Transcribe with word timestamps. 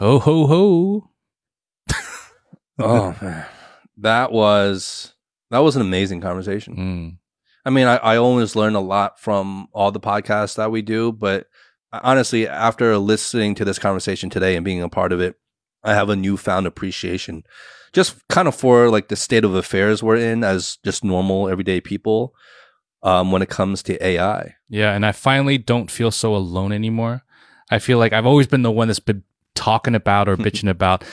Ho 0.00 0.18
ho 0.18 0.46
ho. 0.46 1.10
oh 2.78 3.14
man, 3.20 3.46
that 3.98 4.32
was 4.32 5.14
that 5.50 5.58
was 5.58 5.76
an 5.76 5.82
amazing 5.82 6.22
conversation. 6.22 6.76
Mm. 6.76 7.18
I 7.66 7.70
mean, 7.70 7.86
I, 7.86 7.96
I 7.96 8.16
always 8.16 8.56
learn 8.56 8.74
a 8.74 8.80
lot 8.80 9.20
from 9.20 9.68
all 9.72 9.92
the 9.92 10.00
podcasts 10.00 10.56
that 10.56 10.70
we 10.70 10.80
do, 10.80 11.12
but 11.12 11.48
honestly, 11.92 12.48
after 12.48 12.96
listening 12.96 13.54
to 13.56 13.64
this 13.66 13.78
conversation 13.78 14.30
today 14.30 14.56
and 14.56 14.64
being 14.64 14.80
a 14.80 14.88
part 14.88 15.12
of 15.12 15.20
it, 15.20 15.36
I 15.84 15.92
have 15.92 16.08
a 16.08 16.16
newfound 16.16 16.66
appreciation 16.66 17.44
just 17.92 18.26
kind 18.28 18.48
of 18.48 18.54
for 18.54 18.88
like 18.88 19.08
the 19.08 19.16
state 19.16 19.44
of 19.44 19.54
affairs 19.54 20.02
we're 20.02 20.16
in 20.16 20.44
as 20.44 20.78
just 20.84 21.04
normal 21.04 21.48
everyday 21.48 21.80
people 21.80 22.34
um, 23.02 23.32
when 23.32 23.42
it 23.42 23.48
comes 23.48 23.82
to 23.82 24.02
AI. 24.04 24.54
Yeah, 24.68 24.94
and 24.94 25.04
I 25.04 25.12
finally 25.12 25.58
don't 25.58 25.90
feel 25.90 26.10
so 26.10 26.34
alone 26.34 26.72
anymore. 26.72 27.24
I 27.70 27.78
feel 27.78 27.98
like 27.98 28.12
I've 28.12 28.26
always 28.26 28.46
been 28.46 28.62
the 28.62 28.70
one 28.70 28.88
that's 28.88 29.00
been 29.00 29.24
talking 29.60 29.94
about 29.94 30.28
or 30.28 30.36
bitching 30.46 30.70
about 30.70 31.04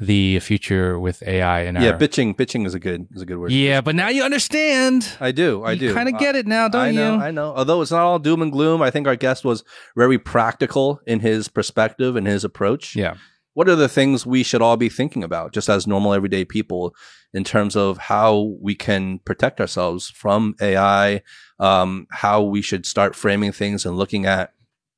the 0.00 0.40
future 0.40 0.98
with 0.98 1.22
AI 1.22 1.60
and 1.60 1.78
yeah, 1.80 1.90
our, 1.90 1.98
bitching 1.98 2.34
bitching 2.34 2.66
is 2.66 2.74
a 2.74 2.80
good 2.80 3.06
is 3.12 3.22
a 3.22 3.26
good 3.26 3.38
word. 3.38 3.52
yeah. 3.52 3.80
But 3.80 3.94
now 3.94 4.08
you 4.08 4.24
understand. 4.24 5.08
I 5.20 5.30
do. 5.30 5.62
I 5.62 5.72
you 5.72 5.78
do. 5.88 5.94
kind 5.94 6.08
of 6.08 6.18
get 6.18 6.34
it 6.34 6.46
now, 6.46 6.66
don't 6.68 6.82
I 6.82 6.90
know, 6.90 7.14
you? 7.14 7.20
I 7.20 7.30
know. 7.30 7.54
Although 7.54 7.80
it's 7.82 7.92
not 7.92 8.02
all 8.02 8.18
doom 8.18 8.42
and 8.42 8.50
gloom, 8.50 8.82
I 8.82 8.90
think 8.90 9.06
our 9.06 9.14
guest 9.16 9.44
was 9.44 9.62
very 9.96 10.18
practical 10.18 11.00
in 11.06 11.20
his 11.20 11.46
perspective 11.48 12.16
and 12.16 12.26
his 12.26 12.42
approach. 12.42 12.96
yeah, 12.96 13.14
What 13.54 13.68
are 13.68 13.76
the 13.76 13.88
things 13.88 14.26
we 14.26 14.42
should 14.42 14.62
all 14.62 14.76
be 14.76 14.88
thinking 14.88 15.22
about 15.22 15.52
just 15.52 15.68
as 15.68 15.86
normal 15.86 16.14
everyday 16.14 16.44
people 16.44 16.94
in 17.32 17.44
terms 17.44 17.76
of 17.76 17.98
how 17.98 18.56
we 18.60 18.74
can 18.74 19.20
protect 19.20 19.60
ourselves 19.60 20.10
from 20.10 20.54
AI, 20.60 21.22
um, 21.60 22.06
how 22.10 22.42
we 22.42 22.60
should 22.60 22.86
start 22.86 23.14
framing 23.14 23.52
things 23.52 23.86
and 23.86 23.96
looking 23.96 24.26
at 24.26 24.52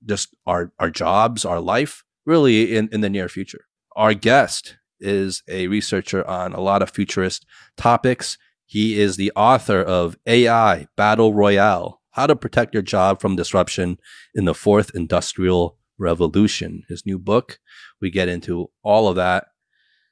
just 0.07 0.35
our, 0.47 0.73
our 0.79 0.91
jobs, 0.91 1.45
our 1.45 1.61
life, 1.61 2.05
really 2.25 2.77
in, 2.77 2.89
in 2.93 3.01
the 3.01 3.11
near 3.11 3.29
future. 3.29 3.67
Our 3.97 4.15
guest 4.15 4.77
is 5.01 5.43
a 5.49 5.69
researcher 5.69 6.27
on 6.27 6.53
a 6.53 6.61
lot 6.61 6.83
of 6.83 6.91
futurist 6.91 7.47
topics. 7.77 8.39
He 8.67 8.99
is 9.01 9.17
the 9.17 9.33
author 9.37 9.81
of 9.81 10.17
AI 10.27 10.89
Battle 10.97 11.35
Royale 11.35 12.01
How 12.13 12.27
to 12.27 12.37
Protect 12.37 12.75
Your 12.75 12.83
Job 12.83 13.21
from 13.21 13.37
Disruption 13.37 13.99
in 14.35 14.47
the 14.47 14.55
Fourth 14.55 14.91
Industrial 14.95 15.77
Revolution. 15.99 16.83
His 16.89 17.07
new 17.07 17.19
book. 17.19 17.59
We 18.01 18.11
get 18.11 18.29
into 18.29 18.71
all 18.83 19.09
of 19.09 19.17
that. 19.17 19.47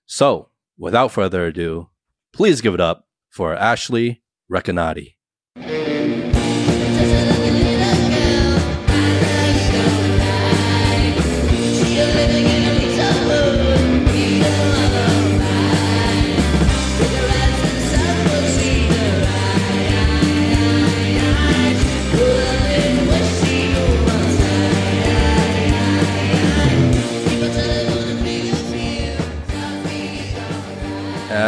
So, 0.06 0.50
without 0.78 1.12
further 1.12 1.46
ado, 1.46 1.88
please 2.32 2.60
give 2.60 2.74
it 2.74 2.80
up 2.80 3.08
for 3.30 3.54
Ashley 3.54 4.22
Recanati. 4.50 5.14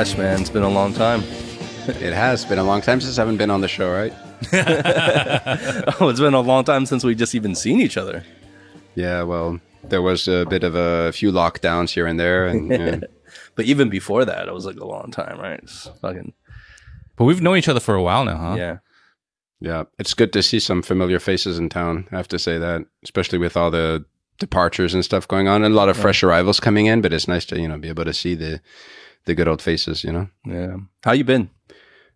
Ash, 0.05 0.19
man, 0.19 0.39
it's 0.39 0.51
been 0.51 0.63
a 0.63 0.69
long 0.69 0.93
time. 0.93 1.23
It 1.89 2.13
has 2.13 2.45
been 2.45 2.59
a 2.59 2.63
long 2.63 2.83
time 2.83 3.01
since 3.01 3.17
I 3.17 3.23
haven't 3.23 3.39
been 3.39 3.49
on 3.51 3.63
the 3.63 3.69
show, 3.69 3.91
right? 3.91 4.13
oh, 5.99 6.11
it's 6.11 6.21
been 6.21 6.35
a 6.35 6.43
long 6.43 6.63
time 6.63 6.85
since 6.85 7.05
we 7.05 7.15
just 7.15 7.35
even 7.35 7.55
seen 7.55 7.81
each 7.81 7.97
other. 7.97 8.23
Yeah, 8.97 9.23
well, 9.23 9.61
there 9.83 10.03
was 10.03 10.29
a 10.29 10.45
bit 10.45 10.63
of 10.63 10.75
a 10.75 11.11
few 11.13 11.33
lockdowns 11.33 11.89
here 11.89 12.07
and 12.07 12.21
there, 12.21 12.47
and 12.47 12.71
yeah. 12.71 12.97
But 13.55 13.65
even 13.65 13.89
before 13.89 14.27
that, 14.27 14.47
it 14.47 14.53
was 14.53 14.67
like 14.67 14.77
a 14.77 14.85
long 14.85 15.11
time, 15.11 15.41
right? 15.41 15.61
It's 15.63 15.89
fucking 16.03 16.35
but 17.17 17.25
we've 17.25 17.41
known 17.41 17.57
each 17.57 17.71
other 17.71 17.81
for 17.81 17.95
a 17.95 18.03
while 18.03 18.27
now, 18.27 18.37
huh? 18.37 18.57
yeah. 18.59 18.77
yeah, 19.61 19.85
it's 19.99 20.13
good 20.13 20.35
to 20.35 20.43
see 20.43 20.61
some 20.61 20.83
familiar 20.83 21.19
faces 21.19 21.59
in 21.59 21.71
town. 21.71 22.09
I 22.13 22.19
have 22.19 22.29
to 22.29 22.39
say 22.39 22.59
that, 22.59 22.83
especially 23.05 23.39
with 23.39 23.57
all 23.57 23.71
the 23.71 24.05
departures 24.39 24.93
and 24.93 25.03
stuff 25.03 25.27
going 25.27 25.49
on, 25.49 25.65
and 25.65 25.73
a 25.73 25.77
lot 25.79 25.89
of 25.89 25.97
fresh 25.97 26.23
arrivals 26.23 26.61
coming 26.61 26.85
in. 26.85 27.01
But 27.01 27.15
it's 27.15 27.27
nice 27.27 27.47
to 27.47 27.59
you 27.59 27.69
know 27.69 27.79
be 27.79 27.89
able 27.89 28.05
to 28.05 28.13
see 28.13 28.35
the 28.35 28.61
the 29.27 29.35
good 29.35 29.49
old 29.49 29.63
faces. 29.63 30.05
You 30.05 30.13
know, 30.13 30.29
Yeah. 30.47 30.77
How 31.03 31.13
you 31.13 31.25
been? 31.25 31.51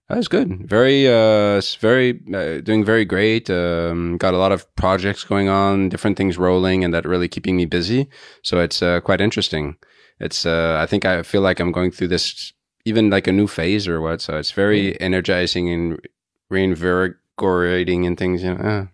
that's 0.08 0.28
good. 0.28 0.66
Very, 0.66 1.06
uh, 1.06 1.60
very 1.80 2.18
uh, 2.32 2.62
doing 2.62 2.82
very 2.82 3.04
great. 3.04 3.50
Um, 3.50 4.16
got 4.16 4.32
a 4.32 4.38
lot 4.38 4.52
of 4.52 4.64
projects 4.74 5.22
going 5.22 5.50
on, 5.50 5.90
different 5.90 6.16
things 6.16 6.38
rolling, 6.38 6.82
and 6.82 6.94
that 6.94 7.04
really 7.04 7.28
keeping 7.28 7.56
me 7.56 7.66
busy. 7.66 8.08
So 8.42 8.58
it's 8.60 8.82
uh, 8.82 9.00
quite 9.00 9.20
interesting. 9.20 9.76
It's 10.18 10.46
uh, 10.46 10.78
I 10.80 10.86
think 10.86 11.04
I 11.04 11.22
feel 11.22 11.42
like 11.42 11.60
I'm 11.60 11.72
going 11.72 11.90
through 11.90 12.08
this 12.08 12.52
even 12.86 13.10
like 13.10 13.26
a 13.26 13.32
new 13.32 13.46
phase 13.46 13.86
or 13.86 14.00
what. 14.00 14.22
So 14.22 14.38
it's 14.38 14.52
very 14.52 14.98
energizing 14.98 15.68
and 15.70 16.00
reinvigorating 16.48 18.06
and 18.06 18.16
things. 18.16 18.42
You 18.42 18.54
know, 18.54 18.60
uh, 18.60 18.86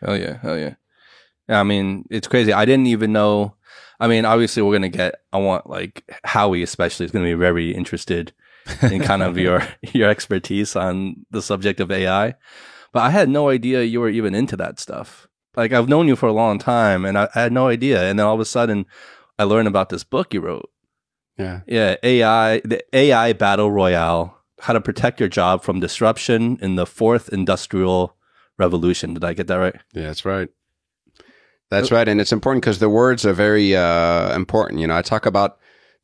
Hell 0.00 0.16
yeah, 0.16 0.38
hell. 0.42 0.58
Yeah, 0.58 0.74
I 1.48 1.64
mean, 1.64 2.04
it's 2.10 2.28
crazy. 2.28 2.52
I 2.52 2.64
didn't 2.64 2.86
even 2.86 3.12
know. 3.12 3.55
I 3.98 4.08
mean, 4.08 4.24
obviously, 4.24 4.62
we're 4.62 4.74
gonna 4.74 4.88
get. 4.88 5.22
I 5.32 5.38
want 5.38 5.68
like 5.68 6.04
Howie, 6.24 6.62
especially, 6.62 7.06
is 7.06 7.12
gonna 7.12 7.24
be 7.24 7.34
very 7.34 7.74
interested 7.74 8.32
in 8.82 9.02
kind 9.02 9.22
of 9.22 9.38
your 9.38 9.66
your 9.92 10.08
expertise 10.08 10.76
on 10.76 11.26
the 11.30 11.42
subject 11.42 11.80
of 11.80 11.90
AI. 11.90 12.34
But 12.92 13.00
I 13.00 13.10
had 13.10 13.28
no 13.28 13.48
idea 13.48 13.82
you 13.82 14.00
were 14.00 14.08
even 14.08 14.34
into 14.34 14.56
that 14.56 14.78
stuff. 14.78 15.28
Like 15.56 15.72
I've 15.72 15.88
known 15.88 16.08
you 16.08 16.16
for 16.16 16.28
a 16.28 16.32
long 16.32 16.58
time, 16.58 17.04
and 17.04 17.18
I, 17.18 17.28
I 17.34 17.42
had 17.42 17.52
no 17.52 17.68
idea. 17.68 18.02
And 18.02 18.18
then 18.18 18.26
all 18.26 18.34
of 18.34 18.40
a 18.40 18.44
sudden, 18.44 18.86
I 19.38 19.44
learned 19.44 19.68
about 19.68 19.88
this 19.88 20.04
book 20.04 20.34
you 20.34 20.40
wrote. 20.40 20.70
yeah. 21.38 21.60
Yeah, 21.66 21.96
AI, 22.02 22.60
the 22.60 22.82
AI 22.92 23.32
Battle 23.32 23.70
Royale: 23.70 24.38
How 24.60 24.72
to 24.74 24.80
Protect 24.80 25.20
Your 25.20 25.28
Job 25.28 25.62
from 25.62 25.80
Disruption 25.80 26.58
in 26.60 26.76
the 26.76 26.86
Fourth 26.86 27.30
Industrial 27.30 28.16
Revolution. 28.58 29.14
Did 29.14 29.24
I 29.24 29.32
get 29.32 29.46
that 29.46 29.56
right? 29.56 29.76
Yeah, 29.94 30.04
that's 30.04 30.24
right. 30.24 30.48
That's 31.70 31.90
right. 31.90 32.06
And 32.06 32.20
it's 32.20 32.32
important 32.32 32.62
because 32.62 32.78
the 32.78 32.88
words 32.88 33.26
are 33.26 33.32
very 33.32 33.74
uh, 33.74 34.34
important. 34.34 34.80
You 34.80 34.86
know, 34.86 34.96
I 34.96 35.02
talk 35.02 35.26
about 35.26 35.58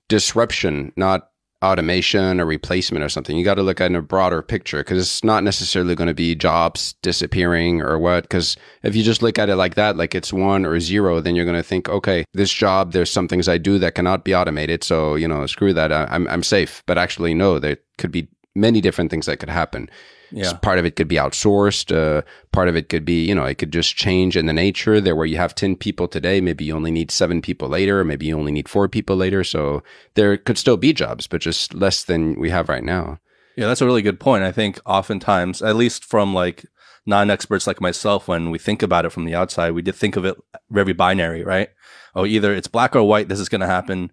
disruption, 0.08 0.92
not 0.96 1.28
automation 1.62 2.40
or 2.40 2.44
replacement 2.44 3.04
or 3.04 3.08
something. 3.08 3.36
You 3.36 3.44
got 3.44 3.54
to 3.54 3.62
look 3.62 3.80
at 3.80 3.86
in 3.86 3.94
a 3.94 4.02
broader 4.02 4.42
picture 4.42 4.78
because 4.78 4.98
it's 4.98 5.22
not 5.22 5.44
necessarily 5.44 5.94
going 5.94 6.08
to 6.08 6.14
be 6.14 6.34
jobs 6.34 6.94
disappearing 7.02 7.80
or 7.80 7.98
what. 7.98 8.24
Because 8.24 8.56
if 8.82 8.96
you 8.96 9.04
just 9.04 9.22
look 9.22 9.38
at 9.38 9.48
it 9.48 9.56
like 9.56 9.76
that, 9.76 9.96
like 9.96 10.14
it's 10.14 10.32
one 10.32 10.66
or 10.66 10.80
zero, 10.80 11.20
then 11.20 11.36
you're 11.36 11.44
going 11.44 11.56
to 11.56 11.62
think, 11.62 11.88
okay, 11.88 12.24
this 12.34 12.52
job, 12.52 12.92
there's 12.92 13.10
some 13.10 13.28
things 13.28 13.48
I 13.48 13.58
do 13.58 13.78
that 13.78 13.94
cannot 13.94 14.24
be 14.24 14.34
automated. 14.34 14.82
So, 14.82 15.14
you 15.14 15.28
know, 15.28 15.46
screw 15.46 15.72
that. 15.72 15.92
I, 15.92 16.08
I'm, 16.10 16.26
I'm 16.26 16.42
safe. 16.42 16.82
But 16.86 16.98
actually, 16.98 17.34
no, 17.34 17.60
there 17.60 17.78
could 17.96 18.10
be 18.10 18.28
many 18.56 18.80
different 18.80 19.10
things 19.10 19.26
that 19.26 19.38
could 19.38 19.48
happen. 19.48 19.88
Yeah. 20.32 20.52
Part 20.54 20.78
of 20.78 20.84
it 20.86 20.96
could 20.96 21.08
be 21.08 21.16
outsourced. 21.16 21.94
Uh, 21.94 22.22
part 22.52 22.68
of 22.68 22.76
it 22.76 22.88
could 22.88 23.04
be, 23.04 23.24
you 23.24 23.34
know, 23.34 23.44
it 23.44 23.58
could 23.58 23.72
just 23.72 23.96
change 23.96 24.36
in 24.36 24.46
the 24.46 24.52
nature 24.52 25.00
there 25.00 25.14
where 25.14 25.26
you 25.26 25.36
have 25.36 25.54
10 25.54 25.76
people 25.76 26.08
today. 26.08 26.40
Maybe 26.40 26.64
you 26.64 26.74
only 26.74 26.90
need 26.90 27.10
seven 27.10 27.42
people 27.42 27.68
later. 27.68 28.00
or 28.00 28.04
Maybe 28.04 28.26
you 28.26 28.38
only 28.38 28.52
need 28.52 28.68
four 28.68 28.88
people 28.88 29.16
later. 29.16 29.44
So 29.44 29.82
there 30.14 30.36
could 30.36 30.56
still 30.58 30.76
be 30.76 30.92
jobs, 30.92 31.26
but 31.26 31.40
just 31.42 31.74
less 31.74 32.02
than 32.04 32.38
we 32.40 32.50
have 32.50 32.68
right 32.68 32.84
now. 32.84 33.18
Yeah, 33.56 33.66
that's 33.66 33.82
a 33.82 33.86
really 33.86 34.00
good 34.02 34.18
point. 34.18 34.44
I 34.44 34.52
think 34.52 34.80
oftentimes, 34.86 35.60
at 35.60 35.76
least 35.76 36.04
from 36.04 36.32
like 36.32 36.64
non-experts 37.04 37.66
like 37.66 37.80
myself, 37.80 38.26
when 38.28 38.50
we 38.50 38.58
think 38.58 38.82
about 38.82 39.04
it 39.04 39.10
from 39.10 39.26
the 39.26 39.34
outside, 39.34 39.72
we 39.72 39.82
did 39.82 39.94
think 39.96 40.16
of 40.16 40.24
it 40.24 40.36
very 40.70 40.92
binary, 40.94 41.44
right? 41.44 41.68
Oh, 42.14 42.24
either 42.24 42.54
it's 42.54 42.68
black 42.68 42.96
or 42.96 43.02
white. 43.02 43.28
This 43.28 43.40
is 43.40 43.48
going 43.48 43.60
to 43.60 43.66
happen. 43.66 44.12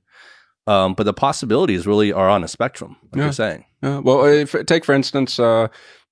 Um, 0.68 0.94
but 0.94 1.04
the 1.04 1.14
possibilities 1.14 1.88
really 1.88 2.12
are 2.14 2.30
on 2.30 2.44
a 2.44 2.48
spectrum, 2.48 2.98
like 3.12 3.16
Yeah. 3.18 3.24
you're 3.24 3.32
saying. 3.34 3.66
Uh, 3.82 4.02
well, 4.04 4.26
if, 4.26 4.54
take 4.68 4.86
for 4.86 4.94
instance, 4.94 5.40
uh, 5.40 5.68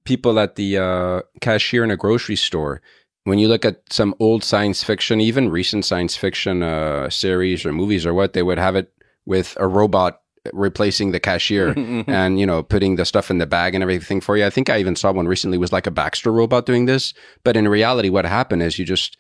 people 0.08 0.40
at 0.40 0.56
the 0.56 0.78
uh, 0.78 1.22
cashier 1.42 1.84
in 1.84 1.92
a 1.92 1.98
grocery 1.98 2.38
store. 2.38 2.82
When 3.26 3.40
you 3.40 3.50
look 3.50 3.66
at 3.66 3.82
some 3.92 4.16
old 4.22 4.42
science 4.42 4.82
fiction, 4.82 5.20
even 5.20 5.50
recent 5.50 5.84
science 5.84 6.16
fiction 6.16 6.64
uh, 6.64 7.10
series 7.10 7.66
or 7.66 7.74
movies 7.74 8.06
or 8.06 8.14
what, 8.14 8.32
they 8.32 8.42
would 8.42 8.58
have 8.58 8.78
it 8.78 8.94
with 9.26 9.58
a 9.60 9.68
robot 9.68 10.22
replacing 10.54 11.12
the 11.12 11.20
cashier 11.20 11.74
and 12.08 12.40
you 12.40 12.46
know 12.46 12.64
putting 12.64 12.96
the 12.96 13.04
stuff 13.04 13.30
in 13.30 13.38
the 13.38 13.46
bag 13.46 13.76
and 13.76 13.82
everything 13.84 14.22
for 14.22 14.38
you. 14.38 14.46
I 14.46 14.50
think 14.50 14.70
I 14.70 14.80
even 14.80 14.96
saw 14.96 15.12
one 15.12 15.28
recently 15.28 15.58
was 15.58 15.74
like 15.74 15.88
a 15.88 15.92
Baxter 15.92 16.32
robot 16.32 16.66
doing 16.66 16.86
this, 16.86 17.14
but 17.44 17.58
in 17.58 17.68
reality, 17.68 18.08
what 18.08 18.24
happened 18.24 18.64
is 18.64 18.80
you 18.80 18.86
just 18.86 19.18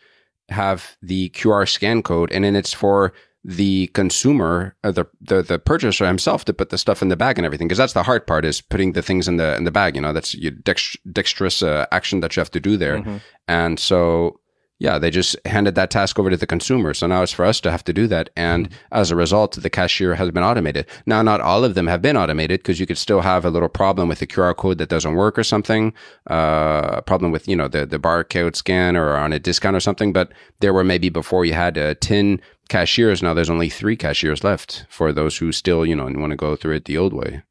have 0.47 0.95
the 1.01 1.29
QR 1.31 1.67
scan 1.67 2.01
code, 2.01 2.31
and 2.31 2.45
then 2.45 2.55
it's 2.55 2.73
for 2.73 3.11
the 3.49 3.87
consumer, 3.93 4.75
uh, 4.83 4.91
the, 4.91 5.05
the 5.21 5.41
the 5.41 5.57
purchaser 5.57 6.05
himself, 6.05 6.43
to 6.45 6.53
put 6.53 6.69
the 6.69 6.77
stuff 6.77 7.01
in 7.01 7.07
the 7.07 7.15
bag 7.15 7.39
and 7.39 7.45
everything. 7.45 7.67
Because 7.67 7.77
that's 7.77 7.93
the 7.93 8.03
hard 8.03 8.27
part 8.27 8.43
is 8.43 8.59
putting 8.59 8.91
the 8.91 9.01
things 9.01 9.27
in 9.27 9.37
the 9.37 9.55
in 9.55 9.63
the 9.63 9.71
bag. 9.71 9.95
You 9.95 10.01
know, 10.01 10.11
that's 10.11 10.35
your 10.35 10.51
dext- 10.51 10.97
dexterous 11.13 11.63
uh, 11.63 11.85
action 11.91 12.19
that 12.19 12.35
you 12.35 12.41
have 12.41 12.51
to 12.51 12.59
do 12.59 12.75
there. 12.75 12.99
Mhm. 12.99 13.21
And 13.47 13.79
so, 13.79 14.41
yeah, 14.79 14.99
they 14.99 15.09
just 15.09 15.37
handed 15.45 15.75
that 15.75 15.89
task 15.89 16.19
over 16.19 16.29
to 16.29 16.35
the 16.37 16.45
consumer. 16.45 16.93
So 16.93 17.07
now 17.07 17.23
it's 17.23 17.31
for 17.31 17.45
us 17.45 17.61
to 17.61 17.71
have 17.71 17.83
to 17.85 17.93
do 17.93 18.05
that. 18.07 18.29
And 18.35 18.67
as 18.91 19.11
a 19.11 19.15
result, 19.15 19.55
the 19.55 19.69
cashier 19.69 20.15
has 20.15 20.29
been 20.31 20.43
automated. 20.43 20.85
Now, 21.05 21.21
not 21.23 21.39
all 21.39 21.63
of 21.63 21.73
them 21.73 21.87
have 21.87 22.01
been 22.01 22.17
automated 22.17 22.59
because 22.59 22.79
you 22.81 22.85
could 22.85 22.97
still 22.97 23.21
have 23.21 23.45
a 23.45 23.49
little 23.49 23.69
problem 23.69 24.09
with 24.09 24.19
the 24.19 24.27
QR 24.27 24.53
code 24.55 24.77
that 24.79 24.89
doesn't 24.89 25.15
work 25.15 25.39
or 25.39 25.43
something. 25.43 25.93
Uh, 26.29 26.97
a 26.97 27.01
problem 27.01 27.31
with, 27.31 27.47
you 27.47 27.55
know, 27.55 27.67
the, 27.69 27.85
the 27.85 27.97
barcode 27.97 28.55
scan 28.57 28.97
or 28.97 29.15
on 29.15 29.31
a 29.33 29.39
discount 29.39 29.75
or 29.75 29.79
something. 29.79 30.11
But 30.13 30.31
there 30.59 30.73
were 30.73 30.83
maybe 30.83 31.09
before 31.09 31.45
you 31.45 31.53
had 31.53 31.77
uh, 31.77 31.95
10 32.01 32.39
cashiers 32.67 33.23
now 33.23 33.33
there's 33.33 33.49
only 33.49 33.69
three 33.69 33.95
cashiers 33.95 34.43
left 34.43 34.85
for 34.89 35.11
those 35.11 35.37
who 35.37 35.51
still 35.51 35.85
you 35.85 35.95
know 35.95 36.05
want 36.05 36.31
to 36.31 36.35
go 36.35 36.55
through 36.55 36.75
it 36.75 36.85
the 36.85 36.97
old 36.97 37.13
way 37.13 37.43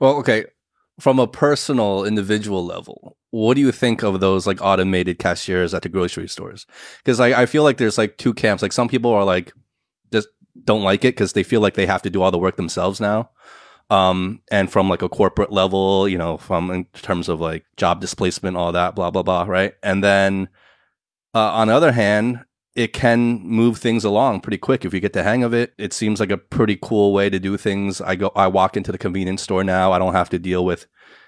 Well, 0.00 0.16
okay. 0.16 0.46
From 1.00 1.20
a 1.20 1.28
personal, 1.28 2.04
individual 2.04 2.64
level, 2.64 3.16
what 3.30 3.54
do 3.54 3.60
you 3.60 3.70
think 3.70 4.02
of 4.02 4.18
those 4.18 4.46
like 4.48 4.60
automated 4.60 5.18
cashiers 5.18 5.72
at 5.72 5.82
the 5.82 5.88
grocery 5.88 6.28
stores? 6.28 6.66
Because 6.98 7.20
I, 7.20 7.42
I 7.42 7.46
feel 7.46 7.62
like 7.62 7.76
there's 7.76 7.98
like 7.98 8.16
two 8.16 8.34
camps. 8.34 8.62
Like 8.62 8.72
some 8.72 8.88
people 8.88 9.12
are 9.12 9.24
like 9.24 9.52
just 10.12 10.28
don't 10.64 10.82
like 10.82 11.04
it 11.04 11.14
because 11.14 11.34
they 11.34 11.44
feel 11.44 11.60
like 11.60 11.74
they 11.74 11.86
have 11.86 12.02
to 12.02 12.10
do 12.10 12.22
all 12.22 12.32
the 12.32 12.38
work 12.38 12.56
themselves 12.56 13.00
now. 13.00 13.30
Um, 13.90 14.42
and 14.50 14.70
from 14.70 14.88
like 14.88 15.02
a 15.02 15.08
corporate 15.08 15.52
level, 15.52 16.08
you 16.08 16.18
know, 16.18 16.36
from 16.36 16.70
in 16.70 16.84
terms 16.94 17.28
of 17.28 17.40
like 17.40 17.64
job 17.76 18.00
displacement, 18.00 18.56
all 18.56 18.72
that, 18.72 18.96
blah 18.96 19.10
blah 19.10 19.22
blah, 19.22 19.44
right? 19.44 19.74
And 19.84 20.02
then 20.02 20.48
uh, 21.32 21.52
on 21.52 21.68
the 21.68 21.74
other 21.74 21.92
hand, 21.92 22.44
it 22.78 22.92
can 22.92 23.40
move 23.42 23.78
things 23.78 24.04
along 24.04 24.40
pretty 24.40 24.56
quick 24.58 24.84
if 24.84 24.94
you 24.94 25.00
get 25.00 25.12
the 25.12 25.24
hang 25.24 25.42
of 25.42 25.52
it. 25.52 25.74
It 25.78 25.92
seems 25.92 26.20
like 26.20 26.30
a 26.30 26.38
pretty 26.38 26.78
cool 26.80 27.12
way 27.12 27.28
to 27.28 27.38
do 27.40 27.56
things. 27.56 28.00
I 28.00 28.14
go, 28.14 28.30
I 28.36 28.46
walk 28.46 28.76
into 28.76 28.92
the 28.92 28.98
convenience 28.98 29.42
store 29.42 29.64
now. 29.64 29.90
I 29.92 29.98
don't 29.98 30.12
have 30.14 30.30
to 30.30 30.38
deal 30.38 30.64
with 30.64 30.86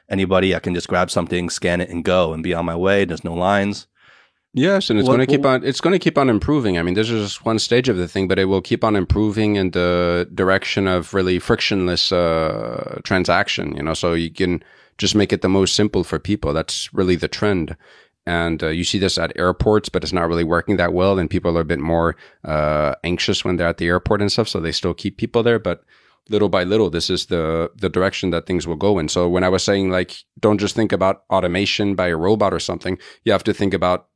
anybody. 0.08 0.54
I 0.54 0.60
can 0.60 0.74
just 0.74 0.88
grab 0.88 1.10
something, 1.10 1.50
scan 1.50 1.80
it, 1.80 1.90
and 1.90 2.04
go, 2.04 2.32
and 2.32 2.42
be 2.42 2.54
on 2.54 2.64
my 2.64 2.76
way. 2.76 3.04
There's 3.04 3.24
no 3.24 3.34
lines. 3.34 3.88
Yes, 4.52 4.90
and 4.90 4.98
it's 4.98 5.08
What- 5.08 5.16
going 5.16 5.26
to 5.26 5.32
keep 5.36 5.44
on. 5.46 5.64
It's 5.64 5.80
going 5.80 5.92
to 5.92 5.98
keep 5.98 6.18
on 6.18 6.28
improving. 6.30 6.78
I 6.78 6.82
mean, 6.82 6.94
this 6.94 7.10
is 7.10 7.28
just 7.30 7.44
one 7.44 7.58
stage 7.58 7.88
of 7.88 7.96
the 7.96 8.08
thing, 8.08 8.28
but 8.28 8.38
it 8.38 8.46
will 8.46 8.62
keep 8.62 8.82
on 8.84 8.94
improving 8.96 9.56
in 9.56 9.70
the 9.72 10.28
direction 10.34 10.86
of 10.88 11.14
really 11.14 11.38
frictionless 11.38 12.12
uh, 12.12 13.00
transaction. 13.04 13.76
You 13.76 13.82
know, 13.82 13.94
so 13.94 14.14
you 14.14 14.30
can 14.30 14.62
just 14.98 15.14
make 15.14 15.32
it 15.32 15.42
the 15.42 15.48
most 15.48 15.74
simple 15.74 16.04
for 16.04 16.18
people. 16.18 16.52
That's 16.52 16.92
really 16.92 17.16
the 17.16 17.28
trend. 17.28 17.76
And 18.30 18.62
uh, 18.62 18.68
you 18.68 18.84
see 18.84 19.00
this 19.00 19.18
at 19.18 19.36
airports, 19.36 19.88
but 19.88 20.04
it's 20.04 20.12
not 20.12 20.28
really 20.28 20.44
working 20.44 20.76
that 20.76 20.92
well. 20.92 21.18
And 21.18 21.28
people 21.28 21.58
are 21.58 21.62
a 21.62 21.72
bit 21.72 21.80
more 21.80 22.14
uh, 22.44 22.94
anxious 23.02 23.44
when 23.44 23.56
they're 23.56 23.72
at 23.72 23.78
the 23.78 23.88
airport 23.88 24.20
and 24.22 24.30
stuff, 24.30 24.48
so 24.48 24.60
they 24.60 24.72
still 24.72 24.94
keep 24.94 25.16
people 25.16 25.42
there. 25.42 25.58
But 25.58 25.82
little 26.28 26.48
by 26.48 26.62
little, 26.64 26.90
this 26.90 27.10
is 27.10 27.26
the 27.26 27.70
the 27.82 27.88
direction 27.88 28.30
that 28.30 28.46
things 28.46 28.66
will 28.66 28.76
go 28.76 29.00
in. 29.00 29.08
So 29.08 29.28
when 29.28 29.42
I 29.42 29.48
was 29.48 29.64
saying 29.64 29.90
like, 29.90 30.10
don't 30.38 30.60
just 30.60 30.76
think 30.76 30.92
about 30.92 31.24
automation 31.28 31.96
by 31.96 32.08
a 32.10 32.16
robot 32.16 32.54
or 32.54 32.60
something, 32.60 32.98
you 33.24 33.32
have 33.32 33.44
to 33.44 33.52
think 33.52 33.74
about 33.74 34.06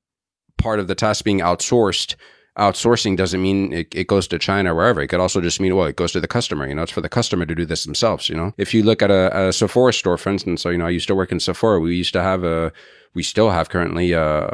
part 0.59 0.79
of 0.79 0.87
the 0.87 0.95
task 0.95 1.25
being 1.25 1.41
outsourced. 1.41 2.15
Outsourcing 2.57 3.17
doesn't 3.17 3.43
mean 3.43 3.73
it, 3.73 3.95
it 3.95 4.07
goes 4.07 4.29
to 4.29 4.39
China 4.39 4.73
or 4.73 4.77
wherever. 4.77 5.03
It 5.03 5.09
could 5.11 5.23
also 5.23 5.41
just 5.41 5.61
mean, 5.61 5.75
well, 5.75 5.89
it 5.89 5.97
goes 5.97 6.13
to 6.13 6.21
the 6.21 6.29
customer. 6.29 6.69
You 6.69 6.75
know, 6.77 6.85
it's 6.85 6.93
for 6.93 7.03
the 7.03 7.17
customer 7.19 7.47
to 7.47 7.55
do 7.55 7.67
this 7.67 7.83
themselves. 7.83 8.29
You 8.29 8.37
know, 8.37 8.53
if 8.59 8.73
you 8.75 8.85
look 8.85 9.03
at 9.03 9.11
a, 9.11 9.49
a 9.49 9.53
Sephora 9.53 9.93
store, 9.93 10.19
for 10.19 10.31
instance, 10.31 10.63
so, 10.63 10.71
you 10.71 10.79
know, 10.79 10.87
I 10.87 10.95
used 10.95 11.09
to 11.09 11.17
work 11.17 11.33
in 11.33 11.41
Sephora. 11.41 11.81
We 11.81 11.97
used 11.97 12.13
to 12.13 12.23
have 12.23 12.45
a, 12.45 12.73
we 13.15 13.23
still 13.23 13.51
have 13.51 13.69
currently 13.69 14.15
uh, 14.15 14.49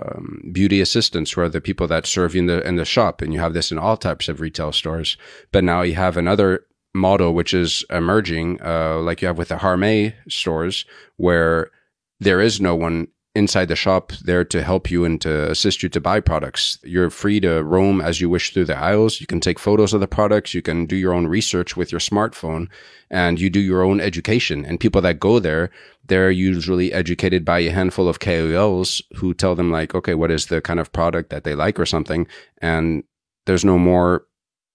beauty 0.53 0.81
assistants 0.81 1.33
who 1.33 1.41
are 1.41 1.49
the 1.49 1.61
people 1.61 1.87
that 1.89 2.07
serve 2.07 2.35
you 2.35 2.41
in 2.41 2.47
the 2.47 2.67
in 2.67 2.77
the 2.77 2.85
shop, 2.85 3.23
and 3.23 3.33
you 3.33 3.41
have 3.41 3.55
this 3.55 3.73
in 3.73 3.79
all 3.79 3.97
types 3.97 4.29
of 4.29 4.41
retail 4.41 4.73
stores. 4.73 5.17
But 5.51 5.65
now 5.65 5.83
you 5.83 5.95
have 5.95 6.17
another 6.17 6.67
model 6.95 7.35
which 7.35 7.55
is 7.55 7.85
emerging, 7.91 8.61
uh, 8.63 8.99
like 8.99 9.23
you 9.23 9.29
have 9.29 9.39
with 9.39 9.49
the 9.49 9.57
Harmay 9.57 10.15
stores, 10.29 10.85
where 11.17 11.71
there 12.19 12.41
is 12.41 12.61
no 12.61 12.75
one 12.75 13.09
inside 13.35 13.67
the 13.67 13.77
shop 13.77 14.13
there 14.25 14.45
to 14.45 14.63
help 14.63 14.91
you 14.91 15.05
and 15.05 15.21
to 15.21 15.51
assist 15.51 15.83
you 15.83 15.89
to 15.89 16.01
buy 16.01 16.19
products. 16.19 16.79
You're 16.83 17.11
free 17.11 17.39
to 17.41 17.63
roam 17.63 18.01
as 18.01 18.21
you 18.21 18.29
wish 18.29 18.53
through 18.53 18.65
the 18.65 18.77
aisles. 18.77 19.21
You 19.21 19.27
can 19.27 19.41
take 19.41 19.59
photos 19.59 19.95
of 19.95 20.01
the 20.01 20.09
products. 20.09 20.53
You 20.53 20.63
can 20.63 20.85
do 20.85 20.97
your 20.97 21.13
own 21.13 21.29
research 21.29 21.77
with 21.77 21.93
your 21.93 22.01
smartphone 22.01 22.69
and 23.09 23.41
you 23.41 23.49
do 23.49 23.61
your 23.61 23.83
own 23.83 24.01
education. 24.01 24.65
And 24.65 24.81
people 24.81 25.01
that 25.03 25.21
go 25.21 25.39
there, 25.39 25.71
they're 26.07 26.31
usually 26.31 26.93
educated 26.93 27.45
by 27.45 27.61
a 27.61 27.71
handful 27.71 28.09
of 28.09 28.19
KOLs 28.19 29.01
who 29.15 29.33
tell 29.33 29.55
them 29.55 29.71
like, 29.71 29.95
okay, 29.95 30.15
what 30.15 30.33
is 30.33 30.47
the 30.47 30.61
kind 30.61 30.81
of 30.81 30.93
product 30.93 31.31
that 31.31 31.45
they 31.45 31.55
like 31.55 31.79
or 31.79 31.87
something. 31.87 32.27
And 32.61 33.05
there's 33.47 33.65
no 33.65 33.79
more, 33.79 34.27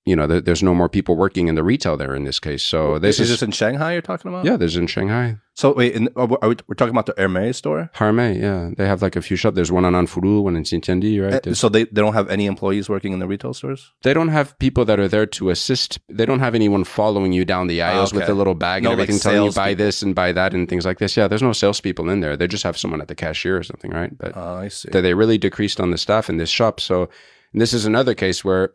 you 0.06 0.16
know, 0.16 0.28
there's 0.28 0.62
no 0.62 0.76
more 0.76 0.88
people 0.88 1.16
working 1.16 1.48
in 1.48 1.56
the 1.56 1.64
retail 1.64 1.98
there 1.98 2.14
in 2.16 2.24
this 2.26 2.40
case. 2.40 2.64
So 2.64 3.00
this 3.00 3.20
is 3.20 3.30
is, 3.30 3.30
this 3.40 3.42
in 3.44 3.52
Shanghai 3.52 3.94
you're 3.94 4.02
talking 4.04 4.30
about? 4.30 4.46
yeah, 4.46 4.56
this 4.56 4.72
is 4.72 4.78
in 4.78 4.86
Shanghai. 4.88 5.38
So 5.56 5.74
wait, 5.74 5.94
in, 5.94 6.10
oh, 6.16 6.22
are 6.24 6.28
we, 6.28 6.36
are 6.44 6.50
we- 6.50 6.56
we're 6.68 6.76
talking 6.76 6.94
about 6.94 7.06
the 7.08 7.16
Hermes 7.18 7.58
store? 7.58 7.90
Harmay, 7.96 8.40
yeah. 8.40 8.70
They 8.78 8.86
have 8.86 9.02
like 9.02 9.16
a 9.16 9.22
few 9.22 9.36
shops. 9.38 9.56
There's 9.56 9.72
one 9.72 9.84
on 9.86 9.94
Anfu 9.94 10.22
Lu, 10.24 10.42
one 10.42 10.56
in 10.56 10.64
Xintiandi, 10.64 11.24
right? 11.24 11.34
Eh, 11.36 11.40
there's- 11.44 11.58
So 11.60 11.70
they, 11.70 11.86
they 11.86 12.02
don't 12.02 12.14
have 12.14 12.30
any 12.30 12.46
employees 12.46 12.88
working 12.88 13.14
in 13.14 13.20
the 13.20 13.26
retail 13.28 13.54
stores? 13.54 13.92
they 14.04 14.14
don't 14.14 14.28
have 14.30 14.58
people 14.60 14.86
that 14.86 15.00
are 15.00 15.08
there 15.08 15.26
to 15.26 15.50
assist. 15.50 15.98
They 16.08 16.26
don't 16.26 16.40
have 16.42 16.54
anyone 16.56 16.84
following 16.84 17.32
you 17.34 17.44
down 17.46 17.66
the 17.68 17.82
aisles 17.82 18.14
with 18.14 18.24
Okay. 18.24 18.32
a 18.32 18.36
little 18.36 18.54
bag 18.54 18.84
No, 18.84 18.92
and 18.92 19.00
like 19.00 19.06
everything, 19.10 19.22
telling 19.22 19.48
you 19.50 19.54
buy 19.56 19.74
this 19.74 20.04
and 20.04 20.14
buy 20.14 20.32
that 20.34 20.54
and 20.54 20.70
things 20.70 20.86
like 20.86 21.00
this. 21.00 21.18
Yeah, 21.18 21.28
there's 21.28 21.42
no 21.42 21.54
salespeople 21.54 22.10
in 22.12 22.20
there. 22.20 22.38
They 22.38 22.48
just 22.48 22.64
have 22.64 22.78
someone 22.78 23.02
at 23.02 23.08
the 23.08 23.16
cashier 23.16 23.58
or 23.58 23.64
something, 23.64 23.90
right? 23.92 24.16
But 24.16 24.34
Oh, 24.38 24.56
I 24.58 24.68
see. 24.68 24.90
that 24.92 25.02
they 25.02 25.14
really 25.16 25.40
decreased 25.40 25.80
on 25.82 25.90
the 25.90 25.98
staff 25.98 26.30
in 26.30 26.38
this 26.38 26.50
shop. 26.52 26.80
So 26.80 27.10
this 27.54 27.74
is 27.74 27.86
another 27.86 28.14
case 28.14 28.44
where 28.46 28.74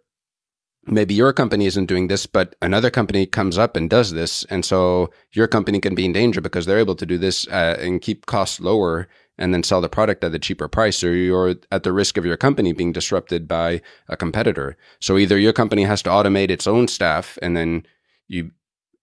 maybe 0.87 1.15
your 1.15 1.33
company 1.33 1.67
isn't 1.67 1.87
doing 1.87 2.09
this, 2.09 2.27
but 2.27 2.57
another 2.63 2.91
company 2.91 3.27
comes 3.27 3.59
up 3.59 3.77
and 3.77 3.91
does 3.91 4.13
this, 4.13 4.45
and 4.45 4.65
so 4.65 5.11
your 5.33 5.47
company 5.47 5.81
can 5.81 5.95
be 5.95 6.05
in 6.05 6.13
danger 6.13 6.41
because 6.41 6.67
they're 6.67 6.79
able 6.79 6.97
to 6.97 7.07
do 7.07 7.19
this 7.19 7.47
uh, 7.49 7.77
and 7.81 8.03
keep 8.03 8.27
costs 8.27 8.61
lower 8.61 9.09
and 9.39 9.55
then 9.55 9.63
sell 9.63 9.81
the 9.81 9.89
product 9.89 10.23
at 10.23 10.35
a 10.35 10.39
cheaper 10.39 10.69
price, 10.69 11.03
or 11.03 11.15
you're 11.15 11.57
at 11.73 11.83
the 11.83 11.93
risk 11.93 12.17
of 12.17 12.27
your 12.27 12.37
company 12.37 12.73
being 12.73 12.93
disrupted 12.93 13.49
by 13.49 13.81
a 14.09 14.17
competitor. 14.17 14.77
So 15.01 15.17
either 15.17 15.39
your 15.39 15.55
company 15.55 15.85
has 15.85 16.03
to 16.03 16.11
automate 16.11 16.51
its 16.51 16.67
own 16.67 16.89
staff, 16.89 17.39
and 17.41 17.57
then 17.57 17.87
you 18.29 18.51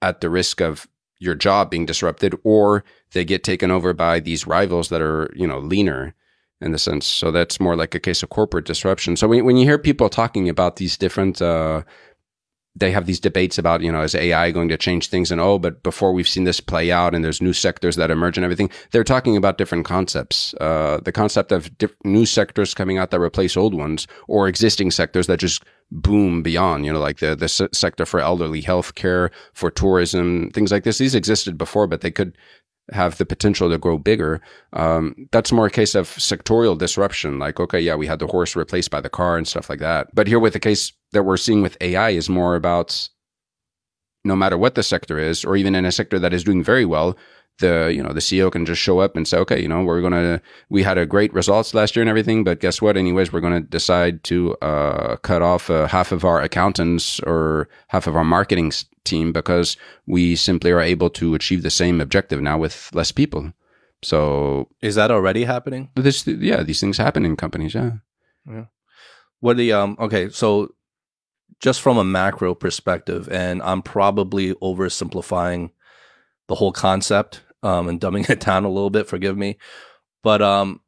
at 0.01 0.21
the 0.21 0.29
risk 0.29 0.61
of 0.61 0.87
your 1.19 1.33
job 1.33 1.71
being 1.71 1.87
disrupted, 1.87 2.35
or 2.43 2.83
they 3.13 3.25
get 3.25 3.43
taken 3.43 3.71
over 3.71 3.93
by 3.93 4.19
these 4.19 4.45
rivals 4.45 4.89
that 4.89 5.01
are 5.01 5.31
you 5.35 5.47
know 5.47 5.59
leaner 5.59 6.13
in 6.61 6.71
the 6.71 6.79
sense. 6.79 7.05
So 7.05 7.31
that's 7.31 7.59
more 7.59 7.75
like 7.75 7.93
a 7.95 7.99
case 7.99 8.23
of 8.23 8.29
corporate 8.29 8.65
disruption. 8.65 9.15
So 9.15 9.27
when, 9.27 9.45
when 9.45 9.57
you 9.57 9.65
hear 9.65 9.77
people 9.77 10.09
talking 10.09 10.49
about 10.49 10.77
these 10.77 10.97
different, 10.97 11.41
uh, 11.41 11.83
they 12.75 12.91
have 12.91 13.05
these 13.07 13.19
debates 13.19 13.57
about, 13.57 13.81
you 13.81 13.91
know, 13.91 14.01
is 14.01 14.13
AI 14.13 14.51
going 14.51 14.69
to 14.69 14.77
change 14.77 15.09
things? 15.09 15.31
And 15.31 15.41
oh, 15.41 15.57
but 15.57 15.81
before 15.81 16.13
we've 16.13 16.27
seen 16.27 16.43
this 16.43 16.59
play 16.59 16.91
out 16.91 17.15
and 17.15 17.23
there's 17.23 17.41
new 17.41 17.53
sectors 17.53 17.95
that 17.95 18.11
emerge 18.11 18.37
and 18.37 18.43
everything, 18.43 18.69
they're 18.91 19.03
talking 19.03 19.35
about 19.35 19.57
different 19.57 19.85
concepts. 19.85 20.53
Uh, 20.55 20.99
the 21.03 21.11
concept 21.11 21.51
of 21.51 21.75
diff- 21.77 21.95
new 22.03 22.25
sectors 22.25 22.73
coming 22.73 22.97
out 22.97 23.09
that 23.11 23.19
replace 23.19 23.57
old 23.57 23.73
ones 23.73 24.07
or 24.27 24.47
existing 24.47 24.91
sectors 24.91 25.27
that 25.27 25.39
just 25.39 25.63
boom 25.91 26.43
beyond, 26.43 26.85
you 26.85 26.93
know, 26.93 26.99
like 26.99 27.17
the, 27.17 27.35
the 27.35 27.47
se- 27.47 27.69
sector 27.73 28.05
for 28.05 28.19
elderly 28.19 28.61
health 28.61 28.93
care, 28.95 29.31
for 29.53 29.71
tourism, 29.71 30.51
things 30.51 30.71
like 30.71 30.83
this. 30.83 30.99
These 30.99 31.15
existed 31.15 31.57
before, 31.57 31.87
but 31.87 32.01
they 32.01 32.11
could 32.11 32.37
have 32.91 33.17
the 33.17 33.25
potential 33.25 33.69
to 33.69 33.77
grow 33.77 33.97
bigger. 33.97 34.41
Um, 34.73 35.27
that's 35.31 35.51
more 35.51 35.67
a 35.67 35.71
case 35.71 35.95
of 35.95 36.07
sectorial 36.07 36.77
disruption. 36.77 37.39
Like, 37.39 37.59
okay, 37.59 37.79
yeah, 37.79 37.95
we 37.95 38.07
had 38.07 38.19
the 38.19 38.27
horse 38.27 38.55
replaced 38.55 38.91
by 38.91 39.01
the 39.01 39.09
car 39.09 39.37
and 39.37 39.47
stuff 39.47 39.69
like 39.69 39.79
that. 39.79 40.07
But 40.13 40.27
here 40.27 40.39
with 40.39 40.53
the 40.53 40.59
case 40.59 40.93
that 41.11 41.23
we're 41.23 41.37
seeing 41.37 41.61
with 41.61 41.77
AI 41.81 42.11
is 42.11 42.29
more 42.29 42.55
about 42.55 43.09
no 44.23 44.35
matter 44.35 44.57
what 44.57 44.75
the 44.75 44.83
sector 44.83 45.19
is, 45.19 45.45
or 45.45 45.55
even 45.55 45.75
in 45.75 45.85
a 45.85 45.91
sector 45.91 46.19
that 46.19 46.33
is 46.33 46.43
doing 46.43 46.63
very 46.63 46.85
well, 46.85 47.17
the 47.59 47.91
you 47.93 48.03
know 48.03 48.13
the 48.13 48.19
CEO 48.19 48.51
can 48.51 48.65
just 48.65 48.81
show 48.81 48.99
up 48.99 49.15
and 49.15 49.27
say, 49.27 49.37
okay, 49.37 49.61
you 49.61 49.67
know, 49.67 49.83
we're 49.83 50.01
gonna 50.01 50.41
we 50.69 50.83
had 50.83 50.97
a 50.97 51.05
great 51.05 51.33
results 51.33 51.73
last 51.73 51.95
year 51.95 52.01
and 52.01 52.09
everything, 52.09 52.43
but 52.43 52.59
guess 52.59 52.81
what? 52.81 52.97
Anyways, 52.97 53.31
we're 53.33 53.41
gonna 53.41 53.61
decide 53.61 54.23
to 54.25 54.55
uh, 54.61 55.15
cut 55.17 55.41
off 55.41 55.69
uh, 55.69 55.87
half 55.87 56.11
of 56.11 56.23
our 56.23 56.41
accountants 56.41 57.19
or 57.21 57.67
half 57.89 58.07
of 58.07 58.15
our 58.15 58.23
marketing 58.23 58.71
team 59.03 59.31
because 59.31 59.77
we 60.05 60.35
simply 60.35 60.71
are 60.71 60.81
able 60.81 61.09
to 61.09 61.33
achieve 61.35 61.63
the 61.63 61.69
same 61.71 62.01
objective 62.01 62.41
now 62.41 62.57
with 62.57 62.89
less 62.93 63.11
people. 63.11 63.53
So 64.03 64.69
Is 64.81 64.95
that 64.95 65.09
already 65.11 65.45
happening? 65.45 65.89
this, 65.95 66.27
yeah, 66.27 66.61
these 66.63 66.79
things 66.79 66.97
happen 66.97 67.25
in 67.25 67.35
companies. 67.35 67.73
Yeah. 67.73 67.91
What 69.39 69.57
the 69.57 69.71
um 69.73 69.97
okay, 69.99 70.29
so 70.29 70.73
just 71.59 71.81
from 71.81 71.97
a 71.97 72.03
macro 72.03 72.53
perspective, 72.53 73.27
and 73.31 73.61
I'm 73.63 73.81
probably 73.81 74.53
oversimplifying 74.55 75.71
the 76.47 76.55
whole 76.55 76.71
concept 76.71 77.41
um 77.63 77.87
and 77.87 77.99
dumbing 77.99 78.29
it 78.29 78.39
down 78.39 78.65
a 78.65 78.69
little 78.69 78.89
bit, 78.89 79.07
forgive 79.07 79.37
me. 79.37 79.57
But 80.23 80.41
um 80.41 80.81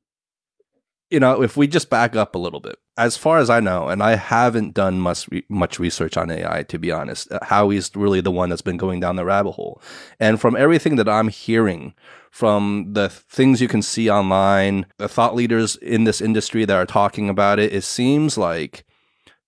you 1.10 1.20
know, 1.20 1.42
if 1.42 1.58
we 1.58 1.68
just 1.68 1.90
back 1.90 2.16
up 2.16 2.36
a 2.36 2.40
little 2.40 2.60
bit, 2.60 2.78
as 2.96 3.18
far 3.18 3.40
as 3.40 3.50
I 3.50 3.60
know, 3.60 3.88
and 3.88 4.04
I 4.04 4.16
haven't 4.16 4.76
done 4.76 5.00
much 5.00 5.28
much 5.50 5.80
research 5.80 6.18
on 6.18 6.30
AI 6.30 6.64
to 6.64 6.78
be 6.78 6.92
honest, 6.92 7.32
uh, 7.32 7.40
Howie's 7.44 7.96
really 7.96 8.22
the 8.22 8.32
one 8.32 8.50
that's 8.50 8.62
been 8.62 8.78
going 8.78 9.00
down 9.00 9.16
the 9.16 9.26
rabbit 9.26 9.54
hole. 9.54 9.82
And 10.20 10.40
from 10.40 10.56
everything 10.56 10.98
that 10.98 11.10
I'm 11.10 11.30
hearing, 11.30 11.96
from 12.30 12.94
the 12.94 13.10
things 13.10 13.62
you 13.62 13.68
can 13.68 13.82
see 13.82 14.10
online, 14.10 14.86
the 14.98 15.08
thought 15.08 15.36
leaders 15.36 15.76
in 15.78 16.04
this 16.04 16.22
industry 16.22 16.66
that 16.66 16.78
are 16.78 16.86
talking 16.86 17.30
about 17.30 17.58
it, 17.58 17.74
it 17.74 17.84
seems 17.84 18.38
like 18.38 18.86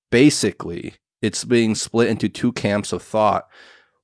basically 0.10 0.96
it's 1.22 1.44
being 1.44 1.75
split 1.75 2.10
into 2.10 2.28
two 2.28 2.51
camps 2.51 2.92
of 2.92 3.04
thought. 3.04 3.48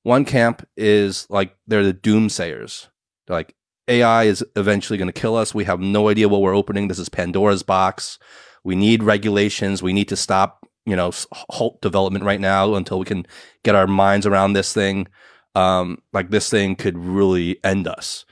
One 0.04 0.24
camp 0.24 0.66
is 0.76 1.26
like 1.28 1.56
they're 1.66 1.84
the 1.84 1.92
doomsayers. 1.92 2.88
Like 3.28 3.54
AI 3.88 4.24
is 4.24 4.44
eventually 4.56 4.98
going 4.98 5.12
to 5.12 5.20
kill 5.20 5.36
us. 5.36 5.54
We 5.54 5.64
have 5.64 5.80
no 5.80 6.08
idea 6.08 6.28
what 6.28 6.42
we're 6.42 6.54
opening. 6.54 6.88
This 6.88 6.98
is 6.98 7.08
Pandora's 7.08 7.62
box. 7.62 8.18
We 8.64 8.74
need 8.74 9.02
regulations. 9.02 9.82
We 9.82 9.92
need 9.92 10.08
to 10.08 10.16
stop, 10.16 10.66
you 10.84 10.96
know, 10.96 11.10
halt 11.32 11.80
development 11.80 12.24
right 12.24 12.40
now 12.40 12.74
until 12.74 12.98
we 12.98 13.06
can 13.06 13.26
get 13.64 13.74
our 13.74 13.86
minds 13.86 14.26
around 14.26 14.52
this 14.52 14.72
thing. 14.72 15.08
Um, 15.54 16.02
like 16.12 16.30
this 16.30 16.50
thing 16.50 16.76
could 16.76 16.98
really 16.98 17.58
end 17.64 17.88
us. 17.88 18.24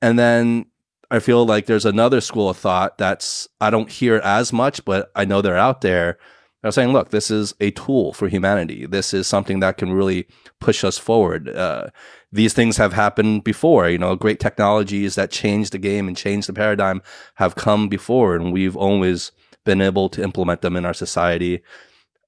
And 0.00 0.18
then 0.18 0.66
I 1.10 1.18
feel 1.18 1.44
like 1.44 1.66
there's 1.66 1.86
another 1.86 2.20
school 2.20 2.48
of 2.48 2.56
thought 2.56 2.98
that's 2.98 3.48
I 3.60 3.70
don't 3.70 3.90
hear 3.90 4.16
as 4.16 4.52
much, 4.52 4.84
but 4.84 5.10
I 5.14 5.24
know 5.24 5.40
they're 5.42 5.56
out 5.56 5.80
there. 5.80 6.18
They're 6.62 6.72
saying, 6.72 6.92
look, 6.92 7.10
this 7.10 7.30
is 7.30 7.54
a 7.60 7.70
tool 7.72 8.12
for 8.12 8.28
humanity. 8.28 8.86
This 8.86 9.14
is 9.14 9.26
something 9.26 9.60
that 9.60 9.76
can 9.76 9.92
really 9.92 10.26
push 10.60 10.82
us 10.82 10.98
forward. 10.98 11.48
Uh, 11.48 11.88
these 12.36 12.52
things 12.54 12.76
have 12.76 12.92
happened 12.92 13.42
before. 13.44 13.88
You 13.88 13.98
know, 13.98 14.14
great 14.16 14.40
technologies 14.40 15.14
that 15.16 15.30
change 15.30 15.70
the 15.70 15.78
game 15.78 16.06
and 16.08 16.16
change 16.16 16.46
the 16.46 16.52
paradigm 16.52 17.02
have 17.34 17.54
come 17.56 17.88
before, 17.88 18.36
and 18.36 18.52
we've 18.52 18.76
always 18.76 19.32
been 19.64 19.80
able 19.80 20.08
to 20.10 20.22
implement 20.22 20.60
them 20.60 20.76
in 20.76 20.84
our 20.86 20.94
society 20.94 21.62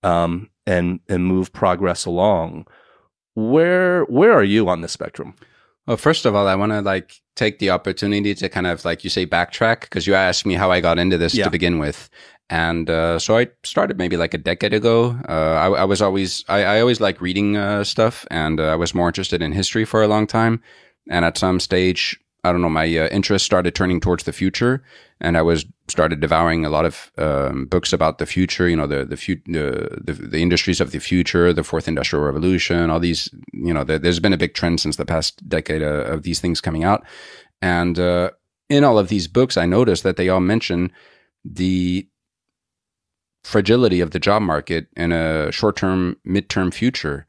um, 0.02 0.50
and 0.66 1.00
and 1.08 1.26
move 1.26 1.52
progress 1.52 2.04
along. 2.06 2.66
Where 3.34 4.02
where 4.04 4.32
are 4.32 4.44
you 4.44 4.68
on 4.68 4.80
this 4.80 4.92
spectrum? 4.92 5.34
Well, 5.86 5.96
first 5.96 6.26
of 6.26 6.34
all, 6.34 6.46
I 6.48 6.54
want 6.54 6.72
to 6.72 6.80
like 6.80 7.20
take 7.36 7.60
the 7.60 7.70
opportunity 7.70 8.34
to 8.34 8.48
kind 8.48 8.66
of 8.66 8.84
like 8.84 9.04
you 9.04 9.10
say 9.10 9.26
backtrack 9.26 9.82
because 9.82 10.06
you 10.06 10.14
asked 10.14 10.44
me 10.44 10.54
how 10.54 10.70
I 10.70 10.80
got 10.80 10.98
into 10.98 11.16
this 11.16 11.34
Yeah. 11.34 11.44
to 11.44 11.50
begin 11.50 11.78
with, 11.78 12.10
and 12.50 12.88
uh, 12.88 13.18
so 13.18 13.36
I 13.36 13.48
started 13.62 13.98
maybe 13.98 14.16
like 14.16 14.32
a 14.32 14.38
decade 14.38 14.72
ago. 14.72 15.16
Uh, 15.28 15.32
I, 15.32 15.66
I 15.66 15.84
was 15.84 16.00
always 16.00 16.44
I, 16.48 16.64
I 16.64 16.80
always 16.80 17.00
like 17.00 17.20
reading 17.20 17.56
uh, 17.56 17.84
stuff, 17.84 18.26
and 18.30 18.58
uh, 18.58 18.64
I 18.64 18.76
was 18.76 18.94
more 18.94 19.08
interested 19.08 19.42
in 19.42 19.52
history 19.52 19.84
for 19.84 20.02
a 20.02 20.08
long 20.08 20.26
time. 20.26 20.62
And 21.10 21.24
at 21.24 21.38
some 21.38 21.60
stage, 21.60 22.18
I 22.44 22.52
don't 22.52 22.62
know, 22.62 22.70
my 22.70 22.84
uh, 22.84 23.08
interest 23.08 23.44
started 23.44 23.74
turning 23.74 24.00
towards 24.00 24.24
the 24.24 24.32
future, 24.32 24.82
and 25.20 25.36
I 25.36 25.42
was 25.42 25.66
started 25.88 26.20
devouring 26.20 26.64
a 26.64 26.70
lot 26.70 26.86
of 26.86 27.12
um, 27.18 27.66
books 27.66 27.92
about 27.92 28.16
the 28.16 28.26
future. 28.26 28.66
You 28.66 28.76
know, 28.76 28.86
the 28.86 29.04
the, 29.04 29.16
fu- 29.18 29.42
the 29.44 30.00
the 30.02 30.14
the 30.14 30.40
industries 30.40 30.80
of 30.80 30.92
the 30.92 31.00
future, 31.00 31.52
the 31.52 31.64
fourth 31.64 31.86
industrial 31.86 32.24
revolution, 32.24 32.88
all 32.88 33.00
these. 33.00 33.28
You 33.52 33.74
know, 33.74 33.84
there, 33.84 33.98
there's 33.98 34.20
been 34.20 34.32
a 34.32 34.38
big 34.38 34.54
trend 34.54 34.80
since 34.80 34.96
the 34.96 35.04
past 35.04 35.46
decade 35.46 35.82
uh, 35.82 36.04
of 36.14 36.22
these 36.22 36.40
things 36.40 36.62
coming 36.62 36.84
out, 36.84 37.04
and 37.60 37.98
in 38.70 38.84
all 38.84 38.98
of 38.98 39.08
these 39.08 39.28
books, 39.28 39.56
I 39.58 39.66
noticed 39.66 40.02
that 40.02 40.16
they 40.16 40.28
all 40.30 40.40
mention 40.40 40.92
the 41.44 42.06
fragility 43.44 44.00
of 44.00 44.10
the 44.10 44.18
job 44.18 44.42
market 44.42 44.88
in 44.96 45.12
a 45.12 45.50
short-term, 45.52 46.16
mid-term 46.24 46.70
future, 46.70 47.26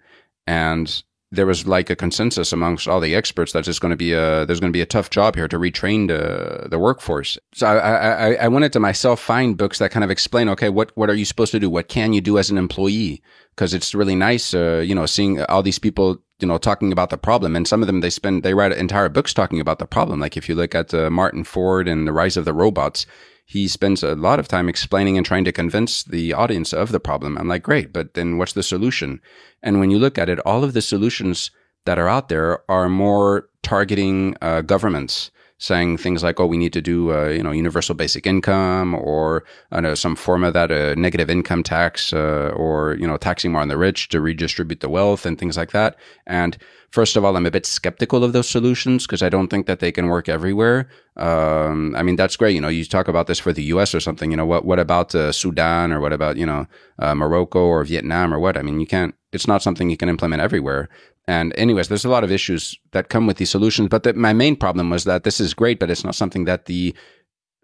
and 0.47 1.03
there 1.31 1.45
was 1.45 1.67
like 1.67 1.89
a 1.89 1.95
consensus 1.95 2.51
amongst 2.51 2.87
all 2.87 2.99
the 2.99 3.13
experts 3.13 3.53
that 3.53 3.65
there's 3.65 3.77
going 3.77 3.91
to 3.91 3.97
be 3.97 4.13
a 4.13 4.45
there's 4.45 4.59
going 4.59 4.71
to 4.71 4.77
be 4.77 4.81
a 4.81 4.85
tough 4.85 5.11
job 5.11 5.35
here 5.35 5.47
to 5.47 5.59
retrain 5.59 6.07
the 6.07 6.67
the 6.69 6.79
workforce. 6.79 7.37
So 7.53 7.67
I, 7.67 8.31
I 8.31 8.33
I 8.33 8.47
wanted 8.47 8.73
to 8.73 8.79
myself 8.79 9.19
find 9.19 9.55
books 9.55 9.77
that 9.77 9.91
kind 9.91 10.03
of 10.03 10.09
explain 10.09 10.49
okay 10.49 10.69
what 10.69 10.91
what 10.95 11.09
are 11.09 11.15
you 11.15 11.25
supposed 11.25 11.51
to 11.51 11.59
do? 11.59 11.69
What 11.69 11.87
can 11.87 12.13
you 12.13 12.21
do 12.21 12.39
as 12.39 12.49
an 12.49 12.57
employee? 12.57 13.21
Because 13.55 13.73
it's 13.73 13.93
really 13.93 14.15
nice 14.15 14.53
uh, 14.53 14.83
you 14.83 14.95
know 14.95 15.05
seeing 15.05 15.41
all 15.43 15.61
these 15.61 15.79
people 15.79 16.17
you 16.39 16.47
know 16.47 16.57
talking 16.57 16.91
about 16.91 17.11
the 17.11 17.17
problem. 17.17 17.55
And 17.55 17.67
some 17.67 17.83
of 17.83 17.87
them 17.87 18.01
they 18.01 18.09
spend 18.09 18.41
they 18.41 18.55
write 18.55 18.71
entire 18.71 19.09
books 19.09 19.33
talking 19.33 19.59
about 19.59 19.77
the 19.77 19.85
problem. 19.87 20.19
Like 20.19 20.35
if 20.35 20.49
you 20.49 20.55
look 20.55 20.73
at 20.73 20.93
uh, 20.93 21.11
Martin 21.11 21.43
Ford 21.43 21.87
and 21.87 22.07
the 22.07 22.13
rise 22.13 22.37
of 22.37 22.45
the 22.45 22.53
robots 22.53 23.05
he 23.49 23.67
spends 23.67 24.03
a 24.03 24.13
lot 24.13 24.39
of 24.39 24.47
time 24.47 24.69
explaining 24.69 25.17
and 25.17 25.25
trying 25.25 25.43
to 25.43 25.51
convince 25.51 26.03
the 26.03 26.33
audience 26.33 26.71
of 26.71 26.91
the 26.91 26.99
problem. 26.99 27.35
I'm 27.35 27.47
like, 27.47 27.63
great, 27.63 27.91
but 27.91 28.13
then 28.13 28.37
what's 28.37 28.53
the 28.53 28.61
solution? 28.61 29.21
And 29.63 29.79
when 29.79 29.89
you 29.89 29.97
look 29.97 30.19
at 30.19 30.29
it, 30.29 30.37
all 30.41 30.63
of 30.63 30.73
the 30.73 30.83
solutions 30.83 31.49
that 31.85 31.97
are 31.97 32.07
out 32.07 32.29
there 32.29 32.59
are 32.69 32.87
more 32.87 33.49
targeting 33.63 34.35
uh, 34.39 34.61
governments, 34.61 35.31
saying 35.59 35.97
things 35.97 36.23
like, 36.23 36.39
"Oh, 36.39 36.47
we 36.47 36.57
need 36.57 36.73
to 36.73 36.81
do, 36.81 37.13
uh, 37.13 37.27
you 37.27 37.43
know, 37.43 37.51
universal 37.51 37.93
basic 37.93 38.25
income, 38.25 38.95
or 38.95 39.43
I 39.71 39.81
know, 39.81 39.93
some 39.93 40.15
form 40.15 40.43
of 40.43 40.53
that, 40.53 40.71
a 40.71 40.95
negative 40.95 41.29
income 41.29 41.63
tax, 41.63 42.11
uh, 42.13 42.51
or 42.55 42.95
you 42.99 43.05
know, 43.05 43.17
taxing 43.17 43.51
more 43.51 43.61
on 43.61 43.67
the 43.67 43.77
rich 43.77 44.09
to 44.09 44.21
redistribute 44.21 44.79
the 44.79 44.89
wealth 44.89 45.25
and 45.25 45.37
things 45.37 45.57
like 45.57 45.71
that." 45.71 45.95
And 46.25 46.57
first 46.91 47.15
of 47.15 47.23
all, 47.23 47.35
I'm 47.37 47.45
a 47.45 47.51
bit 47.51 47.65
skeptical 47.65 48.23
of 48.23 48.33
those 48.33 48.49
solutions 48.49 49.05
because 49.05 49.21
I 49.21 49.29
don't 49.29 49.49
think 49.49 49.67
that 49.67 49.79
they 49.79 49.91
can 49.91 50.07
work 50.07 50.29
everywhere. 50.29 50.89
Um, 51.17 51.95
I 51.95 52.03
mean, 52.03 52.15
that's 52.15 52.35
great. 52.37 52.55
You 52.55 52.61
know, 52.61 52.69
you 52.69 52.85
talk 52.85 53.07
about 53.07 53.27
this 53.27 53.39
for 53.39 53.53
the 53.53 53.63
U.S. 53.63 53.93
or 53.93 53.99
something. 53.99 54.31
You 54.31 54.37
know, 54.37 54.45
what 54.45 54.65
what 54.65 54.79
about 54.79 55.13
uh, 55.13 55.31
Sudan 55.31 55.91
or 55.91 55.99
what 55.99 56.13
about 56.13 56.37
you 56.37 56.45
know 56.45 56.65
uh, 56.99 57.13
Morocco 57.15 57.59
or 57.59 57.83
Vietnam 57.83 58.33
or 58.33 58.39
what? 58.39 58.57
I 58.57 58.61
mean, 58.61 58.79
you 58.79 58.87
can't. 58.87 59.13
It's 59.31 59.47
not 59.47 59.61
something 59.61 59.89
you 59.89 59.97
can 59.97 60.09
implement 60.09 60.41
everywhere. 60.41 60.89
And 61.29 61.53
anyways, 61.55 61.89
there's 61.89 62.05
a 62.05 62.09
lot 62.09 62.23
of 62.23 62.31
issues 62.31 62.75
that 62.91 63.09
come 63.09 63.27
with 63.27 63.37
these 63.37 63.51
solutions. 63.51 63.87
But 63.89 64.01
the, 64.01 64.13
my 64.15 64.33
main 64.33 64.55
problem 64.55 64.89
was 64.89 65.03
that 65.03 65.23
this 65.23 65.39
is 65.39 65.53
great, 65.53 65.79
but 65.79 65.91
it's 65.91 66.03
not 66.03 66.15
something 66.15 66.45
that 66.45 66.65
the 66.65 66.95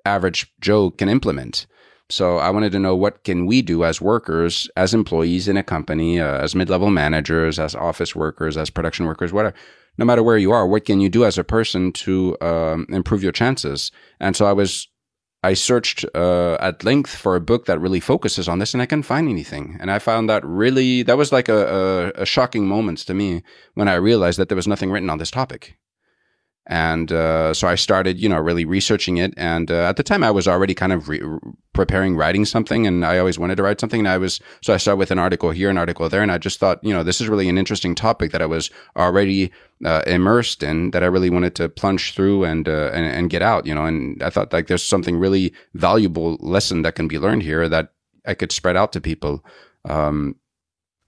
average 0.05 0.45
Joe 0.61 0.91
can 0.91 1.09
implement. 1.09 1.65
So 2.07 2.37
I 2.37 2.51
wanted 2.51 2.71
to 2.73 2.79
know 2.79 2.95
what 2.95 3.23
can 3.23 3.47
we 3.47 3.63
do 3.63 3.83
as 3.83 3.99
workers, 3.99 4.69
as 4.75 4.93
employees 4.93 5.47
in 5.47 5.57
a 5.57 5.63
company, 5.63 6.19
uh, 6.19 6.43
as 6.43 6.53
mid-level 6.53 6.91
managers, 6.91 7.57
as 7.57 7.73
office 7.73 8.15
workers, 8.15 8.55
as 8.55 8.69
production 8.69 9.07
workers, 9.07 9.33
whatever. 9.33 9.55
No 9.97 10.05
matter 10.05 10.21
where 10.21 10.37
you 10.37 10.51
are, 10.51 10.67
what 10.67 10.85
can 10.85 10.99
you 11.01 11.09
do 11.09 11.25
as 11.25 11.39
a 11.39 11.43
person 11.43 11.91
to 11.93 12.37
um, 12.41 12.85
improve 12.89 13.23
your 13.23 13.31
chances? 13.31 13.91
And 14.19 14.35
so 14.35 14.45
I 14.45 14.53
was, 14.53 14.87
I 15.45 15.53
searched 15.53 16.05
uh, 16.15 16.57
at 16.59 16.83
length 16.83 17.15
for 17.15 17.35
a 17.35 17.39
book 17.39 17.65
that 17.65 17.79
really 17.79 17.99
focuses 17.99 18.47
on 18.47 18.57
this, 18.59 18.73
and 18.73 18.81
I 18.81 18.87
couldn't 18.87 19.03
find 19.03 19.29
anything. 19.29 19.77
And 19.79 19.91
I 19.91 19.99
found 19.99 20.27
that 20.27 20.43
really 20.43 21.03
that 21.03 21.17
was 21.17 21.31
like 21.31 21.49
a, 21.49 21.61
a, 21.81 22.21
a 22.23 22.25
shocking 22.25 22.67
moment 22.67 22.99
to 23.07 23.13
me 23.13 23.43
when 23.75 23.87
I 23.87 23.95
realized 23.95 24.39
that 24.39 24.49
there 24.49 24.55
was 24.55 24.67
nothing 24.67 24.91
written 24.91 25.09
on 25.09 25.19
this 25.19 25.31
topic. 25.31 25.77
And 26.67 27.11
uh, 27.11 27.53
so 27.53 27.67
I 27.67 27.75
started, 27.75 28.19
you 28.19 28.27
know, 28.27 28.39
really 28.39 28.65
researching 28.65 29.17
it. 29.17 29.35
And 29.37 29.69
uh, 29.69 29.83
at 29.89 29.97
the 29.97 30.03
time, 30.03 30.23
I 30.23 30.31
was 30.31 30.47
already 30.47 30.73
kind 30.73 30.91
of 30.91 31.07
re- 31.07 31.21
preparing 31.73 32.15
writing 32.15 32.43
something, 32.43 32.87
and 32.87 33.05
I 33.05 33.19
always 33.19 33.37
wanted 33.37 33.57
to 33.57 33.63
write 33.63 33.79
something. 33.79 33.99
And 33.99 34.07
I 34.07 34.17
was 34.17 34.39
so 34.61 34.73
I 34.73 34.77
started 34.77 34.97
with 34.97 35.11
an 35.11 35.19
article 35.19 35.51
here, 35.51 35.69
an 35.69 35.77
article 35.77 36.09
there, 36.09 36.23
and 36.23 36.31
I 36.31 36.39
just 36.39 36.59
thought, 36.59 36.83
you 36.83 36.91
know, 36.91 37.03
this 37.03 37.21
is 37.21 37.29
really 37.29 37.49
an 37.49 37.59
interesting 37.59 37.93
topic 37.93 38.31
that 38.31 38.41
I 38.41 38.47
was 38.47 38.71
already 38.95 39.51
uh, 39.83 40.01
immersed 40.07 40.63
in, 40.63 40.89
that 40.91 41.03
I 41.03 41.07
really 41.07 41.29
wanted 41.29 41.53
to 41.55 41.69
plunge 41.69 42.15
through 42.15 42.45
and, 42.45 42.67
uh, 42.67 42.89
and 42.93 43.05
and 43.05 43.29
get 43.29 43.43
out, 43.43 43.67
you 43.67 43.75
know. 43.75 43.85
And 43.85 44.21
I 44.23 44.31
thought 44.31 44.51
like 44.51 44.65
there's 44.65 44.83
something 44.83 45.17
really 45.17 45.53
valuable 45.75 46.37
lesson 46.39 46.81
that 46.81 46.95
can 46.95 47.07
be 47.07 47.19
learned 47.19 47.43
here 47.43 47.69
that 47.69 47.93
I 48.25 48.33
could 48.33 48.51
spread 48.51 48.75
out 48.75 48.91
to 48.93 49.01
people 49.01 49.45
um, 49.87 50.35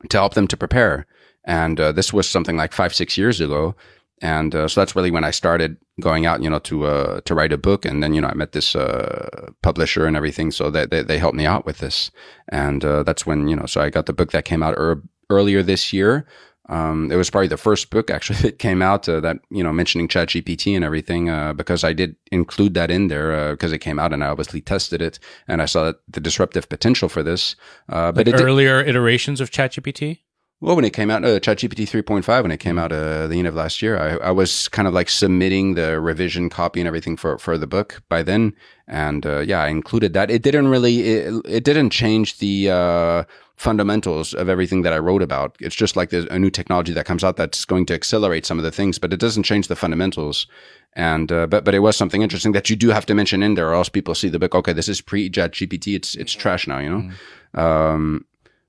to 0.10 0.18
help 0.18 0.36
them 0.36 0.48
to 0.50 0.58
prepare. 0.58 1.08
And 1.46 1.80
uh, 1.80 1.94
this 1.94 2.12
was 2.12 2.30
something 2.30 2.58
like 2.58 2.74
five 2.74 2.94
six 2.94 3.18
years 3.18 3.42
ago 3.42 3.74
and 4.22 4.56
uh, 4.56 4.68
so 4.68 4.82
that's 4.82 4.96
really 4.96 5.12
when 5.12 5.24
I 5.24 5.32
started 5.32 5.78
going 6.02 6.26
out, 6.26 6.42
you 6.44 6.50
know, 6.50 6.60
to 6.60 6.86
uh, 6.86 7.22
to 7.22 7.36
write 7.36 7.54
a 7.54 7.58
book, 7.58 7.86
and 7.86 8.02
then 8.02 8.14
you 8.14 8.22
know 8.22 8.28
I 8.30 8.34
met 8.34 8.52
this 8.52 8.76
uh, 8.76 9.50
publisher 9.62 10.06
and 10.06 10.16
everything, 10.18 10.52
so 10.52 10.70
that 10.72 10.90
they, 10.92 11.04
they 11.04 11.20
helped 11.20 11.38
me 11.38 11.46
out 11.46 11.66
with 11.66 11.78
this, 11.80 12.12
and 12.50 12.84
uh, 12.84 13.04
that's 13.04 13.26
when 13.26 13.48
you 13.48 13.56
know, 13.56 13.66
so 13.66 13.82
I 13.82 13.90
got 13.90 14.06
the 14.06 14.14
book 14.14 14.32
that 14.32 14.46
came 14.46 14.64
out 14.64 14.76
er- 14.78 15.04
earlier 15.30 15.62
this 15.64 15.94
year. 15.94 16.26
Um, 16.70 17.10
it 17.14 17.16
was 17.16 17.30
probably 17.30 17.48
the 17.48 17.56
first 17.56 17.90
book 17.92 18.12
actually 18.12 18.40
that 18.42 18.60
came 18.60 18.82
out 18.82 19.08
uh, 19.08 19.22
that 19.22 19.38
you 19.50 19.64
know 19.64 19.72
mentioning 19.72 20.08
ChatGPT 20.10 20.76
and 20.76 20.84
everything 20.84 21.30
uh, 21.30 21.54
because 21.54 21.84
I 21.86 21.94
did 21.94 22.16
include 22.32 22.74
that 22.74 22.92
in 22.92 23.08
there 23.08 23.54
because 23.54 23.72
it 23.72 23.80
came 23.80 24.00
out 24.00 24.12
and 24.14 24.22
I 24.24 24.28
obviously 24.28 24.60
tested 24.62 25.02
it 25.02 25.18
and 25.48 25.62
I 25.62 25.66
saw 25.66 25.86
that 25.86 25.96
the 26.10 26.20
disruptive 26.20 26.68
potential 26.68 27.08
for 27.08 27.24
this. 27.24 27.56
Uh, 27.88 28.12
but 28.12 28.28
Like 28.28 28.36
it 28.36 28.38
did- 28.38 28.46
earlier 28.46 28.82
iterations 28.82 29.40
of 29.40 29.50
ChatGPT. 29.50 30.20
Well, 30.60 30.76
when 30.76 30.86
it 30.86 30.94
came 30.94 31.12
out, 31.12 31.24
uh, 31.24 31.40
ChatGPT 31.40 31.88
3.5, 31.88 32.42
when 32.42 32.52
it 32.52 32.60
came 32.60 32.80
out 32.80 32.92
uh, 32.92 33.28
the 33.28 33.38
end 33.38 33.48
of 33.48 33.54
last 33.54 33.82
year, 33.82 33.98
I, 33.98 34.28
I 34.28 34.32
was 34.32 34.68
kind 34.70 34.88
of 34.88 34.94
like 34.94 35.08
submitting 35.08 35.76
the 35.76 36.02
revision 36.02 36.50
copy 36.50 36.80
and 36.80 36.88
everything 36.88 37.16
for, 37.16 37.38
for 37.38 37.60
the 37.60 37.68
book 37.68 38.02
by 38.10 38.24
then. 38.24 38.56
And 38.88 39.24
uh, 39.26 39.40
yeah, 39.40 39.62
I 39.62 39.68
included 39.68 40.14
that. 40.14 40.32
It 40.32 40.42
didn't 40.42 40.70
really, 40.70 41.02
it, 41.02 41.46
it 41.46 41.64
didn't 41.64 41.92
change 41.92 42.40
the 42.40 42.72
uh, 42.72 43.24
fundamentals 43.56 44.34
of 44.34 44.50
everything 44.50 44.82
that 44.82 44.94
I 44.94 44.98
wrote 44.98 45.22
about. 45.22 45.56
It's 45.60 45.76
just 45.76 45.96
like 45.96 46.10
there's 46.10 46.26
a 46.26 46.40
new 46.40 46.50
technology 46.50 46.94
that 46.94 47.06
comes 47.06 47.24
out 47.24 47.38
that's 47.38 47.64
going 47.64 47.86
to 47.88 47.94
accelerate 47.94 48.46
some 48.46 48.58
of 48.58 48.64
the 48.64 48.72
things, 48.72 48.98
but 48.98 49.14
it 49.14 49.20
doesn't 49.20 49.44
change 49.44 49.68
the 49.68 49.76
fundamentals. 49.76 50.48
And 50.94 51.32
uh, 51.32 51.46
but 51.46 51.66
but 51.66 51.76
it 51.76 51.80
was 51.80 51.96
something 51.96 52.24
interesting 52.24 52.54
that 52.54 52.70
you 52.70 52.76
do 52.76 52.90
have 52.90 53.06
to 53.06 53.14
mention 53.14 53.44
in 53.44 53.54
there, 53.54 53.70
or 53.70 53.76
else 53.76 53.90
people 53.90 54.16
see 54.16 54.30
the 54.30 54.40
book. 54.40 54.56
Okay, 54.56 54.74
this 54.74 54.90
is 54.90 55.02
pre 55.02 55.30
ChatGPT. 55.30 55.96
It's 55.96 56.16
it's 56.16 56.34
trash 56.34 56.68
now, 56.68 56.80
you 56.80 56.90
know. 56.90 57.62
Um, 57.62 58.26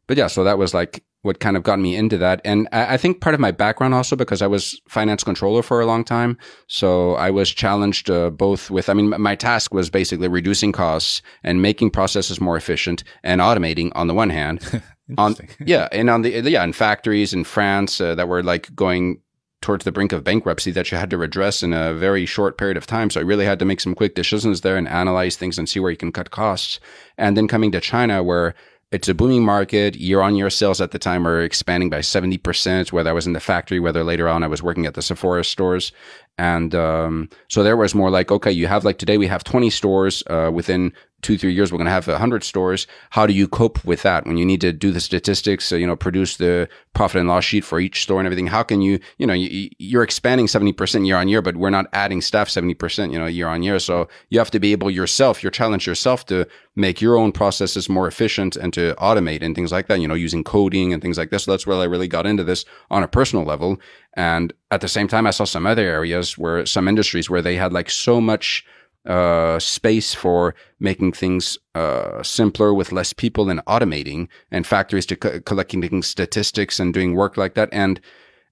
but 0.07 0.19
yeah, 0.19 0.27
so 0.27 0.45
that 0.45 0.59
was 0.59 0.75
like 0.75 1.03
what 1.23 1.41
kind 1.41 1.57
of 1.57 1.63
got 1.63 1.81
me 1.81 1.97
into 1.97 2.17
that. 2.19 2.41
And 2.45 2.69
I, 2.73 2.95
I 2.95 2.97
think 2.97 3.21
part 3.21 3.35
of 3.35 3.41
my 3.41 3.51
background 3.51 3.95
also 3.95 4.15
because 4.15 4.41
I 4.41 4.47
was 4.47 4.81
finance 4.89 5.25
controller 5.25 5.63
for 5.63 5.81
a 5.81 5.87
long 5.87 6.05
time. 6.05 6.39
So 6.69 7.15
I 7.15 7.31
was 7.31 7.51
challenged 7.51 8.11
uh, 8.11 8.31
both 8.31 8.71
with, 8.71 8.89
I 8.89 8.95
mean, 8.95 9.09
my 9.21 9.35
task 9.35 9.75
was 9.75 9.91
basically 9.91 10.29
reducing 10.29 10.73
costs 10.73 11.23
and 11.43 11.61
making 11.61 11.91
processes 11.91 12.41
more 12.41 12.57
efficient 12.57 13.03
and 13.25 13.41
automating 13.41 13.91
on 13.95 14.07
the 14.07 14.15
one 14.15 14.31
hand. 14.31 14.83
on, 15.19 15.35
yeah. 15.65 15.89
And 15.91 16.09
on 16.09 16.23
the, 16.23 16.31
yeah, 16.31 16.63
in 16.63 16.73
factories 16.73 17.35
in 17.35 17.45
France 17.45 18.01
uh, 18.01 18.15
that 18.15 18.29
were 18.29 18.43
like 18.43 18.75
going 18.77 19.21
towards 19.61 19.85
the 19.85 19.93
brink 19.93 20.13
of 20.13 20.23
bankruptcy 20.23 20.71
that 20.71 20.93
you 20.93 20.99
had 20.99 21.11
to 21.11 21.19
redress 21.19 21.65
in 21.65 21.73
a 21.73 21.93
very 21.93 22.25
short 22.27 22.57
period 22.59 22.77
of 22.77 22.87
time. 22.87 23.11
So 23.11 23.21
I 23.21 23.25
really 23.25 23.45
had 23.45 23.59
to 23.59 23.65
make 23.65 23.81
some 23.81 23.95
quick 23.95 24.15
decisions 24.15 24.61
there 24.61 24.77
and 24.77 24.87
analyze 24.87 25.37
things 25.37 25.59
and 25.59 25.69
see 25.69 25.81
where 25.81 25.91
you 25.91 25.97
can 25.97 26.13
cut 26.13 26.31
costs. 26.31 26.79
And 27.17 27.37
then 27.37 27.49
coming 27.49 27.73
to 27.73 27.81
China 27.81 28.23
where 28.23 28.55
it's 28.91 29.09
a 29.09 29.15
booming 29.15 29.45
market. 29.45 29.97
Year 29.97 30.21
on 30.21 30.35
year 30.35 30.49
sales 30.49 30.81
at 30.81 30.93
the 30.93 30.99
time 30.99 31.27
are 31.27 31.43
expanding 31.43 31.91
by 31.91 31.99
70%, 31.99 32.91
whether 32.93 33.11
I 33.11 33.13
was 33.13 33.27
in 33.27 33.35
the 33.35 33.41
factory, 33.41 33.81
whether 33.81 34.03
later 34.03 34.29
on 34.29 34.43
I 34.43 34.47
was 34.47 34.63
working 34.63 34.87
at 34.87 34.95
the 34.95 35.03
Sephora 35.03 35.45
stores. 35.45 35.93
And 36.39 36.75
um, 36.75 37.29
so 37.49 37.63
there 37.63 37.77
was 37.77 37.95
more 37.95 38.11
like, 38.11 38.31
okay, 38.31 38.53
you 38.53 38.67
have 38.67 38.85
like 38.85 38.99
today 38.99 39.19
we 39.19 39.27
have 39.27 39.45
20 39.45 39.69
stores 39.71 40.23
uh, 40.29 40.51
within 40.53 40.93
two, 41.21 41.37
three 41.37 41.53
years, 41.53 41.73
we're 41.73 41.79
going 41.79 41.87
to 41.87 41.93
have 41.93 42.07
a 42.09 42.19
hundred 42.19 42.45
stores. 42.45 42.87
How 43.11 43.27
do 43.27 43.33
you 43.33 43.49
cope 43.49 43.85
with 43.85 44.03
that 44.03 44.27
when 44.27 44.37
you 44.37 44.47
need 44.47 44.61
to 44.61 44.73
do 44.73 44.93
the 44.93 45.01
statistics, 45.01 45.65
so, 45.65 45.75
you 45.75 45.87
know, 45.87 45.97
produce 45.97 46.37
the 46.37 46.69
profit 46.95 47.21
and 47.21 47.29
loss 47.29 47.45
sheet 47.45 47.65
for 47.65 47.81
each 47.81 48.03
store 48.03 48.21
and 48.21 48.27
everything? 48.27 48.47
How 48.47 48.63
can 48.63 48.81
you, 48.81 49.01
you 49.19 49.27
know, 49.27 49.33
you, 49.33 49.71
you're 49.79 50.05
expanding 50.05 50.47
70% 50.47 51.07
year 51.07 51.17
on 51.17 51.29
year, 51.29 51.43
but 51.43 51.57
we're 51.57 51.71
not 51.71 51.87
adding 51.93 52.21
staff 52.21 52.49
70%, 52.49 53.13
you 53.13 53.19
know, 53.19 53.27
year 53.27 53.49
on 53.49 53.63
year. 53.63 53.79
So 53.79 54.09
you 54.31 54.39
have 54.39 54.51
to 54.53 54.61
be 54.61 54.73
able 54.73 54.91
yourself, 54.91 55.43
you 55.43 55.51
challenge 55.51 55.87
yourself 55.87 56.25
to 56.27 56.47
make 56.77 57.01
your 57.01 57.17
own 57.17 57.33
processes 57.33 57.89
more 57.89 58.07
efficient 58.07 58.55
and 58.55 58.73
to 58.75 58.95
automate 58.99 59.43
and 59.43 59.55
things 59.57 59.73
like 59.73 59.89
that, 59.89 60.01
you 60.01 60.07
know, 60.07 60.15
using 60.15 60.45
coding 60.45 60.93
and 60.93 61.03
things 61.03 61.19
like 61.19 61.31
this. 61.31 61.45
So 61.45 61.51
that's 61.51 61.67
where 61.67 61.77
I 61.79 61.85
really 61.85 62.09
got 62.09 62.27
into 62.27 62.45
this 62.45 62.65
on 62.91 63.03
a 63.03 63.09
personal 63.09 63.45
level. 63.45 63.81
And 64.15 64.53
at 64.71 64.81
the 64.81 64.89
same 64.89 65.09
time, 65.09 65.27
I 65.27 65.31
saw 65.31 65.45
some 65.45 65.67
other 65.67 65.83
areas 65.83 66.39
where 66.39 66.65
some 66.67 66.87
industries 66.87 67.29
where 67.29 67.43
they 67.43 67.57
had 67.57 67.73
like 67.73 67.91
so 67.91 68.21
much 68.21 68.65
uh, 69.07 69.59
space 69.59 70.15
for 70.15 70.55
making 70.81 71.13
things 71.13 71.59
uh, 71.75 72.23
simpler 72.23 72.75
with 72.75 72.93
less 72.93 73.13
people 73.13 73.49
and 73.49 73.65
automating 73.67 74.29
and 74.51 74.67
factories 74.67 75.07
to 75.07 75.17
co- 75.17 75.41
collecting 75.41 76.03
statistics 76.03 76.79
and 76.79 76.93
doing 76.93 77.15
work 77.15 77.37
like 77.37 77.55
that. 77.55 77.69
And 77.73 78.01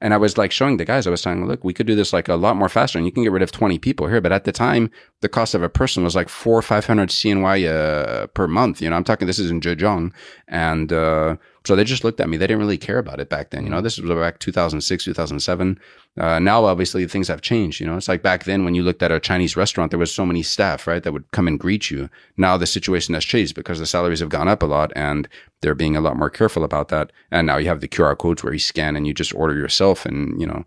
and 0.01 0.13
I 0.13 0.19
was 0.19 0.37
like 0.37 0.53
showing 0.53 0.77
the 0.77 0.85
guys, 0.85 1.07
I 1.07 1.11
was 1.11 1.23
saying, 1.23 1.47
look, 1.47 1.65
we 1.65 1.73
could 1.73 1.87
do 1.87 1.95
this 1.95 2.13
like 2.13 2.29
a 2.29 2.35
lot 2.35 2.57
more 2.57 2.69
faster 2.69 2.99
and 2.99 3.07
you 3.07 3.13
can 3.13 3.23
get 3.23 3.33
rid 3.33 3.43
of 3.43 3.51
20 3.51 3.79
people 3.79 4.07
here. 4.07 4.21
But 4.21 4.33
at 4.33 4.45
the 4.45 4.53
time, 4.53 4.91
the 5.23 5.29
cost 5.29 5.55
of 5.55 5.63
a 5.63 5.71
person 5.71 6.05
was 6.05 6.15
like 6.15 6.29
four 6.29 6.59
or 6.59 6.63
500 6.63 7.09
CNY 7.09 7.67
uh, 7.67 8.27
per 8.29 8.47
month. 8.47 8.83
You 8.83 8.91
know, 8.91 8.97
I'm 8.97 9.05
talking, 9.05 9.27
this 9.27 9.39
is 9.39 9.51
in 9.51 9.61
Zhejiang. 9.61 10.13
And, 10.49 10.93
uh, 10.93 11.37
so 11.67 11.75
they 11.75 11.85
just 11.85 12.05
looked 12.05 12.21
at 12.21 12.29
me. 12.29 12.37
They 12.37 12.47
didn't 12.47 12.61
really 12.61 12.79
care 12.79 12.99
about 12.99 13.19
it 13.19 13.29
back 13.29 13.51
then. 13.51 13.65
You 13.65 13.71
know, 13.71 13.81
this 13.81 13.99
was 13.99 14.09
back 14.09 14.39
2006, 14.39 15.05
2007. 15.05 15.81
Uh, 16.17 16.39
now, 16.39 16.65
obviously, 16.65 17.07
things 17.07 17.27
have 17.27 17.43
changed. 17.43 17.81
You 17.81 17.87
know, 17.87 17.97
it's 17.97 18.07
like 18.07 18.23
back 18.23 18.45
then 18.45 18.65
when 18.65 18.75
you 18.77 18.85
looked 18.85 19.03
at 19.03 19.11
a 19.11 19.19
Chinese 19.19 19.57
restaurant, 19.57 19.91
there 19.91 19.99
was 19.99 20.15
so 20.15 20.25
many 20.25 20.43
staff, 20.43 20.87
right, 20.87 21.03
that 21.03 21.13
would 21.13 21.29
come 21.33 21.49
and 21.49 21.59
greet 21.59 21.91
you. 21.91 22.09
Now 22.37 22.57
the 22.57 22.67
situation 22.67 23.15
has 23.15 23.25
changed 23.25 23.57
because 23.57 23.81
the 23.81 23.87
salaries 23.87 24.21
have 24.21 24.29
gone 24.29 24.47
up 24.47 24.63
a 24.63 24.67
lot 24.67 24.93
and 24.95 25.29
they're 25.61 25.75
being 25.75 25.97
a 25.97 26.01
lot 26.01 26.17
more 26.17 26.31
careful 26.31 26.63
about 26.63 26.89
that. 26.89 27.11
And 27.33 27.49
now 27.49 27.57
you 27.57 27.67
have 27.67 27.81
the 27.81 27.89
QR 27.89 28.17
codes 28.17 28.45
where 28.45 28.53
you 28.53 28.61
scan 28.61 28.95
and 28.95 29.07
you 29.07 29.13
just 29.13 29.35
order 29.35 29.57
yourself, 29.57 30.07
and 30.07 30.41
you 30.41 30.47
know, 30.47 30.65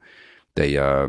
they 0.55 0.77
uh, 0.77 1.07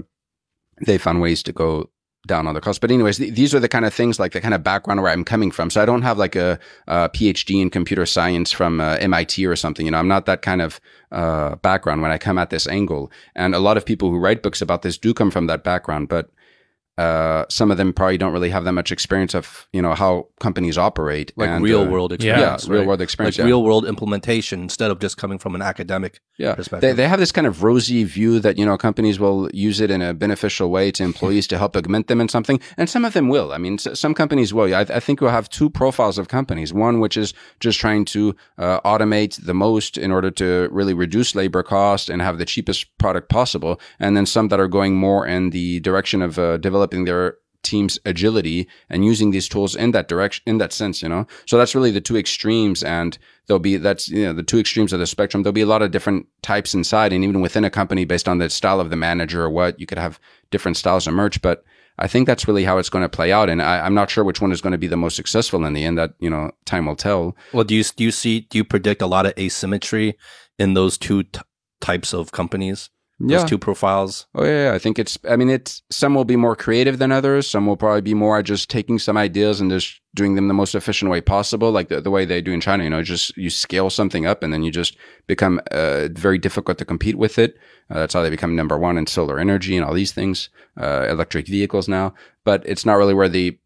they 0.86 0.98
found 0.98 1.20
ways 1.20 1.42
to 1.42 1.52
go 1.52 1.90
down 2.26 2.46
on 2.46 2.54
the 2.54 2.60
cost. 2.60 2.80
But 2.80 2.90
anyways, 2.90 3.18
th- 3.18 3.34
these 3.34 3.54
are 3.54 3.60
the 3.60 3.68
kind 3.68 3.84
of 3.84 3.94
things 3.94 4.18
like 4.18 4.32
the 4.32 4.40
kind 4.40 4.54
of 4.54 4.62
background 4.62 5.02
where 5.02 5.10
I'm 5.10 5.24
coming 5.24 5.50
from. 5.50 5.70
So 5.70 5.82
I 5.82 5.86
don't 5.86 6.02
have 6.02 6.18
like 6.18 6.36
a, 6.36 6.58
a 6.86 7.08
PhD 7.08 7.60
in 7.60 7.70
computer 7.70 8.06
science 8.06 8.52
from 8.52 8.80
uh, 8.80 8.96
MIT 9.00 9.46
or 9.46 9.56
something. 9.56 9.86
You 9.86 9.92
know, 9.92 9.98
I'm 9.98 10.08
not 10.08 10.26
that 10.26 10.42
kind 10.42 10.60
of 10.60 10.80
uh, 11.12 11.56
background 11.56 12.02
when 12.02 12.10
I 12.10 12.18
come 12.18 12.38
at 12.38 12.50
this 12.50 12.66
angle. 12.66 13.10
And 13.34 13.54
a 13.54 13.58
lot 13.58 13.76
of 13.76 13.86
people 13.86 14.10
who 14.10 14.18
write 14.18 14.42
books 14.42 14.60
about 14.60 14.82
this 14.82 14.98
do 14.98 15.14
come 15.14 15.30
from 15.30 15.46
that 15.46 15.64
background. 15.64 16.08
But 16.08 16.30
uh, 16.98 17.46
some 17.48 17.70
of 17.70 17.76
them 17.78 17.92
probably 17.92 18.18
don't 18.18 18.32
really 18.32 18.50
have 18.50 18.64
that 18.64 18.72
much 18.72 18.92
experience 18.92 19.34
of 19.34 19.66
you 19.72 19.80
know 19.80 19.94
how 19.94 20.26
companies 20.40 20.76
operate, 20.76 21.32
like 21.36 21.48
and, 21.48 21.64
real 21.64 21.82
uh, 21.82 21.88
world 21.88 22.10
yeah, 22.10 22.14
experience, 22.16 22.68
real 22.68 22.80
right? 22.80 22.88
world 22.88 23.00
experience, 23.00 23.38
like 23.38 23.44
yeah. 23.44 23.46
real 23.46 23.62
world 23.62 23.86
implementation 23.86 24.60
instead 24.62 24.90
of 24.90 24.98
just 24.98 25.16
coming 25.16 25.38
from 25.38 25.54
an 25.54 25.62
academic 25.62 26.20
Yeah, 26.36 26.54
perspective. 26.54 26.80
they, 26.96 27.02
they 27.02 27.08
have 27.08 27.18
this 27.18 27.32
kind 27.32 27.46
of 27.46 27.62
rosy 27.62 28.04
view 28.04 28.38
that 28.40 28.58
you 28.58 28.66
know 28.66 28.76
companies 28.76 29.18
will 29.18 29.48
use 29.54 29.80
it 29.80 29.90
in 29.90 30.02
a 30.02 30.12
beneficial 30.12 30.70
way 30.70 30.90
to 30.92 31.02
employees 31.10 31.46
to 31.48 31.58
help 31.58 31.74
augment 31.76 32.08
them 32.08 32.20
in 32.20 32.28
something, 32.28 32.60
and 32.76 32.88
some 32.90 33.04
of 33.04 33.12
them 33.14 33.28
will. 33.28 33.52
I 33.52 33.58
mean, 33.58 33.74
s- 33.74 33.98
some 33.98 34.12
companies 34.14 34.52
will. 34.52 34.74
I, 34.74 34.80
I 34.82 35.00
think 35.00 35.20
we'll 35.20 35.30
have 35.30 35.48
two 35.48 35.70
profiles 35.70 36.18
of 36.18 36.28
companies. 36.28 36.72
One 36.74 37.00
which 37.00 37.16
is 37.16 37.32
just 37.60 37.78
trying 37.80 38.04
to 38.06 38.36
uh, 38.58 38.80
automate 38.82 39.42
the 39.44 39.54
most 39.54 39.96
in 39.96 40.10
order 40.10 40.30
to 40.32 40.68
really 40.70 40.92
reduce 40.94 41.34
labor 41.34 41.62
cost 41.62 42.10
and 42.10 42.20
have 42.20 42.36
the 42.38 42.44
cheapest 42.44 42.86
product 42.98 43.28
possible, 43.30 43.80
and 43.98 44.16
then 44.16 44.26
some 44.26 44.48
that 44.48 44.60
are 44.60 44.68
going 44.68 44.96
more 44.96 45.26
in 45.26 45.50
the 45.50 45.80
direction 45.80 46.20
of 46.20 46.38
uh, 46.38 46.58
developing 46.90 47.04
their 47.04 47.36
team's 47.62 47.98
agility 48.06 48.66
and 48.88 49.04
using 49.04 49.32
these 49.32 49.46
tools 49.46 49.76
in 49.76 49.90
that 49.90 50.08
direction 50.08 50.42
in 50.46 50.56
that 50.58 50.72
sense 50.72 51.02
you 51.02 51.08
know? 51.08 51.26
So 51.46 51.58
that's 51.58 51.74
really 51.74 51.90
the 51.90 52.00
two 52.00 52.16
extremes 52.16 52.82
and 52.82 53.18
there'll 53.46 53.60
be 53.60 53.76
that's 53.76 54.08
you 54.08 54.24
know 54.24 54.32
the 54.32 54.42
two 54.42 54.58
extremes 54.58 54.94
of 54.94 54.98
the 54.98 55.06
spectrum. 55.06 55.42
There'll 55.42 55.52
be 55.52 55.60
a 55.60 55.66
lot 55.66 55.82
of 55.82 55.90
different 55.90 56.26
types 56.42 56.74
inside 56.74 57.12
and 57.12 57.22
even 57.22 57.42
within 57.42 57.64
a 57.64 57.70
company 57.70 58.06
based 58.06 58.28
on 58.28 58.38
the 58.38 58.48
style 58.48 58.80
of 58.80 58.88
the 58.88 58.96
manager 58.96 59.42
or 59.42 59.50
what 59.50 59.78
you 59.78 59.86
could 59.86 59.98
have 59.98 60.18
different 60.50 60.76
styles 60.76 61.06
emerge 61.06 61.40
but 61.42 61.64
i 61.98 62.08
think 62.08 62.26
that's 62.26 62.48
really 62.48 62.64
how 62.64 62.78
it's 62.78 62.90
going 62.90 63.04
to 63.04 63.16
play 63.16 63.30
out 63.30 63.48
and 63.50 63.60
I, 63.60 63.84
i'm 63.84 63.94
not 63.94 64.10
sure 64.10 64.24
which 64.24 64.40
one 64.40 64.52
is 64.52 64.60
going 64.60 64.72
to 64.72 64.78
be 64.78 64.88
the 64.88 64.96
most 64.96 65.16
successful 65.16 65.64
in 65.64 65.74
the 65.74 65.84
end 65.84 65.98
that 65.98 66.14
you 66.18 66.30
know 66.30 66.50
time 66.64 66.86
will 66.86 66.96
tell. 66.96 67.36
Well, 67.52 67.64
do 67.64 67.74
you 67.74 67.84
do 67.84 68.02
you 68.04 68.10
see 68.10 68.40
do 68.40 68.58
you 68.58 68.64
predict 68.64 69.02
a 69.02 69.06
lot 69.06 69.26
of 69.26 69.34
asymmetry 69.36 70.16
in 70.58 70.74
those 70.74 70.96
two 70.98 71.24
t- 71.24 71.40
types 71.80 72.14
of 72.14 72.32
companies? 72.32 72.90
Those 73.20 73.44
two 73.44 73.58
profiles. 73.58 74.26
Oh 74.34 74.44
yeah, 74.44 74.64
yeah, 74.64 74.74
I 74.74 74.78
think 74.78 74.98
it's. 74.98 75.18
I 75.28 75.36
mean, 75.36 75.50
it's 75.50 75.82
some 75.90 76.14
will 76.14 76.24
be 76.24 76.36
more 76.36 76.56
creative 76.56 76.98
than 76.98 77.12
others. 77.12 77.46
Some 77.46 77.66
will 77.66 77.76
probably 77.76 78.00
be 78.00 78.14
more 78.14 78.42
just 78.42 78.70
taking 78.70 78.98
some 78.98 79.18
ideas 79.18 79.60
and 79.60 79.70
just 79.70 80.00
doing 80.14 80.36
them 80.36 80.48
the 80.48 80.54
most 80.54 80.74
efficient 80.74 81.10
way 81.10 81.20
possible, 81.20 81.70
like 81.70 81.88
the, 81.88 82.00
the 82.00 82.10
way 82.10 82.24
they 82.24 82.40
do 82.40 82.52
in 82.52 82.62
China. 82.62 82.82
You 82.82 82.88
know, 82.88 83.02
just 83.02 83.36
you 83.36 83.50
scale 83.50 83.90
something 83.90 84.24
up 84.24 84.42
and 84.42 84.54
then 84.54 84.62
you 84.62 84.70
just 84.70 84.96
become 85.26 85.60
uh, 85.70 86.08
very 86.12 86.38
difficult 86.38 86.78
to 86.78 86.86
compete 86.86 87.16
with 87.16 87.38
it. 87.38 87.58
Uh, 87.90 88.00
that's 88.00 88.14
how 88.14 88.22
they 88.22 88.30
become 88.30 88.56
number 88.56 88.78
one 88.78 88.96
in 88.96 89.06
solar 89.06 89.38
energy 89.38 89.76
and 89.76 89.84
all 89.84 89.92
these 89.92 90.12
things, 90.12 90.48
uh, 90.80 91.06
electric 91.10 91.46
vehicles 91.46 91.88
now. 91.88 92.14
But 92.44 92.62
it's 92.64 92.86
not 92.86 92.94
really 92.94 93.14
where 93.14 93.28
the 93.28 93.58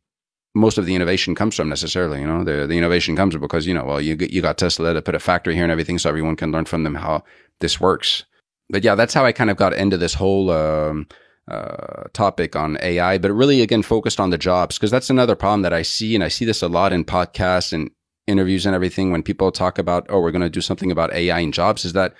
most 0.56 0.78
of 0.78 0.86
the 0.86 0.96
innovation 0.96 1.36
comes 1.36 1.54
from 1.54 1.68
necessarily. 1.68 2.20
You 2.20 2.26
know, 2.26 2.42
the 2.42 2.66
the 2.66 2.76
innovation 2.76 3.14
comes 3.14 3.36
because 3.36 3.68
you 3.68 3.74
know, 3.74 3.84
well, 3.84 4.00
you 4.00 4.16
you 4.18 4.42
got 4.42 4.58
Tesla 4.58 4.94
to 4.94 5.02
put 5.02 5.14
a 5.14 5.20
factory 5.20 5.54
here 5.54 5.62
and 5.62 5.72
everything, 5.72 5.98
so 5.98 6.08
everyone 6.08 6.34
can 6.34 6.50
learn 6.50 6.64
from 6.64 6.82
them 6.82 6.96
how 6.96 7.22
this 7.60 7.80
works 7.80 8.24
but 8.70 8.84
yeah, 8.84 8.94
that's 8.94 9.14
how 9.14 9.24
I 9.24 9.32
kind 9.32 9.50
of 9.50 9.56
got 9.56 9.72
into 9.72 9.96
this 9.96 10.14
whole 10.14 10.50
um, 10.50 11.06
uh, 11.48 12.04
topic 12.12 12.56
on 12.56 12.78
AI. 12.80 13.18
But 13.18 13.32
really, 13.32 13.62
again, 13.62 13.82
focused 13.82 14.20
on 14.20 14.30
the 14.30 14.38
jobs 14.38 14.76
because 14.76 14.90
that's 14.90 15.10
another 15.10 15.34
problem 15.34 15.62
that 15.62 15.72
I 15.72 15.82
see, 15.82 16.14
and 16.14 16.24
I 16.24 16.28
see 16.28 16.44
this 16.44 16.62
a 16.62 16.68
lot 16.68 16.92
in 16.92 17.04
podcasts 17.04 17.72
and 17.72 17.90
interviews 18.26 18.64
and 18.64 18.74
everything 18.74 19.12
when 19.12 19.22
people 19.22 19.52
talk 19.52 19.78
about, 19.78 20.06
oh, 20.08 20.20
we're 20.20 20.30
going 20.30 20.42
to 20.42 20.50
do 20.50 20.60
something 20.60 20.90
about 20.90 21.12
AI 21.12 21.40
in 21.40 21.52
jobs. 21.52 21.84
Is 21.84 21.92
that 21.92 22.14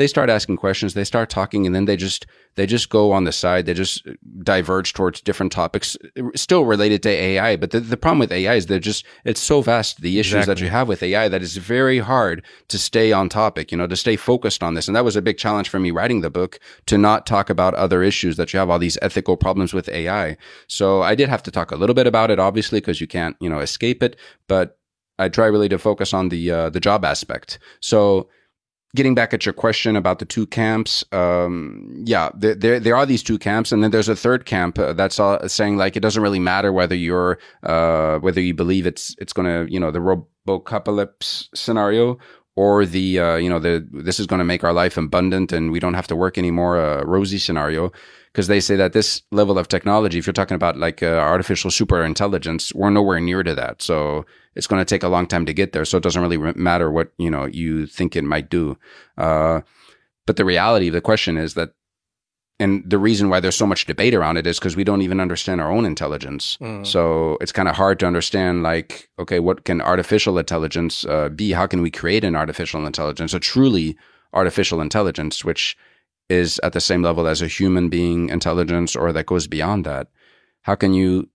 they 0.00 0.06
start 0.06 0.30
asking 0.30 0.56
questions, 0.56 0.94
they 0.94 1.04
start 1.04 1.28
talking, 1.28 1.66
and 1.66 1.74
then 1.74 1.84
they 1.84 1.96
just 1.96 2.26
they 2.54 2.64
just 2.64 2.88
go 2.88 3.12
on 3.12 3.24
the 3.24 3.32
side. 3.32 3.66
They 3.66 3.74
just 3.74 4.08
diverge 4.42 4.94
towards 4.94 5.20
different 5.20 5.52
topics, 5.52 5.94
still 6.34 6.64
related 6.64 7.02
to 7.02 7.10
AI. 7.10 7.56
But 7.56 7.70
the, 7.72 7.80
the 7.80 7.98
problem 7.98 8.18
with 8.18 8.32
AI 8.32 8.54
is 8.54 8.64
they're 8.64 8.78
just 8.78 9.04
it's 9.26 9.42
so 9.42 9.60
vast 9.60 10.00
the 10.00 10.18
issues 10.18 10.36
Exactly. 10.36 10.54
that 10.54 10.60
you 10.64 10.70
have 10.70 10.88
with 10.88 11.02
AI 11.02 11.28
that 11.28 11.42
it's 11.42 11.56
very 11.56 11.98
hard 11.98 12.42
to 12.68 12.78
stay 12.78 13.12
on 13.12 13.28
topic. 13.28 13.70
You 13.70 13.76
know, 13.76 13.86
to 13.86 13.96
stay 13.96 14.16
focused 14.16 14.62
on 14.62 14.72
this, 14.72 14.88
and 14.88 14.96
that 14.96 15.04
was 15.04 15.16
a 15.16 15.22
big 15.22 15.36
challenge 15.36 15.68
for 15.68 15.78
me 15.78 15.90
writing 15.90 16.22
the 16.22 16.30
book 16.30 16.58
to 16.86 16.96
not 16.96 17.26
talk 17.26 17.50
about 17.50 17.74
other 17.74 18.02
issues 18.02 18.38
that 18.38 18.54
you 18.54 18.58
have 18.58 18.70
all 18.70 18.78
these 18.78 18.96
ethical 19.02 19.36
problems 19.36 19.74
with 19.74 19.90
AI. 19.90 20.38
So 20.66 21.02
I 21.02 21.14
did 21.14 21.28
have 21.28 21.42
to 21.42 21.50
talk 21.50 21.70
a 21.70 21.76
little 21.76 21.94
bit 21.94 22.06
about 22.06 22.30
it, 22.30 22.38
obviously, 22.38 22.80
because 22.80 23.02
you 23.02 23.06
can't 23.06 23.36
you 23.38 23.50
know 23.50 23.60
escape 23.60 24.02
it, 24.02 24.16
but. 24.48 24.78
I 25.18 25.28
try 25.28 25.48
really 25.48 25.68
to 25.68 25.78
focus 25.78 26.14
on 26.14 26.30
the 26.30 26.50
uh, 26.50 26.70
the 26.70 26.80
job 26.80 27.04
aspect. 27.04 27.58
So 27.80 28.30
getting 28.94 29.14
back 29.14 29.32
at 29.32 29.46
your 29.46 29.52
question 29.52 29.96
about 29.96 30.18
the 30.18 30.24
two 30.24 30.46
camps, 30.46 31.04
um, 31.12 32.02
yeah, 32.04 32.30
there, 32.34 32.54
there, 32.54 32.80
there 32.80 32.96
are 32.96 33.06
these 33.06 33.22
two 33.22 33.38
camps, 33.38 33.72
and 33.72 33.82
then 33.82 33.90
there's 33.90 34.08
a 34.08 34.16
third 34.16 34.46
camp 34.46 34.78
uh, 34.78 34.92
that's 34.92 35.20
all 35.20 35.38
saying 35.48 35.76
like 35.76 35.96
it 35.96 36.00
doesn't 36.00 36.22
really 36.22 36.40
matter 36.40 36.72
whether 36.72 36.94
you're 36.94 37.38
uh, 37.62 38.18
whether 38.18 38.40
you 38.40 38.54
believe 38.54 38.86
it's 38.86 39.14
it's 39.18 39.32
going 39.32 39.46
to 39.46 39.72
you 39.72 39.78
know 39.78 39.90
the 39.90 40.00
robocalypse 40.00 41.48
scenario 41.54 42.18
or 42.56 42.84
the 42.84 43.18
uh, 43.18 43.36
you 43.36 43.48
know 43.48 43.58
the 43.58 43.86
this 43.92 44.18
is 44.18 44.26
going 44.26 44.38
to 44.38 44.44
make 44.44 44.64
our 44.64 44.72
life 44.72 44.96
abundant 44.96 45.52
and 45.52 45.70
we 45.70 45.80
don't 45.80 45.94
have 45.94 46.08
to 46.08 46.16
work 46.16 46.36
anymore 46.36 46.78
uh, 46.78 47.02
rosy 47.04 47.38
scenario. 47.38 47.92
Because 48.32 48.46
they 48.46 48.60
say 48.60 48.76
that 48.76 48.92
this 48.92 49.22
level 49.32 49.58
of 49.58 49.66
technology 49.66 50.16
if 50.18 50.24
you're 50.24 50.32
talking 50.32 50.54
about 50.54 50.76
like 50.76 51.02
uh, 51.02 51.06
artificial 51.06 51.68
super 51.68 52.04
intelligence 52.04 52.72
we're 52.72 52.90
nowhere 52.90 53.20
near 53.20 53.42
to 53.42 53.54
that. 53.56 53.82
So 53.82 54.24
it's 54.54 54.66
going 54.66 54.80
to 54.80 54.84
take 54.84 55.02
a 55.02 55.08
long 55.08 55.26
time 55.26 55.46
to 55.46 55.52
get 55.52 55.72
there 55.72 55.84
so 55.84 55.96
it 55.96 56.02
doesn't 56.02 56.22
really 56.22 56.52
matter 56.54 56.90
what 56.90 57.12
you 57.18 57.30
know 57.30 57.46
you 57.46 57.86
think 57.86 58.16
it 58.16 58.24
might 58.24 58.50
do 58.50 58.76
uh, 59.18 59.60
but 60.26 60.36
the 60.36 60.44
reality 60.44 60.88
of 60.88 60.94
the 60.94 61.00
question 61.00 61.36
is 61.36 61.54
that 61.54 61.70
and 62.60 62.84
the 62.88 62.98
reason 62.98 63.30
why 63.30 63.40
there's 63.40 63.56
so 63.56 63.66
much 63.66 63.86
debate 63.86 64.14
around 64.14 64.36
it 64.36 64.46
is 64.46 64.58
because 64.58 64.76
we 64.76 64.84
don't 64.84 65.00
even 65.00 65.18
understand 65.18 65.62
our 65.62 65.72
own 65.72 65.86
intelligence. 65.86 66.58
Mm. 66.60 66.86
So 66.86 67.38
it's 67.40 67.52
kind 67.52 67.68
of 67.68 67.74
hard 67.74 67.98
to 68.00 68.06
understand, 68.06 68.62
like, 68.62 69.08
okay, 69.18 69.40
what 69.40 69.64
can 69.64 69.80
artificial 69.80 70.38
intelligence 70.38 71.06
uh, 71.06 71.30
be? 71.30 71.52
How 71.52 71.66
can 71.66 71.80
we 71.80 71.90
create 71.90 72.22
an 72.22 72.36
artificial 72.36 72.84
intelligence, 72.86 73.32
a 73.32 73.40
truly 73.40 73.96
artificial 74.34 74.82
intelligence, 74.82 75.42
which 75.42 75.74
is 76.28 76.60
at 76.62 76.74
the 76.74 76.82
same 76.82 77.02
level 77.02 77.26
as 77.26 77.40
a 77.40 77.48
human 77.48 77.88
being 77.88 78.28
intelligence 78.28 78.94
or 78.94 79.10
that 79.10 79.24
goes 79.24 79.46
beyond 79.46 79.86
that? 79.86 80.08
How 80.62 80.74
can 80.74 80.92
you 80.92 81.30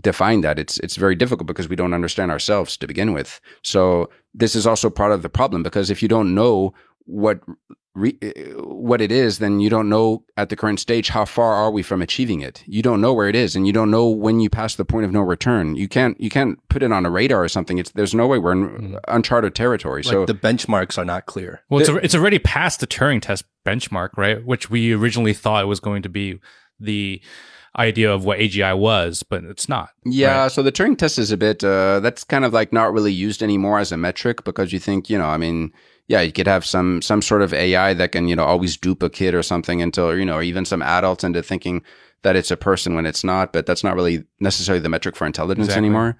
define 0.00 0.40
that? 0.42 0.58
It's 0.58 0.78
it's 0.78 0.96
very 0.96 1.14
difficult 1.14 1.46
because 1.46 1.68
we 1.68 1.76
don't 1.76 1.94
understand 1.94 2.30
ourselves 2.30 2.76
to 2.78 2.86
begin 2.86 3.12
with. 3.12 3.40
So 3.62 4.10
this 4.34 4.54
is 4.54 4.66
also 4.66 4.90
part 4.90 5.12
of 5.12 5.22
the 5.22 5.28
problem 5.28 5.62
because 5.62 5.90
if 5.90 6.02
you 6.02 6.08
don't 6.08 6.34
know 6.34 6.74
what 7.04 7.40
re, 7.98 8.16
eh, 8.22 8.52
what 8.56 9.00
it 9.00 9.10
is, 9.10 9.38
then 9.38 9.60
you 9.60 9.68
don't 9.68 9.88
know 9.88 10.24
at 10.36 10.48
the 10.48 10.56
current 10.56 10.80
stage 10.80 11.08
how 11.08 11.24
far 11.24 11.54
are 11.54 11.70
we 11.70 11.82
from 11.82 12.00
achieving 12.00 12.40
it. 12.40 12.62
You 12.66 12.82
don't 12.82 13.00
know 13.00 13.12
where 13.12 13.28
it 13.28 13.34
is, 13.34 13.56
and 13.56 13.66
you 13.66 13.72
don't 13.72 13.90
know 13.90 14.08
when 14.08 14.40
you 14.40 14.48
pass 14.48 14.76
the 14.76 14.84
point 14.84 15.04
of 15.04 15.12
no 15.12 15.20
return. 15.20 15.74
You 15.76 15.88
can't 15.88 16.18
you 16.20 16.30
can't 16.30 16.58
put 16.68 16.82
it 16.82 16.92
on 16.92 17.04
a 17.04 17.10
radar 17.10 17.42
or 17.42 17.48
something. 17.48 17.78
It's 17.78 17.90
there's 17.92 18.14
no 18.14 18.26
way 18.26 18.38
we're 18.38 18.52
in 18.52 18.68
mm-hmm. 18.68 18.96
uncharted 19.08 19.54
territory. 19.54 20.02
Like 20.02 20.12
so 20.12 20.26
the 20.26 20.34
benchmarks 20.34 20.96
are 20.96 21.04
not 21.04 21.26
clear. 21.26 21.62
Well, 21.68 21.80
it's, 21.80 21.90
it's 21.90 22.14
already 22.14 22.38
past 22.38 22.80
the 22.80 22.86
Turing 22.86 23.20
test 23.20 23.44
benchmark, 23.66 24.10
right? 24.16 24.44
Which 24.44 24.70
we 24.70 24.92
originally 24.92 25.34
thought 25.34 25.62
it 25.62 25.68
was 25.68 25.80
going 25.80 26.02
to 26.02 26.08
be 26.08 26.38
the 26.80 27.20
idea 27.78 28.12
of 28.12 28.24
what 28.24 28.38
AGI 28.38 28.76
was, 28.76 29.22
but 29.22 29.44
it's 29.44 29.68
not. 29.68 29.90
Yeah, 30.04 30.42
right? 30.42 30.52
so 30.52 30.62
the 30.62 30.72
Turing 30.72 30.98
test 30.98 31.18
is 31.18 31.30
a 31.30 31.36
bit 31.36 31.62
uh, 31.62 32.00
that's 32.00 32.24
kind 32.24 32.44
of 32.44 32.52
like 32.52 32.72
not 32.72 32.92
really 32.92 33.12
used 33.12 33.42
anymore 33.42 33.78
as 33.78 33.92
a 33.92 33.96
metric 33.96 34.44
because 34.44 34.72
you 34.72 34.78
think, 34.78 35.08
you 35.08 35.16
know, 35.16 35.26
I 35.26 35.36
mean, 35.36 35.72
yeah, 36.08 36.20
you 36.20 36.32
could 36.32 36.46
have 36.46 36.64
some 36.64 37.00
some 37.02 37.22
sort 37.22 37.42
of 37.42 37.54
AI 37.54 37.94
that 37.94 38.12
can, 38.12 38.28
you 38.28 38.36
know, 38.36 38.44
always 38.44 38.76
dupe 38.76 39.02
a 39.02 39.10
kid 39.10 39.34
or 39.34 39.42
something 39.42 39.80
until, 39.80 40.16
you 40.16 40.24
know, 40.24 40.40
even 40.42 40.64
some 40.64 40.82
adults 40.82 41.22
into 41.24 41.42
thinking 41.42 41.82
that 42.22 42.34
it's 42.34 42.50
a 42.50 42.56
person 42.56 42.94
when 42.94 43.06
it's 43.06 43.22
not, 43.22 43.52
but 43.52 43.66
that's 43.66 43.84
not 43.84 43.94
really 43.94 44.24
necessarily 44.40 44.80
the 44.80 44.88
metric 44.88 45.14
for 45.14 45.26
intelligence 45.26 45.66
Exactly. 45.68 45.86
anymore. 45.86 46.18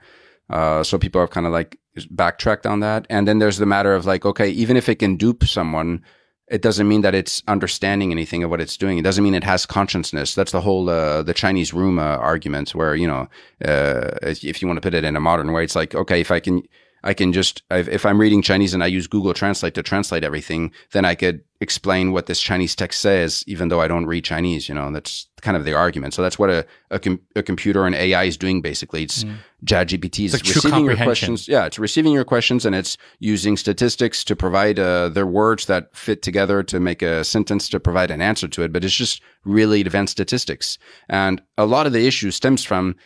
Uh, 0.51 0.83
so 0.83 0.97
people 0.99 1.21
have 1.21 1.31
kind 1.31 1.47
of 1.47 1.53
like 1.53 1.77
backtracked 2.11 2.67
on 2.67 2.81
that. 2.81 3.07
And 3.11 3.27
then 3.27 3.39
there's 3.39 3.59
the 3.59 3.67
matter 3.67 3.95
of 3.95 4.07
like, 4.07 4.25
okay, 4.25 4.49
even 4.49 4.77
if 4.77 4.89
it 4.89 4.97
can 5.01 5.17
dupe 5.17 5.45
someone, 5.45 6.03
it 6.51 6.63
doesn't 6.63 6.89
mean 6.89 7.03
that 7.03 7.15
it's 7.15 7.43
understanding 7.47 8.11
anything 8.11 8.43
of 8.43 8.51
what 8.51 8.61
it's 8.61 8.77
doing. 8.77 8.99
It 8.99 9.03
doesn't 9.03 9.23
mean 9.23 9.35
it 9.35 9.45
has 9.45 9.67
consciousness. 9.67 10.35
That's 10.35 10.53
the 10.53 10.61
whole 10.61 10.89
uh, 10.89 11.23
the 11.23 11.35
Chinese 11.35 11.73
room 11.75 11.99
uh, 11.99 12.03
argument, 12.03 12.75
where 12.75 12.95
you 12.95 13.07
know, 13.07 13.29
uh, 13.65 14.11
if 14.23 14.63
you 14.63 14.69
want 14.69 14.79
to 14.79 14.81
put 14.81 14.95
it 14.95 15.05
in 15.05 15.17
a 15.17 15.21
modern 15.21 15.53
way, 15.53 15.65
it's 15.65 15.77
like 15.77 15.95
okay, 15.95 16.21
if 16.21 16.31
I 16.31 16.41
can, 16.41 16.63
I 17.09 17.15
can 17.15 17.33
just 17.33 17.63
if 17.71 17.89
if 17.89 18.05
I'm 18.05 18.21
reading 18.21 18.43
Chinese 18.43 18.75
and 18.75 18.85
I 18.85 18.87
use 18.87 19.07
Google 19.07 19.33
Translate 19.33 19.73
to 19.77 19.83
translate 19.83 20.25
everything, 20.25 20.73
then 20.93 21.07
I 21.07 21.15
could 21.15 21.41
explain 21.59 22.13
what 22.13 22.27
this 22.27 22.39
Chinese 22.39 22.77
text 22.77 23.01
says, 23.01 23.43
even 23.47 23.69
though 23.69 23.81
I 23.81 23.89
don't 23.89 24.05
read 24.05 24.25
Chinese. 24.25 24.69
You 24.69 24.75
know, 24.75 24.93
that's 24.93 25.27
kind 25.41 25.57
of 25.57 25.65
the 25.65 25.73
argument. 25.73 26.13
So 26.13 26.21
that's 26.21 26.39
what 26.39 26.51
a 26.51 26.67
a, 26.91 26.99
com- 26.99 27.23
a 27.35 27.43
computer 27.43 27.87
and 27.87 27.95
AI 27.95 28.25
is 28.25 28.37
doing 28.37 28.61
basically. 28.61 29.05
It's 29.05 29.25
ChatGPT 29.65 30.27
is 30.27 30.35
like 30.35 30.43
receiving 30.43 30.85
your 30.85 30.97
questions. 30.97 31.49
Yeah, 31.49 31.65
it's 31.65 31.79
receiving 31.79 32.13
your 32.13 32.27
questions 32.27 32.67
and 32.67 32.75
it's 32.75 32.99
using 33.21 33.57
statistics 33.57 34.23
to 34.25 34.37
provide 34.37 34.79
uh, 34.79 35.09
their 35.09 35.27
words 35.27 35.65
that 35.65 35.97
fit 35.97 36.21
together 36.21 36.63
to 36.65 36.79
make 36.79 37.01
a 37.01 37.25
sentence 37.25 37.71
to 37.71 37.81
provide 37.81 38.11
an 38.11 38.21
answer 38.21 38.49
to 38.49 38.63
it. 38.65 38.71
But 38.71 38.85
it's 38.85 38.95
just 38.95 39.23
really 39.47 39.81
advanced 39.81 40.13
statistics, 40.13 40.77
and 41.09 41.41
a 41.57 41.65
lot 41.65 41.87
of 41.87 41.95
the 41.95 42.07
issue 42.07 42.31
stems 42.31 42.65
from 42.65 42.97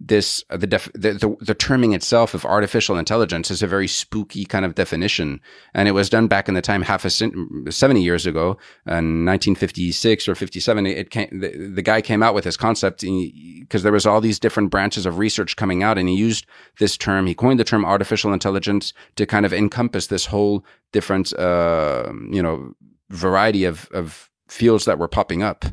this 0.00 0.42
uh, 0.48 0.56
the, 0.56 0.66
def- 0.66 0.90
the 0.94 1.12
the 1.12 1.36
the 1.40 1.54
terming 1.54 1.92
itself 1.92 2.32
of 2.32 2.46
artificial 2.46 2.96
intelligence 2.96 3.50
is 3.50 3.62
a 3.62 3.66
very 3.66 3.86
spooky 3.86 4.46
kind 4.46 4.64
of 4.64 4.74
definition, 4.74 5.40
and 5.74 5.88
it 5.88 5.92
was 5.92 6.08
done 6.08 6.26
back 6.26 6.48
in 6.48 6.54
the 6.54 6.62
time 6.62 6.80
half 6.82 7.04
a 7.04 7.10
seventy 7.10 8.02
years 8.02 8.24
ago, 8.24 8.56
in 8.86 9.26
1956 9.26 10.26
or 10.26 10.34
57. 10.34 10.86
It 10.86 11.10
came 11.10 11.28
the, 11.38 11.50
the 11.74 11.82
guy 11.82 12.00
came 12.00 12.22
out 12.22 12.34
with 12.34 12.44
this 12.44 12.56
concept 12.56 13.02
because 13.02 13.82
there 13.82 13.92
was 13.92 14.06
all 14.06 14.22
these 14.22 14.38
different 14.38 14.70
branches 14.70 15.04
of 15.04 15.18
research 15.18 15.56
coming 15.56 15.82
out, 15.82 15.98
and 15.98 16.08
he 16.08 16.14
used 16.14 16.46
this 16.78 16.96
term. 16.96 17.26
He 17.26 17.34
coined 17.34 17.60
the 17.60 17.64
term 17.64 17.84
artificial 17.84 18.32
intelligence 18.32 18.94
to 19.16 19.26
kind 19.26 19.44
of 19.44 19.52
encompass 19.52 20.06
this 20.06 20.24
whole 20.24 20.64
different 20.92 21.32
uh, 21.34 22.10
you 22.30 22.42
know 22.42 22.74
variety 23.10 23.64
of 23.64 23.86
of 23.92 24.30
fields 24.48 24.86
that 24.86 24.98
were 24.98 25.08
popping 25.08 25.42
up, 25.42 25.66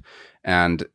and 0.44 0.86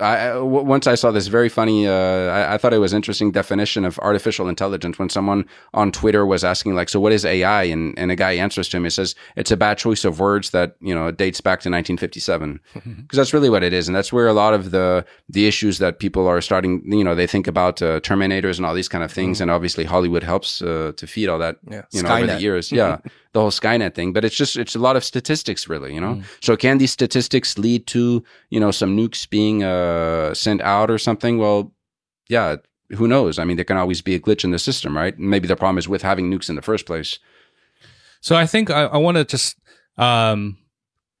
I, 0.00 0.38
once 0.38 0.86
I 0.86 0.94
saw 0.94 1.10
this 1.10 1.26
very 1.28 1.48
funny, 1.48 1.86
uh, 1.86 1.92
I, 1.92 2.54
I 2.54 2.58
thought 2.58 2.72
it 2.72 2.78
was 2.78 2.92
interesting 2.94 3.32
definition 3.32 3.84
of 3.84 3.98
artificial 4.00 4.48
intelligence 4.48 4.98
when 4.98 5.08
someone 5.08 5.44
on 5.72 5.92
Twitter 5.92 6.24
was 6.26 6.44
asking 6.44 6.74
like, 6.74 6.88
so 6.88 6.98
what 7.00 7.12
is 7.12 7.24
AI? 7.24 7.64
And, 7.64 7.98
and 7.98 8.10
a 8.10 8.16
guy 8.16 8.32
answers 8.32 8.68
to 8.70 8.76
him, 8.76 8.84
he 8.84 8.90
says, 8.90 9.14
it's 9.36 9.50
a 9.50 9.56
bad 9.56 9.78
choice 9.78 10.04
of 10.04 10.20
words 10.20 10.50
that, 10.50 10.76
you 10.80 10.94
know, 10.94 11.10
dates 11.10 11.40
back 11.40 11.60
to 11.60 11.68
1957. 11.70 12.60
Because 13.04 13.16
that's 13.16 13.34
really 13.34 13.50
what 13.50 13.62
it 13.62 13.72
is. 13.72 13.88
And 13.88 13.94
that's 13.96 14.12
where 14.12 14.26
a 14.28 14.32
lot 14.32 14.54
of 14.54 14.70
the, 14.70 15.04
the 15.28 15.46
issues 15.46 15.78
that 15.78 15.98
people 15.98 16.26
are 16.26 16.40
starting, 16.40 16.82
you 16.90 17.04
know, 17.04 17.14
they 17.14 17.26
think 17.26 17.46
about 17.46 17.82
uh, 17.82 18.00
Terminators 18.00 18.56
and 18.56 18.64
all 18.66 18.74
these 18.74 18.88
kind 18.88 19.04
of 19.04 19.12
things. 19.12 19.40
And 19.40 19.50
obviously 19.50 19.84
Hollywood 19.84 20.22
helps 20.22 20.62
uh, 20.62 20.92
to 20.96 21.06
feed 21.06 21.28
all 21.28 21.38
that, 21.38 21.56
Yeah. 21.70 21.82
you 21.92 22.02
know, 22.02 22.14
over 22.16 22.26
the 22.26 22.40
years. 22.40 22.70
Yeah. 22.72 22.98
The 23.34 23.40
whole 23.40 23.50
Skynet 23.50 23.94
thing, 23.94 24.12
but 24.12 24.24
it's 24.24 24.36
just, 24.36 24.56
it's 24.56 24.74
a 24.74 24.78
lot 24.78 24.96
of 24.96 25.04
statistics 25.04 25.68
really, 25.68 25.92
you 25.92 26.00
know? 26.00 26.22
So 26.40 26.56
can 26.56 26.78
these 26.78 26.92
statistics 26.92 27.58
lead 27.58 27.86
to, 27.88 28.24
you 28.48 28.60
know, 28.60 28.70
some 28.70 28.96
nukes 28.96 29.28
being 29.28 29.62
uh, 29.62 30.32
sent 30.32 30.62
out 30.62 30.88
or 30.90 30.98
something? 30.98 31.36
Well, 31.36 31.72
yeah, 32.28 32.56
who 32.96 33.08
knows? 33.08 33.38
I 33.38 33.44
mean, 33.44 33.56
there 33.56 33.64
can 33.64 33.76
always 33.76 34.02
be 34.02 34.14
a 34.14 34.20
glitch 34.20 34.44
in 34.44 34.52
the 34.52 34.58
system, 34.58 34.96
right? 34.96 35.18
Maybe 35.18 35.48
the 35.48 35.56
problem 35.56 35.78
is 35.78 35.88
with 35.88 36.02
having 36.02 36.30
nukes 36.30 36.48
in 36.48 36.54
the 36.54 36.62
first 36.62 36.86
place. 36.86 37.18
So 38.20 38.36
I 38.36 38.46
think 38.46 38.70
I, 38.70 38.84
I 38.84 38.96
want 38.98 39.16
to 39.16 39.24
just 39.24 39.58
um, 39.98 40.56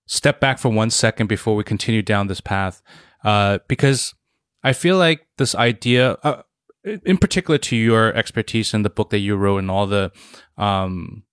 step 0.06 0.38
back 0.38 0.58
for 0.58 0.68
one 0.68 0.90
second 0.90 1.26
before 1.26 1.56
we 1.56 1.64
continue 1.64 2.00
down 2.02 2.28
this 2.28 2.40
path, 2.40 2.80
uh, 3.24 3.58
because 3.66 4.14
I 4.62 4.72
feel 4.72 4.98
like 4.98 5.26
this 5.36 5.54
idea, 5.56 6.16
uh, 6.22 6.42
in 6.84 7.18
particular 7.18 7.58
to 7.58 7.76
your 7.76 8.14
expertise 8.14 8.72
in 8.72 8.82
the 8.82 8.90
book 8.90 9.10
that 9.10 9.18
you 9.18 9.34
wrote 9.34 9.58
and 9.58 9.70
all 9.70 9.88
the, 9.88 10.12
um, 10.56 11.24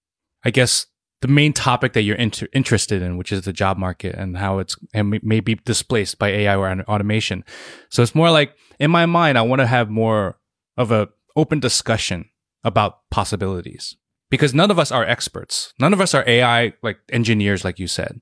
I 0.44 0.52
guess 0.52 0.88
the 1.22 1.28
main 1.28 1.54
topic 1.54 1.94
that 1.94 2.02
you're 2.02 2.16
inter- 2.16 2.48
interested 2.54 3.02
in, 3.02 3.18
which 3.18 3.32
is 3.32 3.44
the 3.44 3.54
job 3.54 3.78
market 3.78 4.16
and 4.16 4.38
how 4.38 4.60
it's 4.60 4.76
and 4.94 5.20
may- 5.22 5.40
be 5.40 5.56
displaced 5.56 6.18
by 6.18 6.30
AI 6.30 6.56
or 6.56 6.82
automation. 6.82 7.44
So 7.90 8.02
it's 8.02 8.16
more 8.16 8.32
like 8.32 8.56
in 8.80 8.92
my 8.92 9.06
mind, 9.06 9.38
I 9.38 9.44
want 9.44 9.60
to 9.60 9.68
have 9.68 9.90
more 9.90 10.40
of 10.78 10.92
a 10.92 11.10
open 11.36 11.60
discussion 11.60 12.30
about 12.64 13.10
possibilities 13.12 13.96
because 14.30 14.54
none 14.54 14.72
of 14.72 14.80
us 14.80 14.92
are 14.92 15.04
experts. 15.04 15.74
None 15.80 15.94
of 15.94 16.02
us 16.02 16.14
are 16.14 16.24
AI 16.28 16.74
like 16.82 16.98
engineers, 17.12 17.64
like 17.64 17.80
you 17.80 17.88
said. 17.88 18.22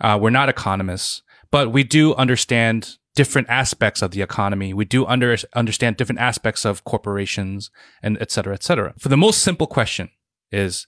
Uh, 0.00 0.18
we're 0.20 0.30
not 0.30 0.48
economists, 0.48 1.22
but 1.50 1.72
we 1.72 1.84
do 1.84 2.14
understand 2.14 2.96
different 3.14 3.48
aspects 3.48 4.02
of 4.02 4.10
the 4.10 4.22
economy. 4.22 4.74
We 4.74 4.84
do 4.84 5.06
under, 5.06 5.36
understand 5.54 5.96
different 5.96 6.20
aspects 6.20 6.64
of 6.64 6.84
corporations 6.84 7.70
and 8.02 8.18
et 8.20 8.30
cetera, 8.32 8.54
et 8.54 8.64
cetera. 8.64 8.92
For 8.98 9.08
the 9.08 9.16
most 9.16 9.40
simple 9.42 9.68
question 9.68 10.10
is, 10.50 10.86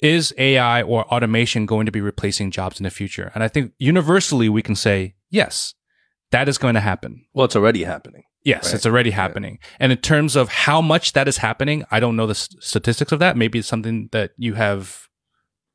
is 0.00 0.32
AI 0.38 0.82
or 0.82 1.04
automation 1.12 1.66
going 1.66 1.86
to 1.86 1.92
be 1.92 2.00
replacing 2.00 2.50
jobs 2.50 2.78
in 2.80 2.84
the 2.84 2.90
future? 2.90 3.30
And 3.34 3.42
I 3.44 3.48
think 3.48 3.72
universally 3.78 4.48
we 4.48 4.62
can 4.62 4.74
say, 4.74 5.14
yes, 5.30 5.74
that 6.30 6.48
is 6.48 6.58
going 6.58 6.74
to 6.74 6.80
happen. 6.80 7.24
Well, 7.32 7.44
it's 7.44 7.56
already 7.56 7.84
happening. 7.84 8.24
Yes, 8.44 8.66
Right. 8.66 8.74
it's 8.74 8.86
already 8.86 9.10
happening. 9.12 9.58
And 9.80 9.90
in 9.92 9.98
terms 9.98 10.36
of 10.36 10.48
how 10.50 10.82
much 10.82 11.14
that 11.14 11.28
is 11.28 11.38
happening, 11.38 11.84
I 11.90 11.98
don't 12.00 12.16
know 12.16 12.26
the 12.26 12.34
statistics 12.34 13.12
of 13.12 13.18
that. 13.20 13.36
Maybe 13.38 13.58
it's 13.60 13.68
something 13.68 14.08
that 14.12 14.32
you 14.36 14.54
have 14.54 15.08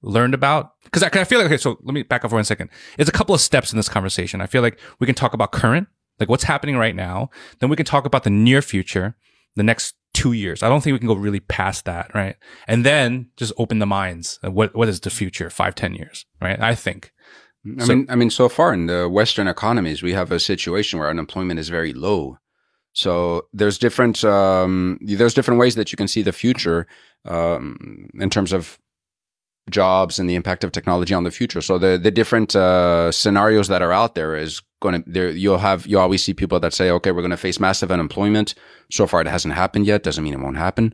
learned 0.04 0.34
about. 0.36 0.72
Because 0.84 1.02
I, 1.02 1.10
'cause 1.10 1.22
I 1.22 1.24
feel 1.24 1.40
like, 1.40 1.48
okay, 1.48 1.58
so 1.58 1.78
let 1.84 1.94
me 1.94 2.04
back 2.04 2.24
up 2.24 2.30
for 2.30 2.36
one 2.36 2.44
second. 2.46 2.70
It's 2.98 3.10
a 3.10 3.14
couple 3.14 3.34
of 3.34 3.42
steps 3.42 3.74
in 3.74 3.78
this 3.78 3.90
conversation. 3.90 4.40
I 4.40 4.46
feel 4.46 4.62
like 4.62 4.80
we 5.00 5.06
can 5.08 5.16
talk 5.16 5.34
about 5.34 5.52
current, 5.52 5.88
like 6.20 6.30
what's 6.30 6.44
happening 6.44 6.78
right 6.78 6.96
now. 6.96 7.30
Then 7.60 7.70
we 7.70 7.76
can 7.76 7.86
talk 7.88 8.06
about 8.06 8.24
the 8.24 8.30
near 8.30 8.62
future, 8.62 9.16
the 9.56 9.64
next 9.64 9.96
two 10.14 10.34
years. 10.34 10.64
I 10.64 10.70
don't 10.70 10.82
think 10.84 10.94
we 10.94 11.00
can 11.00 11.08
go 11.08 11.14
really 11.16 11.40
past 11.40 11.86
that, 11.86 12.12
right? 12.16 12.36
And 12.68 12.86
then 12.86 13.30
just 13.38 13.54
open 13.58 13.80
the 13.80 13.86
minds. 13.86 14.40
What, 14.44 14.76
what 14.76 14.90
is 14.90 15.00
the 15.00 15.10
future, 15.10 15.50
five, 15.50 15.76
ten 15.76 15.94
years, 15.96 16.26
right? 16.42 16.60
I 16.60 16.76
think. 16.76 17.12
I 17.80 17.84
So- 17.86 17.96
mean, 17.96 18.06
I 18.10 18.16
mean, 18.16 18.30
so 18.30 18.50
far 18.50 18.74
in 18.74 18.88
the 18.88 19.08
Western 19.10 19.48
economies, 19.48 20.02
we 20.02 20.14
have 20.14 20.32
a 20.32 20.40
situation 20.40 21.00
where 21.00 21.10
unemployment 21.10 21.60
is 21.60 21.70
very 21.70 21.94
low. 21.94 22.38
So 22.94 23.44
there's 23.54 23.78
different 23.78 24.24
um, 24.26 24.98
there's 25.02 25.34
different 25.36 25.60
ways 25.60 25.76
that 25.76 25.92
you 25.92 25.96
can 25.98 26.08
see 26.08 26.24
the 26.24 26.32
future 26.34 26.88
um, 27.26 28.10
in 28.20 28.30
terms 28.30 28.52
of 28.52 28.80
jobs 29.70 30.20
and 30.20 30.30
the 30.30 30.36
impact 30.36 30.64
of 30.64 30.72
technology 30.72 31.14
on 31.14 31.24
the 31.24 31.32
future. 31.32 31.62
So 31.62 31.78
the 31.78 31.98
the 31.98 32.12
different 32.12 32.56
uh, 32.56 33.12
scenarios 33.12 33.68
that 33.68 33.82
are 33.82 33.94
out 33.94 34.16
there 34.16 34.36
is 34.36 34.62
going 34.82 35.04
to 35.04 35.10
there 35.10 35.30
you'll 35.30 35.58
have 35.58 35.86
you 35.88 36.00
always 36.00 36.24
see 36.24 36.34
people 36.34 36.60
that 36.60 36.74
say, 36.74 36.90
okay, 36.92 37.12
we're 37.12 37.22
going 37.22 37.32
to 37.32 37.38
face 37.38 37.60
massive 37.60 37.92
unemployment. 37.92 38.56
So 38.92 39.08
far, 39.08 39.22
it 39.22 39.28
hasn't 39.28 39.54
happened 39.54 39.86
yet. 39.86 40.04
Doesn't 40.04 40.24
mean 40.24 40.34
it 40.34 40.40
won't 40.40 40.58
happen. 40.58 40.94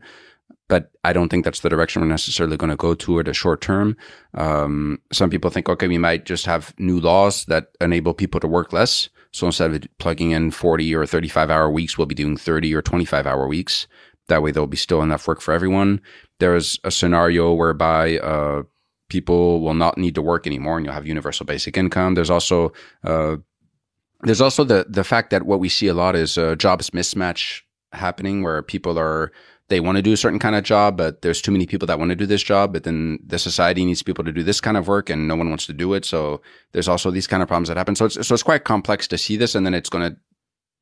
But 0.68 0.90
I 1.04 1.12
don't 1.12 1.28
think 1.28 1.44
that's 1.44 1.60
the 1.60 1.68
direction 1.68 2.02
we're 2.02 2.08
necessarily 2.08 2.56
going 2.56 2.70
to 2.70 2.76
go 2.76 2.94
to 2.94 3.20
at 3.20 3.28
a 3.28 3.32
short 3.32 3.60
term. 3.60 3.96
Um, 4.34 4.98
some 5.12 5.30
people 5.30 5.48
think, 5.48 5.68
okay, 5.68 5.86
we 5.86 5.98
might 5.98 6.24
just 6.24 6.44
have 6.46 6.74
new 6.76 6.98
laws 6.98 7.44
that 7.44 7.68
enable 7.80 8.14
people 8.14 8.40
to 8.40 8.48
work 8.48 8.72
less. 8.72 9.08
So 9.30 9.46
instead 9.46 9.74
of 9.74 9.86
plugging 9.98 10.32
in 10.32 10.50
40 10.50 10.94
or 10.94 11.06
35 11.06 11.50
hour 11.50 11.70
weeks, 11.70 11.96
we'll 11.96 12.06
be 12.06 12.14
doing 12.14 12.36
30 12.36 12.74
or 12.74 12.82
25 12.82 13.26
hour 13.26 13.46
weeks. 13.46 13.86
That 14.28 14.42
way, 14.42 14.50
there'll 14.50 14.66
be 14.66 14.76
still 14.76 15.02
enough 15.02 15.28
work 15.28 15.40
for 15.40 15.52
everyone. 15.52 16.00
There's 16.40 16.78
a 16.84 16.90
scenario 16.90 17.52
whereby 17.52 18.18
uh, 18.18 18.62
people 19.08 19.60
will 19.60 19.74
not 19.74 19.98
need 19.98 20.14
to 20.16 20.22
work 20.22 20.46
anymore, 20.46 20.76
and 20.76 20.86
you'll 20.86 20.94
have 20.94 21.06
universal 21.06 21.46
basic 21.46 21.76
income. 21.76 22.14
There's 22.14 22.30
also 22.30 22.72
uh, 23.04 23.36
there's 24.22 24.40
also 24.40 24.64
the 24.64 24.86
the 24.88 25.04
fact 25.04 25.30
that 25.30 25.44
what 25.44 25.60
we 25.60 25.68
see 25.68 25.86
a 25.86 25.94
lot 25.94 26.16
is 26.16 26.38
uh, 26.38 26.56
jobs 26.56 26.90
mismatch 26.90 27.62
happening, 27.92 28.42
where 28.42 28.62
people 28.62 28.98
are 28.98 29.32
they 29.68 29.80
want 29.80 29.96
to 29.96 30.02
do 30.02 30.12
a 30.12 30.16
certain 30.16 30.38
kind 30.38 30.54
of 30.54 30.62
job, 30.62 30.96
but 30.96 31.22
there's 31.22 31.42
too 31.42 31.50
many 31.50 31.66
people 31.66 31.86
that 31.86 31.98
want 31.98 32.10
to 32.10 32.16
do 32.16 32.26
this 32.26 32.42
job, 32.42 32.72
but 32.72 32.84
then 32.84 33.18
the 33.26 33.38
society 33.38 33.84
needs 33.84 34.02
people 34.02 34.24
to 34.24 34.32
do 34.32 34.44
this 34.44 34.60
kind 34.60 34.76
of 34.76 34.86
work, 34.86 35.10
and 35.10 35.26
no 35.26 35.34
one 35.34 35.48
wants 35.48 35.66
to 35.66 35.72
do 35.72 35.92
it. 35.94 36.04
So 36.04 36.40
there's 36.72 36.88
also 36.88 37.10
these 37.10 37.26
kind 37.26 37.42
of 37.42 37.48
problems 37.48 37.68
that 37.68 37.76
happen. 37.76 37.96
So 37.96 38.06
it's 38.06 38.26
so 38.26 38.34
it's 38.34 38.42
quite 38.42 38.64
complex 38.64 39.08
to 39.08 39.18
see 39.18 39.36
this, 39.36 39.54
and 39.54 39.66
then 39.66 39.74
it's 39.74 39.90
going 39.90 40.10
to 40.10 40.16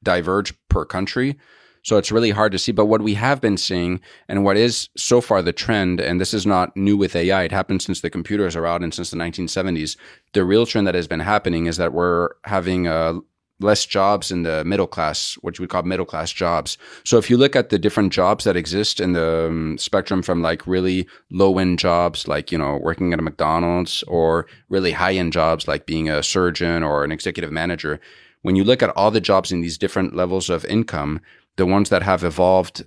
diverge 0.02 0.54
per 0.68 0.84
country. 0.84 1.36
So 1.84 1.98
it's 1.98 2.10
really 2.10 2.30
hard 2.30 2.50
to 2.52 2.58
see. 2.58 2.72
But 2.72 2.86
what 2.86 3.02
we 3.02 3.14
have 3.14 3.40
been 3.40 3.58
seeing 3.58 4.00
and 4.26 4.42
what 4.42 4.56
is 4.56 4.88
so 4.96 5.20
far 5.20 5.42
the 5.42 5.52
trend, 5.52 6.00
and 6.00 6.20
this 6.20 6.34
is 6.34 6.46
not 6.46 6.76
new 6.76 6.96
with 6.96 7.14
AI, 7.14 7.44
it 7.44 7.52
happened 7.52 7.82
since 7.82 8.00
the 8.00 8.10
computers 8.10 8.56
are 8.56 8.66
out 8.66 8.82
and 8.82 8.92
since 8.92 9.10
the 9.10 9.18
1970s. 9.18 9.96
The 10.32 10.44
real 10.44 10.66
trend 10.66 10.86
that 10.86 10.94
has 10.94 11.06
been 11.06 11.20
happening 11.20 11.66
is 11.66 11.76
that 11.76 11.92
we're 11.92 12.30
having 12.44 12.88
uh, 12.88 13.20
less 13.60 13.84
jobs 13.84 14.32
in 14.32 14.44
the 14.44 14.64
middle 14.64 14.86
class, 14.86 15.34
which 15.42 15.60
we 15.60 15.66
call 15.66 15.82
middle 15.82 16.06
class 16.06 16.32
jobs. 16.32 16.78
So 17.04 17.18
if 17.18 17.28
you 17.28 17.36
look 17.36 17.54
at 17.54 17.68
the 17.68 17.78
different 17.78 18.14
jobs 18.14 18.44
that 18.44 18.56
exist 18.56 18.98
in 18.98 19.12
the 19.12 19.48
um, 19.48 19.76
spectrum 19.76 20.22
from 20.22 20.40
like 20.40 20.66
really 20.66 21.06
low 21.30 21.58
end 21.58 21.78
jobs, 21.78 22.26
like, 22.26 22.50
you 22.50 22.56
know, 22.56 22.78
working 22.78 23.12
at 23.12 23.18
a 23.18 23.22
McDonald's 23.22 24.02
or 24.04 24.46
really 24.70 24.92
high 24.92 25.14
end 25.14 25.34
jobs 25.34 25.68
like 25.68 25.84
being 25.84 26.08
a 26.08 26.22
surgeon 26.22 26.82
or 26.82 27.04
an 27.04 27.12
executive 27.12 27.52
manager, 27.52 28.00
when 28.40 28.56
you 28.56 28.64
look 28.64 28.82
at 28.82 28.90
all 28.90 29.10
the 29.10 29.20
jobs 29.20 29.52
in 29.52 29.62
these 29.62 29.78
different 29.78 30.14
levels 30.14 30.50
of 30.50 30.66
income, 30.66 31.20
the 31.56 31.66
ones 31.66 31.88
that 31.90 32.02
have 32.02 32.24
evolved 32.24 32.84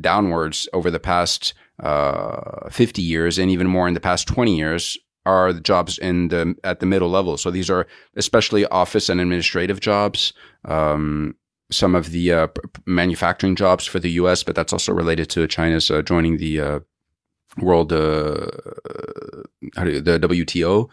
downwards 0.00 0.68
over 0.72 0.90
the 0.90 1.00
past 1.00 1.54
uh, 1.82 2.68
50 2.70 3.02
years 3.02 3.38
and 3.38 3.50
even 3.50 3.66
more 3.66 3.88
in 3.88 3.94
the 3.94 4.00
past 4.00 4.28
20 4.28 4.56
years 4.56 4.98
are 5.26 5.52
the 5.52 5.60
jobs 5.60 5.98
in 5.98 6.28
the 6.28 6.54
at 6.64 6.80
the 6.80 6.86
middle 6.86 7.10
level. 7.10 7.36
So 7.36 7.50
these 7.50 7.68
are 7.68 7.86
especially 8.16 8.64
office 8.66 9.08
and 9.08 9.20
administrative 9.20 9.80
jobs. 9.80 10.32
Um, 10.64 11.36
some 11.70 11.94
of 11.94 12.12
the 12.12 12.32
uh, 12.32 12.48
manufacturing 12.86 13.54
jobs 13.54 13.84
for 13.84 13.98
the 13.98 14.12
U.S., 14.12 14.42
but 14.42 14.54
that's 14.54 14.72
also 14.72 14.92
related 14.92 15.28
to 15.30 15.46
China's 15.46 15.90
uh, 15.90 16.00
joining 16.00 16.38
the 16.38 16.60
uh, 16.60 16.80
world 17.58 17.92
uh, 17.92 18.46
the 19.60 20.18
WTO, 20.22 20.88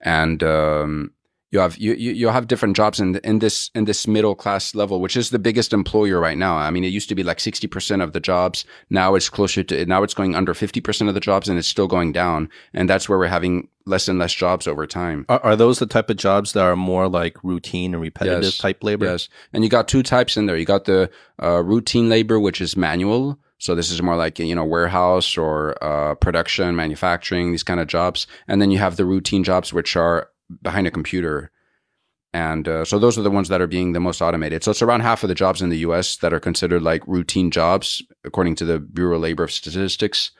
and 0.00 0.42
um, 0.42 1.12
you 1.56 1.60
have 1.62 1.76
you 1.78 1.94
you 1.94 2.28
have 2.28 2.46
different 2.46 2.76
jobs 2.76 3.00
in 3.00 3.16
in 3.24 3.38
this 3.38 3.70
in 3.74 3.84
this 3.86 4.06
middle 4.06 4.34
class 4.34 4.74
level, 4.74 5.00
which 5.00 5.16
is 5.16 5.30
the 5.30 5.38
biggest 5.38 5.72
employer 5.72 6.20
right 6.20 6.36
now. 6.38 6.56
I 6.56 6.70
mean, 6.70 6.84
it 6.84 6.88
used 6.88 7.08
to 7.08 7.14
be 7.14 7.22
like 7.22 7.40
sixty 7.40 7.66
percent 7.66 8.02
of 8.02 8.12
the 8.12 8.20
jobs. 8.20 8.64
Now 8.90 9.14
it's 9.16 9.28
closer 9.30 9.62
to 9.64 9.86
now 9.86 10.02
it's 10.02 10.14
going 10.14 10.34
under 10.34 10.54
fifty 10.54 10.80
percent 10.80 11.08
of 11.08 11.14
the 11.14 11.20
jobs, 11.20 11.48
and 11.48 11.58
it's 11.58 11.68
still 11.68 11.86
going 11.88 12.12
down. 12.12 12.48
And 12.74 12.88
that's 12.90 13.08
where 13.08 13.18
we're 13.18 13.26
having 13.38 13.68
less 13.86 14.08
and 14.08 14.18
less 14.18 14.34
jobs 14.34 14.66
over 14.66 14.86
time. 14.86 15.24
Are, 15.28 15.40
are 15.42 15.56
those 15.56 15.78
the 15.78 15.86
type 15.86 16.10
of 16.10 16.16
jobs 16.18 16.52
that 16.52 16.64
are 16.64 16.76
more 16.76 17.08
like 17.08 17.42
routine 17.42 17.94
and 17.94 18.02
repetitive 18.02 18.42
Yes. 18.44 18.58
type 18.58 18.84
labor? 18.84 19.06
Yes, 19.06 19.28
and 19.52 19.64
you 19.64 19.70
got 19.70 19.88
two 19.88 20.02
types 20.02 20.36
in 20.36 20.46
there. 20.46 20.56
You 20.58 20.66
got 20.66 20.84
the 20.84 21.10
uh, 21.42 21.62
routine 21.62 22.08
labor, 22.08 22.38
which 22.38 22.60
is 22.60 22.76
manual. 22.76 23.38
So 23.58 23.74
this 23.74 23.90
is 23.90 24.02
more 24.02 24.16
like 24.16 24.38
you 24.38 24.54
know 24.54 24.64
warehouse 24.66 25.38
or 25.38 25.82
uh, 25.82 26.14
production, 26.16 26.76
manufacturing, 26.76 27.52
these 27.52 27.62
kind 27.62 27.80
of 27.80 27.86
jobs. 27.86 28.26
And 28.48 28.60
then 28.60 28.70
you 28.70 28.78
have 28.78 28.96
the 28.96 29.06
routine 29.06 29.44
jobs, 29.44 29.72
which 29.72 29.96
are 29.96 30.28
behind 30.62 30.86
a 30.86 30.90
computer. 30.90 31.50
And 32.32 32.68
uh, 32.68 32.84
so 32.84 32.98
those 32.98 33.18
are 33.18 33.22
the 33.22 33.30
ones 33.30 33.48
that 33.48 33.62
are 33.62 33.66
being 33.66 33.92
the 33.92 34.00
most 34.00 34.20
automated. 34.20 34.62
So 34.62 34.70
it's 34.70 34.82
around 34.82 35.00
half 35.00 35.22
of 35.22 35.28
the 35.28 35.34
jobs 35.34 35.62
in 35.62 35.70
the 35.70 35.78
U.S. 35.78 36.16
that 36.16 36.34
are 36.34 36.40
considered 36.40 36.82
like 36.82 37.06
routine 37.06 37.50
jobs, 37.50 38.02
according 38.24 38.56
to 38.56 38.64
the 38.64 38.78
Bureau 38.78 39.16
of 39.16 39.22
Labor 39.22 39.48
Statistics. 39.48 40.32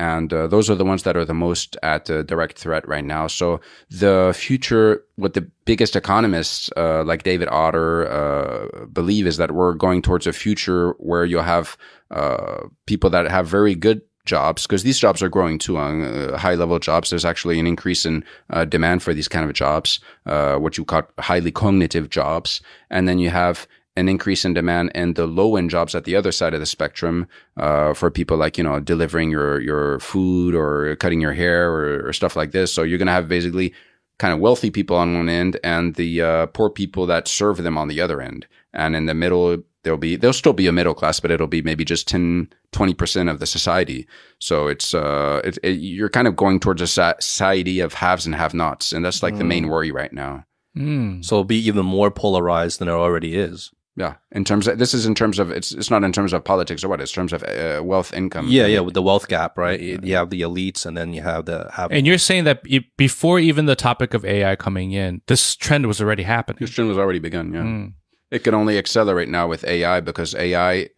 And 0.00 0.32
uh, 0.32 0.46
those 0.46 0.70
are 0.70 0.76
the 0.76 0.84
ones 0.84 1.02
that 1.02 1.16
are 1.16 1.24
the 1.24 1.34
most 1.34 1.76
at 1.82 2.08
uh, 2.08 2.22
direct 2.22 2.58
threat 2.58 2.86
right 2.86 3.04
now. 3.04 3.26
So 3.26 3.60
the 3.90 4.32
future, 4.36 5.04
what 5.16 5.34
the 5.34 5.50
biggest 5.64 5.96
economists 5.96 6.70
uh, 6.76 7.02
like 7.02 7.24
David 7.24 7.48
Autor 7.50 8.08
uh, 8.08 8.86
believe 8.86 9.26
is 9.26 9.38
that 9.38 9.52
we're 9.52 9.74
going 9.74 10.02
towards 10.02 10.26
a 10.26 10.32
future 10.32 10.92
where 10.98 11.24
you'll 11.24 11.42
have 11.42 11.76
uh, 12.12 12.68
people 12.86 13.10
that 13.10 13.28
have 13.28 13.48
very 13.48 13.74
good 13.74 14.02
jobs 14.28 14.66
because 14.66 14.84
these 14.84 14.98
jobs 14.98 15.22
are 15.22 15.28
growing 15.28 15.58
too 15.58 15.76
uh, 15.78 16.38
high 16.38 16.54
level 16.54 16.78
jobs. 16.78 17.10
There's 17.10 17.24
actually 17.24 17.58
an 17.58 17.66
increase 17.66 18.06
in 18.06 18.24
uh, 18.50 18.64
demand 18.64 19.02
for 19.02 19.12
these 19.12 19.28
kind 19.28 19.44
of 19.44 19.52
jobs, 19.54 20.00
uh, 20.26 20.56
what 20.56 20.78
you 20.78 20.84
call 20.84 21.02
highly 21.18 21.50
cognitive 21.50 22.10
jobs. 22.10 22.60
And 22.90 23.08
then 23.08 23.18
you 23.18 23.30
have 23.30 23.66
an 23.96 24.08
increase 24.08 24.44
in 24.44 24.54
demand 24.54 24.92
in 24.94 25.14
the 25.14 25.26
low 25.26 25.56
end 25.56 25.70
jobs 25.70 25.94
at 25.94 26.04
the 26.04 26.14
other 26.14 26.30
side 26.30 26.54
of 26.54 26.60
the 26.60 26.66
spectrum 26.66 27.26
uh, 27.56 27.92
for 27.94 28.10
people 28.10 28.36
like 28.36 28.56
you 28.56 28.62
know 28.62 28.78
delivering 28.78 29.30
your 29.30 29.60
your 29.60 29.98
food 29.98 30.54
or 30.54 30.94
cutting 30.96 31.20
your 31.20 31.32
hair 31.32 31.70
or, 31.70 32.06
or 32.06 32.12
stuff 32.12 32.36
like 32.36 32.52
this. 32.52 32.72
So 32.72 32.84
you're 32.84 32.98
gonna 32.98 33.18
have 33.20 33.28
basically 33.28 33.74
kind 34.18 34.32
of 34.34 34.40
wealthy 34.40 34.70
people 34.70 34.96
on 34.96 35.16
one 35.16 35.28
end 35.28 35.58
and 35.64 35.94
the 35.94 36.22
uh, 36.22 36.46
poor 36.46 36.70
people 36.70 37.06
that 37.06 37.28
serve 37.28 37.62
them 37.62 37.78
on 37.78 37.88
the 37.88 38.00
other 38.00 38.20
end. 38.20 38.46
And 38.72 38.94
in 38.96 39.06
the 39.06 39.14
middle, 39.14 39.58
there'll 39.88 39.96
be 39.98 40.16
there'll 40.16 40.34
still 40.34 40.52
be 40.52 40.66
a 40.66 40.72
middle 40.72 40.92
class, 40.92 41.18
but 41.18 41.30
it'll 41.30 41.46
be 41.46 41.62
maybe 41.62 41.82
just 41.82 42.06
10, 42.08 42.50
20 42.72 42.92
percent 42.94 43.28
of 43.30 43.40
the 43.40 43.46
society. 43.46 44.06
So 44.38 44.66
it's 44.66 44.92
uh, 44.92 45.40
it, 45.44 45.58
it, 45.62 45.78
you're 45.80 46.10
kind 46.10 46.28
of 46.28 46.36
going 46.36 46.60
towards 46.60 46.82
a 46.82 46.86
society 46.86 47.80
of 47.80 47.94
haves 47.94 48.26
and 48.26 48.34
have-nots, 48.34 48.92
and 48.92 49.02
that's 49.02 49.22
like 49.22 49.38
the 49.38 49.44
main 49.44 49.68
worry 49.68 49.90
right 49.90 50.12
now. 50.12 50.44
Mm. 50.76 51.24
So 51.24 51.36
it'll 51.36 51.44
be 51.44 51.56
even 51.66 51.86
more 51.86 52.10
polarized 52.10 52.80
than 52.80 52.88
it 52.88 52.92
already 52.92 53.34
is. 53.34 53.70
Yeah, 53.96 54.14
in 54.30 54.44
terms 54.44 54.68
of 54.68 54.78
this 54.78 54.92
is 54.94 55.06
in 55.06 55.14
terms 55.14 55.38
of 55.38 55.50
it's 55.50 55.72
it's 55.72 55.90
not 55.90 56.04
in 56.04 56.12
terms 56.12 56.32
of 56.34 56.44
politics 56.44 56.84
or 56.84 56.88
what 56.88 57.00
it's 57.00 57.10
in 57.10 57.16
terms 57.16 57.32
of 57.32 57.42
uh, 57.42 57.82
wealth 57.82 58.12
income. 58.12 58.46
Yeah, 58.48 58.66
yeah, 58.66 58.80
with 58.80 58.94
the 58.94 59.02
wealth 59.02 59.26
gap, 59.26 59.56
right? 59.56 59.80
You 59.80 59.98
you 60.02 60.14
have 60.14 60.28
the 60.28 60.42
elites, 60.42 60.84
and 60.84 60.96
then 60.96 61.14
you 61.14 61.22
have 61.22 61.46
the 61.46 61.68
have. 61.72 61.90
And 61.90 62.06
you're 62.06 62.18
saying 62.18 62.44
that 62.44 62.62
before 62.98 63.40
even 63.40 63.64
the 63.66 63.74
topic 63.74 64.12
of 64.12 64.24
AI 64.24 64.54
coming 64.54 64.92
in, 64.92 65.22
this 65.26 65.56
trend 65.56 65.86
was 65.86 66.00
already 66.00 66.22
happening. 66.24 66.58
This 66.60 66.70
trend 66.70 66.88
was 66.88 66.98
already 66.98 67.18
begun. 67.18 67.52
Yeah, 67.52 67.62
Mm. 67.62 67.92
It 68.30 68.44
can 68.44 68.54
only 68.54 68.78
accelerate 68.78 69.28
now 69.28 69.46
with 69.48 69.64
AI 69.64 70.00
because 70.00 70.34
AI, 70.34 70.88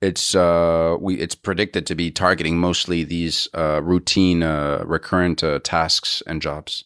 it's 0.00 0.34
uh 0.34 0.96
we 1.00 1.14
it's 1.16 1.34
predicted 1.34 1.86
to 1.86 1.94
be 1.94 2.10
targeting 2.10 2.58
mostly 2.58 3.04
these 3.04 3.48
uh 3.54 3.80
routine 3.82 4.42
uh 4.42 4.82
recurrent 4.84 5.42
uh, 5.42 5.60
tasks 5.62 6.22
and 6.26 6.42
jobs. 6.42 6.84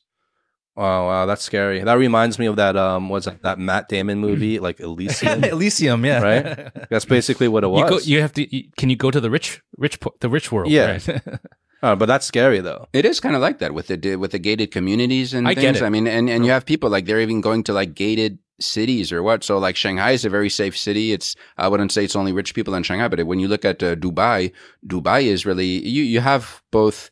Wow, 0.76 1.06
wow, 1.08 1.26
that's 1.26 1.42
scary. 1.42 1.82
That 1.82 1.94
reminds 1.98 2.38
me 2.38 2.46
of 2.46 2.54
that 2.54 2.76
um, 2.76 3.08
what's 3.08 3.26
that, 3.26 3.42
that 3.42 3.58
Matt 3.58 3.88
Damon 3.88 4.20
movie, 4.20 4.60
like 4.66 4.78
Elysium. 4.78 5.42
Elysium, 5.54 6.04
yeah. 6.04 6.22
Right? 6.22 6.70
that's 6.90 7.04
basically 7.04 7.48
what 7.48 7.64
it 7.64 7.66
You, 7.66 7.72
was. 7.72 7.90
go, 7.90 7.98
you 7.98 8.20
have 8.20 8.32
to. 8.34 8.56
You, 8.56 8.70
can 8.76 8.88
you 8.88 8.94
go 8.94 9.10
to 9.10 9.20
the 9.20 9.28
rich, 9.28 9.60
rich, 9.76 9.98
the 10.20 10.28
rich 10.28 10.52
world? 10.52 10.70
Yeah. 10.70 11.00
Right? 11.04 11.40
Uh, 11.82 11.94
but 11.94 12.06
that's 12.06 12.26
scary 12.26 12.60
though. 12.60 12.88
It 12.92 13.04
is 13.04 13.20
kind 13.20 13.36
of 13.36 13.40
like 13.40 13.58
that 13.58 13.72
with 13.72 13.86
the 13.86 14.16
with 14.16 14.32
the 14.32 14.38
gated 14.38 14.70
communities 14.70 15.32
and 15.32 15.46
I 15.46 15.54
get 15.54 15.62
things. 15.62 15.80
it. 15.80 15.84
I 15.84 15.90
mean, 15.90 16.06
and 16.06 16.28
and 16.28 16.44
you 16.44 16.50
have 16.50 16.66
people 16.66 16.90
like 16.90 17.06
they're 17.06 17.20
even 17.20 17.40
going 17.40 17.62
to 17.64 17.72
like 17.72 17.94
gated 17.94 18.38
cities 18.60 19.12
or 19.12 19.22
what. 19.22 19.44
So 19.44 19.58
like 19.58 19.76
Shanghai 19.76 20.12
is 20.12 20.24
a 20.24 20.30
very 20.30 20.50
safe 20.50 20.76
city. 20.76 21.12
It's 21.12 21.36
I 21.56 21.68
wouldn't 21.68 21.92
say 21.92 22.04
it's 22.04 22.16
only 22.16 22.32
rich 22.32 22.54
people 22.54 22.74
in 22.74 22.82
Shanghai, 22.82 23.08
but 23.08 23.24
when 23.26 23.38
you 23.38 23.48
look 23.48 23.64
at 23.64 23.82
uh, 23.82 23.94
Dubai, 23.94 24.52
Dubai 24.86 25.24
is 25.24 25.46
really 25.46 25.66
you 25.66 26.02
you 26.02 26.20
have 26.20 26.62
both 26.72 27.10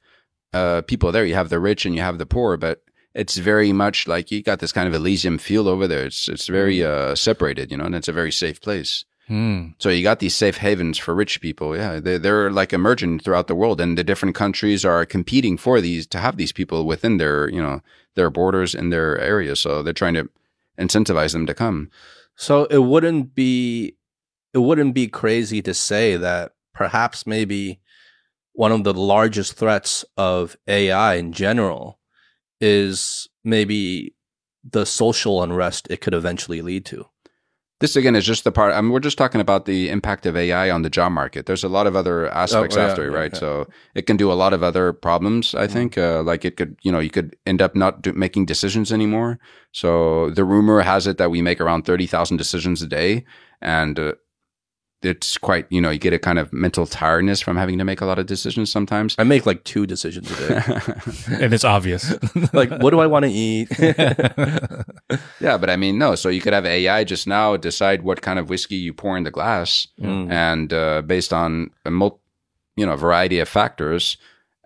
uh, 0.52 0.82
people 0.82 1.12
there. 1.12 1.24
You 1.24 1.34
have 1.34 1.48
the 1.48 1.60
rich 1.60 1.86
and 1.86 1.94
you 1.94 2.00
have 2.00 2.18
the 2.18 2.26
poor, 2.26 2.56
but 2.56 2.82
it's 3.14 3.36
very 3.36 3.72
much 3.72 4.06
like 4.06 4.30
you 4.30 4.42
got 4.42 4.58
this 4.58 4.72
kind 4.72 4.88
of 4.88 4.94
Elysium 4.94 5.38
feel 5.38 5.68
over 5.68 5.86
there. 5.86 6.04
It's 6.06 6.28
it's 6.28 6.48
very 6.48 6.84
uh, 6.84 7.14
separated, 7.14 7.70
you 7.70 7.76
know, 7.76 7.84
and 7.84 7.94
it's 7.94 8.08
a 8.08 8.12
very 8.12 8.32
safe 8.32 8.60
place. 8.60 9.04
Hmm. 9.28 9.70
So 9.78 9.88
you 9.88 10.04
got 10.04 10.20
these 10.20 10.36
safe 10.36 10.58
havens 10.58 10.98
for 10.98 11.12
rich 11.14 11.40
people. 11.40 11.76
Yeah, 11.76 11.98
they're, 11.98 12.18
they're 12.18 12.50
like 12.50 12.72
emerging 12.72 13.20
throughout 13.20 13.48
the 13.48 13.56
world, 13.56 13.80
and 13.80 13.98
the 13.98 14.04
different 14.04 14.36
countries 14.36 14.84
are 14.84 15.04
competing 15.04 15.56
for 15.56 15.80
these 15.80 16.06
to 16.08 16.18
have 16.18 16.36
these 16.36 16.52
people 16.52 16.86
within 16.86 17.16
their 17.16 17.48
you 17.50 17.60
know 17.60 17.80
their 18.14 18.30
borders 18.30 18.74
in 18.74 18.90
their 18.90 19.18
areas. 19.18 19.58
So 19.60 19.82
they're 19.82 19.92
trying 19.92 20.14
to 20.14 20.28
incentivize 20.78 21.32
them 21.32 21.46
to 21.46 21.54
come. 21.54 21.90
So 22.36 22.66
it 22.66 22.78
wouldn't 22.78 23.34
be 23.34 23.96
it 24.54 24.58
wouldn't 24.58 24.94
be 24.94 25.08
crazy 25.08 25.60
to 25.62 25.74
say 25.74 26.16
that 26.16 26.52
perhaps 26.72 27.26
maybe 27.26 27.80
one 28.52 28.72
of 28.72 28.84
the 28.84 28.94
largest 28.94 29.54
threats 29.54 30.04
of 30.16 30.56
AI 30.68 31.14
in 31.16 31.32
general 31.32 31.98
is 32.60 33.28
maybe 33.44 34.14
the 34.64 34.86
social 34.86 35.42
unrest 35.42 35.88
it 35.90 36.00
could 36.00 36.14
eventually 36.14 36.62
lead 36.62 36.84
to. 36.86 37.06
This 37.78 37.94
again 37.94 38.16
is 38.16 38.24
just 38.24 38.44
the 38.44 38.52
part. 38.52 38.72
I 38.72 38.80
mean, 38.80 38.90
we're 38.90 39.00
just 39.00 39.18
talking 39.18 39.40
about 39.40 39.66
the 39.66 39.90
impact 39.90 40.24
of 40.24 40.34
AI 40.34 40.70
on 40.70 40.80
the 40.80 40.88
job 40.88 41.12
market. 41.12 41.44
There's 41.44 41.62
a 41.62 41.68
lot 41.68 41.86
of 41.86 41.94
other 41.94 42.26
aspects 42.32 42.74
Oh, 42.74 42.80
yeah, 42.80 42.86
after 42.86 43.04
it, 43.06 43.10
right? 43.10 43.32
yeah. 43.34 43.38
So 43.38 43.68
it 43.94 44.06
can 44.06 44.16
do 44.16 44.32
a 44.32 44.34
lot 44.34 44.54
of 44.54 44.62
other 44.62 44.94
problems. 44.94 45.54
I 45.54 45.66
think, 45.66 45.98
uh, 45.98 46.22
like 46.22 46.46
it 46.46 46.56
could, 46.56 46.78
you 46.80 46.90
know, 46.90 47.00
you 47.00 47.10
could 47.10 47.36
end 47.44 47.60
up 47.60 47.74
not 47.74 48.00
do, 48.00 48.14
making 48.14 48.46
decisions 48.46 48.92
anymore. 48.92 49.38
So 49.72 50.30
the 50.30 50.44
rumor 50.44 50.80
has 50.80 51.06
it 51.06 51.18
that 51.18 51.30
we 51.30 51.42
make 51.42 51.60
around 51.60 51.82
thirty 51.84 52.06
thousand 52.06 52.38
decisions 52.38 52.80
a 52.80 52.86
day, 52.86 53.26
and 53.60 53.98
uh, 53.98 54.12
it's 55.06 55.38
quite, 55.38 55.66
you 55.70 55.80
know, 55.80 55.90
you 55.90 55.98
get 55.98 56.12
a 56.12 56.18
kind 56.18 56.38
of 56.38 56.52
mental 56.52 56.86
tiredness 56.86 57.40
from 57.40 57.56
having 57.56 57.78
to 57.78 57.84
make 57.84 58.00
a 58.00 58.06
lot 58.06 58.18
of 58.18 58.26
decisions 58.26 58.70
sometimes. 58.70 59.14
I 59.18 59.24
make 59.24 59.46
like 59.46 59.64
two 59.64 59.86
decisions 59.86 60.30
a 60.32 60.36
day. 60.48 60.54
and 61.44 61.54
it's 61.54 61.64
obvious. 61.64 62.12
like 62.52 62.70
what 62.82 62.90
do 62.90 63.00
I 63.00 63.06
want 63.06 63.24
to 63.24 63.30
eat? 63.30 63.68
yeah, 65.40 65.56
but 65.58 65.70
I 65.70 65.76
mean, 65.76 65.98
no. 65.98 66.14
So 66.14 66.28
you 66.28 66.40
could 66.40 66.52
have 66.52 66.66
AI 66.66 67.04
just 67.04 67.26
now 67.26 67.56
decide 67.56 68.02
what 68.02 68.22
kind 68.22 68.38
of 68.38 68.48
whiskey 68.50 68.76
you 68.76 68.92
pour 68.92 69.16
in 69.16 69.24
the 69.24 69.30
glass, 69.30 69.86
Mm. 70.00 70.30
and 70.30 70.72
uh, 70.72 71.02
based 71.02 71.32
on 71.32 71.70
a 71.84 71.90
mul- 71.90 72.20
you 72.76 72.84
know, 72.84 72.92
a 72.92 72.96
variety 72.96 73.38
of 73.38 73.48
factors. 73.48 74.16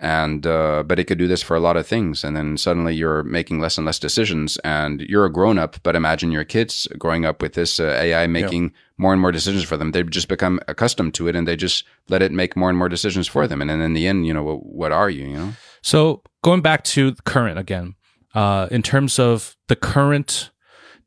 And 0.02 0.46
uh, 0.46 0.82
but 0.86 0.98
it 0.98 1.04
could 1.04 1.18
do 1.18 1.28
this 1.28 1.42
for 1.42 1.54
a 1.54 1.60
lot 1.60 1.76
of 1.76 1.86
things, 1.86 2.24
and 2.24 2.34
then 2.34 2.56
suddenly 2.56 2.94
you're 2.94 3.22
making 3.22 3.60
less 3.60 3.76
and 3.76 3.84
less 3.84 3.98
decisions, 3.98 4.56
and 4.64 5.02
you're 5.02 5.26
a 5.26 5.32
grown 5.32 5.58
up. 5.58 5.76
But 5.82 5.94
imagine 5.94 6.32
your 6.32 6.44
kids 6.44 6.88
growing 6.98 7.26
up 7.26 7.42
with 7.42 7.52
this 7.52 7.78
uh, 7.78 7.98
AI 8.00 8.26
making 8.26 8.72
more 8.96 9.12
and 9.12 9.20
more 9.20 9.30
decisions 9.30 9.64
for 9.64 9.76
them. 9.76 9.92
They 9.92 10.02
just 10.02 10.28
become 10.28 10.58
accustomed 10.68 11.12
to 11.14 11.28
it, 11.28 11.36
and 11.36 11.46
they 11.46 11.54
just 11.54 11.84
let 12.08 12.22
it 12.22 12.32
make 12.32 12.56
more 12.56 12.70
and 12.70 12.78
more 12.78 12.88
decisions 12.88 13.28
for 13.28 13.46
them. 13.46 13.60
And 13.60 13.68
then 13.68 13.82
in 13.82 13.92
the 13.92 14.06
end, 14.06 14.26
you 14.26 14.32
know, 14.32 14.42
what, 14.42 14.64
what 14.64 14.92
are 14.92 15.10
you? 15.10 15.26
You 15.26 15.36
know, 15.36 15.52
So 15.82 16.22
going 16.42 16.62
back 16.62 16.82
to 16.84 17.10
the 17.10 17.22
current 17.22 17.58
again, 17.58 17.94
uh, 18.34 18.68
in 18.70 18.82
terms 18.82 19.18
of 19.18 19.54
the 19.68 19.76
current 19.76 20.50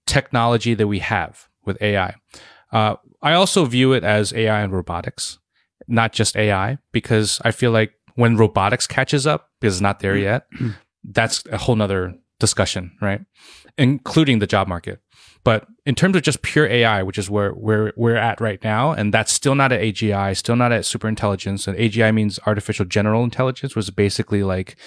technology 0.05 0.75
that 0.75 0.87
we 0.87 0.99
have 0.99 1.47
with 1.65 1.81
AI, 1.81 2.13
uh, 2.71 2.97
I 3.23 3.33
also 3.33 3.65
view 3.65 3.93
it 3.93 4.03
as 4.03 4.33
AI 4.33 4.61
and 4.61 4.71
robotics, 4.71 5.39
not 5.87 6.13
just 6.13 6.35
AI, 6.35 6.77
because 6.91 7.41
I 7.43 7.51
feel 7.51 7.71
like 7.71 7.93
when 8.15 8.37
robotics 8.37 8.87
catches 8.87 9.25
up, 9.27 9.49
because 9.59 9.75
it's 9.75 9.81
not 9.81 9.99
there 9.99 10.15
yet, 10.17 10.47
that's 11.03 11.43
a 11.51 11.57
whole 11.57 11.75
nother 11.75 12.15
discussion, 12.39 12.91
right? 13.01 13.21
Including 13.77 14.39
the 14.39 14.47
job 14.47 14.67
market. 14.67 14.99
But 15.43 15.67
in 15.85 15.95
terms 15.95 16.15
of 16.15 16.21
just 16.21 16.41
pure 16.41 16.65
AI, 16.67 17.03
which 17.03 17.17
is 17.17 17.29
where 17.29 17.51
where 17.51 17.91
we're 17.97 18.15
at 18.15 18.39
right 18.39 18.63
now, 18.63 18.91
and 18.91 19.13
that's 19.13 19.33
still 19.33 19.55
not 19.55 19.71
at 19.73 19.81
AGI, 19.81 20.37
still 20.37 20.55
not 20.55 20.71
at 20.71 20.85
super 20.85 21.07
intelligence. 21.09 21.67
And 21.67 21.77
AGI 21.77 22.13
means 22.13 22.39
artificial 22.45 22.85
general 22.85 23.23
intelligence, 23.23 23.75
which 23.75 23.85
is 23.85 23.89
basically 23.89 24.43
like 24.43 24.77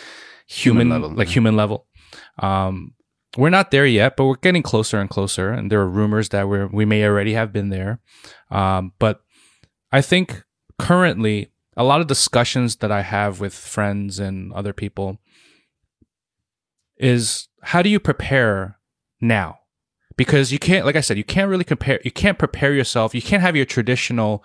human, 0.47 0.87
Human 0.87 1.03
level, 1.03 1.17
like 1.17 1.29
yeah. 1.29 1.35
human 1.35 1.57
level. 1.57 1.87
Um, 2.39 2.95
we're 3.37 3.51
not 3.51 3.71
there 3.71 3.85
yet, 3.85 4.17
but 4.17 4.25
we're 4.25 4.37
getting 4.37 4.63
closer 4.63 4.99
and 4.99 5.11
closer. 5.11 5.51
And 5.51 5.71
there 5.71 5.81
are 5.81 5.89
rumors 5.89 6.31
that 6.31 6.49
we 6.49 6.65
we 6.65 6.85
may 6.87 7.05
already 7.05 7.35
have 7.35 7.53
been 7.53 7.69
there. 7.69 8.01
Um, 8.51 8.93
but 8.99 9.21
I 9.93 10.01
think 10.01 10.43
currently 10.79 11.53
a 11.77 11.85
lot 11.85 12.01
of 12.01 12.07
discussions 12.07 12.77
that 12.77 12.91
I 12.91 13.03
have 13.03 13.41
with 13.41 13.55
friends 13.55 14.19
and 14.19 14.53
other 14.53 14.73
people 14.73 15.19
is 16.97 17.49
how 17.63 17.83
do 17.83 17.91
you 17.91 18.01
prepare 18.01 18.79
now? 19.21 19.59
Because 20.17 20.51
you 20.51 20.59
can't, 20.59 20.87
like 20.87 20.97
I 20.97 21.03
said, 21.03 21.19
you 21.19 21.25
can't 21.25 21.51
really 21.51 21.65
compare, 21.65 22.01
you 22.03 22.11
can't 22.11 22.39
prepare 22.39 22.73
yourself. 22.73 23.15
You 23.15 23.21
can't 23.21 23.43
have 23.43 23.55
your 23.55 23.67
traditional, 23.67 24.43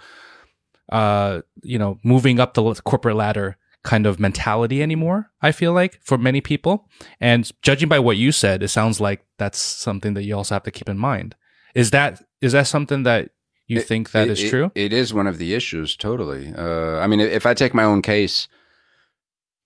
uh, 0.92 1.42
you 1.64 1.80
know, 1.80 2.00
moving 2.04 2.40
up 2.40 2.54
the 2.54 2.74
corporate 2.84 3.16
ladder 3.16 3.58
kind 3.84 4.06
of 4.06 4.20
mentality 4.20 4.84
anymore. 4.84 5.32
I 5.42 5.54
feel 5.54 5.72
like 5.72 6.00
for 6.04 6.18
many 6.18 6.42
people. 6.42 6.90
And 7.22 7.50
judging 7.62 7.88
by 7.88 8.00
what 8.00 8.18
you 8.18 8.34
said, 8.34 8.62
it 8.62 8.68
sounds 8.68 9.00
like 9.00 9.26
that's 9.38 9.60
something 9.60 10.14
that 10.16 10.24
you 10.24 10.36
also 10.36 10.56
have 10.56 10.64
to 10.64 10.72
keep 10.72 10.90
in 10.90 10.98
mind. 10.98 11.36
Is 11.74 11.92
that, 11.92 12.22
is 12.42 12.52
that 12.52 12.68
something 12.68 13.04
that 13.04 13.30
you 13.72 13.80
It- 13.80 13.88
think 13.88 14.12
that 14.12 14.28
it- 14.28 14.32
is 14.40 14.50
true? 14.50 14.72
It 14.76 14.92
is 14.94 15.14
one 15.14 15.28
of 15.28 15.38
the 15.38 15.54
issues, 15.54 15.96
totally. 15.96 16.54
Uh, 16.58 16.98
I 17.04 17.08
mean, 17.08 17.20
if 17.20 17.46
I 17.46 17.54
take 17.54 17.74
my 17.74 17.84
own 17.92 18.02
case, 18.02 18.48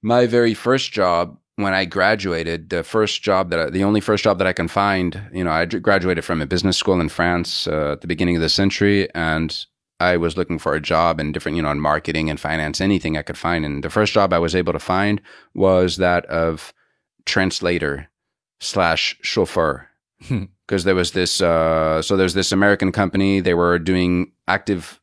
my 0.02 0.26
very 0.28 0.54
first 0.54 0.92
job 0.92 1.38
when 1.58 1.74
I 1.74 1.86
graduated, 1.86 2.70
the 2.70 2.84
first 2.84 3.24
job 3.24 3.50
that 3.50 3.60
I, 3.60 3.70
the 3.70 3.84
only 3.84 4.02
first 4.02 4.24
job 4.26 4.38
that 4.40 4.48
I 4.48 4.54
can 4.54 4.68
find, 4.68 5.10
you 5.34 5.44
know, 5.46 5.52
I 5.52 5.66
graduated 5.66 6.24
from 6.26 6.42
a 6.42 6.46
business 6.46 6.78
school 6.78 7.00
in 7.00 7.10
France 7.10 7.66
uh, 7.68 7.94
at 7.94 8.02
the 8.02 8.08
beginning 8.08 8.36
of 8.36 8.42
the 8.42 8.50
century, 8.50 9.08
and 9.16 9.66
I 10.02 10.18
was 10.18 10.36
looking 10.36 10.60
for 10.60 10.76
a 10.76 10.82
job 10.82 11.20
in 11.22 11.32
different, 11.32 11.56
you 11.56 11.64
know, 11.64 11.72
in 11.72 11.80
marketing 11.80 12.30
and 12.30 12.38
finance, 12.40 12.82
anything 12.82 13.18
I 13.18 13.22
could 13.22 13.38
find. 13.38 13.64
And 13.66 13.84
the 13.86 13.90
first 13.90 14.12
job 14.14 14.34
I 14.34 14.40
was 14.40 14.54
able 14.54 14.74
to 14.74 14.80
find 14.80 15.22
was 15.54 15.96
that 15.98 16.26
of 16.26 16.74
translator 17.26 18.10
slash 18.60 19.18
chauffeur 19.22 19.88
Hmm. 20.28 20.46
Because 20.68 20.84
there 20.84 20.96
was 20.96 21.12
this 21.12 21.42
uh, 21.42 22.02
so 22.02 22.18
there's 22.18 22.34
this 22.34 22.52
American 22.52 22.92
company 22.92 23.40
they 23.40 23.54
were 23.54 23.80
doing 23.80 24.32
active 24.48 25.00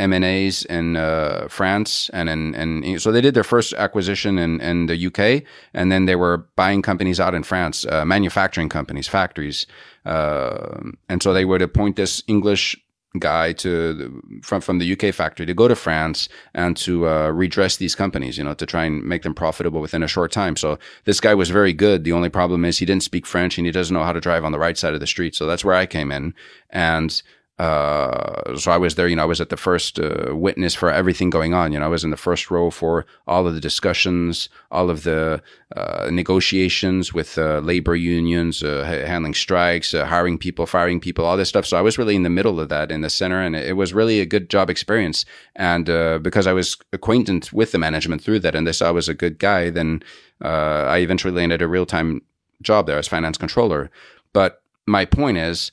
M 0.00 0.12
and 0.12 0.24
A's 0.24 0.64
in 0.64 0.96
uh, 0.96 1.46
France 1.48 2.10
and 2.12 2.28
in 2.28 2.54
and 2.54 3.00
so 3.00 3.12
they 3.12 3.20
did 3.20 3.34
their 3.34 3.44
first 3.44 3.72
acquisition 3.74 4.38
in 4.38 4.60
in 4.60 4.86
the 4.86 5.06
UK 5.06 5.44
and 5.72 5.92
then 5.92 6.06
they 6.06 6.16
were 6.16 6.48
buying 6.56 6.82
companies 6.82 7.20
out 7.20 7.34
in 7.34 7.44
France 7.44 7.86
uh, 7.86 8.04
manufacturing 8.04 8.68
companies 8.68 9.06
factories 9.06 9.66
uh, 10.04 10.80
and 11.08 11.22
so 11.22 11.32
they 11.32 11.44
would 11.44 11.62
appoint 11.62 11.96
this 11.96 12.22
English 12.26 12.76
guy 13.18 13.52
to 13.52 14.22
from 14.42 14.60
from 14.60 14.78
the 14.78 14.92
UK 14.92 15.14
factory 15.14 15.46
to 15.46 15.54
go 15.54 15.68
to 15.68 15.76
France 15.76 16.28
and 16.54 16.76
to 16.76 17.08
uh, 17.08 17.30
redress 17.30 17.76
these 17.76 17.94
companies, 17.94 18.36
you 18.36 18.44
know, 18.44 18.54
to 18.54 18.66
try 18.66 18.84
and 18.84 19.04
make 19.04 19.22
them 19.22 19.34
profitable 19.34 19.80
within 19.80 20.02
a 20.02 20.08
short 20.08 20.32
time. 20.32 20.56
So 20.56 20.78
this 21.04 21.20
guy 21.20 21.34
was 21.34 21.50
very 21.50 21.72
good. 21.72 22.04
The 22.04 22.12
only 22.12 22.28
problem 22.28 22.64
is 22.64 22.78
he 22.78 22.86
didn't 22.86 23.04
speak 23.04 23.26
French 23.26 23.56
and 23.56 23.66
he 23.66 23.72
doesn't 23.72 23.94
know 23.94 24.04
how 24.04 24.12
to 24.12 24.20
drive 24.20 24.44
on 24.44 24.52
the 24.52 24.58
right 24.58 24.76
side 24.76 24.94
of 24.94 25.00
the 25.00 25.06
street. 25.06 25.34
So 25.34 25.46
that's 25.46 25.64
where 25.64 25.74
I 25.74 25.86
came 25.86 26.10
in, 26.10 26.34
and 26.70 27.22
uh, 27.56 28.56
so 28.56 28.72
I 28.72 28.78
was 28.78 28.96
there. 28.96 29.06
You 29.06 29.14
know, 29.14 29.22
I 29.22 29.26
was 29.26 29.40
at 29.40 29.48
the 29.48 29.56
first 29.56 30.00
uh, 30.00 30.34
witness 30.34 30.74
for 30.74 30.90
everything 30.90 31.30
going 31.30 31.54
on. 31.54 31.70
You 31.72 31.78
know, 31.78 31.84
I 31.84 31.88
was 31.88 32.02
in 32.02 32.10
the 32.10 32.16
first 32.16 32.50
row 32.50 32.68
for 32.68 33.06
all 33.28 33.46
of 33.46 33.54
the 33.54 33.60
discussions, 33.60 34.48
all 34.72 34.90
of 34.90 35.04
the 35.04 35.40
uh, 35.76 36.08
negotiations 36.10 37.14
with 37.14 37.38
uh, 37.38 37.60
labor 37.60 37.94
unions, 37.94 38.62
uh, 38.64 38.82
ha- 38.84 39.06
handling 39.06 39.34
strikes, 39.34 39.92
hiring 39.92 40.36
people, 40.36 40.66
firing 40.66 40.98
people, 40.98 41.24
all 41.24 41.36
this 41.36 41.48
stuff. 41.48 41.64
So 41.64 41.76
I 41.76 41.80
was 41.80 41.96
really 41.96 42.16
in 42.16 42.24
the 42.24 42.28
middle 42.28 42.58
of 42.58 42.70
that, 42.70 42.90
in 42.90 43.02
the 43.02 43.10
center, 43.10 43.40
and 43.40 43.54
it 43.54 43.76
was 43.76 43.94
really 43.94 44.18
a 44.18 44.26
good 44.26 44.50
job 44.50 44.68
experience. 44.68 45.24
And 45.54 45.86
because 46.24 46.48
I 46.48 46.52
was 46.52 46.76
acquainted 46.92 47.52
with 47.52 47.70
the 47.70 47.78
management 47.78 48.20
through 48.20 48.40
that, 48.40 48.56
and 48.56 48.66
they 48.66 48.72
saw 48.72 48.88
I 48.88 48.90
was 48.90 49.08
a 49.08 49.14
good 49.14 49.38
guy, 49.38 49.70
then 49.70 50.02
I 50.40 50.98
eventually 50.98 51.32
landed 51.32 51.62
a 51.62 51.68
real 51.68 51.86
time 51.86 52.22
job 52.62 52.86
there 52.88 52.98
as 52.98 53.06
finance 53.06 53.38
controller. 53.38 53.90
But 54.32 54.60
my 54.86 55.04
point 55.04 55.38
is, 55.38 55.70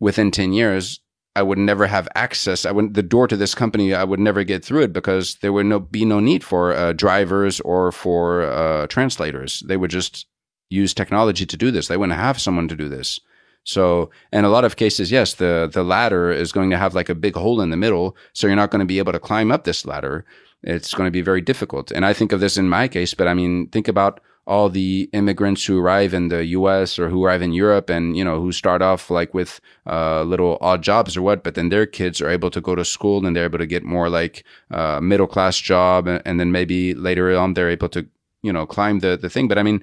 within 0.00 0.32
ten 0.32 0.52
years. 0.52 1.00
I 1.36 1.42
would 1.42 1.58
never 1.58 1.86
have 1.86 2.08
access. 2.14 2.64
I 2.64 2.70
would 2.70 2.94
the 2.94 3.02
door 3.02 3.26
to 3.26 3.36
this 3.36 3.54
company. 3.54 3.92
I 3.92 4.04
would 4.04 4.20
never 4.20 4.44
get 4.44 4.64
through 4.64 4.82
it 4.82 4.92
because 4.92 5.36
there 5.36 5.52
would 5.52 5.66
no 5.66 5.80
be 5.80 6.04
no 6.04 6.20
need 6.20 6.44
for 6.44 6.72
uh, 6.72 6.92
drivers 6.92 7.60
or 7.60 7.90
for 7.90 8.42
uh, 8.42 8.86
translators. 8.86 9.62
They 9.66 9.76
would 9.76 9.90
just 9.90 10.26
use 10.70 10.94
technology 10.94 11.44
to 11.46 11.56
do 11.56 11.70
this. 11.70 11.88
They 11.88 11.96
wouldn't 11.96 12.18
have 12.18 12.40
someone 12.40 12.68
to 12.68 12.76
do 12.76 12.88
this. 12.88 13.20
So, 13.64 14.10
in 14.30 14.44
a 14.44 14.50
lot 14.50 14.64
of 14.64 14.76
cases, 14.76 15.10
yes, 15.10 15.34
the 15.34 15.68
the 15.72 15.82
ladder 15.82 16.30
is 16.30 16.52
going 16.52 16.70
to 16.70 16.78
have 16.78 16.94
like 16.94 17.08
a 17.08 17.14
big 17.14 17.34
hole 17.34 17.60
in 17.60 17.70
the 17.70 17.76
middle, 17.76 18.16
so 18.32 18.46
you're 18.46 18.56
not 18.56 18.70
going 18.70 18.80
to 18.80 18.86
be 18.86 18.98
able 18.98 19.12
to 19.12 19.18
climb 19.18 19.50
up 19.50 19.64
this 19.64 19.86
ladder. 19.86 20.24
It's 20.62 20.94
going 20.94 21.06
to 21.06 21.18
be 21.18 21.22
very 21.22 21.40
difficult. 21.40 21.90
And 21.90 22.06
I 22.06 22.12
think 22.12 22.32
of 22.32 22.40
this 22.40 22.56
in 22.56 22.68
my 22.68 22.88
case, 22.88 23.14
but 23.14 23.28
I 23.28 23.34
mean, 23.34 23.68
think 23.68 23.88
about 23.88 24.20
all 24.46 24.68
the 24.68 25.08
immigrants 25.12 25.64
who 25.64 25.78
arrive 25.78 26.12
in 26.12 26.28
the 26.28 26.44
U.S. 26.46 26.98
or 26.98 27.08
who 27.08 27.24
arrive 27.24 27.42
in 27.42 27.52
Europe, 27.52 27.90
and 27.90 28.16
you 28.16 28.24
know, 28.24 28.40
who 28.40 28.52
start 28.52 28.82
off 28.82 29.10
like 29.10 29.32
with 29.34 29.60
uh, 29.86 30.22
little 30.22 30.58
odd 30.60 30.82
jobs 30.82 31.16
or 31.16 31.22
what, 31.22 31.42
but 31.42 31.54
then 31.54 31.68
their 31.68 31.86
kids 31.86 32.20
are 32.20 32.30
able 32.30 32.50
to 32.50 32.60
go 32.60 32.74
to 32.74 32.84
school 32.84 33.26
and 33.26 33.34
they're 33.34 33.44
able 33.44 33.58
to 33.58 33.66
get 33.66 33.84
more 33.84 34.08
like 34.08 34.44
uh, 34.70 35.00
middle 35.00 35.26
class 35.26 35.58
job, 35.58 36.06
and, 36.06 36.22
and 36.24 36.38
then 36.38 36.52
maybe 36.52 36.94
later 36.94 37.34
on 37.36 37.54
they're 37.54 37.70
able 37.70 37.88
to 37.88 38.06
you 38.42 38.52
know 38.52 38.66
climb 38.66 39.00
the 39.00 39.16
the 39.16 39.30
thing. 39.30 39.48
But 39.48 39.58
I 39.58 39.62
mean, 39.62 39.82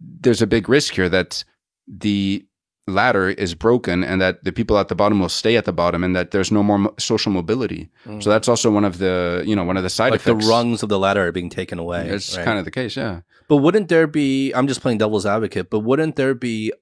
there's 0.00 0.42
a 0.42 0.46
big 0.46 0.68
risk 0.68 0.94
here 0.94 1.08
that 1.08 1.44
the 1.86 2.44
ladder 2.88 3.30
is 3.30 3.54
broken 3.54 4.02
and 4.02 4.20
that 4.20 4.42
the 4.44 4.52
people 4.52 4.76
at 4.76 4.88
the 4.88 4.94
bottom 4.94 5.20
will 5.20 5.28
stay 5.28 5.56
at 5.56 5.64
the 5.64 5.72
bottom 5.72 6.02
and 6.02 6.16
that 6.16 6.32
there's 6.32 6.50
no 6.50 6.62
more 6.62 6.78
mo- 6.78 6.94
social 6.98 7.30
mobility. 7.30 7.88
Mm. 8.04 8.22
So 8.22 8.30
that's 8.30 8.48
also 8.48 8.70
one 8.70 8.84
of 8.84 8.98
the 8.98 9.42
you 9.46 9.54
know 9.54 9.64
one 9.64 9.76
of 9.76 9.82
the 9.82 9.90
side 9.90 10.12
like 10.12 10.22
the 10.22 10.34
rungs 10.34 10.82
of 10.82 10.88
the 10.88 10.98
ladder 10.98 11.26
are 11.26 11.32
being 11.32 11.50
taken 11.50 11.78
away. 11.78 12.08
It's 12.08 12.36
right? 12.36 12.44
kind 12.44 12.58
of 12.58 12.64
the 12.64 12.70
case, 12.70 12.96
yeah. 12.96 13.20
But 13.48 13.56
wouldn't 13.58 13.88
there 13.88 14.06
be? 14.06 14.52
I'm 14.52 14.66
just 14.66 14.80
playing 14.80 14.98
devil's 14.98 15.26
advocate. 15.26 15.70
But 15.70 15.80
wouldn't 15.80 16.16
there 16.16 16.34
be 16.34 16.72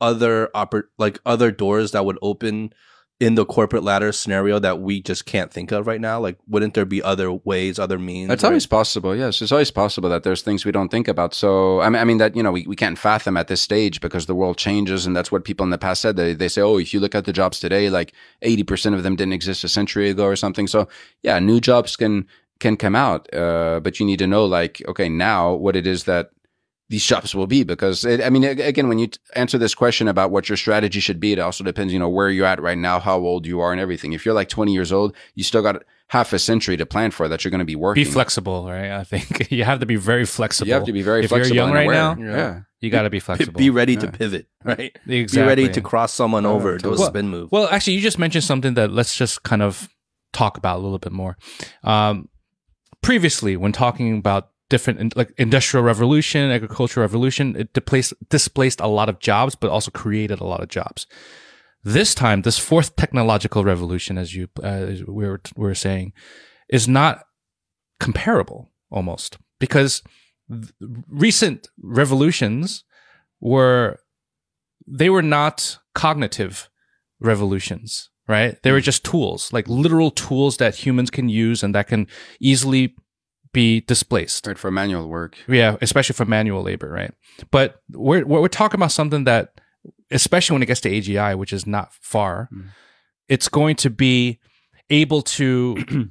other 0.00 0.48
oppor- 0.54 0.88
like 0.96 1.18
other 1.26 1.50
doors 1.50 1.92
that 1.92 2.04
would 2.04 2.18
open 2.22 2.72
in 3.20 3.34
the 3.34 3.44
corporate 3.44 3.82
ladder 3.82 4.12
scenario 4.12 4.60
that 4.60 4.80
we 4.80 5.02
just 5.02 5.26
can't 5.26 5.52
think 5.52 5.72
of 5.72 5.88
right 5.88 6.00
now? 6.00 6.20
Like, 6.20 6.38
wouldn't 6.46 6.74
there 6.74 6.84
be 6.84 7.02
other 7.02 7.32
ways, 7.32 7.78
other 7.78 7.98
means? 7.98 8.30
It's 8.30 8.44
right? 8.44 8.50
always 8.50 8.66
possible. 8.66 9.14
Yes, 9.16 9.42
it's 9.42 9.50
always 9.50 9.72
possible 9.72 10.08
that 10.10 10.22
there's 10.22 10.42
things 10.42 10.64
we 10.64 10.70
don't 10.70 10.88
think 10.88 11.08
about. 11.08 11.34
So 11.34 11.80
I 11.80 11.88
mean, 11.88 12.00
I 12.00 12.04
mean 12.04 12.18
that 12.18 12.36
you 12.36 12.42
know 12.42 12.52
we, 12.52 12.66
we 12.66 12.76
can't 12.76 12.98
fathom 12.98 13.36
at 13.36 13.48
this 13.48 13.60
stage 13.60 14.00
because 14.00 14.26
the 14.26 14.34
world 14.34 14.56
changes, 14.56 15.04
and 15.04 15.16
that's 15.16 15.32
what 15.32 15.44
people 15.44 15.64
in 15.64 15.70
the 15.70 15.78
past 15.78 16.00
said. 16.00 16.16
They 16.16 16.32
they 16.34 16.48
say, 16.48 16.62
oh, 16.62 16.78
if 16.78 16.94
you 16.94 17.00
look 17.00 17.14
at 17.14 17.24
the 17.24 17.32
jobs 17.32 17.58
today, 17.58 17.90
like 17.90 18.12
eighty 18.42 18.62
percent 18.62 18.94
of 18.94 19.02
them 19.02 19.16
didn't 19.16 19.32
exist 19.32 19.64
a 19.64 19.68
century 19.68 20.10
ago 20.10 20.24
or 20.24 20.36
something. 20.36 20.68
So 20.68 20.88
yeah, 21.22 21.38
new 21.40 21.60
jobs 21.60 21.96
can 21.96 22.26
can 22.60 22.76
come 22.76 22.94
out, 22.94 23.32
uh, 23.34 23.80
but 23.80 23.98
you 23.98 24.06
need 24.06 24.18
to 24.20 24.26
know 24.26 24.44
like 24.44 24.82
okay 24.86 25.08
now 25.08 25.54
what 25.54 25.74
it 25.74 25.86
is 25.86 26.04
that 26.04 26.30
these 26.90 27.02
shops 27.02 27.34
will 27.34 27.46
be 27.46 27.64
because 27.64 28.04
it, 28.04 28.22
I 28.22 28.30
mean 28.30 28.44
again 28.44 28.88
when 28.88 28.98
you 28.98 29.08
t- 29.08 29.18
answer 29.34 29.58
this 29.58 29.74
question 29.74 30.08
about 30.08 30.30
what 30.30 30.48
your 30.48 30.56
strategy 30.56 31.00
should 31.00 31.20
be, 31.20 31.32
it 31.32 31.38
also 31.38 31.62
depends 31.64 31.92
you 31.92 31.98
know 31.98 32.08
where 32.08 32.30
you're 32.30 32.46
at 32.46 32.60
right 32.62 32.78
now, 32.78 32.98
how 33.00 33.18
old 33.18 33.46
you 33.46 33.60
are, 33.60 33.72
and 33.72 33.80
everything. 33.80 34.12
If 34.14 34.24
you're 34.24 34.34
like 34.34 34.48
twenty 34.48 34.72
years 34.72 34.90
old, 34.92 35.14
you 35.34 35.44
still 35.44 35.62
got 35.62 35.82
half 36.08 36.32
a 36.32 36.38
century 36.38 36.74
to 36.78 36.86
plan 36.86 37.10
for 37.10 37.28
that 37.28 37.44
you're 37.44 37.50
going 37.50 37.58
to 37.58 37.66
be 37.66 37.76
working. 37.76 38.02
Be 38.02 38.10
flexible, 38.10 38.66
right? 38.66 38.90
I 38.92 39.04
think 39.04 39.50
you 39.50 39.64
have 39.64 39.80
to 39.80 39.86
be 39.86 39.96
very 39.96 40.24
flexible. 40.24 40.68
You 40.68 40.72
have 40.74 40.84
to 40.84 40.92
be 40.92 41.02
very 41.02 41.24
if 41.24 41.28
flexible. 41.28 41.54
you're 41.54 41.66
young 41.66 41.74
right 41.74 41.84
aware. 41.84 42.16
now, 42.16 42.36
Yeah. 42.36 42.60
you 42.80 42.88
got 42.88 43.02
to 43.02 43.10
be 43.10 43.20
flexible. 43.20 43.58
be 43.58 43.68
ready 43.68 43.94
to 43.96 44.10
pivot, 44.10 44.46
right? 44.64 44.96
exactly. 45.06 45.42
Be 45.42 45.46
ready 45.46 45.68
to 45.74 45.80
cross 45.82 46.14
someone 46.14 46.44
Yeah, 46.44 46.50
over, 46.50 46.78
do 46.78 46.94
a 46.94 46.96
spin 46.96 47.28
move. 47.28 47.52
Well, 47.52 47.68
actually, 47.70 47.92
you 47.96 48.00
just 48.00 48.18
mentioned 48.18 48.44
something 48.44 48.72
that 48.72 48.90
let's 48.90 49.14
just 49.14 49.42
kind 49.42 49.60
of 49.60 49.90
talk 50.32 50.56
about 50.56 50.78
a 50.78 50.80
little 50.80 50.98
bit 50.98 51.12
more. 51.12 51.36
Um, 51.84 52.30
previously, 53.02 53.58
when 53.58 53.72
talking 53.72 54.16
about 54.16 54.48
different 54.68 55.00
in- 55.00 55.12
like 55.16 55.32
industrial 55.38 55.84
revolution, 55.84 56.50
agricultural 56.50 57.02
revolution, 57.02 57.56
it 57.56 57.72
displaced 57.72 58.14
displaced 58.28 58.80
a 58.80 58.86
lot 58.86 59.08
of 59.08 59.18
jobs, 59.18 59.54
but 59.54 59.70
also 59.70 59.90
created 59.90 60.40
a 60.40 60.46
lot 60.46 60.62
of 60.62 60.68
jobs. 60.68 61.06
This 61.84 62.14
time, 62.14 62.42
this 62.42 62.58
fourth 62.58 62.96
technological 62.96 63.64
revolution, 63.64 64.18
as 64.18 64.34
you 64.34 64.48
uh, 64.62 64.66
as 64.66 65.04
we 65.04 65.26
were 65.26 65.40
we 65.56 65.64
were 65.64 65.74
saying, 65.74 66.12
is 66.68 66.88
not 66.88 67.24
comparable 68.00 68.70
almost 68.90 69.38
because 69.58 70.02
th- 70.50 70.72
recent 71.08 71.68
revolutions 71.82 72.84
were 73.40 73.98
they 74.86 75.10
were 75.10 75.22
not 75.22 75.78
cognitive 75.94 76.68
revolutions, 77.20 78.10
right? 78.26 78.60
They 78.62 78.72
were 78.72 78.80
just 78.80 79.04
tools, 79.04 79.52
like 79.52 79.68
literal 79.68 80.10
tools 80.10 80.56
that 80.58 80.74
humans 80.76 81.10
can 81.10 81.28
use 81.28 81.62
and 81.62 81.74
that 81.74 81.88
can 81.88 82.06
easily 82.40 82.94
be 83.52 83.80
displaced. 83.82 84.46
Right 84.46 84.58
for 84.58 84.70
manual 84.70 85.08
work. 85.08 85.36
Yeah, 85.48 85.76
especially 85.80 86.14
for 86.14 86.24
manual 86.24 86.62
labor, 86.62 86.88
right? 86.90 87.12
But 87.50 87.80
we're 87.90 88.24
we're 88.26 88.48
talking 88.48 88.78
about 88.78 88.92
something 88.92 89.24
that, 89.24 89.60
especially 90.10 90.54
when 90.54 90.62
it 90.62 90.66
gets 90.66 90.80
to 90.82 90.90
AGI, 90.90 91.36
which 91.36 91.52
is 91.52 91.66
not 91.66 91.92
far, 92.00 92.48
Mm. 92.52 92.66
it's 93.28 93.48
going 93.48 93.76
to 93.76 93.90
be 93.90 94.38
able 94.90 95.22
to 95.22 96.08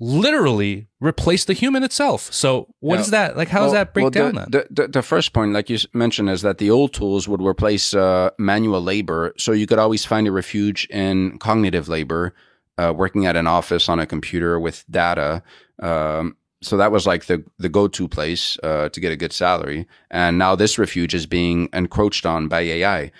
literally 0.00 0.88
replace 1.00 1.44
the 1.44 1.52
human 1.52 1.82
itself. 1.84 2.32
So 2.32 2.74
what 2.80 2.96
Yeah. 2.96 3.00
is 3.00 3.10
that? 3.10 3.36
Like, 3.36 3.48
how 3.48 3.62
does 3.62 3.72
that 3.72 3.94
break 3.94 4.04
well, 4.04 4.10
down 4.10 4.34
the, 4.34 4.40
then? 4.40 4.50
The, 4.50 4.82
the, 4.82 4.88
the 4.88 5.02
first 5.02 5.32
point, 5.32 5.52
like 5.52 5.70
you 5.70 5.78
mentioned, 5.92 6.28
is 6.30 6.42
that 6.42 6.58
the 6.58 6.70
old 6.70 6.92
tools 6.92 7.28
would 7.28 7.40
replace 7.40 7.94
uh, 7.94 8.30
manual 8.38 8.80
labor. 8.82 9.32
So 9.38 9.52
you 9.52 9.66
could 9.66 9.78
always 9.78 10.04
find 10.04 10.26
a 10.26 10.32
refuge 10.32 10.86
in 10.90 11.38
cognitive 11.38 11.88
labor, 11.88 12.34
uh, 12.76 12.92
working 12.96 13.24
at 13.26 13.36
an 13.36 13.46
office 13.46 13.88
on 13.88 14.00
a 14.00 14.06
computer 14.06 14.58
with 14.58 14.84
data. 14.90 15.42
Um, 15.80 16.36
so 16.64 16.76
that 16.76 16.92
was 16.92 17.06
like 17.06 17.26
the 17.26 17.44
the 17.58 17.68
go 17.68 17.88
to 17.88 18.08
place 18.08 18.58
uh, 18.62 18.88
to 18.88 19.00
get 19.00 19.12
a 19.12 19.16
good 19.16 19.32
salary. 19.32 19.86
And 20.10 20.38
now 20.38 20.54
this 20.54 20.78
refuge 20.78 21.14
is 21.14 21.26
being 21.26 21.68
encroached 21.72 22.26
on 22.26 22.48
by 22.48 22.60
AI. 22.60 23.12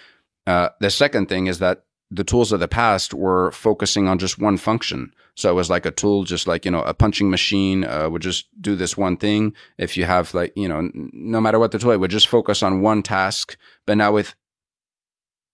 Uh, 0.47 0.69
the 0.81 0.91
second 0.91 1.29
thing 1.29 1.47
is 1.47 1.59
that 1.59 1.85
the 2.11 2.25
tools 2.25 2.53
of 2.53 2.61
the 2.61 2.69
past 2.69 3.13
were 3.15 3.51
focusing 3.51 4.09
on 4.09 4.19
just 4.19 4.39
one 4.39 4.57
function. 4.57 5.13
So 5.37 5.51
it 5.51 5.55
was 5.55 5.71
like 5.71 5.85
a 5.85 5.91
tool, 5.91 6.25
just 6.25 6.47
like, 6.47 6.65
you 6.65 6.71
know, 6.71 6.83
a 6.83 6.95
punching 6.95 7.29
machine 7.29 7.85
uh, 7.85 8.09
would 8.09 8.23
just 8.23 8.47
do 8.61 8.77
this 8.77 8.97
one 8.97 9.17
thing. 9.17 9.53
If 9.79 9.97
you 9.97 10.05
have 10.05 10.33
like, 10.33 10.53
you 10.55 10.69
know, 10.69 10.91
no 10.95 11.41
matter 11.41 11.59
what 11.59 11.73
the 11.73 11.79
tool, 11.79 11.91
it 11.91 11.99
would 11.99 12.11
just 12.11 12.29
focus 12.29 12.63
on 12.63 12.83
one 12.83 13.03
task. 13.03 13.57
But 13.85 13.97
now 13.97 14.13
with 14.13 14.35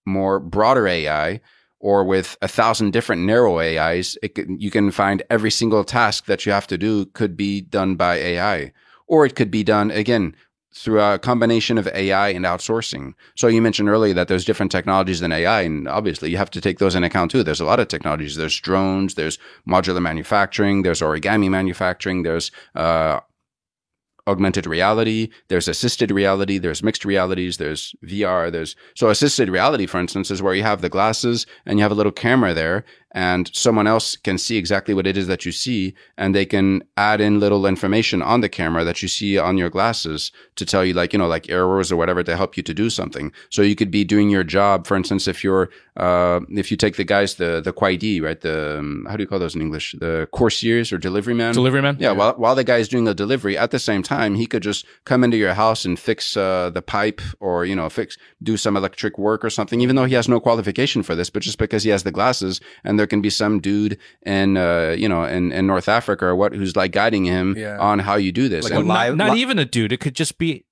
more 0.05 0.39
broader 0.39 0.87
AI 0.87 1.41
or 1.81 2.03
with 2.03 2.37
a 2.41 2.47
thousand 2.47 2.91
different 2.91 3.23
narrow 3.23 3.59
AIs, 3.59 4.17
can, 4.35 4.59
you 4.59 4.71
can 4.71 4.91
find 4.91 5.23
every 5.29 5.51
single 5.51 5.83
task 5.83 6.25
that 6.25 6.45
you 6.45 6.51
have 6.51 6.67
to 6.67 6.77
do 6.77 7.05
could 7.07 7.35
be 7.35 7.61
done 7.61 7.95
by 7.95 8.15
AI. 8.15 8.71
Or 9.07 9.25
it 9.25 9.35
could 9.35 9.51
be 9.51 9.63
done 9.63 9.91
again 9.91 10.35
through 10.73 11.01
a 11.01 11.19
combination 11.19 11.77
of 11.77 11.87
AI 11.87 12.29
and 12.29 12.45
outsourcing. 12.45 13.13
So 13.35 13.47
you 13.47 13.61
mentioned 13.61 13.89
earlier 13.89 14.13
that 14.13 14.29
there's 14.29 14.45
different 14.45 14.71
technologies 14.71 15.19
than 15.19 15.31
AI, 15.31 15.61
and 15.61 15.87
obviously 15.87 16.29
you 16.29 16.37
have 16.37 16.51
to 16.51 16.61
take 16.61 16.79
those 16.79 16.95
in 16.95 17.03
account 17.03 17.31
too. 17.31 17.43
There's 17.43 17.59
a 17.59 17.65
lot 17.65 17.79
of 17.79 17.89
technologies. 17.89 18.37
There's 18.37 18.57
drones, 18.57 19.15
there's 19.15 19.37
modular 19.67 20.01
manufacturing, 20.01 20.83
there's 20.83 21.01
origami 21.01 21.49
manufacturing, 21.49 22.23
there's 22.23 22.51
uh, 22.75 23.19
augmented 24.27 24.65
reality, 24.65 25.29
there's 25.47 25.67
assisted 25.67 26.11
reality, 26.11 26.57
there's 26.57 26.83
mixed 26.83 27.05
realities, 27.05 27.57
there's 27.57 27.95
VR, 28.05 28.51
there's 28.51 28.75
so 28.95 29.09
assisted 29.09 29.49
reality, 29.49 29.85
for 29.85 29.99
instance, 29.99 30.31
is 30.31 30.41
where 30.41 30.53
you 30.53 30.63
have 30.63 30.81
the 30.81 30.89
glasses 30.89 31.45
and 31.65 31.79
you 31.79 31.83
have 31.83 31.91
a 31.91 31.95
little 31.95 32.11
camera 32.11 32.53
there 32.53 32.85
and 33.13 33.53
someone 33.53 33.87
else 33.87 34.15
can 34.15 34.37
see 34.37 34.57
exactly 34.57 34.93
what 34.93 35.05
it 35.05 35.17
is 35.17 35.27
that 35.27 35.45
you 35.45 35.51
see 35.51 35.93
and 36.17 36.33
they 36.33 36.45
can 36.45 36.81
add 36.97 37.19
in 37.19 37.39
little 37.39 37.65
information 37.65 38.21
on 38.21 38.41
the 38.41 38.49
camera 38.49 38.83
that 38.83 39.01
you 39.01 39.07
see 39.07 39.37
on 39.37 39.57
your 39.57 39.69
glasses 39.69 40.31
to 40.55 40.65
tell 40.65 40.85
you 40.85 40.93
like 40.93 41.11
you 41.11 41.19
know 41.19 41.27
like 41.27 41.49
errors 41.49 41.91
or 41.91 41.97
whatever 41.97 42.23
to 42.23 42.37
help 42.37 42.55
you 42.55 42.63
to 42.63 42.73
do 42.73 42.89
something. 42.89 43.31
So 43.49 43.61
you 43.61 43.75
could 43.75 43.91
be 43.91 44.03
doing 44.03 44.29
your 44.29 44.43
job 44.43 44.87
for 44.87 44.95
instance 44.95 45.27
if 45.27 45.43
you're 45.43 45.69
uh, 45.97 46.39
if 46.49 46.71
you 46.71 46.77
take 46.77 46.95
the 46.95 47.03
guys 47.03 47.35
the 47.35 47.61
the 47.61 47.73
quaidi 47.73 48.21
right? 48.21 48.39
The 48.39 48.79
um, 48.79 49.05
how 49.09 49.17
do 49.17 49.23
you 49.23 49.27
call 49.27 49.39
those 49.39 49.55
in 49.55 49.61
english? 49.61 49.95
The 49.99 50.27
coursiers 50.31 50.93
or 50.93 50.97
delivery 50.97 51.33
man 51.33 51.53
delivery 51.53 51.81
man 51.81 51.97
yeah, 51.99 52.11
yeah, 52.11 52.17
While, 52.17 52.33
while 52.35 52.55
the 52.55 52.63
guy 52.63 52.77
is 52.77 52.87
doing 52.87 53.03
the 53.03 53.13
delivery 53.13 53.57
at 53.57 53.71
the 53.71 53.79
same 53.79 54.03
time 54.03 54.35
he 54.35 54.47
could 54.47 54.63
just 54.63 54.85
come 55.05 55.23
into 55.23 55.37
your 55.37 55.53
house 55.53 55.83
and 55.83 55.99
fix 55.99 56.37
uh, 56.37 56.69
the 56.69 56.81
pipe 56.81 57.21
or 57.39 57.65
you 57.65 57.75
know 57.75 57.89
fix 57.89 58.17
do 58.41 58.55
some 58.55 58.77
electric 58.77 59.17
work 59.17 59.43
or 59.43 59.49
something 59.49 59.81
even 59.81 59.95
though 59.95 60.05
he 60.05 60.13
has 60.13 60.29
no 60.29 60.39
qualification 60.39 61.03
for 61.03 61.15
this 61.15 61.29
but 61.29 61.41
just 61.41 61.57
because 61.57 61.83
he 61.83 61.89
has 61.89 62.03
the 62.03 62.11
glasses 62.11 62.61
and 62.83 63.00
there 63.01 63.07
can 63.07 63.19
be 63.19 63.31
some 63.31 63.59
dude 63.59 63.97
in 64.21 64.57
uh, 64.57 64.95
you 64.95 65.09
know 65.09 65.23
in, 65.23 65.51
in 65.51 65.65
North 65.65 65.89
Africa 65.89 66.27
or 66.27 66.35
what 66.35 66.53
who's 66.53 66.75
like 66.75 66.91
guiding 66.91 67.25
him 67.25 67.57
yeah. 67.57 67.79
on 67.79 67.97
how 67.97 68.13
you 68.15 68.31
do 68.31 68.47
this. 68.47 68.65
Like 68.65 68.73
and 68.73 68.87
live, 68.87 69.15
not, 69.15 69.29
not 69.29 69.37
even 69.37 69.57
a 69.57 69.65
dude. 69.65 69.91
It 69.91 69.99
could 69.99 70.13
just 70.13 70.37
be 70.37 70.65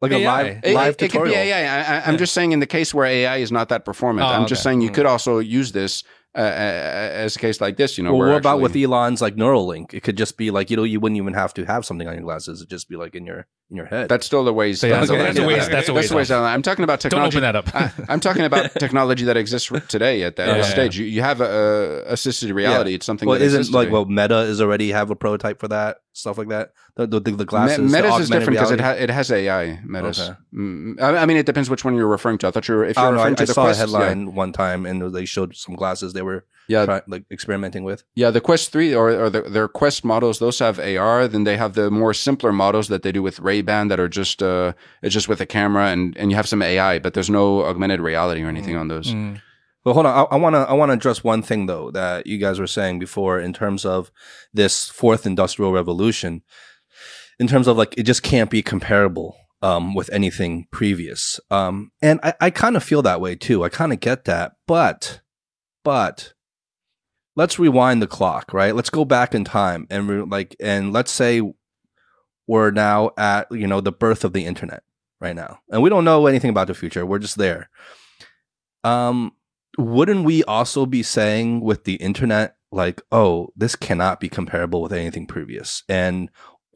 like 0.00 0.12
AI. 0.12 0.18
a 0.18 0.24
live 0.24 0.74
live 0.74 0.94
it, 0.94 0.98
tutorial. 0.98 1.34
It 1.34 1.36
could 1.36 1.42
be 1.42 1.50
AI. 1.50 1.58
I, 1.58 2.08
am 2.08 2.12
yeah. 2.12 2.16
just 2.18 2.32
saying 2.32 2.52
in 2.52 2.60
the 2.60 2.66
case 2.66 2.94
where 2.94 3.06
AI 3.06 3.38
is 3.38 3.50
not 3.50 3.70
that 3.70 3.84
performant. 3.84 4.28
Oh, 4.28 4.30
I'm 4.30 4.42
okay. 4.42 4.50
just 4.50 4.62
saying 4.62 4.82
you 4.82 4.90
mm. 4.90 4.94
could 4.94 5.06
also 5.06 5.40
use 5.40 5.72
this 5.72 6.04
uh, 6.36 6.40
as 6.40 7.36
a 7.36 7.38
case 7.38 7.60
like 7.60 7.76
this, 7.76 7.96
you 7.96 8.04
know. 8.04 8.14
Well, 8.14 8.30
what 8.30 8.38
about 8.38 8.60
with 8.60 8.74
Elon's 8.74 9.22
like 9.22 9.36
Neuralink? 9.36 9.94
It 9.94 10.02
could 10.02 10.16
just 10.16 10.36
be 10.36 10.50
like 10.50 10.70
you 10.70 10.76
know 10.76 10.82
you 10.82 11.00
wouldn't 11.00 11.16
even 11.16 11.34
have 11.34 11.54
to 11.54 11.64
have 11.64 11.84
something 11.84 12.08
on 12.08 12.14
your 12.14 12.24
glasses. 12.24 12.60
It'd 12.60 12.70
just 12.70 12.88
be 12.88 12.96
like 12.96 13.14
in 13.14 13.24
your 13.24 13.46
in 13.70 13.76
your 13.76 13.86
head. 13.86 14.08
That's 14.08 14.26
still 14.26 14.44
the 14.44 14.52
ways. 14.52 14.80
So, 14.80 14.86
yeah, 14.86 15.00
that's, 15.00 15.10
okay. 15.10 15.22
that's, 15.22 15.38
a 15.38 15.46
ways. 15.46 15.68
That's 15.68 15.88
a 15.88 15.94
ways. 15.94 16.08
That's 16.08 16.12
a 16.12 16.16
ways. 16.16 16.30
I'm 16.30 16.62
talking 16.62 16.84
about 16.84 17.00
technology. 17.00 17.40
Don't 17.40 17.44
open 17.44 17.62
that 17.62 17.86
up. 17.86 18.08
I, 18.08 18.12
am 18.12 18.20
talking 18.20 18.44
about 18.44 18.72
technology 18.78 19.24
that 19.24 19.36
exists 19.36 19.70
today 19.88 20.22
at 20.22 20.36
that 20.36 20.56
yeah, 20.56 20.62
stage. 20.62 20.98
Yeah. 20.98 21.04
You, 21.04 21.10
you 21.12 21.22
have 21.22 21.40
a, 21.40 22.04
a 22.06 22.12
assisted 22.12 22.50
reality. 22.50 22.94
It's 22.94 23.06
something. 23.06 23.28
Well, 23.28 23.38
that 23.38 23.44
isn't 23.44 23.70
like 23.70 23.90
well, 23.90 24.04
Meta 24.04 24.40
is 24.40 24.60
already 24.60 24.90
have 24.90 25.10
a 25.10 25.16
prototype 25.16 25.60
for 25.60 25.68
that 25.68 25.98
stuff 26.14 26.38
like 26.38 26.48
that. 26.48 26.72
The 26.96 27.06
the, 27.06 27.20
the 27.20 27.44
glasses. 27.44 27.92
Me- 27.92 27.98
is 27.98 28.30
different 28.30 28.58
because 28.58 28.70
it, 28.70 28.80
ha- 28.80 28.92
it 28.92 29.10
has 29.10 29.30
AI. 29.30 29.80
Meta's. 29.84 30.20
Okay. 30.20 30.38
Mm, 30.54 31.00
I 31.02 31.26
mean, 31.26 31.36
it 31.36 31.46
depends 31.46 31.68
which 31.68 31.84
one 31.84 31.94
you're 31.94 32.06
referring 32.06 32.38
to. 32.38 32.48
I 32.48 32.50
thought 32.50 32.66
you 32.66 32.76
were 32.76 32.84
if 32.84 32.96
you're 32.96 33.12
referring 33.12 33.34
I, 33.34 33.36
to 33.36 33.42
I 33.42 33.46
the 33.46 33.52
saw 33.52 33.64
Quest, 33.64 33.78
a 33.78 33.80
headline 33.80 34.34
one 34.34 34.52
time 34.52 34.86
and 34.86 35.14
they 35.14 35.26
showed 35.26 35.54
some 35.54 35.74
glasses 35.74 36.12
they 36.14 36.22
were 36.22 36.44
yeah 36.68 36.84
try, 36.84 37.02
like 37.06 37.24
experimenting 37.30 37.84
with 37.84 38.04
yeah 38.14 38.30
the 38.30 38.40
quest 38.40 38.72
3 38.72 38.94
or, 38.94 39.10
or 39.10 39.30
the, 39.30 39.42
their 39.42 39.68
quest 39.68 40.04
models 40.04 40.38
those 40.38 40.58
have 40.58 40.78
ar 40.78 41.28
then 41.28 41.44
they 41.44 41.56
have 41.56 41.74
the 41.74 41.90
more 41.90 42.14
simpler 42.14 42.52
models 42.52 42.88
that 42.88 43.02
they 43.02 43.12
do 43.12 43.22
with 43.22 43.38
ray-ban 43.40 43.88
that 43.88 44.00
are 44.00 44.08
just 44.08 44.42
uh 44.42 44.72
it's 45.02 45.12
just 45.12 45.28
with 45.28 45.40
a 45.40 45.46
camera 45.46 45.88
and 45.88 46.16
and 46.16 46.30
you 46.30 46.36
have 46.36 46.48
some 46.48 46.62
ai 46.62 46.98
but 46.98 47.14
there's 47.14 47.30
no 47.30 47.64
augmented 47.64 48.00
reality 48.00 48.42
or 48.42 48.48
anything 48.48 48.74
mm. 48.74 48.80
on 48.80 48.88
those 48.88 49.12
mm. 49.12 49.40
Well, 49.84 49.94
hold 49.94 50.06
on. 50.06 50.28
I 50.30 50.36
want 50.36 50.54
to 50.54 50.60
I 50.60 50.72
want 50.72 50.90
to 50.90 50.94
address 50.94 51.22
one 51.22 51.42
thing 51.42 51.66
though 51.66 51.90
that 51.90 52.26
you 52.26 52.38
guys 52.38 52.58
were 52.58 52.66
saying 52.66 52.98
before 52.98 53.38
in 53.38 53.52
terms 53.52 53.84
of 53.84 54.10
this 54.52 54.88
fourth 54.88 55.26
industrial 55.26 55.72
revolution. 55.72 56.42
In 57.38 57.48
terms 57.48 57.66
of 57.66 57.76
like 57.76 57.94
it 57.98 58.04
just 58.04 58.22
can't 58.22 58.50
be 58.50 58.62
comparable 58.62 59.36
um, 59.60 59.94
with 59.94 60.10
anything 60.12 60.66
previous. 60.70 61.40
Um, 61.50 61.90
and 62.00 62.20
I, 62.22 62.34
I 62.40 62.50
kind 62.50 62.76
of 62.76 62.84
feel 62.84 63.02
that 63.02 63.20
way 63.20 63.34
too. 63.34 63.64
I 63.64 63.68
kind 63.68 63.92
of 63.92 64.00
get 64.00 64.24
that, 64.24 64.52
but 64.66 65.20
but 65.84 66.34
let's 67.36 67.58
rewind 67.58 68.00
the 68.00 68.06
clock, 68.06 68.52
right? 68.52 68.74
Let's 68.74 68.90
go 68.90 69.04
back 69.04 69.34
in 69.34 69.44
time 69.44 69.86
and 69.90 70.08
re- 70.08 70.22
like, 70.22 70.56
and 70.60 70.92
let's 70.92 71.10
say 71.10 71.42
we're 72.46 72.70
now 72.70 73.10
at, 73.16 73.50
you 73.50 73.66
know, 73.66 73.80
the 73.80 73.92
birth 73.92 74.24
of 74.24 74.32
the 74.32 74.46
internet 74.46 74.82
right 75.20 75.34
now. 75.34 75.60
And 75.70 75.82
we 75.82 75.90
don't 75.90 76.04
know 76.04 76.26
anything 76.26 76.50
about 76.50 76.68
the 76.68 76.74
future. 76.74 77.04
We're 77.04 77.18
just 77.18 77.38
there. 77.38 77.70
Um, 78.82 79.32
wouldn't 79.78 80.24
we 80.24 80.44
also 80.44 80.86
be 80.86 81.02
saying 81.02 81.60
with 81.60 81.84
the 81.84 81.94
internet, 81.94 82.56
like, 82.70 83.02
oh, 83.12 83.48
this 83.56 83.76
cannot 83.76 84.20
be 84.20 84.28
comparable 84.28 84.82
with 84.82 84.92
anything 84.92 85.26
previous? 85.26 85.82
And 85.88 86.30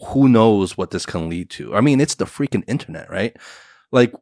who 0.08 0.28
knows 0.28 0.76
what 0.76 0.90
this 0.90 1.06
can 1.06 1.28
lead 1.28 1.50
to? 1.50 1.74
I 1.74 1.80
mean, 1.80 2.00
it's 2.00 2.14
the 2.14 2.24
freaking 2.24 2.64
internet, 2.66 3.10
right? 3.10 3.36
Like, 3.90 4.12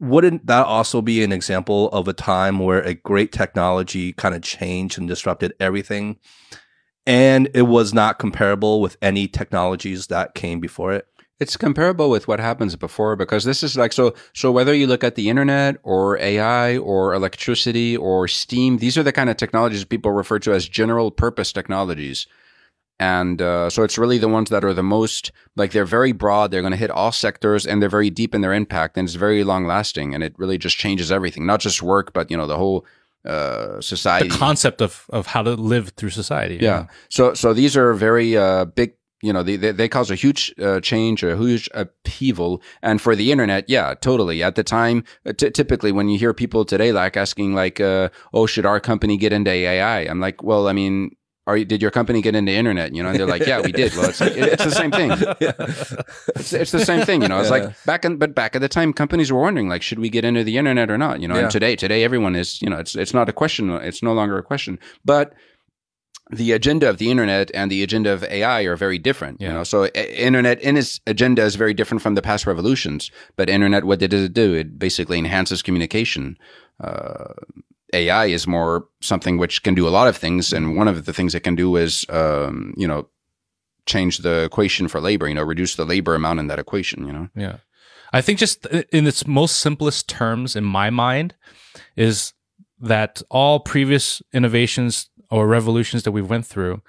wouldn't 0.00 0.46
that 0.46 0.66
also 0.66 1.02
be 1.02 1.24
an 1.24 1.32
example 1.32 1.88
of 1.90 2.06
a 2.08 2.12
time 2.12 2.58
where 2.60 2.82
a 2.82 2.94
great 2.94 3.32
technology 3.32 4.12
kind 4.12 4.34
of 4.34 4.42
changed 4.42 4.98
and 4.98 5.08
disrupted 5.08 5.54
everything 5.58 6.18
and 7.04 7.48
it 7.54 7.62
was 7.62 7.94
not 7.94 8.18
comparable 8.18 8.82
with 8.82 8.98
any 9.00 9.26
technologies 9.26 10.08
that 10.08 10.34
came 10.34 10.60
before 10.60 10.92
it 10.92 11.07
it's 11.40 11.56
comparable 11.56 12.10
with 12.10 12.26
what 12.26 12.40
happens 12.40 12.74
before 12.74 13.14
because 13.14 13.44
this 13.44 13.62
is 13.62 13.76
like 13.76 13.92
so 13.92 14.14
so 14.32 14.50
whether 14.50 14.74
you 14.74 14.86
look 14.86 15.04
at 15.04 15.14
the 15.14 15.28
internet 15.28 15.76
or 15.82 16.18
AI 16.18 16.76
or 16.78 17.14
electricity 17.14 17.96
or 17.96 18.26
steam 18.26 18.78
these 18.78 18.98
are 18.98 19.02
the 19.02 19.12
kind 19.12 19.30
of 19.30 19.36
technologies 19.36 19.84
people 19.84 20.12
refer 20.12 20.38
to 20.40 20.52
as 20.52 20.68
general 20.68 21.10
purpose 21.10 21.52
technologies. 21.52 22.26
And 23.00 23.40
uh, 23.40 23.70
so 23.70 23.84
it's 23.84 23.96
really 23.96 24.18
the 24.18 24.26
ones 24.28 24.50
that 24.50 24.64
are 24.64 24.74
the 24.74 24.82
most 24.82 25.30
like 25.54 25.70
they're 25.70 25.84
very 25.84 26.10
broad 26.10 26.50
they're 26.50 26.62
going 26.62 26.72
to 26.72 26.76
hit 26.76 26.90
all 26.90 27.12
sectors 27.12 27.64
and 27.64 27.80
they're 27.80 27.88
very 27.88 28.10
deep 28.10 28.34
in 28.34 28.40
their 28.40 28.52
impact 28.52 28.98
and 28.98 29.06
it's 29.06 29.14
very 29.14 29.44
long 29.44 29.66
lasting 29.66 30.14
and 30.14 30.24
it 30.24 30.34
really 30.36 30.58
just 30.58 30.76
changes 30.76 31.12
everything 31.12 31.46
not 31.46 31.60
just 31.60 31.80
work 31.80 32.12
but 32.12 32.28
you 32.28 32.36
know 32.36 32.48
the 32.48 32.56
whole 32.56 32.84
uh, 33.24 33.80
society. 33.80 34.28
the 34.28 34.36
concept 34.36 34.80
of 34.80 35.06
of 35.10 35.26
how 35.26 35.42
to 35.42 35.54
live 35.54 35.90
through 35.90 36.10
society 36.10 36.56
yeah, 36.56 36.60
yeah. 36.60 36.86
so 37.08 37.34
so 37.34 37.52
these 37.52 37.76
are 37.76 37.94
very 37.94 38.36
uh, 38.36 38.64
big 38.64 38.94
you 39.22 39.32
know 39.32 39.42
they, 39.42 39.56
they, 39.56 39.72
they 39.72 39.88
cause 39.88 40.10
a 40.10 40.14
huge 40.14 40.54
uh, 40.60 40.80
change 40.80 41.22
a 41.22 41.36
huge 41.36 41.68
upheaval 41.74 42.62
and 42.82 43.00
for 43.00 43.16
the 43.16 43.32
internet 43.32 43.64
yeah 43.68 43.94
totally 43.94 44.42
at 44.42 44.54
the 44.54 44.64
time 44.64 45.04
uh, 45.26 45.32
t- 45.32 45.50
typically 45.50 45.92
when 45.92 46.08
you 46.08 46.18
hear 46.18 46.32
people 46.32 46.64
today 46.64 46.92
like 46.92 47.16
asking 47.16 47.54
like 47.54 47.80
uh, 47.80 48.08
oh 48.32 48.46
should 48.46 48.66
our 48.66 48.80
company 48.80 49.16
get 49.16 49.32
into 49.32 49.50
ai 49.50 50.00
i'm 50.00 50.20
like 50.20 50.42
well 50.42 50.68
i 50.68 50.72
mean 50.72 51.10
are 51.48 51.56
you, 51.56 51.64
did 51.64 51.80
your 51.80 51.90
company 51.90 52.20
get 52.20 52.34
into 52.34 52.52
internet? 52.52 52.94
You 52.94 53.02
know, 53.02 53.08
and 53.08 53.18
they're 53.18 53.26
like, 53.26 53.46
yeah, 53.46 53.62
we 53.62 53.72
did. 53.72 53.96
Well, 53.96 54.10
it's 54.10 54.20
like, 54.20 54.32
it, 54.32 54.52
it's 54.52 54.64
the 54.64 54.70
same 54.70 54.90
thing. 54.90 55.10
It's, 56.36 56.52
it's 56.52 56.72
the 56.72 56.84
same 56.84 57.06
thing. 57.06 57.22
You 57.22 57.28
know, 57.28 57.40
it's 57.40 57.50
yeah. 57.50 57.56
like 57.56 57.84
back 57.86 58.04
in, 58.04 58.18
but 58.18 58.34
back 58.34 58.54
at 58.54 58.60
the 58.60 58.68
time, 58.68 58.92
companies 58.92 59.32
were 59.32 59.40
wondering 59.40 59.66
like, 59.66 59.80
should 59.80 59.98
we 59.98 60.10
get 60.10 60.26
into 60.26 60.44
the 60.44 60.58
internet 60.58 60.90
or 60.90 60.98
not? 60.98 61.22
You 61.22 61.28
know, 61.28 61.36
yeah. 61.36 61.44
and 61.44 61.50
today, 61.50 61.74
today 61.74 62.04
everyone 62.04 62.36
is, 62.36 62.60
you 62.60 62.68
know, 62.68 62.76
it's, 62.76 62.94
it's 62.94 63.14
not 63.14 63.30
a 63.30 63.32
question. 63.32 63.70
It's 63.70 64.02
no 64.02 64.12
longer 64.12 64.36
a 64.36 64.42
question, 64.42 64.78
but 65.06 65.32
the 66.30 66.52
agenda 66.52 66.88
of 66.88 66.98
the 66.98 67.10
internet 67.10 67.50
and 67.54 67.70
the 67.70 67.82
agenda 67.82 68.12
of 68.12 68.22
AI 68.24 68.62
are 68.62 68.76
very 68.76 68.98
different. 68.98 69.40
Yeah. 69.40 69.48
You 69.48 69.54
know, 69.54 69.64
so 69.64 69.86
internet 69.86 70.60
in 70.60 70.76
its 70.76 71.00
agenda 71.06 71.42
is 71.42 71.54
very 71.54 71.74
different 71.74 72.02
from 72.02 72.14
the 72.14 72.22
past 72.22 72.46
revolutions. 72.46 73.10
But 73.36 73.48
internet, 73.48 73.84
what 73.84 73.98
did 73.98 74.12
it 74.12 74.32
do? 74.32 74.54
It 74.54 74.78
basically 74.78 75.18
enhances 75.18 75.62
communication. 75.62 76.36
Uh, 76.80 77.34
AI 77.94 78.26
is 78.26 78.46
more 78.46 78.86
something 79.00 79.38
which 79.38 79.62
can 79.62 79.74
do 79.74 79.88
a 79.88 79.90
lot 79.90 80.08
of 80.08 80.16
things, 80.16 80.52
and 80.52 80.76
one 80.76 80.88
of 80.88 81.06
the 81.06 81.12
things 81.12 81.34
it 81.34 81.40
can 81.40 81.54
do 81.54 81.76
is, 81.76 82.04
um, 82.10 82.74
you 82.76 82.86
know, 82.86 83.08
change 83.86 84.18
the 84.18 84.44
equation 84.44 84.88
for 84.88 85.00
labor. 85.00 85.26
You 85.26 85.34
know, 85.34 85.42
reduce 85.42 85.76
the 85.76 85.86
labor 85.86 86.14
amount 86.14 86.40
in 86.40 86.48
that 86.48 86.58
equation. 86.58 87.06
You 87.06 87.12
know. 87.12 87.28
Yeah, 87.34 87.56
I 88.12 88.20
think 88.20 88.38
just 88.38 88.66
in 88.66 89.06
its 89.06 89.26
most 89.26 89.58
simplest 89.58 90.06
terms, 90.06 90.54
in 90.54 90.64
my 90.64 90.90
mind, 90.90 91.34
is 91.96 92.34
that 92.78 93.22
all 93.30 93.60
previous 93.60 94.22
innovations 94.34 95.08
or 95.30 95.46
revolutions 95.46 96.02
that 96.02 96.12
we've 96.12 96.28
went 96.28 96.46
through, 96.46 96.82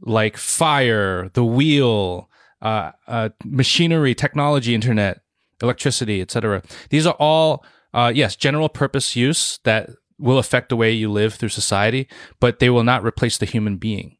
like 0.00 0.36
fire, 0.36 1.30
the 1.34 1.44
wheel, 1.44 2.28
uh, 2.62 2.92
uh, 3.06 3.28
machinery, 3.44 4.14
technology, 4.14 4.74
internet, 4.74 5.20
electricity, 5.62 6.20
etc. 6.20 6.62
These 6.90 7.06
are 7.06 7.16
all 7.18 7.64
uh, 7.92 8.12
yes, 8.14 8.34
general 8.36 8.68
purpose 8.68 9.14
use 9.14 9.60
that 9.64 9.90
will 10.18 10.38
affect 10.38 10.68
the 10.68 10.76
way 10.76 10.90
you 10.90 11.10
live 11.10 11.34
through 11.34 11.48
society, 11.48 12.08
but 12.40 12.58
they 12.58 12.70
will 12.70 12.84
not 12.84 13.04
replace 13.04 13.38
the 13.38 13.46
human 13.46 13.76
being. 13.76 14.16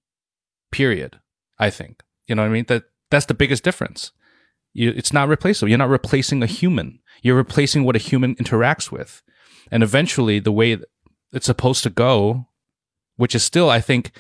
Period. 0.70 1.18
I 1.58 1.70
think. 1.70 2.02
You 2.26 2.34
know 2.34 2.42
what 2.42 2.48
I 2.48 2.52
mean? 2.52 2.64
That 2.68 2.84
that's 3.10 3.26
the 3.26 3.34
biggest 3.34 3.62
difference. 3.62 4.12
You, 4.72 4.90
it's 4.90 5.12
not 5.12 5.28
replaceable. 5.28 5.68
You're 5.68 5.78
not 5.78 5.88
replacing 5.88 6.42
a 6.42 6.46
human. 6.46 7.00
You're 7.22 7.36
replacing 7.36 7.84
what 7.84 7.96
a 7.96 8.00
human 8.00 8.34
interacts 8.36 8.90
with. 8.90 9.22
And 9.70 9.82
eventually, 9.82 10.40
the 10.40 10.52
way 10.52 10.78
it's 11.32 11.46
supposed 11.46 11.82
to 11.84 11.90
go, 11.90 12.48
which 13.16 13.34
is 13.34 13.44
still, 13.44 13.70
I 13.70 13.80
think, 13.80 14.12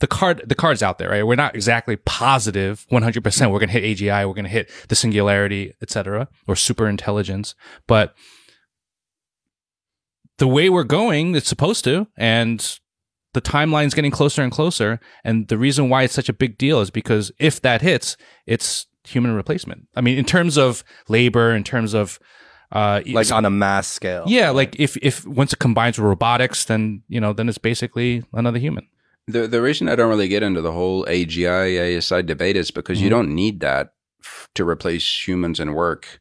the 0.00 0.06
card 0.06 0.42
the 0.46 0.54
card's 0.54 0.82
out 0.82 0.98
there, 0.98 1.10
right? 1.10 1.26
We're 1.26 1.36
not 1.36 1.54
exactly 1.54 1.96
positive 1.96 2.86
100% 2.90 3.52
we're 3.52 3.58
going 3.58 3.68
to 3.68 3.80
hit 3.80 3.98
AGI, 3.98 4.26
we're 4.26 4.34
going 4.34 4.44
to 4.44 4.50
hit 4.50 4.70
the 4.88 4.96
singularity, 4.96 5.72
etc., 5.80 6.28
or 6.46 6.56
super 6.56 6.88
intelligence, 6.88 7.54
but 7.86 8.14
the 10.38 10.48
way 10.48 10.68
we're 10.68 10.84
going, 10.84 11.34
it's 11.34 11.48
supposed 11.48 11.84
to, 11.84 12.08
and 12.16 12.78
the 13.34 13.42
timeline's 13.42 13.94
getting 13.94 14.10
closer 14.10 14.42
and 14.42 14.50
closer. 14.50 15.00
And 15.22 15.48
the 15.48 15.58
reason 15.58 15.88
why 15.88 16.04
it's 16.04 16.14
such 16.14 16.28
a 16.28 16.32
big 16.32 16.56
deal 16.56 16.80
is 16.80 16.90
because 16.90 17.30
if 17.38 17.60
that 17.62 17.82
hits, 17.82 18.16
it's 18.46 18.86
human 19.04 19.34
replacement. 19.34 19.88
I 19.94 20.00
mean, 20.00 20.16
in 20.16 20.24
terms 20.24 20.56
of 20.56 20.82
labor, 21.08 21.54
in 21.54 21.64
terms 21.64 21.94
of 21.94 22.18
uh, 22.72 23.00
like 23.06 23.30
on 23.30 23.44
a 23.44 23.50
mass 23.50 23.86
scale. 23.88 24.24
yeah, 24.26 24.50
like 24.50 24.78
if 24.80 24.96
if 24.98 25.26
once 25.26 25.52
it 25.52 25.58
combines 25.58 25.98
with 25.98 26.06
robotics, 26.06 26.64
then 26.64 27.02
you 27.08 27.20
know, 27.20 27.32
then 27.32 27.48
it's 27.48 27.58
basically 27.58 28.22
another 28.32 28.58
human. 28.58 28.86
The 29.26 29.46
the 29.48 29.62
reason 29.62 29.88
I 29.88 29.96
don't 29.96 30.08
really 30.08 30.28
get 30.28 30.42
into 30.42 30.60
the 30.60 30.72
whole 30.72 31.04
AGI 31.06 31.96
ASI 31.98 32.22
debate 32.22 32.56
is 32.56 32.70
because 32.70 33.00
you 33.00 33.06
Mhm. 33.08 33.10
don't 33.16 33.34
need 33.34 33.60
that 33.60 33.94
f- 34.22 34.48
to 34.54 34.68
replace 34.68 35.26
humans 35.26 35.60
in 35.60 35.72
work. 35.74 36.20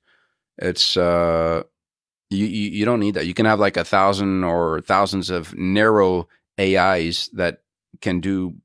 It's 0.57 0.95
uh 0.97 1.63
you, 2.29 2.45
you 2.45 2.69
you 2.71 2.85
don't 2.85 2.99
need 2.99 3.15
that. 3.15 3.25
You 3.27 3.33
can 3.33 3.45
have 3.45 3.59
like 3.59 3.75
a 3.77 3.83
thousand 3.83 4.43
or 4.43 4.81
thousands 4.81 5.29
of 5.29 5.53
narrow 5.57 6.27
AIs 6.59 7.29
that 7.33 7.61
can 8.01 8.19
do 8.21 8.55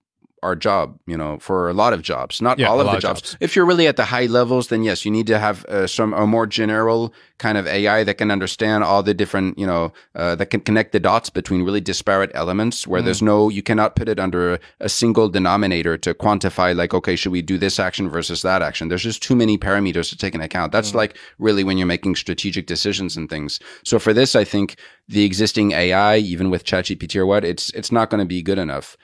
our 0.42 0.54
job, 0.56 0.98
you 1.06 1.16
know, 1.16 1.38
for 1.38 1.68
a 1.68 1.72
lot 1.72 1.92
of 1.92 2.02
jobs, 2.02 2.40
not 2.40 2.58
Yeah, 2.58 2.68
all 2.68 2.80
of 2.80 2.86
the 2.86 2.98
jobs. 2.98 3.20
jobs. 3.22 3.36
If 3.40 3.54
you're 3.56 3.66
really 3.66 3.86
at 3.86 3.96
the 3.96 4.04
high 4.06 4.26
levels, 4.26 4.68
then 4.68 4.82
yes, 4.82 5.04
you 5.04 5.10
need 5.10 5.26
to 5.28 5.38
have 5.38 5.64
uh, 5.66 5.86
some 5.86 6.12
a 6.14 6.26
more 6.26 6.46
general 6.46 7.12
kind 7.38 7.56
of 7.56 7.66
AI 7.66 8.02
that 8.04 8.14
can 8.14 8.30
understand 8.30 8.82
all 8.82 9.02
the 9.02 9.14
different, 9.14 9.58
you 9.58 9.66
know, 9.66 9.92
uh, 10.14 10.34
that 10.34 10.46
can 10.46 10.60
connect 10.60 10.92
the 10.92 11.00
dots 11.00 11.30
between 11.30 11.62
really 11.62 11.80
disparate 11.80 12.30
elements 12.34 12.86
where 12.86 13.00
there's 13.00 13.22
no, 13.22 13.48
you 13.48 13.62
cannot 13.62 13.94
put 13.94 14.08
it 14.08 14.18
under 14.18 14.54
a, 14.54 14.58
a 14.80 14.88
single 14.88 15.28
denominator 15.28 15.96
to 15.98 16.14
quantify 16.14 16.74
like, 16.74 16.92
okay, 16.94 17.14
should 17.14 17.30
we 17.32 17.42
do 17.42 17.56
this 17.56 17.78
action 17.78 18.08
versus 18.08 18.42
that 18.42 18.60
action? 18.60 18.88
There's 18.88 19.04
just 19.04 19.22
too 19.22 19.36
many 19.36 19.56
parameters 19.56 20.08
to 20.10 20.16
take 20.16 20.34
into 20.34 20.46
account. 20.46 20.72
That's 20.72 20.94
like 20.94 21.16
really 21.38 21.62
when 21.62 21.78
you're 21.78 21.86
making 21.86 22.16
strategic 22.16 22.66
decisions 22.66 23.16
and 23.16 23.30
things. 23.30 23.60
So 23.84 23.98
for 23.98 24.12
this, 24.12 24.34
I 24.34 24.42
think 24.44 24.76
the 25.06 25.24
existing 25.24 25.72
AI, 25.72 26.16
even 26.16 26.50
with 26.50 26.64
ChatGPT 26.64 27.16
or 27.16 27.26
what, 27.26 27.44
it's 27.44 27.70
it's 27.70 27.92
not 27.92 28.10
going 28.10 28.20
to 28.20 28.26
be 28.26 28.42
good 28.42 28.58
enough. 28.58 28.96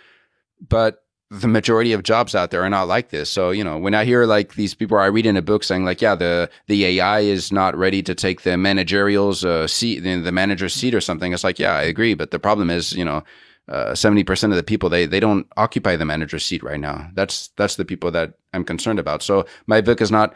But 0.69 1.04
the 1.41 1.49
majority 1.49 1.93
of 1.93 2.03
jobs 2.03 2.35
out 2.35 2.51
there 2.51 2.63
are 2.63 2.71
not 2.71 2.89
like 2.89 3.11
this. 3.11 3.29
So, 3.29 3.51
you 3.51 3.65
know, 3.65 3.79
when 3.79 3.95
I 3.95 4.05
hear 4.05 4.25
like 4.25 4.55
these 4.55 4.75
people, 4.75 4.99
I 4.99 5.07
read 5.07 5.27
in 5.27 5.37
a 5.37 5.43
book 5.43 5.65
saying 5.65 5.85
like, 5.85 6.01
yeah, 6.01 6.15
the, 6.15 6.49
the 6.67 6.85
AI 6.85 7.21
is 7.21 7.51
not 7.51 7.77
ready 7.77 8.03
to 8.03 8.15
take 8.15 8.43
the 8.43 8.57
managerial's 8.57 9.45
uh, 9.45 9.67
seat, 9.67 10.01
the, 10.01 10.21
the 10.21 10.33
manager's 10.33 10.75
seat 10.75 10.95
or 10.95 11.01
something. 11.01 11.33
It's 11.33 11.45
like, 11.45 11.59
yeah, 11.59 11.75
I 11.75 11.83
agree. 11.83 12.15
But 12.15 12.31
the 12.31 12.39
problem 12.39 12.71
is, 12.71 12.93
you 12.93 13.05
know, 13.05 13.25
uh, 13.69 13.93
70% 13.93 14.51
of 14.51 14.57
the 14.57 14.63
people, 14.63 14.89
they, 14.89 15.07
they 15.07 15.21
don't 15.21 15.47
occupy 15.57 15.97
the 15.97 16.05
manager's 16.05 16.45
seat 16.45 16.63
right 16.63 16.81
now. 16.81 17.09
That's, 17.15 17.49
that's 17.57 17.77
the 17.77 17.85
people 17.85 18.11
that 18.13 18.35
I'm 18.53 18.65
concerned 18.65 18.99
about. 18.99 19.23
So 19.23 19.47
my 19.67 19.81
book 19.81 20.01
is 20.01 20.11
not 20.11 20.35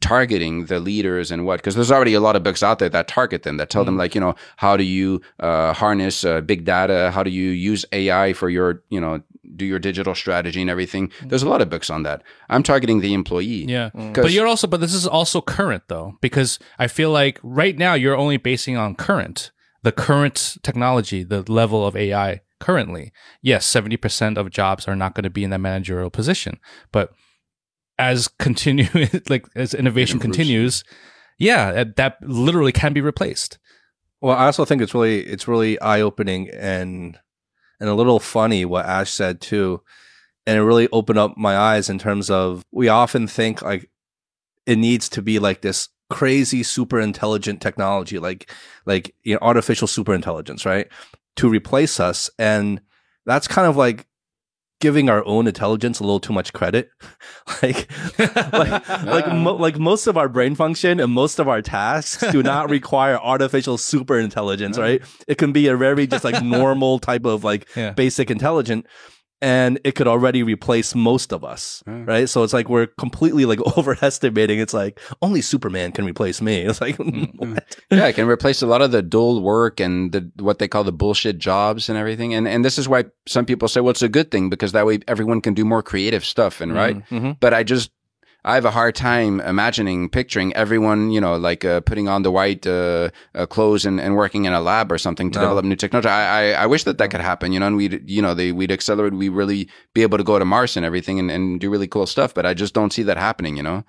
targeting 0.00 0.66
the 0.66 0.80
leaders 0.80 1.30
and 1.30 1.46
what, 1.46 1.58
because 1.58 1.76
there's 1.76 1.92
already 1.92 2.14
a 2.14 2.20
lot 2.20 2.34
of 2.34 2.42
books 2.42 2.62
out 2.62 2.80
there 2.80 2.88
that 2.88 3.06
target 3.06 3.44
them, 3.44 3.56
that 3.58 3.70
tell 3.70 3.84
them 3.84 3.96
like, 3.96 4.16
you 4.16 4.20
know, 4.20 4.34
how 4.56 4.76
do 4.76 4.82
you, 4.82 5.20
uh, 5.38 5.72
harness, 5.72 6.24
uh, 6.24 6.40
big 6.40 6.64
data? 6.64 7.12
How 7.12 7.22
do 7.22 7.30
you 7.30 7.50
use 7.50 7.84
AI 7.92 8.32
for 8.32 8.48
your, 8.50 8.82
you 8.90 9.00
know, 9.00 9.22
do 9.54 9.64
your 9.64 9.78
digital 9.78 10.14
strategy 10.14 10.60
and 10.60 10.70
everything. 10.70 11.10
There's 11.24 11.42
a 11.42 11.48
lot 11.48 11.60
of 11.62 11.70
books 11.70 11.90
on 11.90 12.02
that. 12.04 12.22
I'm 12.48 12.62
targeting 12.62 13.00
the 13.00 13.14
employee. 13.14 13.64
Yeah. 13.66 13.90
Mm. 13.94 14.14
But 14.14 14.32
you're 14.32 14.46
also, 14.46 14.66
but 14.66 14.80
this 14.80 14.94
is 14.94 15.06
also 15.06 15.40
current 15.40 15.84
though, 15.88 16.14
because 16.20 16.58
I 16.78 16.88
feel 16.88 17.10
like 17.10 17.38
right 17.42 17.76
now 17.76 17.94
you're 17.94 18.16
only 18.16 18.36
basing 18.36 18.76
on 18.76 18.94
current, 18.94 19.50
the 19.82 19.92
current 19.92 20.56
technology, 20.62 21.22
the 21.22 21.42
level 21.50 21.86
of 21.86 21.96
AI 21.96 22.40
currently. 22.58 23.12
Yes, 23.42 23.70
70% 23.70 24.36
of 24.38 24.50
jobs 24.50 24.88
are 24.88 24.96
not 24.96 25.14
going 25.14 25.24
to 25.24 25.30
be 25.30 25.44
in 25.44 25.50
that 25.50 25.58
managerial 25.60 26.10
position, 26.10 26.58
but 26.92 27.10
as 27.98 28.28
continue, 28.28 28.88
like 29.28 29.46
as 29.54 29.74
innovation 29.74 30.18
continues, 30.18 30.82
yeah, 31.38 31.72
that- 31.72 31.96
that 31.96 32.16
literally 32.22 32.72
can 32.72 32.92
be 32.92 33.00
replaced. 33.00 33.58
Well, 34.20 34.36
I 34.36 34.46
also 34.46 34.64
think 34.64 34.80
it's 34.80 34.94
really 34.94 35.20
it's 35.20 35.46
really 35.46 35.78
eye 35.80 36.00
opening 36.00 36.48
and 36.48 37.18
and 37.80 37.88
a 37.88 37.94
little 37.94 38.20
funny 38.20 38.64
what 38.64 38.86
Ash 38.86 39.10
said 39.10 39.40
too, 39.40 39.82
and 40.46 40.58
it 40.58 40.62
really 40.62 40.88
opened 40.92 41.18
up 41.18 41.36
my 41.36 41.56
eyes 41.56 41.88
in 41.88 41.98
terms 41.98 42.30
of 42.30 42.64
we 42.72 42.88
often 42.88 43.26
think 43.26 43.62
like 43.62 43.90
it 44.66 44.76
needs 44.76 45.08
to 45.10 45.22
be 45.22 45.38
like 45.38 45.62
this 45.62 45.88
crazy 46.08 46.62
super 46.62 47.00
intelligent 47.00 47.60
technology 47.60 48.20
like 48.20 48.48
like 48.84 49.12
you 49.24 49.34
know 49.34 49.40
artificial 49.42 49.88
super 49.88 50.14
intelligence 50.14 50.64
right 50.64 50.86
to 51.34 51.48
replace 51.48 51.98
us 51.98 52.30
and 52.38 52.80
that's 53.24 53.48
kind 53.48 53.66
of 53.66 53.76
like 53.76 54.06
giving 54.80 55.08
our 55.08 55.24
own 55.26 55.46
intelligence 55.46 56.00
a 56.00 56.02
little 56.04 56.20
too 56.20 56.32
much 56.34 56.52
credit 56.52 56.90
like 57.62 57.88
like 58.52 58.88
like, 59.04 59.32
mo- 59.32 59.54
like 59.56 59.78
most 59.78 60.06
of 60.06 60.16
our 60.16 60.28
brain 60.28 60.54
function 60.54 61.00
and 61.00 61.12
most 61.12 61.38
of 61.38 61.48
our 61.48 61.62
tasks 61.62 62.22
do 62.30 62.42
not 62.42 62.68
require 62.78 63.18
artificial 63.18 63.78
super 63.78 64.18
intelligence, 64.18 64.76
right? 64.78 65.00
It 65.26 65.38
can 65.38 65.52
be 65.52 65.68
a 65.68 65.76
very 65.76 66.06
just 66.06 66.24
like 66.24 66.42
normal 66.44 66.98
type 66.98 67.24
of 67.24 67.42
like 67.44 67.68
Yeah. 67.74 67.92
basic 67.92 68.30
intelligent 68.30 68.86
and 69.42 69.78
it 69.84 69.92
could 69.94 70.06
already 70.08 70.42
replace 70.42 70.94
most 70.94 71.32
of 71.32 71.44
us, 71.44 71.82
right? 71.86 72.28
So 72.28 72.42
it's 72.42 72.52
like 72.52 72.68
we're 72.68 72.86
completely 72.98 73.44
like 73.44 73.60
overestimating. 73.78 74.58
It's 74.58 74.72
like 74.74 74.98
only 75.22 75.42
Superman 75.42 75.92
can 75.92 76.04
replace 76.04 76.40
me. 76.40 76.62
It's 76.62 76.80
like 76.80 76.96
what? 77.36 77.76
yeah, 77.90 78.06
it 78.06 78.14
can 78.14 78.26
replace 78.28 78.62
a 78.62 78.66
lot 78.66 78.82
of 78.82 78.92
the 78.92 79.02
dull 79.02 79.40
work 79.42 79.78
and 79.80 80.12
the 80.12 80.30
what 80.38 80.58
they 80.58 80.68
call 80.68 80.84
the 80.84 80.92
bullshit 80.92 81.38
jobs 81.38 81.88
and 81.88 81.98
everything. 81.98 82.34
And 82.34 82.48
and 82.48 82.64
this 82.64 82.78
is 82.78 82.88
why 82.88 83.04
some 83.26 83.44
people 83.46 83.68
say, 83.68 83.80
well, 83.80 83.90
it's 83.90 84.02
a 84.02 84.08
good 84.08 84.30
thing 84.30 84.48
because 84.48 84.72
that 84.72 84.86
way 84.86 85.00
everyone 85.06 85.40
can 85.40 85.54
do 85.54 85.64
more 85.64 85.82
creative 85.82 86.24
stuff. 86.24 86.60
And 86.60 86.72
right, 86.74 86.96
Mhm. 87.10 87.36
but 87.40 87.52
I 87.52 87.62
just 87.62 87.90
I 88.46 88.54
have 88.54 88.64
a 88.64 88.70
hard 88.70 88.94
time 88.94 89.40
imagining, 89.40 90.08
picturing 90.08 90.54
everyone, 90.54 91.10
you 91.10 91.20
know, 91.20 91.36
like 91.36 91.64
uh, 91.64 91.80
putting 91.80 92.06
on 92.08 92.22
the 92.22 92.30
white 92.30 92.64
uh, 92.64 93.10
uh, 93.34 93.44
clothes 93.46 93.84
and, 93.84 94.00
and 94.00 94.14
working 94.14 94.44
in 94.44 94.52
a 94.52 94.60
lab 94.60 94.92
or 94.92 94.98
something 94.98 95.32
to 95.32 95.38
No. 95.40 95.44
develop 95.46 95.64
new 95.64 95.74
technology. 95.74 96.08
I, 96.08 96.52
I, 96.52 96.62
I 96.62 96.66
wish 96.66 96.84
that 96.84 96.98
that 96.98 97.10
could 97.10 97.20
happen, 97.20 97.52
you 97.52 97.58
know, 97.58 97.66
and 97.66 97.76
we'd, 97.76 98.08
you 98.08 98.22
know, 98.22 98.34
they, 98.34 98.52
we'd 98.52 98.70
accelerate, 98.70 99.14
we 99.14 99.28
really 99.28 99.68
be 99.94 100.02
able 100.02 100.16
to 100.16 100.24
go 100.24 100.38
to 100.38 100.44
Mars 100.44 100.76
and 100.76 100.86
everything 100.86 101.18
and, 101.18 101.28
and 101.28 101.58
do 101.58 101.68
really 101.68 101.88
cool 101.88 102.06
stuff. 102.06 102.32
But 102.34 102.46
I 102.46 102.54
just 102.54 102.72
don't 102.72 102.92
see 102.92 103.02
that 103.02 103.16
happening, 103.16 103.56
you 103.56 103.64
know. 103.64 103.84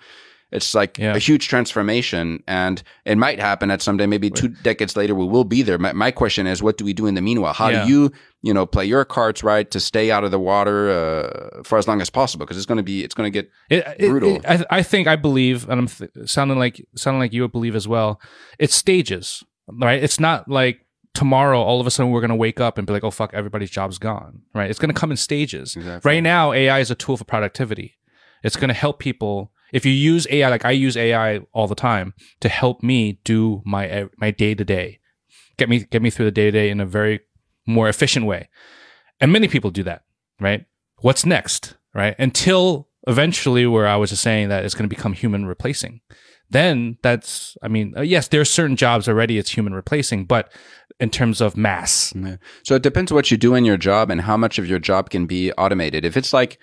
It's 0.52 0.74
like 0.74 0.98
Yeah. 0.98 1.14
a 1.14 1.20
huge 1.20 1.50
transformation, 1.50 2.42
and 2.48 2.82
it 3.06 3.18
might 3.18 3.40
happen 3.40 3.70
at 3.70 3.82
someday. 3.82 4.06
Maybe 4.06 4.30
two 4.30 4.48
decades 4.48 4.96
later, 4.96 5.14
we 5.14 5.26
will 5.26 5.44
be 5.44 5.62
there. 5.62 5.78
My, 5.78 5.92
my 5.92 6.10
question 6.12 6.48
is, 6.48 6.64
what 6.64 6.78
do 6.78 6.86
we 6.86 6.94
do 6.94 7.06
in 7.06 7.16
the 7.16 7.22
meanwhile? 7.22 7.54
How 7.54 7.68
Yeah. 7.70 7.84
do 7.84 7.90
you, 7.92 8.12
you 8.42 8.54
know, 8.54 8.66
play 8.66 8.86
your 8.86 9.04
cards 9.04 9.44
right 9.44 9.70
to 9.72 9.80
stay 9.82 10.10
out 10.10 10.24
of 10.24 10.32
the 10.32 10.40
water 10.40 10.90
uh, 10.90 11.64
for 11.64 11.78
as 11.78 11.86
long 11.88 12.00
as 12.02 12.10
possible? 12.10 12.46
Because 12.46 12.56
it's 12.56 12.66
going 12.66 12.78
to 12.78 12.84
be, 12.84 13.04
it's 13.04 13.14
going 13.14 13.32
to 13.32 13.42
get 13.42 13.52
It, 13.70 13.86
it- 14.00 14.10
Brutal. 14.10 14.38
it- 14.38 14.46
I, 14.48 14.66
I 14.80 14.84
think 14.84 15.08
I 15.08 15.18
believe, 15.18 15.68
and 15.70 15.80
I'm 15.82 15.88
th- 15.88 16.12
sounding 16.26 16.58
like 16.58 16.86
sounding 16.96 17.20
like 17.20 17.34
you 17.34 17.42
would 17.42 17.52
believe 17.52 17.76
as 17.76 17.88
well. 17.88 18.22
It's 18.58 18.74
stages, 18.76 19.44
right? 19.68 20.02
It's 20.02 20.20
not 20.20 20.48
like 20.50 20.80
tomorrow 21.14 21.60
all 21.62 21.82
of 21.82 21.88
a 21.88 21.92
sudden 21.92 22.12
we're 22.12 22.22
going 22.22 22.30
to 22.30 22.36
wake 22.36 22.62
up 22.62 22.78
and 22.78 22.88
be 22.88 22.94
like, 22.94 23.04
oh 23.04 23.12
fuck, 23.12 23.34
everybody's 23.34 23.70
job's 23.72 23.98
gone, 23.98 24.44
right? 24.54 24.70
It's 24.70 24.80
going 24.80 24.94
to 24.94 25.00
come 25.00 25.12
in 25.12 25.18
stages. 25.18 25.76
Exactly. 25.76 26.10
Right 26.10 26.22
now, 26.24 26.54
AI 26.54 26.80
is 26.80 26.90
a 26.90 26.96
tool 26.96 27.18
for 27.18 27.26
productivity. 27.26 27.98
It's 28.44 28.56
going 28.56 28.70
to 28.70 28.74
help 28.74 29.00
people. 29.00 29.52
If 29.74 29.86
you 29.86 29.92
use 29.92 30.28
AI, 30.30 30.50
like 30.50 30.66
I 30.66 30.72
use 30.72 30.96
AI 30.96 31.40
all 31.54 31.68
the 31.68 31.76
time 31.76 32.14
to 32.40 32.50
help 32.50 32.84
me 32.84 33.20
do 33.24 33.62
my 33.66 34.08
my 34.18 34.32
day 34.32 34.56
to 34.56 34.64
day, 34.64 35.00
get 35.58 35.70
me 35.70 35.86
get 35.86 36.02
me 36.02 36.10
through 36.10 36.26
the 36.26 36.32
day 36.32 36.46
to 36.46 36.52
day 36.52 36.70
in 36.70 36.80
a 36.80 36.86
very 36.86 37.22
more 37.66 37.90
efficient 37.90 38.26
way. 38.26 38.50
And 39.20 39.32
many 39.32 39.48
people 39.48 39.72
do 39.72 39.84
that, 39.84 40.04
right? 40.40 40.66
What's 41.02 41.26
next, 41.26 41.76
right? 41.94 42.16
Until 42.18 42.88
eventually, 43.08 43.66
where 43.66 43.88
I 43.88 43.96
was 43.96 44.12
just 44.12 44.24
saying 44.24 44.50
that 44.50 44.64
it's 44.64 44.76
going 44.76 44.90
to 44.90 44.96
become 44.96 45.14
human 45.14 45.46
replacing. 45.46 46.02
Then 46.50 46.98
that's, 47.04 47.58
I 47.62 47.68
mean, 47.68 47.94
uh, 47.98 48.02
yes, 48.02 48.30
there 48.30 48.40
are 48.40 48.46
certain 48.46 48.78
jobs 48.78 49.10
already 49.10 49.38
it's 49.38 49.52
human 49.52 49.74
replacing, 49.74 50.26
but 50.26 50.52
in 51.00 51.10
terms 51.10 51.42
of 51.42 51.58
mass. 51.58 52.14
So 52.64 52.76
it 52.76 52.84
depends 52.84 53.12
what 53.12 53.30
you 53.30 53.38
do 53.38 53.54
in 53.54 53.66
your 53.66 53.78
job 53.78 54.10
and 54.10 54.22
how 54.22 54.38
much 54.38 54.58
of 54.58 54.68
your 54.68 54.80
job 54.80 55.10
can 55.10 55.26
be 55.26 55.52
automated. 55.54 56.06
If 56.06 56.16
it's 56.16 56.34
like 56.34 56.58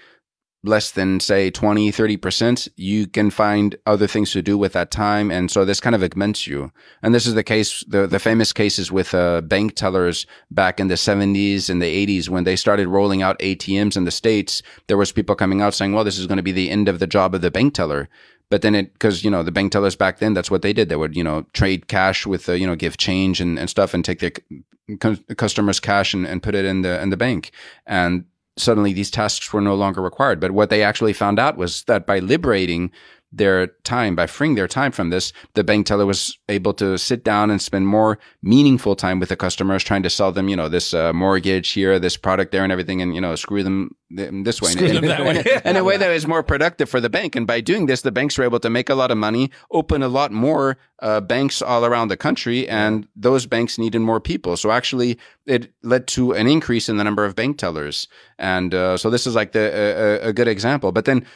less 0.64 0.90
than 0.90 1.20
say 1.20 1.50
20, 1.50 1.92
30%, 1.92 2.68
you 2.76 3.06
can 3.06 3.30
find 3.30 3.76
other 3.86 4.06
things 4.06 4.32
to 4.32 4.42
do 4.42 4.56
with 4.56 4.72
that 4.72 4.90
time. 4.90 5.30
And 5.30 5.50
so 5.50 5.64
this 5.64 5.78
kind 5.78 5.94
of 5.94 6.02
augments 6.02 6.46
you. 6.46 6.72
And 7.02 7.14
this 7.14 7.26
is 7.26 7.34
the 7.34 7.42
case, 7.42 7.84
the, 7.86 8.06
the 8.06 8.18
famous 8.18 8.52
cases 8.52 8.90
with 8.90 9.14
uh, 9.14 9.42
bank 9.42 9.76
tellers 9.76 10.26
back 10.50 10.80
in 10.80 10.88
the 10.88 10.94
70s 10.94 11.68
and 11.68 11.82
the 11.82 12.06
80s 12.06 12.30
when 12.30 12.44
they 12.44 12.56
started 12.56 12.88
rolling 12.88 13.20
out 13.22 13.38
ATMs 13.40 13.96
in 13.96 14.04
the 14.04 14.10
States. 14.10 14.62
There 14.86 14.96
was 14.96 15.12
people 15.12 15.34
coming 15.34 15.60
out 15.60 15.74
saying, 15.74 15.92
well, 15.92 16.04
this 16.04 16.18
is 16.18 16.26
going 16.26 16.38
to 16.38 16.42
be 16.42 16.52
the 16.52 16.70
end 16.70 16.88
of 16.88 16.98
the 16.98 17.06
job 17.06 17.34
of 17.34 17.42
the 17.42 17.50
bank 17.50 17.74
teller. 17.74 18.08
But 18.50 18.62
then 18.62 18.74
it, 18.74 18.98
cause, 18.98 19.22
you 19.22 19.30
know, 19.30 19.42
the 19.42 19.52
bank 19.52 19.72
tellers 19.72 19.96
back 19.96 20.18
then, 20.18 20.32
that's 20.32 20.50
what 20.50 20.62
they 20.62 20.72
did. 20.72 20.88
They 20.88 20.96
would, 20.96 21.14
you 21.14 21.24
know, 21.24 21.44
trade 21.52 21.88
cash 21.88 22.26
with, 22.26 22.48
uh, 22.48 22.52
you 22.52 22.66
know, 22.66 22.76
give 22.76 22.96
change 22.96 23.40
and, 23.40 23.58
and 23.58 23.68
stuff 23.68 23.92
and 23.92 24.04
take 24.04 24.20
their 24.20 24.32
cu- 25.00 25.34
customers 25.34 25.80
cash 25.80 26.14
and, 26.14 26.26
and 26.26 26.42
put 26.42 26.54
it 26.54 26.64
in 26.64 26.82
the, 26.82 27.00
in 27.02 27.10
the 27.10 27.16
bank. 27.16 27.50
And 27.86 28.24
suddenly 28.56 28.92
these 28.92 29.10
tasks 29.10 29.52
were 29.52 29.60
no 29.60 29.74
longer 29.74 30.00
required. 30.00 30.40
But 30.40 30.52
what 30.52 30.70
they 30.70 30.82
actually 30.82 31.12
found 31.12 31.38
out 31.38 31.56
was 31.56 31.84
that 31.84 32.06
by 32.06 32.18
liberating 32.18 32.90
their 33.36 33.68
time 33.84 34.14
by 34.14 34.26
freeing 34.26 34.54
their 34.54 34.68
time 34.68 34.92
from 34.92 35.10
this, 35.10 35.32
the 35.54 35.64
bank 35.64 35.86
teller 35.86 36.06
was 36.06 36.38
able 36.48 36.72
to 36.74 36.96
sit 36.96 37.24
down 37.24 37.50
and 37.50 37.60
spend 37.60 37.86
more 37.86 38.18
meaningful 38.42 38.94
time 38.94 39.18
with 39.18 39.28
the 39.28 39.36
customers, 39.36 39.82
trying 39.82 40.02
to 40.02 40.10
sell 40.10 40.32
them, 40.32 40.48
you 40.48 40.56
know, 40.56 40.68
this 40.68 40.94
uh, 40.94 41.12
mortgage 41.12 41.70
here, 41.70 41.98
this 41.98 42.16
product 42.16 42.52
there, 42.52 42.62
and 42.62 42.72
everything, 42.72 43.02
and 43.02 43.14
you 43.14 43.20
know, 43.20 43.34
screw 43.34 43.62
them 43.62 43.94
this 44.10 44.62
way, 44.62 44.70
Screw 44.70 44.86
in, 44.86 44.94
them 44.94 45.06
that 45.06 45.24
way. 45.24 45.60
in 45.64 45.76
a 45.76 45.82
way 45.82 45.96
that 45.96 46.10
is 46.10 46.26
more 46.26 46.42
productive 46.42 46.88
for 46.88 47.00
the 47.00 47.10
bank. 47.10 47.34
And 47.34 47.46
by 47.46 47.60
doing 47.60 47.86
this, 47.86 48.02
the 48.02 48.12
banks 48.12 48.38
were 48.38 48.44
able 48.44 48.60
to 48.60 48.70
make 48.70 48.88
a 48.88 48.94
lot 48.94 49.10
of 49.10 49.18
money, 49.18 49.50
open 49.72 50.02
a 50.02 50.08
lot 50.08 50.30
more 50.30 50.76
uh, 51.00 51.20
banks 51.20 51.60
all 51.60 51.84
around 51.84 52.08
the 52.08 52.16
country, 52.16 52.68
and 52.68 53.08
those 53.16 53.46
banks 53.46 53.78
needed 53.78 54.00
more 54.00 54.20
people. 54.20 54.56
So 54.56 54.70
actually, 54.70 55.18
it 55.46 55.72
led 55.82 56.06
to 56.08 56.32
an 56.32 56.46
increase 56.46 56.88
in 56.88 56.96
the 56.96 57.04
number 57.04 57.24
of 57.24 57.34
bank 57.34 57.58
tellers, 57.58 58.06
and 58.38 58.72
uh, 58.74 58.96
so 58.96 59.10
this 59.10 59.26
is 59.26 59.34
like 59.34 59.52
the 59.52 60.20
a, 60.24 60.28
a 60.28 60.32
good 60.32 60.48
example. 60.48 60.92
But 60.92 61.04
then 61.04 61.26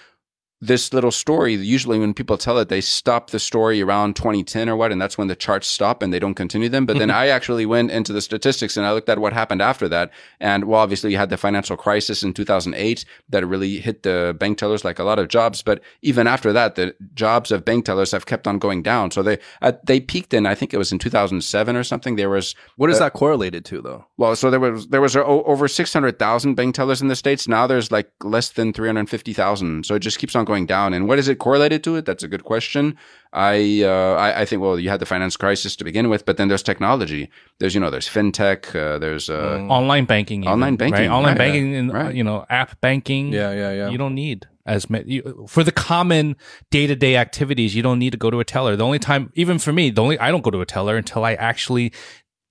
this 0.60 0.92
little 0.92 1.12
story, 1.12 1.54
usually 1.54 2.00
when 2.00 2.12
people 2.12 2.36
tell 2.36 2.58
it, 2.58 2.68
they 2.68 2.80
stop 2.80 3.30
the 3.30 3.38
story 3.38 3.80
around 3.80 4.16
2010 4.16 4.68
or 4.68 4.74
what, 4.74 4.90
and 4.90 5.00
that's 5.00 5.16
when 5.16 5.28
the 5.28 5.36
charts 5.36 5.68
stop 5.68 6.02
and 6.02 6.12
they 6.12 6.18
don't 6.18 6.34
continue 6.34 6.68
them. 6.68 6.84
But 6.84 6.98
then 6.98 7.10
I 7.22 7.28
actually 7.28 7.64
went 7.64 7.92
into 7.92 8.12
the 8.12 8.20
statistics 8.20 8.76
and 8.76 8.84
I 8.84 8.92
looked 8.92 9.08
at 9.08 9.20
what 9.20 9.32
happened 9.32 9.62
after 9.62 9.88
that. 9.90 10.10
And 10.40 10.64
well, 10.64 10.80
obviously 10.80 11.12
you 11.12 11.16
had 11.16 11.30
the 11.30 11.36
financial 11.36 11.76
crisis 11.76 12.24
in 12.24 12.34
2008 12.34 13.04
that 13.28 13.46
really 13.46 13.78
hit 13.78 14.02
the 14.02 14.34
bank 14.36 14.58
tellers 14.58 14.84
like 14.84 14.98
a 14.98 15.04
lot 15.04 15.20
of 15.20 15.28
jobs. 15.28 15.62
But 15.62 15.80
even 16.02 16.26
after 16.26 16.52
that, 16.52 16.74
the 16.74 16.92
jobs 17.14 17.52
of 17.52 17.64
bank 17.64 17.84
tellers 17.84 18.10
have 18.10 18.26
kept 18.26 18.48
on 18.48 18.58
going 18.58 18.82
down. 18.82 19.12
So 19.12 19.22
they, 19.22 19.38
uh, 19.62 19.72
they 19.84 20.00
peaked 20.00 20.34
in, 20.34 20.44
I 20.44 20.56
think 20.56 20.74
it 20.74 20.78
was 20.78 20.90
in 20.90 20.98
2007 20.98 21.76
or 21.76 21.84
something. 21.84 22.16
There 22.16 22.30
was, 22.30 22.56
What 22.74 22.90
is 22.90 22.96
Uh, 22.96 23.04
that 23.04 23.12
correlated 23.12 23.64
to, 23.66 23.80
though? 23.80 24.06
well, 24.16 24.34
so 24.34 24.50
there 24.50 24.58
was, 24.58 24.88
there 24.88 25.00
was 25.00 25.14
o- 25.14 25.44
over 25.46 25.68
600,000 25.68 26.54
bank 26.56 26.74
tellers 26.74 27.00
in 27.00 27.06
the 27.06 27.14
States. 27.14 27.46
Now 27.46 27.68
there's 27.68 27.92
like 27.92 28.10
less 28.24 28.48
than 28.50 28.72
350,000. 28.72 29.86
So 29.86 29.94
it 29.94 30.00
just 30.00 30.18
keeps 30.18 30.34
on 30.34 30.47
going 30.48 30.66
down. 30.66 30.92
And 30.94 31.06
what 31.08 31.18
is 31.18 31.28
it 31.28 31.38
correlated 31.38 31.84
to 31.84 31.94
it? 31.96 32.04
That's 32.04 32.24
a 32.24 32.28
good 32.28 32.42
question. 32.42 32.96
I, 33.32 33.82
uh, 33.84 34.14
I, 34.26 34.40
I 34.40 34.44
think, 34.46 34.60
well, 34.62 34.78
you 34.80 34.88
had 34.90 35.00
the 35.00 35.06
finance 35.06 35.36
crisis 35.36 35.76
to 35.76 35.84
begin 35.84 36.08
with, 36.08 36.24
but 36.26 36.36
then 36.38 36.48
there's 36.48 36.62
technology. 36.64 37.30
There's, 37.58 37.74
you 37.74 37.80
know, 37.80 37.90
there's 37.90 38.08
fintech, 38.08 38.74
uh, 38.74 38.98
there's, 38.98 39.28
uh, 39.30 39.58
Mm. 39.58 39.70
Online 39.70 40.06
banking, 40.06 40.40
even, 40.42 40.52
Online 40.52 40.76
banking, 40.76 41.08
right? 41.08 41.16
Online 41.18 41.32
right. 41.32 41.38
banking, 41.38 41.74
and 41.76 41.92
Right. 41.92 42.14
you 42.14 42.24
know, 42.24 42.46
app 42.50 42.80
banking. 42.80 43.32
Yeah, 43.32 43.52
yeah, 43.52 43.72
yeah. 43.72 43.88
You 43.90 43.98
don't 43.98 44.14
need 44.14 44.46
as 44.66 44.90
many 44.90 45.04
you, 45.14 45.46
for 45.48 45.62
the 45.64 45.72
common 45.72 46.36
day 46.70 46.86
to 46.86 46.96
day 46.96 47.16
activities. 47.16 47.74
You 47.76 47.82
don't 47.82 47.98
need 47.98 48.12
to 48.16 48.18
go 48.18 48.30
to 48.30 48.40
a 48.40 48.44
teller. 48.44 48.76
The 48.76 48.84
only 48.84 48.98
time, 48.98 49.30
even 49.34 49.58
for 49.58 49.72
me, 49.72 49.90
the 49.90 50.02
only 50.02 50.18
I 50.18 50.30
don't 50.32 50.42
go 50.42 50.50
to 50.50 50.60
a 50.60 50.66
teller 50.66 50.96
until 50.96 51.24
I 51.24 51.34
actually 51.34 51.92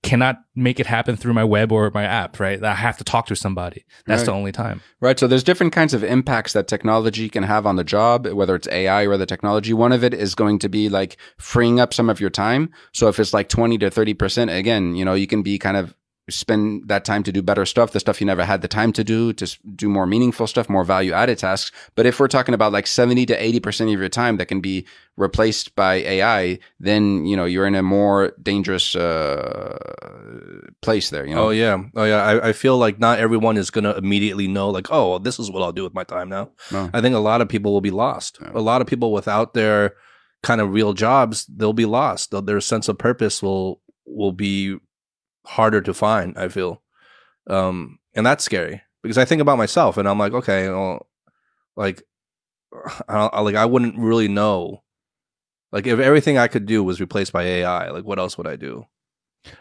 cannot 0.02 0.42
make 0.54 0.78
it 0.78 0.86
happen 0.86 1.16
through 1.16 1.34
my 1.34 1.44
web 1.44 1.72
or 1.72 1.90
my 1.92 2.04
app. 2.04 2.38
Right, 2.38 2.62
I 2.62 2.74
have 2.74 2.98
to 2.98 3.04
talk 3.04 3.26
to 3.26 3.36
somebody. 3.36 3.84
That's 4.06 4.22
the 4.24 4.32
only 4.32 4.52
time. 4.52 4.80
Right. 5.00 5.18
So 5.18 5.26
there's 5.26 5.44
different 5.44 5.72
kinds 5.72 5.94
of 5.94 6.02
impacts 6.02 6.52
that 6.52 6.68
technology 6.68 7.28
can 7.28 7.42
have 7.42 7.66
on 7.66 7.76
the 7.76 7.84
job, 7.84 8.26
whether 8.26 8.54
it's 8.54 8.68
AI 8.68 9.04
or 9.04 9.12
other 9.12 9.26
technology. 9.26 9.72
One 9.72 9.92
of 9.92 10.02
it 10.02 10.14
is 10.14 10.34
going 10.34 10.58
to 10.60 10.68
be 10.68 10.88
like 10.88 11.16
freeing 11.38 11.78
up 11.80 11.94
some 11.94 12.10
of 12.10 12.20
your 12.20 12.30
time. 12.30 12.70
So 12.92 13.08
if 13.08 13.18
it's 13.18 13.34
like 13.34 13.48
20 13.48 13.78
to 13.78 13.90
30%, 13.90 14.56
again, 14.56 14.94
you 14.94 15.04
know, 15.04 15.14
you 15.14 15.26
can 15.26 15.42
be 15.42 15.58
kind 15.58 15.76
of 15.76 15.94
spend 16.28 16.88
that 16.88 17.04
time 17.04 17.22
to 17.22 17.32
do 17.32 17.42
better 17.42 17.64
stuff, 17.64 17.92
the 17.92 18.00
stuff 18.00 18.20
you 18.20 18.26
never 18.26 18.44
had 18.44 18.62
the 18.62 18.68
time 18.68 18.92
to 18.92 19.04
do, 19.04 19.32
to 19.32 19.58
do 19.74 19.88
more 19.88 20.06
meaningful 20.06 20.46
stuff, 20.46 20.68
more 20.68 20.84
value 20.84 21.12
added 21.12 21.38
tasks. 21.38 21.72
But 21.94 22.06
if 22.06 22.20
we're 22.20 22.28
talking 22.28 22.54
about 22.54 22.72
like 22.72 22.86
70 22.86 23.26
to 23.26 23.38
80% 23.38 23.92
of 23.92 24.00
your 24.00 24.08
time 24.08 24.36
that 24.36 24.46
can 24.46 24.60
be 24.60 24.86
replaced 25.16 25.74
by 25.74 25.94
AI, 25.94 26.58
then, 26.78 27.24
you 27.24 27.36
know, 27.36 27.44
you're 27.44 27.66
in 27.66 27.74
a 27.74 27.82
more 27.82 28.32
dangerous, 28.42 28.94
uh, 28.94 29.78
place 30.82 31.10
there, 31.10 31.26
you 31.26 31.34
know? 31.34 31.46
Oh 31.46 31.50
yeah, 31.50 31.82
oh 31.96 32.04
yeah. 32.04 32.22
I, 32.22 32.48
I 32.48 32.52
feel 32.52 32.78
like 32.78 32.98
not 32.98 33.18
everyone 33.18 33.56
is 33.56 33.70
gonna 33.70 33.92
immediately 33.92 34.48
know, 34.48 34.70
like, 34.70 34.90
oh, 34.90 35.10
well, 35.10 35.18
this 35.18 35.38
is 35.38 35.50
what 35.50 35.62
I'll 35.62 35.72
do 35.72 35.84
with 35.84 35.94
my 35.94 36.04
time 36.04 36.28
now. 36.28 36.50
No. 36.70 36.90
I 36.92 37.00
think 37.00 37.14
a 37.14 37.20
lot 37.20 37.40
of 37.40 37.48
people 37.48 37.72
will 37.72 37.80
be 37.80 37.90
lost. 37.90 38.38
A 38.54 38.60
lot 38.60 38.80
of 38.80 38.86
people 38.86 39.12
without 39.12 39.54
their 39.54 39.94
kind 40.42 40.60
of 40.60 40.72
real 40.72 40.92
jobs, 40.92 41.46
they'll 41.46 41.72
be 41.72 41.86
lost. 41.86 42.30
Their 42.44 42.60
sense 42.60 42.88
of 42.88 42.98
purpose 42.98 43.42
will 43.42 43.80
will 44.06 44.32
be 44.32 44.76
harder 45.44 45.80
to 45.80 45.94
find. 45.94 46.36
I 46.38 46.48
feel, 46.48 46.82
um, 47.48 47.98
and 48.14 48.24
that's 48.24 48.44
scary 48.44 48.82
because 49.02 49.18
I 49.18 49.24
think 49.24 49.40
about 49.40 49.58
myself 49.58 49.96
and 49.96 50.08
I'm 50.08 50.18
like, 50.18 50.32
okay, 50.32 50.68
well, 50.68 51.06
like, 51.76 52.02
I, 53.08 53.26
I 53.32 53.40
like 53.40 53.54
I 53.54 53.66
wouldn't 53.66 53.98
really 53.98 54.28
know. 54.28 54.82
Like 55.70 55.86
if 55.86 55.98
everything 55.98 56.38
I 56.38 56.48
could 56.48 56.66
do 56.66 56.82
was 56.82 57.00
replaced 57.00 57.32
by 57.32 57.42
AI, 57.44 57.90
like 57.90 58.04
what 58.04 58.18
else 58.18 58.38
would 58.38 58.46
I 58.46 58.56
do? 58.56 58.86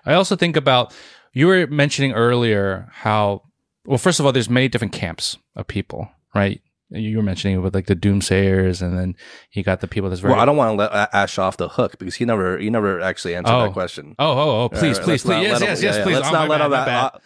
I 0.06 0.14
also 0.14 0.36
think 0.36 0.56
about 0.56 0.94
you 1.34 1.48
were 1.48 1.68
mentioning 1.68 2.14
earlier 2.14 2.90
how 2.92 3.44
well 3.86 3.98
first 3.98 4.20
of 4.20 4.26
all 4.26 4.32
there's 4.32 4.50
many 4.50 4.68
different 4.68 4.94
camps 4.94 5.38
of 5.56 5.68
people 5.68 6.10
right 6.34 6.62
you 6.90 7.18
were 7.18 7.24
mentioning 7.24 7.62
with 7.62 7.76
like 7.76 7.88
the 7.88 7.96
doomsayers 7.96 8.82
and 8.82 8.98
then 8.98 9.16
you 9.52 9.62
got 9.64 9.82
the 9.82 9.88
people 9.88 10.10
that's 10.10 10.22
very 10.22 10.34
Well, 10.34 10.42
I 10.42 10.46
don't 10.46 10.56
want 10.58 10.72
to 10.72 10.76
let 10.88 11.14
Ash 11.14 11.38
off 11.38 11.58
the 11.58 11.68
hook 11.68 11.98
because 12.00 12.16
he 12.16 12.24
never 12.26 12.58
he 12.58 12.70
never 12.70 13.02
actually 13.02 13.36
answered 13.36 13.54
Oh. 13.54 13.64
that 13.64 13.74
question. 13.74 14.16
oh 14.20 14.32
oh 14.32 14.62
oh 14.64 14.70
please 14.70 14.82
All 14.82 14.88
right, 14.90 14.96
please 14.96 15.08
let's 15.08 15.24
please 15.24 15.42
yes 15.44 15.62
him- 15.62 15.68
yes 15.68 15.82
yeah, 15.82 15.88
yes 15.90 15.98
yeah, 15.98 16.04
please 16.04 16.16
Let's 16.16 16.28
Oh, 16.30 16.32
not 16.32 16.50
let 16.50 16.60
bad, 16.60 16.66
him. 16.66 16.72
my 16.72 16.86
bad. 16.86 17.04
uh, 17.04 17.20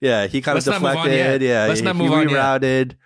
yeah, 0.00 0.26
he 0.28 0.40
kind 0.40 0.54
Let's 0.54 0.66
of 0.68 0.74
not 0.74 0.82
move 0.82 0.96
on 0.98 1.08
deflected. 1.08 1.42
Yeah, 1.42 1.66
Let's 1.66 1.80
he, 1.80 1.84
not 1.84 1.96
he 1.96 2.02
move 2.02 2.12
on 2.12 2.28
yet. 2.28 2.38
rerouted 2.38 2.96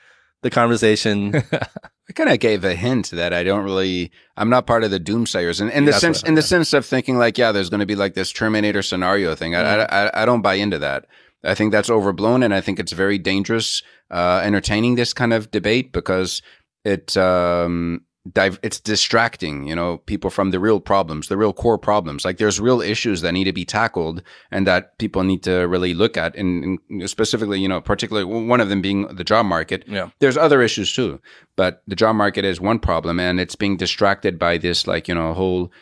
the 0.42 0.50
conversation. 0.50 1.34
I 1.52 2.12
kind 2.14 2.28
of 2.30 2.38
gave 2.40 2.64
a 2.64 2.74
hint 2.74 3.10
that 3.12 3.32
I 3.32 3.42
don't 3.44 3.64
really, 3.64 4.10
I'm 4.36 4.50
not 4.50 4.66
part 4.66 4.84
of 4.84 4.90
the 4.90 5.00
doomsayers, 5.00 5.60
and 5.60 5.70
in 5.70 5.84
the 5.86 5.92
sense, 5.94 6.22
in 6.22 6.34
the 6.34 6.42
sense 6.42 6.72
of 6.74 6.84
thinking 6.84 7.16
like, 7.16 7.38
yeah, 7.38 7.52
there's 7.52 7.70
going 7.70 7.80
to 7.80 7.86
be 7.86 7.94
like 7.94 8.12
this 8.14 8.30
Terminator 8.32 8.82
scenario 8.82 9.34
thing. 9.34 9.54
I, 9.54 9.60
I, 9.62 9.84
I, 10.06 10.22
I 10.22 10.26
don't 10.26 10.42
buy 10.42 10.54
into 10.54 10.78
that. 10.80 11.06
I 11.44 11.54
think 11.54 11.72
that's 11.72 11.90
overblown, 11.90 12.42
and 12.42 12.54
I 12.54 12.60
think 12.60 12.78
it's 12.78 12.92
very 12.92 13.18
dangerous 13.18 13.82
uh, 14.10 14.40
entertaining 14.44 14.94
this 14.94 15.12
kind 15.12 15.32
of 15.32 15.50
debate 15.50 15.92
because 15.92 16.42
it 16.84 17.16
um, 17.16 18.02
div- 18.30 18.60
it's 18.62 18.80
distracting, 18.80 19.66
you 19.66 19.74
know, 19.74 19.98
people 19.98 20.30
from 20.30 20.50
the 20.50 20.60
real 20.60 20.80
problems, 20.80 21.28
the 21.28 21.36
real 21.36 21.52
core 21.52 21.78
problems. 21.78 22.24
Like 22.24 22.38
there's 22.38 22.60
real 22.60 22.80
issues 22.80 23.20
that 23.22 23.32
need 23.32 23.44
to 23.44 23.52
be 23.52 23.64
tackled 23.64 24.22
and 24.50 24.66
that 24.66 24.98
people 24.98 25.24
need 25.24 25.42
to 25.44 25.66
really 25.68 25.94
look 25.94 26.16
at, 26.16 26.36
and, 26.36 26.78
and 26.88 27.10
specifically, 27.10 27.60
you 27.60 27.68
know, 27.68 27.80
particularly 27.80 28.24
one 28.24 28.60
of 28.60 28.68
them 28.68 28.82
being 28.82 29.06
the 29.08 29.24
job 29.24 29.46
market 29.46 29.84
yeah, 29.86 30.10
there's 30.20 30.36
other 30.36 30.62
issues 30.62 30.92
too, 30.92 31.20
but 31.56 31.82
the 31.86 31.96
job 31.96 32.16
market 32.16 32.44
is 32.44 32.60
one 32.60 32.78
problem, 32.78 33.18
and 33.18 33.40
it's 33.40 33.56
being 33.56 33.76
distracted 33.76 34.38
by 34.38 34.58
this, 34.58 34.86
like 34.86 35.08
you 35.08 35.14
know, 35.14 35.32
whole 35.34 35.72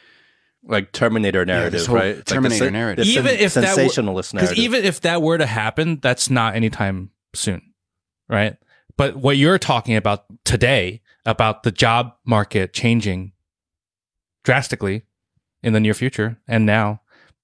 like 0.63 0.93
Terminator 0.93 1.45
narrative, 1.47 1.73
this 1.73 1.87
whole 1.87 1.97
right? 1.97 2.07
It's 2.09 2.19
like 2.19 2.25
the 2.27 2.35
Terminator 2.35 2.71
narrative. 2.71 3.05
the 3.07 3.11
Even 3.13 3.25
sen- 3.37 3.41
if 3.41 3.55
that 3.55 3.61
were- 3.63 3.67
sensationalist 3.67 4.35
narrative. 4.35 4.59
even 4.59 4.85
if 4.85 5.01
that 5.03 5.23
were 5.23 5.39
to 5.39 5.47
happen 5.47 5.99
that's 6.03 6.29
not 6.31 6.55
anytime 6.55 7.11
soon 7.35 7.63
right 8.29 8.57
but 8.97 9.17
what 9.17 9.37
you're 9.39 9.59
talking 9.59 9.97
about 9.97 10.25
today 10.45 11.01
about 11.25 11.63
the 11.63 11.71
job 11.71 12.13
market 12.27 12.73
changing 12.75 13.33
drastically 14.45 15.03
in 15.63 15.73
the 15.73 15.81
near 15.81 15.95
future 15.95 16.39
and 16.49 16.67
now 16.67 17.01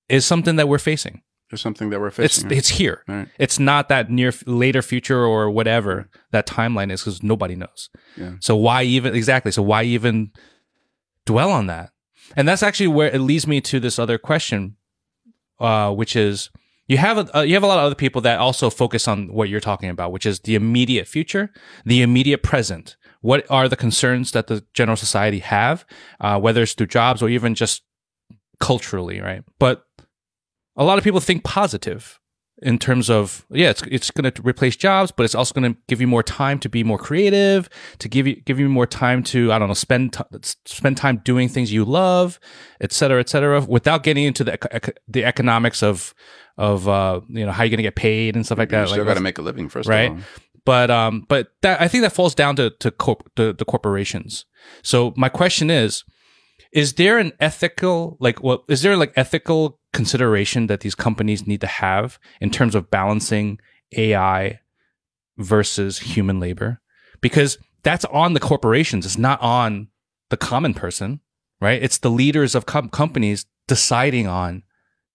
is 0.09 0.25
something 0.25 0.57
that 0.57 0.69
we're 0.69 0.79
facing 0.79 1.23
there's 1.51 1.61
something 1.61 1.91
that 1.91 2.01
we're 2.01 2.09
it's 2.09 2.17
facing. 2.17 2.51
it's 2.51 2.69
here 2.71 3.03
Right. 3.07 3.29
it's 3.39 3.59
not 3.59 3.89
that 3.89 4.11
near 4.11 4.33
later 4.47 4.83
future 4.83 5.25
or 5.25 5.49
whatever 5.51 6.09
that 6.33 6.47
timeline 6.47 6.91
is 6.91 7.01
because 7.03 7.23
nobody 7.23 7.55
knows 7.55 7.91
Yeah. 8.17 8.33
so 8.41 8.57
why 8.57 8.83
even 8.83 9.15
exactly 9.15 9.53
so 9.53 9.63
why 9.63 9.83
even 9.85 10.33
dwell 11.25 11.51
on 11.53 11.67
that 11.67 11.91
and 12.35 12.49
that's 12.49 12.63
actually 12.63 12.89
where 12.89 13.09
it 13.09 13.21
leads 13.21 13.47
me 13.47 13.61
to 13.61 13.79
this 13.79 13.99
other 13.99 14.19
question 14.19 14.77
uh, 15.61 15.93
which 15.93 16.17
is 16.17 16.51
you 16.89 16.99
have 16.99 17.19
a, 17.19 17.39
uh, 17.39 17.43
you 17.43 17.55
have 17.55 17.63
a 17.63 17.67
lot 17.67 17.79
of 17.79 17.85
other 17.85 17.95
people 17.95 18.21
that 18.21 18.39
also 18.39 18.71
focus 18.71 19.09
on 19.09 19.33
what 19.33 19.49
you're 19.49 19.61
talking 19.61 19.89
about 19.89 20.13
which 20.13 20.27
is 20.27 20.41
the 20.41 20.55
immediate 20.55 21.09
future 21.09 21.51
the 21.85 22.03
immediate 22.03 22.43
present. 22.43 22.97
What 23.23 23.51
are 23.51 23.69
the 23.69 23.77
concerns 23.77 24.33
that 24.33 24.47
the 24.47 24.65
general 24.73 24.97
society 24.97 25.41
have 25.41 25.85
uh, 26.21 26.39
whether 26.39 26.63
it's 26.63 26.75
through 26.75 26.89
jobs 26.89 27.23
or 27.23 27.29
even 27.29 27.55
just 27.55 27.83
culturally 28.61 29.21
right? 29.21 29.43
But 29.59 29.85
a 30.77 30.85
lot 30.85 30.99
of 30.99 31.05
people 31.05 31.21
think 31.21 31.43
positive 31.43 32.21
in 32.63 32.79
terms 32.79 33.11
of 33.11 33.45
yeah 33.51 33.69
it's 33.69 33.83
it's 33.83 34.11
going 34.11 34.31
to 34.33 34.43
replace 34.43 34.77
jobs 34.77 35.11
but 35.11 35.25
it's 35.25 35.35
also 35.35 35.53
going 35.53 35.75
to 35.75 35.79
give 35.89 36.01
you 36.01 36.07
more 36.07 36.23
time 36.23 36.59
to 36.59 36.69
be 36.71 36.83
more 36.83 36.97
creative 36.99 37.69
to 37.99 38.09
give 38.09 38.27
you 38.27 38.35
give 38.47 38.59
you 38.59 38.67
more 38.69 38.87
time 38.87 39.23
to 39.23 39.53
i 39.53 39.59
don't 39.59 39.69
know 39.69 39.75
spend 39.75 40.15
t- 40.15 40.23
spend 40.65 40.97
time 40.97 41.19
doing 41.23 41.51
things 41.51 41.71
you 41.71 41.85
love 41.85 42.41
et 42.81 42.93
cetera 42.93 43.21
et 43.21 43.29
cetera 43.29 43.61
without 43.61 44.03
getting 44.03 44.25
into 44.25 44.43
the 44.43 44.55
ec- 44.75 44.99
the 45.07 45.23
economics 45.23 45.83
of 45.83 46.15
of 46.57 46.89
uh 46.89 47.21
you 47.29 47.45
know 47.45 47.53
how 47.53 47.63
you're 47.63 47.69
going 47.71 47.77
to 47.77 47.83
get 47.83 47.95
paid 47.97 48.35
and 48.37 48.47
stuff 48.47 48.57
like 48.57 48.69
you 48.71 48.77
that 48.79 48.83
You 48.85 48.87
still 48.89 48.99
like 49.05 49.09
got 49.09 49.15
to 49.15 49.21
make 49.21 49.37
a 49.37 49.43
living 49.43 49.69
first, 49.69 49.87
right? 49.87 50.13
Of 50.13 50.17
all. 50.17 50.25
but 50.65 50.91
um 50.91 51.27
but 51.29 51.49
that 51.61 51.79
i 51.83 51.89
think 51.89 52.01
that 52.03 52.13
falls 52.15 52.35
down 52.35 52.57
to 52.57 52.71
to 52.71 52.91
corp- 52.91 53.31
the, 53.37 53.53
the 53.53 53.67
corporations 53.67 54.47
so 54.83 55.13
my 55.17 55.29
question 55.29 55.69
is 55.69 56.05
is 56.73 56.95
there 56.95 57.19
an 57.19 57.33
ethical 57.41 58.17
like 58.21 58.43
what 58.43 58.65
is 58.69 58.83
there 58.83 58.97
like 58.97 59.13
ethical 59.17 59.79
consideration 59.93 60.67
that 60.67 60.81
these 60.81 60.95
companies 60.95 61.47
need 61.47 61.61
to 61.61 61.67
have 61.67 62.19
in 62.41 62.51
terms 62.51 62.75
of 62.75 62.91
balancing 62.91 63.59
ai 63.97 64.61
versus 65.39 65.99
human 65.99 66.41
labor? 66.41 66.81
Because 67.21 67.59
that's 67.83 68.05
on 68.07 68.35
the 68.35 68.41
corporations. 68.41 69.07
It's 69.07 69.19
not 69.19 69.41
on 69.41 69.89
the 70.31 70.37
common 70.37 70.75
person 70.75 71.21
right? 71.61 71.83
It's 71.83 71.99
the 71.99 72.11
leaders 72.11 72.55
of 72.55 72.67
com- 72.67 72.89
companies 72.89 73.47
deciding 73.67 74.27
on 74.27 74.63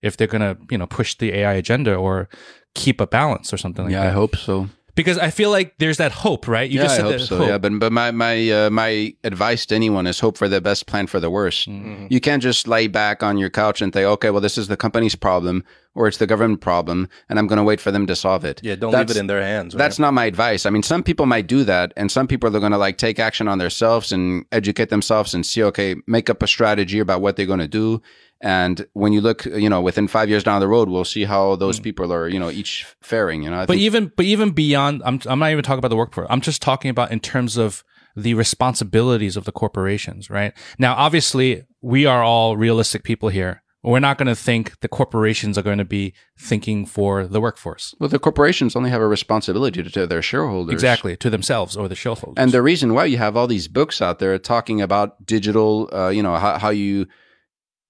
if 0.01 0.17
they're 0.17 0.27
going 0.27 0.41
to 0.41 0.57
you 0.69 0.77
know 0.77 0.87
push 0.87 1.15
the 1.15 1.33
ai 1.33 1.53
agenda 1.53 1.95
or 1.95 2.27
keep 2.73 2.99
a 3.01 3.07
balance 3.07 3.53
or 3.53 3.57
something 3.57 3.85
like 3.85 3.91
yeah, 3.91 4.03
that. 4.03 4.09
I 4.09 4.13
hope 4.13 4.35
so. 4.35 4.69
Because 4.95 5.17
I 5.17 5.29
feel 5.29 5.49
like 5.49 5.75
there's 5.77 5.97
that 5.97 6.11
hope, 6.11 6.47
right? 6.47 6.69
You 6.69 6.79
yeah, 6.79 6.83
just 6.83 6.93
I 6.93 6.97
said 6.97 7.05
hope 7.05 7.13
that 7.13 7.25
so. 7.25 7.37
hope. 7.37 7.47
Yeah, 7.47 7.57
but 7.57 7.79
but 7.79 7.91
my 7.91 8.11
my 8.11 8.49
uh, 8.49 8.69
my 8.69 9.13
advice 9.23 9.65
to 9.67 9.75
anyone 9.75 10.05
is 10.07 10.19
hope 10.19 10.37
for 10.37 10.47
the 10.47 10.61
best, 10.61 10.85
plan 10.85 11.07
for 11.07 11.19
the 11.19 11.29
worst. 11.29 11.69
Mm-hmm. 11.69 12.07
You 12.09 12.19
can't 12.19 12.43
just 12.43 12.67
lay 12.67 12.87
back 12.87 13.23
on 13.23 13.37
your 13.37 13.49
couch 13.49 13.81
and 13.81 13.93
think, 13.93 14.05
okay, 14.05 14.29
well, 14.29 14.41
this 14.41 14.57
is 14.57 14.67
the 14.67 14.77
company's 14.77 15.15
problem 15.15 15.63
or 15.93 16.07
it's 16.07 16.17
the 16.17 16.27
government 16.27 16.61
problem, 16.61 17.09
and 17.27 17.37
I'm 17.37 17.47
going 17.47 17.57
to 17.57 17.63
wait 17.63 17.81
for 17.81 17.91
them 17.91 18.07
to 18.07 18.15
solve 18.15 18.45
it. 18.45 18.61
Yeah, 18.63 18.75
don't 18.75 18.91
That's- 18.91 19.09
leave 19.09 19.17
it 19.17 19.19
in 19.19 19.27
their 19.27 19.41
hands. 19.41 19.73
Right? 19.73 19.79
That's 19.79 19.99
not 19.99 20.13
my 20.13 20.25
advice. 20.25 20.65
I 20.65 20.69
mean, 20.69 20.83
some 20.83 21.03
people 21.03 21.25
might 21.25 21.47
do 21.47 21.63
that, 21.65 21.93
and 21.97 22.09
some 22.09 22.27
people 22.27 22.55
are 22.55 22.59
going 22.59 22.71
to 22.71 22.77
like 22.77 22.97
take 22.97 23.19
action 23.19 23.47
on 23.47 23.57
themselves 23.57 24.11
and 24.11 24.45
educate 24.51 24.89
themselves 24.89 25.33
and 25.33 25.45
see, 25.45 25.63
okay, 25.63 25.95
make 26.07 26.29
up 26.29 26.41
a 26.41 26.47
strategy 26.47 26.99
about 26.99 27.21
what 27.21 27.35
they're 27.35 27.45
going 27.45 27.59
to 27.59 27.67
do. 27.67 28.01
And 28.41 28.87
when 28.93 29.13
you 29.13 29.21
look, 29.21 29.45
you 29.45 29.69
know, 29.69 29.81
within 29.81 30.07
five 30.07 30.27
years 30.27 30.43
down 30.43 30.59
the 30.61 30.67
road, 30.67 30.89
we'll 30.89 31.05
see 31.05 31.25
how 31.25 31.55
those 31.55 31.79
people 31.79 32.11
are, 32.11 32.27
you 32.27 32.39
know, 32.39 32.49
each 32.49 32.87
faring. 33.01 33.43
You 33.43 33.51
know, 33.51 33.59
I. 33.61 33.65
But 33.67 33.77
even 33.77 34.11
but 34.15 34.25
even 34.25 34.49
beyond, 34.51 35.03
I'm 35.05 35.19
I'm 35.27 35.39
not 35.39 35.51
even 35.51 35.63
talking 35.63 35.79
about 35.79 35.89
the 35.89 35.95
workforce. 35.95 36.27
I'm 36.29 36.41
just 36.41 36.61
talking 36.61 36.89
about 36.89 37.11
in 37.11 37.19
terms 37.19 37.57
of 37.57 37.83
the 38.15 38.33
responsibilities 38.33 39.37
of 39.37 39.45
the 39.45 39.51
corporations, 39.51 40.29
right? 40.29 40.53
Now, 40.77 40.95
obviously, 40.95 41.63
we 41.81 42.05
are 42.05 42.23
all 42.23 42.57
realistic 42.57 43.03
people 43.03 43.29
here. 43.29 43.61
We're 43.83 43.99
not 43.99 44.19
going 44.19 44.27
to 44.27 44.35
think 44.35 44.79
the 44.81 44.87
corporations 44.87 45.57
are 45.57 45.63
going 45.63 45.79
to 45.79 45.85
be 45.85 46.13
thinking 46.37 46.85
for 46.85 47.25
the 47.25 47.41
workforce. 47.41 47.95
well, 47.99 48.09
the 48.09 48.19
corporations 48.19 48.75
only 48.75 48.91
have 48.91 49.01
a 49.01 49.07
responsibility 49.07 49.81
to, 49.81 49.89
to 49.89 50.05
their 50.05 50.21
shareholders. 50.21 50.73
Exactly, 50.73 51.17
to 51.17 51.29
themselves 51.31 51.75
or 51.75 51.87
the 51.87 51.95
shareholders. 51.95 52.41
And 52.41 52.51
the 52.51 52.61
reason 52.61 52.93
why 52.93 53.05
you 53.05 53.17
have 53.17 53.35
all 53.35 53.47
these 53.47 53.67
books 53.67 53.99
out 53.99 54.19
there 54.19 54.37
talking 54.37 54.81
about 54.81 55.25
digital, 55.25 55.89
uh, 55.93 56.09
you 56.09 56.21
know, 56.21 56.35
how, 56.35 56.59
how 56.59 56.69
you 56.69 57.07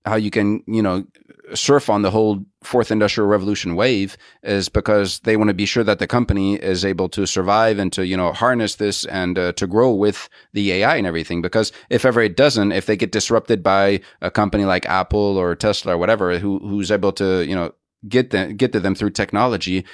how 0.05 0.15
you 0.15 0.31
can, 0.31 0.63
you 0.67 0.81
know, 0.81 1.05
surf 1.53 1.89
on 1.89 2.01
the 2.01 2.11
whole 2.11 2.43
fourth 2.63 2.91
industrial 2.91 3.27
revolution 3.27 3.75
wave 3.75 4.17
is 4.43 4.69
because 4.69 5.19
they 5.19 5.35
want 5.37 5.49
to 5.49 5.53
be 5.53 5.65
sure 5.65 5.83
that 5.83 5.99
the 5.99 6.07
company 6.07 6.55
is 6.55 6.85
able 6.85 7.09
to 7.09 7.25
survive 7.25 7.77
and 7.77 7.91
to, 7.93 8.05
you 8.05 8.15
know, 8.15 8.31
harness 8.31 8.75
this 8.75 9.05
and 9.05 9.37
uh, 9.37 9.51
to 9.53 9.67
grow 9.67 9.91
with 9.91 10.29
the 10.53 10.71
AI 10.71 10.95
and 10.95 11.07
everything. 11.07 11.41
Because 11.41 11.71
if 11.89 12.05
ever 12.05 12.21
it 12.21 12.37
doesn't, 12.37 12.71
if 12.71 12.85
they 12.85 12.95
get 12.95 13.11
disrupted 13.11 13.61
by 13.61 13.99
a 14.21 14.31
company 14.31 14.65
like 14.65 14.85
Apple 14.85 15.37
or 15.37 15.55
Tesla 15.55 15.95
or 15.95 15.97
whatever, 15.97 16.37
who 16.39 16.59
who's 16.59 16.91
able 16.91 17.11
to, 17.13 17.45
you 17.45 17.55
know, 17.55 17.73
get 18.07 18.31
them 18.31 18.55
get 18.55 18.71
to 18.73 18.79
them 18.79 18.95
through 18.95 19.11
technology, 19.11 19.85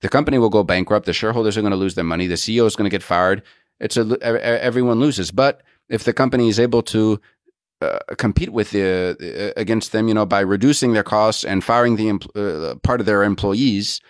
the 0.00 0.08
company 0.08 0.38
will 0.38 0.50
go 0.50 0.64
bankrupt. 0.64 1.06
The 1.06 1.12
shareholders 1.12 1.56
are 1.56 1.62
going 1.62 1.72
to 1.72 1.76
lose 1.76 1.94
their 1.94 2.04
money. 2.04 2.26
The 2.26 2.34
CEO 2.34 2.66
is 2.66 2.76
going 2.76 2.88
to 2.88 2.94
get 2.94 3.02
fired. 3.02 3.42
It's 3.80 3.96
a 3.96 4.22
everyone 4.22 5.00
loses. 5.00 5.30
But 5.30 5.62
if 5.88 6.04
the 6.04 6.12
company 6.12 6.48
is 6.48 6.58
able 6.58 6.82
to 6.82 7.20
uh, 7.80 7.98
compete 8.16 8.50
with 8.50 8.70
the 8.70 9.16
uh, 9.20 9.60
against 9.60 9.92
them, 9.92 10.08
you 10.08 10.14
know, 10.14 10.26
by 10.26 10.40
reducing 10.40 10.92
their 10.92 11.02
costs 11.02 11.44
and 11.44 11.62
firing 11.62 11.96
the 11.96 12.10
uh, 12.34 12.74
part 12.82 13.00
of 13.00 13.06
their 13.06 13.22
employees, 13.22 14.00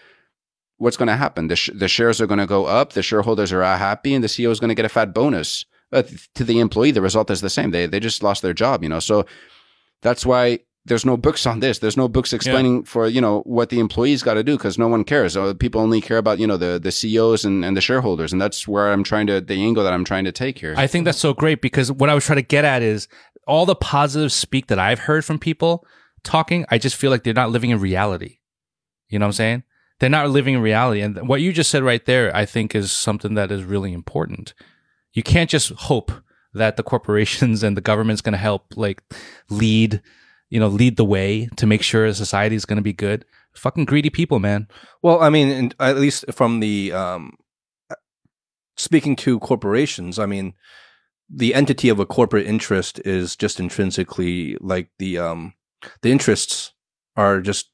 what's 0.79 0.97
going 0.97 1.09
to 1.09 1.17
happen? 1.17 1.49
The 1.49 1.57
sh- 1.57 1.71
the 1.75 1.89
shares 1.89 2.21
are 2.21 2.27
going 2.27 2.39
to 2.39 2.47
go 2.47 2.67
up. 2.67 2.93
The 2.93 3.03
shareholders 3.03 3.53
are 3.53 3.63
happy, 3.63 4.15
and 4.15 4.23
the 4.23 4.29
CEO 4.29 4.51
is 4.51 4.61
going 4.61 4.69
to 4.69 4.75
get 4.75 4.85
a 4.85 4.91
fat 4.91 5.13
bonus. 5.13 5.65
But 5.91 6.11
to 6.35 6.45
the 6.45 6.61
employee, 6.61 6.91
the 6.91 7.03
result 7.03 7.31
is 7.31 7.41
the 7.41 7.51
same. 7.51 7.71
They 7.71 7.87
they 7.87 8.01
just 8.01 8.23
lost 8.23 8.43
their 8.43 8.55
job, 8.55 8.83
you 8.83 8.89
know. 8.89 9.01
So 9.01 9.25
that's 10.03 10.25
why 10.27 10.61
there's 10.87 11.05
no 11.05 11.17
books 11.17 11.47
on 11.47 11.61
this. 11.61 11.81
There's 11.81 11.97
no 11.97 12.09
books 12.09 12.33
explaining 12.33 12.85
for 12.85 13.09
you 13.09 13.21
know 13.21 13.41
what 13.41 13.71
the 13.71 13.81
employees 13.81 14.23
got 14.23 14.35
to 14.35 14.45
do 14.45 14.57
because 14.57 14.79
no 14.79 14.89
one 14.89 15.05
cares. 15.05 15.37
Uh, 15.37 15.53
People 15.55 15.81
only 15.81 16.01
care 16.01 16.19
about 16.19 16.39
you 16.39 16.47
know 16.47 16.57
the 16.57 16.79
the 16.79 16.93
CEOs 16.93 17.45
and, 17.45 17.65
and 17.65 17.77
the 17.77 17.81
shareholders, 17.81 18.33
and 18.33 18.41
that's 18.41 18.67
where 18.69 18.93
I'm 18.93 19.03
trying 19.03 19.27
to 19.27 19.41
the 19.41 19.55
angle 19.55 19.83
that 19.85 19.93
I'm 19.93 20.05
trying 20.05 20.25
to 20.25 20.33
take 20.33 20.59
here. 20.59 20.75
I 20.77 20.87
think 20.87 21.05
that's 21.05 21.19
so 21.19 21.35
great 21.35 21.61
because 21.61 21.91
what 21.91 22.09
I 22.09 22.15
was 22.15 22.25
trying 22.25 22.37
to 22.37 22.43
get 22.43 22.65
at 22.65 22.83
is 22.83 23.09
all 23.47 23.67
the 23.67 23.75
positive 23.75 24.33
speak 24.33 24.67
that 24.67 24.79
I've 24.79 25.01
heard 25.01 25.25
from 25.25 25.39
people 25.39 25.87
talking, 26.25 26.67
I 26.69 26.79
just 26.79 26.97
feel 26.97 27.11
like 27.11 27.23
they're 27.23 27.33
not 27.33 27.51
living 27.51 27.71
in 27.71 27.81
reality. 27.81 28.39
You 29.09 29.19
know 29.19 29.27
what 29.27 29.29
I'm 29.29 29.35
saying? 29.35 29.63
They're 29.99 30.11
not 30.11 30.31
living 30.31 30.55
in 30.55 30.61
reality. 30.61 31.01
And 31.01 31.29
what 31.29 31.41
you 31.41 31.53
just 31.53 31.71
said 31.71 31.83
right 31.83 32.05
there, 32.05 32.35
I 32.35 32.45
think 32.45 32.75
is 32.75 32.93
something 32.93 33.35
that 33.35 33.51
is 33.51 33.65
really 33.65 33.93
important. 33.93 34.53
You 35.13 35.23
can't 35.23 35.49
just 35.49 35.71
hope 35.71 36.13
that 36.53 36.77
the 36.77 36.83
corporations 36.83 37.63
and 37.63 37.77
the 37.77 37.81
government's 37.81 38.23
going 38.23 38.33
to 38.33 38.39
help 38.39 38.77
like 38.77 39.03
lead, 39.49 40.03
you 40.51 40.61
know, 40.61 40.69
lead 40.69 40.97
the 40.97 41.05
way 41.05 41.49
to 41.57 41.67
make 41.67 41.83
sure 41.83 42.13
society 42.13 42.57
is 42.57 42.67
going 42.67 42.77
to 42.77 42.83
be 42.83 42.93
good. 42.93 43.25
Fucking 43.55 43.87
greedy 43.87 44.11
people, 44.11 44.39
man. 44.39 44.69
Well, 45.03 45.23
I 45.23 45.31
mean, 45.31 45.73
at 45.81 45.97
least 45.97 46.27
from 46.33 46.61
the 46.61 46.93
um, 46.93 47.39
speaking 48.77 49.17
to 49.17 49.39
corporations, 49.39 50.19
I 50.19 50.27
mean, 50.27 50.53
the 51.29 51.55
entity 51.55 51.89
of 51.89 51.99
a 51.99 52.07
corporate 52.07 52.47
interest 52.47 53.01
is 53.05 53.37
just 53.37 53.59
intrinsically 53.61 54.57
like 54.61 54.91
the 54.99 55.19
um, 55.19 55.55
the 56.03 56.13
interests 56.13 56.73
are 57.17 57.41
just 57.41 57.71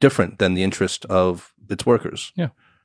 different 0.00 0.38
than 0.38 0.54
the 0.54 0.62
interest 0.62 1.04
of 1.06 1.52
its 1.68 1.86
workers. 1.86 2.32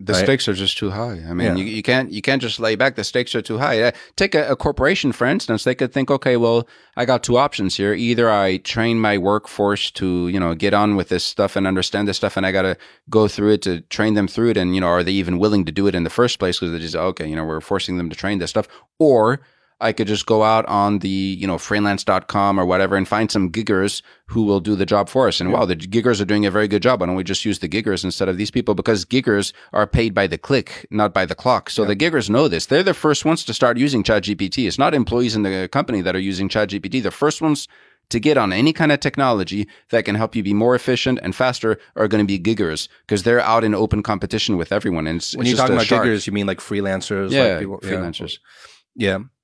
The 0.05 0.13
right? 0.13 0.23
stakes 0.23 0.47
are 0.47 0.53
just 0.53 0.77
too 0.77 0.89
high. 0.91 1.21
I 1.29 1.33
mean, 1.33 1.47
Yeah. 1.47 1.55
you, 1.55 1.63
you 1.65 1.83
can't 1.83 2.11
you 2.11 2.21
can't 2.21 2.41
just 2.41 2.59
lay 2.59 2.75
back. 2.75 2.95
The 2.95 3.03
stakes 3.03 3.35
are 3.35 3.41
too 3.41 3.57
high. 3.57 3.81
Uh, 3.81 3.91
take 4.15 4.33
a, 4.35 4.51
a 4.51 4.55
corporation, 4.55 5.11
for 5.11 5.25
instance. 5.27 5.63
They 5.63 5.75
could 5.75 5.93
think, 5.93 6.09
okay, 6.09 6.37
well, 6.37 6.67
I 6.97 7.05
got 7.05 7.23
two 7.23 7.37
options 7.37 7.77
here. 7.77 7.93
Either 7.93 8.29
I 8.29 8.57
train 8.57 8.99
my 8.99 9.17
workforce 9.17 9.91
to 9.91 10.27
you 10.27 10.39
know 10.39 10.55
get 10.55 10.73
on 10.73 10.95
with 10.95 11.09
this 11.09 11.23
stuff 11.23 11.55
and 11.55 11.67
understand 11.67 12.07
this 12.07 12.17
stuff, 12.17 12.37
and 12.37 12.45
I 12.45 12.51
got 12.51 12.63
to 12.63 12.75
go 13.09 13.27
through 13.27 13.53
it 13.53 13.61
to 13.63 13.81
train 13.81 14.13
them 14.15 14.27
through 14.27 14.49
it. 14.51 14.57
And 14.57 14.73
you 14.75 14.81
know, 14.81 14.87
are 14.87 15.03
they 15.03 15.11
even 15.13 15.37
willing 15.39 15.65
to 15.65 15.71
do 15.71 15.87
it 15.87 15.95
in 15.95 16.03
the 16.03 16.09
first 16.09 16.39
place? 16.39 16.59
Because 16.59 16.71
they 16.73 16.79
just 16.79 16.95
okay, 16.95 17.27
you 17.27 17.35
know, 17.35 17.45
we're 17.45 17.61
forcing 17.61 17.97
them 17.97 18.09
to 18.09 18.15
train 18.15 18.39
this 18.39 18.49
stuff, 18.49 18.67
or 18.99 19.39
I 19.81 19.91
could 19.93 20.07
just 20.07 20.25
go 20.25 20.43
out 20.43 20.65
on 20.67 20.99
the, 20.99 21.09
you 21.09 21.47
know, 21.47 21.57
freelance.com 21.57 22.59
or 22.59 22.65
whatever 22.65 22.95
and 22.95 23.07
find 23.07 23.31
some 23.31 23.51
giggers 23.51 24.01
who 24.27 24.43
will 24.43 24.59
do 24.59 24.75
the 24.75 24.85
job 24.85 25.09
for 25.09 25.27
us. 25.27 25.41
And 25.41 25.51
wow, 25.51 25.65
the 25.65 25.75
giggers 25.75 26.21
are 26.21 26.25
doing 26.25 26.45
a 26.45 26.51
very 26.51 26.67
good 26.67 26.81
job. 26.81 27.01
Why 27.01 27.07
don't 27.07 27.15
we 27.15 27.23
just 27.23 27.43
use 27.43 27.59
the 27.59 27.67
giggers 27.67 28.03
instead 28.03 28.29
of 28.29 28.37
these 28.37 28.51
people? 28.51 28.75
Because 28.75 29.03
giggers 29.05 29.51
are 29.73 29.87
paid 29.87 30.13
by 30.13 30.27
the 30.27 30.37
click, 30.37 30.85
not 30.91 31.13
by 31.13 31.25
the 31.25 31.35
clock. 31.35 31.69
So 31.69 31.83
the 31.83 31.95
giggers 31.95 32.29
know 32.29 32.47
this. 32.47 32.67
They're 32.67 32.83
the 32.83 32.93
first 32.93 33.25
ones 33.25 33.43
to 33.45 33.53
start 33.53 33.77
using 33.77 34.03
ChatGPT. 34.03 34.67
It's 34.67 34.77
not 34.79 34.93
employees 34.93 35.35
in 35.35 35.43
the 35.43 35.67
company 35.71 36.01
that 36.01 36.15
are 36.15 36.19
using 36.19 36.47
ChatGPT. 36.47 37.01
The 37.03 37.11
first 37.11 37.41
ones 37.41 37.67
to 38.09 38.19
get 38.19 38.37
on 38.37 38.51
any 38.53 38.73
kind 38.73 38.91
of 38.91 38.99
technology 38.99 39.67
that 39.89 40.03
can 40.05 40.15
help 40.15 40.35
you 40.35 40.43
be 40.43 40.53
more 40.53 40.75
efficient 40.75 41.17
and 41.23 41.33
faster 41.33 41.79
are 41.95 42.07
going 42.09 42.21
to 42.21 42.27
be 42.27 42.37
giggers 42.37 42.89
because 43.07 43.23
they're 43.23 43.39
out 43.39 43.63
in 43.63 43.73
open 43.73 44.03
competition 44.03 44.57
with 44.57 44.71
everyone. 44.73 45.07
And 45.07 45.17
it's, 45.17 45.35
When 45.35 45.47
you're 45.47 45.55
talking 45.55 45.75
about 45.75 45.85
shark. 45.85 46.05
giggers, 46.05 46.27
you 46.27 46.33
mean 46.33 46.45
like 46.45 46.59
freelancers? 46.59 47.31
yeah, 47.31 47.43
like 47.43 47.59
people- 47.59 47.79
freelancers. 47.79 48.33
Yeah. 48.33 48.67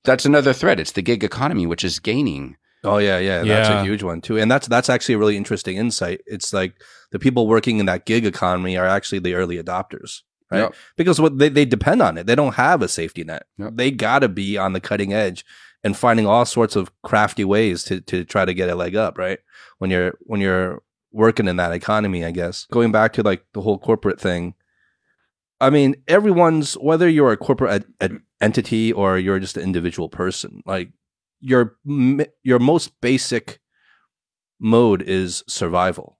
That's 0.03 0.25
another 0.25 0.53
threat. 0.53 0.79
It's 0.79 0.93
the 0.93 1.01
gig 1.01 1.23
economy, 1.23 1.65
which 1.65 1.83
is 1.83 1.99
gaining. 1.99 2.55
Oh 2.83 2.97
yeah, 2.99 3.17
yeah, 3.17 3.43
that's 3.43 3.69
Yeah. 3.69 3.81
a 3.81 3.83
huge 3.83 4.03
one 4.03 4.21
too, 4.21 4.37
and 4.37 4.49
that's 4.49 4.67
that's 4.67 4.89
actually 4.89 5.15
a 5.15 5.17
really 5.17 5.35
interesting 5.35 5.77
insight. 5.77 6.21
It's 6.25 6.53
like 6.53 6.75
the 7.11 7.19
people 7.19 7.47
working 7.47 7.79
in 7.79 7.87
that 7.87 8.05
gig 8.05 8.25
economy 8.25 8.77
are 8.77 8.85
actually 8.85 9.19
the 9.19 9.33
early 9.33 9.61
adopters, 9.61 10.21
right? 10.51 10.59
Yep. 10.59 10.75
Because 10.95 11.19
what 11.19 11.37
they, 11.39 11.49
they 11.49 11.65
depend 11.65 12.01
on 12.01 12.17
it. 12.17 12.27
They 12.27 12.35
don't 12.35 12.53
have 12.55 12.81
a 12.81 12.87
safety 12.87 13.23
net. 13.23 13.43
Yep. 13.57 13.71
They 13.75 13.91
got 13.91 14.19
to 14.19 14.29
be 14.29 14.57
on 14.57 14.73
the 14.73 14.79
cutting 14.79 15.11
edge 15.11 15.43
and 15.83 15.97
finding 15.97 16.27
all 16.27 16.45
sorts 16.45 16.75
of 16.75 16.91
crafty 17.01 17.43
ways 17.43 17.83
to 17.85 17.99
to 18.01 18.23
try 18.23 18.45
to 18.45 18.53
get 18.53 18.69
a 18.69 18.75
leg 18.75 18.95
up, 18.95 19.17
right? 19.17 19.39
When 19.79 19.89
you're 19.89 20.13
when 20.21 20.39
you're 20.39 20.81
working 21.11 21.47
in 21.47 21.57
that 21.57 21.71
economy, 21.73 22.23
I 22.23 22.31
guess. 22.31 22.65
Going 22.71 22.91
back 22.91 23.11
to 23.13 23.23
like 23.23 23.43
the 23.53 23.61
whole 23.61 23.79
corporate 23.79 24.21
thing. 24.21 24.53
I 25.59 25.71
mean, 25.71 25.95
everyone's 26.07 26.75
whether 26.75 27.09
you're 27.09 27.31
a 27.31 27.37
corporate 27.37 27.71
ed- 27.99 28.11
ed- 28.11 28.21
entity 28.41 28.91
or 28.91 29.17
you're 29.17 29.39
just 29.39 29.57
an 29.57 29.63
individual 29.63 30.09
person, 30.09 30.61
like 30.65 30.91
your 31.39 31.77
your 32.43 32.59
most 32.59 32.99
basic 33.01 33.59
mode 34.59 35.01
is 35.01 35.43
survival. 35.47 36.19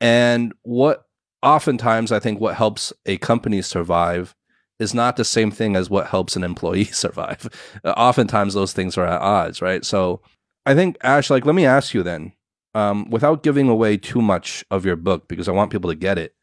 And 0.00 0.52
what 0.62 1.04
oftentimes 1.42 2.12
I 2.12 2.18
think 2.18 2.40
what 2.40 2.56
helps 2.56 2.92
a 3.06 3.18
company 3.18 3.62
survive 3.62 4.34
is 4.78 4.94
not 4.94 5.16
the 5.16 5.24
same 5.24 5.50
thing 5.50 5.76
as 5.76 5.90
what 5.90 6.08
helps 6.08 6.36
an 6.36 6.44
employee 6.44 6.84
survive. 7.02 7.48
Uh, 7.84 7.90
oftentimes 7.90 8.54
those 8.54 8.72
things 8.72 8.96
are 8.98 9.06
at 9.06 9.20
odds, 9.20 9.62
right? 9.62 9.84
So 9.84 10.20
I 10.66 10.74
think 10.74 10.96
Ash, 11.02 11.30
like, 11.30 11.46
let 11.46 11.54
me 11.54 11.66
ask 11.66 11.94
you 11.94 12.02
then, 12.02 12.32
um, 12.74 13.10
without 13.10 13.42
giving 13.42 13.68
away 13.68 13.96
too 13.96 14.22
much 14.22 14.64
of 14.70 14.84
your 14.84 14.96
book 14.96 15.28
because 15.28 15.48
I 15.48 15.52
want 15.52 15.70
people 15.70 15.90
to 15.90 15.96
get 15.96 16.18
it. 16.18 16.34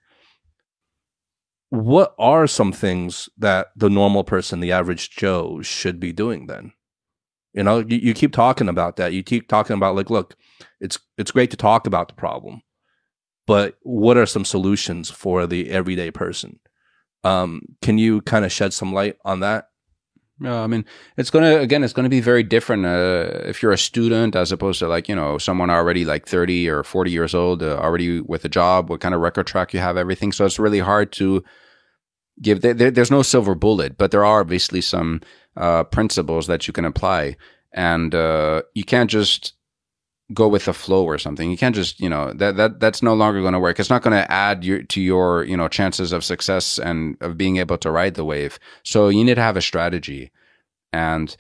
What 1.70 2.16
are 2.18 2.48
some 2.48 2.72
things 2.72 3.30
that 3.38 3.68
the 3.76 3.90
normal 3.90 4.24
person, 4.24 4.60
the 4.60 4.72
average 4.72 5.12
Joe, 5.12 5.62
should 5.62 6.00
be 6.00 6.12
doing 6.12 6.48
then? 6.48 6.74
You 7.54 7.64
know, 7.64 7.80
you, 7.80 7.98
you 7.98 8.14
keep 8.14 8.34
talking 8.34 8.70
about 8.70 8.96
that. 8.98 9.14
You 9.14 9.24
keep 9.24 9.48
talking 9.48 9.76
about 9.76 9.96
like, 9.96 10.10
look, 10.10 10.36
it's 10.80 11.00
it's 11.18 11.32
great 11.32 11.52
to 11.52 11.58
talk 11.58 11.88
about 11.88 12.08
the 12.08 12.14
problem, 12.16 12.62
but 13.48 13.76
what 13.82 14.18
are 14.18 14.26
some 14.26 14.46
solutions 14.46 15.10
for 15.10 15.46
the 15.48 15.70
everyday 15.70 16.12
person? 16.12 16.60
Um, 17.24 17.62
can 17.82 17.98
you 17.98 18.22
kind 18.22 18.46
of 18.46 18.52
shed 18.52 18.74
some 18.74 18.94
light 18.94 19.18
on 19.26 19.42
that? 19.42 19.66
Yeah, 20.42 20.62
I 20.62 20.68
mean, 20.68 20.86
it's 21.18 21.30
gonna 21.30 21.58
again, 21.58 21.84
it's 21.84 21.92
gonna 21.92 22.08
be 22.10 22.22
very 22.22 22.44
different 22.44 22.86
uh, 22.86 23.42
if 23.46 23.62
you're 23.62 23.74
a 23.74 23.78
student 23.78 24.36
as 24.36 24.52
opposed 24.54 24.80
to 24.80 24.88
like 24.88 25.10
you 25.10 25.16
know 25.16 25.38
someone 25.38 25.70
already 25.70 26.06
like 26.06 26.26
thirty 26.28 26.70
or 26.70 26.84
forty 26.84 27.12
years 27.12 27.36
old, 27.36 27.62
uh, 27.62 27.78
already 27.78 28.22
with 28.22 28.46
a 28.46 28.50
job, 28.50 28.90
what 28.90 29.02
kind 29.02 29.14
of 29.14 29.20
record 29.22 29.48
track 29.48 29.74
you 29.74 29.82
have, 29.82 29.98
everything. 29.98 30.32
So 30.32 30.46
it's 30.46 30.58
really 30.58 30.80
hard 30.80 31.12
to 31.14 31.44
give. 32.42 32.62
There- 32.62 32.74
there's 32.74 33.12
no 33.12 33.22
silver 33.22 33.54
bullet, 33.54 33.98
but 33.98 34.12
there 34.12 34.24
are 34.24 34.40
obviously 34.40 34.80
some 34.82 35.20
uh, 35.58 35.84
principles 35.84 36.48
that 36.48 36.68
you 36.68 36.74
can 36.74 36.86
apply, 36.86 37.36
and 37.74 38.16
uh, 38.16 38.62
you 38.74 38.86
can't 38.86 39.10
just 39.10 39.54
go 40.34 40.48
with 40.48 40.66
the 40.66 40.74
flow 40.74 41.04
or 41.04 41.18
something. 41.18 41.50
You 41.50 41.58
can't 41.58 41.76
just, 41.76 42.00
you 42.00 42.10
know, 42.10 42.34
that, 42.34 42.56
that, 42.58 42.80
that's 42.80 43.02
no 43.02 43.14
longer 43.14 43.42
going 43.42 43.54
to 43.54 43.60
work. 43.60 43.80
It's 43.80 43.90
not 43.90 44.04
going 44.04 44.16
to 44.16 44.32
add 44.32 44.64
your, 44.64 44.84
to 44.84 45.02
your, 45.02 45.44
you 45.44 45.58
know, 45.58 45.68
chances 45.68 46.12
of 46.12 46.24
success 46.24 46.78
and 46.78 47.18
of 47.22 47.38
being 47.38 47.58
able 47.58 47.78
to 47.80 47.92
ride 47.92 48.14
the 48.14 48.26
wave. 48.26 48.60
So 48.84 49.10
you 49.10 49.24
need 49.24 49.36
to 49.36 49.42
have 49.42 49.58
a 49.58 49.62
strategy. 49.62 50.32
And 50.94 51.36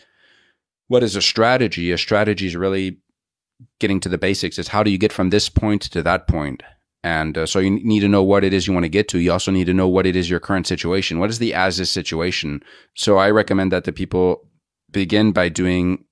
what 0.87 1.03
is 1.03 1.15
a 1.15 1.21
strategy? 1.21 1.91
A 1.91 1.97
strategy 1.97 2.47
is 2.47 2.55
really 2.55 2.97
getting 3.79 3.99
to 3.99 4.09
the 4.09 4.17
basics. 4.17 4.57
It's 4.57 4.69
how 4.69 4.83
do 4.83 4.89
you 4.89 4.97
get 4.97 5.13
from 5.13 5.29
this 5.29 5.49
point 5.49 5.83
to 5.83 6.01
that 6.03 6.27
point? 6.27 6.63
And 7.03 7.37
uh, 7.37 7.45
so 7.45 7.59
you 7.59 7.69
need 7.69 8.01
to 8.01 8.09
know 8.09 8.23
what 8.23 8.43
it 8.43 8.53
is 8.53 8.67
you 8.67 8.73
want 8.73 8.83
to 8.83 8.89
get 8.89 9.07
to. 9.09 9.19
You 9.19 9.31
also 9.31 9.51
need 9.51 9.65
to 9.65 9.73
know 9.73 9.87
what 9.87 10.05
it 10.05 10.15
is 10.15 10.29
your 10.29 10.39
current 10.39 10.67
situation. 10.67 11.19
What 11.19 11.29
is 11.29 11.39
the 11.39 11.53
as 11.53 11.79
is 11.79 11.89
situation? 11.89 12.61
So 12.95 13.17
I 13.17 13.29
recommend 13.29 13.71
that 13.71 13.85
the 13.85 13.93
people 13.93 14.47
begin 14.91 15.31
by 15.31 15.49
doing 15.49 16.03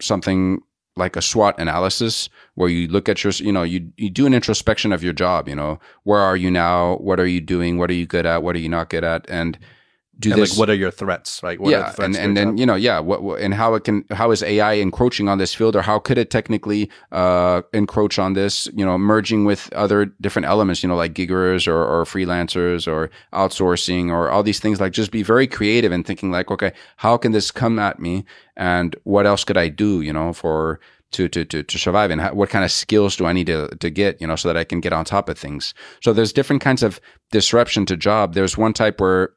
something 0.00 0.60
like 0.96 1.14
a 1.16 1.22
SWOT 1.22 1.58
analysis 1.58 2.28
where 2.54 2.70
you 2.70 2.88
look 2.88 3.08
at 3.08 3.22
your, 3.22 3.32
you 3.34 3.52
know, 3.52 3.62
you, 3.62 3.92
you 3.96 4.08
do 4.08 4.26
an 4.26 4.34
introspection 4.34 4.92
of 4.92 5.02
your 5.02 5.12
job, 5.12 5.48
you 5.48 5.54
know, 5.54 5.78
where 6.04 6.20
are 6.20 6.36
you 6.36 6.50
now? 6.50 6.96
What 6.96 7.20
are 7.20 7.26
you 7.26 7.40
doing? 7.40 7.78
What 7.78 7.90
are 7.90 7.94
you 7.94 8.06
good 8.06 8.24
at? 8.24 8.42
What 8.42 8.56
are 8.56 8.60
you 8.60 8.68
not 8.68 8.88
good 8.88 9.04
at? 9.04 9.28
And 9.28 9.58
do 10.18 10.32
and 10.32 10.40
this. 10.40 10.52
Like, 10.52 10.58
what 10.58 10.70
are 10.70 10.74
your 10.74 10.90
threats, 10.90 11.42
right? 11.42 11.60
What 11.60 11.70
yeah, 11.70 11.94
and 11.98 12.16
and 12.16 12.36
then 12.36 12.56
you 12.56 12.64
know, 12.64 12.74
yeah, 12.74 12.98
what, 13.00 13.22
what, 13.22 13.40
and 13.40 13.52
how 13.52 13.74
it 13.74 13.84
can, 13.84 14.04
how 14.10 14.30
is 14.30 14.42
AI 14.42 14.74
encroaching 14.74 15.28
on 15.28 15.38
this 15.38 15.54
field, 15.54 15.76
or 15.76 15.82
how 15.82 15.98
could 15.98 16.18
it 16.18 16.30
technically 16.30 16.90
uh, 17.12 17.62
encroach 17.72 18.18
on 18.18 18.32
this? 18.32 18.68
You 18.74 18.84
know, 18.84 18.96
merging 18.96 19.44
with 19.44 19.72
other 19.74 20.06
different 20.20 20.46
elements, 20.46 20.82
you 20.82 20.88
know, 20.88 20.96
like 20.96 21.14
giggers 21.14 21.68
or, 21.68 21.76
or 21.76 22.04
freelancers 22.04 22.86
or 22.90 23.10
outsourcing 23.32 24.10
or 24.10 24.30
all 24.30 24.42
these 24.42 24.60
things. 24.60 24.80
Like, 24.80 24.92
just 24.92 25.10
be 25.10 25.22
very 25.22 25.46
creative 25.46 25.92
and 25.92 26.06
thinking, 26.06 26.30
like, 26.30 26.50
okay, 26.50 26.72
how 26.96 27.16
can 27.16 27.32
this 27.32 27.50
come 27.50 27.78
at 27.78 28.00
me, 28.00 28.24
and 28.56 28.96
what 29.04 29.26
else 29.26 29.44
could 29.44 29.58
I 29.58 29.68
do? 29.68 30.00
You 30.00 30.12
know, 30.12 30.32
for 30.32 30.80
to 31.12 31.28
to 31.28 31.44
to, 31.44 31.62
to 31.62 31.78
survive 31.78 32.10
and 32.10 32.20
how, 32.20 32.32
what 32.32 32.50
kind 32.50 32.64
of 32.64 32.72
skills 32.72 33.16
do 33.16 33.26
I 33.26 33.32
need 33.32 33.46
to 33.46 33.68
to 33.68 33.90
get 33.90 34.20
you 34.20 34.26
know 34.26 34.36
so 34.36 34.48
that 34.48 34.56
I 34.56 34.64
can 34.64 34.80
get 34.80 34.92
on 34.92 35.04
top 35.04 35.28
of 35.28 35.38
things 35.38 35.72
so 36.02 36.12
there's 36.12 36.32
different 36.32 36.62
kinds 36.62 36.82
of 36.82 37.00
disruption 37.30 37.86
to 37.86 37.96
job 37.96 38.34
there's 38.34 38.58
one 38.58 38.72
type 38.72 39.00
where 39.00 39.30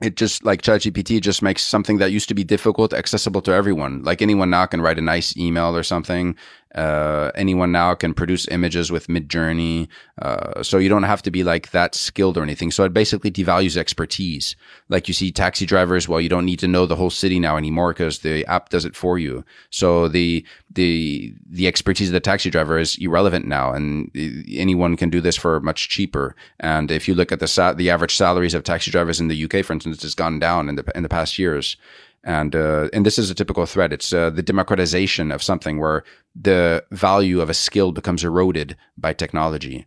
it 0.00 0.16
just 0.16 0.44
like 0.44 0.62
ChatGPT 0.62 1.20
just 1.20 1.42
makes 1.42 1.62
something 1.62 1.98
that 1.98 2.12
used 2.12 2.28
to 2.28 2.34
be 2.34 2.44
difficult 2.44 2.92
accessible 2.92 3.40
to 3.42 3.52
everyone. 3.52 4.02
Like 4.02 4.22
anyone 4.22 4.50
now 4.50 4.66
can 4.66 4.80
write 4.80 4.98
a 4.98 5.02
nice 5.02 5.36
email 5.36 5.76
or 5.76 5.82
something. 5.82 6.36
Uh, 6.74 7.30
anyone 7.34 7.72
now 7.72 7.94
can 7.94 8.12
produce 8.12 8.46
images 8.48 8.92
with 8.92 9.06
Midjourney. 9.06 9.88
Uh, 10.20 10.62
so 10.62 10.78
you 10.78 10.88
don't 10.88 11.04
have 11.04 11.22
to 11.22 11.30
be 11.30 11.42
like 11.42 11.70
that 11.70 11.94
skilled 11.94 12.36
or 12.36 12.42
anything. 12.42 12.70
So 12.70 12.84
it 12.84 12.92
basically 12.92 13.30
devalues 13.30 13.76
expertise. 13.76 14.54
Like 14.88 15.08
you 15.08 15.14
see 15.14 15.32
taxi 15.32 15.64
drivers, 15.64 16.08
well, 16.08 16.20
you 16.20 16.28
don't 16.28 16.44
need 16.44 16.58
to 16.58 16.68
know 16.68 16.84
the 16.84 16.96
whole 16.96 17.10
city 17.10 17.40
now 17.40 17.56
anymore 17.56 17.92
because 17.92 18.18
the 18.18 18.44
app 18.46 18.68
does 18.68 18.84
it 18.84 18.94
for 18.94 19.18
you. 19.18 19.44
So 19.70 20.08
the, 20.08 20.44
the, 20.70 21.34
the 21.48 21.66
expertise 21.66 22.08
of 22.08 22.12
the 22.12 22.20
taxi 22.20 22.50
driver 22.50 22.78
is 22.78 22.98
irrelevant 22.98 23.46
now 23.46 23.72
and 23.72 24.10
anyone 24.48 24.96
can 24.96 25.08
do 25.08 25.20
this 25.20 25.36
for 25.36 25.60
much 25.60 25.88
cheaper. 25.88 26.36
And 26.60 26.90
if 26.90 27.08
you 27.08 27.14
look 27.14 27.32
at 27.32 27.40
the, 27.40 27.48
sa- 27.48 27.72
the 27.72 27.90
average 27.90 28.14
salaries 28.14 28.54
of 28.54 28.64
taxi 28.64 28.90
drivers 28.90 29.20
in 29.20 29.28
the 29.28 29.44
UK, 29.44 29.64
for 29.64 29.72
instance, 29.72 30.04
it's 30.04 30.14
gone 30.14 30.38
down 30.38 30.68
in 30.68 30.76
the, 30.76 30.84
in 30.94 31.02
the 31.02 31.08
past 31.08 31.38
years 31.38 31.76
and 32.24 32.54
uh, 32.54 32.88
and 32.92 33.06
this 33.06 33.18
is 33.18 33.30
a 33.30 33.34
typical 33.34 33.66
threat. 33.66 33.92
It's 33.92 34.12
uh, 34.12 34.30
the 34.30 34.42
democratization 34.42 35.32
of 35.32 35.42
something 35.42 35.78
where 35.78 36.04
the 36.34 36.84
value 36.90 37.40
of 37.40 37.50
a 37.50 37.54
skill 37.54 37.92
becomes 37.92 38.24
eroded 38.24 38.76
by 38.96 39.12
technology. 39.12 39.86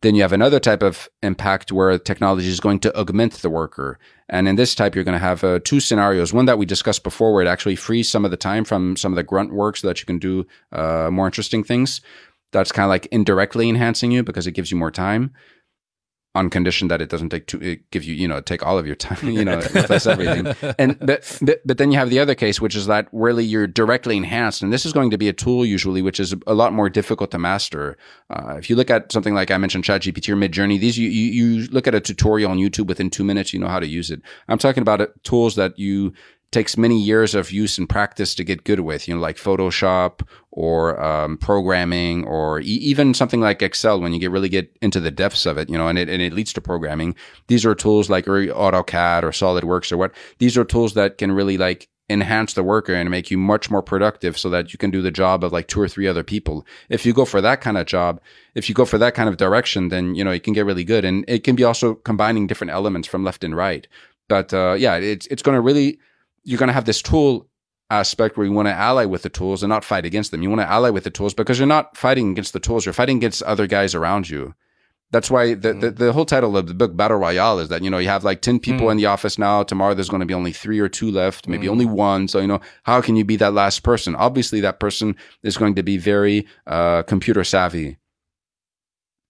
Then 0.00 0.16
you 0.16 0.22
have 0.22 0.32
another 0.32 0.58
type 0.58 0.82
of 0.82 1.08
impact 1.22 1.70
where 1.70 1.96
technology 1.96 2.48
is 2.48 2.58
going 2.58 2.80
to 2.80 2.98
augment 2.98 3.34
the 3.34 3.50
worker. 3.50 4.00
And 4.28 4.48
in 4.48 4.56
this 4.56 4.74
type, 4.74 4.96
you're 4.96 5.04
going 5.04 5.18
to 5.18 5.24
have 5.24 5.44
uh, 5.44 5.60
two 5.62 5.78
scenarios. 5.78 6.32
One 6.32 6.46
that 6.46 6.58
we 6.58 6.66
discussed 6.66 7.04
before, 7.04 7.32
where 7.32 7.44
it 7.44 7.48
actually 7.48 7.76
frees 7.76 8.10
some 8.10 8.24
of 8.24 8.32
the 8.32 8.36
time 8.36 8.64
from 8.64 8.96
some 8.96 9.12
of 9.12 9.16
the 9.16 9.22
grunt 9.22 9.52
work 9.52 9.76
so 9.76 9.86
that 9.86 10.00
you 10.00 10.06
can 10.06 10.18
do 10.18 10.44
uh, 10.72 11.08
more 11.12 11.26
interesting 11.26 11.62
things. 11.62 12.00
That's 12.50 12.72
kind 12.72 12.84
of 12.84 12.90
like 12.90 13.06
indirectly 13.06 13.68
enhancing 13.68 14.10
you 14.10 14.24
because 14.24 14.46
it 14.46 14.52
gives 14.52 14.70
you 14.70 14.76
more 14.76 14.90
time 14.90 15.32
on 16.34 16.48
condition 16.48 16.88
that 16.88 17.02
it 17.02 17.10
doesn't 17.10 17.28
take 17.28 17.46
to 17.46 17.76
give 17.90 18.04
you 18.04 18.14
you 18.14 18.26
know 18.26 18.40
take 18.40 18.64
all 18.64 18.78
of 18.78 18.86
your 18.86 18.96
time 18.96 19.28
you 19.28 19.44
know 19.44 19.58
replace 19.76 20.06
everything. 20.06 20.46
And 20.78 20.98
but, 21.06 21.38
but 21.42 21.60
but 21.66 21.78
then 21.78 21.92
you 21.92 21.98
have 21.98 22.10
the 22.10 22.18
other 22.18 22.34
case 22.34 22.60
which 22.60 22.74
is 22.74 22.86
that 22.86 23.08
really 23.12 23.44
you're 23.44 23.66
directly 23.66 24.16
enhanced. 24.16 24.62
And 24.62 24.72
this 24.72 24.86
is 24.86 24.92
going 24.92 25.10
to 25.10 25.18
be 25.18 25.28
a 25.28 25.32
tool 25.32 25.66
usually 25.66 26.00
which 26.00 26.18
is 26.18 26.34
a 26.46 26.54
lot 26.54 26.72
more 26.72 26.88
difficult 26.88 27.30
to 27.32 27.38
master. 27.38 27.96
Uh, 28.30 28.56
if 28.56 28.70
you 28.70 28.76
look 28.76 28.90
at 28.90 29.12
something 29.12 29.34
like 29.34 29.50
i 29.50 29.58
mentioned 29.58 29.84
ChatGPT 29.84 30.30
or 30.30 30.36
midjourney 30.36 30.80
these 30.80 30.96
you, 30.98 31.08
you 31.08 31.32
you 31.32 31.66
look 31.68 31.86
at 31.86 31.94
a 31.94 32.00
tutorial 32.00 32.50
on 32.50 32.58
youtube 32.58 32.86
within 32.86 33.10
two 33.10 33.24
minutes 33.24 33.52
you 33.52 33.58
know 33.58 33.68
how 33.68 33.80
to 33.80 33.86
use 33.86 34.10
it. 34.10 34.22
I'm 34.48 34.58
talking 34.58 34.82
about 34.82 35.00
it, 35.00 35.10
tools 35.24 35.56
that 35.56 35.78
you 35.78 36.14
takes 36.52 36.76
many 36.76 37.00
years 37.00 37.34
of 37.34 37.50
use 37.50 37.78
and 37.78 37.88
practice 37.88 38.34
to 38.34 38.44
get 38.44 38.62
good 38.64 38.80
with, 38.80 39.08
you 39.08 39.14
know, 39.14 39.20
like 39.20 39.36
Photoshop 39.36 40.20
or 40.50 41.02
um, 41.02 41.38
programming 41.38 42.24
or 42.24 42.60
e- 42.60 42.64
even 42.64 43.14
something 43.14 43.40
like 43.40 43.62
Excel 43.62 44.00
when 44.00 44.12
you 44.12 44.20
get 44.20 44.30
really 44.30 44.50
get 44.50 44.70
into 44.82 45.00
the 45.00 45.10
depths 45.10 45.46
of 45.46 45.56
it, 45.58 45.70
you 45.70 45.78
know, 45.78 45.88
and 45.88 45.98
it, 45.98 46.08
and 46.08 46.22
it 46.22 46.32
leads 46.32 46.52
to 46.52 46.60
programming. 46.60 47.16
These 47.48 47.64
are 47.64 47.74
tools 47.74 48.10
like 48.10 48.26
AutoCAD 48.26 49.22
or 49.22 49.30
SolidWorks 49.30 49.90
or 49.90 49.96
what. 49.96 50.12
These 50.38 50.56
are 50.58 50.64
tools 50.64 50.94
that 50.94 51.18
can 51.18 51.32
really 51.32 51.56
like 51.56 51.88
enhance 52.10 52.52
the 52.52 52.62
worker 52.62 52.92
and 52.92 53.10
make 53.10 53.30
you 53.30 53.38
much 53.38 53.70
more 53.70 53.82
productive 53.82 54.36
so 54.36 54.50
that 54.50 54.74
you 54.74 54.78
can 54.78 54.90
do 54.90 55.00
the 55.00 55.10
job 55.10 55.42
of 55.42 55.52
like 55.52 55.68
two 55.68 55.80
or 55.80 55.88
three 55.88 56.06
other 56.06 56.22
people. 56.22 56.66
If 56.90 57.06
you 57.06 57.14
go 57.14 57.24
for 57.24 57.40
that 57.40 57.62
kind 57.62 57.78
of 57.78 57.86
job, 57.86 58.20
if 58.54 58.68
you 58.68 58.74
go 58.74 58.84
for 58.84 58.98
that 58.98 59.14
kind 59.14 59.30
of 59.30 59.38
direction, 59.38 59.88
then, 59.88 60.14
you 60.14 60.22
know, 60.22 60.32
you 60.32 60.40
can 60.40 60.52
get 60.52 60.66
really 60.66 60.84
good. 60.84 61.06
And 61.06 61.24
it 61.26 61.44
can 61.44 61.56
be 61.56 61.64
also 61.64 61.94
combining 61.94 62.46
different 62.46 62.72
elements 62.72 63.08
from 63.08 63.24
left 63.24 63.42
and 63.42 63.56
right. 63.56 63.88
But 64.28 64.52
uh, 64.52 64.74
yeah, 64.78 64.96
it's, 64.96 65.26
it's 65.28 65.42
going 65.42 65.56
to 65.56 65.62
really 65.62 65.98
you're 66.44 66.58
going 66.58 66.68
to 66.68 66.74
have 66.74 66.84
this 66.84 67.02
tool 67.02 67.48
aspect 67.90 68.36
where 68.36 68.46
you 68.46 68.52
want 68.52 68.68
to 68.68 68.72
ally 68.72 69.04
with 69.04 69.22
the 69.22 69.28
tools 69.28 69.62
and 69.62 69.68
not 69.68 69.84
fight 69.84 70.06
against 70.06 70.30
them. 70.30 70.42
You 70.42 70.48
want 70.48 70.62
to 70.62 70.70
ally 70.70 70.90
with 70.90 71.04
the 71.04 71.10
tools 71.10 71.34
because 71.34 71.58
you're 71.58 71.68
not 71.68 71.96
fighting 71.96 72.30
against 72.30 72.52
the 72.52 72.60
tools. 72.60 72.86
You're 72.86 72.92
fighting 72.92 73.18
against 73.18 73.42
other 73.42 73.66
guys 73.66 73.94
around 73.94 74.28
you. 74.30 74.54
That's 75.12 75.30
why 75.30 75.52
the, 75.52 75.74
mm. 75.74 75.80
the, 75.82 75.90
the, 75.90 76.12
whole 76.14 76.24
title 76.24 76.56
of 76.56 76.66
the 76.66 76.74
book, 76.74 76.96
Battle 76.96 77.18
Royale, 77.18 77.58
is 77.58 77.68
that, 77.68 77.82
you 77.82 77.90
know, 77.90 77.98
you 77.98 78.08
have 78.08 78.24
like 78.24 78.40
10 78.40 78.58
people 78.60 78.86
mm. 78.86 78.92
in 78.92 78.96
the 78.96 79.06
office 79.06 79.38
now. 79.38 79.62
Tomorrow 79.62 79.92
there's 79.92 80.08
going 80.08 80.20
to 80.20 80.26
be 80.26 80.32
only 80.32 80.52
three 80.52 80.80
or 80.80 80.88
two 80.88 81.10
left, 81.10 81.46
maybe 81.46 81.66
mm. 81.66 81.70
only 81.70 81.84
one. 81.84 82.28
So, 82.28 82.40
you 82.40 82.46
know, 82.46 82.62
how 82.84 83.02
can 83.02 83.14
you 83.14 83.24
be 83.24 83.36
that 83.36 83.52
last 83.52 83.82
person? 83.82 84.14
Obviously, 84.14 84.62
that 84.62 84.80
person 84.80 85.14
is 85.42 85.58
going 85.58 85.74
to 85.74 85.82
be 85.82 85.98
very 85.98 86.46
uh, 86.66 87.02
computer 87.02 87.44
savvy. 87.44 87.98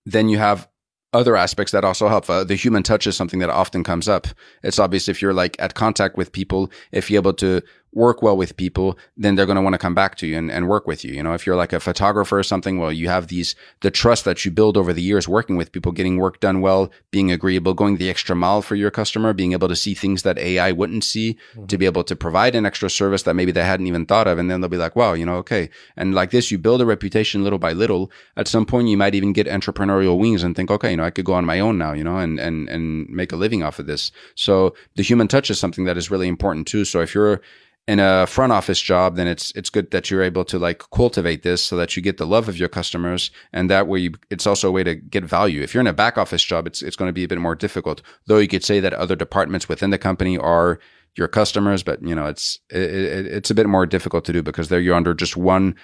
Then 0.07 0.29
you 0.29 0.39
have 0.39 0.69
other 1.13 1.37
aspects 1.37 1.73
that 1.73 1.85
also 1.85 2.09
help. 2.09 2.29
Uh, 2.29 2.45
the 2.45 2.55
human 2.55 2.83
touch 2.83 3.07
is 3.07 3.17
something 3.17 3.41
that 3.41 3.51
often 3.51 3.85
comes 3.85 4.09
up. 4.09 4.27
It's 4.63 4.79
obvious 4.79 5.09
if 5.09 5.21
you're 5.21 5.35
like 5.35 5.57
at 5.59 5.75
contact 5.75 6.17
with 6.17 6.33
people, 6.33 6.71
if 6.91 7.11
you're 7.11 7.21
able 7.21 7.35
to 7.35 7.63
work 7.93 8.22
well 8.22 8.36
with 8.36 8.57
people, 8.57 8.99
then 9.16 9.34
they're 9.34 9.47
going 9.47 9.57
to 9.57 9.62
want 9.62 9.74
to 9.74 9.78
come 9.78 9.95
back 9.95 10.16
to 10.16 10.26
you 10.26 10.38
and, 10.38 10.51
and 10.51 10.68
work 10.68 10.86
with 10.86 11.05
you. 11.05 11.12
You 11.12 11.22
know, 11.22 11.34
if 11.34 11.47
you're 11.47 11.57
like 11.57 11.72
a 11.72 11.80
photographer 11.80 12.38
or 12.38 12.43
something, 12.43 12.78
well, 12.78 12.93
you 12.93 13.09
have 13.09 13.28
these, 13.28 13.55
the 13.80 13.90
trust 13.90 14.24
that 14.24 14.45
you 14.45 14.51
build 14.51 14.76
over 14.76 14.93
the 14.93 15.03
years 15.03 15.28
working 15.28 15.57
with 15.57 15.72
people, 15.72 15.93
getting 15.93 16.16
work 16.16 16.40
done 16.40 16.61
well, 16.61 16.90
being 17.11 17.30
agreeable, 17.30 17.74
going 17.74 17.99
the 17.99 18.09
extra 18.09 18.34
mile 18.34 18.62
for 18.62 18.76
your 18.76 18.90
customer, 18.90 19.32
being 19.32 19.53
able 19.53 19.68
to 19.68 19.76
see 19.76 19.95
things 19.95 20.22
that 20.22 20.38
AI 20.38 20.72
wouldn't 20.72 21.05
see, 21.05 21.36
mm-hmm. 21.55 21.66
to 21.66 21.78
be 21.78 21.84
able 21.84 22.05
to 22.05 22.16
provide 22.16 22.55
an 22.55 22.64
extra 22.64 22.88
service 22.88 23.24
that 23.24 23.34
maybe 23.34 23.53
they 23.53 23.64
hadn't 23.64 23.86
even 23.86 24.07
thought 24.07 24.26
of. 24.26 24.38
And 24.38 24.51
then 24.51 24.61
they'll 24.61 24.70
be 24.70 24.78
like, 24.78 24.97
wow, 24.97 25.12
you 25.12 25.26
know, 25.26 25.36
okay. 25.36 25.68
And 25.97 26.14
like 26.14 26.30
this, 26.30 26.51
you 26.51 26.59
build 26.59 26.80
a 26.80 26.86
reputation 26.86 27.45
little 27.45 27.59
by 27.59 27.72
little. 27.72 28.11
At 28.36 28.49
some 28.49 28.64
point, 28.64 28.88
you 28.88 28.97
might 28.97 29.14
even 29.14 29.34
get 29.34 29.47
entrepreneurial 29.47 30.18
wings 30.18 30.43
and 30.43 30.57
think, 30.57 30.70
okay, 30.70 30.93
you 30.93 30.97
know, 30.97 31.05
I 31.05 31.11
could 31.11 31.26
go 31.26 31.34
on 31.34 31.45
my 31.45 31.61
own 31.61 31.76
now, 31.76 31.93
you 31.93 32.05
know, 32.05 32.16
and, 32.16 32.40
and, 32.40 32.68
and 32.70 33.09
make 33.11 33.32
a 33.32 33.36
living 33.36 33.62
off 33.62 33.78
of 33.78 33.86
this. 33.86 34.12
So 34.34 34.74
the 34.97 35.03
human 35.03 35.28
touch 35.28 35.51
is 35.51 35.59
something 35.59 35.84
that 35.84 35.99
is 35.99 36.11
really 36.11 36.28
important 36.28 36.66
too. 36.66 36.86
So 36.86 37.01
if 37.01 37.14
you're, 37.14 37.43
in 37.89 37.99
a 37.99 38.26
front 38.26 38.53
office 38.53 38.80
job, 38.80 39.16
then 39.16 39.26
it's 39.26 39.53
it's 39.53 39.70
good 39.70 39.91
that 39.91 40.11
you're 40.11 40.22
able 40.22 40.45
to 40.45 40.59
like 40.59 40.85
cultivate 40.95 41.43
this 41.43 41.62
so 41.62 41.76
that 41.76 41.97
you 41.97 42.03
get 42.03 42.16
the 42.16 42.26
love 42.26 42.49
of 42.49 42.57
your 42.57 42.68
customers, 42.68 43.30
and 43.53 43.68
that 43.70 43.89
way 43.89 44.01
you, 44.01 44.12
it's 44.30 44.47
also 44.47 44.68
a 44.68 44.72
way 44.72 44.85
to 44.85 44.95
get 44.95 45.24
value. 45.24 45.62
If 45.62 45.74
you're 45.74 45.80
in 45.80 45.89
a 45.89 45.93
back 45.93 46.16
office 46.16 46.45
job, 46.45 46.66
it's 46.66 46.80
it's 46.80 46.97
going 46.97 47.09
to 47.09 47.12
be 47.12 47.24
a 47.24 47.28
bit 47.28 47.39
more 47.39 47.57
difficult. 47.57 48.01
Though 48.26 48.39
you 48.39 48.49
could 48.49 48.64
say 48.64 48.78
that 48.80 48.95
other 48.95 49.16
departments 49.16 49.68
within 49.68 49.91
the 49.91 49.99
company 49.99 50.39
are 50.39 50.78
your 51.16 51.28
customers, 51.28 51.83
but 51.83 52.01
you 52.03 52.14
know 52.14 52.26
it's 52.26 52.61
it, 52.70 53.26
it's 53.26 53.51
a 53.51 53.55
bit 53.55 53.66
more 53.66 53.87
difficult 53.87 54.24
to 54.26 54.33
do 54.33 54.43
because 54.43 54.68
there 54.68 54.80
you're 54.80 54.95
under 54.95 55.12
just 55.12 55.37
one 55.37 55.74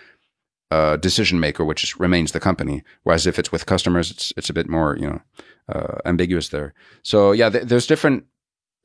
uh, 0.70 0.96
decision 0.96 1.40
maker, 1.40 1.64
which 1.64 1.82
is, 1.82 1.99
remains 1.99 2.30
the 2.30 2.40
company. 2.40 2.84
Whereas 3.03 3.26
if 3.26 3.38
it's 3.40 3.51
with 3.51 3.66
customers, 3.66 4.11
it's 4.12 4.32
it's 4.36 4.51
a 4.51 4.55
bit 4.55 4.68
more 4.68 4.96
you 5.01 5.09
know 5.09 5.20
uh, 5.68 5.99
ambiguous 6.05 6.51
there. 6.51 6.74
So 7.03 7.32
yeah, 7.32 7.51
th- 7.51 7.64
there's 7.64 7.88
different 7.88 8.24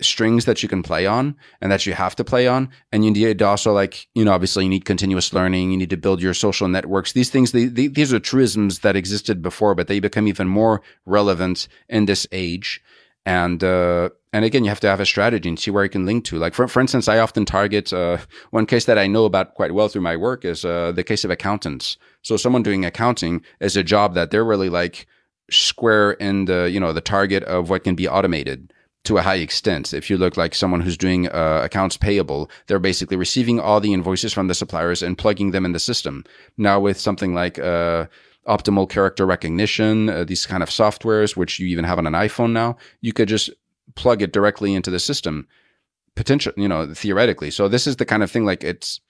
strings 0.01 0.45
that 0.45 0.61
you 0.63 0.69
can 0.69 0.83
play 0.83 1.05
on 1.05 1.35
and 1.61 1.71
that 1.71 1.85
you 1.85 1.93
have 1.93 2.15
to 2.15 2.23
play 2.23 2.47
on. 2.47 2.69
And 2.91 3.05
you 3.05 3.11
need 3.11 3.39
to 3.39 3.45
also 3.45 3.71
like, 3.71 4.07
you 4.15 4.25
know, 4.25 4.33
obviously 4.33 4.63
you 4.63 4.69
need 4.69 4.85
continuous 4.85 5.33
learning. 5.33 5.71
You 5.71 5.77
need 5.77 5.89
to 5.91 5.97
build 5.97 6.21
your 6.21 6.33
social 6.33 6.67
networks. 6.67 7.13
These 7.13 7.29
things, 7.29 7.51
they, 7.51 7.67
these 7.67 8.13
are 8.13 8.19
truisms 8.19 8.79
that 8.79 8.95
existed 8.95 9.41
before, 9.41 9.75
but 9.75 9.87
they 9.87 9.99
become 9.99 10.27
even 10.27 10.47
more 10.47 10.81
relevant 11.05 11.67
in 11.89 12.05
this 12.05 12.27
age. 12.31 12.81
And, 13.25 13.63
uh, 13.63 14.09
and 14.33 14.43
again, 14.43 14.65
you 14.65 14.69
have 14.69 14.81
to 14.81 14.89
have 14.89 14.99
a 14.99 15.05
strategy 15.05 15.47
and 15.47 15.57
see 15.57 15.71
where 15.71 15.85
you 15.85 15.89
can 15.89 16.05
link 16.05 16.25
to. 16.25 16.37
Like, 16.37 16.53
for, 16.53 16.67
for 16.67 16.81
instance, 16.81 17.07
I 17.07 17.19
often 17.19 17.45
target, 17.45 17.93
uh, 17.93 18.17
one 18.51 18.65
case 18.65 18.83
that 18.85 18.97
I 18.97 19.07
know 19.07 19.23
about 19.23 19.53
quite 19.53 19.73
well 19.73 19.87
through 19.87 20.01
my 20.01 20.17
work 20.17 20.43
is, 20.43 20.65
uh, 20.65 20.91
the 20.91 21.03
case 21.05 21.23
of 21.23 21.31
accountants. 21.31 21.97
So 22.23 22.35
someone 22.35 22.63
doing 22.63 22.83
accounting 22.83 23.41
is 23.61 23.77
a 23.77 23.83
job 23.83 24.15
that 24.15 24.31
they're 24.31 24.43
really 24.43 24.69
like 24.69 25.07
square 25.49 26.13
in 26.13 26.45
the, 26.45 26.69
you 26.69 26.79
know, 26.79 26.91
the 26.91 26.99
target 26.99 27.43
of 27.43 27.69
what 27.69 27.83
can 27.85 27.95
be 27.95 28.09
automated 28.09 28.72
to 29.03 29.17
a 29.17 29.21
high 29.21 29.35
extent. 29.35 29.93
If 29.93 30.09
you 30.09 30.17
look 30.17 30.37
like 30.37 30.55
someone 30.55 30.81
who's 30.81 30.97
doing 30.97 31.27
uh, 31.27 31.61
accounts 31.63 31.97
payable, 31.97 32.49
they're 32.67 32.79
basically 32.79 33.17
receiving 33.17 33.59
all 33.59 33.79
the 33.79 33.93
invoices 33.93 34.33
from 34.33 34.47
the 34.47 34.53
suppliers 34.53 35.03
and 35.03 35.17
plugging 35.17 35.51
them 35.51 35.65
in 35.65 35.73
the 35.73 35.79
system. 35.79 36.23
Now 36.57 36.79
with 36.79 36.99
something 36.99 37.33
like 37.33 37.59
uh, 37.59 38.05
optimal 38.47 38.89
character 38.89 39.25
recognition, 39.25 40.09
uh, 40.09 40.23
these 40.23 40.45
kind 40.45 40.63
of 40.63 40.69
softwares, 40.69 41.35
which 41.35 41.59
you 41.59 41.67
even 41.67 41.85
have 41.85 41.97
on 41.97 42.07
an 42.07 42.13
iPhone 42.13 42.51
now, 42.51 42.77
you 43.01 43.13
could 43.13 43.27
just 43.27 43.49
plug 43.95 44.21
it 44.21 44.31
directly 44.31 44.73
into 44.73 44.89
the 44.89 44.99
system, 44.99 45.47
potential, 46.15 46.53
you 46.55 46.67
know, 46.67 46.93
theoretically. 46.93 47.51
So 47.51 47.67
this 47.67 47.87
is 47.87 47.97
the 47.97 48.05
kind 48.05 48.23
of 48.23 48.31
thing 48.31 48.45
like 48.45 48.63
it's 48.63 49.01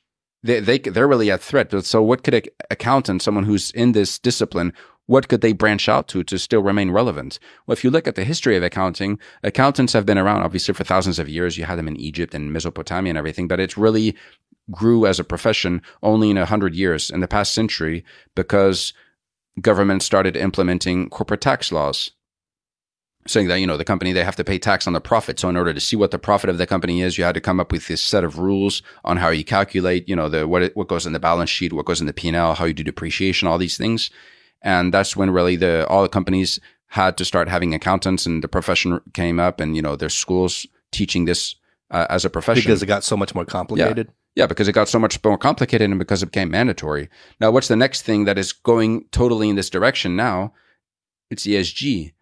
they 0.44 0.60
they 0.60 0.80
they're 0.80 1.08
really 1.08 1.32
at 1.32 1.42
threat. 1.42 1.72
So 1.86 2.02
what 2.02 2.24
could 2.24 2.34
a 2.34 2.44
accountant, 2.70 3.22
someone 3.22 3.46
who's 3.46 3.72
in 3.72 3.94
this 3.94 4.20
discipline, 4.20 4.74
what 5.06 5.28
could 5.28 5.42
they 5.42 5.52
branch 5.52 5.90
out 5.90 6.08
to 6.10 6.24
to 6.24 6.40
still 6.40 6.62
remain 6.62 6.92
relevant? 6.92 7.40
Well, 7.66 7.74
if 7.74 7.84
you 7.84 7.90
look 7.90 8.08
at 8.08 8.16
the 8.16 8.24
history 8.24 8.56
of 8.56 8.64
accounting, 8.64 9.20
accountants 9.44 9.94
have 9.94 10.06
been 10.06 10.18
around 10.18 10.44
obviously 10.44 10.74
for 10.74 10.84
thousands 10.84 11.20
of 11.20 11.30
years. 11.30 11.58
You 11.58 11.66
had 11.66 11.78
them 11.78 11.88
in 11.88 11.98
Egypt 11.98 12.34
and 12.34 12.54
Mesopotamia 12.54 13.12
and 13.12 13.18
everything, 13.18 13.48
but 13.48 13.60
it's 13.60 13.78
really 13.78 14.16
grew 14.72 15.06
as 15.06 15.20
a 15.20 15.24
profession 15.24 15.82
only 16.02 16.30
in 16.30 16.38
a 16.38 16.46
hundred 16.46 16.74
years 16.74 17.10
in 17.10 17.20
the 17.20 17.28
past 17.28 17.54
century 17.54 18.04
because 18.36 18.94
government 19.62 20.02
started 20.02 20.38
implementing 20.38 21.10
corporate 21.10 21.42
tax 21.42 21.72
laws 21.72 22.12
saying 23.28 23.48
that 23.48 23.60
you 23.60 23.68
know 23.68 23.78
the 23.78 23.86
company 23.86 24.12
they 24.12 24.24
have 24.24 24.36
to 24.36 24.44
pay 24.44 24.58
tax 24.58 24.88
on 24.88 24.94
the 24.94 25.02
profit 25.02 25.40
so 25.40 25.50
in 25.50 25.56
order 25.56 25.74
to 25.74 25.80
see 25.80 25.96
what 25.96 26.12
the 26.12 26.20
profit 26.20 26.50
of 26.50 26.58
the 26.58 26.68
company 26.68 27.02
is 27.02 27.18
you 27.18 27.24
had 27.24 27.36
to 27.36 27.42
come 27.42 27.60
up 27.60 27.72
with 27.72 27.88
this 27.88 28.02
set 28.02 28.24
of 28.24 28.38
rules 28.38 28.82
on 29.04 29.18
how 29.18 29.30
you 29.30 29.44
calculate 29.44 30.08
you 30.08 30.16
know 30.16 30.30
the 30.30 30.48
what 30.48 30.64
it, 30.64 30.76
what 30.76 30.88
goes 30.88 31.06
in 31.06 31.14
the 31.14 31.20
balance 31.20 31.50
sheet 31.50 31.74
what 31.74 31.86
goes 31.86 32.02
in 32.02 32.08
the 32.08 32.14
P&L 32.14 32.54
how 32.56 32.66
you 32.66 32.74
do 32.74 32.84
depreciation 32.84 33.48
all 33.48 33.58
these 33.58 33.78
things 33.78 34.10
and 34.64 34.94
that's 34.94 35.16
when 35.16 35.30
really 35.30 35.56
the 35.56 35.86
all 35.88 36.02
the 36.02 36.10
companies 36.10 36.60
had 36.88 37.18
to 37.18 37.26
start 37.26 37.50
having 37.50 37.74
accountants 37.74 38.26
and 38.26 38.44
the 38.44 38.48
profession 38.48 39.00
came 39.14 39.40
up 39.40 39.60
and 39.60 39.76
you 39.76 39.82
know 39.82 39.96
there's 39.96 40.16
schools 40.16 40.66
teaching 40.92 41.26
this 41.26 41.56
uh, 41.92 42.08
as 42.10 42.26
a 42.26 42.30
profession 42.30 42.64
because 42.64 42.82
it 42.82 42.88
got 42.88 43.04
so 43.04 43.18
much 43.18 43.36
more 43.36 43.46
complicated 43.46 44.08
yeah. 44.08 44.14
Yeah, 44.36 44.48
because 44.48 44.68
it 44.68 44.74
got 44.74 44.90
so 44.90 44.98
much 44.98 45.24
more 45.24 45.38
complicated 45.38 45.90
and 45.90 46.00
because 46.00 46.24
it 46.24 46.28
became 46.28 46.50
mandatory. 46.50 47.08
Now, 47.40 47.52
what's 47.52 47.68
the 47.68 47.76
next 47.76 48.02
thing 48.02 48.26
that 48.26 48.40
is 48.40 48.52
going 48.52 49.06
totally 49.12 49.48
in 49.48 49.56
this 49.56 49.70
direction 49.70 50.16
now? 50.16 50.54
It's 51.30 51.46
ESG 51.46 52.14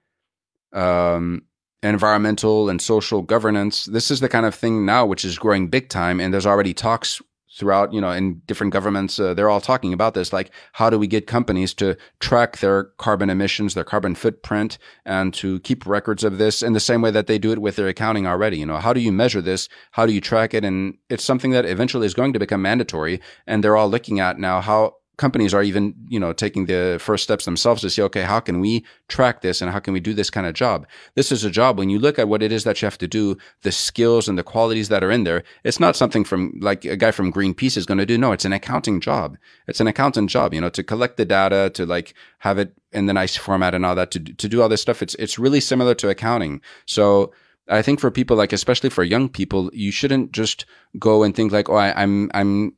um, 0.73 1.43
environmental 1.81 2.69
and 2.69 2.81
social 2.81 3.21
governance. 3.21 3.85
This 3.85 4.11
is 4.11 4.19
the 4.19 4.29
kind 4.29 4.45
of 4.45 4.53
thing 4.53 4.85
now 4.85 5.05
which 5.05 5.23
is 5.23 5.39
growing 5.39 5.67
big 5.67 5.89
time, 5.89 6.19
and 6.19 6.33
there's 6.33 6.45
already 6.45 6.73
talks 6.73 7.21
throughout, 7.54 7.93
you 7.93 7.99
know, 7.99 8.12
in 8.12 8.41
different 8.45 8.72
governments. 8.74 9.20
Uh, 9.20 9.34
they're 9.34 9.49
all 9.49 9.62
talking 9.62 9.93
about 9.93 10.14
this, 10.14 10.32
like 10.32 10.52
how 10.74 10.89
do 10.89 10.97
we 10.97 11.08
get 11.08 11.28
companies 11.28 11.74
to 11.74 11.97
track 12.20 12.58
their 12.60 12.86
carbon 12.97 13.30
emissions, 13.30 13.74
their 13.74 13.84
carbon 13.84 14.16
footprint, 14.16 14.78
and 15.06 15.34
to 15.34 15.60
keep 15.62 15.86
records 15.86 16.24
of 16.24 16.38
this 16.38 16.64
in 16.64 16.74
the 16.74 16.80
same 16.80 17.02
way 17.02 17.12
that 17.12 17.28
they 17.28 17.38
do 17.38 17.52
it 17.52 17.60
with 17.60 17.76
their 17.76 17.88
accounting 17.88 18.26
already. 18.26 18.58
You 18.58 18.66
know, 18.66 18.78
how 18.78 18.93
do 18.93 19.02
you 19.02 19.12
measure 19.12 19.41
this? 19.41 19.68
How 19.91 20.06
do 20.06 20.14
you 20.14 20.22
track 20.22 20.54
it? 20.54 20.64
And 20.64 20.97
it's 21.10 21.24
something 21.24 21.52
that 21.52 21.66
eventually 21.66 22.06
is 22.06 22.14
going 22.14 22.34
to 22.34 22.39
become 22.39 22.62
mandatory. 22.62 23.20
And 23.45 23.64
they're 23.64 23.78
all 23.78 23.89
looking 23.89 24.20
at 24.20 24.39
now 24.39 24.62
how 24.62 24.95
companies 25.18 25.53
are 25.53 25.62
even, 25.62 25.93
you 26.07 26.20
know, 26.20 26.34
taking 26.34 26.66
the 26.66 26.97
first 26.99 27.24
steps 27.24 27.45
themselves 27.45 27.82
to 27.82 27.89
say, 27.89 28.01
okay, 28.03 28.24
how 28.24 28.39
can 28.39 28.59
we 28.59 28.86
track 29.07 29.41
this 29.41 29.62
and 29.62 29.72
how 29.72 29.80
can 29.80 29.93
we 29.93 29.99
do 29.99 30.14
this 30.14 30.30
kind 30.30 30.47
of 30.47 30.53
job? 30.53 30.88
This 31.16 31.32
is 31.32 31.43
a 31.43 31.51
job 31.51 31.78
when 31.78 31.89
you 31.89 31.99
look 31.99 32.18
at 32.18 32.28
what 32.28 32.41
it 32.41 32.51
is 32.51 32.64
that 32.64 32.82
you 32.82 32.86
have 32.86 32.97
to 32.99 33.07
do, 33.07 33.38
the 33.62 33.72
skills 33.72 34.28
and 34.28 34.38
the 34.38 34.43
qualities 34.43 34.89
that 34.89 35.03
are 35.03 35.12
in 35.12 35.24
there. 35.24 35.43
It's 35.64 35.80
not 35.80 35.95
something 35.95 36.24
from 36.24 36.53
like 36.59 36.86
a 36.86 36.97
guy 36.97 37.12
from 37.12 37.32
Greenpeace 37.32 37.78
is 37.78 37.86
going 37.86 37.97
to 37.99 38.05
do. 38.05 38.18
No, 38.18 38.32
it's 38.32 38.45
an 38.45 38.53
accounting 38.53 38.99
job. 38.99 39.38
It's 39.68 39.80
an 39.80 39.88
accountant 39.88 40.30
job, 40.30 40.53
you 40.53 40.62
know, 40.62 40.70
to 40.70 40.84
collect 40.84 41.18
the 41.18 41.26
data, 41.26 41.70
to 41.76 41.86
like 41.86 42.14
have 42.39 42.57
it 42.57 42.74
in 42.91 43.05
the 43.05 43.14
nice 43.14 43.36
format 43.36 43.76
and 43.76 43.86
all 43.86 43.95
that, 43.95 44.12
to, 44.12 44.20
to 44.20 44.49
do 44.49 44.62
all 44.62 44.70
this 44.70 44.82
stuff. 44.82 45.01
It's, 45.01 45.16
it's 45.16 45.38
really 45.38 45.59
similar 45.59 45.93
to 45.95 46.09
accounting. 46.09 46.62
So, 46.86 47.32
I 47.70 47.82
think 47.82 47.99
for 47.99 48.12
people 48.12 48.36
like, 48.36 48.51
especially 48.51 48.89
for 48.89 49.03
young 49.03 49.30
people, 49.30 49.70
you 49.72 49.91
shouldn't 49.91 50.34
just 50.34 50.66
go 50.99 51.24
and 51.24 51.34
think 51.34 51.53
like, 51.53 51.70
oh, 51.70 51.76
I, 51.76 52.01
I'm, 52.01 52.30
I'm 52.34 52.74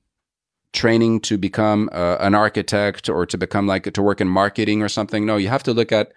training 0.74 1.22
to 1.22 1.38
become 1.38 1.90
uh, 1.94 2.18
an 2.20 2.36
architect 2.36 3.08
or 3.08 3.26
to 3.26 3.38
become 3.38 3.68
like 3.68 3.92
to 3.94 4.02
work 4.02 4.20
in 4.20 4.28
marketing 4.28 4.82
or 4.82 4.90
something. 4.90 5.26
No, 5.26 5.38
you 5.38 5.48
have 5.48 5.64
to 5.64 5.74
look 5.74 5.92
at 5.92 6.12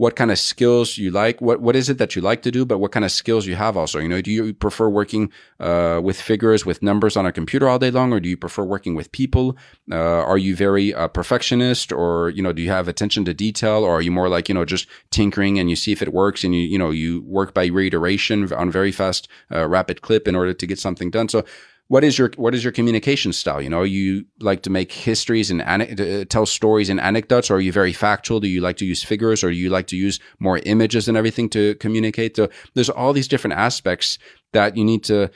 what 0.00 0.16
kind 0.16 0.30
of 0.30 0.38
skills 0.38 0.96
you 0.96 1.10
like. 1.10 1.42
What 1.42 1.60
what 1.60 1.76
is 1.76 1.90
it 1.90 1.98
that 1.98 2.16
you 2.16 2.22
like 2.22 2.40
to 2.42 2.50
do, 2.50 2.64
but 2.64 2.78
what 2.78 2.90
kind 2.90 3.04
of 3.04 3.12
skills 3.12 3.46
you 3.46 3.54
have 3.56 3.76
also. 3.76 3.98
You 3.98 4.08
know, 4.08 4.22
do 4.22 4.30
you 4.30 4.54
prefer 4.54 4.88
working 4.88 5.30
uh, 5.60 6.00
with 6.02 6.18
figures, 6.18 6.64
with 6.64 6.82
numbers 6.82 7.18
on 7.18 7.26
a 7.26 7.32
computer 7.32 7.68
all 7.68 7.78
day 7.78 7.90
long, 7.90 8.10
or 8.12 8.18
do 8.18 8.28
you 8.28 8.36
prefer 8.36 8.64
working 8.64 8.94
with 8.94 9.12
people? 9.12 9.58
Uh, 9.92 9.96
are 9.96 10.38
you 10.38 10.56
very 10.56 10.94
uh, 10.94 11.08
perfectionist, 11.08 11.92
or 11.92 12.30
you 12.30 12.42
know, 12.42 12.52
do 12.52 12.62
you 12.62 12.70
have 12.70 12.88
attention 12.88 13.26
to 13.26 13.34
detail, 13.34 13.84
or 13.84 13.96
are 13.96 14.02
you 14.02 14.10
more 14.10 14.30
like 14.30 14.48
you 14.48 14.54
know 14.54 14.64
just 14.64 14.86
tinkering 15.10 15.58
and 15.58 15.68
you 15.68 15.76
see 15.76 15.92
if 15.92 16.00
it 16.00 16.14
works, 16.14 16.44
and 16.44 16.54
you 16.54 16.62
you 16.62 16.78
know 16.78 16.90
you 16.90 17.20
work 17.22 17.52
by 17.52 17.66
reiteration 17.66 18.50
on 18.54 18.70
very 18.70 18.92
fast, 18.92 19.28
uh, 19.52 19.68
rapid 19.68 20.00
clip 20.00 20.26
in 20.26 20.34
order 20.34 20.54
to 20.54 20.66
get 20.66 20.78
something 20.78 21.10
done. 21.10 21.28
So 21.28 21.44
what 21.90 22.04
is 22.04 22.16
your 22.16 22.30
what 22.36 22.54
is 22.54 22.62
your 22.62 22.72
communication 22.72 23.32
style? 23.32 23.60
You 23.60 23.68
know, 23.68 23.82
you 23.82 24.24
like 24.38 24.62
to 24.62 24.70
make 24.70 24.92
histories 24.92 25.50
and 25.50 25.60
uh, 25.60 26.24
tell 26.26 26.46
stories 26.46 26.88
and 26.88 27.00
anecdotes, 27.00 27.50
or 27.50 27.56
are 27.56 27.60
you 27.60 27.72
very 27.72 27.92
factual? 27.92 28.38
Do 28.38 28.46
you 28.46 28.60
like 28.60 28.76
to 28.76 28.86
use 28.86 29.02
figures, 29.02 29.42
or 29.42 29.50
do 29.50 29.56
you 29.56 29.70
like 29.70 29.88
to 29.88 29.96
use 29.96 30.20
more 30.38 30.58
images 30.58 31.08
and 31.08 31.16
everything 31.16 31.48
to 31.48 31.74
communicate? 31.74 32.36
So 32.36 32.48
there's 32.74 32.90
all 32.90 33.12
these 33.12 33.26
different 33.26 33.54
aspects 33.54 34.18
that 34.52 34.76
you 34.76 34.84
need 34.84 35.02
to 35.04 35.32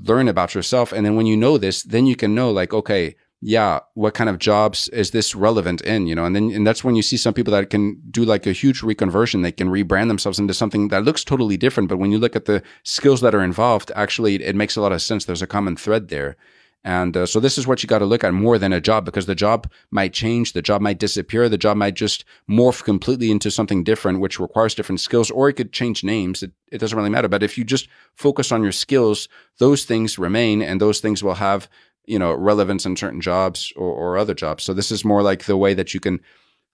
learn 0.00 0.26
about 0.26 0.56
yourself, 0.56 0.92
and 0.92 1.06
then 1.06 1.14
when 1.14 1.26
you 1.26 1.36
know 1.36 1.56
this, 1.56 1.84
then 1.84 2.06
you 2.06 2.16
can 2.16 2.34
know 2.34 2.50
like, 2.50 2.74
okay, 2.74 3.14
yeah, 3.44 3.80
what 3.94 4.14
kind 4.14 4.30
of 4.30 4.38
jobs 4.38 4.88
is 4.90 5.10
this 5.10 5.34
relevant 5.34 5.80
in, 5.80 6.06
you 6.06 6.14
know? 6.14 6.24
And 6.24 6.36
then, 6.36 6.52
and 6.52 6.64
that's 6.64 6.84
when 6.84 6.94
you 6.94 7.02
see 7.02 7.16
some 7.16 7.34
people 7.34 7.50
that 7.52 7.70
can 7.70 8.00
do 8.08 8.24
like 8.24 8.46
a 8.46 8.52
huge 8.52 8.82
reconversion. 8.82 9.42
They 9.42 9.50
can 9.50 9.68
rebrand 9.68 10.06
themselves 10.06 10.38
into 10.38 10.54
something 10.54 10.88
that 10.88 11.02
looks 11.02 11.24
totally 11.24 11.56
different. 11.56 11.88
But 11.88 11.98
when 11.98 12.12
you 12.12 12.18
look 12.18 12.36
at 12.36 12.44
the 12.44 12.62
skills 12.84 13.20
that 13.20 13.34
are 13.34 13.42
involved, 13.42 13.90
actually, 13.96 14.36
it, 14.36 14.54
makes 14.54 14.76
a 14.76 14.80
lot 14.80 14.92
of 14.92 15.02
sense. 15.02 15.24
There's 15.24 15.42
a 15.42 15.48
common 15.48 15.74
thread 15.74 16.06
there. 16.06 16.36
And 16.84 17.16
uh, 17.16 17.26
so 17.26 17.40
this 17.40 17.58
is 17.58 17.66
what 17.66 17.82
you 17.82 17.88
got 17.88 17.98
to 17.98 18.06
look 18.06 18.22
at 18.22 18.32
more 18.32 18.58
than 18.58 18.72
a 18.72 18.80
job 18.80 19.04
because 19.04 19.26
the 19.26 19.34
job 19.34 19.68
might 19.90 20.12
change, 20.12 20.52
the 20.52 20.62
job 20.62 20.80
might 20.80 20.98
disappear, 20.98 21.48
the 21.48 21.58
job 21.58 21.76
might 21.76 21.94
just 21.94 22.24
morph 22.48 22.84
completely 22.84 23.32
into 23.32 23.50
something 23.50 23.82
different, 23.82 24.20
which 24.20 24.38
requires 24.38 24.74
different 24.74 25.00
skills, 25.00 25.32
or 25.32 25.48
it 25.48 25.54
could 25.54 25.72
change 25.72 26.04
names. 26.04 26.44
It, 26.44 26.52
it 26.70 26.78
doesn't 26.78 26.96
really 26.96 27.10
matter. 27.10 27.28
But 27.28 27.42
if 27.42 27.58
you 27.58 27.64
just 27.64 27.88
focus 28.14 28.52
on 28.52 28.62
your 28.62 28.72
skills, 28.72 29.28
those 29.58 29.84
things 29.84 30.16
remain 30.16 30.62
and 30.62 30.80
those 30.80 31.00
things 31.00 31.24
will 31.24 31.34
have 31.34 31.68
you 32.04 32.18
know 32.18 32.32
relevance 32.32 32.84
in 32.86 32.96
certain 32.96 33.20
jobs 33.20 33.72
or, 33.76 33.88
or 33.88 34.18
other 34.18 34.34
jobs. 34.34 34.64
So 34.64 34.74
this 34.74 34.90
is 34.90 35.04
more 35.04 35.22
like 35.22 35.44
the 35.44 35.56
way 35.56 35.74
that 35.74 35.94
you 35.94 36.00
can 36.00 36.20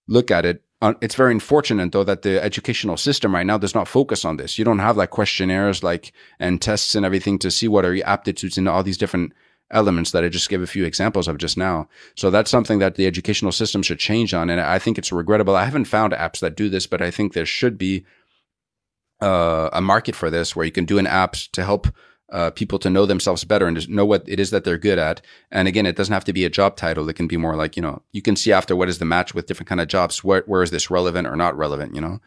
look 0.07 0.31
at 0.31 0.47
it. 0.47 0.63
It's 1.03 1.17
very 1.17 1.33
unfortunate 1.33 1.93
though 1.93 2.05
that 2.05 2.23
the 2.23 2.43
educational 2.43 2.97
system 2.97 3.35
right 3.35 3.47
now 3.47 3.59
does 3.59 3.75
not 3.75 3.89
focus 3.89 4.25
on 4.25 4.37
this. 4.37 4.59
You 4.59 4.65
don't 4.65 4.79
have 4.79 4.97
like 4.97 5.11
questionnaires 5.11 5.83
like 5.83 6.13
and 6.39 6.63
tests 6.63 6.95
and 6.95 7.05
everything 7.05 7.39
to 7.41 7.51
see 7.51 7.69
what 7.69 7.85
are 7.85 7.95
your 7.95 8.07
aptitudes 8.07 8.57
in 8.57 8.69
all 8.69 8.83
these 8.83 8.99
different 8.99 9.33
elements 9.71 10.13
that 10.13 10.25
i 10.25 10.29
just 10.31 10.49
gave 10.49 10.63
a 10.63 10.67
few 10.67 10.85
examples 10.85 11.29
of 11.29 11.37
just 11.37 11.59
now. 11.59 11.89
So 12.15 12.31
that's 12.31 12.51
something 12.51 12.79
that 12.79 12.95
the 12.95 13.07
educational 13.07 13.53
system 13.53 13.83
should 13.83 13.99
change 13.99 14.33
on 14.33 14.49
and 14.49 14.61
i 14.61 14.79
think 14.79 14.97
it's 14.97 15.13
regrettable. 15.13 15.57
I 15.57 15.65
haven't 15.65 15.85
found 15.85 16.13
apps 16.15 16.41
that 16.41 16.57
do 16.57 16.71
this 16.71 16.87
but 16.87 17.03
i 17.03 17.11
think 17.11 17.33
there 17.33 17.45
should 17.45 17.77
be 17.77 18.07
uh, 19.21 19.69
a 19.73 19.81
market 19.81 20.15
for 20.15 20.31
this 20.31 20.55
where 20.55 20.65
you 20.65 20.73
can 20.73 20.85
do 20.85 20.99
an 20.99 21.07
app 21.07 21.33
to 21.53 21.65
help 21.65 21.89
uh, 22.31 22.51
people 22.51 22.79
to 22.79 22.91
know 22.91 23.07
themselves 23.07 23.45
better 23.45 23.67
and 23.67 23.77
just 23.77 23.89
know 23.89 24.05
what 24.05 24.23
it 24.29 24.39
is 24.39 24.51
that 24.51 24.65
they're 24.65 24.79
good 24.79 24.99
at. 24.99 25.21
And 25.51 25.67
again, 25.67 25.87
it 25.87 25.97
doesn't 25.97 26.13
have 26.13 26.25
to 26.25 26.33
be 26.33 26.45
a 26.45 26.51
job 26.51 26.77
title. 26.77 27.09
It 27.09 27.17
can 27.17 27.27
be 27.27 27.37
more 27.37 27.57
like, 27.57 27.77
you 27.77 27.83
know, 27.83 28.03
you 28.13 28.23
can 28.23 28.37
see 28.37 28.53
after 28.53 28.77
what 28.77 28.89
is 28.89 28.99
the 28.99 29.05
match 29.05 29.35
with 29.35 29.47
different 29.47 29.69
kind 29.69 29.81
of 29.81 29.89
jobs. 29.89 30.23
Where, 30.23 30.43
where 30.47 30.63
is 30.63 30.71
this 30.71 30.91
relevant 30.91 31.27
or 31.27 31.37
not 31.37 31.57
relevant, 31.57 31.95
you 31.95 32.01
know? 32.01 32.21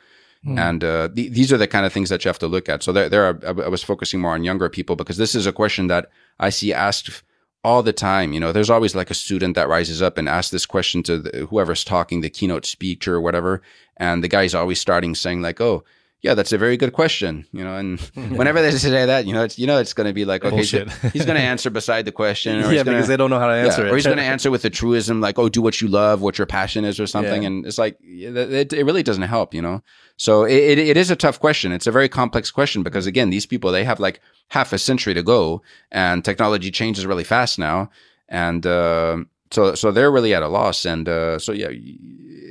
Mm. 0.45 0.59
And 0.59 0.83
uh, 0.83 1.09
th- 1.09 1.31
these 1.31 1.53
are 1.53 1.57
the 1.57 1.67
kind 1.67 1.85
of 1.85 1.93
things 1.93 2.09
that 2.09 2.25
you 2.25 2.29
have 2.29 2.39
to 2.39 2.47
look 2.47 2.67
at. 2.67 2.81
So 2.81 2.91
there, 2.91 3.09
there 3.09 3.25
are, 3.25 3.39
I 3.45 3.67
was 3.67 3.83
focusing 3.83 4.19
more 4.19 4.33
on 4.33 4.43
younger 4.43 4.69
people 4.69 4.95
because 4.95 5.17
this 5.17 5.35
is 5.35 5.45
a 5.45 5.53
question 5.53 5.87
that 5.87 6.09
I 6.39 6.49
see 6.49 6.73
asked 6.73 7.23
all 7.63 7.83
the 7.83 7.93
time. 7.93 8.33
You 8.33 8.39
know, 8.39 8.51
there's 8.51 8.71
always 8.71 8.95
like 8.95 9.11
a 9.11 9.15
student 9.15 9.55
that 9.55 9.69
rises 9.69 10.01
up 10.01 10.17
and 10.17 10.27
asks 10.27 10.49
this 10.49 10.65
question 10.65 11.03
to 11.03 11.19
the, 11.19 11.45
whoever's 11.45 11.83
talking, 11.83 12.21
the 12.21 12.29
keynote 12.29 12.65
speaker 12.65 13.15
or 13.15 13.21
whatever. 13.21 13.61
And 13.97 14.23
the 14.23 14.27
guy's 14.27 14.55
always 14.55 14.79
starting 14.79 15.13
saying 15.13 15.43
like, 15.43 15.61
oh, 15.61 15.83
yeah, 16.21 16.35
that's 16.35 16.51
a 16.51 16.57
very 16.57 16.77
good 16.77 16.93
question. 16.93 17.47
You 17.51 17.63
know, 17.63 17.75
and 17.75 17.99
whenever 18.37 18.61
they 18.61 18.71
say 18.71 19.05
that, 19.05 19.25
you 19.25 19.33
know, 19.33 19.43
it's 19.43 19.57
you 19.57 19.65
know, 19.65 19.79
it's 19.79 19.93
going 19.93 20.07
to 20.07 20.13
be 20.13 20.23
like, 20.23 20.45
okay, 20.45 20.57
he's 21.13 21.25
going 21.25 21.37
to 21.37 21.41
answer 21.41 21.69
beside 21.69 22.05
the 22.05 22.11
question, 22.11 22.57
or 22.57 22.71
yeah, 22.71 22.83
gonna, 22.83 22.97
because 22.97 23.07
they 23.07 23.17
don't 23.17 23.31
know 23.31 23.39
how 23.39 23.47
to 23.47 23.53
answer 23.53 23.81
yeah, 23.81 23.87
it, 23.87 23.91
or 23.91 23.95
he's 23.95 24.05
going 24.05 24.17
to 24.17 24.23
answer 24.23 24.51
with 24.51 24.63
a 24.63 24.69
truism 24.69 25.19
like, 25.19 25.39
oh, 25.39 25.49
do 25.49 25.61
what 25.61 25.81
you 25.81 25.87
love, 25.87 26.21
what 26.21 26.37
your 26.37 26.45
passion 26.45 26.85
is, 26.85 26.99
or 26.99 27.07
something, 27.07 27.41
yeah. 27.41 27.47
and 27.47 27.65
it's 27.65 27.79
like 27.79 27.97
it, 28.03 28.71
it 28.71 28.85
really 28.85 29.03
doesn't 29.03 29.23
help, 29.23 29.53
you 29.53 29.61
know. 29.61 29.81
So 30.17 30.43
it, 30.43 30.77
it, 30.77 30.79
it 30.79 30.97
is 30.97 31.09
a 31.09 31.15
tough 31.15 31.39
question. 31.39 31.71
It's 31.71 31.87
a 31.87 31.91
very 31.91 32.07
complex 32.07 32.51
question 32.51 32.83
because 32.83 33.07
again, 33.07 33.31
these 33.31 33.47
people 33.47 33.71
they 33.71 33.83
have 33.83 33.99
like 33.99 34.21
half 34.49 34.73
a 34.73 34.77
century 34.77 35.15
to 35.15 35.23
go, 35.23 35.63
and 35.91 36.23
technology 36.23 36.69
changes 36.69 37.05
really 37.07 37.23
fast 37.23 37.57
now, 37.57 37.89
and 38.29 38.65
uh, 38.67 39.17
so 39.51 39.75
so 39.75 39.91
they're 39.91 40.11
really 40.11 40.33
at 40.33 40.43
a 40.43 40.47
loss, 40.47 40.85
and 40.85 41.07
uh, 41.07 41.39
so 41.39 41.51
yeah 41.51 41.69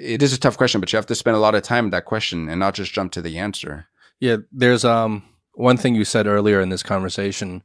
it 0.01 0.22
is 0.22 0.32
a 0.32 0.40
tough 0.40 0.57
question, 0.57 0.80
but 0.80 0.92
you 0.92 0.96
have 0.96 1.07
to 1.07 1.14
spend 1.14 1.36
a 1.36 1.40
lot 1.40 1.55
of 1.55 1.62
time 1.62 1.86
in 1.86 1.90
that 1.90 2.07
question 2.07 2.48
and 2.48 2.59
not 2.59 2.74
just 2.74 2.92
jump 2.92 3.12
to 3.12 3.22
the 3.22 3.38
answer. 3.38 3.86
Yeah, 4.18 4.38
there's 4.51 4.84
um 4.84 5.22
one 5.55 5.76
thing 5.76 5.94
you 5.94 6.05
said 6.05 6.26
earlier 6.26 6.61
in 6.61 6.70
this 6.70 6.82
conversation 6.82 7.62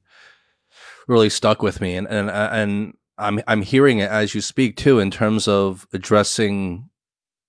really 1.08 1.30
stuck 1.30 1.62
with 1.62 1.82
me, 1.82 1.96
and 1.96 2.08
and 2.08 2.30
and 2.30 2.94
I'm 3.18 3.40
I'm 3.48 3.62
hearing 3.62 4.00
it 4.00 4.10
as 4.10 4.36
you 4.36 4.42
speak 4.42 4.76
too 4.76 5.00
in 5.00 5.12
terms 5.12 5.48
of 5.48 5.88
addressing 5.94 6.90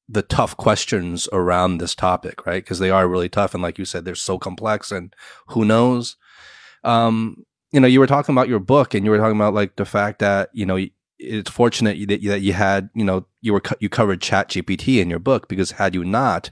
the 0.09 0.23
tough 0.23 0.57
questions 0.57 1.29
around 1.33 1.79
this 1.79 1.95
topic, 1.95 2.47
right? 2.47 2.63
Because 2.63 2.79
they 2.79 2.91
are 2.91 3.09
really 3.09 3.29
tough, 3.29 3.55
and 3.55 3.63
like 3.63 3.79
you 3.79 3.85
said, 3.85 4.05
they're 4.05 4.15
so 4.15 4.39
complex, 4.39 4.93
and 4.93 5.15
who 5.49 5.65
knows. 5.65 6.17
Um, 6.85 7.45
you 7.73 7.81
know, 7.81 7.89
you 7.89 7.99
were 7.99 8.07
talking 8.07 8.35
about 8.35 8.49
your 8.49 8.61
book, 8.61 8.95
and 8.95 9.05
you 9.05 9.11
were 9.11 9.19
talking 9.19 9.37
about 9.37 9.55
like 9.55 9.77
the 9.77 9.85
fact 9.85 10.21
that 10.21 10.51
you 10.53 10.65
know 10.65 10.79
it's 11.19 11.51
fortunate 11.51 12.09
that 12.09 12.21
you, 12.21 12.29
that 12.29 12.41
you 12.41 12.53
had 12.53 12.91
you 12.95 13.05
know 13.05 13.27
you 13.41 13.53
were 13.53 13.63
you 13.81 13.89
covered 13.89 14.21
ChatGPT 14.21 15.01
in 15.01 15.11
your 15.11 15.19
book 15.19 15.49
because 15.49 15.73
had 15.73 15.95
you 15.95 16.05
not, 16.05 16.51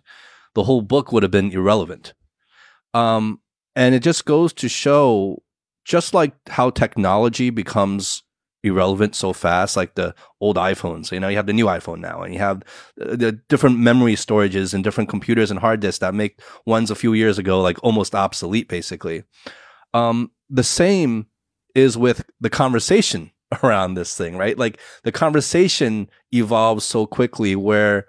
the 0.54 0.64
whole 0.64 0.82
book 0.82 1.12
would 1.12 1.22
have 1.22 1.32
been 1.32 1.52
irrelevant. 1.52 2.14
Um, 2.92 3.40
and 3.76 3.94
it 3.94 4.02
just 4.02 4.24
goes 4.24 4.52
to 4.54 4.68
show, 4.68 5.42
just 5.84 6.14
like 6.14 6.34
how 6.48 6.70
technology 6.70 7.50
becomes 7.50 8.22
irrelevant 8.62 9.14
so 9.14 9.32
fast, 9.32 9.76
like 9.76 9.94
the 9.94 10.14
old 10.40 10.56
iPhones. 10.56 11.12
You 11.12 11.20
know, 11.20 11.28
you 11.28 11.36
have 11.36 11.46
the 11.46 11.52
new 11.52 11.66
iPhone 11.66 11.98
now, 11.98 12.22
and 12.22 12.32
you 12.32 12.40
have 12.40 12.62
the 12.96 13.32
different 13.48 13.78
memory 13.78 14.14
storages 14.14 14.72
and 14.72 14.82
different 14.82 15.10
computers 15.10 15.50
and 15.50 15.60
hard 15.60 15.80
disks 15.80 15.98
that 15.98 16.14
make 16.14 16.40
ones 16.64 16.90
a 16.90 16.94
few 16.94 17.12
years 17.12 17.38
ago 17.38 17.60
like 17.60 17.82
almost 17.82 18.14
obsolete, 18.14 18.68
basically. 18.68 19.24
Um, 19.92 20.30
the 20.48 20.64
same 20.64 21.26
is 21.74 21.98
with 21.98 22.24
the 22.40 22.50
conversation 22.50 23.32
around 23.62 23.94
this 23.94 24.16
thing, 24.16 24.36
right? 24.36 24.58
Like 24.58 24.80
the 25.02 25.12
conversation 25.12 26.08
evolves 26.32 26.84
so 26.84 27.06
quickly 27.06 27.56
where 27.56 28.06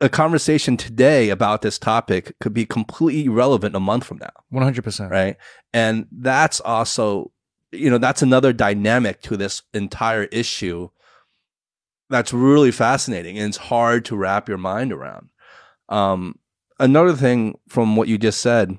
a 0.00 0.08
conversation 0.08 0.76
today 0.76 1.30
about 1.30 1.62
this 1.62 1.78
topic 1.78 2.34
could 2.40 2.52
be 2.52 2.66
completely 2.66 3.24
irrelevant 3.24 3.76
a 3.76 3.80
month 3.80 4.04
from 4.04 4.18
now. 4.18 4.30
100%. 4.52 5.10
Right. 5.10 5.36
And 5.72 6.06
that's 6.12 6.60
also, 6.60 7.32
you 7.72 7.90
know, 7.90 7.98
that's 7.98 8.22
another 8.22 8.52
dynamic 8.52 9.22
to 9.22 9.36
this 9.36 9.62
entire 9.72 10.24
issue 10.24 10.90
that's 12.10 12.32
really 12.32 12.70
fascinating 12.70 13.38
and 13.38 13.48
it's 13.48 13.56
hard 13.56 14.04
to 14.04 14.16
wrap 14.16 14.48
your 14.48 14.58
mind 14.58 14.92
around. 14.92 15.30
Um, 15.88 16.38
another 16.78 17.14
thing 17.14 17.58
from 17.68 17.96
what 17.96 18.08
you 18.08 18.18
just 18.18 18.40
said 18.40 18.78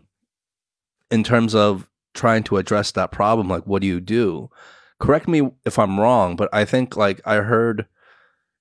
in 1.12 1.24
terms 1.24 1.56
of 1.56 1.90
trying 2.14 2.44
to 2.44 2.58
address 2.58 2.92
that 2.92 3.12
problem, 3.12 3.50
like 3.50 3.66
what 3.66 3.82
do 3.82 3.88
you 3.88 4.00
do? 4.00 4.50
Correct 5.00 5.28
me 5.28 5.50
if 5.66 5.78
I'm 5.78 6.00
wrong, 6.00 6.36
but 6.36 6.50
I 6.54 6.66
think 6.66 6.96
like 6.96 7.22
I 7.26 7.36
heard 7.38 7.88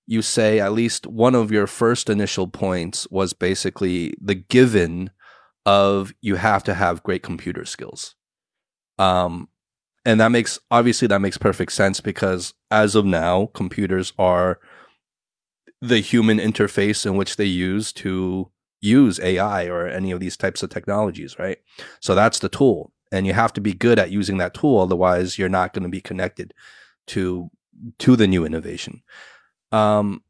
you 0.07 0.21
say 0.21 0.61
at 0.61 0.73
least 0.73 1.07
one 1.07 1.35
of 1.35 1.51
your 1.51 1.67
first 1.67 2.11
initial 2.11 2.47
points 2.47 3.09
was 3.11 3.33
basically 3.33 4.15
the 4.21 4.35
given 4.35 5.11
of 5.65 6.13
you 6.21 6.37
have 6.37 6.63
to 6.65 6.75
have 6.75 7.03
great 7.03 7.23
computer 7.23 7.65
skills. 7.65 8.17
Um, 8.99 9.49
and 10.05 10.21
that 10.21 10.31
makes 10.31 10.59
obviously 10.71 11.09
that 11.09 11.21
makes 11.21 11.39
perfect 11.39 11.73
sense 11.73 12.01
because 12.01 12.53
as 12.71 12.95
of 12.95 13.07
now, 13.07 13.47
computers 13.55 14.13
are 14.19 14.59
the 15.81 16.01
human 16.01 16.39
interface 16.39 17.07
in 17.07 17.17
which 17.17 17.37
they 17.37 17.45
use 17.45 17.93
to 17.93 18.51
use 18.81 19.19
AI 19.21 19.67
or 19.67 19.87
any 19.87 20.11
of 20.11 20.21
these 20.21 20.37
types 20.37 20.63
of 20.63 20.71
technologies, 20.71 21.39
right? 21.39 21.59
So 22.01 22.15
that's 22.15 22.39
the 22.39 22.49
tool. 22.49 22.93
And 23.13 23.27
you 23.27 23.33
have 23.33 23.53
to 23.55 23.61
be 23.61 23.73
good 23.73 23.99
at 23.99 24.11
using 24.11 24.39
that 24.39 24.55
tool, 24.55 24.81
otherwise 24.81 25.39
you're 25.39 25.49
not 25.49 25.73
going 25.73 25.85
to 25.85 25.89
be 25.89 26.01
connected 26.01 26.53
to 27.09 27.51
to 27.99 28.17
the 28.17 28.27
new 28.27 28.45
innovation. 28.45 29.03
Um, 29.73 30.23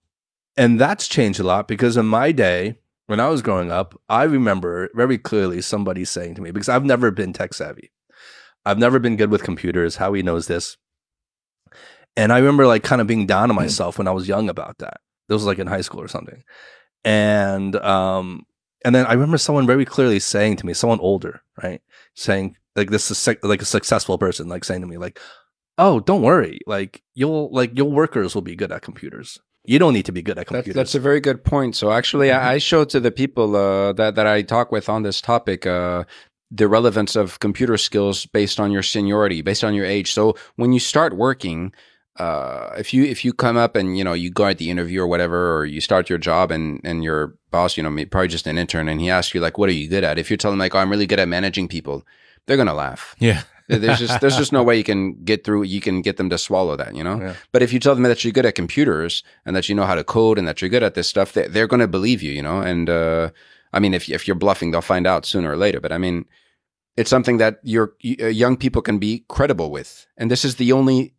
and 0.57 0.81
that's 0.81 1.09
changed 1.09 1.41
a 1.41 1.45
lot 1.45 1.69
because 1.69 1.97
in 1.97 2.07
my 2.07 2.33
day, 2.33 2.79
when 3.07 3.21
I 3.21 3.29
was 3.29 3.43
growing 3.43 3.71
up, 3.71 4.01
I 4.09 4.23
remember 4.25 4.89
very 4.95 5.19
clearly 5.19 5.61
somebody 5.61 6.05
saying 6.05 6.37
to 6.37 6.43
me, 6.43 6.51
because 6.51 6.69
I've 6.69 6.85
never 6.85 7.11
been 7.11 7.33
tech 7.33 7.53
savvy, 7.53 7.91
I've 8.65 8.79
never 8.79 8.99
been 8.99 9.17
good 9.17 9.31
with 9.31 9.43
computers. 9.43 9.97
Howie 9.97 10.23
knows 10.23 10.47
this. 10.47 10.77
And 12.17 12.33
I 12.33 12.39
remember 12.39 12.67
like 12.67 12.83
kind 12.83 13.01
of 13.01 13.07
being 13.07 13.27
down 13.27 13.51
on 13.51 13.57
myself 13.57 13.99
when 13.99 14.09
I 14.09 14.13
was 14.13 14.29
young 14.29 14.49
about 14.49 14.79
that. 14.79 15.01
This 15.29 15.35
was 15.35 15.47
like 15.47 15.59
in 15.59 15.67
high 15.67 15.81
school 15.81 16.01
or 16.01 16.09
something. 16.09 16.43
And 17.05 17.77
um 17.77 18.47
and 18.85 18.95
then 18.95 19.07
I 19.07 19.15
remember 19.15 19.39
someone 19.39 19.67
very 19.67 19.85
clearly 19.85 20.21
saying 20.21 20.57
to 20.57 20.67
me, 20.67 20.75
someone 20.75 21.01
older, 21.01 21.43
right? 21.63 21.83
Saying 22.15 22.57
like 22.77 22.91
this 22.91 23.11
is 23.11 23.37
like 23.43 23.63
a 23.63 23.67
successful 23.67 24.19
person, 24.19 24.49
like 24.49 24.65
saying 24.65 24.81
to 24.81 24.87
me, 24.87 24.99
like, 24.99 25.21
oh, 25.79 26.01
don't 26.01 26.23
worry. 26.23 26.61
Like 26.67 27.03
you'll 27.15 27.51
like 27.53 27.77
your 27.77 27.91
workers 27.91 28.35
will 28.35 28.43
be 28.43 28.57
good 28.57 28.73
at 28.73 28.83
computers. 28.83 29.39
You 29.67 29.79
don't 29.79 29.95
need 29.95 30.05
to 30.07 30.13
be 30.13 30.23
good 30.23 30.39
at 30.39 30.47
computers. 30.47 30.75
That's, 30.75 30.93
that's 30.93 30.95
a 30.95 31.01
very 31.01 31.21
good 31.21 31.43
point. 31.43 31.75
So 31.75 31.91
actually, 31.91 32.29
mm-hmm. 32.29 32.47
I, 32.47 32.53
I 32.53 32.59
show 32.59 32.85
to 32.85 33.01
the 33.01 33.11
people 33.11 33.57
uh, 33.57 33.93
that 33.95 34.15
that 34.15 34.27
I 34.27 34.43
talk 34.43 34.73
with 34.73 34.89
on 34.89 35.03
this 35.03 35.21
topic 35.21 35.67
uh, 35.67 36.05
the 36.51 36.69
relevance 36.69 37.17
of 37.17 37.41
computer 37.41 37.77
skills 37.77 38.27
based 38.27 38.61
on 38.61 38.71
your 38.71 38.83
seniority, 38.83 39.43
based 39.43 39.65
on 39.65 39.75
your 39.75 39.87
age. 39.87 40.13
So 40.13 40.37
when 40.57 40.73
you 40.73 40.81
start 40.81 41.17
working, 41.17 41.73
uh, 42.19 42.71
if 42.79 42.95
you 42.95 43.05
if 43.05 43.25
you 43.25 43.33
come 43.33 43.57
up 43.57 43.75
and 43.75 43.99
you 43.99 44.05
know 44.05 44.13
you 44.13 44.31
go 44.31 44.47
at 44.47 44.59
the 44.59 44.71
interview 44.71 45.03
or 45.03 45.07
whatever, 45.07 45.57
or 45.57 45.65
you 45.65 45.81
start 45.81 46.09
your 46.09 46.19
job 46.19 46.51
and 46.51 46.81
and 46.85 47.03
your 47.03 47.37
boss, 47.51 47.77
you 47.77 47.83
know, 47.83 48.05
probably 48.07 48.29
just 48.29 48.47
an 48.47 48.59
intern, 48.59 48.89
and 48.89 49.01
he 49.01 49.11
asks 49.11 49.35
you 49.35 49.41
like, 49.41 49.59
"What 49.59 49.69
are 49.69 49.73
you 49.73 49.89
good 49.89 50.05
at?" 50.05 50.19
If 50.19 50.31
you're 50.31 50.37
telling 50.37 50.59
like, 50.59 50.75
"Oh, 50.75 50.79
I'm 50.79 50.91
really 50.91 51.07
good 51.07 51.19
at 51.19 51.29
managing 51.29 51.69
people," 51.69 52.05
they're 52.47 52.57
gonna 52.57 52.75
laugh. 52.75 53.15
Yeah. 53.19 53.43
there's 53.67 53.99
just 53.99 54.21
there's 54.21 54.37
just 54.37 54.53
no 54.53 54.63
way 54.69 54.77
you 54.77 54.85
can 54.85 55.15
get 55.25 55.43
through 55.43 55.63
you 55.63 55.81
can 55.81 56.03
get 56.03 56.19
them 56.19 56.29
to 56.29 56.37
swallow 56.37 56.77
that 56.77 56.95
you 56.95 57.03
know 57.03 57.19
yeah. 57.19 57.35
but 57.51 57.63
if 57.63 57.73
you 57.73 57.81
tell 57.81 57.95
them 57.95 58.05
that 58.05 58.23
you're 58.23 58.33
good 58.33 58.45
at 58.45 58.55
computers 58.55 59.23
and 59.47 59.57
that 59.57 59.69
you 59.71 59.75
know 59.75 59.87
how 59.87 59.95
to 59.95 60.05
code 60.05 60.39
and 60.39 60.47
that 60.47 60.61
you're 60.61 60.69
good 60.69 60.83
at 60.83 60.95
this 60.95 61.09
stuff 61.09 61.33
they, 61.33 61.49
they're 61.49 61.67
going 61.67 61.81
to 61.81 61.89
believe 61.89 62.23
you 62.23 62.31
you 62.31 62.43
know 62.43 62.61
and 62.61 62.91
uh, 62.91 63.31
i 63.73 63.81
mean 63.81 63.95
if, 63.95 64.09
if 64.11 64.29
you're 64.29 64.35
bluffing 64.35 64.71
they'll 64.71 64.83
find 64.83 65.07
out 65.07 65.25
sooner 65.25 65.51
or 65.51 65.57
later 65.57 65.81
but 65.81 65.93
i 65.93 65.99
mean 65.99 66.27
it's 66.99 67.09
something 67.09 67.39
that 67.39 67.59
your 67.63 67.95
uh, 68.21 68.27
young 68.27 68.59
people 68.59 68.83
can 68.83 68.99
be 68.99 69.25
credible 69.29 69.71
with 69.71 70.07
and 70.19 70.31
this 70.31 70.45
is 70.45 70.57
the 70.57 70.71
only 70.71 71.14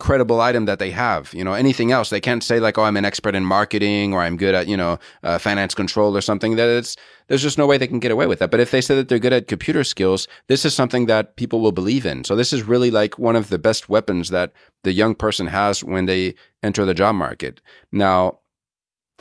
credible 0.00 0.40
item 0.40 0.64
that 0.66 0.78
they 0.78 0.90
have. 0.90 1.32
You 1.32 1.44
know, 1.44 1.52
anything 1.52 1.92
else 1.92 2.10
they 2.10 2.20
can't 2.20 2.42
say 2.42 2.60
like, 2.60 2.78
"Oh, 2.78 2.84
I'm 2.84 2.96
an 2.96 3.04
expert 3.04 3.34
in 3.34 3.44
marketing" 3.44 4.12
or 4.12 4.20
"I'm 4.22 4.36
good 4.36 4.54
at 4.54 4.66
you 4.66 4.76
know 4.76 4.98
uh, 5.22 5.38
finance 5.38 5.74
control" 5.74 6.16
or 6.16 6.20
something. 6.20 6.56
That 6.56 6.68
it's 6.68 6.96
there's 7.28 7.42
just 7.42 7.58
no 7.58 7.66
way 7.66 7.78
they 7.78 7.86
can 7.86 8.00
get 8.00 8.10
away 8.10 8.26
with 8.26 8.40
that. 8.40 8.50
But 8.50 8.60
if 8.60 8.70
they 8.70 8.80
say 8.80 8.94
that 8.96 9.08
they're 9.08 9.18
good 9.18 9.32
at 9.32 9.48
computer 9.48 9.84
skills, 9.84 10.28
this 10.48 10.64
is 10.64 10.74
something 10.74 11.06
that 11.06 11.36
people 11.36 11.60
will 11.60 11.72
believe 11.72 12.06
in. 12.06 12.24
So 12.24 12.36
this 12.36 12.52
is 12.52 12.62
really 12.62 12.90
like 12.90 13.18
one 13.18 13.36
of 13.36 13.48
the 13.48 13.58
best 13.58 13.88
weapons 13.88 14.30
that 14.30 14.52
the 14.82 14.92
young 14.92 15.14
person 15.14 15.46
has 15.46 15.82
when 15.84 16.06
they 16.06 16.34
enter 16.62 16.84
the 16.84 16.94
job 16.94 17.14
market. 17.14 17.60
Now, 17.92 18.40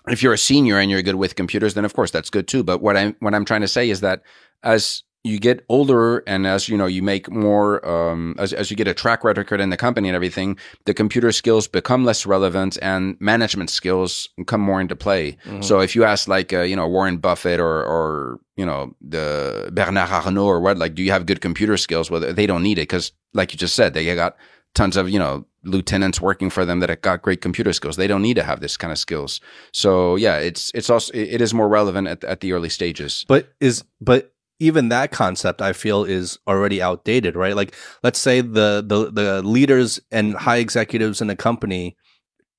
if 0.08 0.22
you're 0.22 0.34
a 0.34 0.38
senior 0.38 0.80
and 0.80 0.92
you're 0.92 1.02
good 1.02 1.16
with 1.16 1.36
computers, 1.36 1.76
then 1.76 1.86
of 1.86 1.94
course 1.94 2.12
that's 2.12 2.30
good 2.30 2.48
too. 2.48 2.64
But 2.64 2.82
what 2.82 2.98
I'm 2.98 3.16
what 3.20 3.34
I'm 3.34 3.46
trying 3.46 3.62
to 3.62 3.68
say 3.68 3.90
is 3.90 4.02
that 4.02 4.24
as 4.64 5.04
you 5.24 5.40
get 5.40 5.64
older 5.70 6.20
and 6.28 6.46
as 6.46 6.68
you 6.68 6.78
know 6.78 6.86
you 6.86 7.02
make 7.02 7.32
more 7.32 7.86
um, 7.88 8.36
as, 8.38 8.52
as 8.52 8.70
you 8.70 8.76
get 8.76 8.88
a 8.88 8.94
track 8.94 9.24
record 9.24 9.62
in 9.62 9.70
the 9.70 9.78
company 9.78 10.10
and 10.10 10.16
everything 10.16 10.58
the 10.86 10.94
computer 10.94 11.32
skills 11.32 11.68
become 11.68 12.04
less 12.04 12.26
relevant 12.26 12.78
and 12.82 13.16
management 13.22 13.70
skills 13.70 14.28
come 14.48 14.62
more 14.62 14.82
into 14.82 14.96
play. 14.96 15.32
Mm-hmm. 15.46 15.62
so 15.62 15.80
if 15.80 15.96
you 15.96 16.04
ask 16.04 16.28
like 16.28 16.52
uh, 16.52 16.62
you 16.62 16.76
know 16.76 16.88
warren 16.88 17.18
buffett 17.18 17.60
or 17.60 17.84
or 17.84 18.40
you 18.58 18.66
know 18.66 18.96
the 19.02 19.70
bernard 19.74 20.10
arnault 20.10 20.46
or 20.46 20.60
what 20.60 20.78
like 20.78 20.94
do 20.96 21.02
you 21.04 21.12
have 21.12 21.26
good 21.26 21.42
computer 21.42 21.78
skills? 21.78 22.12
Well 22.12 22.34
they 22.34 22.46
don't 22.46 22.64
need 22.64 22.78
it 22.78 22.84
because 22.84 23.12
like 23.34 23.54
you 23.54 23.58
just 23.58 23.76
said 23.76 23.94
they 23.94 24.14
got 24.16 24.36
tons 24.76 24.98
of 24.98 25.10
you 25.10 25.20
know 25.20 25.46
lieutenants 25.64 26.20
working 26.20 26.50
for 26.50 26.66
them 26.66 26.82
that 26.82 26.90
have 26.90 27.02
got 27.02 27.22
great 27.22 27.40
computer 27.42 27.72
skills. 27.72 27.96
They 27.96 28.08
don't 28.08 28.22
need 28.22 28.36
to 28.36 28.44
have 28.44 28.60
this 28.60 28.76
kind 28.76 28.92
of 28.92 28.98
skills. 28.98 29.40
So 29.72 30.18
yeah 30.18 30.38
it's 30.38 30.72
it's 30.74 30.90
also 30.90 31.14
it 31.14 31.42
is 31.42 31.54
more 31.54 31.70
relevant 31.70 32.08
at, 32.08 32.24
at 32.26 32.42
the 32.42 32.52
early 32.52 32.70
stages. 32.70 33.26
But 33.28 33.54
is 33.62 33.84
but 34.02 34.33
even 34.60 34.89
that 34.89 35.12
concept 35.12 35.62
I 35.62 35.74
feel 35.74 36.04
is 36.04 36.39
already 36.47 36.82
outdated, 36.82 37.36
right? 37.36 37.56
Like 37.56 37.76
let's 38.04 38.20
say 38.20 38.41
the 38.41 38.84
the 38.86 39.12
the 39.12 39.41
leaders 39.41 39.99
and 40.12 40.36
high 40.36 40.58
executives 40.58 41.22
in 41.22 41.30
a 41.30 41.36
company 41.36 41.97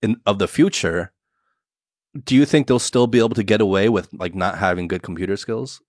in 0.03 0.21
of 0.27 0.39
the 0.39 0.49
future 0.49 1.13
do 2.23 2.35
you 2.35 2.45
think 2.45 2.67
they'll 2.67 2.79
still 2.79 3.07
be 3.07 3.19
able 3.19 3.31
to 3.31 3.43
get 3.43 3.61
away 3.61 3.89
with 3.89 4.09
like 4.13 4.35
not 4.35 4.59
having 4.59 4.89
good 4.89 5.03
computer 5.03 5.37
skills? 5.37 5.83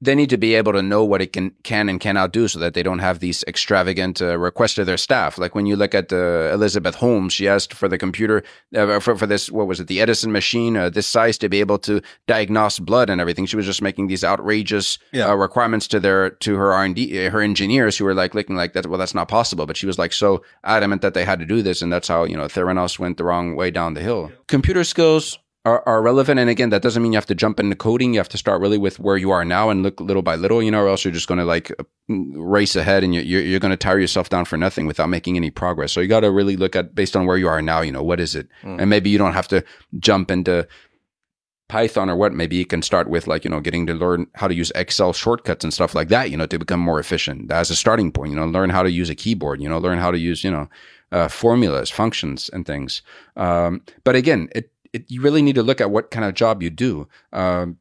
They 0.00 0.14
need 0.14 0.30
to 0.30 0.36
be 0.36 0.54
able 0.54 0.72
to 0.72 0.82
know 0.82 1.04
what 1.04 1.22
it 1.22 1.32
can 1.32 1.52
can 1.62 1.88
and 1.88 2.00
cannot 2.00 2.32
do 2.32 2.48
so 2.48 2.58
that 2.58 2.74
they 2.74 2.82
don't 2.82 2.98
have 2.98 3.20
these 3.20 3.44
extravagant 3.46 4.20
uh, 4.20 4.38
requests 4.38 4.74
to 4.74 4.84
their 4.84 4.96
staff. 4.96 5.38
Like 5.38 5.54
when 5.54 5.66
you 5.66 5.76
look 5.76 5.94
at 5.94 6.12
uh, 6.12 6.50
elizabeth 6.52 6.96
holmes 6.96 7.32
she 7.32 7.48
asked 7.48 7.72
for 7.72 7.88
the 7.88 7.98
computer 7.98 8.42
uh, 8.76 9.00
for, 9.00 9.16
for 9.16 9.26
this 9.26 9.50
what 9.50 9.66
was 9.66 9.80
it 9.80 9.86
the 9.86 10.00
edison 10.00 10.32
machine 10.32 10.76
uh, 10.76 10.90
this 10.90 11.06
size 11.06 11.38
to 11.38 11.48
be 11.48 11.60
able 11.60 11.78
to 11.78 12.00
diagnose 12.26 12.78
blood 12.78 13.08
and 13.10 13.20
everything. 13.20 13.46
She 13.46 13.56
was 13.56 13.66
just 13.66 13.82
making 13.82 14.08
these 14.08 14.24
outrageous 14.24 14.98
yeah. 15.12 15.28
Uh, 15.28 15.34
requirements 15.34 15.88
to 15.88 16.00
their 16.00 16.30
to 16.30 16.56
her 16.56 16.72
r&d 16.72 17.26
uh, 17.26 17.30
her 17.30 17.40
engineers 17.40 17.96
who 17.96 18.04
were 18.04 18.14
like 18.14 18.34
looking 18.34 18.56
like 18.56 18.72
that 18.72 18.86
well 18.86 18.98
that's 18.98 19.14
not 19.14 19.28
possible. 19.28 19.66
But 19.66 19.76
she 19.76 19.86
was 19.86 19.98
like 19.98 20.12
so 20.12 20.42
adamant 20.64 21.02
that 21.02 21.14
they 21.14 21.24
had 21.24 21.38
to 21.38 21.46
do 21.46 21.62
this 21.62 21.82
and 21.82 21.92
that's 21.92 22.08
how 22.08 22.24
you 22.24 22.36
know 22.36 22.46
theranos 22.46 22.98
went 22.98 23.16
the 23.16 23.24
wrong 23.24 23.56
way 23.56 23.70
down 23.70 23.94
the 23.94 24.00
hill. 24.00 24.32
Computer 24.48 24.84
skills 24.84 25.38
are, 25.64 25.82
are 25.86 26.02
relevant. 26.02 26.38
And 26.38 26.50
again, 26.50 26.68
that 26.70 26.82
doesn't 26.82 27.02
mean 27.02 27.12
you 27.12 27.16
have 27.16 27.26
to 27.26 27.34
jump 27.34 27.58
into 27.58 27.74
coding. 27.74 28.12
You 28.12 28.20
have 28.20 28.28
to 28.30 28.38
start 28.38 28.60
really 28.60 28.76
with 28.76 28.98
where 28.98 29.16
you 29.16 29.30
are 29.30 29.44
now 29.44 29.70
and 29.70 29.82
look 29.82 29.98
little 29.98 30.22
by 30.22 30.36
little, 30.36 30.62
you 30.62 30.70
know, 30.70 30.82
or 30.82 30.88
else 30.88 31.04
you're 31.04 31.12
just 31.12 31.28
going 31.28 31.38
to 31.38 31.44
like 31.44 31.72
race 32.08 32.76
ahead 32.76 33.02
and 33.02 33.14
you're, 33.14 33.22
you're 33.22 33.60
going 33.60 33.70
to 33.70 33.76
tire 33.76 33.98
yourself 33.98 34.28
down 34.28 34.44
for 34.44 34.58
nothing 34.58 34.86
without 34.86 35.08
making 35.08 35.36
any 35.36 35.50
progress. 35.50 35.92
So 35.92 36.00
you 36.00 36.08
got 36.08 36.20
to 36.20 36.30
really 36.30 36.56
look 36.56 36.76
at 36.76 36.94
based 36.94 37.16
on 37.16 37.24
where 37.24 37.38
you 37.38 37.48
are 37.48 37.62
now, 37.62 37.80
you 37.80 37.92
know, 37.92 38.02
what 38.02 38.20
is 38.20 38.34
it? 38.34 38.48
Mm. 38.62 38.80
And 38.80 38.90
maybe 38.90 39.08
you 39.08 39.16
don't 39.16 39.32
have 39.32 39.48
to 39.48 39.64
jump 39.98 40.30
into 40.30 40.68
Python 41.70 42.10
or 42.10 42.16
what. 42.16 42.34
Maybe 42.34 42.56
you 42.56 42.66
can 42.66 42.82
start 42.82 43.08
with 43.08 43.26
like, 43.26 43.42
you 43.42 43.50
know, 43.50 43.60
getting 43.60 43.86
to 43.86 43.94
learn 43.94 44.26
how 44.34 44.48
to 44.48 44.54
use 44.54 44.70
Excel 44.74 45.14
shortcuts 45.14 45.64
and 45.64 45.72
stuff 45.72 45.94
like 45.94 46.08
that, 46.08 46.30
you 46.30 46.36
know, 46.36 46.46
to 46.46 46.58
become 46.58 46.80
more 46.80 47.00
efficient 47.00 47.50
as 47.50 47.70
a 47.70 47.76
starting 47.76 48.12
point, 48.12 48.32
you 48.32 48.36
know, 48.36 48.44
learn 48.44 48.68
how 48.68 48.82
to 48.82 48.90
use 48.90 49.08
a 49.08 49.14
keyboard, 49.14 49.62
you 49.62 49.68
know, 49.70 49.78
learn 49.78 49.98
how 49.98 50.10
to 50.10 50.18
use, 50.18 50.44
you 50.44 50.50
know, 50.50 50.68
uh, 51.10 51.28
formulas, 51.28 51.88
functions, 51.88 52.50
and 52.52 52.66
things. 52.66 53.00
Um, 53.36 53.82
but 54.02 54.14
again, 54.14 54.50
it 54.54 54.70
it, 54.94 55.10
you 55.10 55.20
really 55.20 55.42
need 55.42 55.56
to 55.56 55.62
look 55.62 55.80
at 55.80 55.90
what 55.90 56.10
kind 56.10 56.24
of 56.24 56.34
job 56.34 56.62
you 56.62 56.70
do. 56.70 57.08
Um, 57.32 57.78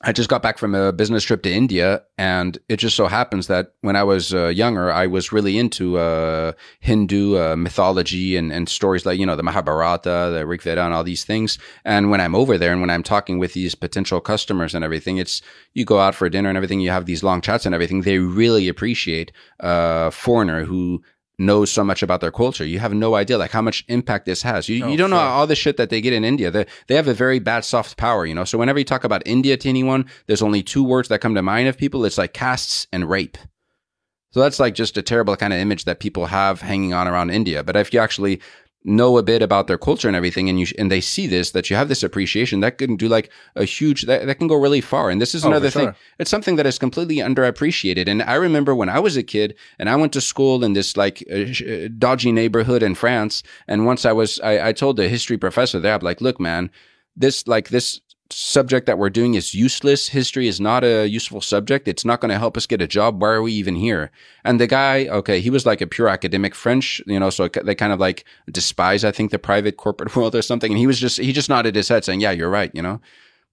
I 0.00 0.12
just 0.12 0.30
got 0.30 0.42
back 0.42 0.58
from 0.58 0.76
a 0.76 0.92
business 0.92 1.24
trip 1.24 1.42
to 1.42 1.52
India, 1.52 2.02
and 2.16 2.56
it 2.68 2.76
just 2.76 2.94
so 2.94 3.08
happens 3.08 3.48
that 3.48 3.74
when 3.80 3.96
I 3.96 4.04
was 4.04 4.32
uh, 4.32 4.46
younger, 4.46 4.92
I 4.92 5.08
was 5.08 5.32
really 5.32 5.58
into 5.58 5.98
uh, 5.98 6.52
Hindu 6.78 7.36
uh, 7.36 7.56
mythology 7.56 8.36
and, 8.36 8.52
and 8.52 8.68
stories 8.68 9.04
like, 9.04 9.18
you 9.18 9.26
know, 9.26 9.34
the 9.34 9.42
Mahabharata, 9.42 10.30
the 10.32 10.46
Rig 10.46 10.62
Veda, 10.62 10.84
and 10.84 10.94
all 10.94 11.02
these 11.02 11.24
things. 11.24 11.58
And 11.84 12.12
when 12.12 12.20
I'm 12.20 12.36
over 12.36 12.56
there 12.56 12.70
and 12.70 12.80
when 12.80 12.90
I'm 12.90 13.02
talking 13.02 13.40
with 13.40 13.54
these 13.54 13.74
potential 13.74 14.20
customers 14.20 14.72
and 14.72 14.84
everything, 14.84 15.18
it's 15.18 15.42
you 15.74 15.84
go 15.84 15.98
out 15.98 16.14
for 16.14 16.28
dinner 16.28 16.48
and 16.48 16.56
everything, 16.56 16.80
you 16.80 16.90
have 16.90 17.06
these 17.06 17.24
long 17.24 17.40
chats 17.40 17.66
and 17.66 17.74
everything. 17.74 18.02
They 18.02 18.18
really 18.18 18.68
appreciate 18.68 19.32
a 19.58 20.12
foreigner 20.12 20.64
who 20.64 21.02
knows 21.38 21.70
so 21.70 21.84
much 21.84 22.02
about 22.02 22.20
their 22.20 22.32
culture. 22.32 22.64
You 22.64 22.80
have 22.80 22.92
no 22.92 23.14
idea 23.14 23.38
like 23.38 23.52
how 23.52 23.62
much 23.62 23.84
impact 23.88 24.26
this 24.26 24.42
has. 24.42 24.68
You, 24.68 24.84
Oh, 24.84 24.88
you 24.88 24.96
don't 24.96 25.10
know 25.10 25.18
all 25.18 25.46
the 25.46 25.54
shit 25.54 25.76
that 25.76 25.88
they 25.88 26.00
get 26.00 26.12
in 26.12 26.24
India. 26.24 26.50
They, 26.50 26.66
they 26.88 26.96
have 26.96 27.06
a 27.08 27.14
very 27.14 27.38
bad 27.38 27.64
soft 27.64 27.96
power, 27.96 28.26
you 28.26 28.34
know? 28.34 28.44
So 28.44 28.58
whenever 28.58 28.78
you 28.78 28.84
talk 28.84 29.04
about 29.04 29.22
India 29.26 29.56
to 29.56 29.68
anyone, 29.68 30.06
there's 30.26 30.42
only 30.42 30.62
two 30.62 30.82
words 30.82 31.08
that 31.08 31.20
come 31.20 31.34
to 31.36 31.42
mind 31.42 31.68
of 31.68 31.78
people. 31.78 32.04
It's 32.04 32.18
like 32.18 32.32
castes 32.32 32.88
and 32.92 33.08
rape. 33.08 33.38
So 34.30 34.40
that's 34.40 34.60
like 34.60 34.74
just 34.74 34.96
a 34.96 35.02
terrible 35.02 35.36
kind 35.36 35.52
of 35.52 35.58
image 35.60 35.84
that 35.84 36.00
people 36.00 36.26
have 36.26 36.60
hanging 36.60 36.92
on 36.92 37.08
around 37.08 37.30
India. 37.30 37.62
But 37.62 37.76
if 37.76 37.94
you 37.94 38.00
actually 38.00 38.40
know 38.88 39.18
a 39.18 39.22
bit 39.22 39.42
about 39.42 39.66
their 39.66 39.78
culture 39.78 40.08
and 40.08 40.16
everything 40.16 40.48
and 40.48 40.58
you 40.60 40.66
and 40.78 40.90
they 40.90 41.00
see 41.00 41.26
this 41.26 41.50
that 41.52 41.68
you 41.70 41.76
have 41.76 41.88
this 41.88 42.02
appreciation 42.02 42.60
that 42.60 42.78
can 42.78 42.96
do 42.96 43.08
like 43.08 43.30
a 43.54 43.64
huge 43.64 44.02
that, 44.08 44.26
that 44.26 44.36
can 44.38 44.48
go 44.48 44.56
really 44.56 44.80
far 44.80 45.10
and 45.10 45.20
this 45.20 45.34
is 45.34 45.44
Oh, 45.44 45.48
another 45.48 45.70
thing 45.70 45.86
sure. 45.86 45.96
it's 46.18 46.30
something 46.30 46.56
that 46.56 46.66
is 46.66 46.78
completely 46.78 47.16
underappreciated 47.16 48.08
and 48.08 48.22
i 48.22 48.34
remember 48.34 48.74
when 48.74 48.88
i 48.88 48.98
was 48.98 49.16
a 49.16 49.22
kid 49.22 49.54
and 49.78 49.88
i 49.88 49.96
went 49.96 50.12
to 50.14 50.20
school 50.20 50.64
in 50.64 50.72
this 50.72 50.96
like 50.96 51.22
uh, 51.30 51.36
uh, 51.36 51.88
dodgy 51.98 52.32
neighborhood 52.32 52.82
in 52.82 52.94
france 52.94 53.42
and 53.66 53.86
once 53.86 54.04
i 54.04 54.12
was 54.12 54.40
I, 54.40 54.68
I 54.68 54.72
told 54.72 54.96
the 54.96 55.08
history 55.08 55.36
professor 55.38 55.78
there 55.80 55.94
i'm 55.94 56.00
like 56.00 56.20
look 56.20 56.40
man 56.40 56.70
this 57.16 57.46
like 57.46 57.68
this 57.70 58.00
subject 58.30 58.86
that 58.86 58.98
we're 58.98 59.10
doing 59.10 59.34
is 59.34 59.54
useless. 59.54 60.08
History 60.08 60.48
is 60.48 60.60
not 60.60 60.84
a 60.84 61.08
useful 61.08 61.40
subject. 61.40 61.88
It's 61.88 62.04
not 62.04 62.20
going 62.20 62.30
to 62.30 62.38
help 62.38 62.56
us 62.56 62.66
get 62.66 62.82
a 62.82 62.86
job. 62.86 63.20
Why 63.20 63.30
are 63.30 63.42
we 63.42 63.52
even 63.52 63.74
here? 63.74 64.10
And 64.44 64.60
the 64.60 64.66
guy 64.66 65.06
okay 65.08 65.40
he 65.40 65.50
was 65.50 65.66
like 65.66 65.80
a 65.80 65.86
pure 65.86 66.08
academic 66.08 66.54
french 66.54 67.02
you 67.06 67.18
know 67.18 67.30
so 67.30 67.48
they 67.48 67.74
kind 67.74 67.92
of 67.92 68.00
like 68.00 68.24
despise 68.50 69.04
i 69.04 69.12
think 69.12 69.30
the 69.30 69.38
private 69.38 69.76
corporate 69.76 70.14
world 70.16 70.34
or 70.34 70.42
something. 70.42 70.72
And 70.72 70.78
he 70.78 70.86
was 70.86 70.98
just 70.98 71.18
he 71.18 71.32
just 71.32 71.48
nodded 71.48 71.74
his 71.74 71.88
head 71.88 72.04
saying 72.04 72.20
yeah 72.20 72.30
you're 72.30 72.50
right 72.50 72.70
you 72.74 72.82
know? 72.82 73.00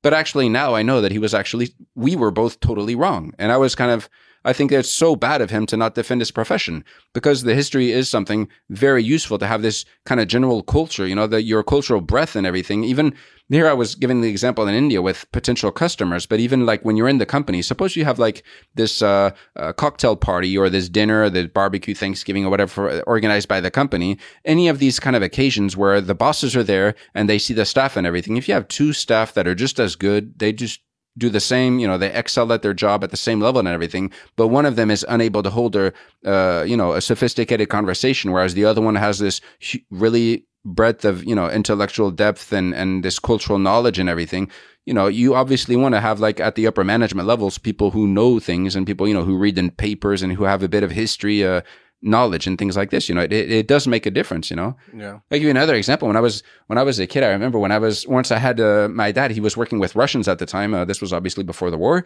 But 0.01 0.13
actually 0.13 0.49
now 0.49 0.75
I 0.75 0.83
know 0.83 1.01
that 1.01 1.11
he 1.11 1.19
was 1.19 1.33
actually 1.33 1.73
we 1.95 2.15
were 2.15 2.31
both 2.31 2.59
totally 2.59 2.95
wrong. 2.95 3.33
And 3.39 3.51
I 3.51 3.57
was 3.57 3.75
kind 3.75 3.91
of 3.91 4.09
I 4.45 4.53
think 4.53 4.71
it's 4.71 4.89
so 4.89 5.15
bad 5.15 5.41
of 5.41 5.49
him 5.49 5.65
to 5.65 5.77
not 5.77 5.95
defend 5.95 6.21
his 6.21 6.31
profession 6.31 6.85
because 7.13 7.43
the 7.43 7.55
history 7.55 7.91
is 7.91 8.07
something 8.07 8.47
very 8.69 9.03
useful 9.03 9.39
to 9.39 9.47
have 9.47 9.63
this 9.63 9.85
kind 10.05 10.21
of 10.21 10.27
general 10.27 10.61
culture, 10.61 11.07
you 11.07 11.15
know, 11.15 11.27
that 11.27 11.43
your 11.43 11.63
cultural 11.63 11.99
breadth 11.99 12.35
and 12.35 12.45
everything. 12.45 12.83
Even 12.83 13.15
here 13.49 13.67
I 13.67 13.73
was 13.73 13.95
giving 13.95 14.21
the 14.21 14.29
example 14.29 14.67
in 14.67 14.75
India 14.75 15.01
with 15.01 15.29
potential 15.31 15.71
customers, 15.71 16.25
but 16.25 16.39
even 16.39 16.65
like 16.65 16.85
when 16.85 16.95
you're 16.95 17.09
in 17.09 17.17
the 17.17 17.25
company, 17.25 17.61
suppose 17.61 17.95
you 17.95 18.05
have 18.05 18.19
like 18.19 18.43
this 18.75 19.01
uh, 19.01 19.31
uh, 19.55 19.73
cocktail 19.73 20.15
party 20.15 20.57
or 20.57 20.69
this 20.69 20.89
dinner, 20.89 21.23
or 21.23 21.29
the 21.29 21.47
barbecue, 21.47 21.95
Thanksgiving, 21.95 22.45
or 22.45 22.49
whatever 22.49 23.01
organized 23.01 23.47
by 23.47 23.61
the 23.61 23.71
company, 23.71 24.17
any 24.45 24.67
of 24.67 24.79
these 24.79 24.99
kind 24.99 25.15
of 25.15 25.23
occasions 25.23 25.75
where 25.75 26.01
the 26.01 26.15
bosses 26.15 26.55
are 26.55 26.63
there 26.63 26.95
and 27.13 27.27
they 27.27 27.39
see 27.39 27.53
the 27.53 27.65
staff 27.65 27.97
and 27.97 28.05
everything. 28.05 28.37
If 28.37 28.47
you 28.47 28.53
have 28.53 28.67
two 28.67 28.93
staff 28.93 29.33
that 29.33 29.47
are 29.47 29.55
just 29.55 29.79
as 29.79 29.95
good, 29.95 30.37
they 30.39 30.53
just 30.53 30.81
do 31.17 31.29
the 31.29 31.39
same, 31.39 31.79
you 31.79 31.87
know, 31.87 31.97
they 31.97 32.11
excel 32.13 32.51
at 32.51 32.61
their 32.61 32.73
job 32.73 33.03
at 33.03 33.11
the 33.11 33.17
same 33.17 33.39
level 33.39 33.59
and 33.59 33.67
everything, 33.67 34.11
but 34.35 34.47
one 34.47 34.65
of 34.65 34.75
them 34.75 34.91
is 34.91 35.05
unable 35.07 35.41
to 35.43 35.49
hold 35.49 35.73
their, 35.73 35.93
uh, 36.25 36.63
you 36.67 36.75
know, 36.75 36.93
a 36.93 37.01
sophisticated 37.01 37.69
conversation, 37.69 38.31
whereas 38.31 38.53
the 38.53 38.65
other 38.65 38.81
one 38.81 38.95
has 38.95 39.19
this 39.19 39.41
really 39.89 40.45
breadth 40.65 41.05
of, 41.05 41.23
you 41.23 41.35
know, 41.35 41.49
intellectual 41.49 42.11
depth 42.11 42.51
and, 42.51 42.73
and 42.73 43.03
this 43.03 43.19
cultural 43.19 43.59
knowledge 43.59 43.99
and 43.99 44.09
everything. 44.09 44.49
You 44.85 44.93
know, 44.93 45.07
you 45.07 45.35
obviously 45.35 45.75
want 45.75 45.95
to 45.95 46.01
have 46.01 46.19
like 46.19 46.39
at 46.39 46.55
the 46.55 46.67
upper 46.67 46.83
management 46.83 47.27
levels, 47.27 47.57
people 47.57 47.91
who 47.91 48.07
know 48.07 48.39
things 48.39 48.75
and 48.75 48.85
people, 48.85 49.07
you 49.07 49.13
know, 49.13 49.23
who 49.23 49.37
read 49.37 49.57
in 49.57 49.71
papers 49.71 50.21
and 50.21 50.33
who 50.33 50.43
have 50.43 50.63
a 50.63 50.67
bit 50.67 50.83
of 50.83 50.91
history, 50.91 51.43
uh, 51.43 51.61
knowledge 52.01 52.47
and 52.47 52.57
things 52.57 52.77
like 52.77 52.89
this. 52.91 53.09
You 53.09 53.15
know, 53.15 53.21
it, 53.21 53.33
it, 53.33 53.51
it 53.51 53.67
does 53.67 53.87
make 53.87 54.05
a 54.05 54.11
difference, 54.11 54.49
you 54.49 54.55
know? 54.55 54.75
Yeah. 54.95 55.19
I'll 55.31 55.39
give 55.39 55.43
you 55.43 55.49
another 55.49 55.75
example. 55.75 56.07
When 56.07 56.17
I 56.17 56.21
was 56.21 56.43
when 56.67 56.77
I 56.77 56.83
was 56.83 56.99
a 56.99 57.07
kid, 57.07 57.23
I 57.23 57.29
remember 57.29 57.59
when 57.59 57.71
I 57.71 57.79
was 57.79 58.07
once 58.07 58.31
I 58.31 58.37
had 58.37 58.59
uh, 58.59 58.87
my 58.89 59.11
dad. 59.11 59.31
He 59.31 59.39
was 59.39 59.57
working 59.57 59.79
with 59.79 59.95
Russians 59.95 60.27
at 60.27 60.39
the 60.39 60.45
time. 60.45 60.73
Uh, 60.73 60.85
this 60.85 61.01
was 61.01 61.11
obviously 61.11 61.43
before 61.43 61.71
the 61.71 61.77
war, 61.77 62.05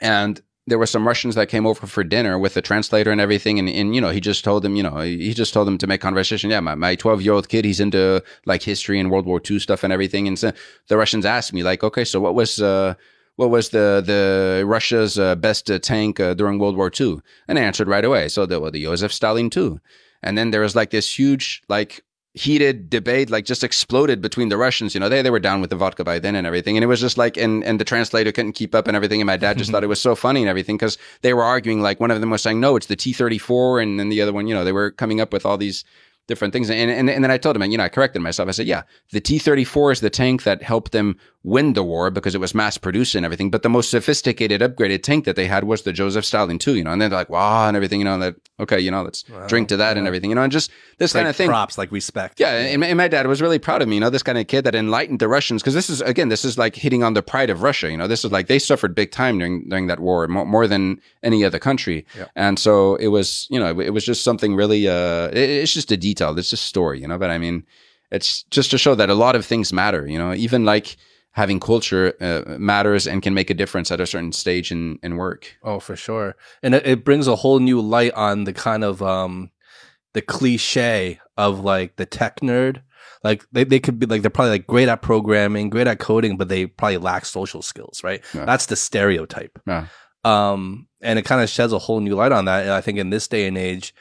and 0.00 0.40
there 0.66 0.78
were 0.78 0.86
some 0.86 1.06
Russians 1.06 1.34
that 1.34 1.48
came 1.48 1.66
over 1.66 1.86
for 1.86 2.04
dinner 2.04 2.38
with 2.38 2.54
the 2.54 2.62
translator 2.62 3.10
and 3.10 3.20
everything. 3.20 3.58
And, 3.58 3.68
and 3.68 3.94
you 3.94 4.00
know, 4.00 4.10
he 4.10 4.20
just 4.20 4.44
told 4.44 4.62
them, 4.62 4.76
you 4.76 4.82
know, 4.82 4.98
he 5.00 5.34
just 5.34 5.52
told 5.52 5.66
them 5.66 5.78
to 5.78 5.86
make 5.86 6.00
conversation. 6.00 6.50
Yeah, 6.50 6.60
my 6.60 6.74
my 6.74 6.94
twelve 6.94 7.22
year 7.22 7.32
old 7.32 7.48
kid, 7.48 7.64
he's 7.64 7.80
into 7.80 8.22
like 8.46 8.62
history 8.62 9.00
and 9.00 9.10
World 9.10 9.26
War 9.26 9.40
II 9.48 9.58
stuff 9.58 9.84
and 9.84 9.92
everything. 9.92 10.28
And 10.28 10.38
so 10.38 10.52
the 10.88 10.96
Russians 10.96 11.24
asked 11.24 11.52
me, 11.52 11.62
like, 11.62 11.82
okay, 11.82 12.04
so 12.04 12.20
what 12.20 12.34
was 12.34 12.60
uh, 12.60 12.94
what 13.40 13.48
was 13.48 13.70
the 13.70 14.02
the 14.04 14.64
Russia's 14.66 15.18
uh, 15.18 15.34
best 15.34 15.70
uh, 15.70 15.78
tank 15.78 16.20
uh, 16.20 16.34
during 16.34 16.58
World 16.58 16.76
War 16.76 16.92
II? 16.92 17.20
And 17.48 17.58
I 17.58 17.62
answered 17.62 17.88
right 17.88 18.04
away. 18.04 18.28
So 18.28 18.44
the 18.44 18.60
well, 18.60 18.70
the 18.70 18.82
Joseph 18.82 19.14
Stalin 19.14 19.48
too. 19.48 19.80
And 20.22 20.36
then 20.36 20.50
there 20.50 20.60
was 20.60 20.76
like 20.76 20.90
this 20.90 21.18
huge 21.18 21.62
like 21.66 22.04
heated 22.34 22.90
debate 22.90 23.28
like 23.28 23.44
just 23.46 23.64
exploded 23.64 24.20
between 24.20 24.50
the 24.50 24.58
Russians. 24.58 24.92
You 24.92 25.00
know, 25.00 25.08
they 25.08 25.22
they 25.22 25.30
were 25.30 25.40
down 25.40 25.62
with 25.62 25.70
the 25.70 25.76
vodka 25.76 26.04
by 26.04 26.18
then 26.18 26.36
and 26.36 26.46
everything. 26.46 26.76
And 26.76 26.84
it 26.84 26.86
was 26.86 27.00
just 27.00 27.16
like 27.16 27.38
and 27.38 27.64
and 27.64 27.80
the 27.80 27.84
translator 27.86 28.30
couldn't 28.30 28.52
keep 28.52 28.74
up 28.74 28.86
and 28.86 28.94
everything. 28.94 29.22
And 29.22 29.26
my 29.26 29.38
dad 29.38 29.56
just 29.56 29.70
thought 29.72 29.84
it 29.84 29.94
was 29.94 30.02
so 30.02 30.14
funny 30.14 30.40
and 30.40 30.50
everything 30.50 30.76
because 30.76 30.98
they 31.22 31.32
were 31.32 31.42
arguing 31.42 31.80
like 31.80 31.98
one 31.98 32.10
of 32.10 32.20
them 32.20 32.28
was 32.28 32.42
saying, 32.42 32.60
No, 32.60 32.76
it's 32.76 32.88
the 32.88 32.96
T 32.96 33.14
thirty 33.14 33.38
four 33.38 33.80
and 33.80 33.98
then 33.98 34.10
the 34.10 34.20
other 34.20 34.34
one, 34.34 34.48
you 34.48 34.54
know, 34.54 34.64
they 34.64 34.72
were 34.72 34.90
coming 34.90 35.18
up 35.18 35.32
with 35.32 35.46
all 35.46 35.56
these 35.56 35.82
different 36.30 36.52
things. 36.54 36.70
And, 36.70 36.90
and, 36.90 37.10
and 37.10 37.22
then 37.22 37.30
I 37.30 37.36
told 37.36 37.54
him, 37.56 37.60
and 37.62 37.70
you 37.72 37.76
know, 37.78 37.84
I 37.84 37.90
corrected 37.90 38.22
myself. 38.22 38.48
I 38.48 38.52
said, 38.52 38.66
yeah, 38.66 38.82
the 39.12 39.20
T 39.20 39.38
34 39.38 39.92
is 39.92 40.00
the 40.00 40.08
tank 40.08 40.44
that 40.44 40.62
helped 40.62 40.92
them 40.92 41.18
win 41.42 41.72
the 41.72 41.82
war 41.82 42.10
because 42.10 42.34
it 42.34 42.40
was 42.40 42.54
mass 42.54 42.76
produced 42.76 43.14
and 43.14 43.24
everything. 43.24 43.50
But 43.50 43.62
the 43.62 43.70
most 43.70 43.90
sophisticated, 43.90 44.60
upgraded 44.60 45.02
tank 45.02 45.24
that 45.24 45.36
they 45.36 45.46
had 45.46 45.64
was 45.64 45.82
the 45.82 45.92
Joseph 45.92 46.24
Stalin 46.24 46.58
too, 46.58 46.76
you 46.76 46.84
know, 46.84 46.92
and 46.92 47.00
then 47.00 47.08
they're 47.10 47.18
like, 47.18 47.30
wow, 47.30 47.66
and 47.66 47.76
everything, 47.76 47.98
you 47.98 48.04
know, 48.04 48.18
that, 48.18 48.34
okay, 48.58 48.78
you 48.78 48.90
know, 48.90 49.02
let's 49.02 49.24
Wow, 49.28 49.46
drink 49.46 49.68
to 49.68 49.76
that 49.78 49.96
and 49.96 50.06
everything, 50.06 50.28
you 50.30 50.36
know, 50.36 50.42
and 50.42 50.52
just 50.52 50.70
this 50.98 51.12
kind 51.14 51.28
of 51.28 51.34
thing. 51.36 51.48
props, 51.48 51.78
like 51.78 51.90
respect. 51.92 52.38
Yeah, 52.40 52.50
and, 52.56 52.84
and 52.84 52.96
my 52.98 53.08
dad 53.08 53.26
was 53.26 53.40
really 53.40 53.58
proud 53.58 53.80
of 53.80 53.88
me. 53.88 53.94
You 53.96 54.00
know, 54.00 54.10
this 54.10 54.22
kind 54.22 54.36
of 54.36 54.46
kid 54.48 54.64
that 54.64 54.74
enlightened 54.74 55.18
the 55.18 55.28
Russians 55.28 55.62
because 55.62 55.72
this 55.74 55.88
is 55.88 56.02
again, 56.02 56.28
this 56.28 56.44
is 56.44 56.58
like 56.58 56.76
hitting 56.76 57.02
on 57.02 57.14
the 57.14 57.22
pride 57.22 57.48
of 57.48 57.62
Russia. 57.62 57.90
You 57.90 57.96
know, 57.96 58.06
this 58.06 58.22
is 58.24 58.30
like 58.32 58.46
they 58.48 58.58
suffered 58.58 58.94
big 58.94 59.10
time 59.10 59.38
during 59.38 59.66
during 59.68 59.86
that 59.86 60.00
war, 60.00 60.28
more, 60.28 60.44
more 60.44 60.66
than 60.66 61.00
any 61.22 61.42
other 61.44 61.58
country. 61.58 62.04
Yeah. 62.16 62.26
And 62.36 62.58
so 62.58 62.96
it 62.96 63.08
was, 63.08 63.46
you 63.50 63.58
know, 63.58 63.68
it, 63.80 63.86
it 63.86 63.90
was 63.94 64.04
just 64.04 64.22
something 64.24 64.54
really. 64.54 64.88
Uh, 64.88 65.28
it- 65.28 65.60
it's 65.60 65.72
just 65.72 65.90
a 65.92 65.96
detail. 65.96 66.19
It's 66.28 66.50
just 66.50 66.52
a 66.52 66.56
story, 66.66 67.00
you 67.00 67.08
know. 67.08 67.18
But 67.18 67.30
I 67.30 67.38
mean, 67.38 67.64
it's 68.10 68.42
just 68.44 68.70
to 68.72 68.78
show 68.78 68.94
that 68.94 69.10
a 69.10 69.14
lot 69.14 69.36
of 69.36 69.46
things 69.46 69.72
matter. 69.72 70.06
You 70.06 70.18
know, 70.18 70.34
even 70.34 70.64
like 70.64 70.96
having 71.32 71.60
culture 71.60 72.14
uh, 72.20 72.58
matters 72.58 73.06
and 73.06 73.22
can 73.22 73.34
make 73.34 73.50
a 73.50 73.54
difference 73.54 73.90
at 73.90 74.00
a 74.00 74.06
certain 74.06 74.32
stage 74.32 74.72
in 74.72 74.98
in 75.02 75.16
work. 75.16 75.56
Oh, 75.62 75.80
for 75.80 75.96
sure. 75.96 76.36
And 76.62 76.74
it, 76.74 76.86
it 76.86 77.04
brings 77.04 77.26
a 77.26 77.36
whole 77.36 77.60
new 77.60 77.80
light 77.80 78.12
on 78.14 78.44
the 78.44 78.52
kind 78.52 78.84
of 78.84 79.02
um 79.02 79.50
the 80.12 80.22
cliche 80.22 81.20
of 81.36 81.60
like 81.60 81.96
the 81.96 82.06
tech 82.06 82.40
nerd. 82.40 82.82
Like 83.22 83.44
they, 83.52 83.64
they 83.64 83.80
could 83.80 83.98
be 83.98 84.06
like 84.06 84.22
they're 84.22 84.30
probably 84.30 84.52
like 84.52 84.66
great 84.66 84.88
at 84.88 85.02
programming, 85.02 85.70
great 85.70 85.86
at 85.86 85.98
coding, 85.98 86.36
but 86.36 86.48
they 86.48 86.66
probably 86.66 86.96
lack 86.96 87.24
social 87.26 87.62
skills, 87.62 88.02
right? 88.02 88.24
Yeah. 88.34 88.44
That's 88.44 88.66
the 88.66 88.76
stereotype. 88.76 89.58
Yeah. 89.66 89.86
Um 90.24 90.88
and 91.00 91.18
it 91.18 91.24
kind 91.24 91.42
of 91.42 91.48
sheds 91.48 91.72
a 91.72 91.78
whole 91.78 92.00
new 92.00 92.14
light 92.14 92.32
on 92.32 92.46
that. 92.46 92.64
And 92.64 92.72
I 92.72 92.80
think 92.80 92.98
in 92.98 93.10
this 93.10 93.28
day 93.28 93.46
and 93.46 93.56
age, 93.56 93.94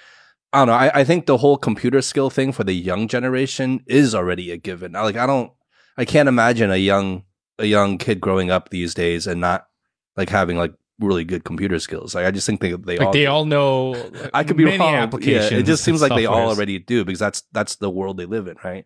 I 0.52 0.60
don't 0.60 0.68
know, 0.68 0.74
I, 0.74 1.02
I 1.02 1.04
think 1.04 1.26
the 1.26 1.38
whole 1.38 1.58
computer 1.58 2.02
skill 2.02 2.30
thing 2.30 2.52
for 2.52 2.64
the 2.64 2.74
young 2.74 3.08
generation 3.08 3.82
is 3.86 4.16
already 4.16 4.52
a 4.52 4.58
given. 4.58 4.96
I, 4.96 5.02
like 5.04 5.16
I 5.18 5.26
don't 5.28 5.52
I 5.98 6.06
can't 6.06 6.30
imagine 6.30 6.72
a 6.72 6.78
young 6.78 7.24
a 7.60 7.66
young 7.66 7.98
kid 7.98 8.20
growing 8.22 8.50
up 8.50 8.70
these 8.70 8.94
days 8.94 9.28
and 9.28 9.40
not 9.42 9.68
like 10.18 10.30
having 10.30 10.58
like 10.58 10.74
really 11.00 11.24
good 11.24 11.44
computer 11.44 11.78
skills. 11.80 12.16
Like 12.16 12.26
I 12.26 12.32
just 12.32 12.46
think 12.48 12.62
they 12.62 12.72
they 12.74 12.98
Like 12.98 13.08
all 13.08 13.14
they 13.14 13.26
all 13.28 13.46
know. 13.46 13.96
I 14.34 14.44
could 14.44 14.58
be 14.58 14.66
many 14.66 14.80
wrong. 14.80 14.94
but 14.94 15.04
Applications. 15.04 15.52
Yeah, 15.52 15.58
it 15.60 15.64
just 15.66 15.84
seems 15.84 16.02
like 16.02 16.16
they 16.16 16.26
all 16.26 16.50
already 16.50 16.80
do 16.80 17.06
because 17.06 17.20
that's 17.20 17.44
that's 17.52 17.76
the 17.76 17.90
world 17.90 18.18
they 18.18 18.26
live 18.26 18.48
in, 18.48 18.56
right? 18.64 18.86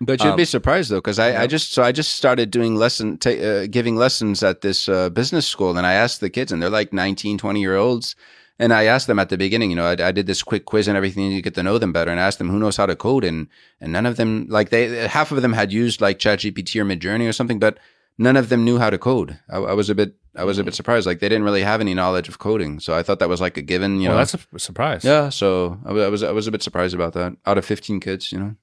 But 0.00 0.20
you'd 0.24 0.30
Um, 0.30 0.36
be 0.36 0.44
surprised 0.44 0.90
though, 0.90 0.96
because 0.96 1.20
I, 1.20 1.42
I 1.42 1.46
just 1.46 1.72
so 1.72 1.82
I 1.84 1.92
just 1.92 2.14
started 2.14 2.50
doing 2.50 2.74
lesson 2.74 3.18
ta- 3.18 3.30
uh, 3.30 3.66
giving 3.70 3.94
lessons 3.96 4.42
at 4.42 4.60
this 4.62 4.88
uh, 4.88 5.10
business 5.10 5.46
school, 5.46 5.76
and 5.76 5.86
I 5.86 5.92
asked 5.92 6.20
the 6.20 6.30
kids, 6.30 6.50
and 6.50 6.60
they're 6.60 6.70
like 6.70 6.92
19, 6.92 7.38
20 7.38 7.60
year 7.60 7.76
olds, 7.76 8.16
and 8.62 8.72
I 8.72 8.84
asked 8.84 9.08
them 9.08 9.18
at 9.18 9.28
the 9.28 9.36
beginning, 9.36 9.70
you 9.70 9.76
know, 9.76 9.86
I, 9.86 9.96
I 10.08 10.12
did 10.12 10.28
this 10.28 10.40
quick 10.42 10.66
quiz 10.66 10.86
and 10.86 10.96
everything 10.96 11.30
to 11.30 11.42
get 11.42 11.54
to 11.54 11.64
know 11.64 11.78
them 11.78 11.92
better, 11.92 12.12
and 12.12 12.20
I 12.20 12.26
asked 12.26 12.38
them 12.38 12.48
who 12.48 12.60
knows 12.60 12.76
how 12.76 12.86
to 12.86 12.94
code, 12.94 13.24
and 13.24 13.48
and 13.80 13.92
none 13.92 14.06
of 14.06 14.16
them 14.16 14.46
like 14.48 14.70
they 14.70 15.08
half 15.08 15.32
of 15.32 15.42
them 15.42 15.52
had 15.52 15.72
used 15.72 16.00
like 16.00 16.20
ChatGPT 16.20 16.80
or 16.80 16.84
Midjourney 16.84 17.28
or 17.28 17.32
something, 17.32 17.58
but 17.58 17.78
none 18.18 18.36
of 18.36 18.50
them 18.50 18.64
knew 18.64 18.78
how 18.78 18.88
to 18.88 18.98
code. 18.98 19.38
I, 19.50 19.56
I 19.58 19.72
was 19.72 19.90
a 19.90 19.96
bit 19.96 20.14
I 20.36 20.44
was 20.44 20.58
a 20.58 20.64
bit 20.64 20.74
surprised, 20.74 21.06
like 21.08 21.18
they 21.18 21.28
didn't 21.28 21.44
really 21.44 21.64
have 21.64 21.80
any 21.80 21.92
knowledge 21.92 22.28
of 22.28 22.38
coding, 22.38 22.78
so 22.78 22.94
I 22.94 23.02
thought 23.02 23.18
that 23.18 23.28
was 23.28 23.40
like 23.40 23.56
a 23.56 23.62
given, 23.62 24.00
you 24.00 24.08
well, 24.08 24.18
know. 24.18 24.24
that's 24.24 24.34
a 24.34 24.58
surprise. 24.60 25.04
yeah, 25.04 25.28
so 25.28 25.80
I 25.84 25.90
I 25.90 26.08
was 26.08 26.22
I 26.22 26.30
was 26.30 26.46
a 26.46 26.52
bit 26.52 26.62
surprised 26.62 26.94
about 26.94 27.14
that. 27.14 27.36
Out 27.44 27.58
of 27.58 27.64
fifteen 27.64 27.98
kids, 27.98 28.30
you 28.30 28.38
know. 28.38 28.54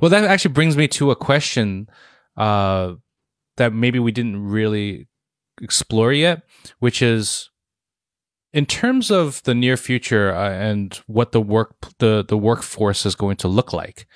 Well, 0.00 0.10
that 0.10 0.24
actually 0.24 0.52
brings 0.52 0.76
me 0.76 0.88
to 0.88 1.10
a 1.10 1.16
question 1.16 1.88
uh, 2.36 2.94
that 3.56 3.72
maybe 3.72 3.98
we 3.98 4.12
didn't 4.12 4.42
really 4.42 5.08
explore 5.62 6.12
yet, 6.12 6.42
which 6.78 7.00
is 7.00 7.50
in 8.52 8.66
terms 8.66 9.10
of 9.10 9.42
the 9.42 9.54
near 9.54 9.76
future 9.76 10.34
uh, 10.34 10.50
and 10.50 11.00
what 11.06 11.32
the 11.32 11.40
work 11.40 11.74
the 11.98 12.24
the 12.26 12.38
workforce 12.38 13.04
is 13.06 13.14
going 13.14 13.36
to 13.36 13.48
look 13.48 13.72
like. 13.72 14.06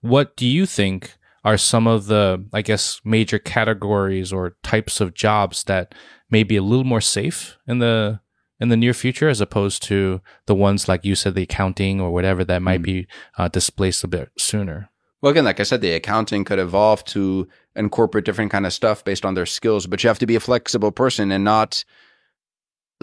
What 0.00 0.36
do 0.36 0.46
you 0.46 0.66
think 0.66 1.16
are 1.44 1.58
some 1.58 1.86
of 1.88 2.06
the, 2.06 2.44
I 2.52 2.62
guess, 2.62 3.00
major 3.04 3.38
categories 3.38 4.32
or 4.32 4.56
types 4.62 5.00
of 5.00 5.12
jobs 5.14 5.64
that 5.64 5.94
may 6.30 6.44
be 6.44 6.56
a 6.56 6.62
little 6.62 6.84
more 6.84 7.00
safe 7.00 7.58
in 7.66 7.78
the 7.80 8.20
in 8.60 8.68
the 8.68 8.76
near 8.76 8.94
future, 8.94 9.28
as 9.28 9.40
opposed 9.40 9.82
to 9.84 10.20
the 10.46 10.54
ones 10.54 10.86
like 10.86 11.04
you 11.04 11.16
said, 11.16 11.34
the 11.34 11.42
accounting 11.42 12.00
or 12.00 12.12
whatever 12.12 12.44
that 12.44 12.62
might 12.62 12.80
Mm. 12.80 12.84
be 12.84 13.06
uh, 13.36 13.48
displaced 13.48 14.04
a 14.04 14.08
bit 14.08 14.30
sooner. 14.38 14.88
Well, 15.20 15.30
again, 15.32 15.44
like 15.44 15.58
I 15.60 15.64
said, 15.64 15.80
the 15.80 15.92
accounting 15.92 16.44
could 16.44 16.58
evolve 16.60 17.04
to 17.06 17.48
incorporate 17.76 18.24
different 18.24 18.52
kind 18.52 18.64
of 18.66 18.72
stuff 18.72 19.04
based 19.04 19.24
on 19.24 19.34
their 19.34 19.46
skills, 19.46 19.86
but 19.86 20.02
you 20.02 20.08
have 20.08 20.18
to 20.20 20.26
be 20.26 20.36
a 20.36 20.40
flexible 20.40 20.92
person 20.92 21.32
and 21.32 21.44
not 21.44 21.84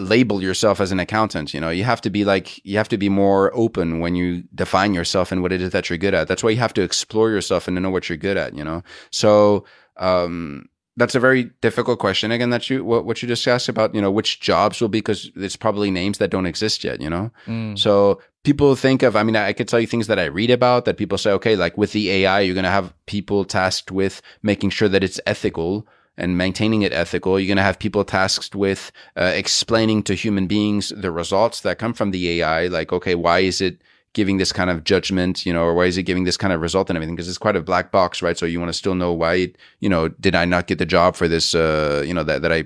label 0.00 0.42
yourself 0.42 0.80
as 0.80 0.90
an 0.92 0.98
accountant. 1.00 1.52
You 1.54 1.60
know, 1.60 1.70
you 1.70 1.84
have 1.84 2.00
to 2.00 2.10
be 2.10 2.24
like, 2.24 2.64
you 2.64 2.76
have 2.78 2.88
to 2.88 2.98
be 2.98 3.08
more 3.08 3.50
open 3.54 4.00
when 4.00 4.14
you 4.14 4.42
define 4.54 4.94
yourself 4.94 5.30
and 5.32 5.42
what 5.42 5.52
it 5.52 5.60
is 5.60 5.70
that 5.70 5.88
you're 5.88 5.98
good 5.98 6.14
at. 6.14 6.26
That's 6.28 6.42
why 6.42 6.50
you 6.50 6.56
have 6.58 6.74
to 6.74 6.82
explore 6.82 7.30
yourself 7.30 7.68
and 7.68 7.76
to 7.76 7.80
know 7.80 7.90
what 7.90 8.08
you're 8.08 8.18
good 8.18 8.36
at, 8.36 8.54
you 8.54 8.64
know? 8.64 8.82
So, 9.10 9.64
um, 9.96 10.68
that's 10.96 11.14
a 11.14 11.20
very 11.20 11.44
difficult 11.62 11.98
question 11.98 12.30
again 12.30 12.50
that 12.50 12.68
you 12.68 12.84
what, 12.84 13.06
what 13.06 13.22
you 13.22 13.28
just 13.28 13.46
asked 13.46 13.68
about 13.70 13.94
you 13.94 14.02
know 14.02 14.10
which 14.10 14.40
jobs 14.40 14.80
will 14.80 14.88
be 14.88 14.98
because 14.98 15.30
it's 15.36 15.56
probably 15.56 15.90
names 15.90 16.18
that 16.18 16.30
don't 16.30 16.46
exist 16.46 16.84
yet 16.84 17.00
you 17.00 17.08
know 17.08 17.30
Mm. 17.46 17.78
so 17.78 18.20
people 18.42 18.74
think 18.74 19.02
of, 19.02 19.16
I 19.16 19.22
mean, 19.22 19.36
I 19.36 19.52
could 19.52 19.68
tell 19.68 19.80
you 19.80 19.86
things 19.86 20.06
that 20.08 20.18
I 20.18 20.24
read 20.24 20.50
about 20.50 20.84
that 20.86 20.96
people 20.96 21.18
say, 21.18 21.30
okay, 21.32 21.56
like 21.56 21.76
with 21.76 21.92
the 21.92 22.10
AI, 22.10 22.40
you're 22.40 22.54
going 22.54 22.64
to 22.64 22.70
have 22.70 22.92
people 23.06 23.44
tasked 23.44 23.90
with 23.92 24.22
making 24.42 24.70
sure 24.70 24.88
that 24.88 25.04
it's 25.04 25.20
ethical 25.26 25.86
and 26.20 26.36
maintaining 26.36 26.82
it 26.82 26.92
ethical. 26.92 27.40
You're 27.40 27.48
going 27.48 27.56
to 27.56 27.62
have 27.62 27.78
people 27.78 28.04
tasked 28.04 28.54
with 28.54 28.92
uh, 29.16 29.32
explaining 29.34 30.02
to 30.04 30.14
human 30.14 30.46
beings 30.46 30.90
the 30.94 31.10
results 31.10 31.62
that 31.62 31.78
come 31.78 31.94
from 31.94 32.10
the 32.10 32.40
AI. 32.40 32.66
Like, 32.66 32.92
okay, 32.92 33.14
why 33.14 33.40
is 33.40 33.60
it 33.60 33.80
giving 34.12 34.36
this 34.36 34.52
kind 34.52 34.70
of 34.70 34.84
judgment, 34.84 35.46
you 35.46 35.52
know, 35.52 35.62
or 35.62 35.74
why 35.74 35.86
is 35.86 35.96
it 35.96 36.02
giving 36.02 36.24
this 36.24 36.36
kind 36.36 36.52
of 36.52 36.60
result 36.60 36.90
and 36.90 36.96
everything? 36.96 37.16
Because 37.16 37.28
it's 37.28 37.38
quite 37.38 37.56
a 37.56 37.62
black 37.62 37.90
box, 37.90 38.22
right? 38.22 38.36
So 38.36 38.44
you 38.44 38.60
want 38.60 38.68
to 38.68 38.78
still 38.78 38.94
know 38.94 39.12
why, 39.12 39.34
it, 39.34 39.58
you 39.80 39.88
know, 39.88 40.08
did 40.08 40.34
I 40.34 40.44
not 40.44 40.66
get 40.66 40.78
the 40.78 40.86
job 40.86 41.16
for 41.16 41.26
this, 41.26 41.54
uh, 41.54 42.02
you 42.06 42.12
know, 42.12 42.24
that, 42.24 42.42
that 42.42 42.52
I, 42.52 42.64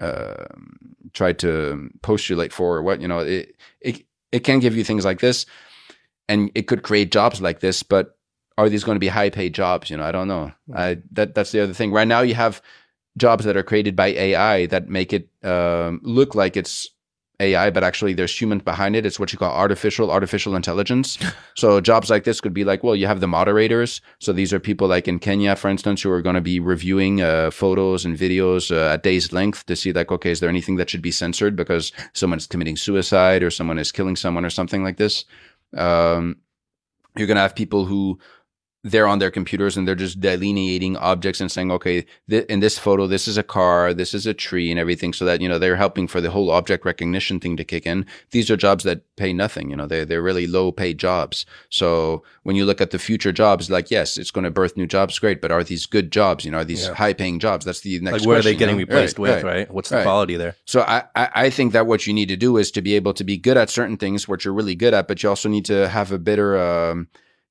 uh, 0.00 0.46
tried 1.12 1.38
to 1.40 1.90
postulate 2.02 2.52
for 2.52 2.76
or 2.76 2.82
what, 2.82 3.00
you 3.00 3.08
know, 3.08 3.18
it, 3.20 3.56
it, 3.80 4.04
it 4.32 4.40
can 4.40 4.58
give 4.58 4.76
you 4.76 4.84
things 4.84 5.04
like 5.04 5.20
this 5.20 5.44
and 6.28 6.50
it 6.54 6.62
could 6.62 6.82
create 6.82 7.10
jobs 7.10 7.40
like 7.40 7.60
this, 7.60 7.82
but 7.82 8.16
are 8.58 8.68
these 8.68 8.84
going 8.84 8.96
to 8.96 9.00
be 9.00 9.08
high 9.08 9.30
paid 9.30 9.54
jobs? 9.54 9.90
You 9.90 9.96
know, 9.96 10.04
I 10.04 10.12
don't 10.12 10.28
know. 10.28 10.52
I, 10.74 10.98
that, 11.12 11.34
that's 11.34 11.52
the 11.52 11.62
other 11.62 11.74
thing. 11.74 11.92
Right 11.92 12.08
now 12.08 12.20
you 12.20 12.34
have 12.34 12.62
jobs 13.16 13.44
that 13.44 13.56
are 13.56 13.62
created 13.62 13.96
by 13.96 14.08
AI 14.08 14.66
that 14.66 14.88
make 14.88 15.12
it, 15.12 15.28
um, 15.42 16.00
look 16.02 16.34
like 16.34 16.56
it's 16.56 16.88
AI, 17.40 17.70
but 17.70 17.84
actually 17.84 18.14
there's 18.14 18.40
humans 18.40 18.62
behind 18.62 18.96
it. 18.96 19.04
It's 19.04 19.20
what 19.20 19.32
you 19.32 19.38
call 19.38 19.52
artificial 19.52 20.10
artificial 20.10 20.56
intelligence. 20.56 21.18
so 21.56 21.80
jobs 21.80 22.08
like 22.08 22.24
this 22.24 22.40
could 22.40 22.54
be 22.54 22.64
like, 22.64 22.82
well, 22.82 22.96
you 22.96 23.06
have 23.06 23.20
the 23.20 23.28
moderators. 23.28 24.00
So 24.20 24.32
these 24.32 24.52
are 24.52 24.60
people 24.60 24.88
like 24.88 25.06
in 25.06 25.18
Kenya, 25.18 25.56
for 25.56 25.68
instance, 25.68 26.02
who 26.02 26.10
are 26.10 26.22
going 26.22 26.34
to 26.34 26.40
be 26.40 26.60
reviewing 26.60 27.20
uh, 27.20 27.50
photos 27.50 28.04
and 28.04 28.16
videos 28.16 28.74
uh, 28.74 28.94
at 28.94 29.02
day's 29.02 29.32
length 29.32 29.66
to 29.66 29.76
see 29.76 29.92
like, 29.92 30.10
okay, 30.10 30.30
is 30.30 30.40
there 30.40 30.48
anything 30.48 30.76
that 30.76 30.88
should 30.88 31.02
be 31.02 31.10
censored 31.10 31.56
because 31.56 31.92
someone's 32.14 32.46
committing 32.46 32.76
suicide 32.76 33.42
or 33.42 33.50
someone 33.50 33.78
is 33.78 33.92
killing 33.92 34.16
someone 34.16 34.44
or 34.44 34.50
something 34.50 34.82
like 34.82 34.96
this. 34.96 35.24
Um, 35.76 36.36
you're 37.16 37.26
going 37.26 37.36
to 37.36 37.42
have 37.42 37.54
people 37.54 37.84
who 37.84 38.18
they're 38.90 39.08
on 39.08 39.18
their 39.18 39.32
computers 39.32 39.76
and 39.76 39.86
they're 39.86 39.96
just 39.96 40.20
delineating 40.20 40.96
objects 40.96 41.40
and 41.40 41.50
saying, 41.50 41.72
okay, 41.72 42.06
th- 42.30 42.46
in 42.46 42.60
this 42.60 42.78
photo, 42.78 43.06
this 43.08 43.26
is 43.26 43.36
a 43.36 43.42
car, 43.42 43.92
this 43.92 44.14
is 44.14 44.26
a 44.26 44.32
tree 44.34 44.70
and 44.70 44.78
everything. 44.78 45.12
So 45.12 45.24
that, 45.24 45.40
you 45.40 45.48
know, 45.48 45.58
they're 45.58 45.76
helping 45.76 46.06
for 46.06 46.20
the 46.20 46.30
whole 46.30 46.50
object 46.50 46.84
recognition 46.84 47.40
thing 47.40 47.56
to 47.56 47.64
kick 47.64 47.84
in. 47.84 48.06
These 48.30 48.48
are 48.50 48.56
jobs 48.56 48.84
that 48.84 49.02
pay 49.16 49.32
nothing. 49.32 49.70
You 49.70 49.76
know, 49.76 49.86
they're, 49.86 50.04
they're 50.04 50.22
really 50.22 50.46
low 50.46 50.70
paid 50.70 50.98
jobs. 50.98 51.44
So 51.68 52.22
when 52.44 52.54
you 52.54 52.64
look 52.64 52.80
at 52.80 52.92
the 52.92 52.98
future 52.98 53.32
jobs, 53.32 53.68
like, 53.70 53.90
yes, 53.90 54.16
it's 54.16 54.30
going 54.30 54.44
to 54.44 54.50
birth 54.52 54.76
new 54.76 54.86
jobs. 54.86 55.18
Great. 55.18 55.40
But 55.40 55.50
are 55.50 55.64
these 55.64 55.86
good 55.86 56.12
jobs? 56.12 56.44
You 56.44 56.52
know, 56.52 56.58
are 56.58 56.64
these 56.64 56.86
Yeah. 56.86 56.94
high 56.94 57.12
paying 57.12 57.40
jobs? 57.40 57.64
That's 57.64 57.80
the 57.80 57.98
next 58.00 58.20
like 58.20 58.28
where 58.28 58.38
are 58.38 58.42
they 58.42 58.54
getting 58.54 58.78
you 58.78 58.86
know? 58.86 58.92
replaced 58.92 59.18
Right, 59.18 59.22
with, 59.34 59.42
right. 59.42 59.56
right? 59.56 59.70
What's 59.74 59.88
the 59.88 59.96
Right. 59.96 60.04
quality 60.04 60.36
there? 60.36 60.54
So 60.64 60.82
I, 60.82 61.04
I, 61.16 61.28
I 61.34 61.50
think 61.50 61.72
that 61.72 61.86
what 61.86 62.06
you 62.06 62.12
need 62.14 62.28
to 62.28 62.36
do 62.36 62.56
is 62.56 62.70
to 62.70 62.82
be 62.82 62.94
able 62.94 63.14
to 63.14 63.24
be 63.24 63.36
good 63.36 63.56
at 63.56 63.68
certain 63.68 63.96
things, 63.96 64.28
which 64.28 64.44
you're 64.44 64.54
really 64.54 64.76
good 64.76 64.94
at, 64.94 65.08
but 65.08 65.22
you 65.22 65.28
also 65.28 65.48
need 65.48 65.64
to 65.64 65.88
have 65.88 66.12
a 66.12 66.18
better, 66.18 66.56
um, 66.56 67.08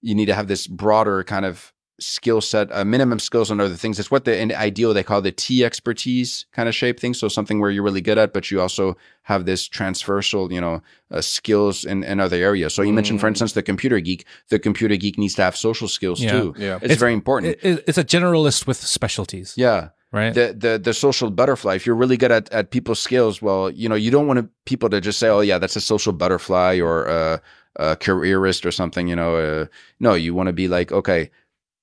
you 0.07 0.14
need 0.15 0.27
to 0.27 0.36
have 0.40 0.48
this 0.48 0.68
broader 0.68 1.23
kind 1.23 1.45
of 1.45 1.72
skill 1.98 2.41
set, 2.41 2.68
uh, 2.73 2.84
minimum 2.84 3.19
skills 3.19 3.49
on 3.52 3.61
other 3.61 3.76
things. 3.84 3.98
It's 3.99 4.11
what 4.11 4.26
the 4.26 4.38
in 4.44 4.52
ideal 4.69 4.94
they 4.94 5.03
call 5.03 5.22
the 5.22 5.32
T 5.32 5.64
expertise 5.64 6.45
kind 6.52 6.68
of 6.69 6.76
shape 6.76 6.99
thing. 6.99 7.14
So 7.14 7.30
something 7.30 7.60
where 7.61 7.72
you're 7.72 7.84
really 7.90 8.02
good 8.10 8.18
at, 8.18 8.34
but 8.34 8.52
you 8.52 8.60
also 8.60 8.98
have 9.23 9.45
this 9.45 9.65
transversal, 9.68 10.52
you 10.52 10.60
know, 10.60 10.82
uh, 11.11 11.22
skills 11.22 11.86
in, 11.86 12.03
in 12.03 12.19
other 12.19 12.36
areas. 12.49 12.73
So 12.73 12.82
you 12.82 12.91
mentioned, 12.94 13.19
for 13.22 13.27
Mm. 13.27 13.34
instance, 13.34 13.53
the 13.53 13.64
computer 13.64 13.99
geek. 14.02 14.26
The 14.49 14.60
computer 14.60 14.98
geek 14.98 15.18
needs 15.18 15.36
to 15.36 15.44
have 15.44 15.56
social 15.56 15.88
skills 15.88 16.19
Yeah. 16.22 16.32
too. 16.34 16.53
Yeah. 16.57 16.76
It's, 16.76 16.84
It's- 16.86 16.99
very 16.99 17.14
important. 17.14 17.53
It- 17.53 17.60
it- 17.72 17.84
it's 17.88 17.98
a 17.98 18.03
generalist 18.03 18.68
with 18.68 18.77
specialties, 18.77 19.53
yeah 19.56 19.90
right? 20.11 20.34
the 20.34 20.53
the 20.64 20.73
the 20.88 20.94
social 20.94 21.30
butterfly. 21.32 21.76
If 21.76 21.86
you're 21.86 21.99
really 22.03 22.18
good 22.18 22.32
at 22.32 22.45
at 22.52 22.72
people's 22.72 22.99
skills, 23.07 23.41
well, 23.41 23.69
you 23.82 23.88
know, 23.90 23.95
you 24.06 24.11
don't 24.11 24.27
want 24.27 24.40
to, 24.41 24.49
people 24.65 24.90
to 24.90 24.99
just 24.99 25.18
say, 25.19 25.30
"Oh, 25.30 25.41
yeah, 25.49 25.60
that's 25.61 25.77
a 25.77 25.82
social 25.94 26.14
butterfly 26.14 26.80
or 26.88 27.06
a, 27.06 27.41
a 27.76 27.95
careerist 27.95 28.65
or 28.65 28.72
something." 28.72 29.07
You 29.07 29.15
know, 29.15 29.35
uh, 29.35 29.65
no, 29.99 30.14
you 30.14 30.34
want 30.34 30.47
to 30.47 30.53
be 30.53 30.68
like, 30.68 30.91
okay, 30.91 31.31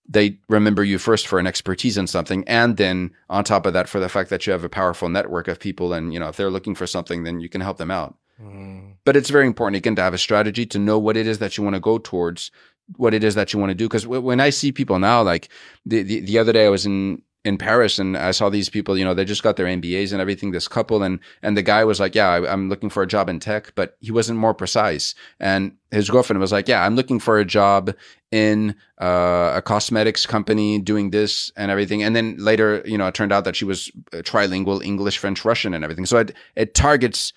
they 0.09 0.39
remember 0.49 0.85
you 0.85 0.99
first 0.99 1.27
for 1.27 1.39
an 1.39 1.47
expertise 1.47 1.97
in 1.97 2.07
something, 2.07 2.45
and 2.47 2.77
then 2.77 3.11
on 3.31 3.45
top 3.45 3.67
of 3.67 3.73
that, 3.73 3.89
for 3.89 4.01
the 4.01 4.09
fact 4.09 4.31
that 4.31 4.47
you 4.47 4.53
have 4.53 4.65
a 4.65 4.69
powerful 4.69 5.09
network 5.09 5.49
of 5.49 5.61
people, 5.61 5.93
and 5.93 6.13
you 6.13 6.21
know, 6.21 6.29
if 6.29 6.37
they're 6.37 6.51
looking 6.51 6.75
for 6.75 6.87
something, 6.87 7.25
then 7.25 7.41
you 7.41 7.49
can 7.49 7.61
help 7.61 7.79
them 7.79 7.91
out. 7.91 8.17
Mm. 8.43 8.95
But 9.05 9.17
it's 9.17 9.31
very 9.31 9.47
important 9.47 9.77
again 9.77 9.97
to 9.97 10.03
have 10.03 10.15
a 10.15 10.19
strategy 10.19 10.67
to 10.67 10.79
know 10.79 10.99
what 10.99 11.17
it 11.17 11.27
is 11.27 11.39
that 11.39 11.57
you 11.57 11.65
want 11.65 11.75
to 11.75 11.81
go 11.81 11.99
towards, 11.99 12.51
what 12.97 13.15
it 13.15 13.25
is 13.25 13.35
that 13.35 13.53
you 13.53 13.59
want 13.59 13.71
to 13.71 13.75
do. 13.75 13.89
Because 13.89 14.07
when 14.07 14.41
I 14.41 14.51
see 14.51 14.73
people 14.73 14.99
now, 14.99 15.23
like 15.23 15.49
the, 15.87 16.03
the 16.03 16.21
the 16.21 16.39
other 16.39 16.53
day, 16.53 16.67
I 16.67 16.71
was 16.71 16.87
in 16.87 17.23
in 17.45 17.59
Paris 17.59 17.99
and 17.99 18.17
I 18.17 18.31
saw 18.31 18.49
these 18.49 18.69
people. 18.69 18.97
You 18.97 19.05
know, 19.05 19.15
they 19.15 19.25
just 19.25 19.43
got 19.43 19.57
their 19.57 19.67
MBAs 19.67 20.13
and 20.13 20.21
everything. 20.21 20.53
This 20.53 20.69
couple 20.69 21.03
and 21.03 21.19
and 21.43 21.57
the 21.57 21.63
guy 21.63 21.85
was 21.85 21.99
like, 21.99 22.15
"Yeah, 22.15 22.29
I, 22.29 22.53
I'm 22.53 22.69
looking 22.69 22.91
for 22.91 23.03
a 23.03 23.07
job 23.07 23.29
in 23.29 23.41
tech," 23.41 23.73
but 23.75 23.97
he 24.01 24.13
wasn't 24.13 24.39
more 24.39 24.55
precise. 24.55 25.15
And 25.41 25.77
his 25.91 26.09
girlfriend 26.09 26.41
was 26.41 26.53
like, 26.53 26.69
"Yeah, 26.69 26.85
I'm 26.85 26.95
looking 26.95 27.19
for 27.19 27.39
a 27.39 27.45
job 27.45 27.95
in 28.31 28.77
uh, 29.01 29.55
a 29.57 29.63
cosmetics 29.63 30.25
company 30.25 30.79
doing 30.79 31.11
this 31.11 31.51
and 31.57 31.71
everything." 31.71 32.03
And 32.03 32.15
then 32.15 32.37
later, 32.39 32.83
you 32.85 32.97
know, 32.97 33.09
it 33.09 33.15
turned 33.15 33.33
out 33.33 33.45
that 33.45 33.57
she 33.57 33.65
was 33.65 33.91
uh, 34.13 34.19
trilingual 34.19 34.85
English, 34.85 35.19
French, 35.19 35.45
Russian, 35.45 35.75
and 35.75 35.83
everything. 35.83 36.07
So 36.07 36.19
it 36.19 36.35
it 36.55 36.75
targets 36.75 37.33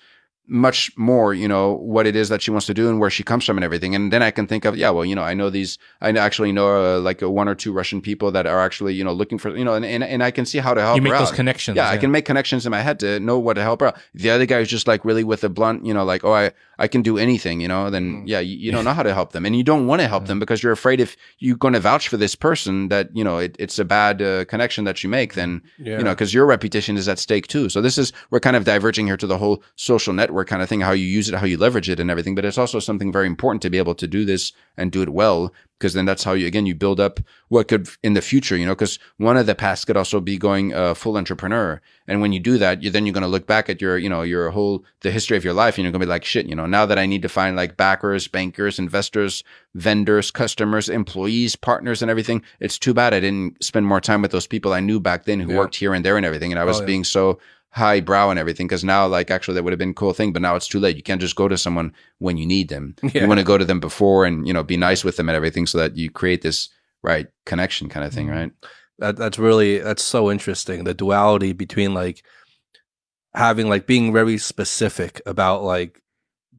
much 0.48 0.96
more, 0.96 1.34
you 1.34 1.48
know, 1.48 1.72
what 1.72 2.06
it 2.06 2.14
is 2.14 2.28
that 2.28 2.42
she 2.42 2.50
wants 2.50 2.66
to 2.66 2.74
do 2.74 2.88
and 2.88 3.00
where 3.00 3.10
she 3.10 3.22
comes 3.22 3.44
from 3.44 3.56
and 3.56 3.64
everything. 3.64 3.94
And 3.94 4.12
then 4.12 4.22
I 4.22 4.30
can 4.30 4.46
think 4.46 4.64
of, 4.64 4.76
yeah, 4.76 4.90
well, 4.90 5.04
you 5.04 5.14
know, 5.14 5.22
I 5.22 5.34
know 5.34 5.50
these, 5.50 5.78
I 6.00 6.10
actually 6.10 6.52
know 6.52 6.96
uh, 6.96 7.00
like 7.00 7.22
uh, 7.22 7.30
one 7.30 7.48
or 7.48 7.54
two 7.54 7.72
Russian 7.72 8.00
people 8.00 8.30
that 8.32 8.46
are 8.46 8.60
actually, 8.60 8.94
you 8.94 9.04
know, 9.04 9.12
looking 9.12 9.38
for, 9.38 9.56
you 9.56 9.64
know, 9.64 9.74
and, 9.74 9.84
and, 9.84 10.04
and 10.04 10.22
I 10.22 10.30
can 10.30 10.46
see 10.46 10.58
how 10.58 10.74
to 10.74 10.80
help 10.80 10.92
her. 10.92 10.96
you 10.96 11.02
make 11.02 11.18
those 11.18 11.30
out. 11.30 11.34
connections. 11.34 11.76
Yeah, 11.76 11.88
I 11.88 11.96
can 11.96 12.10
make 12.10 12.24
connections 12.24 12.64
in 12.66 12.70
my 12.70 12.82
head 12.82 13.00
to 13.00 13.18
know 13.20 13.38
what 13.38 13.54
to 13.54 13.62
help 13.62 13.80
her 13.80 13.88
out. 13.88 13.98
The 14.14 14.30
other 14.30 14.46
guy 14.46 14.60
is 14.60 14.68
just 14.68 14.86
like 14.86 15.04
really 15.04 15.24
with 15.24 15.42
a 15.44 15.48
blunt, 15.48 15.84
you 15.84 15.92
know, 15.94 16.04
like, 16.04 16.24
oh, 16.24 16.34
I, 16.34 16.52
I 16.78 16.88
can 16.88 17.02
do 17.02 17.16
anything, 17.18 17.60
you 17.60 17.68
know, 17.68 17.88
then 17.90 18.22
yeah, 18.26 18.40
you, 18.40 18.56
you 18.56 18.70
don't 18.72 18.84
know 18.84 18.92
how 18.92 19.02
to 19.02 19.14
help 19.14 19.32
them. 19.32 19.46
And 19.46 19.56
you 19.56 19.62
don't 19.64 19.86
want 19.86 20.02
to 20.02 20.08
help 20.08 20.26
them 20.26 20.38
because 20.38 20.62
you're 20.62 20.72
afraid 20.72 21.00
if 21.00 21.16
you're 21.38 21.56
going 21.56 21.74
to 21.74 21.80
vouch 21.80 22.08
for 22.08 22.16
this 22.16 22.34
person 22.34 22.88
that, 22.88 23.08
you 23.16 23.24
know, 23.24 23.38
it, 23.38 23.56
it's 23.58 23.78
a 23.78 23.84
bad 23.84 24.20
uh, 24.20 24.44
connection 24.44 24.84
that 24.84 25.02
you 25.02 25.08
make, 25.08 25.34
then, 25.34 25.62
Yeah. 25.78 25.98
you 25.98 26.04
know, 26.04 26.10
because 26.12 26.34
your 26.34 26.44
reputation 26.46 26.96
is 26.96 27.08
at 27.08 27.18
stake 27.18 27.46
too. 27.46 27.68
So 27.68 27.80
this 27.80 27.96
is, 27.98 28.12
we're 28.30 28.40
kind 28.40 28.56
of 28.56 28.64
diverging 28.64 29.06
here 29.06 29.16
to 29.16 29.26
the 29.26 29.38
whole 29.38 29.62
social 29.76 30.12
network 30.12 30.48
kind 30.48 30.62
of 30.62 30.68
thing, 30.68 30.80
how 30.82 30.92
you 30.92 31.06
use 31.06 31.28
it, 31.28 31.34
how 31.34 31.46
you 31.46 31.56
leverage 31.56 31.88
it 31.88 31.98
and 32.00 32.10
everything. 32.10 32.34
But 32.34 32.44
it's 32.44 32.58
also 32.58 32.78
something 32.78 33.10
very 33.10 33.26
important 33.26 33.62
to 33.62 33.70
be 33.70 33.78
able 33.78 33.94
to 33.94 34.06
do 34.06 34.24
this 34.24 34.52
and 34.76 34.92
do 34.92 35.02
it 35.02 35.08
well 35.08 35.52
because 35.78 35.92
then 35.94 36.04
that's 36.06 36.24
how 36.24 36.32
you 36.32 36.46
again 36.46 36.66
you 36.66 36.74
build 36.74 36.98
up 37.00 37.20
what 37.48 37.68
could 37.68 37.88
in 38.02 38.14
the 38.14 38.22
future 38.22 38.56
you 38.56 38.64
know 38.66 38.74
because 38.74 38.98
one 39.18 39.36
of 39.36 39.46
the 39.46 39.54
paths 39.54 39.84
could 39.84 39.96
also 39.96 40.20
be 40.20 40.36
going 40.38 40.72
uh, 40.74 40.94
full 40.94 41.16
entrepreneur 41.16 41.80
and 42.08 42.20
when 42.20 42.32
you 42.32 42.40
do 42.40 42.56
that 42.58 42.82
you 42.82 42.90
then 42.90 43.04
you're 43.06 43.12
going 43.12 43.22
to 43.22 43.28
look 43.28 43.46
back 43.46 43.68
at 43.68 43.80
your 43.80 43.98
you 43.98 44.08
know 44.08 44.22
your 44.22 44.50
whole 44.50 44.84
the 45.02 45.10
history 45.10 45.36
of 45.36 45.44
your 45.44 45.52
life 45.54 45.76
and 45.76 45.84
you're 45.84 45.92
going 45.92 46.00
to 46.00 46.06
be 46.06 46.10
like 46.10 46.24
shit 46.24 46.46
you 46.46 46.54
know 46.54 46.66
now 46.66 46.86
that 46.86 46.98
i 46.98 47.06
need 47.06 47.22
to 47.22 47.28
find 47.28 47.56
like 47.56 47.76
backers 47.76 48.26
bankers 48.28 48.78
investors 48.78 49.44
vendors 49.74 50.30
customers 50.30 50.88
employees 50.88 51.54
partners 51.56 52.00
and 52.02 52.10
everything 52.10 52.42
it's 52.60 52.78
too 52.78 52.94
bad 52.94 53.12
i 53.12 53.20
didn't 53.20 53.62
spend 53.62 53.86
more 53.86 54.00
time 54.00 54.22
with 54.22 54.30
those 54.30 54.46
people 54.46 54.72
i 54.72 54.80
knew 54.80 54.98
back 54.98 55.24
then 55.24 55.40
who 55.40 55.50
Yeah. 55.52 55.58
worked 55.58 55.76
here 55.76 55.92
and 55.94 56.04
there 56.04 56.16
and 56.16 56.24
everything 56.26 56.52
and 56.52 56.58
i 56.58 56.64
was 56.64 56.78
Oh, 56.78 56.80
yeah. 56.80 56.86
being 56.86 57.04
so 57.04 57.38
highbrow 57.76 58.30
and 58.30 58.38
everything 58.38 58.66
because 58.66 58.82
now 58.82 59.06
like 59.06 59.30
actually 59.30 59.54
that 59.54 59.62
would 59.62 59.72
have 59.72 59.78
been 59.78 59.90
a 59.90 59.94
cool 59.94 60.14
thing 60.14 60.32
but 60.32 60.40
now 60.40 60.56
it's 60.56 60.66
too 60.66 60.80
late 60.80 60.96
you 60.96 61.02
can't 61.02 61.20
just 61.20 61.36
go 61.36 61.46
to 61.46 61.58
someone 61.58 61.92
when 62.18 62.38
you 62.38 62.46
need 62.46 62.68
them 62.70 62.94
Yeah. 63.02 63.22
you 63.22 63.28
want 63.28 63.38
to 63.38 63.44
go 63.44 63.58
to 63.58 63.64
them 63.66 63.80
before 63.80 64.24
and 64.24 64.46
you 64.48 64.54
know 64.54 64.62
be 64.62 64.78
nice 64.78 65.04
with 65.04 65.16
them 65.18 65.28
and 65.28 65.36
everything 65.36 65.66
so 65.66 65.76
that 65.78 65.94
you 65.94 66.08
create 66.10 66.40
this 66.40 66.70
right 67.02 67.26
connection 67.44 67.88
kind 67.90 68.06
of 68.06 68.12
thing 68.14 68.28
Mhm. 68.28 68.34
right 68.34 68.52
that 68.98 69.16
that's 69.16 69.38
really 69.38 69.78
that's 69.78 70.02
so 70.02 70.30
interesting 70.30 70.84
the 70.84 70.94
duality 70.94 71.52
between 71.52 71.92
like 71.92 72.22
having 73.34 73.68
like 73.68 73.86
being 73.86 74.12
very 74.12 74.38
specific 74.38 75.20
about 75.26 75.62
like 75.62 76.02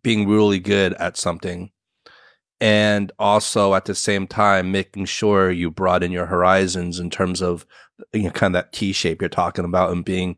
being 0.03 0.27
really 0.29 0.59
good 0.59 0.93
at 0.93 1.17
something 1.17 1.71
and 2.61 3.11
also 3.19 3.73
at 3.73 3.85
the 3.85 3.95
same 3.95 4.27
time 4.27 4.71
making 4.71 5.05
sure 5.05 5.49
you 5.51 5.71
broaden 5.71 6.11
your 6.11 6.27
horizons 6.27 6.99
in 6.99 7.09
terms 7.09 7.41
of 7.41 7.65
you 8.13 8.23
know 8.23 8.29
kind 8.29 8.55
of 8.55 8.61
that 8.61 8.71
T 8.73 8.91
shape 8.93 9.21
you're 9.21 9.29
talking 9.29 9.65
about 9.65 9.91
and 9.91 10.05
being 10.05 10.37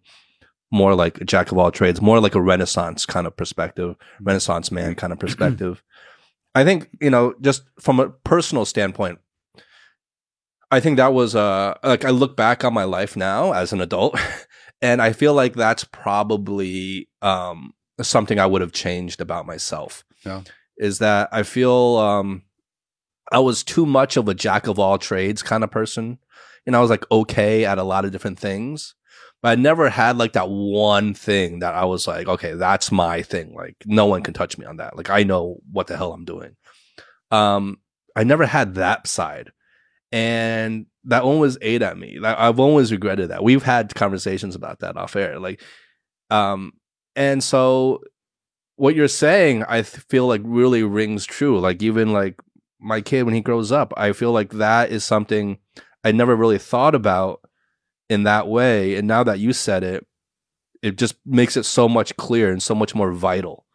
more 0.72 0.94
like 0.96 1.20
a 1.22 1.26
jack 1.26 1.52
of 1.52 1.58
all 1.58 1.72
trades 1.72 2.02
more 2.02 2.20
like 2.20 2.36
a 2.36 2.42
renaissance 2.42 3.06
kind 3.06 3.26
of 3.26 3.36
perspective 3.36 3.96
renaissance 4.22 4.72
man 4.72 4.96
kind 4.96 5.12
of 5.12 5.20
perspective 5.20 5.84
i 6.56 6.64
think 6.64 6.90
you 7.02 7.10
know 7.10 7.34
just 7.42 7.64
from 7.80 8.00
a 8.00 8.10
personal 8.10 8.66
standpoint 8.66 9.20
I 10.72 10.80
think 10.80 10.98
that 10.98 11.14
was 11.14 11.36
uh 11.36 11.78
like 11.84 12.06
I 12.06 12.10
look 12.12 12.36
back 12.38 12.64
on 12.64 12.74
my 12.74 12.84
life 12.84 13.16
now 13.16 13.54
as 13.54 13.74
an 13.74 13.82
adult 13.82 14.20
and 14.82 15.02
I 15.02 15.14
feel 15.14 15.34
like 15.34 15.54
that's 15.54 15.84
probably 15.84 17.10
um 17.22 17.74
something 18.02 18.40
I 18.40 18.46
would 18.46 18.62
have 18.62 18.72
changed 18.72 19.20
about 19.20 19.46
myself. 19.46 20.04
Yeah. 20.26 20.44
Is 20.78 21.00
that 21.00 21.30
I 21.32 21.44
feel 21.44 21.98
um 21.98 22.44
I 23.32 23.40
was 23.40 23.64
too 23.64 23.86
much 23.86 24.18
of 24.18 24.28
a 24.28 24.34
jack 24.34 24.68
of 24.68 24.80
all 24.80 24.98
trades 24.98 25.44
kind 25.44 25.64
of 25.64 25.72
person. 25.72 26.20
And 26.66 26.76
I 26.76 26.82
was 26.82 26.90
like 26.90 27.10
okay 27.12 27.66
at 27.66 27.80
a 27.80 27.84
lot 27.84 28.06
of 28.06 28.12
different 28.12 28.40
things. 28.40 28.96
But 29.42 29.50
I 29.50 29.56
never 29.56 29.90
had 29.90 30.18
like 30.18 30.34
that 30.34 30.50
one 30.50 31.14
thing 31.14 31.60
that 31.60 31.74
I 31.74 31.86
was 31.86 32.08
like, 32.08 32.28
okay, 32.28 32.54
that's 32.54 32.92
my 32.92 33.22
thing. 33.22 33.54
Like 33.54 33.76
no 33.86 34.06
one 34.06 34.22
can 34.22 34.34
touch 34.34 34.58
me 34.58 34.66
on 34.66 34.78
that. 34.78 34.98
Like 34.98 35.10
I 35.10 35.24
know 35.24 35.60
what 35.72 35.88
the 35.88 35.96
hell 35.96 36.14
I'm 36.14 36.26
doing. 36.26 36.56
Um 37.32 37.78
I 38.16 38.24
never 38.24 38.46
had 38.46 38.76
that 38.76 39.08
side 39.08 39.52
and 40.12 40.86
that 41.06 41.26
one 41.26 41.40
was 41.40 41.58
ate 41.62 41.82
at 41.82 41.98
me. 41.98 42.20
Like 42.20 42.38
I've 42.38 42.60
always 42.60 42.92
regretted 42.92 43.30
that. 43.30 43.44
We've 43.44 43.64
had 43.64 43.96
conversations 43.96 44.56
about 44.56 44.80
that 44.80 44.98
off 44.98 45.16
air. 45.16 45.40
Like, 45.40 45.62
um, 46.30 46.74
and 47.16 47.44
so 47.44 48.02
what 48.76 48.96
you're 48.96 49.08
saying, 49.08 49.64
I 49.68 49.82
th- 49.82 50.04
feel 50.10 50.28
like 50.28 50.42
really 50.44 50.84
rings 50.84 51.26
true. 51.26 51.60
Like 51.60 51.82
even 51.82 52.14
like 52.14 52.40
my 52.80 53.02
kid 53.02 53.24
when 53.24 53.34
he 53.34 53.42
grows 53.42 53.72
up, 53.72 53.94
I 53.98 54.14
feel 54.14 54.32
like 54.32 54.52
that 54.54 54.92
is 54.92 55.04
something 55.04 55.58
I 56.04 56.12
never 56.12 56.36
really 56.36 56.60
thought 56.60 56.96
about 56.96 57.42
in 58.10 58.24
that 58.24 58.48
way. 58.48 58.96
And 58.96 59.08
now 59.08 59.24
that 59.24 59.40
you 59.40 59.54
said 59.54 59.84
it, 59.84 60.06
it 60.82 60.98
just 60.98 61.16
makes 61.26 61.58
it 61.58 61.64
so 61.64 61.88
much 61.90 62.16
clearer 62.18 62.52
and 62.52 62.64
so 62.64 62.74
much 62.74 62.96
more 62.96 63.12
vital 63.12 63.66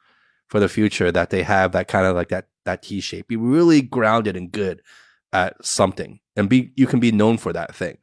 for 0.48 0.60
the 0.60 0.68
future 0.68 1.12
that 1.12 1.30
they 1.30 1.42
have 1.42 1.72
that 1.72 1.88
kind 1.88 2.06
of 2.06 2.16
like 2.16 2.28
that 2.28 2.46
that 2.64 2.82
T 2.82 3.00
shape. 3.00 3.28
Be 3.28 3.36
really 3.36 3.82
grounded 3.82 4.36
and 4.36 4.50
good 4.50 4.80
at 5.34 5.62
something 5.64 6.20
and 6.36 6.48
be 6.48 6.72
you 6.76 6.86
can 6.86 7.00
be 7.00 7.12
known 7.12 7.36
for 7.36 7.52
that 7.52 7.74
thing 7.74 7.98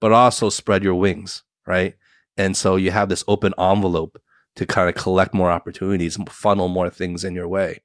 but 0.00 0.12
also 0.12 0.50
spread 0.50 0.82
your 0.82 0.96
wings 0.96 1.44
right 1.66 1.94
and 2.36 2.56
so 2.56 2.74
you 2.76 2.90
have 2.90 3.08
this 3.08 3.24
open 3.28 3.54
envelope 3.58 4.20
to 4.56 4.66
kind 4.66 4.88
of 4.88 4.94
collect 4.96 5.32
more 5.32 5.50
opportunities 5.50 6.18
funnel 6.28 6.68
more 6.68 6.90
things 6.90 7.22
in 7.22 7.32
your 7.32 7.46
way 7.46 7.80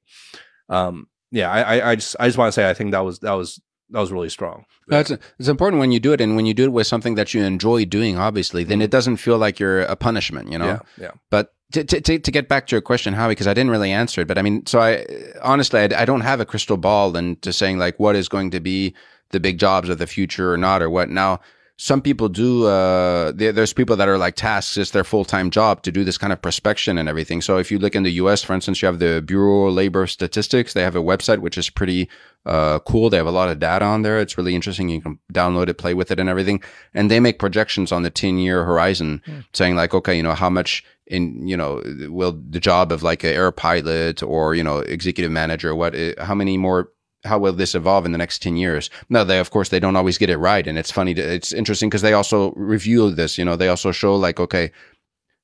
um 0.68 1.06
yeah 1.30 1.50
i 1.50 1.90
i 1.90 1.94
just 1.94 2.16
i 2.18 2.26
just 2.26 2.36
want 2.36 2.48
to 2.48 2.52
say 2.52 2.68
i 2.68 2.74
think 2.74 2.90
that 2.90 3.04
was 3.04 3.20
that 3.20 3.32
was 3.32 3.62
that 3.94 4.00
was 4.00 4.12
really 4.12 4.28
strong 4.28 4.66
That's 4.88 5.10
it's 5.38 5.48
important 5.48 5.80
when 5.80 5.92
you 5.92 6.00
do 6.00 6.12
it, 6.12 6.20
and 6.20 6.36
when 6.36 6.46
you 6.46 6.54
do 6.54 6.64
it 6.64 6.72
with 6.72 6.86
something 6.86 7.14
that 7.14 7.32
you 7.32 7.42
enjoy 7.42 7.86
doing. 7.86 8.18
Obviously, 8.18 8.64
then 8.64 8.80
it 8.80 8.84
mm-hmm. 8.84 8.90
doesn't 8.90 9.16
feel 9.16 9.38
like 9.38 9.58
you're 9.58 9.80
a 9.82 9.96
punishment, 9.96 10.52
you 10.52 10.58
know. 10.58 10.66
yeah 10.66 10.78
yeah 10.98 11.10
But 11.30 11.54
to, 11.72 11.84
to, 11.84 12.00
to 12.00 12.18
to 12.18 12.30
get 12.30 12.48
back 12.48 12.66
to 12.66 12.76
your 12.76 12.82
question, 12.82 13.14
Howie, 13.14 13.32
because 13.32 13.46
I 13.46 13.54
didn't 13.54 13.70
really 13.70 13.92
answer 13.92 14.20
it. 14.20 14.28
But 14.28 14.38
I 14.38 14.42
mean, 14.42 14.66
so 14.66 14.80
I 14.80 15.06
honestly, 15.42 15.80
I, 15.80 16.02
I 16.02 16.04
don't 16.04 16.20
have 16.20 16.40
a 16.40 16.46
crystal 16.46 16.76
ball 16.76 17.16
and 17.16 17.40
to 17.42 17.52
saying 17.52 17.78
like 17.78 17.98
what 17.98 18.16
is 18.16 18.28
going 18.28 18.50
to 18.50 18.60
be 18.60 18.94
the 19.30 19.40
big 19.40 19.58
jobs 19.58 19.88
of 19.88 19.98
the 19.98 20.06
future 20.06 20.52
or 20.52 20.58
not 20.58 20.82
or 20.82 20.90
what. 20.90 21.08
Now, 21.08 21.40
some 21.76 22.00
people 22.00 22.28
do. 22.28 22.66
Uh, 22.66 23.32
there, 23.32 23.50
there's 23.52 23.72
people 23.72 23.96
that 23.96 24.08
are 24.08 24.16
like 24.16 24.36
tasks; 24.36 24.76
it's 24.76 24.92
their 24.92 25.02
full 25.02 25.24
time 25.24 25.50
job 25.50 25.82
to 25.82 25.90
do 25.90 26.04
this 26.04 26.16
kind 26.16 26.32
of 26.32 26.40
prospection 26.40 26.98
and 26.98 27.08
everything. 27.08 27.40
So 27.40 27.58
if 27.58 27.70
you 27.70 27.78
look 27.78 27.96
in 27.96 28.04
the 28.04 28.12
U.S., 28.12 28.44
for 28.44 28.54
instance, 28.54 28.80
you 28.80 28.86
have 28.86 29.00
the 29.00 29.22
Bureau 29.22 29.66
of 29.66 29.74
Labor 29.74 30.06
Statistics. 30.06 30.72
They 30.72 30.82
have 30.82 30.94
a 30.94 31.02
website 31.02 31.40
which 31.40 31.58
is 31.58 31.70
pretty 31.70 32.08
uh, 32.46 32.78
cool. 32.80 33.10
They 33.10 33.16
have 33.16 33.26
a 33.26 33.32
lot 33.32 33.48
of 33.48 33.58
data 33.58 33.84
on 33.84 34.02
there. 34.02 34.20
It's 34.20 34.38
really 34.38 34.54
interesting. 34.54 34.88
You 34.88 35.00
can 35.00 35.18
download 35.32 35.68
it, 35.68 35.78
play 35.78 35.94
with 35.94 36.12
it, 36.12 36.20
and 36.20 36.28
everything. 36.28 36.62
And 36.94 37.10
they 37.10 37.18
make 37.18 37.40
projections 37.40 37.90
on 37.90 38.02
the 38.02 38.10
ten 38.10 38.38
year 38.38 38.64
horizon, 38.64 39.20
saying 39.52 39.74
like, 39.74 39.94
okay, 39.94 40.16
you 40.16 40.22
know, 40.22 40.34
how 40.34 40.50
much 40.50 40.84
in 41.08 41.46
you 41.46 41.56
know 41.56 41.82
will 42.08 42.40
the 42.50 42.60
job 42.60 42.90
of 42.92 43.02
like 43.02 43.24
a 43.24 43.34
air 43.34 43.50
pilot 43.52 44.22
or 44.22 44.54
you 44.54 44.62
know 44.62 44.78
executive 44.78 45.32
manager, 45.32 45.74
what, 45.74 45.94
eh, 45.94 46.14
how 46.18 46.34
many 46.34 46.56
more 46.56 46.90
how 47.24 47.38
will 47.38 47.52
this 47.52 47.74
evolve 47.74 48.06
in 48.06 48.12
the 48.12 48.18
next 48.18 48.42
10 48.42 48.56
years? 48.56 48.90
No 49.08 49.24
they 49.24 49.38
of 49.38 49.50
course 49.50 49.68
they 49.68 49.80
don't 49.80 49.96
always 49.96 50.18
get 50.18 50.30
it 50.30 50.36
right 50.36 50.66
and 50.66 50.78
it's 50.78 50.90
funny 50.90 51.14
to, 51.14 51.22
it's 51.22 51.52
interesting 51.52 51.88
because 51.88 52.02
they 52.02 52.12
also 52.12 52.52
review 52.52 53.10
this 53.10 53.38
you 53.38 53.44
know 53.44 53.56
they 53.56 53.68
also 53.68 53.92
show 53.92 54.14
like 54.14 54.40
okay 54.40 54.70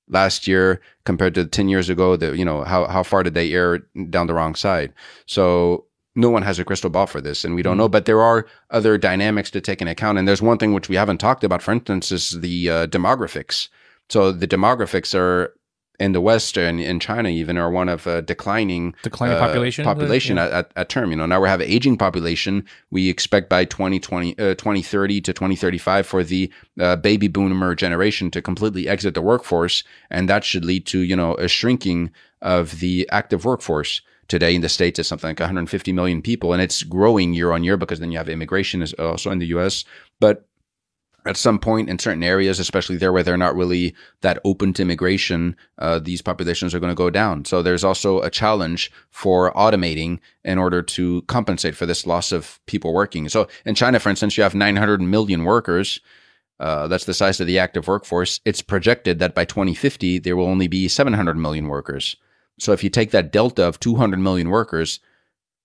last 0.09 0.47
year 0.47 0.81
compared 1.05 1.35
to 1.35 1.47
10 1.47 1.69
years 1.69 1.89
ago 1.89 2.17
the 2.17 2.37
you 2.37 2.45
know 2.45 2.65
how, 2.65 2.87
how 2.87 3.03
far 3.03 3.23
did 3.23 3.35
they 3.35 3.53
err 3.53 3.79
down 4.11 4.27
the 4.27 4.35
wrong 4.35 4.55
side? 4.55 4.93
So 5.27 5.87
no 6.17 6.29
one 6.29 6.43
has 6.43 6.59
a 6.59 6.65
crystal 6.65 6.91
ball 6.91 7.07
for 7.07 7.21
this 7.21 7.45
and 7.45 7.55
we 7.55 7.63
don't 7.63 7.77
know 7.77 7.89
but 7.89 8.05
there 8.05 8.21
are 8.21 8.47
other 8.71 8.99
dynamics 8.99 9.51
to 9.53 9.61
take 9.61 9.81
into 9.81 9.93
account 9.93 10.19
and 10.19 10.27
there's 10.27 10.43
one 10.43 10.59
thing 10.59 10.75
which 10.75 10.89
we 10.89 10.97
haven't 10.97 11.19
talked 11.19 11.45
about. 11.45 11.63
For 11.63 11.73
instance 11.73 12.13
is 12.13 12.41
the 12.41 12.71
uh, 12.71 12.87
demographics. 12.89 13.69
So 14.09 14.33
the 14.33 14.49
demographics 14.49 15.15
are 15.15 15.55
in 16.01 16.13
the 16.13 16.21
West 16.21 16.57
and 16.57 16.81
in 16.81 16.99
China 16.99 17.29
even 17.29 17.59
are 17.59 17.71
one 17.71 17.89
of 17.89 18.07
uh, 18.07 18.23
declining 18.23 18.95
Declining 19.03 19.37
uh, 19.37 19.41
population? 19.41 19.85
population 19.85 20.37
Yeah. 20.37 20.47
at, 20.47 20.53
at, 20.53 20.73
at 20.77 20.89
term. 20.89 21.11
You 21.11 21.17
know, 21.17 21.27
now 21.27 21.41
we 21.41 21.49
have 21.49 21.61
an 21.61 21.69
aging 21.69 21.99
population. 21.99 22.65
We 22.91 23.11
expect 23.11 23.51
by 23.51 23.67
2020, 23.67 24.39
uh, 24.39 24.55
2030 24.55 25.21
to 25.21 25.33
2035 25.33 26.07
for 26.07 26.25
the 26.25 26.51
uh, 26.81 26.97
baby 26.97 27.29
boomer 27.29 27.75
generation 27.75 28.31
to 28.31 28.41
completely 28.41 28.89
exit 28.89 29.15
the 29.15 29.23
workforce. 29.23 29.85
And 30.11 30.29
that 30.29 30.43
should 30.43 30.65
lead 30.65 30.87
to, 30.87 31.01
you 31.01 31.15
know, 31.15 31.35
a 31.35 31.49
shrinking 31.49 32.11
of 32.41 32.81
the 32.81 33.07
active 33.13 33.45
workforce. 33.45 34.01
Today 34.29 34.55
in 34.55 34.61
the 34.61 34.69
States, 34.69 35.01
is 35.01 35.09
something 35.09 35.27
like 35.27 35.41
150 35.41 35.93
million 35.93 36.23
people, 36.23 36.53
and 36.53 36.63
it's 36.63 36.85
growing 36.85 37.35
year 37.35 37.51
on 37.51 37.65
year 37.65 37.77
because 37.77 37.99
then 37.99 38.13
you 38.13 38.19
have 38.19 38.29
immigration 38.29 38.81
is 38.81 38.93
also 38.93 39.33
in 39.33 39.41
the 39.41 39.47
US. 39.47 39.85
But 40.21 40.47
at 41.27 41.37
some 41.37 41.59
point 41.59 41.89
in 41.89 41.99
certain 41.99 42.23
areas, 42.23 42.59
especially 42.59 42.97
there 42.97 43.13
where 43.13 43.23
they're 43.23 43.37
not 43.37 43.57
really 43.57 43.95
that 44.23 44.39
open 44.45 44.73
to 44.75 44.83
immigration, 44.83 45.57
uh, 45.79 45.99
these 45.99 46.23
populations 46.23 46.75
are 46.75 46.81
going 46.81 46.91
to 46.91 46.95
go 46.95 47.11
down. 47.11 47.45
So 47.45 47.63
there's 47.63 47.85
also 47.85 48.21
a 48.21 48.31
challenge 48.31 48.91
for 49.11 49.53
automating 49.53 50.21
in 50.45 50.59
order 50.59 50.83
to 50.83 51.23
compensate 51.23 51.77
for 51.77 51.87
this 51.87 52.07
loss 52.07 52.33
of 52.33 52.61
people 52.67 52.93
working. 52.93 53.29
So 53.29 53.49
in 53.65 53.75
China, 53.75 54.01
for 54.01 54.11
instance, 54.11 54.37
you 54.37 54.43
have 54.43 54.55
900 54.55 55.01
million 55.01 55.45
workers. 55.45 56.01
Uh, 56.59 56.89
that's 56.89 57.07
the 57.07 57.15
size 57.15 57.41
of 57.41 57.47
the 57.47 57.59
active 57.59 57.89
workforce. 57.89 58.41
It's 58.45 58.63
projected 58.63 59.19
that 59.19 59.35
by 59.35 59.45
2050, 59.45 60.19
there 60.19 60.37
will 60.37 60.47
only 60.47 60.69
be 60.69 60.89
700 60.89 61.37
million 61.37 61.69
workers. 61.69 62.17
So 62.59 62.73
if 62.73 62.85
you 62.85 62.91
take 62.91 63.11
that 63.11 63.33
delta 63.33 63.65
of 63.65 63.81
200 63.81 64.19
million 64.19 64.51
workers, 64.51 65.01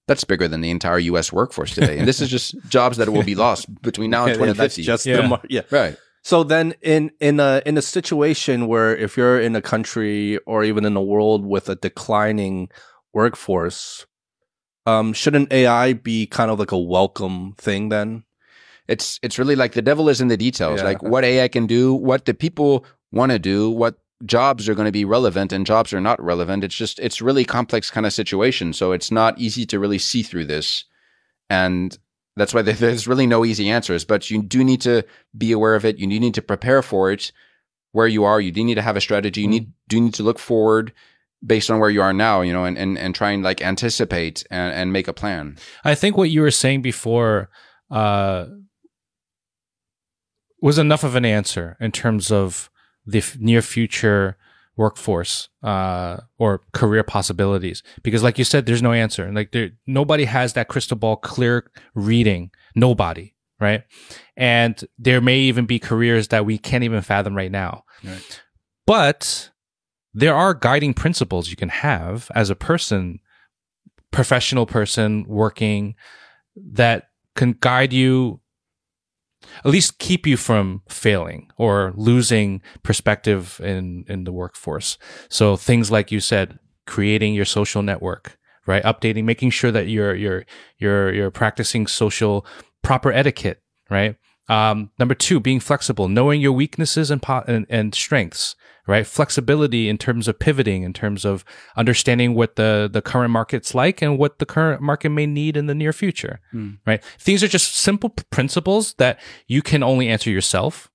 that's 0.07 0.23
bigger 0.23 0.47
than 0.47 0.61
the 0.61 0.69
entire 0.69 0.99
U.S. 0.99 1.33
workforce 1.33 1.73
today. 1.73 1.97
And 1.97 2.07
this 2.07 2.21
is 2.21 2.29
just 2.29 2.55
jobs 2.69 2.97
that 2.97 3.09
will 3.09 3.23
be 3.23 3.35
lost 3.35 3.65
between 3.81 4.11
now 4.11 4.25
and 4.25 4.39
Yeah, 4.39 4.45
yeah, 4.47 4.53
that's 4.53 4.75
2050. 4.75 4.83
just 4.83 5.05
Yeah. 5.05 5.27
the 5.27 5.39
yeah 5.49 5.61
right. 5.71 5.97
So 6.23 6.43
then 6.43 6.73
in 6.81 7.11
in 7.19 7.39
a 7.39 7.61
in 7.65 7.77
a 7.77 7.81
situation 7.81 8.67
where 8.67 8.95
if 8.95 9.15
you're 9.17 9.39
in 9.39 9.55
a 9.55 9.61
country 9.61 10.37
or 10.45 10.63
even 10.63 10.85
in 10.85 10.95
a 10.95 11.01
world 11.01 11.45
with 11.45 11.69
a 11.69 11.75
declining 11.75 12.69
workforce, 13.13 14.05
um, 14.85 15.13
shouldn't 15.13 15.51
AI 15.51 15.93
be 15.93 16.27
kind 16.27 16.51
of 16.51 16.59
like 16.59 16.71
a 16.71 16.77
welcome 16.79 17.53
thing 17.57 17.89
then? 17.89 18.23
It's 18.87 19.19
it's 19.23 19.39
really 19.39 19.55
like 19.55 19.73
the 19.73 19.81
devil 19.81 20.09
is 20.09 20.21
in 20.21 20.27
the 20.27 20.37
details. 20.37 20.79
Yeah. 20.79 20.85
Like 20.85 21.01
what 21.01 21.23
AI 21.23 21.47
can 21.47 21.65
do, 21.65 21.93
what 21.93 22.25
the 22.25 22.33
people 22.33 22.85
want 23.11 23.31
to 23.31 23.39
do, 23.39 23.69
what 23.71 23.95
jobs 24.23 24.69
are 24.69 24.75
going 24.75 24.85
to 24.85 24.91
be 24.91 25.05
relevant 25.05 25.51
and 25.51 25.65
jobs 25.65 25.93
are 25.93 26.01
not 26.01 26.21
relevant. 26.23 26.63
It's 26.63 26.75
just 26.75 26.99
it's 26.99 27.21
really 27.21 27.43
complex 27.43 27.91
kind 27.91 28.05
of 28.05 28.13
situation. 28.13 28.73
So 28.73 28.91
it's 28.91 29.11
not 29.11 29.37
easy 29.39 29.65
to 29.67 29.79
really 29.79 29.99
see 29.99 30.23
through 30.23 30.45
this, 30.45 30.85
and 31.49 31.97
that's 32.35 32.53
why 32.53 32.61
there's 32.61 33.07
really 33.07 33.27
no 33.27 33.43
easy 33.45 33.69
answers. 33.69 34.05
But 34.05 34.29
you 34.29 34.41
do 34.41 34.63
need 34.63 34.81
to 34.81 35.03
be 35.37 35.51
aware 35.51 35.75
of 35.75 35.85
it. 35.85 35.97
You 35.97 36.07
do 36.07 36.19
need 36.19 36.35
to 36.35 36.41
prepare 36.41 36.81
for 36.81 37.11
it. 37.11 37.31
Where 37.91 38.07
you 38.07 38.25
are, 38.25 38.41
you 38.41 38.51
do 38.51 38.61
need 38.63 38.75
to 38.75 38.81
have 38.81 38.97
a 38.97 39.01
strategy. 39.01 39.41
You 39.41 39.47
need 39.47 39.71
do 39.87 40.01
need 40.01 40.13
to 40.15 40.23
look 40.23 40.37
forward 40.37 40.91
based 41.45 41.71
on 41.71 41.79
where 41.79 41.89
you 41.89 42.01
are 42.01 42.13
now. 42.13 42.41
You 42.41 42.51
know, 42.51 42.65
and 42.65 42.77
and, 42.77 42.97
and 42.97 43.15
try 43.15 43.31
and 43.31 43.43
like 43.43 43.61
anticipate 43.61 44.45
and, 44.51 44.73
and 44.73 44.93
make 44.93 45.07
a 45.07 45.13
plan. 45.13 45.57
I 45.83 45.95
think 45.95 46.17
what 46.17 46.29
you 46.29 46.41
were 46.41 46.51
saying 46.51 46.81
before 46.81 47.49
uh, 47.89 48.47
was 50.61 50.77
enough 50.77 51.03
of 51.03 51.15
an 51.15 51.23
answer 51.23 51.77
in 51.79 51.91
terms 51.91 52.31
of 52.31 52.69
the 53.05 53.19
f- 53.19 53.37
near 53.39 53.61
future 53.61 54.37
workforce 54.77 55.49
uh, 55.63 56.17
or 56.37 56.61
career 56.73 57.03
possibilities. 57.03 57.81
Because, 58.03 58.23
like 58.23 58.37
you 58.37 58.43
said, 58.43 58.65
there's 58.65 58.81
no 58.81 58.91
answer. 58.91 59.31
Like 59.31 59.51
there, 59.51 59.71
nobody 59.87 60.25
has 60.25 60.53
that 60.53 60.67
crystal 60.67 60.97
ball 60.97 61.15
clear 61.15 61.69
reading. 61.93 62.51
Nobody, 62.75 63.33
right? 63.59 63.83
And 64.35 64.83
there 64.99 65.21
may 65.21 65.39
even 65.39 65.65
be 65.65 65.79
careers 65.79 66.29
that 66.29 66.45
we 66.45 66.57
can't 66.57 66.83
even 66.83 67.01
fathom 67.01 67.35
right 67.35 67.51
now. 67.51 67.83
Right. 68.03 68.41
But 68.85 69.51
there 70.13 70.35
are 70.35 70.53
guiding 70.53 70.93
principles 70.93 71.49
you 71.49 71.55
can 71.55 71.69
have 71.69 72.31
as 72.35 72.49
a 72.49 72.55
person 72.55 73.19
professional 74.11 74.65
person 74.65 75.25
working 75.27 75.93
that 76.55 77.09
can 77.35 77.57
guide 77.59 77.91
you 77.91 78.39
at 79.63 79.71
least 79.71 79.99
keep 79.99 80.25
you 80.27 80.37
from 80.37 80.81
failing 80.89 81.49
or 81.57 81.93
losing 81.95 82.61
perspective 82.83 83.59
in 83.63 84.05
in 84.07 84.23
the 84.23 84.31
workforce. 84.31 84.97
So 85.29 85.55
things 85.55 85.91
like 85.91 86.11
you 86.11 86.19
said 86.19 86.59
creating 86.85 87.33
your 87.33 87.45
social 87.45 87.81
network 87.81 88.37
right? 88.67 88.83
Updating 88.83 89.25
making 89.25 89.51
sure 89.51 89.71
that 89.71 89.87
you're 89.87 90.15
you're 90.15 90.45
you're 90.77 91.13
you're 91.13 91.31
practicing 91.31 91.87
social 91.87 92.45
proper 92.81 93.11
etiquette 93.11 93.61
right 93.89 94.15
Um, 94.47 94.91
number 94.99 95.15
two, 95.15 95.39
being 95.39 95.59
flexible, 95.59 96.07
knowing 96.07 96.39
your 96.39 96.51
weaknesses 96.51 97.09
and, 97.09 97.21
po- 97.21 97.43
and 97.47 97.65
and 97.69 97.95
strengths, 97.95 98.55
right? 98.87 99.05
Flexibility 99.07 99.89
in 99.89 99.97
terms 99.97 100.27
of 100.27 100.37
pivoting, 100.37 100.83
in 100.83 100.93
terms 100.93 101.25
of 101.25 101.43
understanding 101.75 102.35
what 102.35 102.55
the 102.55 102.87
the 102.91 103.01
current 103.01 103.31
market's 103.31 103.73
like 103.73 104.03
and 104.03 104.19
what 104.19 104.37
the 104.37 104.45
current 104.45 104.81
market 104.81 105.09
may 105.09 105.25
need 105.25 105.57
in 105.57 105.65
the 105.65 105.73
near 105.73 105.91
future, 105.91 106.39
right? 106.85 107.01
These 107.23 107.43
are 107.43 107.47
just 107.47 107.75
simple 107.75 108.09
principles 108.29 108.93
that 108.95 109.19
you 109.47 109.61
can 109.63 109.81
only 109.81 110.07
answer 110.09 110.29
yourself. 110.29 110.91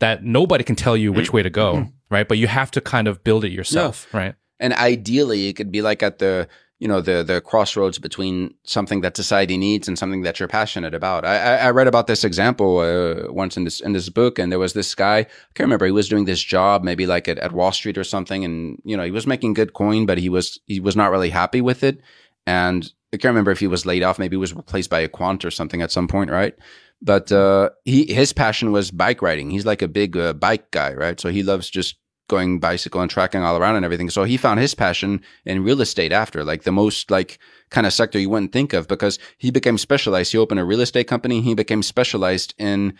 That 0.00 0.24
nobody 0.24 0.62
can 0.64 0.76
tell 0.76 0.96
you 0.96 1.12
which 1.12 1.32
way 1.32 1.42
to 1.42 1.50
go, 1.50 1.86
right? 2.10 2.26
But 2.28 2.38
you 2.38 2.46
have 2.46 2.70
to 2.72 2.80
kind 2.80 3.08
of 3.08 3.22
build 3.24 3.44
it 3.44 3.50
yourself, 3.52 4.06
right? 4.14 4.34
And 4.60 4.72
ideally, 4.72 5.48
it 5.48 5.54
could 5.54 5.70
be 5.70 5.82
like 5.82 6.02
at 6.02 6.18
the 6.18 6.48
you 6.78 6.86
know 6.86 7.00
the 7.00 7.22
the 7.24 7.40
crossroads 7.40 7.98
between 7.98 8.54
something 8.62 9.00
that 9.00 9.16
society 9.16 9.56
needs 9.56 9.88
and 9.88 9.98
something 9.98 10.22
that 10.22 10.38
you're 10.38 10.48
passionate 10.48 10.94
about. 10.94 11.24
I, 11.24 11.36
I, 11.36 11.54
I 11.56 11.70
read 11.70 11.88
about 11.88 12.06
this 12.06 12.24
example 12.24 12.78
uh, 12.78 13.32
once 13.32 13.56
in 13.56 13.64
this 13.64 13.80
in 13.80 13.92
this 13.92 14.08
book, 14.08 14.38
and 14.38 14.52
there 14.52 14.58
was 14.58 14.74
this 14.74 14.94
guy. 14.94 15.18
I 15.18 15.24
can't 15.54 15.66
remember. 15.66 15.86
He 15.86 15.92
was 15.92 16.08
doing 16.08 16.24
this 16.24 16.42
job, 16.42 16.84
maybe 16.84 17.06
like 17.06 17.28
at, 17.28 17.38
at 17.38 17.52
Wall 17.52 17.72
Street 17.72 17.98
or 17.98 18.04
something, 18.04 18.44
and 18.44 18.80
you 18.84 18.96
know 18.96 19.02
he 19.02 19.10
was 19.10 19.26
making 19.26 19.54
good 19.54 19.72
coin, 19.72 20.06
but 20.06 20.18
he 20.18 20.28
was 20.28 20.60
he 20.66 20.78
was 20.78 20.96
not 20.96 21.10
really 21.10 21.30
happy 21.30 21.60
with 21.60 21.82
it. 21.82 22.00
And 22.46 22.90
I 23.12 23.16
can't 23.16 23.32
remember 23.32 23.50
if 23.50 23.60
he 23.60 23.66
was 23.66 23.84
laid 23.84 24.02
off. 24.02 24.18
Maybe 24.18 24.34
he 24.34 24.40
was 24.40 24.54
replaced 24.54 24.90
by 24.90 25.00
a 25.00 25.08
quant 25.08 25.44
or 25.44 25.50
something 25.50 25.82
at 25.82 25.90
some 25.90 26.08
point, 26.08 26.30
right? 26.30 26.54
But 27.02 27.32
uh, 27.32 27.70
he 27.84 28.12
his 28.12 28.32
passion 28.32 28.70
was 28.70 28.90
bike 28.92 29.20
riding. 29.20 29.50
He's 29.50 29.66
like 29.66 29.82
a 29.82 29.88
big 29.88 30.16
uh, 30.16 30.32
bike 30.32 30.70
guy, 30.70 30.94
right? 30.94 31.18
So 31.18 31.30
he 31.30 31.42
loves 31.42 31.68
just 31.68 31.96
going 32.28 32.60
bicycle 32.60 33.00
and 33.00 33.10
tracking 33.10 33.42
all 33.42 33.56
around 33.56 33.76
and 33.76 33.84
everything. 33.84 34.10
So 34.10 34.24
he 34.24 34.36
found 34.36 34.60
his 34.60 34.74
passion 34.74 35.22
in 35.44 35.64
real 35.64 35.80
estate 35.80 36.12
after, 36.12 36.44
like 36.44 36.62
the 36.62 36.72
most 36.72 37.10
like 37.10 37.38
kind 37.70 37.86
of 37.86 37.92
sector 37.92 38.18
you 38.18 38.30
wouldn't 38.30 38.52
think 38.52 38.72
of 38.72 38.86
because 38.86 39.18
he 39.38 39.50
became 39.50 39.78
specialized. 39.78 40.32
He 40.32 40.38
opened 40.38 40.60
a 40.60 40.64
real 40.64 40.80
estate 40.80 41.08
company. 41.08 41.40
He 41.40 41.54
became 41.54 41.82
specialized 41.82 42.54
in 42.58 42.96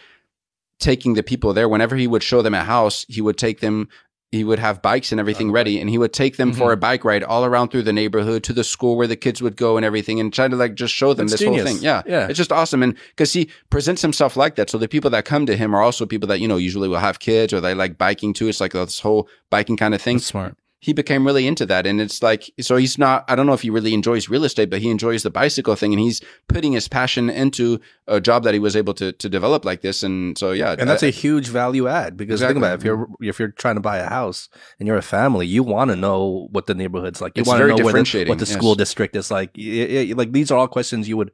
taking 0.81 1.15
the 1.15 1.23
people 1.23 1.53
there. 1.53 1.69
Whenever 1.69 1.97
he 1.97 2.07
would 2.07 2.23
show 2.23 2.43
them 2.43 2.55
a 2.55 2.65
house, 2.65 3.05
he 3.09 3.21
would 3.21 3.39
take 3.39 3.61
them. 3.61 3.89
He 4.31 4.45
would 4.45 4.59
have 4.59 4.83
bikes 4.83 5.11
and 5.11 5.19
everything 5.19 5.51
ready, 5.51 5.81
and 5.81 5.89
he 5.89 5.97
would 5.97 6.13
take 6.13 6.37
them 6.37 6.53
for 6.53 6.71
a 6.71 6.75
mm-hmm. 6.75 6.81
bike 6.81 7.05
ride 7.05 7.23
all 7.23 7.47
around 7.47 7.71
through 7.71 7.85
the 7.85 7.95
neighborhood 7.95 8.43
to 8.45 8.53
the 8.53 8.63
school 8.63 8.97
where 8.97 9.07
the 9.07 9.17
kids 9.17 9.41
would 9.41 9.57
go 9.57 9.79
and 9.79 9.87
everything, 9.87 10.21
and 10.21 10.33
try 10.35 10.47
to 10.47 10.55
like 10.55 10.75
just 10.75 10.95
show 10.95 11.15
them 11.15 11.29
That's 11.29 11.41
this 11.41 11.49
whole 11.49 11.65
thing. 11.65 11.79
Yeah, 11.81 12.03
Yeah. 12.05 12.29
it's 12.29 12.37
just 12.37 12.53
awesome, 12.53 12.83
and 12.83 12.95
because 13.09 13.33
he 13.33 13.49
presents 13.71 14.03
himself 14.03 14.37
like 14.37 14.57
that, 14.57 14.69
so 14.69 14.77
the 14.77 14.89
people 14.89 15.09
that 15.11 15.25
come 15.25 15.47
to 15.47 15.57
him 15.57 15.75
are 15.75 15.81
also 15.81 16.05
people 16.05 16.29
that 16.29 16.41
you 16.41 16.49
know 16.49 16.59
usually 16.59 16.89
will 16.89 16.99
have 16.99 17.21
kids 17.21 17.55
or 17.55 17.61
they 17.63 17.75
like 17.75 17.97
biking 17.97 18.35
too. 18.35 18.49
It's 18.49 18.61
like 18.61 18.73
this 18.73 19.01
whole 19.01 19.29
biking 19.49 19.79
kind 19.79 19.95
of 19.95 20.03
thing 20.03 20.17
That's 20.17 20.27
smart. 20.27 20.57
He 20.81 20.93
became 20.93 21.27
really 21.27 21.47
into 21.47 21.67
that 21.67 21.87
and 21.87 22.01
it's 22.01 22.23
like 22.23 22.51
so 22.61 22.77
he's 22.77 22.99
not 22.99 23.25
i 23.29 23.35
don't 23.35 23.47
know 23.47 23.53
if 23.53 23.63
he 23.63 23.71
really 23.71 23.95
enjoys 23.95 24.29
real 24.29 24.45
estate 24.45 24.71
but 24.71 24.81
he 24.81 24.91
enjoys 24.91 25.23
the 25.23 25.31
bicycle 25.31 25.75
thing 25.75 25.93
and 25.93 26.01
he's 26.01 26.21
putting 26.49 26.73
his 26.73 26.87
passion 26.87 27.29
into 27.29 27.81
a 28.07 28.21
job 28.21 28.45
that 28.45 28.55
he 28.55 28.61
was 28.61 28.77
able 28.77 28.95
to 28.95 29.13
to 29.13 29.29
develop 29.29 29.65
like 29.65 29.81
this 29.83 30.03
and 30.03 30.39
so 30.39 30.53
yeah 30.53 30.77
and 30.79 30.89
that's 30.89 31.03
I- 31.03 31.09
a 31.09 31.11
huge 31.11 31.49
value 31.49 31.89
add 31.89 32.17
because 32.17 32.41
think 32.41 32.57
about 32.57 32.75
it, 32.75 32.81
if 32.81 32.85
you're 32.85 33.09
if 33.21 33.39
you're 33.39 33.49
trying 33.49 33.75
to 33.75 33.81
buy 33.81 33.99
a 33.99 34.09
house 34.09 34.49
and 34.79 34.87
you're 34.87 34.97
a 34.97 35.03
family, 35.03 35.47
you 35.47 35.63
want 35.63 35.91
to 35.91 35.97
know 35.97 36.49
what 36.51 36.67
the 36.67 36.75
neighborhood's 36.75 37.21
like. 37.21 37.37
You 37.37 37.45
want 37.45 37.61
to 37.61 37.67
know 37.69 37.85
where 37.85 37.93
the, 38.03 38.25
what 38.29 38.39
the 38.39 38.45
yes. 38.47 38.53
school 38.53 38.75
district 38.75 39.17
is 39.17 39.31
like. 39.31 39.51
Y- 39.57 40.07
y- 40.09 40.15
like 40.17 40.33
these 40.33 40.51
are 40.51 40.59
all 40.59 40.69
questions 40.69 41.09
you 41.09 41.17
would 41.17 41.31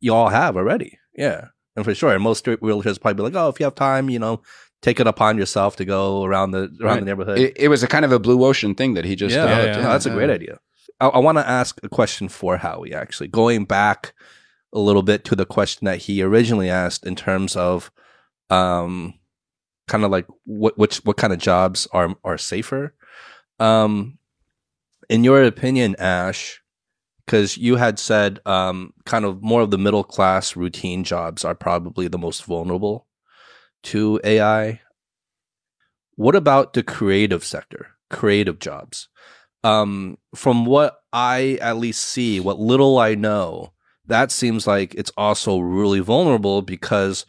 you 0.00 0.14
all 0.14 0.28
have 0.28 0.56
already. 0.56 0.98
Yeah, 1.16 1.48
and 1.76 1.84
for 1.84 1.94
sure, 1.94 2.12
and 2.14 2.22
most 2.22 2.44
realtors 2.44 3.00
probably 3.00 3.14
be 3.14 3.22
like, 3.22 3.34
oh, 3.34 3.48
if 3.48 3.60
you 3.60 3.64
have 3.64 3.74
time, 3.74 4.10
you 4.10 4.18
know, 4.18 4.42
take 4.84 5.00
it 5.00 5.06
upon 5.06 5.38
yourself 5.38 5.76
to 5.76 5.84
go 5.86 6.24
around 6.24 6.50
the 6.50 6.64
around 6.80 6.80
Right. 6.82 7.00
the 7.00 7.06
neighborhood. 7.06 7.38
it, 7.38 7.54
it 7.56 7.68
was 7.68 7.82
a 7.82 7.88
kind 7.88 8.04
of 8.04 8.12
a 8.12 8.18
blue 8.18 8.44
ocean 8.44 8.74
thing 8.74 8.92
that 8.94 9.06
he 9.06 9.16
just 9.16 9.34
yeah, 9.34 9.64
yeah, 9.64 9.76
no, 9.76 9.82
that's 9.82 10.04
a 10.06 10.10
great 10.10 10.28
idea. 10.30 10.58
I, 11.00 11.06
I 11.08 11.18
want 11.18 11.38
to 11.38 11.48
ask 11.48 11.80
a 11.82 11.88
question 11.88 12.28
for 12.28 12.58
Howie. 12.58 12.92
Actually, 12.94 13.28
going 13.28 13.64
back 13.64 14.12
a 14.74 14.78
little 14.78 15.02
bit 15.02 15.24
to 15.24 15.34
the 15.36 15.46
question 15.46 15.86
that 15.86 16.02
he 16.02 16.22
originally 16.22 16.68
asked 16.68 17.06
in 17.06 17.16
terms 17.16 17.56
of, 17.56 17.90
um, 18.50 19.14
kind 19.88 20.04
of 20.04 20.10
like 20.10 20.26
what 20.44 20.76
which 20.76 20.98
what 21.06 21.16
kind 21.16 21.32
of 21.32 21.38
jobs 21.38 21.88
are 21.92 22.14
are 22.22 22.36
safer. 22.38 22.94
Um, 23.58 24.18
in 25.08 25.24
your 25.24 25.42
opinion, 25.44 25.96
Ash, 25.98 26.60
because 27.24 27.56
you 27.56 27.76
had 27.76 27.98
said, 27.98 28.40
um, 28.46 28.92
kind 29.06 29.24
of 29.24 29.42
more 29.42 29.62
of 29.62 29.70
the 29.70 29.78
middle 29.78 30.04
class 30.04 30.56
routine 30.56 31.04
jobs 31.04 31.44
are 31.44 31.54
probably 31.54 32.06
the 32.08 32.18
most 32.18 32.44
vulnerable 32.44 33.06
to 33.84 34.20
AI. 34.24 34.80
What 36.16 36.34
about 36.34 36.72
the 36.72 36.82
creative 36.82 37.44
sector, 37.44 37.88
creative 38.10 38.58
jobs? 38.58 39.08
Um, 39.62 40.18
from 40.34 40.66
what 40.66 40.98
I 41.12 41.58
at 41.60 41.78
least 41.78 42.04
see, 42.04 42.38
what 42.38 42.58
little 42.60 42.98
I 42.98 43.14
know, 43.14 43.72
that 44.06 44.30
seems 44.30 44.66
like 44.66 44.94
it's 44.94 45.12
also 45.16 45.58
really 45.58 46.00
vulnerable 46.00 46.60
because, 46.60 47.24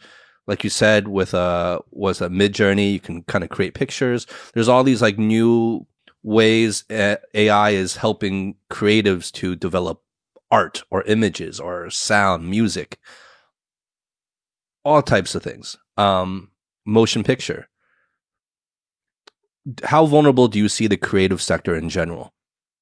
like 0.46 0.62
you 0.62 0.70
said, 0.70 1.08
with 1.08 1.32
a 1.32 1.80
was 1.90 2.20
a 2.20 2.28
Midjourney, 2.28 2.92
you 2.92 3.00
can 3.00 3.22
kind 3.22 3.42
of 3.42 3.50
create 3.50 3.74
pictures. 3.74 4.26
There's 4.52 4.68
all 4.68 4.84
these 4.84 5.00
like 5.02 5.18
new 5.18 5.86
ways 6.22 6.84
AI 6.90 7.70
is 7.70 7.96
helping 7.96 8.56
creatives 8.70 9.32
to 9.32 9.56
develop 9.56 10.02
art 10.50 10.82
or 10.90 11.02
images 11.04 11.58
or 11.58 11.88
sound, 11.90 12.48
music, 12.48 12.98
all 14.84 15.02
types 15.02 15.34
of 15.34 15.42
things. 15.42 15.76
Um, 15.96 16.50
motion 16.84 17.22
picture. 17.24 17.68
How 19.84 20.06
vulnerable 20.06 20.48
do 20.48 20.58
you 20.58 20.68
see 20.68 20.86
the 20.86 20.96
creative 20.96 21.42
sector 21.42 21.74
in 21.74 21.88
general? 21.88 22.32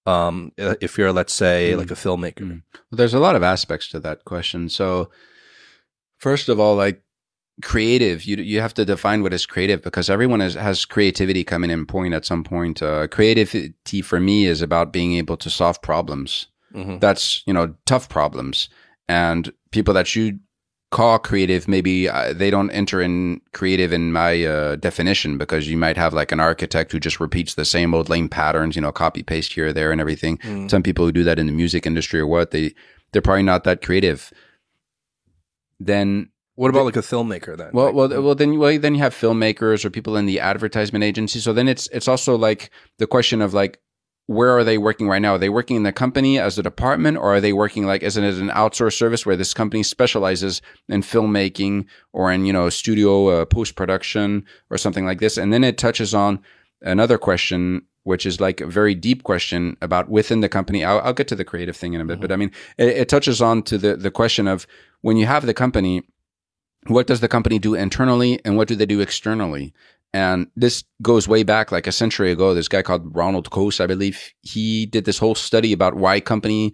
Um, 0.07 0.53
if 0.59 0.99
you're, 0.99 1.13
let's 1.13 1.33
say, 1.33 1.73
Mm. 1.73 1.79
like 1.79 1.91
a 1.91 1.95
filmmaker. 1.95 2.41
Mm. 2.45 2.63
Well, 2.91 2.97
there's 2.99 3.15
a 3.15 3.19
lot 3.21 3.37
of 3.37 3.43
aspects 3.43 3.89
to 3.89 4.01
that 4.01 4.25
question. 4.27 4.69
So, 4.69 5.09
first 6.19 6.51
of 6.51 6.61
all, 6.61 6.77
like 6.77 7.03
creative, 7.63 8.25
you 8.25 8.37
you 8.37 8.61
have 8.61 8.75
to 8.75 8.85
define 8.85 9.23
what 9.23 9.33
is 9.33 9.47
creative 9.47 9.81
because 9.81 10.11
everyone 10.11 10.41
has, 10.41 10.55
has 10.55 10.85
creativity 10.85 11.43
coming 11.45 11.71
in 11.71 11.87
point 11.87 12.13
at 12.13 12.27
some 12.27 12.45
point. 12.45 12.83
Uh, 12.83 13.07
creativity 13.09 14.03
for 14.03 14.21
me 14.21 14.45
is 14.45 14.61
about 14.61 14.93
being 14.93 15.15
able 15.15 15.39
to 15.39 15.49
solve 15.49 15.81
problems. 15.81 16.49
Mhm. 16.75 17.01
That's 17.01 17.43
you 17.47 17.55
know 17.55 17.75
tough 17.87 18.09
problems, 18.11 18.69
and 19.09 19.53
people 19.71 19.95
that 19.95 20.15
you 20.15 20.39
call 20.99 21.19
creative 21.19 21.63
maybe 21.67 21.97
uh, 22.09 22.33
they 22.41 22.51
don't 22.55 22.71
enter 22.81 22.99
in 23.07 23.41
creative 23.59 23.91
in 23.99 24.13
my 24.13 24.33
uh, 24.45 24.77
definition 24.77 25.37
because 25.37 25.67
you 25.71 25.77
might 25.85 25.97
have 25.97 26.13
like 26.21 26.31
an 26.37 26.41
architect 26.51 26.93
who 26.93 27.01
just 27.01 27.19
repeats 27.21 27.55
the 27.55 27.65
same 27.65 27.91
old 27.97 28.09
lame 28.09 28.29
patterns 28.29 28.77
you 28.77 28.83
know 28.85 28.93
copy 28.93 29.23
paste 29.33 29.53
here 29.55 29.67
or 29.69 29.73
there 29.73 29.91
and 29.93 30.01
everything 30.01 30.39
Mm. 30.39 30.71
some 30.71 30.83
people 30.89 31.05
who 31.05 31.13
do 31.21 31.25
that 31.25 31.39
in 31.39 31.47
the 31.47 31.57
music 31.63 31.83
industry 31.91 32.21
or 32.21 32.29
what 32.29 32.51
they 32.53 32.67
they're 33.11 33.27
probably 33.29 33.43
not 33.53 33.65
that 33.65 33.79
creative 33.87 34.21
then 35.81 36.31
What 36.55 36.71
about 36.71 36.85
like 36.85 36.97
a 36.97 37.01
filmmaker 37.13 37.57
then? 37.57 37.71
well, 37.73 37.87
Like, 37.87 37.95
well, 37.95 38.23
well, 38.23 38.35
then, 38.35 38.59
well, 38.59 38.79
then 38.79 38.95
you 38.95 39.01
have 39.03 39.15
filmmakers 39.15 39.85
or 39.85 39.91
people 39.91 40.17
in 40.17 40.27
the 40.27 40.39
advertisement 40.41 41.03
agency. 41.03 41.41
So 41.41 41.53
then 41.53 41.67
it's 41.69 41.89
it's 41.89 42.07
also 42.09 42.37
like 42.49 42.71
the 42.99 43.07
question 43.07 43.43
of 43.43 43.53
like, 43.55 43.81
where 44.27 44.51
are 44.51 44.65
they 44.65 44.79
working 44.79 45.07
right 45.07 45.21
now? 45.21 45.35
Are 45.35 45.39
they 45.39 45.51
working 45.51 45.77
in 45.77 45.83
the 45.83 45.93
company 45.93 46.39
as 46.39 46.59
a 46.59 46.63
department, 46.63 47.19
or 47.19 47.35
are 47.35 47.41
they 47.41 47.53
working 47.53 47.87
like 47.87 48.03
an, 48.03 48.25
as 48.25 48.39
an 48.39 48.49
outsourced 48.49 48.97
service 48.97 49.27
where 49.27 49.37
this 49.37 49.53
company 49.53 49.83
specializes 49.83 50.63
in 50.89 51.03
filmmaking 51.03 51.87
or 52.13 52.33
in 52.33 52.47
you 52.47 52.53
know 52.53 52.71
studio 52.71 53.29
uh, 53.29 53.45
post 53.45 53.77
production 53.77 54.45
or 54.71 54.79
something 54.79 55.05
like 55.05 55.21
this? 55.21 55.37
And 55.37 55.53
then 55.53 55.63
it 55.63 55.77
touches 55.79 56.15
on 56.15 56.41
another 56.83 57.19
question. 57.19 57.83
Which 58.07 58.27
is 58.27 58.39
like 58.39 58.61
a 58.61 58.67
very 58.67 58.95
deep 58.95 59.23
question 59.23 59.79
about 59.81 60.11
within 60.11 60.41
the 60.41 60.49
company. 60.51 60.85
I'll, 60.85 61.01
I'll 61.01 61.15
get 61.15 61.27
to 61.29 61.35
the 61.35 61.43
creative 61.43 61.75
thing 61.75 61.95
in 61.95 62.03
a 62.03 62.05
bit, 62.05 62.21
but 62.21 62.31
I 62.31 62.37
mean, 62.37 62.53
it, 62.77 62.89
it 62.89 63.09
touches 63.09 63.41
on 63.41 63.63
to 63.63 63.79
the 63.79 63.97
the 63.97 64.11
question 64.11 64.47
of 64.47 64.67
when 65.01 65.17
you 65.17 65.25
have 65.25 65.47
the 65.47 65.55
company, 65.55 66.03
what 66.87 67.07
does 67.07 67.21
the 67.21 67.29
company 67.29 67.59
do 67.59 67.75
internally 67.75 68.41
and 68.45 68.59
what 68.59 68.69
do 68.69 68.77
they 68.77 68.85
do 68.85 69.01
externally? 69.01 69.73
And 70.15 70.47
this 70.55 70.85
goes 71.03 71.27
way 71.27 71.43
back 71.43 71.73
like 71.73 71.89
a 71.89 71.93
century 71.93 72.31
ago. 72.31 72.55
This 72.55 72.69
guy 72.69 72.83
called 72.83 73.17
Ronald 73.17 73.51
Coase, 73.51 73.81
I 73.81 73.89
believe, 73.89 74.33
he 74.43 74.87
did 74.87 75.07
this 75.07 75.19
whole 75.19 75.35
study 75.35 75.73
about 75.73 75.97
why 75.97 76.21
company 76.21 76.73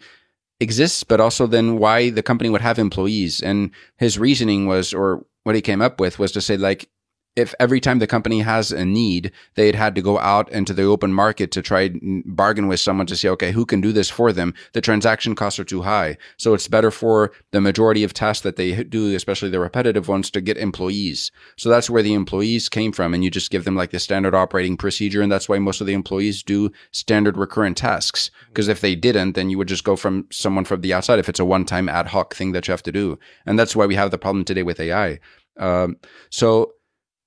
exists, 0.61 1.05
but 1.05 1.21
also 1.21 1.47
then 1.47 1.79
why 1.79 2.11
the 2.11 2.23
company 2.23 2.51
would 2.51 2.61
have 2.61 2.79
employees. 2.79 3.41
And 3.41 3.71
his 3.97 4.19
reasoning 4.19 4.67
was, 4.67 4.93
or 4.93 5.25
what 5.45 5.55
he 5.55 5.63
came 5.63 5.81
up 5.81 5.99
with 5.99 6.19
was 6.19 6.33
to 6.33 6.43
say 6.43 6.59
like, 6.59 6.90
if 7.37 7.55
every 7.61 7.81
time 7.81 8.01
the 8.01 8.07
company 8.07 8.41
has 8.41 8.73
a 8.73 8.85
need, 8.85 9.31
they 9.55 9.67
had 9.67 9.75
had 9.75 9.95
to 9.95 10.03
go 10.03 10.19
out 10.19 10.51
into 10.51 10.75
the 10.75 10.83
open 10.83 11.13
market 11.13 11.53
to 11.53 11.63
try 11.63 11.91
bargain 12.25 12.67
with 12.67 12.81
someone 12.81 13.07
to 13.07 13.17
say, 13.17 13.29
okay, 13.29 13.53
who 13.53 13.65
can 13.65 13.81
do 13.81 13.93
this 13.93 14.11
for 14.11 14.33
them? 14.33 14.53
The 14.73 14.81
transaction 14.81 15.37
costs 15.37 15.59
are 15.61 15.65
too 15.65 15.83
high. 15.83 16.17
So 16.37 16.55
it's 16.55 16.67
better 16.67 16.91
for 16.91 17.33
the 17.53 17.61
majority 17.61 18.03
of 18.03 18.13
tasks 18.13 18.43
that 18.43 18.57
they 18.57 18.83
do, 18.83 19.15
especially 19.15 19.51
the 19.51 19.61
repetitive 19.61 20.09
ones, 20.09 20.31
to 20.33 20.41
get 20.41 20.57
employees. 20.57 21.31
So 21.57 21.69
that's 21.69 21.89
where 21.89 22.03
the 22.03 22.15
employees 22.15 22.69
came 22.69 22.91
from. 22.91 23.15
And 23.15 23.23
you 23.23 23.31
just 23.31 23.51
give 23.51 23.65
them 23.65 23.77
like 23.77 23.93
the 23.93 24.01
standard 24.01 24.35
operating 24.35 24.77
procedure. 24.77 25.23
And 25.23 25.31
that's 25.31 25.49
why 25.49 25.59
most 25.59 25.81
of 25.81 25.87
the 25.87 25.95
employees 25.95 26.43
do 26.43 26.73
standard 26.91 27.37
recurrent 27.37 27.77
tasks. 27.77 28.31
Because 28.49 28.67
if 28.67 28.81
they 28.81 28.97
didn't, 28.97 29.33
then 29.33 29.51
you 29.51 29.59
would 29.59 29.69
just 29.69 29.85
go 29.85 29.95
from 29.95 30.27
someone 30.31 30.65
from 30.65 30.81
the 30.81 30.93
outside 30.93 31.21
if 31.21 31.29
it's 31.29 31.41
a 31.41 31.45
one 31.45 31.65
time 31.65 31.89
ad 31.89 32.09
hoc 32.09 32.35
thing 32.35 32.53
that 32.53 32.67
you 32.67 32.73
have 32.73 32.83
to 32.83 32.93
do. 32.93 33.19
And 33.47 33.57
that's 33.57 33.77
why 33.77 33.87
we 33.87 33.95
have 33.95 34.11
the 34.11 34.19
problem 34.19 34.45
today 34.45 34.65
with 34.65 34.81
AI. 34.81 35.21
Um, 35.59 35.99
so 36.31 36.73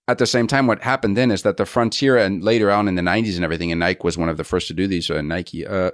at 0.07 0.17
the 0.17 0.25
same 0.25 0.47
time, 0.47 0.67
what 0.67 0.83
happened 0.83 1.15
then 1.15 1.31
is 1.31 1.43
that 1.43 1.57
the 1.57 1.65
frontier 1.65 2.17
and 2.17 2.43
later 2.43 2.69
on 2.71 2.87
in 2.87 2.95
the 2.95 3.01
90s 3.01 3.35
and 3.35 3.43
everything, 3.43 3.71
and 3.71 3.79
Nike 3.79 4.01
was 4.03 4.17
one 4.17 4.29
of 4.29 4.37
the 4.37 4.43
first 4.43 4.67
to 4.67 4.73
do 4.73 4.87
these, 4.87 5.09
uh, 5.09 5.21
Nike, 5.21 5.65
uh, 5.65 5.91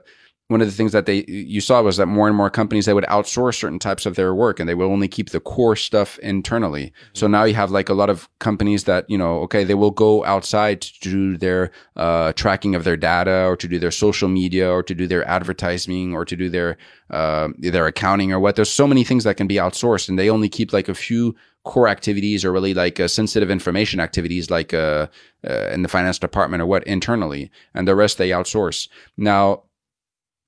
one 0.49 0.61
of 0.61 0.68
the 0.68 0.73
things 0.73 0.94
that 0.94 1.06
they 1.06 1.23
you 1.27 1.61
saw 1.61 1.80
was 1.84 1.98
that 1.98 2.07
more 2.07 2.27
and 2.27 2.36
more 2.36 2.49
companies 2.49 2.88
they 2.88 2.94
would 2.94 3.03
outsource 3.06 3.60
certain 3.60 3.77
types 3.77 4.07
of 4.07 4.15
their 4.15 4.34
work 4.34 4.60
and 4.60 4.68
they 4.68 4.73
will 4.73 4.91
only 4.91 5.07
keep 5.07 5.30
the 5.30 5.40
core 5.40 5.76
stuff 5.76 6.18
internally. 6.19 6.86
Mm-hmm. 6.86 7.10
So 7.14 7.27
now 7.27 7.44
you 7.44 7.53
have 7.53 7.69
like 7.69 7.88
a 7.88 7.94
lot 7.94 8.10
of 8.10 8.27
companies 8.40 8.86
that 8.86 9.07
you 9.07 9.18
know 9.18 9.41
okay 9.41 9.64
they 9.64 9.76
will 9.76 9.91
go 9.91 10.26
outside 10.26 10.81
to 10.81 10.99
do 11.02 11.38
their 11.38 11.72
uh, 11.95 12.34
tracking 12.34 12.73
of 12.73 12.84
their 12.84 12.98
data 12.98 13.45
or 13.45 13.56
to 13.57 13.68
do 13.68 13.77
their 13.77 13.91
social 13.91 14.27
media 14.27 14.68
or 14.72 14.81
to 14.81 14.95
do 14.95 15.06
their 15.06 15.26
advertising 15.27 16.15
or 16.15 16.26
to 16.26 16.36
do 16.36 16.49
their 16.49 16.77
uh, 17.11 17.49
their 17.60 17.86
accounting 17.86 18.34
or 18.34 18.40
what. 18.40 18.56
There's 18.56 18.72
so 18.72 18.88
many 18.88 19.03
things 19.03 19.26
that 19.26 19.38
can 19.38 19.45
be 19.45 19.56
outsourced 19.56 20.10
and 20.10 20.18
they 20.18 20.31
only 20.31 20.49
keep 20.49 20.73
like 20.73 20.90
a 20.90 20.95
few 20.95 21.36
core 21.65 21.88
activities 21.88 22.45
or 22.45 22.52
really 22.52 22.73
like 22.73 22.99
uh, 22.99 23.07
sensitive 23.07 23.52
information 23.52 23.99
activities 23.99 24.49
like 24.49 24.73
uh, 24.73 25.07
uh, 25.48 25.69
in 25.72 25.81
the 25.81 25.90
finance 25.90 26.19
department 26.19 26.61
or 26.61 26.65
what 26.65 26.84
internally 26.86 27.52
and 27.73 27.88
the 27.88 27.95
rest 27.95 28.18
they 28.18 28.30
outsource. 28.30 28.88
Now 29.18 29.64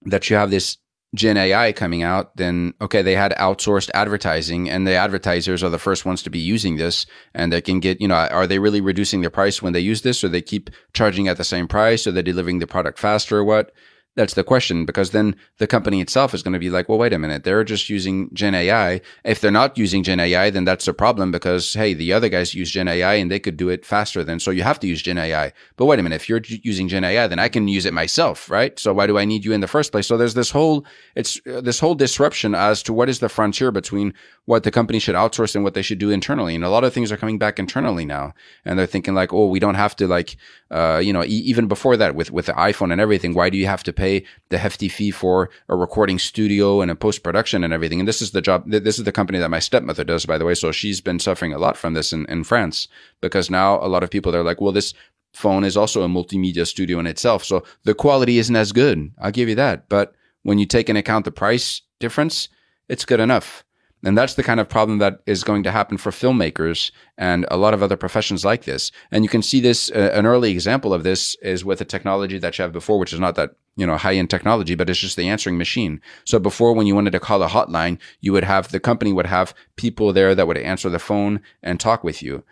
that 0.03 0.29
you 0.29 0.35
have 0.35 0.51
this 0.51 0.77
Gen 1.13 1.35
AI 1.35 1.73
coming 1.73 2.03
out, 2.03 2.37
then 2.37 2.73
okay, 2.79 3.01
they 3.01 3.15
had 3.15 3.33
outsourced 3.33 3.89
advertising 3.93 4.69
and 4.69 4.87
the 4.87 4.95
advertisers 4.95 5.61
are 5.61 5.69
the 5.69 5.77
first 5.77 6.05
ones 6.05 6.23
to 6.23 6.29
be 6.29 6.39
using 6.39 6.77
this 6.77 7.05
and 7.33 7.51
they 7.51 7.61
can 7.61 7.81
get, 7.81 7.99
you 7.99 8.07
know, 8.07 8.15
are 8.15 8.47
they 8.47 8.59
really 8.59 8.79
reducing 8.79 9.19
their 9.19 9.29
price 9.29 9.61
when 9.61 9.73
they 9.73 9.81
use 9.81 10.03
this 10.03 10.23
or 10.23 10.29
they 10.29 10.41
keep 10.41 10.69
charging 10.93 11.27
at 11.27 11.35
the 11.35 11.43
same 11.43 11.67
price 11.67 12.07
or 12.07 12.11
they're 12.11 12.23
delivering 12.23 12.59
the 12.59 12.67
product 12.67 12.97
faster 12.97 13.39
or 13.39 13.43
what? 13.43 13.73
That's 14.15 14.33
the 14.33 14.43
question 14.43 14.85
because 14.85 15.11
then 15.11 15.37
the 15.57 15.67
company 15.67 16.01
itself 16.01 16.33
is 16.33 16.43
going 16.43 16.51
to 16.51 16.59
be 16.59 16.69
like, 16.69 16.89
well, 16.89 16.97
wait 16.97 17.13
a 17.13 17.19
minute, 17.19 17.45
they're 17.45 17.63
just 17.63 17.89
using 17.89 18.29
Gen 18.33 18.53
AI. 18.53 18.99
If 19.23 19.39
they're 19.39 19.51
not 19.51 19.77
using 19.77 20.03
Gen 20.03 20.19
AI, 20.19 20.49
then 20.49 20.65
that's 20.65 20.85
a 20.89 20.93
problem 20.93 21.31
because, 21.31 21.73
hey, 21.75 21.93
the 21.93 22.11
other 22.11 22.27
guys 22.27 22.53
use 22.53 22.69
Gen 22.71 22.89
AI 22.89 23.13
and 23.13 23.31
they 23.31 23.39
could 23.39 23.55
do 23.55 23.69
it 23.69 23.85
faster 23.85 24.21
than, 24.21 24.41
so 24.41 24.51
you 24.51 24.63
have 24.63 24.81
to 24.81 24.87
use 24.87 25.01
Gen 25.01 25.17
AI. 25.17 25.53
But 25.77 25.85
wait 25.85 25.99
a 25.99 26.03
minute, 26.03 26.17
if 26.17 26.27
you're 26.27 26.41
using 26.45 26.89
Gen 26.89 27.05
AI, 27.05 27.25
then 27.27 27.39
I 27.39 27.47
can 27.47 27.69
use 27.69 27.85
it 27.85 27.93
myself, 27.93 28.49
right? 28.49 28.77
So 28.77 28.93
why 28.93 29.07
do 29.07 29.17
I 29.17 29.23
need 29.23 29.45
you 29.45 29.53
in 29.53 29.61
the 29.61 29.67
first 29.67 29.93
place? 29.93 30.07
So 30.07 30.17
there's 30.17 30.33
this 30.33 30.51
whole, 30.51 30.85
it's 31.15 31.39
uh, 31.47 31.61
this 31.61 31.79
whole 31.79 31.95
disruption 31.95 32.53
as 32.53 32.83
to 32.83 32.93
what 32.93 33.07
is 33.07 33.19
the 33.19 33.29
frontier 33.29 33.71
between 33.71 34.13
what 34.45 34.63
the 34.63 34.71
company 34.71 34.97
should 34.99 35.15
outsource 35.15 35.53
and 35.55 35.63
what 35.63 35.75
they 35.75 35.81
should 35.81 35.99
do 35.99 36.09
internally. 36.09 36.55
And 36.55 36.63
a 36.63 36.69
lot 36.69 36.83
of 36.83 36.93
things 36.93 37.11
are 37.11 37.17
coming 37.17 37.37
back 37.37 37.59
internally 37.59 38.05
now. 38.05 38.33
And 38.65 38.77
they're 38.77 38.87
thinking 38.87 39.13
like, 39.13 39.31
oh, 39.31 39.47
we 39.47 39.59
don't 39.59 39.75
have 39.75 39.95
to 39.97 40.07
like, 40.07 40.35
uh, 40.71 40.99
you 41.03 41.13
know, 41.13 41.23
e- 41.23 41.27
even 41.27 41.67
before 41.67 41.95
that 41.97 42.15
with, 42.15 42.31
with 42.31 42.47
the 42.47 42.53
iPhone 42.53 42.91
and 42.91 42.99
everything, 42.99 43.33
why 43.33 43.49
do 43.49 43.57
you 43.57 43.67
have 43.67 43.83
to 43.83 43.93
pay 43.93 44.25
the 44.49 44.57
hefty 44.57 44.89
fee 44.89 45.11
for 45.11 45.49
a 45.69 45.75
recording 45.75 46.17
studio 46.17 46.81
and 46.81 46.89
a 46.89 46.95
post 46.95 47.23
production 47.23 47.63
and 47.63 47.71
everything. 47.71 47.99
And 47.99 48.07
this 48.07 48.21
is 48.21 48.31
the 48.31 48.41
job, 48.41 48.63
this 48.65 48.97
is 48.97 49.05
the 49.05 49.11
company 49.11 49.37
that 49.39 49.49
my 49.49 49.59
stepmother 49.59 50.03
does, 50.03 50.25
by 50.25 50.37
the 50.37 50.45
way. 50.45 50.55
So 50.55 50.71
she's 50.71 51.01
been 51.01 51.19
suffering 51.19 51.53
a 51.53 51.59
lot 51.59 51.77
from 51.77 51.93
this 51.93 52.11
in, 52.11 52.25
in 52.25 52.43
France 52.43 52.87
because 53.21 53.49
now 53.49 53.75
a 53.83 53.87
lot 53.87 54.03
of 54.03 54.09
people, 54.09 54.31
they're 54.31 54.43
like, 54.43 54.59
well, 54.59 54.71
this 54.71 54.93
phone 55.33 55.63
is 55.63 55.77
also 55.77 56.03
a 56.03 56.09
multimedia 56.09 56.65
studio 56.67 56.99
in 56.99 57.07
itself. 57.07 57.43
So 57.43 57.63
the 57.83 57.93
quality 57.93 58.39
isn't 58.39 58.55
as 58.55 58.71
good. 58.71 59.11
I'll 59.19 59.31
give 59.31 59.49
you 59.49 59.55
that. 59.55 59.87
But 59.87 60.13
when 60.43 60.57
you 60.57 60.65
take 60.65 60.89
into 60.89 60.99
account 60.99 61.25
the 61.25 61.31
price 61.31 61.81
difference, 61.99 62.49
it's 62.89 63.05
good 63.05 63.19
enough. 63.19 63.63
And 64.03 64.17
that's 64.17 64.33
the 64.33 64.43
kind 64.43 64.59
of 64.59 64.67
problem 64.67 64.97
that 64.97 65.19
is 65.25 65.43
going 65.43 65.63
to 65.63 65.71
happen 65.71 65.97
for 65.97 66.11
filmmakers 66.11 66.91
and 67.17 67.45
a 67.51 67.57
lot 67.57 67.73
of 67.73 67.83
other 67.83 67.97
professions 67.97 68.43
like 68.43 68.63
this. 68.63 68.91
And 69.11 69.23
you 69.23 69.29
can 69.29 69.43
see 69.43 69.59
this, 69.59 69.91
uh, 69.91 70.11
an 70.13 70.25
early 70.25 70.51
example 70.51 70.93
of 70.93 71.03
this 71.03 71.35
is 71.41 71.63
with 71.63 71.81
a 71.81 71.85
technology 71.85 72.39
that 72.39 72.57
you 72.57 72.63
have 72.63 72.71
before, 72.71 72.97
which 72.97 73.13
is 73.13 73.19
not 73.19 73.35
that, 73.35 73.51
you 73.75 73.85
know, 73.85 73.97
high 73.97 74.15
end 74.15 74.29
technology, 74.29 74.75
but 74.75 74.89
it's 74.89 74.99
just 74.99 75.17
the 75.17 75.29
answering 75.29 75.57
machine. 75.57 76.01
So 76.25 76.39
before, 76.39 76.73
when 76.73 76.87
you 76.87 76.95
wanted 76.95 77.11
to 77.11 77.19
call 77.19 77.43
a 77.43 77.47
hotline, 77.47 77.99
you 78.21 78.33
would 78.33 78.43
have, 78.43 78.71
the 78.71 78.79
company 78.79 79.13
would 79.13 79.27
have 79.27 79.53
people 79.75 80.13
there 80.13 80.33
that 80.33 80.47
would 80.47 80.57
answer 80.57 80.89
the 80.89 80.99
phone 80.99 81.41
and 81.61 81.79
talk 81.79 82.03
with 82.03 82.23
you. 82.23 82.43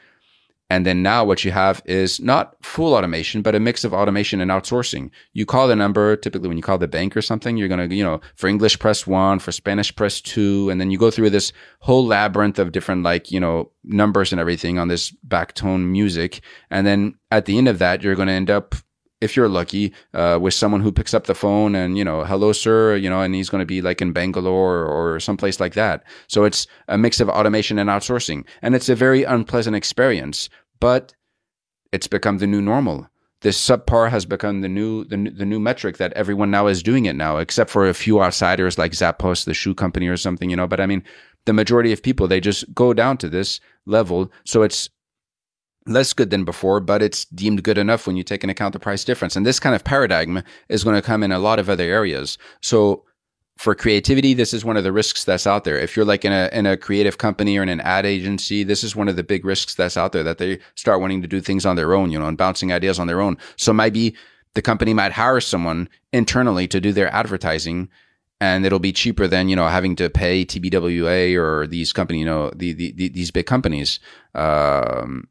And 0.70 0.86
then 0.86 1.02
now 1.02 1.26
what 1.26 1.44
you 1.44 1.52
have 1.52 1.82
is 1.86 2.20
not 2.20 2.56
full 2.64 2.94
automation, 2.94 3.42
but 3.42 3.56
a 3.56 3.60
mix 3.60 3.84
of 3.84 3.94
automation 3.94 4.40
and 4.40 4.52
outsourcing. 4.52 5.10
You 5.34 5.46
call 5.46 5.68
the 5.68 5.76
number, 5.76 6.16
typically 6.16 6.48
when 6.48 6.58
you 6.58 6.64
call 6.64 6.78
the 6.78 6.88
bank 6.88 7.18
or 7.18 7.24
something, 7.24 7.58
you're 7.58 7.68
going 7.68 7.90
to, 7.90 7.96
you 7.96 8.04
know, 8.04 8.22
for 8.36 8.48
English 8.48 8.78
press 8.78 9.08
one, 9.08 9.40
for 9.40 9.52
Spanish 9.52 9.96
press 9.96 10.22
two. 10.22 10.70
And 10.70 10.80
then 10.80 10.92
you 10.92 11.00
go 11.00 11.10
through 11.10 11.32
this 11.32 11.52
whole 11.80 12.06
labyrinth 12.06 12.60
of 12.60 12.72
different, 12.72 13.04
like, 13.04 13.32
you 13.32 13.40
know, 13.40 13.72
numbers 13.84 14.32
and 14.32 14.40
everything 14.40 14.78
on 14.78 14.90
this 14.90 15.12
backtone 15.28 15.88
music. 15.88 16.42
And 16.70 16.86
then 16.86 17.16
at 17.32 17.46
the 17.46 17.58
end 17.58 17.68
of 17.68 17.80
that, 17.80 18.04
you're 18.04 18.16
going 18.16 18.28
to 18.28 18.34
end 18.34 18.52
up 18.52 18.76
if 19.22 19.36
you're 19.36 19.50
lucky, 19.50 19.94
uh, 20.14 20.40
with 20.42 20.54
someone 20.54 20.82
who 20.82 20.92
picks 20.92 21.14
up 21.14 21.26
the 21.26 21.36
phone 21.36 21.76
and, 21.76 21.98
you 21.98 22.04
know, 22.04 22.24
hello, 22.24 22.54
sir, 22.54 22.96
you 22.96 23.10
know, 23.10 23.22
and 23.22 23.36
he's 23.36 23.50
going 23.50 23.62
to 23.62 23.66
be 23.66 23.82
like 23.82 24.02
in 24.02 24.14
Bangalore 24.14 24.86
or 24.86 25.20
someplace 25.20 25.60
like 25.60 25.74
that. 25.74 26.04
So 26.28 26.46
it's 26.46 26.68
a 26.88 26.98
mix 26.98 27.20
of 27.20 27.30
automation 27.30 27.78
and 27.80 27.90
outsourcing. 27.90 28.46
And 28.62 28.76
it's 28.76 28.90
a 28.90 28.96
very 28.96 29.24
unpleasant 29.24 29.76
experience, 29.76 30.50
but 30.80 31.14
it's 31.92 32.08
become 32.08 32.38
the 32.38 32.48
new 32.48 32.62
normal. 32.62 33.08
This 33.42 33.60
subpar 33.60 34.10
has 34.10 34.26
become 34.26 34.62
the 34.62 34.70
new, 34.70 35.06
the, 35.06 35.32
the 35.36 35.46
new 35.46 35.60
metric 35.60 35.98
that 35.98 36.14
everyone 36.14 36.52
now 36.52 36.68
is 36.68 36.84
doing 36.84 37.06
it 37.06 37.16
now, 37.16 37.38
except 37.38 37.70
for 37.70 37.88
a 37.88 37.94
few 37.94 38.22
outsiders 38.22 38.78
like 38.78 38.92
Zappos, 38.92 39.46
the 39.46 39.54
shoe 39.54 39.74
company 39.74 40.08
or 40.08 40.18
something, 40.18 40.50
you 40.50 40.58
know, 40.58 40.68
but 40.68 40.82
I 40.82 40.86
mean, 40.86 41.04
the 41.46 41.54
majority 41.54 41.94
of 41.94 42.04
people, 42.04 42.28
they 42.28 42.42
just 42.42 42.74
go 42.74 42.94
down 42.94 43.18
to 43.18 43.30
this 43.30 43.62
level. 43.86 44.32
So 44.44 44.62
it's 44.62 44.90
less 45.90 46.14
good 46.14 46.30
than 46.30 46.46
before, 46.46 46.80
but 46.80 47.02
it's 47.02 47.26
deemed 47.26 47.64
good 47.64 47.78
enough 47.78 48.08
when 48.08 48.16
you 48.16 48.24
take 48.24 48.44
into 48.44 48.52
account 48.52 48.74
the 48.74 48.80
price 48.80 49.04
difference. 49.04 49.36
And 49.36 49.46
this 49.46 49.60
kind 49.60 49.76
of 49.76 49.84
paradigm 49.84 50.44
is 50.70 50.84
going 50.84 50.96
to 50.96 51.02
come 51.02 51.24
in 51.24 51.32
a 51.32 51.40
lot 51.40 51.60
of 51.60 51.70
other 51.70 51.84
areas. 51.84 52.38
So 52.62 53.04
for 53.58 53.76
creativity, 53.76 54.34
this 54.34 54.54
is 54.54 54.64
one 54.64 54.78
of 54.78 54.86
the 54.86 54.92
risks 54.94 55.26
that's 55.26 55.46
out 55.46 55.66
there. 55.66 55.78
If 55.78 55.98
you're 55.98 56.06
like 56.06 56.24
in 56.24 56.32
a 56.32 56.50
in 56.54 56.66
a 56.66 56.78
creative 56.78 57.18
company 57.18 57.58
or 57.58 57.64
in 57.64 57.70
an 57.70 57.82
ad 57.82 58.06
agency, 58.06 58.64
this 58.64 58.84
is 58.86 58.96
one 58.96 59.10
of 59.10 59.18
the 59.18 59.24
big 59.24 59.44
risks 59.44 59.76
that's 59.76 59.98
out 59.98 60.14
there 60.14 60.24
that 60.24 60.38
they 60.38 60.60
start 60.76 61.02
wanting 61.02 61.22
to 61.22 61.28
do 61.28 61.42
things 61.42 61.66
on 61.66 61.76
their 61.76 61.94
own, 61.94 62.10
you 62.10 62.18
know, 62.18 62.28
and 62.28 62.38
bouncing 62.38 62.72
ideas 62.72 63.00
on 63.00 63.08
their 63.08 63.20
own. 63.20 63.38
So 63.58 63.74
maybe 63.74 64.16
the 64.54 64.62
company 64.62 64.94
might 64.94 65.12
hire 65.12 65.42
someone 65.42 65.90
internally 66.14 66.68
to 66.70 66.80
do 66.80 66.94
their 66.94 67.14
advertising 67.14 67.90
and 68.42 68.66
it'll 68.66 68.80
be 68.80 68.94
cheaper 68.94 69.28
than 69.28 69.50
you 69.50 69.56
know 69.56 69.68
having 69.68 69.96
to 69.98 70.10
pay 70.10 70.46
TBWA 70.46 71.36
or 71.38 71.68
these 71.68 71.92
company 71.92 72.20
you 72.20 72.26
know 72.26 72.52
the, 72.56 72.74
the, 72.74 72.92
the 72.94 73.10
these 73.10 73.32
big 73.32 73.46
companies. 73.46 74.00
Um, 74.36 75.28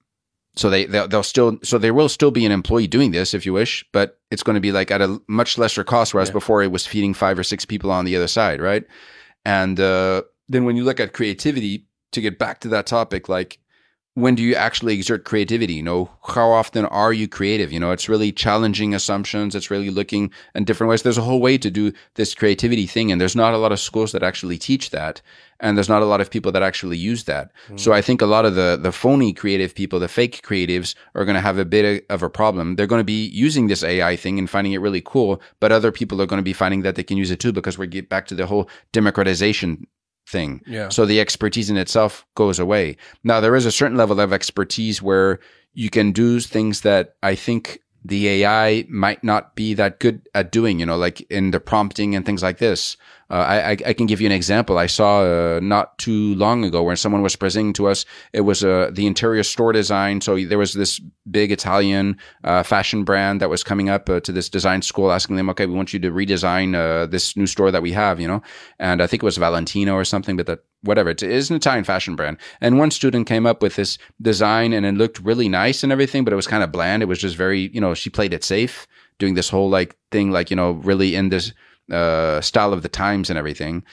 so 0.58 0.70
they 0.70 0.84
they'll, 0.86 1.08
they'll, 1.08 1.22
still 1.22 1.58
so 1.62 1.78
there 1.78 1.94
will 1.94 2.08
still 2.08 2.30
be 2.30 2.44
an 2.44 2.52
employee 2.52 2.86
doing 2.86 3.12
this 3.12 3.34
if 3.34 3.46
you 3.46 3.52
wish, 3.52 3.86
but 3.92 4.18
it's 4.30 4.42
going 4.42 4.54
to 4.54 4.60
be 4.60 4.72
like 4.72 4.90
at 4.90 5.00
a 5.00 5.20
much 5.28 5.58
lesser 5.58 5.84
cost. 5.84 6.14
Whereas 6.14 6.28
yeah. 6.28 6.34
before 6.34 6.62
it 6.62 6.72
was 6.72 6.86
feeding 6.86 7.14
five 7.14 7.38
or 7.38 7.44
six 7.44 7.64
people 7.64 7.90
on 7.90 8.04
the 8.04 8.16
other 8.16 8.28
side, 8.28 8.60
right? 8.60 8.84
And 9.44 9.78
uh, 9.78 10.22
then 10.48 10.64
when 10.64 10.76
you 10.76 10.84
look 10.84 11.00
at 11.00 11.12
creativity, 11.12 11.88
to 12.12 12.20
get 12.20 12.38
back 12.38 12.60
to 12.60 12.68
that 12.68 12.86
topic, 12.86 13.28
like 13.28 13.58
when 14.18 14.34
do 14.34 14.42
you 14.42 14.54
actually 14.54 14.94
exert 14.94 15.24
creativity? 15.24 15.74
You 15.74 15.82
know, 15.82 16.10
how 16.26 16.50
often 16.50 16.84
are 16.86 17.12
you 17.12 17.28
creative? 17.28 17.72
You 17.72 17.78
know, 17.78 17.92
it's 17.92 18.08
really 18.08 18.32
challenging 18.32 18.92
assumptions. 18.92 19.54
It's 19.54 19.70
really 19.70 19.90
looking 19.90 20.32
in 20.54 20.64
different 20.64 20.90
ways. 20.90 21.02
There's 21.02 21.18
a 21.18 21.22
whole 21.22 21.40
way 21.40 21.56
to 21.58 21.70
do 21.70 21.92
this 22.14 22.34
creativity 22.34 22.86
thing, 22.86 23.12
and 23.12 23.20
there's 23.20 23.36
not 23.36 23.54
a 23.54 23.58
lot 23.58 23.70
of 23.70 23.78
schools 23.78 24.12
that 24.12 24.24
actually 24.24 24.58
teach 24.58 24.90
that, 24.90 25.22
and 25.60 25.76
there's 25.76 25.88
not 25.88 26.02
a 26.02 26.06
lot 26.06 26.20
of 26.20 26.30
people 26.30 26.50
that 26.52 26.62
actually 26.62 26.96
use 26.96 27.24
that. 27.24 27.52
Mm. 27.68 27.78
So 27.78 27.92
I 27.92 28.02
think 28.02 28.20
a 28.20 28.26
lot 28.26 28.44
of 28.44 28.56
the 28.56 28.78
the 28.80 28.92
phony 28.92 29.32
creative 29.32 29.74
people, 29.74 30.00
the 30.00 30.08
fake 30.08 30.42
creatives, 30.42 30.94
are 31.14 31.24
going 31.24 31.36
to 31.36 31.40
have 31.40 31.58
a 31.58 31.64
bit 31.64 32.04
of 32.10 32.22
a 32.22 32.30
problem. 32.30 32.74
They're 32.74 32.86
going 32.86 33.00
to 33.00 33.04
be 33.04 33.26
using 33.28 33.68
this 33.68 33.84
AI 33.84 34.16
thing 34.16 34.38
and 34.38 34.50
finding 34.50 34.72
it 34.72 34.80
really 34.80 35.02
cool, 35.04 35.40
but 35.60 35.70
other 35.70 35.92
people 35.92 36.20
are 36.20 36.26
going 36.26 36.42
to 36.42 36.50
be 36.50 36.52
finding 36.52 36.82
that 36.82 36.96
they 36.96 37.04
can 37.04 37.16
use 37.16 37.30
it 37.30 37.40
too 37.40 37.52
because 37.52 37.78
we 37.78 37.86
get 37.86 38.08
back 38.08 38.26
to 38.26 38.34
the 38.34 38.46
whole 38.46 38.68
democratization 38.92 39.86
thing. 40.28 40.62
Yeah. 40.66 40.90
So 40.90 41.06
the 41.06 41.20
expertise 41.20 41.70
in 41.70 41.76
itself 41.76 42.26
goes 42.34 42.58
away. 42.58 42.96
Now 43.24 43.40
there 43.40 43.56
is 43.56 43.66
a 43.66 43.72
certain 43.72 43.96
level 43.96 44.20
of 44.20 44.32
expertise 44.32 45.02
where 45.02 45.40
you 45.72 45.90
can 45.90 46.12
do 46.12 46.40
things 46.40 46.82
that 46.82 47.14
I 47.22 47.34
think 47.34 47.80
the 48.04 48.28
AI 48.28 48.84
might 48.88 49.24
not 49.24 49.54
be 49.54 49.74
that 49.74 50.00
good 50.00 50.28
at 50.34 50.52
doing, 50.52 50.80
you 50.80 50.86
know, 50.86 50.96
like 50.96 51.20
in 51.30 51.50
the 51.50 51.60
prompting 51.60 52.14
and 52.14 52.24
things 52.24 52.42
like 52.42 52.58
this. 52.58 52.96
Uh, 53.30 53.34
I, 53.34 53.70
I, 53.72 53.92
can 53.92 54.06
give 54.06 54.22
you 54.22 54.26
an 54.26 54.32
example. 54.32 54.78
I 54.78 54.86
saw 54.86 55.20
uh, 55.20 55.60
not 55.62 55.98
too 55.98 56.34
long 56.36 56.64
ago 56.64 56.82
where 56.82 56.96
someone 56.96 57.20
was 57.20 57.36
presenting 57.36 57.74
to 57.74 57.86
us. 57.86 58.06
It 58.32 58.40
was 58.40 58.64
uh, 58.64 58.90
the 58.90 59.06
interior 59.06 59.42
store 59.42 59.72
design. 59.74 60.22
So 60.22 60.42
there 60.42 60.56
was 60.56 60.72
this 60.72 60.98
big 61.30 61.52
Italian 61.52 62.16
uh, 62.44 62.62
fashion 62.62 63.04
brand 63.04 63.42
that 63.42 63.50
was 63.50 63.62
coming 63.62 63.90
up 63.90 64.08
uh, 64.08 64.20
to 64.20 64.32
this 64.32 64.48
design 64.48 64.80
school, 64.80 65.12
asking 65.12 65.36
them, 65.36 65.50
"Okay, 65.50 65.66
we 65.66 65.74
want 65.74 65.92
you 65.92 65.98
to 65.98 66.10
redesign 66.10 66.74
uh, 66.74 67.04
this 67.04 67.36
new 67.36 67.46
store 67.46 67.70
that 67.70 67.82
we 67.82 67.92
have," 67.92 68.18
you 68.18 68.26
know. 68.26 68.42
And 68.78 69.02
I 69.02 69.06
think 69.06 69.22
it 69.22 69.26
was 69.26 69.36
Valentino 69.36 69.92
or 69.92 70.06
something, 70.06 70.38
but 70.38 70.46
that 70.46 70.60
whatever 70.82 71.10
it 71.10 71.22
is 71.22 71.50
an 71.50 71.56
Italian 71.56 71.84
fashion 71.84 72.16
brand. 72.16 72.38
And 72.62 72.78
one 72.78 72.90
student 72.90 73.26
came 73.26 73.44
up 73.44 73.60
with 73.60 73.76
this 73.76 73.98
design, 74.22 74.72
and 74.72 74.86
it 74.86 74.94
looked 74.94 75.20
really 75.20 75.50
nice 75.50 75.82
and 75.82 75.92
everything, 75.92 76.24
but 76.24 76.32
it 76.32 76.36
was 76.36 76.46
kind 76.46 76.62
of 76.62 76.72
bland. 76.72 77.02
It 77.02 77.06
was 77.06 77.18
just 77.18 77.36
very, 77.36 77.68
you 77.74 77.80
know, 77.80 77.92
she 77.92 78.08
played 78.08 78.32
it 78.32 78.42
safe, 78.42 78.86
doing 79.18 79.34
this 79.34 79.50
whole 79.50 79.68
like 79.68 79.98
thing, 80.10 80.30
like 80.30 80.48
you 80.48 80.56
know, 80.56 80.72
really 80.72 81.14
in 81.14 81.28
this 81.28 81.52
uh, 81.90 82.40
style 82.40 82.72
of 82.72 82.82
the 82.82 82.88
times 82.88 83.30
and 83.30 83.38
everything. 83.38 83.84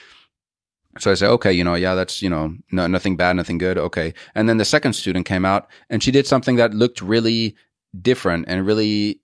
So 0.97 1.11
I 1.11 1.15
said, 1.15 1.29
okay, 1.31 1.51
you 1.51 1.63
know, 1.63 1.75
yeah, 1.75 1.93
that's, 1.93 2.21
you 2.21 2.29
know, 2.29 2.55
no, 2.71 2.87
nothing 2.87 3.17
bad, 3.17 3.35
nothing 3.35 3.57
good. 3.57 3.77
Okay. 3.77 4.13
And 4.33 4.47
then 4.47 4.57
the 4.57 4.65
second 4.65 4.93
student 4.93 5.25
came 5.25 5.43
out 5.43 5.67
and 5.89 6.01
she 6.01 6.11
did 6.11 6.25
something 6.25 6.55
that 6.55 6.73
looked 6.73 7.01
really 7.01 7.55
different 8.01 8.45
and 8.47 8.65
really 8.65 9.19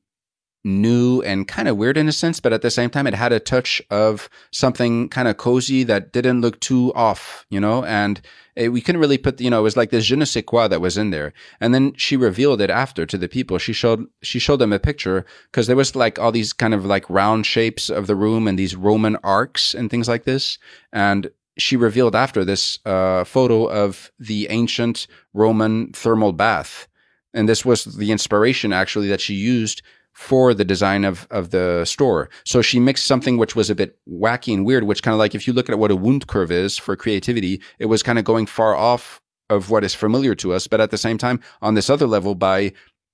new 0.63 1.21
and 1.21 1.47
kind 1.47 1.67
of 1.67 1.77
weird 1.77 1.97
in 1.97 2.07
a 2.07 2.11
sense, 2.11 2.39
but 2.39 2.53
at 2.53 2.61
the 2.61 2.71
same 2.71 2.89
time, 2.89 3.07
it 3.07 3.13
had 3.13 3.31
a 3.31 3.39
touch 3.39 3.81
of 3.89 4.29
something 4.51 5.09
kind 5.09 5.27
of 5.27 5.37
cozy 5.37 5.83
that 5.83 6.11
didn't 6.11 6.41
look 6.41 6.59
too 6.59 6.93
off, 6.93 7.45
you 7.49 7.59
know, 7.59 7.83
and 7.85 8.21
it, 8.55 8.69
we 8.69 8.81
couldn't 8.81 9.01
really 9.01 9.17
put, 9.17 9.39
you 9.41 9.49
know, 9.49 9.59
it 9.59 9.63
was 9.63 9.77
like 9.77 9.89
this 9.89 10.05
je 10.05 10.15
ne 10.15 10.25
sais 10.25 10.43
quoi 10.45 10.67
that 10.67 10.81
was 10.81 10.97
in 10.97 11.09
there. 11.09 11.33
And 11.59 11.73
then 11.73 11.93
she 11.95 12.17
revealed 12.17 12.61
it 12.61 12.69
after 12.69 13.05
to 13.05 13.17
the 13.17 13.27
people. 13.27 13.57
She 13.57 13.73
showed, 13.73 14.05
she 14.21 14.39
showed 14.39 14.57
them 14.57 14.73
a 14.73 14.79
picture 14.79 15.25
because 15.45 15.67
there 15.67 15.75
was 15.75 15.95
like 15.95 16.19
all 16.19 16.31
these 16.31 16.53
kind 16.53 16.73
of 16.73 16.85
like 16.85 17.09
round 17.09 17.45
shapes 17.45 17.89
of 17.89 18.07
the 18.07 18.15
room 18.15 18.47
and 18.47 18.59
these 18.59 18.75
Roman 18.75 19.15
arcs 19.23 19.73
and 19.73 19.89
things 19.89 20.07
like 20.07 20.25
this. 20.25 20.57
And 20.91 21.31
she 21.57 21.75
revealed 21.75 22.15
after 22.15 22.43
this 22.45 22.79
uh, 22.85 23.23
photo 23.23 23.65
of 23.65 24.11
the 24.19 24.47
ancient 24.49 25.07
Roman 25.33 25.91
thermal 25.93 26.33
bath. 26.33 26.87
And 27.33 27.47
this 27.47 27.63
was 27.63 27.85
the 27.85 28.11
inspiration 28.11 28.73
actually 28.73 29.07
that 29.07 29.21
she 29.21 29.35
used 29.35 29.81
for 30.13 30.53
the 30.53 30.65
design 30.65 31.05
of, 31.05 31.27
of 31.31 31.51
the 31.51 31.85
store. 31.85 32.29
So 32.45 32.61
she 32.61 32.79
mixed 32.79 33.07
something 33.07 33.37
which 33.37 33.55
was 33.55 33.69
a 33.69 33.75
bit 33.75 33.97
wacky 34.07 34.53
and 34.53 34.65
weird, 34.65 34.83
which 34.83 35.03
kind 35.03 35.13
of 35.13 35.19
like 35.19 35.33
if 35.33 35.47
you 35.47 35.53
look 35.53 35.69
at 35.69 35.79
what 35.79 35.91
a 35.91 35.95
Wundt 35.95 36.27
curve 36.27 36.51
is 36.51 36.77
for 36.77 36.95
creativity, 36.95 37.61
it 37.79 37.85
was 37.85 38.03
kind 38.03 38.19
of 38.19 38.25
going 38.25 38.45
far 38.45 38.75
off 38.75 39.21
of 39.49 39.69
what 39.69 39.83
is 39.83 39.95
familiar 39.95 40.35
to 40.35 40.53
us. 40.53 40.67
But 40.67 40.81
at 40.81 40.91
the 40.91 40.97
same 40.97 41.17
time, 41.17 41.39
on 41.61 41.73
this 41.75 41.89
other 41.89 42.07
level, 42.07 42.35
by 42.35 42.73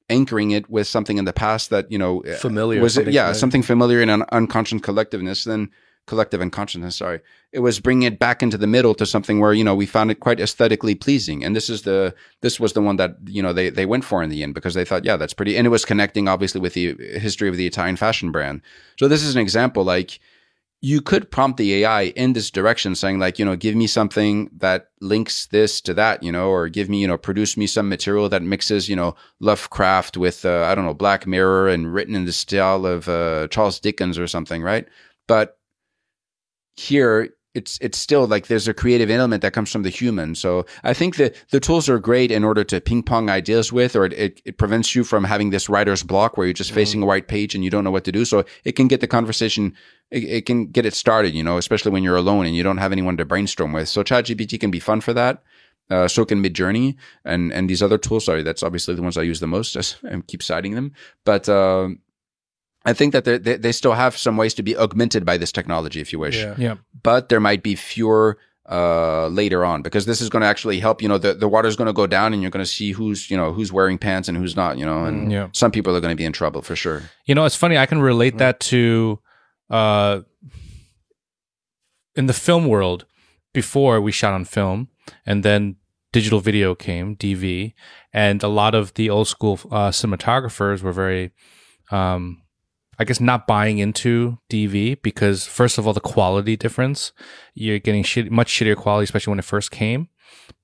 anchoring 0.10 0.52
it 0.52 0.70
with 0.70 0.88
something 0.88 1.18
in 1.18 1.26
the 1.26 1.34
past 1.34 1.70
that, 1.70 1.92
you 1.92 1.98
know, 1.98 2.24
Familiar, 2.40 2.82
was, 2.82 2.94
something 2.94 3.14
yeah, 3.14 3.24
familiar. 3.24 3.40
something 3.40 3.64
familiar 3.64 4.02
in 4.02 4.10
an 4.10 4.24
unconscious 4.32 4.82
collectiveness, 4.82 5.46
then 5.46 5.70
collective 6.08 6.42
unconsciousness, 6.42 6.96
sorry. 6.96 7.20
It 7.52 7.60
was 7.60 7.80
bringing 7.80 8.08
it 8.08 8.18
back 8.18 8.42
into 8.42 8.58
the 8.58 8.66
middle 8.66 8.96
to 8.96 9.06
something 9.06 9.40
where, 9.40 9.54
you 9.54 9.64
know, 9.64 9.76
we 9.76 9.86
found 9.86 10.10
it 10.10 10.20
quite 10.20 10.40
aesthetically 10.40 10.96
pleasing. 10.96 11.44
And 11.44 11.56
this 11.56 11.70
is 11.70 11.84
the, 11.84 12.16
this 12.42 12.60
was 12.60 12.74
the 12.74 12.82
one 12.82 12.96
that, 12.96 13.18
you 13.26 13.44
know, 13.44 13.54
they, 13.54 13.70
they 13.70 13.86
went 13.86 14.04
for 14.04 14.24
in 14.24 14.30
the 14.30 14.42
end 14.42 14.56
because 14.56 14.74
they 14.74 14.86
thought, 14.86 15.06
yeah, 15.06 15.18
that's 15.18 15.34
pretty. 15.34 15.56
And 15.56 15.68
it 15.68 15.70
was 15.70 15.86
connecting 15.86 16.28
obviously 16.28 16.60
with 16.60 16.74
the 16.74 16.96
history 17.20 17.48
of 17.48 17.58
the 17.58 17.68
Italian 17.68 17.98
fashion 17.98 18.32
brand. 18.32 18.62
So 18.98 19.08
this 19.08 19.24
is 19.24 19.36
an 19.36 19.42
example 19.42 19.84
like, 19.84 20.20
you 20.80 21.02
could 21.02 21.32
prompt 21.32 21.58
the 21.58 21.84
AI 21.84 22.04
in 22.16 22.34
this 22.34 22.52
direction, 22.52 22.94
saying 22.94 23.18
like, 23.18 23.40
you 23.40 23.46
know, 23.46 23.56
give 23.56 23.76
me 23.76 23.88
something 23.88 24.50
that 24.58 24.90
links 25.02 25.48
this 25.48 25.82
to 25.82 25.94
that, 25.96 26.22
you 26.22 26.32
know, 26.32 26.50
or 26.50 26.70
give 26.70 26.88
me, 26.88 27.02
you 27.02 27.08
know, 27.08 27.18
produce 27.18 27.58
me 27.58 27.66
some 27.66 27.90
material 27.90 28.30
that 28.30 28.44
mixes, 28.44 28.88
you 28.88 28.96
know, 28.96 29.16
Lovecraft 29.40 30.18
with, 30.18 30.46
uh, 30.46 30.68
I 30.70 30.76
don't 30.76 30.86
know, 30.86 30.94
Black 30.94 31.26
Mirror 31.26 31.70
and 31.70 31.92
written 31.92 32.14
in 32.14 32.26
the 32.26 32.32
style 32.32 32.86
of 32.86 33.10
uh, 33.10 33.48
Charles 33.48 33.80
Dickens 33.80 34.20
or 34.20 34.28
something, 34.28 34.62
right? 34.62 34.88
But 35.28 35.57
here, 36.78 37.30
it's 37.54 37.80
it's 37.82 37.98
still 37.98 38.28
like 38.28 38.48
there's 38.48 38.68
a 38.68 38.74
creative 38.74 39.10
element 39.10 39.42
that 39.42 39.52
comes 39.52 39.72
from 39.72 39.82
the 39.82 39.90
human. 39.90 40.36
So 40.36 40.66
I 40.84 40.94
think 40.94 41.16
that 41.16 41.36
the 41.50 41.60
tools 41.60 41.90
are 41.90 41.98
great 41.98 42.32
in 42.32 42.44
order 42.44 42.64
to 42.66 42.80
ping 42.80 43.02
pong 43.02 43.32
ideas 43.32 43.74
with, 43.74 43.96
or 43.96 44.06
it, 44.06 44.14
it, 44.14 44.42
it 44.46 44.58
prevents 44.58 44.94
you 44.94 45.04
from 45.04 45.24
having 45.24 45.50
this 45.50 45.68
writer's 45.68 46.04
block 46.04 46.38
where 46.38 46.46
you're 46.46 46.54
just 46.54 46.72
facing 46.72 47.02
a 47.02 47.06
white 47.08 47.28
page 47.28 47.56
and 47.56 47.64
you 47.64 47.72
don't 47.72 47.84
know 47.84 47.92
what 47.92 48.04
to 48.04 48.12
do. 48.12 48.26
So 48.26 48.46
it 48.64 48.74
can 48.74 48.88
get 48.88 49.02
the 49.02 49.08
conversation, 49.08 49.74
it, 50.12 50.24
it 50.24 50.46
can 50.46 50.68
get 50.68 50.86
it 50.86 50.94
started, 50.94 51.34
you 51.34 51.44
know, 51.44 51.58
especially 51.58 51.92
when 51.92 52.04
you're 52.04 52.16
alone 52.16 52.46
and 52.46 52.56
you 52.56 52.62
don't 52.62 52.78
have 52.78 52.92
anyone 52.92 53.18
to 53.18 53.26
brainstorm 53.26 53.74
with. 53.74 53.90
So 53.90 54.04
ChatGPT 54.04 54.60
can 54.60 54.70
be 54.70 54.80
fun 54.80 55.02
for 55.02 55.14
that. 55.14 55.42
Uh, 55.90 56.08
so 56.08 56.26
can 56.26 56.44
Midjourney 56.44 56.96
and 57.24 57.52
and 57.54 57.70
these 57.70 57.82
other 57.82 57.98
tools. 57.98 58.26
Sorry, 58.26 58.44
that's 58.44 58.62
obviously 58.62 58.94
the 58.94 59.02
ones 59.02 59.18
I 59.18 59.22
use 59.24 59.40
the 59.40 59.48
most. 59.48 59.76
I 60.04 60.22
keep 60.28 60.44
citing 60.44 60.76
them, 60.76 60.94
but. 61.26 61.50
Um, 61.50 62.00
I 62.90 62.94
think 62.94 63.12
that 63.14 63.24
they, 63.26 63.38
they 63.38 63.72
still 63.74 63.94
have 63.94 64.18
some 64.18 64.38
ways 64.38 64.54
to 64.56 64.64
be 64.64 64.76
augmented 64.78 65.24
by 65.26 65.38
this 65.38 65.52
technology, 65.52 66.00
if 66.02 66.12
you 66.14 66.20
wish 66.20 66.38
Yeah. 66.38 66.56
Yeah. 66.58 66.76
but 67.04 67.28
there 67.30 67.40
might 67.40 67.62
be 67.64 67.76
fewer 67.76 68.38
uh, 68.70 69.28
later 69.42 69.64
on 69.72 69.82
because 69.82 70.06
this 70.06 70.20
is 70.22 70.30
going 70.30 70.42
to 70.42 70.48
actually 70.48 70.80
help. 70.80 71.02
You 71.02 71.10
know, 71.10 71.18
the, 71.18 71.34
the 71.34 71.48
water's 71.48 71.76
going 71.76 71.88
to 71.94 71.94
go 72.02 72.08
down 72.08 72.34
and 72.34 72.42
you're 72.42 72.52
going 72.52 72.66
to 72.66 72.72
see 72.80 72.92
who's, 72.92 73.30
you 73.32 73.38
know, 73.38 73.54
who's 73.54 73.72
wearing 73.72 73.98
pants 73.98 74.28
and 74.30 74.38
who's 74.38 74.56
not, 74.56 74.78
you 74.78 74.86
know, 74.86 75.06
and 75.06 75.32
Yeah. 75.32 75.48
some 75.54 75.72
people 75.72 75.96
are 75.96 76.02
going 76.02 76.12
to 76.18 76.22
be 76.24 76.26
in 76.26 76.34
trouble 76.34 76.62
for 76.62 76.76
sure. 76.76 77.04
You 77.26 77.36
know, 77.36 77.46
it's 77.46 77.56
funny. 77.56 77.78
I 77.78 77.86
can 77.86 78.02
relate 78.02 78.38
that 78.40 78.60
to 78.72 79.20
uh, 79.70 80.22
in 82.16 82.26
the 82.28 82.34
film 82.34 82.66
world. 82.68 83.06
Before 83.54 84.00
we 84.02 84.12
shot 84.12 84.34
on 84.34 84.46
film, 84.46 84.90
and 85.26 85.44
then 85.44 85.78
digital 86.14 86.40
video 86.42 86.76
came, 86.76 87.16
DV, 87.16 87.74
and 88.14 88.44
a 88.44 88.48
lot 88.48 88.76
of 88.76 88.94
the 88.94 89.10
old 89.10 89.28
school 89.28 89.60
uh, 89.72 89.90
cinematographers 89.90 90.84
were 90.84 90.92
very, 90.92 91.32
um, 91.90 92.44
I 93.00 93.04
guess, 93.04 93.20
not 93.20 93.48
buying 93.48 93.78
into 93.78 94.40
DV 94.50 95.02
because 95.02 95.46
first 95.46 95.78
of 95.78 95.86
all, 95.86 95.94
the 95.94 96.00
quality 96.00 96.56
difference. 96.58 97.12
You're 97.54 97.80
getting 97.80 98.04
shit, 98.04 98.32
much 98.32 98.52
shittier 98.52 98.76
quality, 98.76 99.04
especially 99.04 99.32
when 99.32 99.40
it 99.40 99.46
first 99.46 99.72
came. 99.72 100.10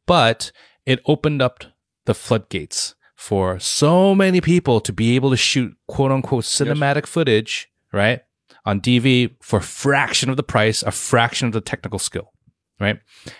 But 0.06 0.52
it 0.86 1.00
opened 1.06 1.42
up 1.42 1.64
the 2.06 2.14
floodgates 2.14 2.96
for 3.16 3.60
so 3.60 4.14
many 4.14 4.42
people 4.42 4.82
to 4.82 4.92
be 4.92 5.16
able 5.16 5.30
to 5.30 5.38
shoot 5.38 5.74
quote 5.88 6.12
unquote 6.12 6.44
cinematic 6.44 7.06
footage, 7.06 7.70
right? 7.92 8.22
On 8.66 8.82
DV 8.82 9.36
for 9.42 9.60
a 9.60 9.62
fraction 9.62 10.30
of 10.30 10.38
the 10.38 10.44
price, 10.44 10.84
a 10.84 10.92
fraction 10.92 11.48
of 11.48 11.54
the 11.54 11.62
technical 11.62 12.00
skill, 12.00 12.32
right? 12.80 13.00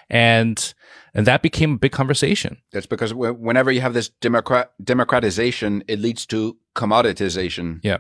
And 0.10 0.74
and 1.14 1.28
that 1.28 1.42
became 1.42 1.74
a 1.74 1.78
big 1.78 1.92
conversation. 1.92 2.58
That's 2.72 2.86
because 2.86 3.14
whenever 3.14 3.72
you 3.72 3.82
have 3.82 3.94
this 3.94 4.10
democrat 4.10 4.72
democratization, 4.84 5.84
it 5.88 6.00
leads 6.00 6.26
to 6.28 6.58
commoditization. 6.76 7.80
Yeah, 7.84 8.00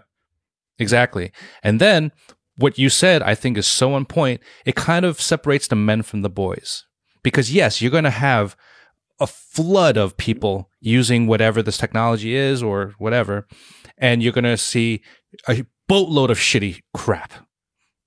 exactly. 0.80 1.32
And 1.62 1.80
then 1.80 2.12
what 2.58 2.78
you 2.78 2.90
said, 2.90 3.22
I 3.22 3.36
think, 3.36 3.58
is 3.58 3.68
so 3.68 3.94
on 3.94 4.06
point. 4.06 4.41
It 4.66 4.76
kind 4.76 5.06
of 5.06 5.20
separates 5.22 5.68
the 5.68 5.76
men 5.76 6.02
from 6.04 6.22
the 6.22 6.30
boys. 6.30 6.86
Because, 7.24 7.54
yes, 7.54 7.82
you're 7.82 7.91
going 7.91 8.04
to 8.04 8.10
have 8.10 8.56
a 9.20 9.28
flood 9.28 9.98
of 9.98 10.18
people 10.18 10.70
using 10.82 11.28
whatever 11.28 11.62
this 11.62 11.78
technology 11.78 12.36
is 12.36 12.62
or 12.62 12.94
whatever, 12.98 13.48
and 13.98 14.22
you're 14.22 14.34
going 14.34 14.44
to 14.44 14.58
see 14.58 15.02
a 15.48 15.66
boatload 15.88 16.30
of 16.30 16.38
shitty 16.38 16.82
crap. 16.94 17.32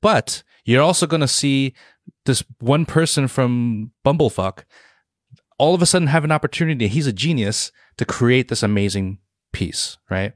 But 0.02 0.42
you're 0.64 0.82
also 0.82 1.06
going 1.06 1.22
to 1.22 1.28
see 1.28 1.74
this 2.26 2.44
one 2.60 2.84
person 2.84 3.28
from 3.28 3.92
Bumblefuck 4.04 4.64
all 5.58 5.74
of 5.74 5.82
a 5.82 5.86
sudden 5.86 6.08
have 6.08 6.24
an 6.24 6.32
opportunity. 6.32 6.88
He's 6.88 7.06
a 7.06 7.12
genius 7.12 7.72
to 7.96 8.04
create 8.04 8.48
this 8.48 8.62
amazing 8.62 9.18
piece, 9.52 9.96
right? 10.10 10.34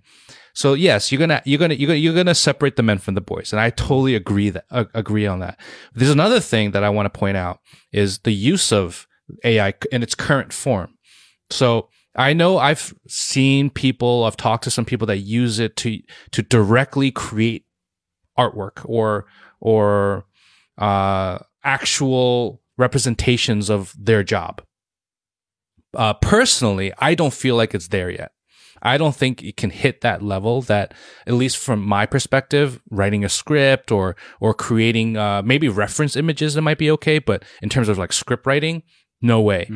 So 0.55 0.75
yes, 0.75 1.11
you're 1.11 1.19
gonna 1.19 1.43
you're 1.45 1.59
gonna 1.59 1.75
you're 1.75 1.89
gonna 1.89 1.99
you're 1.99 2.15
gonna 2.15 2.35
separate 2.35 2.77
the 2.77 2.83
men 2.83 2.99
from 2.99 3.15
the 3.15 3.21
boys, 3.21 3.53
and 3.53 3.61
I 3.61 3.71
totally 3.71 4.15
agree 4.15 4.51
that 4.51 4.65
uh, 4.71 4.85
agree 4.95 5.27
on 5.27 5.41
that. 5.41 5.59
There's 5.95 6.11
another 6.11 6.41
thing 6.41 6.73
that 6.73 6.85
I 6.85 6.91
want 6.91 7.13
to 7.13 7.19
point 7.19 7.37
out 7.37 7.61
is 7.93 8.21
the 8.21 8.33
use 8.33 8.73
of 8.73 9.07
AI 9.45 9.75
in 9.93 10.03
its 10.03 10.15
current 10.15 10.53
form. 10.53 10.95
So 11.51 11.89
I 12.17 12.33
know 12.33 12.59
I've 12.59 12.93
seen 13.09 13.71
people, 13.71 14.25
I've 14.25 14.37
talked 14.37 14.65
to 14.65 14.71
some 14.71 14.85
people 14.85 15.07
that 15.07 15.19
use 15.19 15.59
it 15.59 15.77
to 15.77 15.99
to 16.33 16.43
directly 16.43 17.11
create 17.11 17.65
artwork 18.39 18.85
or 18.85 19.27
or 19.61 20.25
uh, 20.79 21.39
actual 21.63 22.61
representations 22.79 23.71
of 23.71 23.95
their 23.99 24.23
job. 24.23 24.63
Uh, 25.95 26.15
personally, 26.15 26.93
I 26.99 27.15
don't 27.15 27.35
feel 27.35 27.57
like 27.57 27.75
it's 27.75 27.89
there 27.89 28.11
yet. 28.11 28.33
I 28.83 28.97
don't 28.99 29.15
think 29.15 29.43
it 29.43 29.57
can 29.57 29.71
hit 29.71 30.01
that 30.01 30.23
level 30.23 30.63
that, 30.63 30.95
at 31.27 31.35
least 31.35 31.59
from 31.59 31.85
my 31.85 32.07
perspective, 32.07 32.81
writing 32.91 33.25
a 33.25 33.29
script 33.29 33.91
or 33.93 34.17
or 34.41 34.55
creating 34.55 35.17
uh, 35.17 35.43
maybe 35.43 35.69
reference 35.69 36.17
images 36.17 36.55
that 36.55 36.63
might 36.63 36.79
be 36.79 36.91
okay, 36.93 37.19
but 37.19 37.45
in 37.63 37.69
terms 37.69 37.89
of 37.89 37.99
like 37.99 38.13
script 38.13 38.47
writing, 38.47 38.83
no 39.21 39.41
way. 39.41 39.69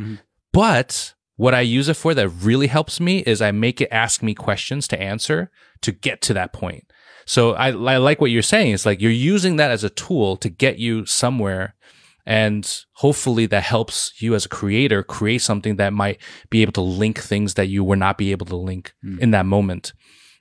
But 0.52 1.14
what 1.36 1.54
I 1.54 1.60
use 1.62 1.88
it 1.88 1.96
for 1.96 2.14
that 2.14 2.28
really 2.28 2.68
helps 2.68 3.00
me 3.00 3.18
is 3.20 3.42
I 3.42 3.50
make 3.50 3.80
it 3.80 3.88
ask 3.90 4.22
me 4.22 4.34
questions 4.34 4.86
to 4.88 5.00
answer 5.00 5.50
to 5.82 5.92
get 5.92 6.20
to 6.22 6.34
that 6.34 6.52
point. 6.52 6.84
So 7.26 7.52
I, 7.54 7.68
I 7.68 7.96
like 7.96 8.20
what 8.20 8.30
you're 8.30 8.42
saying. 8.42 8.72
It's 8.74 8.86
like 8.86 9.00
you're 9.00 9.10
using 9.10 9.56
that 9.56 9.70
as 9.70 9.82
a 9.82 9.90
tool 9.90 10.36
to 10.38 10.48
get 10.48 10.78
you 10.78 11.06
somewhere. 11.06 11.74
And 12.26 12.70
hopefully 12.92 13.46
that 13.46 13.62
helps 13.62 14.12
you 14.20 14.34
as 14.34 14.46
a 14.46 14.48
creator 14.48 15.02
create 15.02 15.42
something 15.42 15.76
that 15.76 15.92
might 15.92 16.20
be 16.50 16.62
able 16.62 16.72
to 16.72 16.80
link 16.80 17.18
things 17.18 17.54
that 17.54 17.66
you 17.66 17.84
were 17.84 17.96
not 17.96 18.18
be 18.18 18.32
able 18.32 18.46
to 18.46 18.56
link 18.56 18.94
in 19.20 19.30
that 19.32 19.46
moment. 19.46 19.92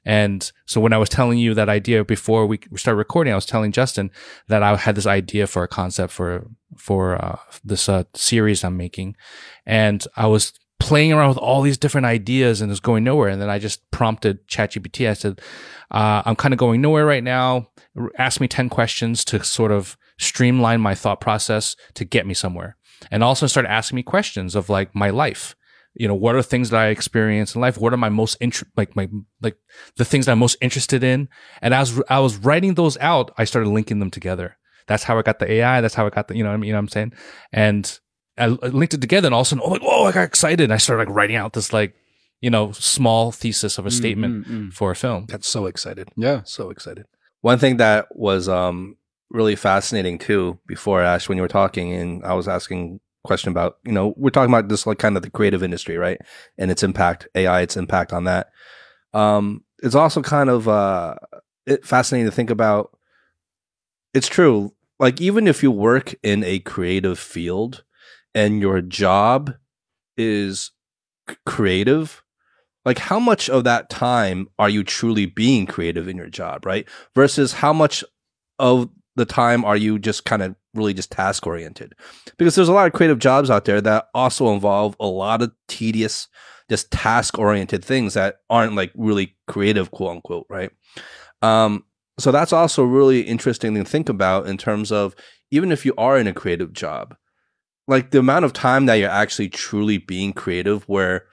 And 0.05 0.51
so 0.65 0.81
when 0.81 0.93
I 0.93 0.97
was 0.97 1.09
telling 1.09 1.37
you 1.37 1.53
that 1.53 1.69
idea 1.69 2.03
before 2.03 2.45
we 2.45 2.59
started 2.75 2.97
recording, 2.97 3.31
I 3.31 3.37
was 3.37 3.45
telling 3.45 3.71
Justin 3.71 4.11
that 4.47 4.61
I 4.63 4.75
had 4.75 4.95
this 4.95 5.07
idea 5.07 5.47
for 5.47 5.63
a 5.63 5.67
concept 5.67 6.11
for, 6.11 6.47
for, 6.77 7.23
uh, 7.23 7.37
this, 7.63 7.87
uh, 7.87 8.03
series 8.13 8.63
I'm 8.63 8.75
making. 8.75 9.15
And 9.65 10.05
I 10.17 10.27
was 10.27 10.53
playing 10.79 11.13
around 11.13 11.29
with 11.29 11.37
all 11.37 11.61
these 11.61 11.77
different 11.77 12.05
ideas 12.05 12.59
and 12.59 12.69
it 12.69 12.73
was 12.73 12.81
going 12.81 13.05
nowhere. 13.05 13.29
And 13.29 13.41
then 13.41 13.49
I 13.49 13.59
just 13.59 13.89
prompted 13.91 14.45
ChatGPT. 14.47 15.09
I 15.09 15.13
said, 15.13 15.39
uh, 15.91 16.21
I'm 16.25 16.35
kind 16.35 16.53
of 16.53 16.57
going 16.57 16.81
nowhere 16.81 17.05
right 17.05 17.23
now. 17.23 17.69
Ask 18.17 18.41
me 18.41 18.49
10 18.49 18.67
questions 18.67 19.23
to 19.25 19.41
sort 19.43 19.71
of 19.71 19.97
streamline 20.17 20.81
my 20.81 20.95
thought 20.95 21.19
process 21.21 21.75
to 21.95 22.05
get 22.05 22.25
me 22.25 22.33
somewhere. 22.33 22.77
And 23.11 23.23
also 23.23 23.47
start 23.47 23.65
asking 23.65 23.97
me 23.97 24.03
questions 24.03 24.55
of 24.55 24.69
like 24.69 24.95
my 24.95 25.09
life. 25.09 25.55
You 25.95 26.07
know, 26.07 26.15
what 26.15 26.35
are 26.35 26.41
things 26.41 26.69
that 26.71 26.79
I 26.79 26.87
experience 26.87 27.53
in 27.53 27.61
life? 27.61 27.77
What 27.77 27.93
are 27.93 27.97
my 27.97 28.09
most 28.09 28.35
inter- 28.41 28.65
like 28.75 28.95
my 28.95 29.09
like 29.41 29.57
the 29.97 30.05
things 30.05 30.25
that 30.25 30.31
I'm 30.31 30.39
most 30.39 30.57
interested 30.61 31.03
in? 31.03 31.29
And 31.61 31.73
as 31.73 32.01
I 32.09 32.19
was 32.19 32.37
writing 32.37 32.73
those 32.73 32.97
out, 32.97 33.31
I 33.37 33.43
started 33.43 33.69
linking 33.69 33.99
them 33.99 34.09
together. 34.09 34.57
That's 34.87 35.03
how 35.03 35.19
I 35.19 35.21
got 35.21 35.39
the 35.39 35.51
AI. 35.51 35.81
That's 35.81 35.93
how 35.93 36.07
I 36.07 36.09
got 36.09 36.27
the 36.29 36.35
you 36.35 36.43
know 36.43 36.49
what 36.49 36.55
I 36.55 36.57
mean, 36.57 36.67
you 36.69 36.73
know 36.73 36.77
what 36.79 36.83
I'm 36.83 36.89
saying? 36.89 37.13
And 37.51 37.99
I 38.37 38.45
I 38.45 38.67
linked 38.69 38.95
it 38.95 39.01
together, 39.01 39.27
and 39.27 39.35
all 39.35 39.41
of 39.41 39.47
a 39.47 39.49
sudden, 39.49 39.63
oh 39.63 39.69
like, 39.69 39.83
whoa! 39.83 40.05
I 40.05 40.11
got 40.11 40.23
excited. 40.23 40.63
And 40.63 40.73
I 40.73 40.77
started 40.77 41.07
like 41.07 41.15
writing 41.15 41.35
out 41.35 41.53
this 41.53 41.71
like 41.71 41.93
you 42.41 42.49
know 42.49 42.71
small 42.71 43.31
thesis 43.31 43.77
of 43.77 43.85
a 43.85 43.91
statement 43.91 44.47
Mm, 44.47 44.51
mm, 44.51 44.67
mm. 44.69 44.73
for 44.73 44.89
a 44.89 44.95
film. 44.95 45.25
That's 45.27 45.47
so 45.47 45.67
excited. 45.67 46.09
Yeah. 46.17 46.41
So 46.45 46.71
excited. 46.71 47.05
One 47.41 47.59
thing 47.59 47.77
that 47.77 48.07
was 48.15 48.49
um, 48.49 48.95
really 49.33 49.55
fascinating 49.55 50.17
too 50.19 50.59
before 50.67 51.01
Ash, 51.01 51.27
when 51.27 51.37
you 51.37 51.41
were 51.41 51.47
talking, 51.47 51.93
and 51.93 52.23
I 52.23 52.33
was 52.33 52.47
asking 52.47 53.01
question 53.23 53.49
about, 53.51 53.77
you 53.83 53.91
know, 53.91 54.13
we're 54.15 54.29
talking 54.29 54.53
about 54.53 54.69
this 54.69 54.85
like 54.85 54.99
kind 54.99 55.17
of 55.17 55.23
the 55.23 55.29
creative 55.29 55.63
industry, 55.63 55.97
right? 55.97 56.19
And 56.57 56.69
its 56.69 56.83
impact, 56.83 57.27
AI, 57.35 57.61
its 57.61 57.75
impact 57.75 58.13
on 58.13 58.25
that. 58.25 58.51
Um, 59.13 59.63
it's 59.81 59.95
also 59.95 60.21
kind 60.21 60.49
of 60.49 60.67
uh, 60.67 61.15
it, 61.65 61.85
fascinating 61.85 62.29
to 62.29 62.35
think 62.35 62.49
about. 62.49 62.97
It's 64.13 64.27
true. 64.27 64.73
Like 64.99 65.19
even 65.19 65.47
if 65.47 65.63
you 65.63 65.71
work 65.71 66.13
in 66.21 66.43
a 66.43 66.59
creative 66.59 67.17
field 67.17 67.83
and 68.35 68.61
your 68.61 68.81
job 68.81 69.55
is 70.17 70.71
creative, 71.45 72.23
like 72.85 72.99
how 72.99 73.19
much 73.19 73.49
of 73.49 73.63
that 73.63 73.89
time 73.89 74.47
are 74.59 74.69
you 74.69 74.83
truly 74.83 75.25
being 75.25 75.65
creative 75.65 76.07
in 76.07 76.17
your 76.17 76.29
job, 76.29 76.65
right? 76.65 76.87
Versus 77.15 77.53
how 77.53 77.73
much 77.73 78.03
of 78.59 78.89
the 79.15 79.25
time 79.25 79.63
are 79.63 79.77
you 79.77 79.99
just 79.99 80.25
kind 80.25 80.41
of 80.41 80.55
really 80.73 80.93
just 80.93 81.11
task 81.11 81.45
oriented? 81.45 81.93
Because 82.37 82.55
there's 82.55 82.69
a 82.69 82.73
lot 82.73 82.87
of 82.87 82.93
creative 82.93 83.19
jobs 83.19 83.49
out 83.49 83.65
there 83.65 83.81
that 83.81 84.07
also 84.13 84.53
involve 84.53 84.95
a 84.99 85.07
lot 85.07 85.41
of 85.41 85.51
tedious, 85.67 86.27
just 86.69 86.91
task 86.91 87.37
oriented 87.37 87.83
things 87.83 88.15
that 88.15 88.37
aren't 88.49 88.75
like 88.75 88.91
really 88.95 89.35
creative, 89.47 89.91
quote 89.91 90.15
unquote, 90.15 90.47
right? 90.49 90.71
Um, 91.41 91.83
so 92.19 92.31
that's 92.31 92.53
also 92.53 92.83
really 92.83 93.21
interesting 93.21 93.73
to 93.75 93.83
think 93.83 94.09
about 94.09 94.47
in 94.47 94.57
terms 94.57 94.91
of 94.91 95.15
even 95.51 95.71
if 95.71 95.85
you 95.85 95.93
are 95.97 96.17
in 96.17 96.27
a 96.27 96.33
creative 96.33 96.73
job, 96.73 97.15
like 97.87 98.11
the 98.11 98.19
amount 98.19 98.45
of 98.45 98.53
time 98.53 98.85
that 98.85 98.95
you're 98.95 99.09
actually 99.09 99.49
truly 99.49 99.97
being 99.97 100.33
creative, 100.33 100.83
where 100.87 101.25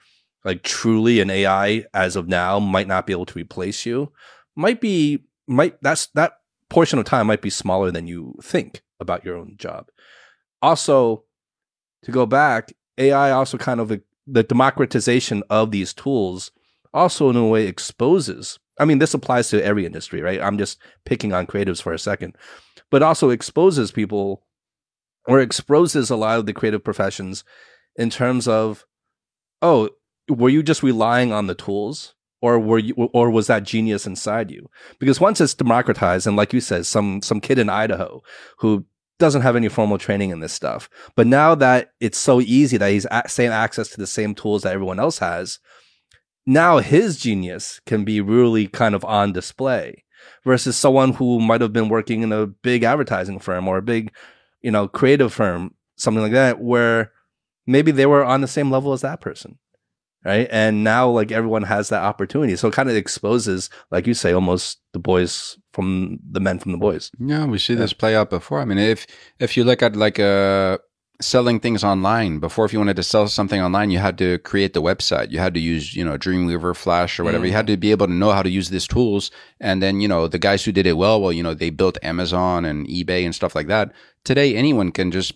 like 0.43 0.63
truly 0.63 1.19
an 1.19 1.29
AI 1.29 1.85
as 1.93 2.15
of 2.15 2.27
now 2.27 2.59
might 2.59 2.87
not 2.87 3.05
be 3.05 3.13
able 3.13 3.25
to 3.25 3.39
replace 3.39 3.85
you, 3.85 4.11
might 4.55 4.81
be 4.81 5.23
might 5.47 5.81
that's 5.81 6.07
that 6.13 6.33
portion 6.71 6.97
of 6.97 7.05
time 7.05 7.27
might 7.27 7.41
be 7.41 7.49
smaller 7.49 7.91
than 7.91 8.07
you 8.07 8.33
think 8.41 8.81
about 8.99 9.25
your 9.25 9.35
own 9.35 9.55
job. 9.57 9.89
Also, 10.61 11.25
to 12.03 12.11
go 12.11 12.25
back, 12.25 12.73
AI 12.97 13.31
also 13.31 13.57
kind 13.57 13.79
of 13.79 14.01
the 14.25 14.43
democratization 14.43 15.43
of 15.49 15.71
these 15.71 15.93
tools 15.93 16.51
also 16.93 17.29
in 17.29 17.35
a 17.35 17.45
way 17.45 17.67
exposes. 17.67 18.57
I 18.79 18.85
mean, 18.85 18.99
this 18.99 19.13
applies 19.13 19.49
to 19.49 19.63
every 19.63 19.85
industry, 19.85 20.21
right? 20.21 20.41
I'm 20.41 20.57
just 20.57 20.79
picking 21.05 21.33
on 21.33 21.45
creatives 21.45 21.81
for 21.81 21.93
a 21.93 21.99
second, 21.99 22.35
but 22.89 23.03
also 23.03 23.29
exposes 23.29 23.91
people 23.91 24.43
or 25.27 25.39
exposes 25.39 26.09
a 26.09 26.15
lot 26.15 26.39
of 26.39 26.45
the 26.45 26.53
creative 26.53 26.83
professions 26.83 27.43
in 27.97 28.09
terms 28.09 28.47
of, 28.47 28.85
oh, 29.61 29.89
were 30.29 30.49
you 30.49 30.63
just 30.63 30.83
relying 30.83 31.33
on 31.33 31.47
the 31.47 31.55
tools 31.55 32.15
or 32.41 32.59
were 32.59 32.79
you 32.79 32.93
or 32.95 33.29
was 33.29 33.47
that 33.47 33.63
genius 33.63 34.05
inside 34.05 34.51
you? 34.51 34.69
Because 34.99 35.19
once 35.19 35.39
it's 35.39 35.53
democratized 35.53 36.27
and 36.27 36.35
like 36.35 36.53
you 36.53 36.61
said 36.61 36.85
some 36.85 37.21
some 37.21 37.39
kid 37.39 37.59
in 37.59 37.69
idaho 37.69 38.21
who 38.57 38.85
doesn't 39.19 39.43
have 39.43 39.55
any 39.55 39.69
formal 39.69 39.99
training 39.99 40.31
in 40.31 40.39
this 40.39 40.51
stuff 40.51 40.89
but 41.15 41.27
now 41.27 41.53
that 41.53 41.91
it's 41.99 42.17
so 42.17 42.41
easy 42.41 42.75
that 42.75 42.89
he's 42.91 43.05
a- 43.11 43.21
same 43.27 43.51
access 43.51 43.87
to 43.87 43.97
the 43.97 44.07
same 44.07 44.33
tools 44.33 44.63
that 44.63 44.73
everyone 44.73 44.99
else 44.99 45.19
has 45.19 45.59
now 46.47 46.79
his 46.79 47.17
genius 47.17 47.79
can 47.85 48.03
be 48.03 48.19
really 48.19 48.67
kind 48.67 48.95
of 48.95 49.05
on 49.05 49.31
display 49.31 50.03
versus 50.43 50.75
someone 50.75 51.13
who 51.13 51.39
might 51.39 51.61
have 51.61 51.71
been 51.71 51.87
working 51.87 52.23
in 52.23 52.31
a 52.31 52.47
big 52.47 52.81
advertising 52.81 53.37
firm 53.37 53.67
or 53.67 53.77
a 53.77 53.81
big 53.83 54.11
you 54.61 54.71
know 54.71 54.87
creative 54.87 55.31
firm 55.31 55.71
something 55.97 56.23
like 56.23 56.31
that 56.31 56.59
where 56.59 57.11
maybe 57.67 57.91
they 57.91 58.07
were 58.07 58.25
on 58.25 58.41
the 58.41 58.47
same 58.47 58.71
level 58.71 58.91
as 58.91 59.01
that 59.01 59.21
person 59.21 59.59
right 60.23 60.47
and 60.51 60.83
now 60.83 61.09
like 61.09 61.31
everyone 61.31 61.63
has 61.63 61.89
that 61.89 62.03
opportunity 62.03 62.55
so 62.55 62.67
it 62.67 62.73
kind 62.73 62.89
of 62.89 62.95
exposes 62.95 63.69
like 63.89 64.05
you 64.05 64.13
say 64.13 64.31
almost 64.33 64.79
the 64.93 64.99
boys 64.99 65.57
from 65.73 66.19
the 66.29 66.39
men 66.39 66.59
from 66.59 66.71
the 66.71 66.77
boys 66.77 67.11
Yeah, 67.19 67.45
we 67.45 67.59
see 67.59 67.75
this 67.75 67.93
play 67.93 68.15
out 68.15 68.29
before. 68.29 68.59
I 68.59 68.65
mean, 68.65 68.77
if 68.77 69.07
if 69.39 69.55
you 69.55 69.63
look 69.63 69.81
at 69.81 69.95
like 69.95 70.19
uh, 70.19 70.79
selling 71.21 71.59
things 71.59 71.83
online, 71.83 72.39
before 72.39 72.65
if 72.65 72.73
you 72.73 72.79
wanted 72.79 72.97
to 72.97 73.03
sell 73.03 73.27
something 73.27 73.61
online, 73.61 73.91
you 73.91 73.99
had 73.99 74.17
to 74.17 74.37
create 74.39 74.73
the 74.73 74.81
website. 74.81 75.31
You 75.31 75.39
had 75.39 75.53
to 75.53 75.59
use 75.59 75.95
you 75.95 76.03
know 76.03 76.17
Dreamweaver, 76.17 76.75
Flash, 76.75 77.19
or 77.19 77.23
whatever. 77.23 77.45
You 77.45 77.53
had 77.53 77.67
to 77.67 77.77
be 77.77 77.91
able 77.91 78.07
to 78.07 78.13
know 78.13 78.31
how 78.31 78.43
to 78.43 78.49
use 78.49 78.69
these 78.69 78.87
tools. 78.87 79.31
And 79.59 79.81
then 79.81 80.01
you 80.01 80.07
know 80.07 80.27
the 80.27 80.39
guys 80.39 80.65
who 80.65 80.71
did 80.71 80.87
it 80.87 80.97
well, 80.97 81.21
well, 81.21 81.31
you 81.31 81.43
know 81.43 81.53
they 81.53 81.69
built 81.69 81.97
Amazon 82.03 82.65
and 82.65 82.87
eBay 82.87 83.23
and 83.23 83.33
stuff 83.33 83.55
like 83.55 83.67
that. 83.67 83.93
Today, 84.23 84.55
anyone 84.55 84.91
can 84.91 85.11
just 85.11 85.33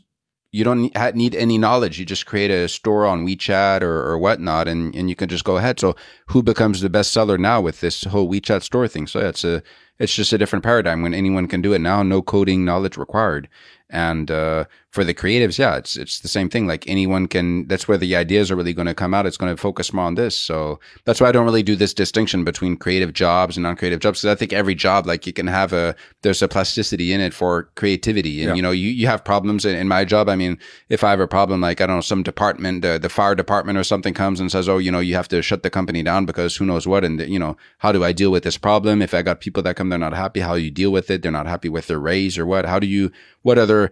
you 0.56 0.64
don't 0.64 0.90
need, 1.16 1.36
any 1.36 1.58
knowledge. 1.58 2.00
You 2.00 2.06
just 2.06 2.26
create 2.26 2.50
a 2.50 2.70
store 2.70 3.06
on 3.06 3.26
WeChat 3.26 3.82
or, 3.82 4.10
or 4.10 4.18
whatnot, 4.18 4.70
and, 4.70 4.96
and 4.96 5.10
you 5.10 5.16
can 5.16 5.28
just 5.28 5.44
go 5.44 5.58
ahead. 5.58 5.82
So, 5.82 5.98
who 6.28 6.42
becomes 6.42 6.80
the 6.80 6.90
best 6.90 7.12
seller 7.12 7.38
now 7.38 7.60
with 7.60 7.82
this 7.82 8.06
whole 8.06 8.30
WeChat 8.30 8.64
store 8.64 8.88
thing? 8.88 9.06
So, 9.06 9.20
yeah, 9.20 9.28
it's 9.28 9.44
a 9.44 9.62
it's 10.00 10.14
just 10.14 10.34
a 10.34 10.38
different 10.38 10.64
paradigm 10.64 11.02
when 11.02 11.14
anyone 11.14 11.48
can 11.48 11.62
do 11.62 11.74
it 11.74 11.80
now. 11.80 12.04
No 12.04 12.22
coding 12.22 12.66
knowledge 12.66 12.98
required. 12.98 13.48
And 13.88 14.32
uh, 14.32 14.66
for 14.90 15.04
the 15.04 15.14
creatives, 15.14 15.60
yeah, 15.60 15.76
it's 15.76 15.96
it's 15.96 16.20
the 16.22 16.28
same 16.28 16.50
thing. 16.50 16.66
Like 16.66 16.88
anyone 16.88 17.28
can. 17.28 17.68
That's 17.68 17.88
where 17.88 18.00
the 18.00 18.16
ideas 18.16 18.50
are 18.50 18.56
really 18.56 18.74
going 18.74 18.88
to 18.88 18.96
come 18.96 19.14
out. 19.14 19.28
It's 19.28 19.38
going 19.38 19.56
to 19.56 19.62
focus 19.62 19.94
more 19.94 20.06
on 20.06 20.16
this. 20.16 20.36
So 20.36 20.80
that's 21.06 21.22
why 21.22 21.30
I 21.30 21.32
don't 21.32 21.46
really 21.46 21.62
do 21.62 21.76
this 21.76 21.94
distinction 21.94 22.44
between 22.44 22.78
creative 22.78 23.14
jobs 23.14 23.56
and 23.56 23.64
non-creative 23.64 24.00
jobs. 24.00 24.22
Because 24.22 24.36
I 24.36 24.40
think 24.40 24.54
every 24.54 24.74
job, 24.74 25.06
like 25.06 25.28
you 25.28 25.34
can 25.34 25.46
have 25.46 25.72
a 25.72 25.96
there's 26.24 26.42
a 26.42 26.48
plasticity 26.48 27.14
in 27.14 27.22
it 27.22 27.32
for 27.32 27.70
creativity. 27.76 28.42
And 28.42 28.50
Yeah. 28.50 28.56
you 28.56 28.62
know, 28.64 28.72
you 28.72 28.90
you 28.90 29.06
have 29.06 29.24
problems 29.24 29.66
in, 29.66 29.76
in 29.76 29.88
my 29.88 30.04
job. 30.04 30.30
I 30.30 30.36
mean, 30.36 30.58
if 30.90 31.04
I 31.04 31.12
have 31.12 31.20
a 31.20 31.28
problem, 31.28 31.62
like 31.62 31.80
I 31.80 31.86
don't 31.86 31.98
know, 31.98 32.02
some 32.02 32.24
department, 32.24 32.84
uh, 32.84 32.98
the 32.98 33.08
fire 33.10 33.36
department 33.36 33.78
or 33.78 33.84
something 33.84 34.16
comes 34.16 34.40
and 34.40 34.52
says, 34.52 34.68
oh, 34.68 34.80
you 34.80 34.92
know, 34.92 35.00
you 35.00 35.14
have 35.14 35.28
to 35.28 35.44
shut 35.44 35.62
the 35.62 35.70
company 35.70 36.02
down 36.02 36.26
because 36.26 36.56
who 36.56 36.66
knows 36.66 36.88
what, 36.88 37.06
and 37.06 37.22
you 37.22 37.38
know, 37.38 37.56
how 37.78 37.92
do 37.92 38.04
I 38.04 38.12
deal 38.12 38.32
with 38.32 38.44
this 38.44 38.58
problem? 38.58 39.04
If 39.04 39.14
I 39.14 39.22
got 39.22 39.42
people 39.42 39.62
that 39.62 39.76
come, 39.76 39.85
they're 39.90 40.00
not 40.00 40.14
happy. 40.14 40.40
How 40.40 40.56
you 40.56 40.72
deal 40.72 40.92
with 40.92 41.10
it? 41.10 41.22
They're 41.22 41.32
not 41.32 41.48
happy 41.48 41.70
with 41.70 41.88
their 41.88 42.00
raise 42.00 42.38
or 42.38 42.46
what? 42.46 42.66
How 42.66 42.80
do 42.80 42.88
you? 42.88 43.12
What 43.42 43.58
other 43.58 43.92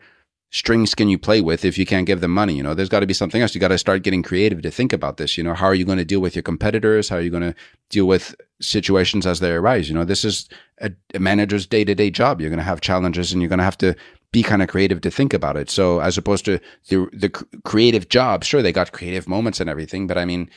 strings 0.49 0.93
can 0.93 1.09
you 1.09 1.17
play 1.17 1.41
with 1.41 1.65
if 1.65 1.79
you 1.79 1.85
can't 1.85 2.05
give 2.05 2.21
them 2.21 2.31
money? 2.31 2.55
You 2.55 2.63
know, 2.63 2.73
there's 2.73 2.89
got 2.89 2.99
to 2.99 3.07
be 3.07 3.13
something 3.13 3.41
else. 3.41 3.55
You 3.55 3.61
got 3.61 3.69
to 3.69 3.77
start 3.77 4.03
getting 4.03 4.21
creative 4.21 4.61
to 4.61 4.71
think 4.71 4.93
about 4.93 5.17
this. 5.17 5.37
You 5.37 5.43
know, 5.43 5.55
how 5.55 5.65
are 5.65 5.73
you 5.73 5.85
going 5.85 5.97
to 5.97 6.05
deal 6.05 6.19
with 6.19 6.35
your 6.35 6.43
competitors? 6.43 7.09
How 7.09 7.17
are 7.17 7.21
you 7.21 7.31
going 7.31 7.43
to 7.43 7.55
deal 7.89 8.05
with 8.05 8.35
situations 8.61 9.25
as 9.25 9.39
they 9.39 9.51
arise? 9.51 9.89
You 9.89 9.95
know, 9.95 10.05
this 10.05 10.23
is 10.23 10.47
a, 10.79 10.91
a 11.13 11.19
manager's 11.19 11.65
day 11.65 11.83
to 11.83 11.95
day 11.95 12.11
job. 12.11 12.39
You're 12.39 12.51
going 12.51 12.57
to 12.57 12.63
have 12.63 12.81
challenges 12.81 13.31
and 13.33 13.41
you're 13.41 13.49
going 13.49 13.59
to 13.59 13.65
have 13.65 13.77
to 13.79 13.95
be 14.31 14.43
kind 14.43 14.61
of 14.61 14.67
creative 14.67 14.99
to 15.01 15.11
think 15.11 15.33
about 15.33 15.55
it. 15.57 15.69
So 15.69 15.99
as 15.99 16.17
opposed 16.17 16.45
to 16.45 16.59
the, 16.89 17.07
the 17.13 17.29
creative 17.63 18.09
job, 18.09 18.43
sure, 18.43 18.61
they 18.61 18.71
got 18.71 18.91
creative 18.91 19.27
moments 19.27 19.59
and 19.59 19.69
everything, 19.69 20.07
but 20.07 20.17
I 20.17 20.25
mean, 20.25 20.49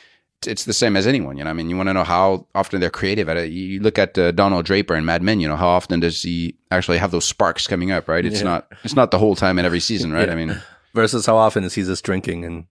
it's- 0.42 0.50
it's 0.52 0.64
the 0.64 0.72
same 0.72 0.96
as 0.96 1.06
anyone, 1.06 1.36
you 1.36 1.44
know. 1.44 1.50
I 1.50 1.54
mean, 1.54 1.68
you 1.70 1.76
want 1.76 1.88
to 1.88 1.94
know 1.94 2.04
how 2.04 2.46
often 2.54 2.80
they're 2.80 2.90
creative 2.90 3.28
at 3.28 3.36
it. 3.36 3.50
You 3.50 3.64
you 3.66 3.80
look 3.80 3.98
at 3.98 4.16
uh, 4.18 4.32
Donald 4.32 4.64
Draper 4.66 4.94
and 4.94 5.04
Mad 5.06 5.22
Men. 5.22 5.40
You 5.40 5.48
know, 5.48 5.56
how 5.56 5.68
often 5.68 6.00
does 6.00 6.22
he 6.22 6.56
actually 6.70 6.98
have 6.98 7.10
those 7.10 7.24
sparks 7.24 7.66
coming 7.66 7.90
up? 7.90 8.06
Right? 8.08 8.24
It's 8.24 8.38
Yeah. 8.40 8.44
not. 8.44 8.72
It's 8.84 8.94
not 8.96 9.10
the 9.10 9.18
whole 9.18 9.34
time 9.34 9.58
in 9.58 9.64
every 9.64 9.80
season, 9.80 10.12
right? 10.12 10.28
Yeah. 10.28 10.32
I 10.32 10.36
mean, 10.36 10.62
versus 10.94 11.26
how 11.26 11.36
often 11.36 11.64
is 11.64 11.74
he 11.74 11.82
just 11.82 12.04
drinking 12.04 12.44
and 12.44 12.64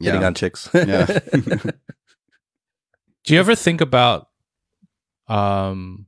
hitting 0.00 0.20
yeah, 0.20 0.26
on 0.26 0.34
chicks 0.34 0.68
yeah. 0.74 1.06
Do 3.24 3.34
you 3.34 3.40
ever 3.40 3.54
think 3.54 3.80
about 3.80 4.28
um 5.28 6.06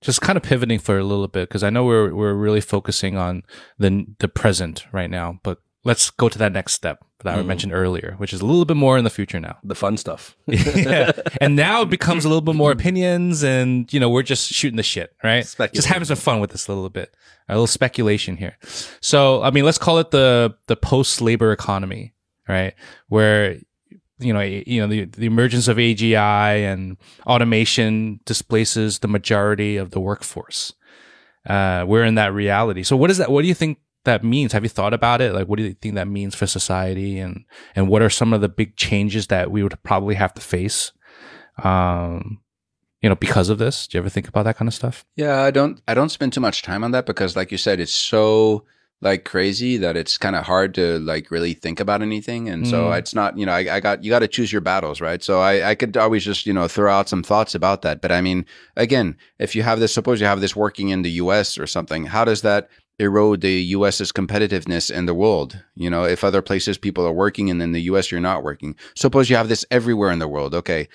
just 0.00 0.20
kind 0.20 0.36
of 0.36 0.42
pivoting 0.42 0.78
for 0.78 0.98
a 0.98 1.04
little 1.04 1.26
bit 1.28 1.48
because 1.48 1.62
I 1.64 1.70
know 1.70 1.84
we're 1.84 2.14
we're 2.14 2.34
really 2.34 2.60
focusing 2.60 3.16
on 3.16 3.42
the 3.78 4.06
the 4.20 4.28
present 4.28 4.86
right 4.92 5.10
now, 5.10 5.40
but 5.42 5.58
let's 5.84 6.10
go 6.10 6.28
to 6.28 6.38
that 6.38 6.52
next 6.52 6.74
step 6.74 7.04
that 7.24 7.34
I 7.34 7.42
Mhm. 7.42 7.46
mentioned 7.46 7.72
earlier, 7.72 8.14
which 8.18 8.32
is 8.32 8.40
a 8.40 8.46
little 8.46 8.64
bit 8.64 8.76
more 8.76 8.98
in 8.98 9.04
the 9.04 9.10
future 9.10 9.40
now. 9.40 9.56
the 9.64 9.74
fun 9.74 9.96
stuff 9.96 10.36
yeah. 10.46 11.12
And 11.40 11.56
now 11.56 11.82
it 11.82 11.90
becomes 11.90 12.24
a 12.24 12.28
little 12.28 12.42
bit 12.42 12.54
more 12.54 12.70
opinions 12.72 13.42
and 13.42 13.90
you 13.92 13.98
know, 14.00 14.10
we're 14.10 14.22
just 14.22 14.48
shooting 14.52 14.76
the 14.76 14.82
shit, 14.82 15.14
right? 15.24 15.44
Just 15.72 15.88
having 15.88 16.04
some 16.04 16.16
fun 16.16 16.40
with 16.40 16.50
this 16.50 16.68
a 16.68 16.72
little 16.72 16.90
bit. 16.90 17.14
A 17.48 17.54
little 17.54 17.66
speculation 17.68 18.36
here. 18.36 18.56
So, 19.00 19.40
I 19.42 19.50
mean, 19.50 19.64
let's 19.64 19.78
call 19.78 19.98
it 20.00 20.10
the 20.10 20.54
the 20.66 20.74
post-labor 20.76 21.52
economy, 21.52 22.12
right? 22.48 22.74
Where 23.08 23.56
you 24.18 24.32
know, 24.32 24.40
you 24.40 24.80
know, 24.80 24.86
the 24.88 25.04
the 25.04 25.26
emergence 25.26 25.68
of 25.68 25.76
AGI 25.78 26.64
and 26.72 26.96
automation 27.26 28.18
displaces 28.24 28.98
the 29.00 29.08
majority 29.08 29.76
of 29.76 29.90
the 29.90 30.00
workforce. 30.00 30.72
Uh, 31.48 31.84
we're 31.86 32.02
in 32.04 32.16
that 32.16 32.32
reality. 32.32 32.82
So, 32.82 32.96
what 32.96 33.10
is 33.10 33.18
that? 33.18 33.30
What 33.30 33.42
do 33.42 33.48
you 33.48 33.54
think 33.54 33.78
that 34.06 34.24
means? 34.24 34.52
Have 34.52 34.64
you 34.64 34.68
thought 34.68 34.92
about 34.94 35.20
it? 35.20 35.32
Like, 35.32 35.46
what 35.46 35.58
do 35.58 35.62
you 35.64 35.74
think 35.74 35.94
that 35.94 36.08
means 36.08 36.34
for 36.34 36.46
society, 36.46 37.18
and 37.20 37.44
and 37.76 37.88
what 37.88 38.02
are 38.02 38.10
some 38.10 38.32
of 38.32 38.40
the 38.40 38.48
big 38.48 38.74
changes 38.76 39.28
that 39.28 39.50
we 39.50 39.62
would 39.62 39.80
probably 39.84 40.16
have 40.16 40.34
to 40.34 40.40
face? 40.40 40.92
Um, 41.62 42.40
you 43.02 43.08
know, 43.08 43.14
because 43.16 43.48
of 43.48 43.58
this. 43.58 43.86
Do 43.86 43.96
you 43.96 44.02
ever 44.02 44.08
think 44.08 44.28
about 44.28 44.44
that 44.44 44.56
kind 44.56 44.68
of 44.68 44.74
stuff? 44.74 45.04
Yeah, 45.16 45.40
I 45.42 45.50
don't 45.50 45.80
I 45.86 45.94
don't 45.94 46.08
spend 46.10 46.32
too 46.32 46.40
much 46.40 46.62
time 46.62 46.82
on 46.82 46.90
that 46.92 47.06
because 47.06 47.36
like 47.36 47.52
you 47.52 47.58
said, 47.58 47.78
it's 47.80 47.92
so 47.92 48.64
like 49.02 49.24
crazy 49.24 49.76
that 49.76 49.94
it's 49.94 50.16
kind 50.16 50.34
of 50.34 50.46
hard 50.46 50.74
to 50.74 50.98
like 51.00 51.30
really 51.30 51.52
think 51.52 51.78
about 51.80 52.00
anything. 52.00 52.48
And 52.48 52.66
so 52.66 52.86
Mm. 52.86 52.98
it's 52.98 53.14
not, 53.14 53.36
you 53.36 53.44
know, 53.44 53.52
I, 53.52 53.76
I 53.76 53.80
got 53.80 54.02
you 54.02 54.08
got 54.10 54.20
to 54.20 54.28
choose 54.28 54.50
your 54.50 54.62
battles, 54.62 55.02
right? 55.02 55.22
So 55.22 55.40
I, 55.40 55.70
I 55.70 55.74
could 55.74 55.96
always 55.98 56.24
just, 56.24 56.46
you 56.46 56.54
know, 56.54 56.66
throw 56.66 56.90
out 56.90 57.08
some 57.08 57.22
thoughts 57.22 57.54
about 57.54 57.82
that. 57.82 58.00
But 58.00 58.10
I 58.10 58.22
mean, 58.22 58.46
again, 58.74 59.16
if 59.38 59.54
you 59.54 59.62
have 59.62 59.80
this 59.80 59.92
suppose 59.92 60.18
you 60.20 60.26
have 60.26 60.40
this 60.40 60.56
working 60.56 60.88
in 60.88 61.02
the 61.02 61.10
US 61.22 61.58
or 61.58 61.66
something, 61.66 62.06
how 62.06 62.24
does 62.24 62.40
that 62.42 62.68
erode 62.98 63.40
the 63.40 63.60
US's 63.76 64.12
competitiveness 64.12 64.90
in 64.90 65.06
the 65.06 65.14
world. 65.14 65.62
You 65.74 65.90
know, 65.90 66.04
if 66.04 66.24
other 66.24 66.42
places 66.42 66.78
people 66.78 67.06
are 67.06 67.12
working 67.12 67.50
and 67.50 67.60
in 67.62 67.72
the 67.72 67.82
US 67.82 68.10
you're 68.10 68.20
not 68.20 68.42
working. 68.42 68.74
Suppose 68.94 69.28
you 69.28 69.36
have 69.36 69.48
this 69.48 69.64
everywhere 69.70 70.10
in 70.10 70.18
the 70.18 70.28
world. 70.28 70.54
Okay. 70.54 70.88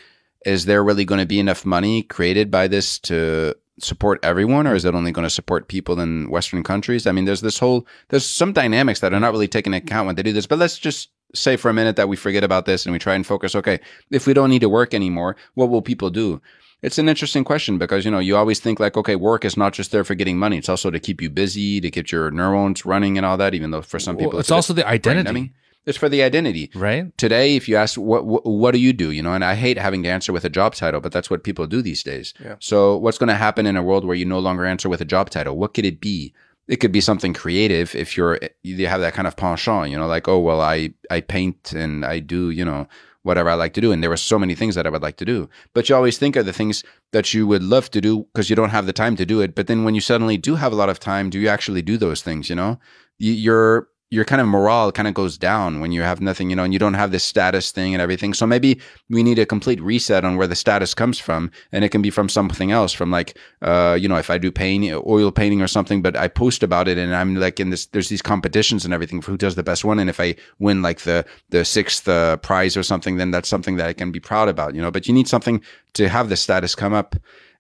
Is 0.46 0.66
there 0.66 0.84
really 0.84 1.06
going 1.06 1.22
to 1.22 1.28
be 1.28 1.40
enough 1.40 1.66
money 1.66 2.02
created 2.04 2.50
by 2.50 2.68
this 2.68 2.98
to 3.00 3.56
support 3.80 4.20
everyone 4.24 4.68
or 4.68 4.76
is 4.76 4.86
it 4.86 4.96
only 4.96 5.12
going 5.12 5.26
to 5.26 5.30
support 5.30 5.68
people 5.68 6.00
in 6.00 6.30
western 6.30 6.64
countries? 6.64 7.06
I 7.06 7.12
mean, 7.12 7.26
there's 7.26 7.42
this 7.42 7.60
whole 7.60 7.86
there's 8.10 8.26
some 8.26 8.54
dynamics 8.54 9.02
that 9.02 9.14
are 9.14 9.20
not 9.20 9.32
really 9.32 9.48
taken 9.48 9.74
into 9.74 9.86
account 9.86 10.08
when 10.08 10.16
they 10.16 10.24
do 10.24 10.34
this. 10.34 10.48
But 10.48 10.60
let's 10.60 10.80
just 10.80 11.10
say 11.34 11.56
for 11.56 11.70
a 11.70 11.74
minute 11.74 11.96
that 11.96 12.10
we 12.10 12.16
forget 12.16 12.44
about 12.44 12.66
this 12.66 12.86
and 12.86 12.94
we 12.94 13.00
try 13.00 13.16
and 13.16 13.26
focus, 13.26 13.56
okay, 13.56 13.80
if 14.10 14.28
we 14.28 14.34
don't 14.34 14.50
need 14.50 14.62
to 14.62 14.70
work 14.70 14.94
anymore, 14.94 15.36
what 15.54 15.70
will 15.70 15.82
people 15.82 16.10
do? 16.10 16.42
It's 16.82 16.98
an 16.98 17.08
interesting 17.08 17.44
question 17.44 17.78
because, 17.78 18.06
you 18.06 18.12
know, 18.12 18.20
you 18.20 18.36
always 18.36 18.60
think 18.60 18.80
like, 18.80 18.98
okay, 18.98 19.16
work 19.16 19.46
is 19.46 19.56
not 19.56 19.74
just 19.74 19.92
there 19.92 20.04
for 20.04 20.16
getting 20.16 20.38
money. 20.38 20.58
It's 20.58 20.70
also 20.70 20.90
to 20.90 21.00
keep 21.00 21.22
you 21.22 21.30
busy, 21.30 21.80
to 21.80 21.92
get 21.92 22.12
your 22.12 22.32
neurons 22.32 22.86
running 22.86 23.18
and 23.18 23.26
all 23.26 23.38
that, 23.38 23.54
even 23.54 23.70
though 23.72 23.84
for 23.84 24.00
some 24.00 24.18
people 24.18 24.32
Well, 24.34 24.40
it's 24.40 24.52
also 24.52 24.74
the 24.74 24.88
identity. 24.88 25.54
It's 25.86 25.98
for 25.98 26.10
the 26.10 26.22
identity. 26.22 26.70
right? 26.76 27.16
Today, 27.18 27.56
if 27.56 27.68
you 27.68 27.76
ask 27.76 28.00
what, 28.00 28.26
what 28.26 28.46
what 28.46 28.72
do 28.72 28.80
you 28.80 28.94
do, 28.94 29.10
you 29.10 29.24
know, 29.24 29.34
and 29.34 29.44
I 29.44 29.56
hate 29.56 29.80
having 29.80 30.04
to 30.04 30.10
answer 30.10 30.32
with 30.32 30.46
a 30.46 30.50
job 30.50 30.76
title, 30.76 31.02
but 31.02 31.12
that's 31.12 31.30
what 31.32 31.44
people 31.44 31.66
do 31.66 31.82
these 31.82 32.04
days. 32.04 32.36
Yeah. 32.44 32.56
So, 32.60 32.98
what's 32.98 33.18
going 33.18 33.30
to 33.30 33.36
happen 33.36 33.66
in 33.66 33.76
a 33.76 33.82
world 33.82 34.06
where 34.06 34.16
you 34.16 34.26
no 34.26 34.38
longer 34.38 34.66
answer 34.66 34.90
with 34.90 35.02
a 35.02 35.06
job 35.06 35.32
title? 35.32 35.58
What 35.58 35.74
could 35.74 35.86
it 35.86 36.00
be? 36.00 36.34
It 36.68 36.76
could 36.78 36.92
be 36.92 37.02
something 37.02 37.34
creative 37.34 37.96
if 37.96 38.16
you're 38.16 38.40
you 38.62 38.86
have 38.88 39.02
that 39.02 39.14
kind 39.16 39.28
of 39.28 39.36
penchant, 39.36 39.90
you 39.90 39.98
know, 39.98 40.06
like 40.08 40.28
oh 40.28 40.38
well, 40.40 40.62
I 40.62 40.94
I 41.10 41.22
paint 41.22 41.74
and 41.74 42.06
I 42.06 42.20
do 42.20 42.52
you 42.52 42.64
know 42.64 42.88
whatever 43.24 43.50
I 43.50 43.54
like 43.54 43.74
to 43.74 43.82
do, 43.82 43.92
and 43.92 44.02
there 44.02 44.10
were 44.10 44.18
so 44.18 44.40
many 44.40 44.56
things 44.56 44.76
that 44.76 44.88
I 44.88 44.90
would 44.90 45.02
like 45.02 45.18
to 45.18 45.26
do. 45.26 45.50
But 45.74 45.90
you 45.90 45.96
always 45.96 46.18
think 46.18 46.36
of 46.36 46.46
the 46.46 46.54
things 46.54 46.84
that 47.12 47.34
you 47.34 47.46
would 47.48 47.64
love 47.64 47.92
to 47.92 48.02
do 48.02 48.28
because 48.34 48.50
you 48.50 48.56
don't 48.56 48.70
have 48.70 48.86
the 48.86 48.94
time 48.94 49.16
to 49.18 49.26
do 49.26 49.42
it. 49.42 49.56
But 49.56 49.68
then 49.68 49.84
when 49.84 49.96
you 49.96 50.02
suddenly 50.02 50.38
do 50.38 50.56
have 50.56 50.72
a 50.72 50.76
lot 50.76 50.90
of 50.90 51.00
time, 51.00 51.30
do 51.30 51.40
you 51.40 51.48
actually 51.48 51.82
do 51.82 51.98
those 51.98 52.22
things? 52.22 52.50
You 52.50 52.56
know, 52.56 52.80
you, 53.20 53.88
your 54.12 54.26
kind 54.26 54.42
of 54.42 54.48
morale 54.48 54.92
kind 54.92 55.08
of 55.08 55.14
goes 55.14 55.38
down 55.38 55.80
when 55.80 55.94
you 55.94 56.02
have 56.02 56.20
nothing, 56.20 56.50
you 56.50 56.56
know, 56.56 56.66
and 56.66 56.74
you 56.74 56.80
don't 56.80 56.96
have 56.96 57.12
this 57.12 57.24
status 57.24 57.72
thing 57.72 57.94
and 57.94 58.02
everything. 58.02 58.34
So 58.34 58.46
maybe 58.46 58.80
we 59.10 59.24
need 59.24 59.40
a 59.40 59.46
complete 59.46 59.82
reset 59.82 60.26
on 60.26 60.36
where 60.36 60.48
the 60.48 60.56
status 60.56 60.94
comes 60.94 61.18
from, 61.18 61.50
and 61.72 61.86
it 61.86 61.90
can 61.90 62.02
be 62.02 62.10
from 62.10 62.28
something 62.28 62.74
else, 62.74 62.92
from 62.92 63.10
like, 63.10 63.38
uh, 63.62 63.98
you 64.00 64.10
know, 64.10 64.18
if 64.18 64.30
I 64.30 64.38
do 64.38 64.52
painting, 64.52 64.94
oil 65.08 65.32
painting 65.32 65.62
or 65.62 65.68
something, 65.68 66.02
but 66.02 66.18
I 66.18 66.28
post 66.28 66.62
about 66.62 66.90
it, 66.90 66.98
and 66.98 67.16
I'm 67.16 67.36
like 67.36 67.62
in 67.62 67.70
this, 67.70 67.86
there's 67.86 68.10
these 68.10 68.22
competitions 68.22 68.84
and 68.84 68.94
everything 68.94 69.22
for 69.22 69.32
who 69.32 69.38
does 69.38 69.56
the 69.56 69.64
best 69.64 69.86
one, 69.86 69.98
and 69.98 70.10
if 70.10 70.20
I 70.20 70.36
win 70.60 70.82
like 70.82 71.00
the 71.02 71.26
the 71.50 71.64
sixth 71.64 72.06
uh, 72.10 72.36
prize 72.38 72.76
or 72.76 72.84
something, 72.84 73.16
then 73.16 73.32
that's 73.32 73.48
something 73.48 73.78
that 73.78 73.88
I 73.88 73.94
can 73.94 74.12
be 74.12 74.20
proud 74.20 74.50
about, 74.50 74.76
you 74.76 74.82
know. 74.82 74.92
But 74.92 75.08
you 75.08 75.14
need 75.14 75.30
something 75.30 75.62
to 75.94 76.10
have 76.10 76.28
the 76.28 76.36
status 76.36 76.76
come 76.76 76.94
up, 76.94 77.16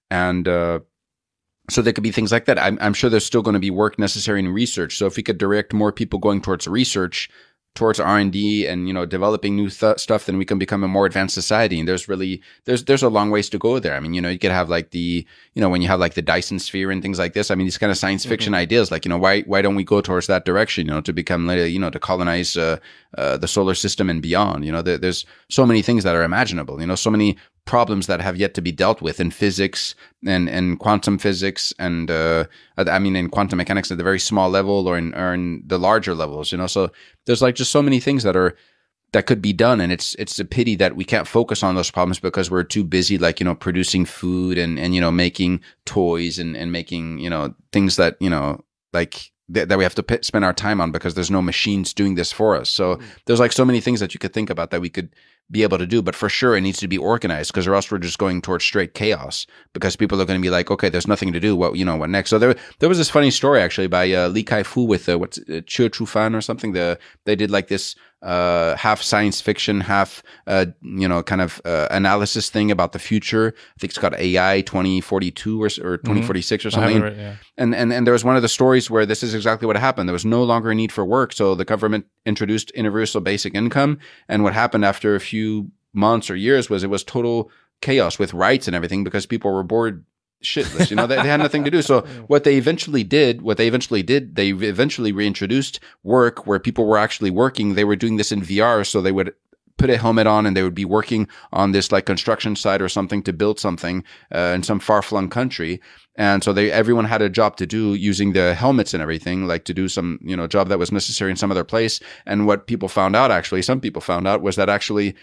and 0.10 0.49
uh, 0.49 0.82
so 1.72 1.81
there 1.81 1.93
could 1.93 2.03
be 2.03 2.11
things 2.11 2.31
like 2.31 2.45
that. 2.45 2.60
I'm, 2.60 2.77
I'm 2.81 2.93
sure 2.93 3.10
there's 3.10 3.26
still 3.26 3.41
going 3.41 3.53
to 3.53 3.60
be 3.60 3.72
work 3.72 3.98
necessary 3.98 4.39
in 4.39 4.49
research. 4.49 4.98
So 4.98 5.06
if 5.06 5.15
we 5.15 5.23
could 5.23 5.38
direct 5.38 5.73
more 5.73 5.91
people 5.91 6.19
going 6.19 6.41
towards 6.41 6.68
research, 6.68 7.30
towards 7.73 7.99
R 8.02 8.18
and 8.18 8.31
D, 8.34 8.68
and 8.68 8.88
you 8.88 8.93
know 8.93 9.06
developing 9.06 9.56
new 9.56 9.69
th- 9.69 9.99
stuff, 9.99 10.26
then 10.26 10.38
we 10.38 10.45
can 10.45 10.60
become 10.60 10.84
a 10.84 10.88
more 10.88 11.06
advanced 11.06 11.34
society. 11.34 11.80
And 11.80 11.88
there's 11.88 12.10
really 12.10 12.41
there's 12.65 12.84
there's 12.84 13.03
a 13.03 13.10
long 13.10 13.31
ways 13.31 13.49
to 13.49 13.57
go 13.57 13.80
there. 13.80 13.95
I 13.95 13.99
mean, 13.99 14.14
you 14.14 14.22
know, 14.22 14.30
you 14.30 14.39
could 14.39 14.52
have 14.52 14.69
like 14.69 14.91
the 14.91 15.26
you 15.53 15.61
know 15.61 15.69
when 15.69 15.81
you 15.81 15.88
have 15.88 15.99
like 15.99 16.15
the 16.15 16.22
Dyson 16.22 16.60
sphere 16.60 16.91
and 16.91 17.02
things 17.02 17.18
like 17.18 17.34
this. 17.34 17.49
I 17.49 17.56
mean, 17.56 17.65
these 17.65 17.77
kind 17.77 17.91
of 17.91 17.98
science 17.98 18.26
fiction 18.26 18.53
ideas, 18.53 18.91
like 18.91 19.06
you 19.06 19.10
know, 19.10 19.18
why 19.18 19.41
why 19.41 19.61
don't 19.61 19.76
we 19.76 19.84
go 19.84 20.02
towards 20.02 20.27
that 20.27 20.45
direction? 20.45 20.88
You 20.88 20.93
know, 20.93 21.02
to 21.02 21.14
become 21.14 21.49
you 21.49 21.80
know 21.80 21.89
to 21.89 21.99
colonize 21.99 22.57
uh, 22.57 22.77
uh, 23.18 23.38
the 23.38 23.48
solar 23.48 23.76
system 23.76 24.10
and 24.10 24.22
beyond. 24.22 24.65
You 24.65 24.73
know, 24.73 24.81
there, 24.81 24.98
there's 24.98 25.26
so 25.49 25.65
many 25.65 25.81
things 25.81 26.03
that 26.03 26.15
are 26.15 26.23
imaginable. 26.23 26.81
You 26.81 26.88
know, 26.88 26.95
so 26.95 27.10
many 27.10 27.38
problems 27.65 28.07
that 28.07 28.21
have 28.21 28.35
yet 28.35 28.53
to 28.55 28.61
be 28.61 28.71
dealt 28.71 29.01
with 29.01 29.19
in 29.19 29.31
physics 29.31 29.95
and, 30.25 30.49
and 30.49 30.79
quantum 30.79 31.17
physics 31.17 31.73
and 31.77 32.09
uh, 32.09 32.45
I 32.77 32.99
mean 32.99 33.15
in 33.15 33.29
quantum 33.29 33.57
mechanics 33.57 33.91
at 33.91 33.97
the 33.97 34.03
very 34.03 34.19
small 34.19 34.49
level 34.49 34.88
or 34.88 34.97
in 34.97 35.13
or 35.13 35.33
in 35.33 35.63
the 35.65 35.77
larger 35.77 36.15
levels, 36.15 36.51
you 36.51 36.57
know. 36.57 36.67
So 36.67 36.91
there's 37.25 37.41
like 37.41 37.55
just 37.55 37.71
so 37.71 37.81
many 37.81 37.99
things 37.99 38.23
that 38.23 38.35
are 38.35 38.55
that 39.13 39.25
could 39.25 39.41
be 39.41 39.53
done 39.53 39.81
and 39.81 39.91
it's 39.91 40.15
it's 40.15 40.39
a 40.39 40.45
pity 40.45 40.75
that 40.75 40.95
we 40.95 41.03
can't 41.03 41.27
focus 41.27 41.63
on 41.63 41.75
those 41.75 41.91
problems 41.91 42.19
because 42.19 42.49
we're 42.49 42.63
too 42.63 42.83
busy 42.83 43.17
like 43.17 43.39
you 43.39 43.43
know 43.43 43.55
producing 43.55 44.05
food 44.05 44.57
and 44.57 44.79
and 44.79 44.95
you 44.95 45.01
know 45.01 45.11
making 45.11 45.59
toys 45.85 46.39
and 46.39 46.55
and 46.55 46.71
making 46.71 47.19
you 47.19 47.29
know 47.29 47.53
things 47.71 47.97
that 47.97 48.15
you 48.19 48.29
know 48.29 48.63
like 48.93 49.31
that, 49.49 49.67
that 49.67 49.77
we 49.77 49.83
have 49.83 49.95
to 49.95 50.03
p- 50.03 50.19
spend 50.21 50.45
our 50.45 50.53
time 50.53 50.79
on 50.79 50.91
because 50.91 51.13
there's 51.13 51.31
no 51.31 51.41
machines 51.41 51.93
doing 51.93 52.15
this 52.15 52.31
for 52.31 52.55
us 52.55 52.69
so 52.69 52.99
there's 53.25 53.39
like 53.39 53.51
so 53.51 53.65
many 53.65 53.81
things 53.81 53.99
that 53.99 54.13
you 54.13 54.19
could 54.19 54.33
think 54.33 54.49
about 54.49 54.71
that 54.71 54.81
we 54.81 54.89
could 54.89 55.13
be 55.52 55.64
able 55.64 55.78
to 55.78 55.86
do 55.86 56.02
but 56.02 56.15
for 56.15 56.30
sure 56.30 56.56
it 56.56 56.61
needs 56.61 56.80
to 56.80 56.88
be 56.88 56.98
organized 56.98 57.52
because 57.52 57.68
or 57.68 57.76
else 57.76 57.91
we're 57.91 57.98
just 57.98 58.18
going 58.18 58.41
towards 58.41 58.64
straight 58.64 58.94
chaos 58.94 59.45
because 59.73 59.95
people 59.95 60.22
are 60.22 60.26
going 60.26 60.40
to 60.40 60.45
be 60.45 60.49
like 60.49 60.72
okay 60.72 60.90
there's 60.90 61.07
nothing 61.07 61.34
to 61.34 61.40
do. 61.40 61.56
What 61.56 61.76
you 61.76 61.86
know 61.86 61.95
what 61.95 62.10
next? 62.10 62.30
So 62.30 62.40
there 62.40 62.56
there 62.80 62.90
was 62.90 62.98
this 62.98 63.10
funny 63.10 63.32
story 63.32 63.61
actually 63.61 63.88
by 63.88 64.11
uh, 64.11 64.28
Li 64.30 64.44
Kai 64.44 64.64
Fu 64.64 64.84
with 64.84 65.07
uh, 65.10 65.18
what's 65.18 65.40
uh, 65.49 65.61
Che 65.65 65.90
Chu 65.90 66.06
Fan 66.06 66.36
or 66.36 66.41
something 66.41 66.73
the 66.73 66.99
they 67.26 67.36
did 67.36 67.52
like 67.52 67.68
this 67.68 67.95
uh, 68.22 68.76
half 68.76 69.02
science 69.02 69.41
fiction, 69.41 69.81
half 69.81 70.22
uh, 70.48 70.68
you 70.81 71.07
know, 71.07 71.23
kind 71.23 71.41
of 71.41 71.61
uh, 71.65 71.88
analysis 71.91 72.49
thing 72.49 72.72
about 72.72 72.91
the 72.91 72.99
future. 72.99 73.53
I 73.56 73.80
think 73.80 73.91
it's 73.91 73.98
called 73.98 74.15
AI 74.18 74.61
twenty 74.61 75.02
forty 75.02 75.31
two 75.31 75.61
or 75.61 75.69
or 75.81 75.98
twenty 75.98 76.22
forty 76.22 76.41
six 76.41 76.65
or 76.65 76.72
something. 76.72 77.02
read- 77.02 77.18
yeah. 77.18 77.35
And, 77.57 77.73
and 77.73 77.91
and 77.91 78.06
there 78.06 78.14
was 78.14 78.23
one 78.23 78.35
of 78.35 78.41
the 78.41 78.49
stories 78.49 78.89
where 78.89 79.06
this 79.06 79.23
is 79.23 79.34
exactly 79.34 79.65
what 79.65 79.76
happened. 79.77 80.07
There 80.07 80.14
was 80.14 80.26
no 80.26 80.43
longer 80.43 80.72
a 80.72 80.76
need 80.76 80.91
for 80.91 81.06
work, 81.06 81.34
so 81.34 81.56
the 81.56 81.65
government 81.65 82.06
introduced 82.26 82.72
universal 82.76 83.22
basic 83.22 83.56
income. 83.56 83.99
And 84.27 84.43
what 84.43 84.53
happened 84.53 84.85
after 84.85 85.15
a 85.15 85.19
few 85.19 85.72
months 85.93 86.30
or 86.30 86.35
years 86.35 86.69
was 86.69 86.84
it 86.84 86.89
was 86.89 87.03
total 87.03 87.52
chaos 87.81 88.19
with 88.19 88.34
rights 88.34 88.68
and 88.68 88.76
everything 88.76 89.03
because 89.03 89.26
people 89.26 89.52
were 89.52 89.64
bored 89.64 90.06
shitless. 90.43 90.89
You 90.89 90.95
know, 90.95 91.07
they, 91.07 91.15
they 91.15 91.27
had 91.27 91.39
nothing 91.39 91.63
to 91.63 91.72
do. 91.72 91.81
So 91.81 92.01
what 92.27 92.43
they 92.43 92.55
eventually 92.55 93.03
did, 93.03 93.41
what 93.41 93.57
they 93.57 93.68
eventually 93.68 94.03
did, 94.03 94.35
they 94.35 94.49
eventually 94.49 95.11
reintroduced 95.11 95.80
work 96.03 96.45
where 96.45 96.59
people 96.59 96.85
were 96.85 96.97
actually 96.97 97.31
working. 97.31 97.76
They 97.76 97.84
were 97.84 97.95
doing 97.95 98.18
this 98.18 98.31
in 98.31 98.41
VR, 98.41 98.85
so 98.85 99.01
they 99.01 99.11
would 99.11 99.34
put 99.77 99.89
a 99.89 99.97
helmet 99.97 100.27
on 100.27 100.45
and 100.45 100.55
they 100.55 100.61
would 100.61 100.76
be 100.76 100.85
working 100.85 101.27
on 101.51 101.72
this 101.72 101.91
like 101.91 102.05
construction 102.05 102.55
site 102.55 102.81
or 102.81 102.89
something 102.89 103.23
to 103.23 103.34
build 103.34 103.59
something 103.59 104.03
uh, 104.34 104.53
in 104.55 104.61
some 104.61 104.80
far 104.80 105.01
flung 105.01 105.27
country. 105.27 105.81
And 106.15 106.43
so 106.43 106.53
they 106.53 106.72
everyone 106.72 107.05
had 107.05 107.22
a 107.22 107.30
job 107.30 107.57
to 107.57 107.65
do 107.65 107.95
using 107.95 108.34
the 108.34 108.53
helmets 108.53 108.93
and 108.93 109.01
everything, 109.01 109.47
like 109.47 109.65
to 109.65 109.73
do 109.73 109.88
some 109.88 110.19
you 110.22 110.35
know 110.35 110.45
job 110.45 110.69
that 110.69 110.80
was 110.80 110.91
necessary 110.91 111.31
in 111.31 111.38
some 111.38 111.51
other 111.51 111.63
place. 111.63 111.99
And 112.26 112.45
what 112.45 112.68
people 112.68 112.89
found 112.89 113.15
out, 113.15 113.31
actually, 113.31 113.61
some 113.61 113.81
people 113.81 114.01
found 114.01 114.27
out 114.27 114.41
was 114.41 114.55
that 114.55 114.69
actually 114.69 115.15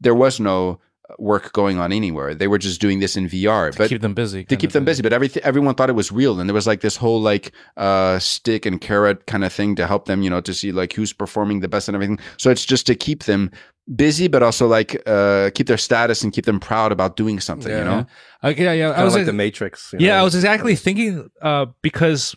there 0.00 0.14
was 0.14 0.38
no 0.38 0.78
work 1.18 1.52
going 1.52 1.78
on 1.78 1.92
anywhere. 1.92 2.34
They 2.34 2.48
were 2.48 2.58
just 2.58 2.80
doing 2.80 3.00
this 3.00 3.16
in 3.16 3.28
VR. 3.28 3.76
but 3.76 3.88
keep 3.88 4.00
them 4.00 4.14
busy. 4.14 4.44
to 4.44 4.56
keep 4.56 4.72
them 4.72 4.80
thing. 4.82 4.84
busy. 4.86 5.02
But 5.02 5.12
everything, 5.12 5.42
everyone 5.42 5.74
thought 5.74 5.90
it 5.90 5.94
was 5.94 6.10
real, 6.10 6.40
and 6.40 6.48
there 6.48 6.54
was 6.54 6.66
like 6.66 6.80
this 6.80 6.96
whole 6.96 7.20
like 7.20 7.52
uh, 7.76 8.18
stick 8.18 8.64
and 8.66 8.80
carrot 8.80 9.26
kind 9.26 9.44
of 9.44 9.52
thing 9.52 9.74
to 9.76 9.86
help 9.86 10.06
them, 10.06 10.22
you 10.22 10.30
know, 10.30 10.40
to 10.40 10.54
see 10.54 10.72
like 10.72 10.92
who's 10.94 11.12
performing 11.12 11.60
the 11.60 11.68
best 11.68 11.88
and 11.88 11.94
everything. 11.94 12.18
So 12.38 12.50
it's 12.50 12.64
just 12.64 12.86
to 12.86 12.94
keep 12.94 13.24
them 13.24 13.50
busy, 13.96 14.28
but 14.28 14.42
also 14.42 14.66
like 14.66 15.02
uh, 15.06 15.50
keep 15.54 15.66
their 15.66 15.76
status 15.76 16.22
and 16.24 16.32
keep 16.32 16.46
them 16.46 16.58
proud 16.58 16.90
about 16.90 17.16
doing 17.16 17.38
something. 17.38 17.70
You 17.70 17.84
know, 17.84 18.06
Okay, 18.42 18.64
yeah, 18.64 18.72
yeah. 18.72 18.90
I 18.90 18.92
Kind 18.94 19.00
of 19.00 19.04
was 19.04 19.14
like 19.14 19.20
like, 19.20 19.26
the 19.26 19.32
Matrix. 19.34 19.92
you 19.92 20.06
yeah, 20.06 20.14
know? 20.14 20.20
I 20.20 20.22
was 20.24 20.34
exactly 20.34 20.74
thinking 20.74 21.30
uh, 21.42 21.66
because 21.82 22.34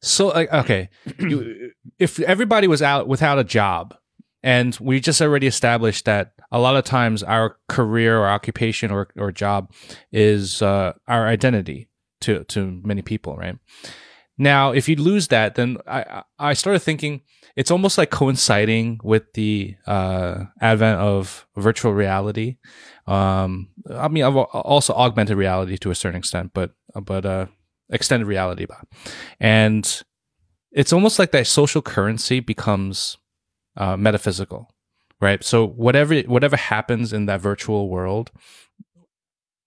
so 0.00 0.28
like 0.28 0.50
okay, 0.52 0.88
you, 1.18 1.70
if 1.98 2.18
everybody 2.20 2.66
was 2.66 2.80
out 2.82 3.08
without 3.08 3.38
a 3.38 3.44
job, 3.44 3.94
and 4.42 4.76
we 4.80 5.00
just 5.00 5.20
already 5.20 5.46
established 5.46 6.06
that 6.06 6.32
a 6.52 6.58
lot 6.58 6.76
of 6.76 6.84
times 6.84 7.22
our 7.22 7.56
career 7.68 8.18
or 8.18 8.28
occupation 8.28 8.90
or 8.90 9.08
or 9.16 9.32
job 9.32 9.72
is 10.12 10.62
uh, 10.62 10.92
our 11.08 11.26
identity 11.26 11.88
to 12.20 12.44
to 12.44 12.80
many 12.84 13.02
people, 13.02 13.36
right? 13.36 13.56
Now, 14.38 14.72
if 14.72 14.88
you 14.88 14.96
lose 14.96 15.28
that, 15.28 15.54
then 15.54 15.78
I 15.86 16.22
I 16.38 16.54
started 16.54 16.80
thinking 16.80 17.22
it's 17.56 17.70
almost 17.70 17.98
like 17.98 18.10
coinciding 18.10 19.00
with 19.04 19.32
the 19.34 19.76
uh, 19.86 20.44
advent 20.60 21.00
of 21.00 21.46
virtual 21.56 21.92
reality. 21.92 22.56
Um, 23.06 23.68
I 23.90 24.08
mean, 24.08 24.24
also 24.24 24.94
augmented 24.94 25.36
reality 25.36 25.76
to 25.78 25.90
a 25.90 25.94
certain 25.94 26.18
extent, 26.18 26.52
but 26.54 26.72
but 26.94 27.26
uh, 27.26 27.46
extended 27.90 28.26
reality, 28.26 28.66
and 29.38 30.02
it's 30.72 30.92
almost 30.92 31.18
like 31.18 31.32
that 31.32 31.46
social 31.46 31.82
currency 31.82 32.40
becomes 32.40 33.18
uh, 33.76 33.96
metaphysical, 33.96 34.72
right? 35.20 35.42
So 35.44 35.66
whatever 35.66 36.20
whatever 36.20 36.56
happens 36.56 37.12
in 37.12 37.26
that 37.26 37.40
virtual 37.40 37.88
world, 37.88 38.30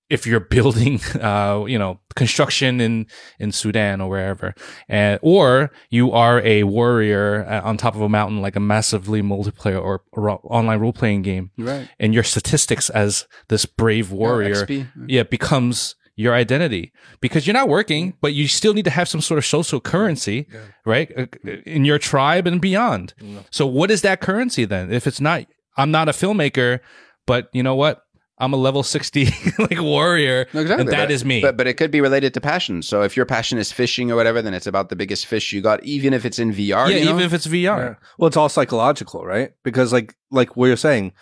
if 0.09 0.27
you're 0.27 0.39
building, 0.57 0.99
uh, 1.21 1.65
you 1.67 1.77
know, 1.79 1.99
construction 2.15 2.79
in 2.81 3.07
in 3.39 3.51
Sudan 3.51 4.01
or 4.01 4.09
wherever, 4.09 4.53
and 4.87 5.19
or 5.21 5.71
you 5.89 6.11
are 6.11 6.41
a 6.41 6.63
warrior 6.63 7.45
uh, 7.47 7.61
on 7.61 7.77
top 7.77 7.95
of 7.95 8.01
a 8.01 8.09
mountain, 8.09 8.41
like 8.41 8.55
a 8.55 8.59
massively 8.59 9.21
multiplayer 9.21 9.81
or, 9.81 10.03
or 10.11 10.29
online 10.29 10.79
role 10.79 10.93
playing 10.93 11.21
game, 11.21 11.51
right? 11.57 11.89
and 11.99 12.13
your 12.13 12.23
statistics 12.23 12.89
as 12.89 13.27
this 13.49 13.65
brave 13.65 14.11
warrior, 14.11 14.65
XP. 14.65 14.87
yeah, 15.07 15.23
becomes 15.23 15.95
your 16.15 16.33
identity 16.35 16.91
because 17.21 17.47
you're 17.47 17.53
not 17.55 17.67
working, 17.69 18.13
but 18.21 18.33
you 18.33 18.47
still 18.47 18.73
need 18.73 18.85
to 18.85 18.91
have 18.91 19.07
some 19.09 19.21
sort 19.21 19.37
of 19.39 19.45
social 19.45 19.79
currency, 19.79 20.47
right? 20.85 21.11
Uh, 21.17 21.25
In 21.65 21.85
your 21.85 21.97
tribe 21.99 22.45
and 22.47 22.61
beyond. 22.61 23.13
So 23.51 23.65
what 23.65 23.89
is 23.89 24.01
that 24.03 24.21
currency 24.21 24.65
then? 24.65 24.91
If 24.93 25.07
it's 25.07 25.19
not, 25.21 25.45
I'm 25.75 25.89
not 25.91 26.09
a 26.09 26.11
filmmaker, 26.11 26.79
but 27.25 27.49
you 27.53 27.63
know 27.63 27.75
what? 27.75 28.01
I'm 28.39 28.51
a 28.51 28.57
level 28.57 28.83
60 28.83 29.25
like 29.59 29.79
warrior, 29.79 30.47
No, 30.53 30.61
exactly. 30.61 30.81
and 30.81 30.91
that 30.91 31.05
but, 31.07 31.11
is 31.11 31.23
me. 31.23 31.39
But 31.41 31.55
but 31.55 31.67
it 31.67 31.75
could 31.75 31.91
be 31.91 32.01
related 32.01 32.33
to 32.33 32.41
passion. 32.41 32.81
So 32.81 33.01
if 33.03 33.15
your 33.15 33.25
passion 33.27 33.57
is 33.57 33.71
fishing 33.71 34.11
or 34.11 34.15
whatever, 34.15 34.41
then 34.41 34.53
it's 34.53 34.67
about 34.67 34.89
the 34.89 34.95
biggest 34.95 35.27
fish 35.27 35.53
you 35.53 35.61
got, 35.61 35.83
even 35.83 36.13
if 36.13 36.25
it's 36.25 36.39
in 36.39 36.51
VR. 36.51 36.89
yeah, 36.89 36.97
you 36.97 37.05
know? 37.05 37.11
even 37.11 37.21
if 37.23 37.33
it's 37.33 37.47
VR. 37.47 37.77
Yeah. 37.77 37.95
Well, 38.17 38.27
it's 38.27 38.35
all 38.37 38.49
psychological, 38.49 39.23
right? 39.25 39.51
Because 39.63 39.93
like 39.93 40.15
like 40.31 40.57
what 40.57 40.65
you're 40.65 40.77
saying, 40.77 41.13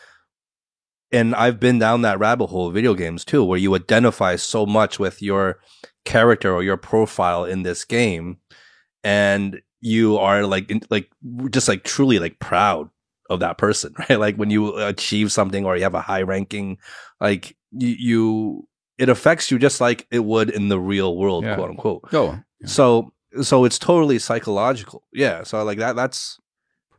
and 1.12 1.36
I've 1.36 1.60
been 1.60 1.80
down 1.80 2.02
that 2.04 2.20
rabbit 2.20 2.48
hole 2.48 2.68
of 2.68 2.74
video 2.74 2.94
games 2.94 3.26
too, 3.26 3.44
where 3.44 3.58
you 3.60 3.76
identify 3.76 4.36
so 4.38 4.66
much 4.66 5.00
with 5.00 5.22
your 5.22 5.60
character 6.06 6.54
or 6.54 6.64
your 6.64 6.78
profile 6.78 7.46
in 7.46 7.64
this 7.64 7.84
game, 7.86 8.38
and 9.04 9.62
you 9.82 10.18
are 10.18 10.46
like 10.46 10.72
like 10.90 11.10
just 11.50 11.68
like 11.68 11.84
truly 11.84 12.20
like 12.20 12.40
proud 12.40 12.90
of 13.30 13.40
that 13.40 13.58
person, 13.58 13.94
right? 14.10 14.20
Like 14.20 14.36
when 14.36 14.50
you 14.50 14.76
achieve 14.78 15.32
something 15.32 15.66
or 15.66 15.76
you 15.78 15.84
have 15.84 15.96
a 15.96 16.02
high 16.02 16.22
ranking, 16.22 16.78
like 17.20 17.56
you, 17.72 17.88
you 18.00 18.68
it 18.98 19.10
affects 19.10 19.50
you 19.50 19.58
just 19.58 19.82
like 19.82 20.06
it 20.12 20.20
would 20.26 20.50
in 20.50 20.70
the 20.70 20.80
real 20.80 21.18
world, 21.18 21.44
Yeah. 21.44 21.56
quote 21.56 21.70
unquote. 21.72 22.02
oh, 22.14 22.40
So 22.66 23.14
so 23.42 23.64
it's 23.66 23.80
totally 23.80 24.20
psychological. 24.20 25.04
Yeah. 25.14 25.44
So 25.44 25.64
like 25.64 25.78
that 25.80 25.96
that's 25.96 26.38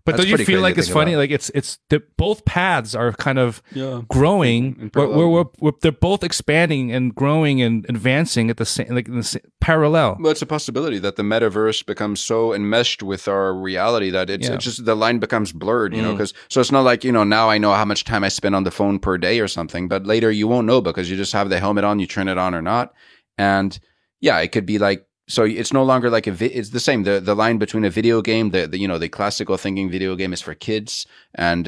But 0.04 0.16
That's 0.16 0.28
don't 0.28 0.38
you 0.40 0.44
feel 0.44 0.60
like 0.60 0.78
it's 0.78 0.88
funny? 0.88 1.12
about. 1.12 1.20
Like 1.20 1.30
it's 1.30 1.48
it's 1.54 1.78
the, 1.88 2.02
both 2.16 2.44
paths 2.44 2.94
are 2.96 3.12
kind 3.12 3.38
of 3.38 3.62
yeah. 3.72 4.02
growing. 4.08 4.76
In 4.80 4.90
We're, 4.94 5.06
we're, 5.06 5.28
we're, 5.28 5.44
we're- 5.60 5.76
they're 5.80 5.92
both 5.92 6.24
expanding 6.24 6.90
and 6.90 7.14
growing 7.14 7.62
and 7.62 7.86
advancing 7.88 8.50
at 8.50 8.56
the 8.56 8.64
same 8.66 8.88
like 8.88 9.06
in 9.06 9.16
the 9.18 9.22
same, 9.22 9.42
parallel. 9.60 10.16
Well, 10.18 10.32
it's 10.32 10.42
a 10.42 10.46
possibility 10.46 10.98
that 10.98 11.14
the 11.14 11.22
metaverse 11.22 11.86
becomes 11.86 12.20
so 12.20 12.52
enmeshed 12.52 13.02
with 13.04 13.28
our 13.28 13.54
reality 13.54 14.10
that 14.10 14.28
it's, 14.28 14.48
Yeah. 14.48 14.54
it's 14.54 14.64
just 14.64 14.84
the 14.84 14.96
line 14.96 15.20
becomes 15.20 15.52
blurred, 15.52 15.94
you 15.94 16.02
know. 16.02 16.10
Mm. 16.10 16.16
Because 16.16 16.34
so 16.48 16.60
it's 16.60 16.72
not 16.72 16.82
like 16.82 17.04
you 17.04 17.12
know 17.12 17.22
now 17.22 17.48
I 17.48 17.58
know 17.58 17.72
how 17.72 17.84
much 17.84 18.04
time 18.04 18.24
I 18.24 18.28
spend 18.28 18.56
on 18.56 18.64
the 18.64 18.72
phone 18.72 18.98
per 18.98 19.16
day 19.18 19.38
or 19.38 19.46
something, 19.46 19.86
but 19.86 20.04
later 20.04 20.32
you 20.32 20.48
won't 20.48 20.66
know 20.66 20.80
because 20.80 21.08
you 21.08 21.16
just 21.16 21.32
have 21.32 21.48
the 21.48 21.60
helmet 21.60 21.84
on, 21.84 22.00
you 22.00 22.08
turn 22.08 22.26
it 22.26 22.38
on 22.38 22.56
or 22.56 22.62
not, 22.62 22.92
and 23.38 23.78
yeah, 24.20 24.38
it 24.40 24.48
could 24.50 24.66
be 24.66 24.78
like 24.78 25.06
so 25.34 25.40
it's 25.60 25.72
no 25.72 25.84
longer 25.90 26.08
like 26.16 26.26
a 26.32 26.34
vi- 26.40 26.54
it's 26.58 26.70
the 26.76 26.84
same 26.88 27.00
the 27.08 27.14
the 27.28 27.34
line 27.42 27.56
between 27.64 27.84
a 27.84 27.90
video 27.98 28.16
game 28.30 28.46
the, 28.54 28.62
the 28.72 28.78
you 28.82 28.88
know 28.90 28.98
the 29.04 29.08
classical 29.18 29.56
thinking 29.64 29.86
video 29.96 30.12
game 30.20 30.32
is 30.36 30.42
for 30.46 30.54
kids 30.68 31.06
and 31.48 31.64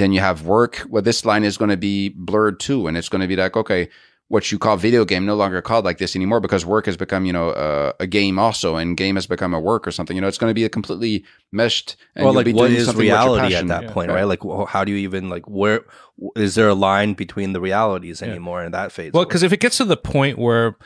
then 0.00 0.10
you 0.14 0.20
have 0.28 0.38
work 0.56 0.74
well 0.92 1.02
this 1.10 1.24
line 1.30 1.44
is 1.50 1.56
going 1.60 1.70
to 1.78 1.82
be 1.90 2.10
blurred 2.30 2.56
too 2.66 2.80
and 2.86 2.96
it's 2.98 3.08
going 3.12 3.24
to 3.26 3.30
be 3.34 3.36
like 3.44 3.56
okay 3.62 3.82
what 4.34 4.44
you 4.52 4.58
call 4.58 4.76
video 4.76 5.02
game 5.12 5.24
no 5.24 5.34
longer 5.42 5.60
called 5.62 5.84
like 5.86 5.96
this 6.02 6.14
anymore 6.14 6.38
because 6.46 6.62
work 6.74 6.84
has 6.84 6.98
become 6.98 7.24
you 7.28 7.32
know 7.32 7.48
uh, 7.66 7.92
a 7.98 8.06
game 8.06 8.38
also 8.38 8.76
and 8.76 8.96
game 8.98 9.14
has 9.16 9.26
become 9.26 9.54
a 9.54 9.60
work 9.70 9.86
or 9.88 9.90
something 9.90 10.14
you 10.16 10.20
know 10.20 10.28
it's 10.28 10.36
going 10.42 10.50
to 10.50 10.54
be 10.60 10.64
a 10.64 10.68
completely 10.78 11.24
meshed 11.50 11.96
and 12.14 12.24
well, 12.24 12.32
you'll 12.34 12.40
like 12.40 12.44
be 12.44 12.52
what 12.52 12.66
doing 12.68 12.76
is 12.78 12.84
something 12.84 12.98
with 12.98 13.06
your 13.06 13.16
reality 13.34 13.54
at 13.54 13.66
that 13.68 13.84
Yeah. 13.84 13.92
point, 13.96 14.08
Right. 14.10 14.16
right? 14.26 14.28
Like, 14.34 14.42
how 14.74 14.84
do 14.84 14.92
you 14.92 14.98
even 14.98 15.30
like 15.30 15.46
where 15.48 15.80
is 16.36 16.54
there 16.56 16.68
a 16.68 16.74
line 16.74 17.14
between 17.14 17.54
the 17.54 17.60
realities 17.60 18.20
Yeah. 18.20 18.28
anymore 18.28 18.62
in 18.66 18.72
that 18.72 18.92
phase? 18.92 19.12
Well, 19.14 19.24
because 19.24 19.42
if 19.42 19.52
it 19.54 19.60
gets 19.60 19.78
to 19.78 19.86
the 19.86 19.96
point 19.96 20.36
where 20.38 20.76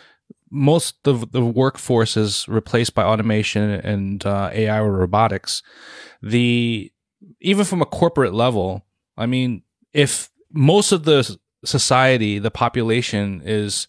most 0.52 1.06
of 1.08 1.32
the 1.32 1.42
workforce 1.42 2.16
is 2.16 2.46
replaced 2.46 2.94
by 2.94 3.02
automation 3.02 3.70
and 3.70 4.24
uh, 4.26 4.50
AI 4.52 4.80
or 4.80 4.92
robotics, 4.92 5.62
the 6.22 6.92
even 7.40 7.64
from 7.64 7.80
a 7.80 7.86
corporate 7.86 8.34
level, 8.34 8.84
I 9.16 9.26
mean, 9.26 9.62
if 9.92 10.30
most 10.52 10.92
of 10.92 11.04
the 11.04 11.38
society, 11.64 12.38
the 12.38 12.50
population 12.50 13.40
is 13.44 13.88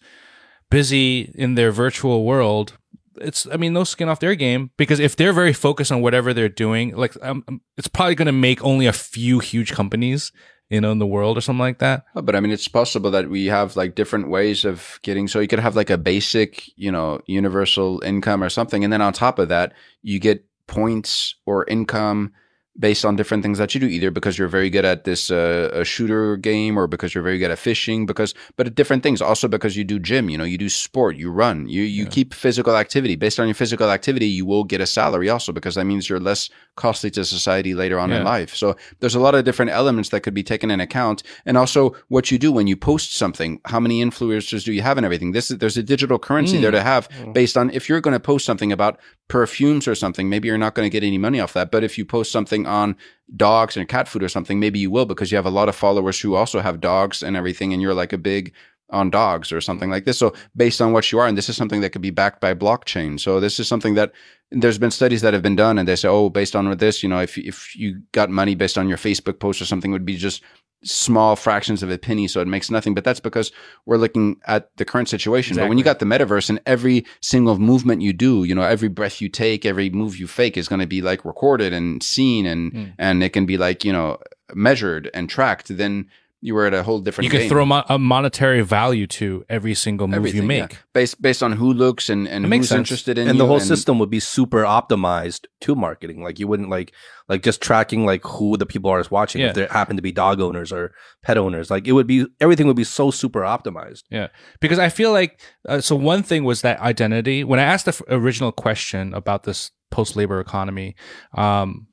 busy 0.70 1.32
in 1.34 1.54
their 1.54 1.70
virtual 1.70 2.24
world, 2.24 2.78
it's 3.20 3.46
I 3.52 3.56
mean, 3.58 3.74
no 3.74 3.84
skin 3.84 4.08
off 4.08 4.20
their 4.20 4.34
game 4.34 4.70
because 4.78 5.00
if 5.00 5.16
they're 5.16 5.32
very 5.32 5.52
focused 5.52 5.92
on 5.92 6.00
whatever 6.00 6.32
they're 6.32 6.48
doing, 6.48 6.96
like 6.96 7.14
um, 7.22 7.44
um, 7.46 7.60
it's 7.76 7.88
probably 7.88 8.14
going 8.14 8.26
to 8.26 8.32
make 8.32 8.64
only 8.64 8.86
a 8.86 8.92
few 8.92 9.38
huge 9.38 9.72
companies, 9.72 10.32
you 10.70 10.80
know, 10.80 10.92
in 10.92 10.98
the 10.98 11.06
world 11.06 11.36
or 11.36 11.40
something 11.40 11.60
like 11.60 11.78
that. 11.78 12.04
Oh, 12.14 12.22
but 12.22 12.34
I 12.34 12.40
mean, 12.40 12.52
it's 12.52 12.68
possible 12.68 13.10
that 13.10 13.28
we 13.28 13.46
have 13.46 13.76
like 13.76 13.94
different 13.94 14.28
ways 14.28 14.64
of 14.64 14.98
getting. 15.02 15.28
So 15.28 15.40
you 15.40 15.48
could 15.48 15.58
have 15.58 15.76
like 15.76 15.90
a 15.90 15.98
basic, 15.98 16.70
you 16.76 16.90
know, 16.90 17.20
universal 17.26 18.02
income 18.04 18.42
or 18.42 18.48
something, 18.48 18.84
and 18.84 18.92
then 18.92 19.02
on 19.02 19.12
top 19.12 19.38
of 19.38 19.48
that, 19.48 19.72
you 20.02 20.18
get 20.18 20.44
points 20.66 21.34
or 21.46 21.64
income 21.66 22.32
based 22.78 23.04
on 23.04 23.14
different 23.16 23.42
things 23.42 23.58
that 23.58 23.72
you 23.74 23.80
do, 23.80 23.86
either 23.86 24.10
because 24.10 24.36
you're 24.38 24.48
very 24.48 24.68
good 24.68 24.84
at 24.84 25.04
this 25.04 25.30
uh, 25.30 25.70
a 25.72 25.84
shooter 25.84 26.36
game, 26.36 26.76
or 26.76 26.86
because 26.86 27.14
you're 27.14 27.22
very 27.24 27.38
good 27.38 27.50
at 27.50 27.58
fishing. 27.58 28.04
Because, 28.06 28.34
but 28.56 28.74
different 28.74 29.02
things. 29.02 29.22
Also, 29.22 29.46
because 29.48 29.76
you 29.76 29.84
do 29.84 29.98
gym, 29.98 30.28
you 30.28 30.36
know, 30.38 30.44
you 30.44 30.58
do 30.58 30.68
sport, 30.68 31.16
you 31.16 31.30
run, 31.30 31.68
you 31.68 31.82
you 31.82 32.04
Yeah. 32.04 32.10
keep 32.10 32.34
physical 32.34 32.76
activity. 32.76 33.16
Based 33.16 33.38
on 33.38 33.46
your 33.46 33.54
physical 33.54 33.90
activity, 33.90 34.26
you 34.26 34.44
will 34.44 34.64
get 34.64 34.80
a 34.80 34.86
salary 34.86 35.28
also, 35.28 35.52
because 35.52 35.74
that 35.76 35.84
means 35.84 36.08
you're 36.08 36.20
less 36.20 36.50
costly 36.76 37.10
to 37.12 37.24
society 37.24 37.74
later 37.74 37.98
on 38.00 38.10
in 38.12 38.24
life. 38.24 38.54
So 38.56 38.74
there's 39.00 39.14
a 39.14 39.20
lot 39.20 39.34
of 39.36 39.44
different 39.44 39.70
elements 39.70 40.08
that 40.08 40.20
could 40.22 40.34
be 40.34 40.42
taken 40.42 40.70
in 40.70 40.80
account 40.80 41.22
and 41.46 41.56
also 41.56 41.94
what 42.08 42.30
you 42.32 42.38
do 42.38 42.50
when 42.50 42.66
you 42.66 42.76
post 42.76 43.14
something 43.16 43.60
how 43.66 43.78
many 43.78 44.04
influencers 44.04 44.64
do 44.64 44.72
you 44.72 44.82
have 44.82 44.96
and 44.98 45.04
everything 45.04 45.30
this 45.32 45.50
is 45.50 45.58
there's 45.58 45.76
a 45.76 45.82
digital 45.82 46.18
currency 46.18 46.56
Mm. 46.58 46.62
there 46.62 46.70
to 46.72 46.82
have 46.82 47.08
Mm. 47.10 47.32
based 47.32 47.56
on 47.56 47.70
if 47.70 47.88
you're 47.88 48.00
going 48.00 48.12
to 48.20 48.20
post 48.20 48.44
something 48.44 48.72
about 48.72 48.98
perfumes 49.28 49.86
or 49.88 49.94
something 49.94 50.28
maybe 50.28 50.48
you're 50.48 50.58
not 50.58 50.74
going 50.74 50.84
to 50.86 50.90
get 50.90 51.04
any 51.06 51.18
money 51.18 51.40
off 51.40 51.52
that 51.52 51.70
but 51.70 51.82
if 51.84 51.96
you 51.98 52.04
post 52.04 52.30
something 52.32 52.63
on 52.66 52.96
dogs 53.36 53.76
and 53.76 53.88
cat 53.88 54.06
food 54.06 54.22
or 54.22 54.28
something 54.28 54.60
maybe 54.60 54.78
you 54.78 54.90
will 54.90 55.06
because 55.06 55.32
you 55.32 55.36
have 55.36 55.46
a 55.46 55.50
lot 55.50 55.68
of 55.68 55.74
followers 55.74 56.20
who 56.20 56.34
also 56.34 56.60
have 56.60 56.80
dogs 56.80 57.22
and 57.22 57.36
everything 57.36 57.72
and 57.72 57.80
you're 57.80 57.94
like 57.94 58.12
a 58.12 58.18
big 58.18 58.52
on 58.90 59.10
dogs 59.10 59.50
or 59.52 59.60
something 59.60 59.90
like 59.90 60.04
this. 60.04 60.18
So 60.18 60.34
based 60.56 60.80
on 60.80 60.92
what 60.92 61.10
you 61.10 61.18
are, 61.18 61.26
and 61.26 61.36
this 61.36 61.48
is 61.48 61.56
something 61.56 61.80
that 61.80 61.90
could 61.90 62.02
be 62.02 62.10
backed 62.10 62.40
by 62.40 62.54
blockchain. 62.54 63.18
So 63.18 63.40
this 63.40 63.58
is 63.58 63.66
something 63.66 63.94
that 63.94 64.12
there's 64.50 64.78
been 64.78 64.90
studies 64.90 65.22
that 65.22 65.34
have 65.34 65.42
been 65.42 65.56
done, 65.56 65.78
and 65.78 65.88
they 65.88 65.96
say, 65.96 66.08
oh, 66.08 66.30
based 66.30 66.54
on 66.54 66.76
this, 66.76 67.02
you 67.02 67.08
know, 67.08 67.20
if 67.20 67.36
if 67.38 67.74
you 67.74 68.02
got 68.12 68.30
money 68.30 68.54
based 68.54 68.78
on 68.78 68.88
your 68.88 68.98
Facebook 68.98 69.40
post 69.40 69.60
or 69.60 69.64
something, 69.64 69.90
would 69.90 70.04
be 70.04 70.16
just 70.16 70.42
small 70.84 71.36
fractions 71.36 71.82
of 71.82 71.90
a 71.90 71.98
penny, 71.98 72.28
so 72.28 72.40
it 72.40 72.48
makes 72.48 72.70
nothing. 72.70 72.94
But 72.94 73.04
that's 73.04 73.20
because 73.20 73.50
we're 73.86 73.96
looking 73.96 74.36
at 74.46 74.68
the 74.76 74.84
current 74.84 75.08
situation. 75.08 75.56
But 75.56 75.68
when 75.68 75.78
you 75.78 75.84
got 75.84 75.98
the 75.98 76.06
metaverse 76.06 76.48
and 76.50 76.60
every 76.66 77.04
single 77.20 77.58
movement 77.58 78.02
you 78.02 78.12
do, 78.12 78.44
you 78.44 78.54
know, 78.54 78.62
every 78.62 78.88
breath 78.88 79.20
you 79.20 79.28
take, 79.28 79.64
every 79.64 79.90
move 79.90 80.18
you 80.18 80.26
fake 80.26 80.56
is 80.56 80.68
going 80.68 80.80
to 80.80 80.86
be 80.86 81.02
like 81.02 81.24
recorded 81.24 81.72
and 81.72 82.02
seen, 82.02 82.46
and 82.46 82.72
Mm. 82.72 82.92
and 82.98 83.22
it 83.22 83.30
can 83.32 83.46
be 83.46 83.56
like 83.56 83.84
you 83.84 83.92
know 83.92 84.18
measured 84.54 85.10
and 85.14 85.28
tracked. 85.28 85.76
Then 85.76 86.06
you 86.44 86.54
were 86.54 86.66
at 86.66 86.74
a 86.74 86.82
whole 86.82 87.00
different. 87.00 87.24
you 87.24 87.30
can 87.30 87.40
game. 87.40 87.48
throw 87.48 87.64
mo- 87.64 87.84
a 87.88 87.98
monetary 87.98 88.60
value 88.60 89.06
to 89.06 89.46
every 89.48 89.72
single 89.72 90.06
move 90.06 90.16
Everything, 90.16 90.42
you 90.42 90.52
yeah. 90.52 90.66
make. 90.66 90.78
based 90.92 91.22
based 91.22 91.42
on 91.42 91.52
who 91.52 91.72
looks 91.72 92.10
and 92.10 92.28
and 92.28 92.50
makes 92.50 92.64
who's 92.64 92.68
sense. 92.68 92.78
interested 92.80 93.16
in 93.16 93.28
and 93.28 93.40
the 93.40 93.44
you 93.44 93.48
whole 93.48 93.60
system 93.60 93.98
would 93.98 94.10
be 94.10 94.20
super 94.20 94.62
optimized 94.62 95.46
to 95.62 95.74
marketing. 95.74 96.22
Like 96.22 96.38
you 96.38 96.46
wouldn't 96.46 96.68
like 96.68 96.92
like 97.30 97.42
just 97.42 97.62
tracking 97.62 98.04
like 98.04 98.22
who 98.24 98.58
the 98.58 98.66
people 98.66 98.90
are 98.90 99.02
watching. 99.10 99.40
Yeah. 99.40 99.48
If 99.48 99.54
there 99.54 99.68
happen 99.68 99.96
to 99.96 100.02
be 100.02 100.12
dog 100.12 100.38
owners 100.42 100.70
or 100.70 100.92
pet 101.22 101.38
owners, 101.38 101.70
like 101.70 101.88
it 101.88 101.92
would 101.92 102.06
be 102.06 102.26
everything 102.42 102.66
would 102.66 102.76
be 102.76 102.84
so 102.84 103.10
super 103.10 103.40
optimized. 103.40 104.02
Yeah, 104.10 104.28
because 104.60 104.78
I 104.78 104.90
feel 104.90 105.12
like 105.12 105.40
uh, 105.66 105.80
so 105.80 105.96
one 105.96 106.22
thing 106.22 106.44
was 106.44 106.60
that 106.60 106.78
identity. 106.80 107.42
When 107.42 107.58
I 107.58 107.62
asked 107.62 107.86
the 107.86 107.92
f- 107.92 108.02
original 108.08 108.52
question 108.52 109.14
about 109.14 109.44
this 109.44 109.70
post 109.90 110.14
labor 110.14 110.40
economy, 110.40 110.94
um, 111.32 111.86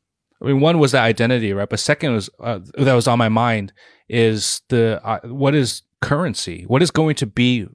I 0.44 0.48
mean, 0.48 0.60
one 0.60 0.78
was 0.80 0.92
that 0.92 1.04
identity, 1.04 1.54
right? 1.54 1.70
But 1.70 1.80
second 1.80 2.14
was 2.14 2.30
uh, 2.44 2.60
that 2.78 2.94
was 2.96 3.08
on 3.08 3.18
my 3.18 3.30
mind 3.30 3.72
is 4.12 4.62
the 4.68 5.02
uh, 5.04 5.20
what 5.24 5.56
is 5.56 5.84
currency? 6.02 6.66
What 6.68 6.82
is 6.84 6.92
going 6.92 7.16
to 7.16 7.26
be 7.26 7.68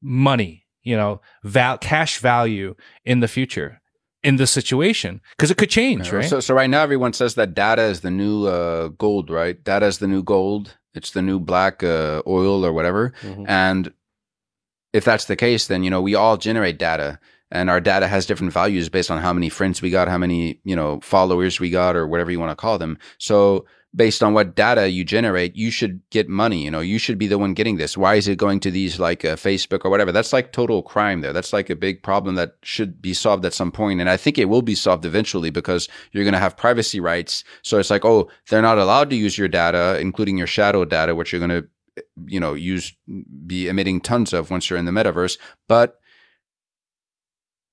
money? 0.00 0.66
You 0.82 0.96
know, 0.96 1.20
val- 1.44 1.78
cash 1.78 2.18
value 2.18 2.74
in 3.04 3.20
the 3.20 3.28
future 3.28 3.80
in 4.22 4.36
this 4.36 4.50
situation 4.50 5.20
because 5.36 5.50
it 5.50 5.58
could 5.58 5.70
change, 5.70 6.08
Yeah, 6.08 6.16
right? 6.16 6.24
So 6.28 6.40
so 6.40 6.54
right 6.54 6.70
now 6.70 6.82
everyone 6.82 7.12
says 7.12 7.34
that 7.34 7.54
data 7.54 7.82
is 7.82 8.00
the 8.00 8.10
new 8.10 8.46
uh, 8.46 8.88
gold, 8.88 9.30
right? 9.30 9.62
Data 9.62 9.86
is 9.86 9.98
the 9.98 10.08
new 10.08 10.22
gold. 10.22 10.76
It's 10.94 11.10
the 11.10 11.22
new 11.22 11.38
black 11.40 11.82
uh, 11.82 12.22
oil 12.26 12.64
or 12.64 12.72
whatever. 12.72 13.12
And 13.46 13.92
if 14.92 15.04
that's 15.04 15.24
the 15.26 15.36
case, 15.36 15.66
then 15.66 15.82
you 15.84 15.90
know 15.90 16.00
we 16.00 16.14
all 16.14 16.36
generate 16.36 16.78
data, 16.78 17.18
and 17.50 17.68
our 17.68 17.80
data 17.80 18.06
has 18.08 18.26
different 18.26 18.52
values 18.52 18.88
based 18.88 19.10
on 19.10 19.20
how 19.20 19.32
many 19.32 19.48
friends 19.48 19.82
we 19.82 19.90
got, 19.90 20.08
how 20.08 20.18
many 20.18 20.60
you 20.64 20.76
know 20.76 21.00
followers 21.00 21.60
we 21.60 21.68
got, 21.70 21.96
or 21.96 22.06
whatever 22.06 22.30
you 22.30 22.40
want 22.40 22.52
to 22.52 22.56
call 22.56 22.78
them. 22.78 22.96
So 23.18 23.66
based 23.94 24.22
on 24.22 24.34
what 24.34 24.56
data 24.56 24.88
you 24.88 25.04
generate, 25.04 25.54
you 25.54 25.70
should 25.70 26.00
get 26.10 26.28
money. 26.28 26.64
You 26.64 26.70
know, 26.70 26.80
you 26.80 26.98
should 26.98 27.18
be 27.18 27.26
the 27.26 27.38
one 27.38 27.54
getting 27.54 27.76
this. 27.76 27.96
Why 27.96 28.16
is 28.16 28.26
it 28.26 28.38
going 28.38 28.60
to 28.60 28.70
these 28.70 28.98
like 28.98 29.24
uh, 29.24 29.36
Facebook 29.36 29.84
or 29.84 29.90
whatever? 29.90 30.12
That's 30.12 30.32
like 30.32 30.52
total 30.52 30.82
crime 30.82 31.20
there. 31.20 31.32
That's 31.32 31.52
like 31.52 31.70
a 31.70 31.76
big 31.76 32.02
problem 32.02 32.34
that 32.34 32.56
should 32.62 33.00
be 33.00 33.14
solved 33.14 33.44
at 33.44 33.54
some 33.54 33.70
point. 33.70 34.00
and 34.00 34.10
I 34.10 34.16
think 34.16 34.38
it 34.38 34.48
will 34.48 34.62
be 34.62 34.74
solved 34.74 35.04
eventually 35.04 35.50
because 35.50 35.88
you're 36.12 36.24
going 36.24 36.34
to 36.34 36.40
have 36.40 36.56
privacy 36.56 37.00
rights. 37.00 37.44
So 37.62 37.78
it's 37.78 37.90
like, 37.90 38.04
oh, 38.04 38.28
they're 38.50 38.62
not 38.62 38.78
allowed 38.78 39.10
to 39.10 39.16
use 39.16 39.38
your 39.38 39.48
data, 39.48 39.98
including 40.00 40.38
your 40.38 40.46
shadow 40.46 40.84
data, 40.84 41.14
which 41.14 41.32
you're 41.32 41.46
going 41.46 41.62
to 41.62 41.68
you 42.26 42.40
know 42.40 42.54
use 42.54 42.92
be 43.46 43.68
emitting 43.68 44.00
tons 44.00 44.32
of 44.32 44.50
once 44.50 44.68
you're 44.68 44.78
in 44.78 44.84
the 44.84 44.90
metaverse 44.90 45.38
but 45.68 46.00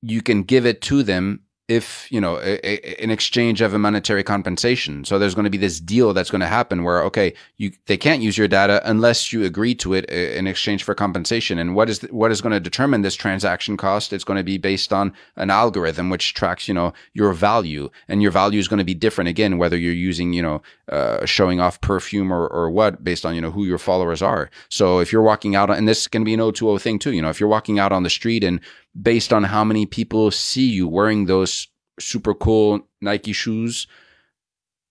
you 0.03 0.21
can 0.21 0.43
give 0.43 0.65
it 0.65 0.79
to 0.81 1.01
them 1.01 1.41
if 1.71 2.11
you 2.11 2.19
know 2.19 2.37
a, 2.41 3.01
an 3.01 3.09
exchange 3.09 3.61
of 3.61 3.73
a 3.73 3.79
monetary 3.79 4.23
compensation. 4.23 5.05
So 5.05 5.17
there's 5.17 5.33
going 5.33 5.45
to 5.45 5.49
be 5.49 5.57
this 5.57 5.79
deal 5.79 6.13
that's 6.13 6.29
going 6.29 6.41
to 6.41 6.47
happen 6.47 6.83
where 6.83 7.01
okay 7.03 7.33
you 7.55 7.71
they 7.85 7.95
can't 7.95 8.21
use 8.21 8.37
your 8.37 8.49
data 8.49 8.81
unless 8.83 9.31
you 9.31 9.45
agree 9.45 9.73
to 9.75 9.93
it 9.93 10.05
uh, 10.11 10.37
in 10.39 10.47
exchange 10.47 10.83
for 10.83 10.93
compensation. 10.93 11.57
And 11.57 11.73
what 11.73 11.89
is 11.89 11.99
the, 11.99 12.07
what 12.07 12.29
is 12.29 12.41
going 12.41 12.51
to 12.51 12.59
determine 12.59 13.03
this 13.03 13.15
transaction 13.15 13.77
cost? 13.77 14.11
It's 14.11 14.25
going 14.25 14.37
to 14.37 14.43
be 14.43 14.57
based 14.57 14.91
on 14.91 15.13
an 15.37 15.49
algorithm 15.49 16.09
which 16.09 16.33
tracks 16.33 16.67
you 16.67 16.73
know 16.73 16.91
your 17.13 17.31
value. 17.31 17.89
And 18.09 18.21
your 18.21 18.31
value 18.31 18.59
is 18.59 18.67
going 18.67 18.79
to 18.79 18.91
be 18.93 18.93
different 18.93 19.29
again 19.29 19.57
whether 19.57 19.77
you're 19.77 19.93
using 19.93 20.33
you 20.33 20.41
know 20.41 20.61
uh, 20.89 21.25
showing 21.25 21.61
off 21.61 21.79
perfume 21.79 22.33
or, 22.33 22.47
or 22.47 22.69
what 22.69 23.01
based 23.01 23.25
on 23.25 23.33
you 23.33 23.41
know 23.41 23.51
who 23.51 23.63
your 23.63 23.77
followers 23.77 24.21
are. 24.21 24.49
So 24.67 24.99
if 24.99 25.13
you're 25.13 25.21
walking 25.21 25.55
out 25.55 25.69
and 25.69 25.87
this 25.87 26.07
can 26.07 26.25
be 26.25 26.33
an 26.33 26.41
o2o 26.41 26.81
thing 26.81 26.99
too 26.99 27.13
you 27.13 27.21
know 27.21 27.29
if 27.29 27.39
you're 27.39 27.55
walking 27.57 27.79
out 27.79 27.93
on 27.93 28.03
the 28.03 28.09
street 28.09 28.43
and 28.43 28.59
based 28.99 29.31
on 29.31 29.43
how 29.45 29.63
many 29.63 29.85
people 29.85 30.31
see 30.31 30.67
you 30.67 30.87
wearing 30.87 31.25
those 31.25 31.67
super 31.99 32.33
cool 32.33 32.87
Nike 33.01 33.33
shoes. 33.33 33.87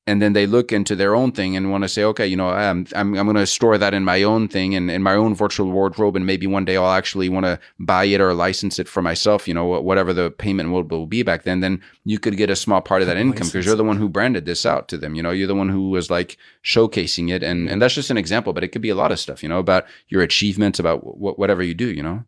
And 0.06 0.20
then 0.20 0.32
they 0.32 0.47
look 0.47 0.72
into 0.72 0.97
their 0.97 1.14
own 1.14 1.31
thing 1.31 1.56
and 1.56 1.70
want 1.70 1.85
to 1.85 1.89
say, 1.89 2.02
okay, 2.02 2.27
you 2.27 2.36
know, 2.36 2.48
I'm, 2.48 2.85
I'm, 2.97 3.16
I'm 3.16 3.27
going 3.27 3.36
to 3.36 3.47
store 3.47 3.78
that 3.78 3.94
in 3.94 4.02
my 4.02 4.24
own 4.24 4.48
thing 4.48 4.74
and 4.74 4.90
in 4.90 5.05
my 5.05 5.14
own 5.14 5.36
virtual 5.36 5.70
wardrobe. 5.70 6.16
And 6.16 6.27
maybe 6.27 6.48
one 6.48 6.64
day 6.64 6.77
I'll 6.77 6.90
actually 6.90 7.28
want 7.28 7.47
to 7.47 7.60
buy 7.78 8.05
it 8.06 8.20
or 8.20 8.35
license 8.35 8.81
it 8.81 8.89
for 8.89 9.02
myself, 9.02 9.47
you 9.47 9.55
know, 9.55 9.66
whatever 9.66 10.12
the 10.12 10.31
payment 10.32 10.72
will, 10.72 10.82
will 10.82 11.06
be 11.06 11.22
back 11.22 11.44
then. 11.44 11.60
Then 11.60 11.81
you 12.05 12.18
could 12.18 12.36
get 12.36 12.51
a 12.51 12.56
small 12.56 12.81
part 12.81 13.02
of 13.02 13.09
that 13.09 13.18
income 13.18 13.47
because 13.47 13.66
you're 13.66 13.77
the 13.77 13.85
one 13.85 13.98
who 13.98 14.09
branded 14.09 14.47
this 14.47 14.66
out 14.66 14.89
to 14.89 14.98
them. 14.98 15.14
You 15.14 15.22
know, 15.22 15.31
you're 15.31 15.47
the 15.47 15.55
one 15.55 15.68
who 15.68 15.90
was 15.90 16.10
like 16.10 16.39
showcasing 16.64 17.31
it. 17.31 17.44
And, 17.44 17.68
and 17.68 17.81
that's 17.81 17.94
just 17.94 18.10
an 18.10 18.18
example, 18.18 18.52
but 18.52 18.64
it 18.64 18.68
could 18.68 18.82
be 18.82 18.89
a 18.90 18.97
lot 18.97 19.12
of 19.12 19.20
stuff, 19.20 19.44
you 19.44 19.48
know, 19.48 19.60
about 19.60 19.85
your 20.09 20.22
achievements, 20.22 20.81
about 20.81 21.18
whatever 21.18 21.62
you 21.62 21.74
do, 21.74 21.86
you 21.86 22.02
know? 22.02 22.24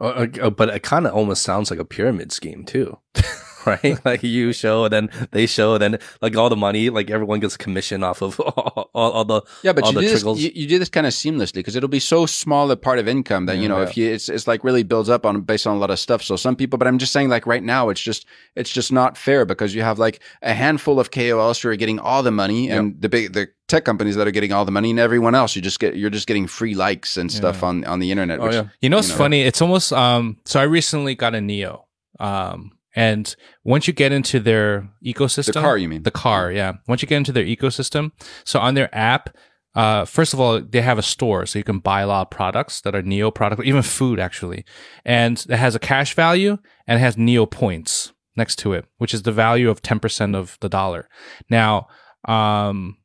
Uh, 0.00 0.26
uh, 0.42 0.50
but 0.50 0.68
it 0.68 0.82
kind 0.82 1.06
of 1.06 1.14
almost 1.14 1.42
sounds 1.42 1.70
like 1.70 1.80
a 1.80 1.84
pyramid 1.84 2.32
scheme 2.32 2.64
too. 2.64 2.98
right? 3.66 3.98
like 4.04 4.22
you 4.22 4.52
show, 4.52 4.88
then 4.88 5.10
they 5.32 5.46
show, 5.46 5.76
then 5.76 5.98
like 6.22 6.36
all 6.36 6.48
the 6.48 6.56
money, 6.56 6.88
like 6.88 7.10
everyone 7.10 7.40
gets 7.40 7.56
commission 7.56 8.02
off 8.02 8.22
of 8.22 8.40
all, 8.40 8.90
all, 8.94 9.12
all 9.12 9.24
the 9.24 9.42
yeah. 9.62 9.72
But 9.72 9.86
you 9.86 10.00
do, 10.00 10.08
this, 10.08 10.24
you, 10.24 10.50
you, 10.54 10.66
do 10.68 10.78
this 10.78 10.88
kind 10.88 11.06
of 11.06 11.12
seamlessly 11.12 11.54
because 11.54 11.76
it'll 11.76 11.88
be 11.88 12.00
so 12.00 12.24
small 12.24 12.70
a 12.70 12.76
part 12.76 12.98
of 12.98 13.08
income 13.08 13.46
that 13.46 13.58
you 13.58 13.68
know 13.68 13.78
yeah. 13.78 13.88
if 13.88 13.96
you 13.96 14.10
it's 14.10 14.28
it's 14.28 14.46
like 14.46 14.64
really 14.64 14.84
builds 14.84 15.08
up 15.08 15.26
on 15.26 15.42
based 15.42 15.66
on 15.66 15.76
a 15.76 15.78
lot 15.78 15.90
of 15.90 15.98
stuff. 15.98 16.22
So 16.22 16.36
some 16.36 16.56
people, 16.56 16.78
but 16.78 16.88
I'm 16.88 16.98
just 16.98 17.12
saying 17.12 17.28
like 17.28 17.46
right 17.46 17.62
now 17.62 17.88
it's 17.88 18.00
just 18.00 18.26
it's 18.54 18.70
just 18.70 18.92
not 18.92 19.18
fair 19.18 19.44
because 19.44 19.74
you 19.74 19.82
have 19.82 19.98
like 19.98 20.20
a 20.42 20.54
handful 20.54 21.00
of 21.00 21.10
KOLs 21.10 21.60
who 21.60 21.68
are 21.68 21.76
getting 21.76 21.98
all 21.98 22.22
the 22.22 22.30
money 22.30 22.70
and 22.70 22.92
yep. 22.92 23.00
the 23.00 23.08
big 23.08 23.32
the 23.32 23.48
tech 23.68 23.84
companies 23.84 24.16
that 24.16 24.26
are 24.26 24.32
getting 24.32 24.52
all 24.52 24.64
the 24.64 24.72
money 24.72 24.90
and 24.90 24.98
everyone 24.98 25.34
else 25.34 25.56
you 25.56 25.62
just 25.62 25.80
get 25.80 25.96
you're 25.96 26.10
just 26.10 26.26
getting 26.26 26.46
free 26.46 26.74
likes 26.74 27.16
and 27.16 27.32
stuff 27.32 27.60
yeah. 27.62 27.68
on 27.68 27.84
on 27.84 27.98
the 27.98 28.10
internet. 28.10 28.40
Oh, 28.40 28.50
yeah. 28.50 28.68
You 28.80 28.88
know 28.88 28.98
it's 28.98 29.08
you 29.08 29.14
know, 29.14 29.18
funny? 29.18 29.42
It's 29.42 29.60
almost 29.60 29.92
um. 29.92 30.38
So 30.44 30.60
I 30.60 30.64
recently 30.64 31.14
got 31.14 31.34
a 31.34 31.38
NIO. 31.38 31.82
Um, 32.18 32.72
and 32.94 33.36
once 33.62 33.86
you 33.86 33.92
get 33.92 34.10
into 34.10 34.40
their 34.40 34.88
ecosystem, 35.04 35.52
the 35.52 35.60
car, 35.60 35.76
you 35.76 35.88
mean? 35.88 36.02
The 36.02 36.10
car, 36.10 36.50
yeah. 36.50 36.74
Once 36.88 37.02
you 37.02 37.08
get 37.08 37.18
into 37.18 37.32
their 37.32 37.44
ecosystem, 37.44 38.12
so 38.44 38.58
on 38.58 38.72
their 38.72 38.92
app, 38.96 39.36
uh, 39.74 40.06
first 40.06 40.32
of 40.32 40.40
all, 40.40 40.62
they 40.62 40.80
have 40.80 40.98
a 40.98 41.02
store, 41.02 41.44
so 41.44 41.58
you 41.58 41.62
can 41.62 41.78
buy 41.78 42.00
a 42.00 42.06
lot 42.06 42.22
of 42.22 42.30
products 42.30 42.80
that 42.80 42.94
are 42.94 43.02
NIO 43.02 43.32
products, 43.32 43.62
even 43.66 43.82
food 43.82 44.18
actually, 44.18 44.64
and 45.04 45.44
it 45.50 45.56
has 45.56 45.74
a 45.74 45.78
cash 45.78 46.14
value 46.14 46.56
and 46.86 46.96
it 46.96 47.00
has 47.00 47.16
NIO 47.16 47.48
points 47.48 48.14
next 48.34 48.56
to 48.60 48.72
it, 48.72 48.86
which 48.96 49.12
is 49.12 49.24
the 49.24 49.32
value 49.32 49.68
of 49.68 49.82
ten 49.82 50.00
percent 50.00 50.34
of 50.34 50.56
the 50.62 50.70
dollar. 50.70 51.10
Now, 51.50 51.88
um, 52.24 52.96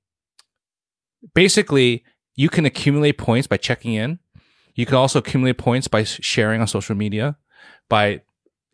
basically, 1.34 2.04
you 2.36 2.50
can 2.50 2.66
accumulate 2.66 3.18
points 3.18 3.48
by 3.48 3.58
checking 3.58 3.94
in. 3.94 4.20
You 4.76 4.86
can 4.86 4.96
also 4.96 5.20
accumulate 5.20 5.58
points 5.58 5.88
by 5.88 6.04
sharing 6.04 6.62
on 6.62 6.68
social 6.68 6.96
media, 6.96 7.38
by 7.90 8.22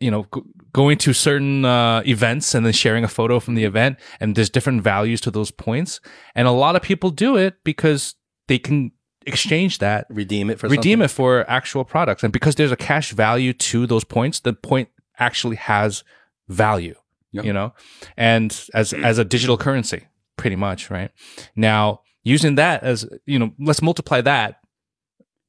you 0.00 0.10
know, 0.10 0.26
g- 0.32 0.42
going 0.72 0.96
to 0.98 1.12
certain 1.12 1.64
uh, 1.64 2.02
events 2.06 2.54
and 2.54 2.64
then 2.64 2.72
sharing 2.72 3.04
a 3.04 3.08
photo 3.08 3.40
from 3.40 3.54
the 3.56 3.64
event, 3.64 3.98
and 4.20 4.36
there's 4.36 4.50
different 4.50 4.82
values 4.82 5.20
to 5.22 5.30
those 5.30 5.50
points. 5.50 6.00
And 6.34 6.46
a 6.46 6.52
lot 6.52 6.76
of 6.76 6.82
people 6.82 7.10
do 7.10 7.36
it 7.36 7.56
because 7.64 8.14
they 8.46 8.58
can 8.58 8.92
exchange 9.26 9.78
that, 9.78 10.06
redeem 10.08 10.50
it 10.50 10.58
for 10.58 10.68
redeem 10.68 11.00
something. 11.00 11.04
it 11.04 11.10
for 11.10 11.50
actual 11.50 11.84
products, 11.84 12.22
and 12.22 12.32
because 12.32 12.54
there's 12.54 12.72
a 12.72 12.76
cash 12.76 13.12
value 13.12 13.52
to 13.52 13.86
those 13.86 14.04
points, 14.04 14.40
the 14.40 14.52
point 14.52 14.88
actually 15.18 15.56
has 15.56 16.04
value. 16.48 16.94
Yep. 17.32 17.44
You 17.44 17.52
know, 17.52 17.74
and 18.16 18.58
as 18.72 18.92
as 18.94 19.18
a 19.18 19.24
digital 19.24 19.58
currency, 19.58 20.06
pretty 20.36 20.56
much, 20.56 20.90
right? 20.90 21.10
Now, 21.56 22.00
using 22.28 22.56
that 22.56 22.82
as 22.82 23.08
you 23.26 23.38
know, 23.38 23.52
let's 23.58 23.82
multiply 23.82 24.20
that 24.20 24.60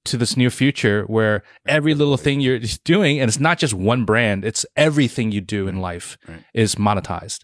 to 0.06 0.18
this 0.18 0.38
near 0.38 0.50
future 0.50 1.04
where 1.04 1.44
every 1.68 1.94
little 1.94 2.18
thing 2.18 2.40
you're 2.40 2.60
doing, 2.84 3.20
and 3.20 3.28
it's 3.28 3.40
not 3.40 3.60
just 3.60 3.74
one 3.74 4.06
brand, 4.06 4.46
it's 4.46 4.66
everything 4.76 5.32
you 5.32 5.42
do 5.42 5.68
in 5.68 5.82
life 5.82 6.18
right. 6.28 6.44
is 6.54 6.76
monetized. 6.76 7.44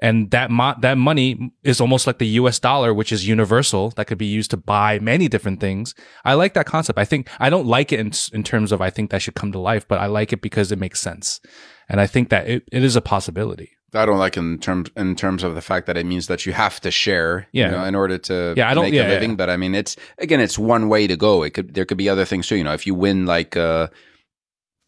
And 0.00 0.30
that 0.30 0.50
mo- 0.50 0.74
that 0.82 0.98
money 0.98 1.52
is 1.62 1.80
almost 1.80 2.06
like 2.06 2.18
the 2.18 2.26
US 2.40 2.58
dollar, 2.58 2.92
which 2.92 3.12
is 3.12 3.26
universal, 3.26 3.90
that 3.96 4.06
could 4.06 4.18
be 4.18 4.26
used 4.26 4.50
to 4.50 4.58
buy 4.58 4.98
many 4.98 5.26
different 5.26 5.58
things. 5.58 5.94
I 6.22 6.34
like 6.34 6.52
that 6.52 6.66
concept. 6.66 6.98
I 6.98 7.06
think 7.06 7.30
I 7.40 7.48
don't 7.48 7.66
like 7.66 7.92
it 7.92 8.00
in, 8.00 8.12
in 8.32 8.42
terms 8.42 8.72
of 8.72 8.82
I 8.82 8.90
think 8.90 9.10
that 9.10 9.22
should 9.22 9.34
come 9.34 9.52
to 9.52 9.58
life, 9.58 9.88
but 9.88 9.98
I 9.98 10.06
like 10.06 10.34
it 10.34 10.42
because 10.42 10.70
it 10.70 10.78
makes 10.78 11.00
sense. 11.00 11.40
And 11.88 11.98
I 11.98 12.06
think 12.06 12.28
that 12.28 12.46
it, 12.46 12.64
it 12.70 12.84
is 12.84 12.96
a 12.96 13.00
possibility. 13.00 13.75
I 13.94 14.04
don't 14.04 14.18
like 14.18 14.36
in 14.36 14.58
terms 14.58 14.90
in 14.96 15.14
terms 15.14 15.42
of 15.42 15.54
the 15.54 15.62
fact 15.62 15.86
that 15.86 15.96
it 15.96 16.06
means 16.06 16.26
that 16.26 16.44
you 16.44 16.52
have 16.52 16.80
to 16.80 16.90
share, 16.90 17.46
yeah. 17.52 17.66
you 17.66 17.72
know, 17.72 17.84
in 17.84 17.94
order 17.94 18.18
to 18.18 18.54
yeah, 18.56 18.68
I 18.68 18.74
don't, 18.74 18.84
make 18.84 18.94
yeah, 18.94 19.06
a 19.06 19.08
living. 19.08 19.30
Yeah. 19.30 19.36
But 19.36 19.50
I 19.50 19.56
mean, 19.56 19.74
it's 19.74 19.96
again, 20.18 20.40
it's 20.40 20.58
one 20.58 20.88
way 20.88 21.06
to 21.06 21.16
go. 21.16 21.42
It 21.42 21.50
could 21.50 21.74
there 21.74 21.84
could 21.84 21.96
be 21.96 22.08
other 22.08 22.24
things 22.24 22.48
too. 22.48 22.56
You 22.56 22.64
know, 22.64 22.72
if 22.72 22.86
you 22.86 22.94
win 22.94 23.26
like 23.26 23.56
uh, 23.56 23.88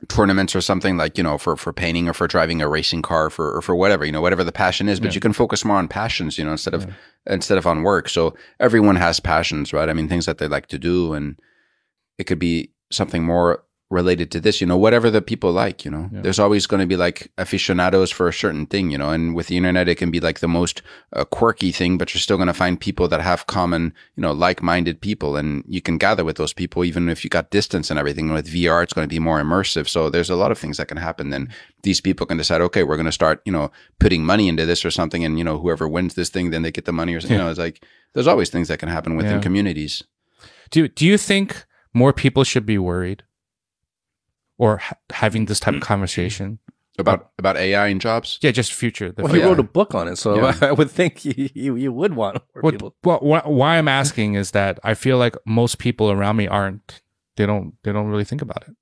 tournaments 0.09 0.55
or 0.55 0.61
something 0.61 0.97
like 0.97 1.17
you 1.17 1.25
know 1.25 1.39
for 1.39 1.57
for 1.57 1.73
painting 1.73 2.09
or 2.09 2.13
for 2.13 2.27
driving 2.27 2.61
a 2.61 2.69
racing 2.69 3.03
car 3.03 3.31
for 3.31 3.57
or 3.57 3.63
for 3.63 3.75
whatever 3.77 4.05
you 4.05 4.13
know 4.13 4.21
whatever 4.21 4.45
the 4.45 4.53
passion 4.53 4.89
is, 4.89 5.01
but 5.01 5.15
you 5.15 5.21
can 5.21 5.33
focus 5.33 5.65
more 5.65 5.77
on 5.77 5.89
passions, 5.89 6.37
you 6.37 6.45
know, 6.45 6.53
instead 6.53 6.75
of 6.75 6.87
instead 7.27 7.59
of 7.59 7.67
on 7.67 7.83
work. 7.83 8.09
So 8.09 8.35
everyone 8.59 8.97
has 8.97 9.21
passions, 9.21 9.73
right? 9.73 9.89
I 9.89 9.93
mean, 9.93 10.09
things 10.09 10.27
that 10.27 10.39
they 10.39 10.49
like 10.49 10.67
to 10.69 10.79
do, 10.79 11.13
and 11.15 11.39
it 12.19 12.25
could 12.25 12.39
be 12.39 12.73
something 12.91 13.25
more 13.25 13.65
related 13.91 14.31
to 14.31 14.41
this, 14.41 14.61
you 14.61 14.67
know, 14.67 14.77
whatever 14.77 15.11
the 15.11 15.23
people 15.23 15.51
like, 15.51 15.83
you 15.83 15.91
know, 15.91 16.11
yeah. 16.13 16.21
there's 16.21 16.39
always 16.39 16.67
going 16.67 16.81
to 16.81 16.87
be 16.87 16.97
like 16.97 17.33
aficionados 17.39 18.11
for 18.11 18.29
a 18.29 18.33
certain 18.33 18.67
thing, 18.67 18.91
you 18.91 18.99
know, 18.99 19.09
and 19.11 19.35
with 19.35 19.47
the 19.47 19.57
internet, 19.57 19.89
it 19.89 19.95
can 19.95 20.11
be 20.11 20.21
like 20.21 20.41
the 20.41 20.49
most 20.49 20.83
uh, 21.15 21.25
quirky 21.25 21.73
thing, 21.73 21.97
but 21.97 22.13
you're 22.13 22.21
still 22.21 22.37
going 22.37 22.49
to 22.49 22.55
find 22.55 22.79
people 22.79 23.09
that 23.09 23.23
have 23.23 23.47
common, 23.47 23.95
you 24.15 24.21
know, 24.21 24.33
like-minded 24.33 25.01
people 25.01 25.37
and 25.37 25.65
you 25.67 25.81
can 25.81 25.97
gather 25.97 26.23
with 26.23 26.37
those 26.37 26.53
people, 26.53 26.85
even 26.85 27.09
if 27.09 27.25
you 27.25 27.31
got 27.31 27.51
distance 27.51 27.89
and 27.91 27.99
everything 27.99 28.31
with 28.31 28.53
VR, 28.53 28.83
it's 28.83 28.93
going 28.93 29.09
to 29.09 29.15
be 29.15 29.19
more 29.19 29.41
immersive. 29.41 29.89
So 29.89 30.11
there's 30.11 30.31
a 30.31 30.37
lot 30.37 30.53
of 30.53 30.59
things 30.59 30.77
that 30.77 30.89
can 30.89 30.99
happen. 30.99 31.31
Then 31.31 31.49
these 31.83 32.03
people 32.03 32.27
can 32.27 32.37
decide, 32.37 32.61
okay, 32.61 32.83
we're 32.83 32.97
going 32.97 33.07
to 33.07 33.13
start, 33.13 33.41
you 33.47 33.53
know, 33.53 33.71
putting 34.01 34.23
money 34.23 34.49
into 34.49 34.67
this 34.67 34.85
or 34.85 34.91
something. 34.91 35.25
And, 35.25 35.39
you 35.39 35.45
know, 35.45 35.59
whoever 35.59 35.89
wins 35.89 36.13
this 36.13 36.29
thing, 36.29 36.51
then 36.51 36.61
they 36.61 36.71
get 36.71 36.85
the 36.85 36.93
money 36.93 37.15
or, 37.15 37.21
something 37.21 37.39
you 37.39 37.43
know, 37.43 37.49
it's 37.49 37.59
like, 37.59 37.83
there's 38.13 38.27
always 38.27 38.51
things 38.51 38.69
that 38.69 38.81
can 38.81 38.91
happen 38.91 39.17
within 39.17 39.37
yeah. 39.37 39.41
communities. 39.41 40.03
Do, 40.71 40.89
do 40.89 41.07
you 41.07 41.17
think 41.17 41.65
more 41.95 42.13
people 42.13 42.45
should 42.45 42.67
be 42.67 42.77
worried 42.77 43.23
or 44.59 44.79
ha- 44.79 44.97
having 45.11 45.47
this 45.47 45.61
type 45.61 45.75
of 45.75 45.81
conversation 45.81 46.59
about 46.99 47.31
about 47.39 47.57
AI 47.57 47.87
and 47.87 48.01
jobs. 48.01 48.39
Yeah, 48.43 48.51
just 48.51 48.73
future. 48.73 49.15
well, 49.17 49.33
he 49.33 49.43
wrote 49.43 49.61
a 49.61 49.63
book 49.63 49.95
on 49.95 50.09
it, 50.09 50.17
so 50.17 50.37
yeah. 50.37 50.57
I 50.69 50.73
would 50.73 50.91
think 50.91 51.25
you, 51.25 51.49
you, 51.55 51.77
you 51.77 51.93
would 51.93 52.15
want 52.15 52.43
more 52.55 52.63
what, 52.63 52.73
people. 52.73 52.95
Well, 53.05 53.19
wh- 53.19 53.49
why 53.49 53.79
I'm 53.79 53.89
asking 53.89 54.35
is 54.35 54.51
that 54.51 54.79
I 54.83 54.95
feel 54.95 55.17
like 55.17 55.37
most 55.47 55.79
people 55.79 56.11
around 56.11 56.37
me 56.37 56.47
aren't. 56.49 57.03
They 57.37 57.47
don't. 57.47 57.75
They 57.85 57.93
don't 57.93 58.09
really 58.09 58.25
think 58.25 58.43
about 58.43 58.65
it. 58.69 58.75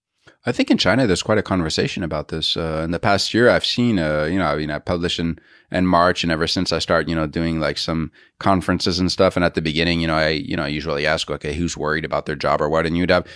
I 0.48 0.52
think 0.52 0.70
in 0.70 0.78
China 0.78 1.06
there's 1.06 1.24
quite 1.24 1.38
a 1.38 1.42
conversation 1.42 2.04
about 2.04 2.28
this. 2.28 2.56
Uh, 2.56 2.82
in 2.84 2.92
the 2.92 3.00
past 3.00 3.34
year, 3.34 3.50
I've 3.50 3.64
seen, 3.64 3.98
uh, 3.98 4.24
you 4.24 4.38
know, 4.38 4.44
I 4.44 4.56
mean, 4.56 4.70
I 4.70 4.78
published 4.78 5.18
in, 5.18 5.40
in 5.72 5.88
March, 5.88 6.22
and 6.22 6.30
ever 6.30 6.46
since 6.46 6.72
I 6.72 6.78
start, 6.78 7.08
you 7.08 7.16
know, 7.16 7.26
doing 7.26 7.58
like 7.58 7.78
some 7.78 8.12
conferences 8.38 9.00
and 9.00 9.10
stuff. 9.10 9.34
And 9.34 9.44
at 9.44 9.54
the 9.54 9.60
beginning, 9.60 10.00
you 10.00 10.06
know, 10.06 10.14
I, 10.14 10.28
you 10.28 10.56
know, 10.56 10.62
I 10.62 10.68
usually 10.68 11.04
ask, 11.04 11.28
okay, 11.32 11.52
who's 11.52 11.76
worried 11.76 12.04
about 12.04 12.26
their 12.26 12.36
job 12.36 12.60
or 12.60 12.68
what? 12.68 12.86
And 12.86 12.96
you'd 12.96 13.10
have 13.10 13.26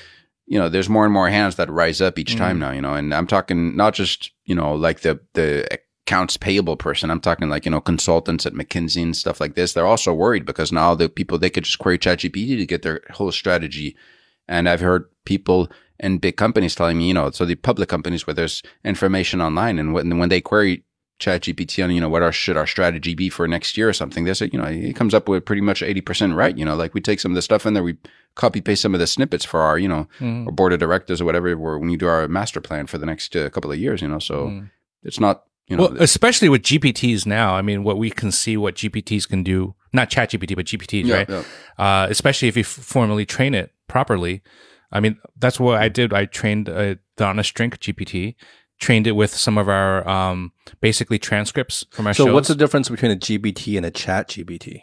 you 0.51 0.59
know, 0.59 0.69
there's 0.69 0.89
more 0.89 1.05
and 1.05 1.15
more 1.15 1.31
hands 1.31 1.55
that 1.57 1.71
rise 1.71 2.01
up 2.01 2.19
each 2.19 2.35
time 2.35 2.57
mm. 2.57 2.61
now, 2.61 2.71
you 2.73 2.83
know, 2.83 2.95
and 2.95 3.15
I'm 3.15 3.29
talking 3.29 3.77
not 3.77 3.95
just, 3.95 4.33
you 4.45 4.55
know, 4.55 4.75
like 4.75 5.01
the, 5.01 5.21
the 5.35 5.81
accounts 6.05 6.37
payable 6.37 6.77
person. 6.77 7.09
I'm 7.09 7.21
talking 7.21 7.49
like, 7.49 7.65
you 7.65 7.71
know, 7.71 7.81
consultants 7.81 8.45
at 8.47 8.53
McKinsey 8.53 9.01
and 9.01 9.17
stuff 9.17 9.41
like 9.41 9.55
this. 9.55 9.73
They're 9.73 9.87
also 9.87 10.13
worried 10.13 10.45
because 10.45 10.73
now 10.73 10.97
the 10.97 11.09
people, 11.09 11.39
they 11.39 11.51
could 11.51 11.63
just 11.63 11.79
query 11.79 12.01
ChatGPT 12.01 12.59
to 12.59 12.67
get 12.67 12.83
their 12.83 13.01
whole 13.13 13.31
strategy. 13.31 13.97
And 14.49 14.69
I've 14.69 14.81
heard 14.81 15.05
people 15.25 15.71
in 16.01 16.19
big 16.19 16.37
companies 16.37 16.75
telling 16.75 16.99
me, 16.99 17.07
you 17.07 17.15
know, 17.15 17.31
so 17.31 17.45
the 17.45 17.55
public 17.55 17.89
companies 17.89 18.27
where 18.27 18.35
there's 18.35 18.61
information 18.85 19.41
online 19.41 19.79
and 19.79 19.95
when, 19.95 20.19
when 20.19 20.31
they 20.31 20.41
query 20.41 20.83
ChatGPT 21.21 21.85
on, 21.85 21.91
you 21.93 22.01
know, 22.01 22.09
what 22.09 22.23
our 22.23 22.33
should 22.33 22.57
our 22.57 22.67
strategy 22.67 23.15
be 23.15 23.29
for 23.29 23.47
next 23.47 23.77
year 23.77 23.89
or 23.89 23.93
something. 23.93 24.25
There's 24.25 24.43
a, 24.43 24.49
you 24.49 24.59
know, 24.59 24.65
it 24.65 24.97
comes 24.97 25.15
up 25.15 25.29
with 25.29 25.45
pretty 25.45 25.63
much 25.63 25.83
80% 25.83 26.35
right. 26.35 26.57
You 26.57 26.65
know, 26.65 26.75
like 26.75 26.95
we 26.95 27.01
take 27.01 27.21
some 27.21 27.33
of 27.33 27.37
the 27.37 27.43
stuff 27.43 27.67
in 27.67 27.75
there, 27.75 27.83
we 27.83 27.97
copy 28.35 28.61
paste 28.61 28.83
some 28.83 28.95
of 28.95 29.01
the 29.01 29.07
snippets 29.07 29.45
for 29.45 29.61
our, 29.61 29.79
you 29.79 29.89
know, 29.89 30.09
mm. 30.19 30.47
our 30.47 30.53
board 30.53 30.73
of 30.73 30.81
directors 30.81 31.21
or 31.21 31.25
whatever, 31.25 31.57
when 31.79 31.91
you 31.91 31.97
do 31.97 32.09
our 32.09 32.27
master 32.27 32.61
plan 32.61 32.87
for 32.87 32.99
the 32.99 33.07
next 33.07 33.37
uh, 33.37 33.49
couple 33.51 33.71
of 33.71 33.79
years, 33.79 34.03
you 34.03 34.09
know, 34.09 34.19
so 34.19 34.49
mm. 34.49 34.71
it's 35.03 35.21
not, 35.21 35.45
you 35.67 35.77
know, 35.77 35.85
well, 35.85 36.03
especially 36.03 36.49
with 36.49 36.63
GPTs 36.63 37.27
now. 37.27 37.55
I 37.55 37.63
mean, 37.63 37.85
what 37.85 37.97
we 37.97 38.11
can 38.11 38.33
see 38.33 38.57
what 38.57 38.75
GPTs 38.75 39.29
can 39.29 39.45
do, 39.45 39.75
not 39.93 40.11
ChatGPT, 40.11 40.57
but 40.57 40.67
GPTs, 40.67 41.05
yeah, 41.05 41.15
right? 41.15 41.29
Yeah. 41.29 41.43
Uh, 41.79 42.07
especially 42.11 42.49
if 42.49 42.57
you 42.57 42.63
f- 42.63 42.67
formally 42.67 43.25
train 43.25 43.55
it 43.55 43.73
properly. 43.87 44.43
I 44.91 44.99
mean, 44.99 45.19
that's 45.39 45.61
what 45.61 45.81
I 45.81 45.89
did. 45.89 46.13
I 46.13 46.25
trained 46.25 46.69
uh, 46.69 46.97
the 47.17 47.25
Honest 47.25 47.55
Drink 47.55 47.79
GPT 47.79 48.35
trained 48.81 49.07
it 49.07 49.13
with 49.13 49.33
some 49.35 49.57
of 49.59 49.69
our 49.69 50.07
um, 50.09 50.53
basically 50.81 51.19
transcripts 51.19 51.85
from 51.91 52.07
our 52.07 52.15
So 52.15 52.27
shows. 52.27 52.35
what's 52.35 52.49
the 52.49 52.55
difference 52.55 52.89
between 52.89 53.13
a 53.13 53.17
GPT 53.17 53.77
and 53.77 53.87
a 53.87 53.91
chat 53.91 54.29
GPT? 54.29 54.83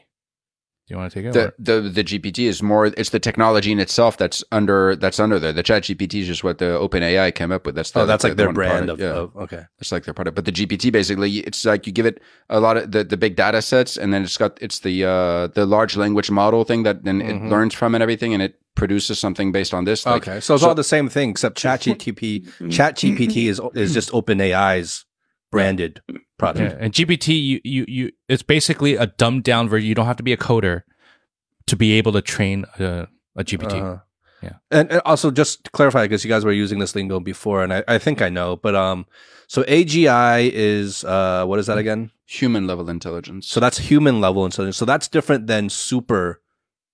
Do 0.87 0.93
you 0.93 0.99
want 0.99 1.11
to 1.11 1.21
take 1.21 1.25
it? 1.29 1.33
The, 1.33 1.53
the 1.81 1.81
the 1.89 2.01
GPT 2.03 2.45
is 2.47 2.63
more 2.63 2.85
it's 2.85 3.09
the 3.09 3.19
technology 3.19 3.73
in 3.73 3.79
itself 3.79 4.15
that's 4.15 4.41
under 4.53 4.95
that's 4.95 5.19
under 5.19 5.37
there. 5.37 5.51
The 5.51 5.61
Chat 5.61 5.83
GPT 5.83 6.21
is 6.21 6.27
just 6.27 6.45
what 6.45 6.59
the 6.59 6.77
Open 6.77 7.03
AI 7.03 7.29
came 7.31 7.51
up 7.51 7.65
with. 7.65 7.75
That's 7.75 7.91
the, 7.91 7.99
Oh, 8.01 8.05
that's 8.05 8.21
the- 8.21 8.29
like 8.29 8.37
the 8.37 8.43
their 8.45 8.53
brand 8.53 8.87
product, 8.87 8.91
of, 8.91 8.99
yeah. 8.99 9.21
of 9.21 9.35
okay. 9.43 9.65
It's 9.79 9.91
like 9.91 10.05
their 10.05 10.13
product. 10.13 10.35
But 10.35 10.45
the 10.45 10.53
GPT 10.53 10.89
basically 10.89 11.39
it's 11.39 11.65
like 11.65 11.87
you 11.87 11.91
give 11.91 12.05
it 12.05 12.21
a 12.49 12.61
lot 12.61 12.77
of 12.77 12.93
the, 12.93 13.03
the 13.03 13.17
big 13.17 13.35
data 13.35 13.61
sets 13.61 13.97
and 13.97 14.13
then 14.13 14.23
it's 14.23 14.37
got 14.37 14.57
it's 14.61 14.79
the 14.79 15.03
uh 15.03 15.47
the 15.47 15.65
large 15.65 15.97
language 15.97 16.31
model 16.31 16.63
thing 16.63 16.83
that 16.83 17.03
then 17.03 17.21
it 17.21 17.35
Mhm. 17.35 17.49
learns 17.49 17.73
from 17.73 17.93
and 17.93 18.01
everything 18.01 18.33
and 18.33 18.41
it 18.41 18.55
produces 18.75 19.19
something 19.19 19.51
based 19.51 19.73
on 19.73 19.83
this. 19.83 20.05
Like, 20.05 20.25
okay, 20.25 20.39
so 20.39 20.53
it's 20.55 20.63
all 20.63 20.75
the 20.75 20.83
same 20.85 21.09
thing 21.09 21.31
except 21.31 21.57
ChatGPT. 21.61 22.47
ChatGPT 22.61 23.47
is 23.49 23.59
is 23.73 23.93
just 23.93 24.11
OpenAI's 24.11 25.03
branded 25.51 26.01
yeah. 26.07 26.17
product. 26.37 26.77
And 26.79 26.93
GPT, 26.93 27.41
you, 27.41 27.61
you, 27.63 27.85
you, 27.87 28.11
it's 28.27 28.43
basically 28.43 28.95
a 28.95 29.07
dumbed 29.07 29.43
down 29.43 29.69
version. 29.69 29.87
You 29.87 29.95
don't 29.95 30.05
have 30.05 30.17
to 30.17 30.23
be 30.23 30.33
a 30.33 30.37
coder 30.37 30.83
to 31.67 31.75
be 31.75 31.93
able 31.93 32.11
to 32.13 32.21
train 32.21 32.65
a, 32.79 33.07
a 33.35 33.43
GPT. 33.43 33.81
Uh-huh. 33.81 33.97
Yeah. 34.41 34.53
And, 34.69 34.91
and 34.91 35.01
also 35.03 35.31
just 35.31 35.63
to 35.63 35.71
clarify, 35.71 36.03
because 36.03 36.23
you 36.23 36.29
guys 36.29 36.45
were 36.45 36.51
using 36.51 36.79
this 36.79 36.95
lingo 36.95 37.19
before, 37.19 37.63
and 37.63 37.73
I, 37.73 37.83
I 37.87 37.97
think 37.97 38.21
I 38.21 38.29
know, 38.29 38.55
but 38.55 38.75
um, 38.75 39.07
so 39.47 39.63
AGI 39.63 40.51
is 40.53 41.03
uh, 41.03 41.45
what 41.45 41.57
is 41.57 41.65
that 41.65 41.77
again? 41.77 42.11
human 42.27 42.67
level 42.67 42.89
intelligence. 42.89 43.47
So 43.47 43.59
that's 43.59 43.77
human 43.77 44.21
level 44.21 44.45
intelligence. 44.45 44.77
So 44.77 44.85
that's 44.85 45.07
different 45.07 45.47
than 45.47 45.69
super. 45.69 46.41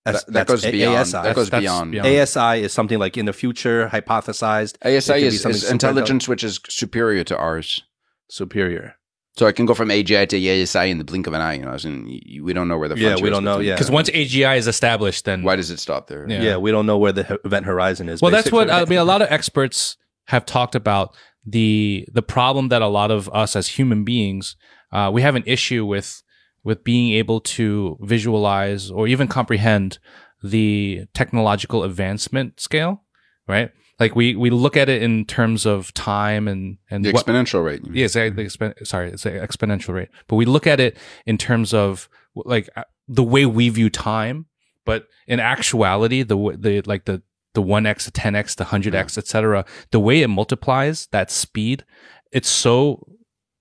that, 0.05 0.25
that 0.27 0.47
goes 0.47 0.63
beyond. 0.63 0.97
ASI. 0.97 1.11
That 1.11 1.35
goes 1.35 1.49
beyond. 1.49 1.91
beyond. 1.91 2.07
ASI 2.07 2.63
is 2.63 2.71
something 2.71 2.99
like 2.99 3.17
in 3.17 3.25
the 3.25 3.33
future, 3.33 3.89
hypothesized, 3.91 4.77
ASI 4.85 5.13
could 5.13 5.19
be 5.19 5.25
is, 5.25 5.41
something 5.41 5.55
is 5.57 5.69
intelligence 5.69 6.27
which 6.27 6.43
is 6.43 6.59
superior 6.69 7.23
to 7.25 7.37
ours. 7.37 7.83
Superior. 8.33 8.95
So 9.35 9.47
I 9.47 9.51
can 9.51 9.65
go 9.65 9.73
from 9.73 9.89
AGI 9.89 10.27
to 10.29 10.37
ASI 10.63 10.91
in 10.91 10.97
the 10.99 11.03
blink 11.03 11.25
of 11.27 11.33
an 11.33 11.41
eye. 11.41 11.53
You 11.55 11.63
know, 11.65 11.71
as 11.73 11.85
in 11.85 12.05
y- 12.05 12.39
we 12.43 12.53
don't 12.53 12.67
know 12.67 12.77
where 12.77 12.87
the 12.89 12.95
Yeah, 12.97 13.15
we 13.15 13.29
don't 13.31 13.43
know, 13.43 13.53
between- 13.57 13.67
yeah. 13.69 13.75
Because 13.75 13.89
once 13.89 14.09
AGI 14.11 14.57
is 14.57 14.67
established, 14.67 15.25
then 15.25 15.41
Why 15.43 15.55
does 15.55 15.71
it 15.71 15.79
stop 15.79 16.07
there? 16.07 16.25
Yeah. 16.29 16.41
Yeah. 16.43 16.57
we 16.57 16.69
don't 16.71 16.85
know 16.85 16.99
where 17.03 17.11
the 17.19 17.39
event 17.43 17.65
horizon 17.65 18.09
is. 18.09 18.21
well, 18.21 18.31
that's 18.31 18.51
what 18.51 18.69
I 18.69 18.85
mean. 18.85 18.99
A 18.99 19.03
lot 19.13 19.21
of 19.23 19.27
experts 19.31 19.97
have 20.27 20.45
talked 20.45 20.75
about 20.75 21.15
the 21.45 22.05
the 22.13 22.21
problem 22.21 22.69
that 22.69 22.81
a 22.81 22.87
lot 22.87 23.11
of 23.11 23.27
us 23.33 23.55
as 23.55 23.67
human 23.79 24.03
beings 24.03 24.55
uh, 24.93 25.09
we 25.15 25.21
have 25.23 25.35
an 25.35 25.43
issue 25.45 25.83
with 25.85 26.21
with 26.63 26.83
being 26.83 27.11
able 27.21 27.39
to 27.41 27.97
visualize 28.01 28.89
or 28.91 29.07
even 29.07 29.27
comprehend 29.27 29.99
the 30.43 31.05
technological 31.13 31.83
advancement 31.83 32.59
scale, 32.59 33.03
right? 33.47 33.69
Like 33.99 34.15
we 34.15 34.35
we 34.35 34.49
look 34.49 34.75
at 34.75 34.89
it 34.89 35.01
in 35.03 35.25
terms 35.25 35.65
of 35.65 35.93
time 35.93 36.47
and 36.47 36.77
and 36.89 37.05
The 37.05 37.11
what, 37.11 37.25
exponential 37.25 37.63
rate. 37.63 37.81
yeah, 37.91 38.05
it's 38.05 38.13
the 38.15 38.21
expen- 38.31 38.87
sorry, 38.87 39.09
it's 39.09 39.25
an 39.25 39.33
exponential 39.33 39.93
rate. 39.93 40.09
But 40.27 40.35
we 40.37 40.45
look 40.45 40.65
at 40.67 40.79
it 40.79 40.97
in 41.25 41.37
terms 41.37 41.73
of 41.73 42.09
like 42.35 42.69
uh, 42.75 42.83
the 43.07 43.23
way 43.23 43.45
we 43.45 43.69
view 43.69 43.89
time, 43.89 44.47
but 44.85 45.07
in 45.27 45.39
actuality, 45.39 46.23
the 46.23 46.35
the 46.59 46.81
like 46.85 47.05
the 47.05 47.21
the 47.53 47.61
one 47.61 47.85
x, 47.85 48.05
the 48.05 48.11
ten 48.11 48.33
x, 48.35 48.55
the 48.55 48.63
hundred 48.65 48.95
x, 48.95 49.15
etc. 49.17 49.63
The 49.91 49.99
way 49.99 50.21
it 50.23 50.27
multiplies 50.27 51.07
that 51.11 51.29
speed, 51.29 51.85
it's 52.31 52.49
so 52.49 53.05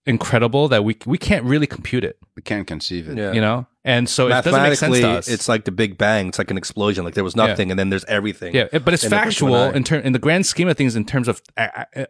incredible 0.06 0.68
that 0.68 0.84
we 0.84 0.96
we 1.06 1.18
can't 1.18 1.44
really 1.44 1.66
compute 1.66 2.04
it. 2.04 2.18
We 2.36 2.42
can't 2.42 2.66
conceive 2.66 3.08
it. 3.08 3.16
Yeah. 3.18 3.32
You 3.32 3.40
know, 3.40 3.66
and 3.84 4.08
so 4.08 4.26
it 4.26 4.30
doesn't 4.44 4.62
make 4.62 4.74
sense 4.78 4.98
to 4.98 5.10
us. 5.10 5.28
it's 5.28 5.48
like 5.48 5.64
the 5.64 5.70
Big 5.72 5.96
Bang. 5.98 6.28
It's 6.28 6.38
like 6.38 6.50
an 6.50 6.56
explosion. 6.56 7.04
Like 7.04 7.14
there 7.14 7.24
was 7.24 7.36
nothing, 7.36 7.70
and 7.70 7.78
then 7.78 7.90
there's 7.90 8.04
everything. 8.06 8.54
Yeah, 8.54 8.66
it- 8.72 8.84
but 8.84 8.94
it's 8.94 9.04
in 9.04 9.10
the 9.10 9.16
blink 9.16 9.26
of 9.26 9.26
an 9.26 9.30
factual 9.32 9.76
in 9.76 9.84
term 9.84 10.02
in 10.02 10.12
the 10.12 10.18
grand 10.18 10.46
scheme 10.46 10.68
of 10.68 10.76
things. 10.76 10.96
In 10.96 11.04
terms 11.04 11.28
of 11.28 11.40
uh, 11.56 11.84
uh, 11.96 12.04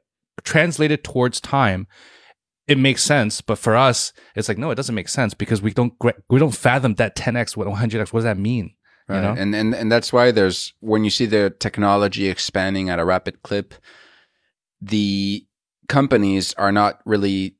translated 0.45 1.05
towards 1.05 1.41
time, 1.41 1.87
it 2.67 2.79
makes 2.79 3.03
sense. 3.03 3.41
But 3.41 3.59
for 3.59 3.77
us, 3.77 4.13
it's 4.37 4.49
like 4.49 4.59
no, 4.59 4.71
it 4.71 4.77
doesn't 4.77 4.95
make 4.95 5.09
sense 5.09 5.35
because 5.35 5.61
we 5.61 5.73
don't 5.73 5.99
gra- 5.99 6.15
we 6.31 6.39
don't 6.39 6.55
fathom 6.57 6.95
that 6.95 7.15
10x, 7.17 7.57
what 7.57 7.67
100x. 7.67 8.13
What 8.13 8.21
does 8.21 8.25
that 8.25 8.39
mean? 8.39 8.75
Right. 9.09 9.17
You 9.17 9.23
know? 9.23 9.35
And 9.37 9.55
and 9.55 9.75
and 9.75 9.93
that's 9.93 10.13
why 10.13 10.31
there's 10.31 10.73
when 10.81 11.05
you 11.05 11.11
see 11.11 11.27
the 11.27 11.51
technology 11.59 12.29
expanding 12.29 12.89
at 12.89 12.99
a 12.99 13.05
rapid 13.05 13.43
clip, 13.43 13.75
the 14.81 15.45
companies 15.89 16.55
are 16.55 16.73
not 16.73 17.01
really 17.05 17.57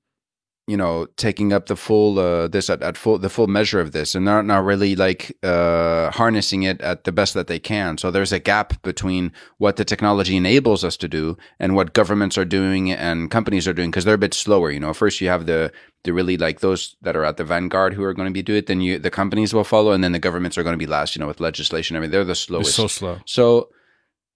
you 0.69 0.77
know 0.77 1.07
taking 1.17 1.53
up 1.53 1.67
the 1.67 1.75
full 1.75 2.19
uh, 2.21 2.47
this 2.47 2.71
at, 2.71 2.83
at 2.83 2.97
full 2.97 3.19
the 3.19 3.29
full 3.29 3.49
measure 3.49 3.81
of 3.81 3.91
this 3.91 4.15
and 4.15 4.29
they're 4.29 4.43
not 4.45 4.65
really 4.65 4.95
like 4.95 5.37
uh, 5.43 6.11
harnessing 6.13 6.63
it 6.63 6.81
at 6.81 7.03
the 7.03 7.11
best 7.11 7.35
that 7.35 7.49
they 7.49 7.59
can. 7.59 7.99
So 7.99 8.11
there's 8.13 8.33
a 8.33 8.39
gap 8.39 8.81
between 8.83 9.33
what 9.59 9.75
the 9.77 9.85
technology 9.85 10.37
enables 10.37 10.85
us 10.85 10.97
to 10.99 11.09
do 11.09 11.37
and 11.59 11.75
what 11.75 11.95
governments 11.95 12.39
are 12.39 12.45
doing 12.45 12.93
and 12.93 13.29
companies 13.31 13.67
are 13.67 13.73
doing 13.75 13.91
because 13.91 14.05
they're 14.05 14.15
a 14.15 14.19
bit 14.19 14.35
slower 14.35 14.71
you 14.71 14.79
know. 14.81 14.95
First 14.95 15.21
you 15.21 15.29
have 15.29 15.47
the 15.47 15.73
the 16.05 16.13
really 16.13 16.37
like 16.37 16.61
those 16.61 16.97
that 17.03 17.17
are 17.17 17.25
at 17.25 17.37
the 17.39 17.45
vanguard 17.45 17.95
who 17.95 18.05
are 18.05 18.15
going 18.15 18.29
to 18.29 18.33
be 18.33 18.43
do 18.43 18.55
it 18.55 18.67
then 18.67 18.81
you 18.81 18.99
the 19.01 19.11
companies 19.11 19.53
will 19.53 19.65
follow 19.65 19.91
and 19.93 20.03
then 20.05 20.13
the 20.13 20.19
governments 20.19 20.57
are 20.57 20.63
going 20.63 20.75
to 20.75 20.79
be 20.79 20.87
last 20.87 21.17
you 21.17 21.21
know 21.21 21.27
with 21.27 21.41
legislation 21.41 21.97
I 21.97 22.01
mean 22.01 22.11
they're 22.13 22.25
the 22.25 22.33
It's 22.33 22.41
slowest. 22.41 22.75
so 22.77 22.87
slow. 22.87 23.19
so 23.27 23.69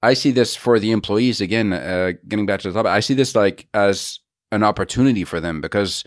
I 0.02 0.14
see 0.14 0.30
this 0.32 0.54
for 0.54 0.78
the 0.78 0.92
employees 0.92 1.40
again, 1.40 1.72
uh, 1.72 2.12
getting 2.28 2.46
back 2.46 2.60
to 2.60 2.68
the 2.70 2.74
topic, 2.74 2.90
I 2.90 3.00
see 3.00 3.14
this 3.14 3.34
like 3.34 3.66
as 3.72 4.20
an 4.56 4.64
opportunity 4.64 5.22
for 5.22 5.40
them 5.40 5.60
because 5.60 6.02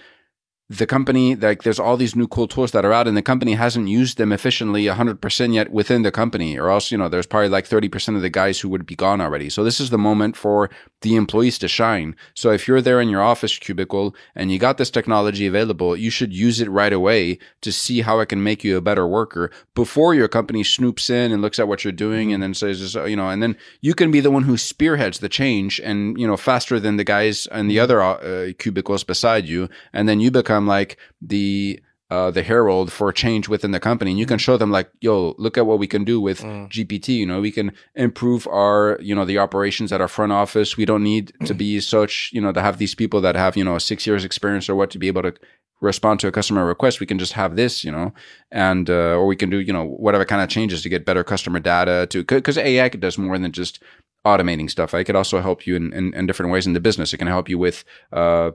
the 0.70 0.86
company, 0.86 1.36
like 1.36 1.64
there's 1.64 1.80
all 1.80 1.98
these 1.98 2.16
new 2.16 2.28
cool 2.28 2.48
tools 2.48 2.74
that 2.74 2.86
are 2.86 2.94
out 2.94 3.08
and 3.08 3.18
the 3.18 3.24
company 3.24 3.56
hasn't 3.56 3.88
used 3.88 4.20
them 4.20 4.32
efficiently 4.32 4.86
100% 4.86 5.54
yet 5.54 5.72
within 5.72 6.04
the 6.04 6.12
company 6.12 6.60
or 6.60 6.70
else, 6.70 6.92
you 6.92 6.98
know, 6.98 7.10
there's 7.10 7.26
probably 7.26 7.50
like 7.50 7.68
30% 7.68 8.16
of 8.16 8.22
the 8.22 8.30
guys 8.30 8.60
who 8.60 8.70
would 8.70 8.86
be 8.86 8.96
gone 8.96 9.20
already. 9.20 9.50
So 9.50 9.64
this 9.64 9.80
is 9.80 9.90
the 9.90 9.98
moment 9.98 10.38
for 10.38 10.70
the 11.02 11.16
employees 11.16 11.58
to 11.60 11.68
shine. 11.68 12.16
So 12.36 12.52
if 12.52 12.68
you're 12.68 12.82
there 12.82 13.02
in 13.02 13.10
your 13.10 13.24
office 13.24 13.58
cubicle 13.58 14.16
and 14.36 14.52
you 14.52 14.60
got 14.60 14.78
this 14.78 14.92
technology 14.92 15.48
available, 15.48 15.98
you 15.98 16.12
should 16.12 16.34
use 16.34 16.62
it 16.62 16.70
right 16.70 16.94
away 16.94 17.40
to 17.62 17.72
see 17.72 18.02
how 18.02 18.20
it 18.20 18.28
can 18.28 18.44
make 18.44 18.64
you 18.64 18.78
a 18.78 18.82
better 18.82 19.08
worker 19.08 19.50
before 19.74 20.14
your 20.14 20.28
company 20.28 20.62
snoops 20.62 21.10
in 21.10 21.32
and 21.32 21.42
looks 21.42 21.58
at 21.58 21.68
what 21.68 21.84
you're 21.84 21.92
doing 21.92 22.32
and 22.32 22.44
then 22.44 22.54
says, 22.54 22.94
you 22.94 23.16
know, 23.16 23.30
and 23.30 23.42
then 23.42 23.58
you 23.82 23.96
can 23.96 24.12
be 24.12 24.20
the 24.20 24.30
one 24.30 24.44
who 24.44 24.56
spearheads 24.56 25.18
the 25.18 25.30
change 25.30 25.80
and, 25.80 26.20
you 26.20 26.28
know, 26.28 26.38
faster 26.38 26.80
than 26.80 26.98
the 26.98 27.04
guys 27.04 27.48
in 27.52 27.68
the 27.68 27.80
other 27.80 28.04
uh, 28.04 28.52
cubicles 28.60 29.04
beside 29.04 29.48
you. 29.48 29.68
And 29.94 30.08
then 30.08 30.20
you 30.20 30.30
become 30.30 30.59
like 30.68 30.98
the, 31.22 31.80
uh, 32.10 32.32
the 32.32 32.42
herald 32.42 32.92
for 32.92 33.12
change 33.14 33.48
within 33.48 33.70
the 33.72 33.80
company. 33.80 34.10
And 34.12 34.20
you 34.20 34.26
can 34.26 34.40
show 34.40 34.58
them 34.58 34.72
like, 34.72 34.90
yo, 35.00 35.36
look 35.38 35.58
at 35.60 35.68
what 35.68 35.78
we 35.78 35.86
can 35.86 36.04
do 36.04 36.20
with 36.20 36.42
Mm. 36.42 36.68
GPT. 36.70 37.10
You 37.18 37.26
know, 37.28 37.40
we 37.40 37.52
can 37.52 37.72
improve 37.96 38.48
our, 38.48 38.98
you 39.00 39.14
know, 39.14 39.26
the 39.26 39.38
operations 39.38 39.92
at 39.92 40.02
our 40.02 40.08
front 40.08 40.32
office. 40.32 40.76
We 40.76 40.86
don't 40.86 41.04
need 41.04 41.34
to 41.46 41.54
be 41.54 41.80
such, 41.80 42.32
you 42.34 42.42
know, 42.42 42.52
to 42.52 42.62
have 42.64 42.80
these 42.80 42.96
people 42.96 43.22
that 43.22 43.36
have, 43.36 43.56
you 43.56 43.64
know, 43.64 43.78
six 43.78 44.08
years 44.08 44.26
experience 44.26 44.68
or 44.68 44.76
what 44.76 44.90
to 44.90 44.98
be 44.98 45.08
able 45.08 45.22
to 45.22 45.34
respond 45.82 46.20
to 46.22 46.28
a 46.28 46.32
customer 46.32 46.66
request. 46.66 47.00
We 47.00 47.06
can 47.06 47.20
just 47.20 47.34
have 47.34 47.56
this, 47.56 47.84
you 47.84 47.92
know, 47.92 48.12
and, 48.52 48.90
uh, 48.90 49.14
or 49.16 49.28
we 49.28 49.36
can 49.36 49.50
do, 49.52 49.60
you 49.60 49.72
know, 49.72 49.86
whatever 49.86 50.26
kind 50.26 50.42
of 50.42 50.50
changes 50.50 50.82
to 50.82 50.90
get 50.90 51.06
better 51.06 51.24
customer 51.24 51.60
data 51.60 52.08
to, 52.08 52.24
cause 52.24 52.58
AI 52.58 52.90
does 52.90 53.18
more 53.20 53.38
than 53.38 53.52
just 53.52 53.82
automating 54.26 54.70
stuff. 54.70 54.94
It 54.94 55.06
could 55.06 55.16
also 55.16 55.42
help 55.42 55.66
you 55.68 55.76
in, 55.76 55.94
in, 55.94 56.14
in 56.16 56.26
different 56.26 56.52
ways 56.52 56.66
in 56.68 56.74
the 56.74 56.80
business. 56.82 57.14
It 57.14 57.18
can 57.18 57.28
help 57.28 57.48
you 57.48 57.58
with, 57.60 57.86
uh, 58.12 58.52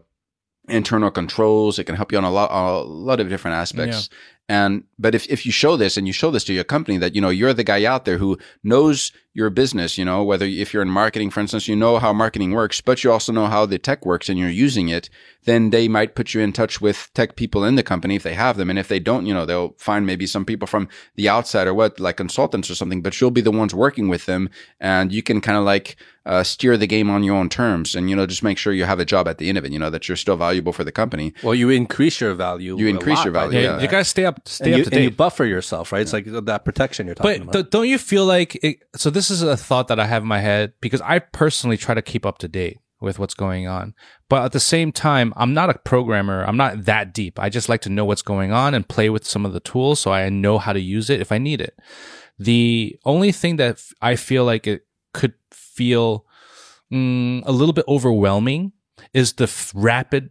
internal 0.68 1.10
controls. 1.10 1.78
It 1.78 1.84
can 1.84 1.94
help 1.94 2.12
you 2.12 2.18
on 2.18 2.24
a 2.24 2.30
lot, 2.30 2.50
a 2.50 2.82
lot 2.84 3.20
of 3.20 3.28
different 3.28 3.56
aspects. 3.56 4.08
And, 4.48 4.84
but 4.98 5.14
if, 5.14 5.26
if 5.30 5.46
you 5.46 5.52
show 5.52 5.76
this 5.76 5.96
and 5.96 6.06
you 6.06 6.12
show 6.12 6.30
this 6.30 6.44
to 6.44 6.52
your 6.52 6.64
company 6.64 6.98
that, 6.98 7.14
you 7.14 7.20
know, 7.20 7.30
you're 7.30 7.54
the 7.54 7.64
guy 7.64 7.84
out 7.84 8.04
there 8.04 8.18
who 8.18 8.38
knows 8.62 9.10
your 9.32 9.50
business, 9.50 9.98
you 9.98 10.04
know, 10.04 10.22
whether 10.22 10.46
if 10.46 10.72
you're 10.72 10.82
in 10.82 10.90
marketing, 10.90 11.30
for 11.30 11.40
instance, 11.40 11.66
you 11.66 11.74
know 11.74 11.98
how 11.98 12.12
marketing 12.12 12.52
works, 12.52 12.80
but 12.80 13.02
you 13.02 13.10
also 13.10 13.32
know 13.32 13.46
how 13.46 13.66
the 13.66 13.78
tech 13.78 14.04
works 14.06 14.28
and 14.28 14.38
you're 14.38 14.48
using 14.48 14.88
it, 14.88 15.08
then 15.44 15.70
they 15.70 15.88
might 15.88 16.14
put 16.14 16.34
you 16.34 16.40
in 16.40 16.52
touch 16.52 16.80
with 16.80 17.10
tech 17.14 17.36
people 17.36 17.64
in 17.64 17.74
the 17.74 17.82
company 17.82 18.14
if 18.16 18.22
they 18.22 18.34
have 18.34 18.56
them. 18.56 18.70
And 18.70 18.78
if 18.78 18.86
they 18.88 19.00
don't, 19.00 19.26
you 19.26 19.34
know, 19.34 19.44
they'll 19.44 19.74
find 19.78 20.06
maybe 20.06 20.26
some 20.26 20.44
people 20.44 20.68
from 20.68 20.88
the 21.16 21.28
outside 21.28 21.66
or 21.66 21.74
what, 21.74 21.98
like 21.98 22.18
consultants 22.18 22.70
or 22.70 22.74
something, 22.74 23.02
but 23.02 23.20
you'll 23.20 23.30
be 23.30 23.40
the 23.40 23.50
ones 23.50 23.74
working 23.74 24.08
with 24.08 24.26
them 24.26 24.50
and 24.78 25.10
you 25.10 25.22
can 25.22 25.40
kind 25.40 25.58
of 25.58 25.64
like, 25.64 25.96
uh, 26.26 26.42
steer 26.42 26.76
the 26.76 26.86
game 26.86 27.10
on 27.10 27.22
your 27.22 27.36
own 27.36 27.48
terms 27.48 27.94
and, 27.94 28.08
you 28.08 28.16
know, 28.16 28.26
just 28.26 28.42
make 28.42 28.56
sure 28.56 28.72
you 28.72 28.84
have 28.84 29.00
a 29.00 29.04
job 29.04 29.28
at 29.28 29.38
the 29.38 29.48
end 29.48 29.58
of 29.58 29.64
it, 29.64 29.72
you 29.72 29.78
know, 29.78 29.90
that 29.90 30.08
you're 30.08 30.16
still 30.16 30.36
valuable 30.36 30.72
for 30.72 30.84
the 30.84 30.92
company. 30.92 31.34
Well, 31.42 31.54
you 31.54 31.68
increase 31.70 32.20
your 32.20 32.34
value. 32.34 32.78
You 32.78 32.86
a 32.86 32.90
increase 32.90 33.16
lot 33.16 33.24
your 33.24 33.32
value, 33.32 33.50
doing 33.52 33.64
Yeah, 33.64 33.76
yeah. 33.76 33.82
you 33.82 33.88
gotta 33.88 34.04
stay 34.04 34.24
up, 34.36 34.48
stay 34.48 34.66
and 34.66 34.74
up 34.74 34.78
you, 34.78 34.84
to 34.84 34.94
and 34.94 35.04
you 35.04 35.10
buffer 35.10 35.44
yourself, 35.44 35.92
right? 35.92 36.02
It's 36.02 36.12
like 36.12 36.26
that 36.26 36.64
protection 36.64 37.06
you're 37.06 37.14
talking 37.14 37.32
But 37.32 37.42
about. 37.42 37.52
But 37.52 37.70
don't 37.70 37.88
you 37.88 37.98
feel 37.98 38.24
like 38.24 38.56
it, 38.62 38.78
so? 38.96 39.10
This 39.10 39.30
is 39.30 39.42
a 39.42 39.56
thought 39.56 39.88
that 39.88 40.00
I 40.00 40.06
have 40.06 40.22
in 40.22 40.28
my 40.28 40.40
head 40.40 40.74
because 40.80 41.00
I 41.00 41.18
personally 41.18 41.76
try 41.76 41.94
to 41.94 42.02
keep 42.02 42.26
up 42.26 42.38
to 42.38 42.48
date 42.48 42.78
with 43.00 43.18
what's 43.18 43.34
going 43.34 43.68
on. 43.68 43.94
But 44.28 44.44
at 44.44 44.52
the 44.52 44.60
same 44.60 44.90
time, 44.90 45.32
I'm 45.36 45.54
not 45.54 45.70
a 45.70 45.78
programmer. 45.78 46.44
I'm 46.44 46.56
not 46.56 46.84
that 46.86 47.12
deep. 47.12 47.38
I 47.38 47.48
just 47.48 47.68
like 47.68 47.82
to 47.82 47.90
know 47.90 48.04
what's 48.04 48.22
going 48.22 48.52
on 48.52 48.74
and 48.74 48.88
play 48.88 49.10
with 49.10 49.26
some 49.26 49.44
of 49.46 49.52
the 49.52 49.60
tools 49.60 50.00
so 50.00 50.12
I 50.12 50.28
know 50.30 50.58
how 50.58 50.72
to 50.72 50.80
use 50.80 51.10
it 51.10 51.20
if 51.20 51.30
I 51.30 51.38
need 51.38 51.60
it. 51.60 51.78
The 52.38 52.98
only 53.04 53.30
thing 53.30 53.56
that 53.56 53.80
I 54.00 54.16
feel 54.16 54.44
like 54.44 54.66
it 54.66 54.86
could 55.12 55.34
feel 55.52 56.26
mm, 56.92 57.42
a 57.46 57.52
little 57.52 57.72
bit 57.72 57.84
overwhelming 57.86 58.72
is 59.12 59.34
the 59.34 59.44
f- 59.44 59.72
rapid 59.74 60.30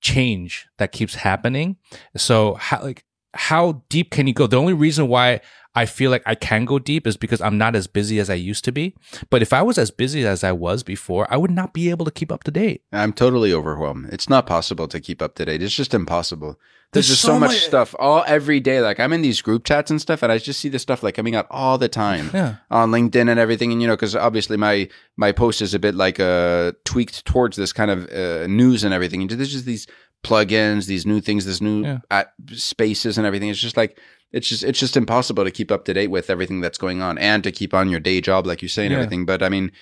change 0.00 0.66
that 0.78 0.92
keeps 0.92 1.14
happening. 1.14 1.76
So 2.16 2.54
how 2.54 2.82
like 2.82 3.04
how 3.34 3.82
deep 3.88 4.10
can 4.10 4.26
you 4.26 4.34
go? 4.34 4.46
The 4.46 4.56
only 4.58 4.72
reason 4.74 5.08
why 5.08 5.40
I 5.74 5.86
feel 5.86 6.10
like 6.10 6.22
I 6.26 6.34
can 6.34 6.66
go 6.66 6.78
deep 6.78 7.06
is 7.06 7.16
because 7.16 7.40
I'm 7.40 7.56
not 7.56 7.74
as 7.74 7.86
busy 7.86 8.18
as 8.20 8.28
I 8.28 8.34
used 8.34 8.62
to 8.66 8.72
be. 8.72 8.94
But 9.30 9.40
if 9.40 9.54
I 9.54 9.62
was 9.62 9.78
as 9.78 9.90
busy 9.90 10.26
as 10.26 10.44
I 10.44 10.52
was 10.52 10.82
before, 10.82 11.26
I 11.32 11.38
would 11.38 11.50
not 11.50 11.72
be 11.72 11.88
able 11.88 12.04
to 12.04 12.10
keep 12.10 12.30
up 12.30 12.44
to 12.44 12.50
date. 12.50 12.82
I'm 12.92 13.14
totally 13.14 13.54
overwhelmed. 13.54 14.10
It's 14.12 14.28
not 14.28 14.46
possible 14.46 14.86
to 14.88 15.00
keep 15.00 15.22
up 15.22 15.34
to 15.36 15.46
date. 15.46 15.62
It's 15.62 15.74
just 15.74 15.94
impossible. 15.94 16.58
There's, 16.92 17.06
There's 17.08 17.16
just 17.16 17.22
so, 17.22 17.28
so 17.28 17.40
much 17.40 17.52
much- 17.52 17.60
stuff 17.64 17.94
all 17.98 18.22
every 18.26 18.60
day. 18.60 18.82
Like 18.82 19.00
I'm 19.00 19.14
in 19.14 19.22
these 19.22 19.40
group 19.40 19.64
chats 19.64 19.90
and 19.90 19.98
stuff, 19.98 20.22
and 20.22 20.30
I 20.30 20.36
just 20.36 20.60
see 20.60 20.68
this 20.68 20.82
stuff 20.82 21.02
like 21.02 21.14
coming 21.14 21.34
out 21.34 21.46
all 21.50 21.78
the 21.78 21.88
time 21.88 22.28
Yeah. 22.34 22.56
on 22.70 22.90
LinkedIn 22.90 23.30
and 23.30 23.40
everything. 23.40 23.72
And 23.72 23.80
you 23.80 23.88
know, 23.88 23.94
because 23.96 24.14
obviously 24.14 24.58
my 24.58 24.90
my 25.16 25.32
post 25.32 25.62
is 25.62 25.72
a 25.72 25.78
bit 25.78 25.94
like 25.94 26.20
uh 26.20 26.72
tweaked 26.84 27.24
towards 27.24 27.56
this 27.56 27.72
kind 27.72 27.90
of 27.90 28.10
uh, 28.12 28.46
news 28.46 28.84
and 28.84 28.92
everything. 28.92 29.22
And 29.22 29.30
there's 29.30 29.52
just 29.52 29.64
these 29.64 29.86
plugins, 30.22 30.86
these 30.86 31.04
new 31.06 31.20
things, 31.20 31.44
this 31.44 31.60
new 31.60 31.84
Yeah. 32.10 32.24
spaces 32.52 33.18
and 33.18 33.26
everything. 33.26 33.48
It's 33.48 33.60
just 33.60 33.76
like 33.76 33.98
it's 34.32 34.48
just 34.48 34.64
it's 34.64 34.78
just 34.80 34.96
impossible 34.96 35.44
to 35.44 35.50
keep 35.50 35.70
up 35.70 35.84
to 35.84 35.94
date 35.94 36.08
with 36.10 36.30
everything 36.30 36.60
that's 36.60 36.78
going 36.78 37.02
on 37.02 37.18
and 37.18 37.42
to 37.44 37.52
keep 37.52 37.74
on 37.74 37.88
your 37.90 38.00
day 38.00 38.20
job, 38.20 38.46
like 38.46 38.62
you 38.62 38.68
say, 38.68 38.84
and 38.84 38.92
Yeah. 38.92 38.98
everything. 38.98 39.26
But 39.26 39.42
I 39.42 39.48
mean, 39.48 39.72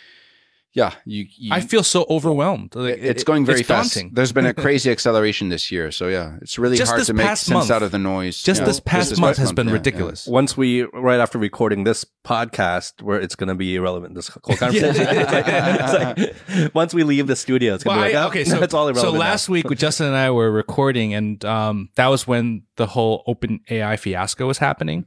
yeah, 0.72 0.94
you. 1.04 1.26
you 1.36 1.52
I 1.52 1.60
feel 1.60 1.82
so 1.82 2.06
overwhelmed. 2.08 2.74
Like, 2.76 2.98
it's 2.98 3.22
it- 3.22 3.26
going 3.26 3.44
very 3.44 3.60
it's 3.60 3.68
fast. 3.68 3.94
daunting. 3.94 4.12
There's 4.14 4.30
been 4.32 4.46
a 4.46 4.54
crazy 4.64 4.90
acceleration 4.90 5.48
this 5.48 5.70
year, 5.72 5.90
so 5.90 6.06
yeah, 6.08 6.36
it's 6.42 6.58
really 6.58 6.76
Just 6.76 6.92
hard 6.92 7.04
to 7.04 7.12
make 7.14 7.26
sense 7.26 7.48
month. 7.50 7.70
out 7.70 7.82
of 7.82 7.90
the 7.90 7.98
noise. 7.98 8.40
Just 8.42 8.60
Yeah. 8.60 8.66
this 8.66 8.78
past 8.80 9.18
month 9.18 9.36
has 9.38 9.52
been 9.52 9.66
yeah, 9.66 9.72
yeah. 9.72 9.78
ridiculous. 9.78 10.26
Once 10.28 10.56
we, 10.56 10.82
right 10.92 11.18
after 11.18 11.38
recording 11.38 11.82
this 11.84 12.04
podcast, 12.24 13.02
where 13.02 13.20
it's 13.20 13.34
going 13.34 13.48
to 13.48 13.54
be 13.56 13.74
irrelevant, 13.74 14.14
this 14.14 14.28
whole 14.28 14.56
conversation. 14.64 15.06
It's 15.10 15.92
like, 16.52 16.74
once 16.74 16.94
we 16.94 17.02
leave 17.02 17.26
the 17.26 17.36
studio, 17.36 17.74
it's 17.74 17.84
going 17.84 17.96
to 17.96 18.00
Well, 18.02 18.08
be 18.10 18.14
like, 18.14 18.24
oh, 18.24 18.28
okay, 18.28 18.44
so 18.44 18.62
it's 18.62 18.74
all 18.74 18.88
irrelevant. 18.88 19.06
So 19.06 19.12
now. 19.12 19.18
last 19.18 19.48
week, 19.48 19.68
Justin 19.76 20.06
and 20.06 20.16
I 20.16 20.30
were 20.30 20.50
recording, 20.50 21.14
and 21.14 21.44
um, 21.44 21.88
that 21.96 22.06
was 22.08 22.26
when 22.26 22.62
the 22.76 22.86
whole 22.86 23.24
open 23.26 23.60
AI 23.70 23.96
fiasco 23.96 24.46
was 24.46 24.58
happening. 24.58 25.06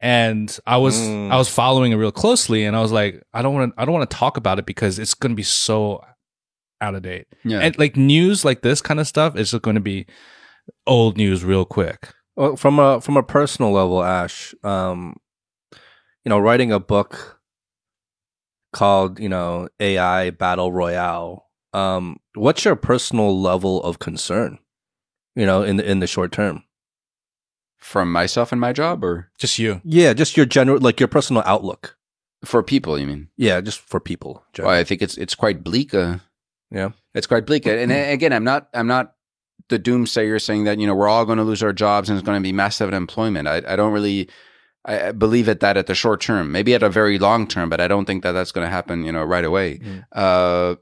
And 0.00 0.56
I 0.66 0.76
was 0.76 0.96
Mm. 0.96 1.32
I 1.32 1.36
was 1.36 1.48
following 1.48 1.92
it 1.92 1.96
real 1.96 2.12
closely, 2.12 2.64
and 2.64 2.76
I 2.76 2.80
was 2.80 2.92
like, 2.92 3.22
I 3.34 3.42
don't 3.42 3.54
want 3.54 3.74
to 3.74 3.80
I 3.80 3.84
don't 3.84 3.94
want 3.94 4.08
to 4.08 4.16
talk 4.16 4.36
about 4.36 4.58
it 4.58 4.66
because 4.66 4.98
it's 4.98 5.14
going 5.14 5.32
to 5.32 5.36
be 5.36 5.42
so 5.42 6.04
out 6.80 6.94
of 6.94 7.02
date. 7.02 7.26
Yeah. 7.44 7.58
And 7.60 7.76
like 7.78 7.96
news 7.96 8.44
like 8.44 8.62
this 8.62 8.80
kind 8.80 9.00
of 9.00 9.06
stuff 9.06 9.36
is 9.36 9.50
just 9.50 9.62
going 9.62 9.74
to 9.74 9.80
be 9.80 10.06
old 10.86 11.16
news 11.16 11.44
real 11.44 11.64
quick. 11.64 12.10
Well, 12.36 12.54
from 12.56 12.78
a 12.78 13.00
from 13.00 13.16
a 13.16 13.22
personal 13.22 13.72
level, 13.72 14.02
Ash, 14.02 14.54
um, 14.62 15.16
you 15.72 16.30
know, 16.30 16.38
writing 16.38 16.70
a 16.70 16.78
book 16.78 17.40
called 18.72 19.18
you 19.18 19.28
know 19.28 19.68
AI 19.80 20.30
Battle 20.30 20.70
Royale. 20.70 21.46
Um, 21.72 22.18
what's 22.34 22.64
your 22.64 22.76
personal 22.76 23.40
level 23.40 23.82
of 23.82 23.98
concern? 23.98 24.58
You 25.34 25.46
know, 25.46 25.62
in 25.62 25.76
the 25.76 25.90
in 25.90 25.98
the 25.98 26.06
short 26.06 26.30
term. 26.30 26.62
From 27.78 28.10
myself 28.12 28.52
and 28.52 28.60
my 28.60 28.72
job, 28.72 29.04
or 29.04 29.30
Just 29.38 29.58
you. 29.58 29.80
Yeah, 29.84 30.12
just 30.12 30.36
your 30.36 30.46
general, 30.46 30.80
like 30.80 31.00
your 31.00 31.08
personal 31.08 31.42
outlook. 31.46 31.96
for 32.44 32.62
people, 32.62 32.98
you 32.98 33.06
mean? 33.06 33.28
Yeah, 33.36 33.60
just 33.60 33.80
for 33.80 34.00
people. 34.00 34.44
Well. 34.58 34.68
I 34.68 34.84
think 34.84 35.00
it's 35.00 35.16
it's 35.16 35.34
quite 35.34 35.62
bleak. 35.64 35.94
Uh, 35.94 36.18
yeah. 36.70 36.90
it's 37.14 37.26
quite 37.26 37.46
bleak. 37.46 37.66
And 37.66 37.90
uh, 37.90 37.94
again, 37.94 38.32
I'm 38.32 38.44
not 38.44 38.68
I'm 38.74 38.86
not 38.86 39.14
the 39.68 39.78
doomsayer 39.78 40.40
saying 40.40 40.64
that 40.64 40.78
you 40.78 40.86
know 40.86 40.94
we're 40.94 41.08
all 41.08 41.24
going 41.24 41.38
to 41.38 41.44
lose 41.44 41.62
our 41.62 41.72
jobs 41.72 42.08
and 42.08 42.18
it's 42.18 42.26
going 42.26 42.38
to 42.38 42.42
be 42.42 42.52
massive 42.52 42.88
unemployment. 42.88 43.48
I 43.48 43.62
I 43.66 43.76
don't 43.76 43.92
really. 43.92 44.28
I 44.84 45.08
I 45.08 45.12
believe 45.12 45.48
at 45.48 45.60
that 45.60 45.76
at 45.76 45.86
the 45.86 45.94
short 45.94 46.20
term, 46.20 46.52
maybe 46.52 46.74
at 46.74 46.82
a 46.82 46.88
very 46.90 47.18
long 47.18 47.46
term, 47.46 47.68
but 47.68 47.80
I 47.80 47.88
don't 47.88 48.04
think 48.04 48.22
that 48.22 48.32
that's 48.32 48.52
going 48.52 48.66
to 48.66 48.70
happen, 48.70 49.04
you 49.04 49.12
know, 49.12 49.24
right 49.24 49.44
away. 49.44 49.78
Mm. 49.78 50.04
Uh, 50.12 50.76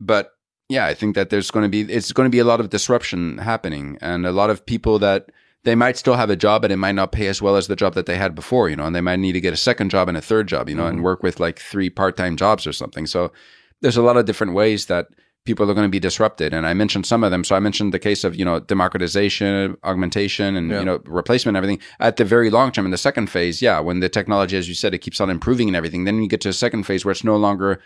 but 0.00 0.32
yeah, 0.68 0.86
I 0.86 0.94
think 0.94 1.14
that 1.16 1.30
there's 1.30 1.50
going 1.50 1.64
to 1.64 1.68
be 1.68 1.92
it's 1.92 2.12
going 2.12 2.26
to 2.26 2.30
be 2.30 2.38
a 2.38 2.44
lot 2.44 2.60
of 2.60 2.70
disruption 2.70 3.38
happening, 3.38 3.98
and 4.00 4.26
a 4.26 4.32
lot 4.32 4.50
of 4.50 4.64
people 4.64 4.98
that 5.00 5.30
they 5.64 5.74
might 5.74 5.96
still 5.96 6.14
have 6.14 6.30
a 6.30 6.36
job, 6.36 6.62
but 6.62 6.72
it 6.72 6.76
might 6.76 6.94
not 6.94 7.12
pay 7.12 7.28
as 7.28 7.40
well 7.40 7.56
as 7.56 7.68
the 7.68 7.76
job 7.76 7.94
that 7.94 8.06
they 8.06 8.16
had 8.16 8.34
before, 8.34 8.68
you 8.68 8.76
know, 8.76 8.84
and 8.84 8.96
they 8.96 9.00
might 9.00 9.20
need 9.20 9.32
to 9.32 9.40
get 9.40 9.52
a 9.52 9.56
second 9.56 9.90
job 9.90 10.08
and 10.08 10.16
a 10.16 10.22
third 10.22 10.48
job, 10.48 10.68
you 10.68 10.74
know, 10.74 10.86
and 10.86 10.96
mm-hmm. 10.96 11.04
work 11.04 11.22
with 11.22 11.38
like 11.38 11.58
three 11.60 11.88
part 11.88 12.16
time 12.16 12.36
jobs 12.36 12.66
or 12.66 12.72
something. 12.72 13.06
So 13.06 13.32
there's 13.80 13.96
a 13.96 14.02
lot 14.02 14.16
of 14.16 14.24
different 14.24 14.54
ways 14.54 14.86
that 14.86 15.08
people 15.44 15.68
are 15.68 15.74
going 15.74 15.86
to 15.86 15.90
be 15.90 16.00
disrupted, 16.00 16.54
and 16.54 16.66
I 16.66 16.74
mentioned 16.74 17.06
some 17.06 17.24
of 17.24 17.30
them. 17.30 17.42
So 17.44 17.56
I 17.56 17.60
mentioned 17.60 17.92
the 17.92 17.98
case 17.98 18.24
of 18.24 18.34
you 18.36 18.44
know 18.44 18.60
democratization, 18.60 19.76
augmentation, 19.84 20.56
and 20.56 20.70
Yeah. 20.70 20.80
you 20.80 20.84
know 20.84 21.00
replacement, 21.04 21.56
and 21.56 21.64
everything. 21.64 21.84
At 22.00 22.16
the 22.16 22.24
very 22.24 22.50
long 22.50 22.72
term, 22.72 22.84
in 22.84 22.90
the 22.90 22.98
second 22.98 23.28
phase, 23.28 23.62
yeah, 23.62 23.80
when 23.80 24.00
the 24.00 24.08
technology, 24.08 24.56
as 24.56 24.68
you 24.68 24.74
said, 24.74 24.94
it 24.94 24.98
keeps 24.98 25.20
on 25.20 25.30
improving 25.30 25.68
and 25.68 25.76
everything, 25.76 26.04
then 26.04 26.22
you 26.22 26.28
get 26.28 26.40
to 26.42 26.48
a 26.48 26.52
second 26.52 26.84
phase 26.84 27.04
where 27.04 27.12
it's 27.12 27.24
no 27.24 27.36
longer 27.36 27.80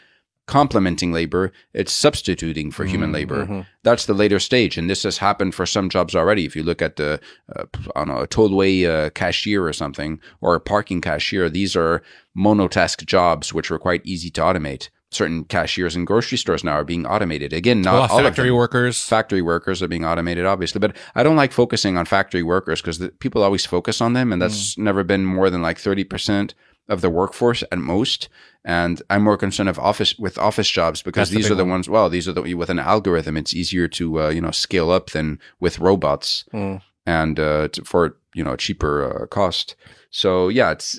complementing 0.46 1.12
labor, 1.12 1.52
it's 1.74 1.92
substituting 1.92 2.70
for 2.70 2.84
human 2.84 3.10
labor. 3.12 3.46
mhm. 3.46 3.66
That's 3.82 4.06
the 4.06 4.14
later 4.14 4.38
stage, 4.38 4.78
and 4.78 4.88
this 4.88 5.02
has 5.02 5.18
happened 5.18 5.54
for 5.54 5.66
some 5.66 5.88
jobs 5.88 6.14
already. 6.14 6.44
If 6.44 6.54
you 6.56 6.62
look 6.62 6.80
at 6.82 6.96
the, 6.96 7.20
uh, 7.54 7.64
I 7.94 8.04
don't 8.04 8.08
know, 8.08 8.20
a 8.22 8.28
tollway 8.28 8.86
uh, 8.88 9.10
cashier 9.10 9.64
or 9.66 9.72
something, 9.72 10.20
or 10.40 10.54
a 10.54 10.60
parking 10.60 11.00
cashier, 11.00 11.48
these 11.50 11.74
are 11.76 12.02
monotask 12.36 13.04
jobs 13.06 13.52
which 13.52 13.70
are 13.70 13.78
quite 13.78 14.02
easy 14.04 14.30
to 14.30 14.40
automate. 14.40 14.88
Certain 15.10 15.44
cashiers 15.44 15.94
in 15.94 16.04
grocery 16.04 16.36
stores 16.36 16.64
now 16.64 16.72
are 16.72 16.84
being 16.84 17.06
automated. 17.06 17.52
Again, 17.52 17.80
not 17.80 17.94
all 18.10 18.18
factory 18.24 18.50
workers. 18.56 19.00
Factory 19.02 19.40
workers 19.40 19.80
are 19.82 19.88
being 19.88 20.04
automated, 20.04 20.44
obviously, 20.46 20.80
but 20.80 20.96
I 21.14 21.22
don't 21.22 21.36
like 21.36 21.52
focusing 21.52 21.96
on 21.96 22.06
factory 22.06 22.42
workers 22.42 22.82
because 22.82 22.98
people 23.20 23.42
always 23.42 23.64
focus 23.64 24.00
on 24.00 24.12
them, 24.14 24.32
and 24.32 24.42
that's 24.42 24.76
never 24.76 25.04
been 25.04 25.24
more 25.24 25.48
than 25.48 25.62
like 25.62 25.78
thirty 25.78 26.02
percent 26.04 26.54
of 26.88 27.00
the 27.00 27.10
workforce 27.10 27.62
at 27.72 27.78
most. 27.78 28.28
And 28.64 29.00
I'm 29.10 29.22
more 29.22 29.36
concerned 29.36 29.68
of 29.68 29.78
office 29.78 30.18
with 30.18 30.38
office 30.38 30.68
jobs 30.68 31.02
because 31.02 31.28
That's 31.30 31.36
these 31.36 31.44
big 31.46 31.52
are 31.52 31.56
the 31.56 31.64
one. 31.64 31.70
ones. 31.72 31.88
Well, 31.88 32.08
these 32.10 32.26
are 32.28 32.32
the 32.32 32.54
with 32.54 32.70
an 32.70 32.78
algorithm, 32.80 33.36
it's 33.36 33.54
easier 33.54 33.86
to 33.88 34.20
uh, 34.22 34.28
you 34.30 34.40
know 34.40 34.50
scale 34.50 34.90
up 34.90 35.10
than 35.10 35.38
with 35.60 35.78
robots 35.78 36.44
Mm. 36.52 36.80
and 37.06 37.38
uh, 37.40 37.68
t- 37.68 37.82
for 37.84 38.16
you 38.34 38.42
know 38.44 38.56
cheaper 38.56 39.22
uh, 39.22 39.26
cost. 39.26 39.76
So 40.10 40.48
yeah, 40.48 40.72
it's 40.72 40.98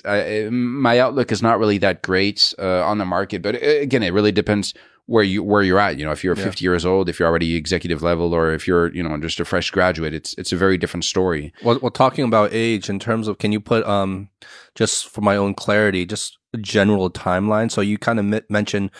my 0.50 0.98
outlook 0.98 1.32
is 1.32 1.42
not 1.42 1.58
really 1.58 1.78
that 1.78 2.02
great 2.02 2.54
uh, 2.58 2.82
on 2.84 2.98
the 2.98 3.04
market, 3.04 3.42
but 3.42 3.54
uh, 3.56 3.58
again, 3.82 4.02
it 4.02 4.12
really 4.12 4.32
depends 4.32 4.74
where 5.08 5.24
you 5.24 5.42
where 5.42 5.62
you're 5.62 5.78
at. 5.80 5.98
You 5.98 6.04
know, 6.04 6.12
if 6.12 6.22
you're 6.22 6.36
Yeah. 6.36 6.44
50 6.44 6.62
years 6.64 6.84
old, 6.84 7.08
if 7.08 7.18
you're 7.18 7.28
already 7.28 7.56
executive 7.56 8.02
level, 8.02 8.34
or 8.34 8.52
if 8.52 8.68
you're 8.68 8.94
you 8.94 9.02
know 9.02 9.16
just 9.18 9.40
a 9.40 9.44
fresh 9.44 9.70
graduate, 9.70 10.12
it's 10.14 10.34
it's 10.36 10.52
a 10.52 10.56
very 10.56 10.76
different 10.78 11.04
story. 11.04 11.52
Well, 11.64 11.78
well, 11.82 11.90
talking 11.90 12.24
about 12.24 12.50
age 12.52 12.90
in 12.90 12.98
terms 12.98 13.26
of, 13.26 13.38
can 13.38 13.50
you 13.50 13.58
put, 13.60 13.84
um, 13.86 14.28
just 14.74 15.08
for 15.08 15.22
my 15.22 15.34
own 15.36 15.54
clarity, 15.54 16.04
just 16.04 16.36
a 16.52 16.58
general 16.58 17.10
timeline? 17.10 17.70
So 17.70 17.80
you 17.80 17.96
kind 17.98 18.18
of 18.20 18.32
m- 18.32 18.44
mentioned, 18.50 18.90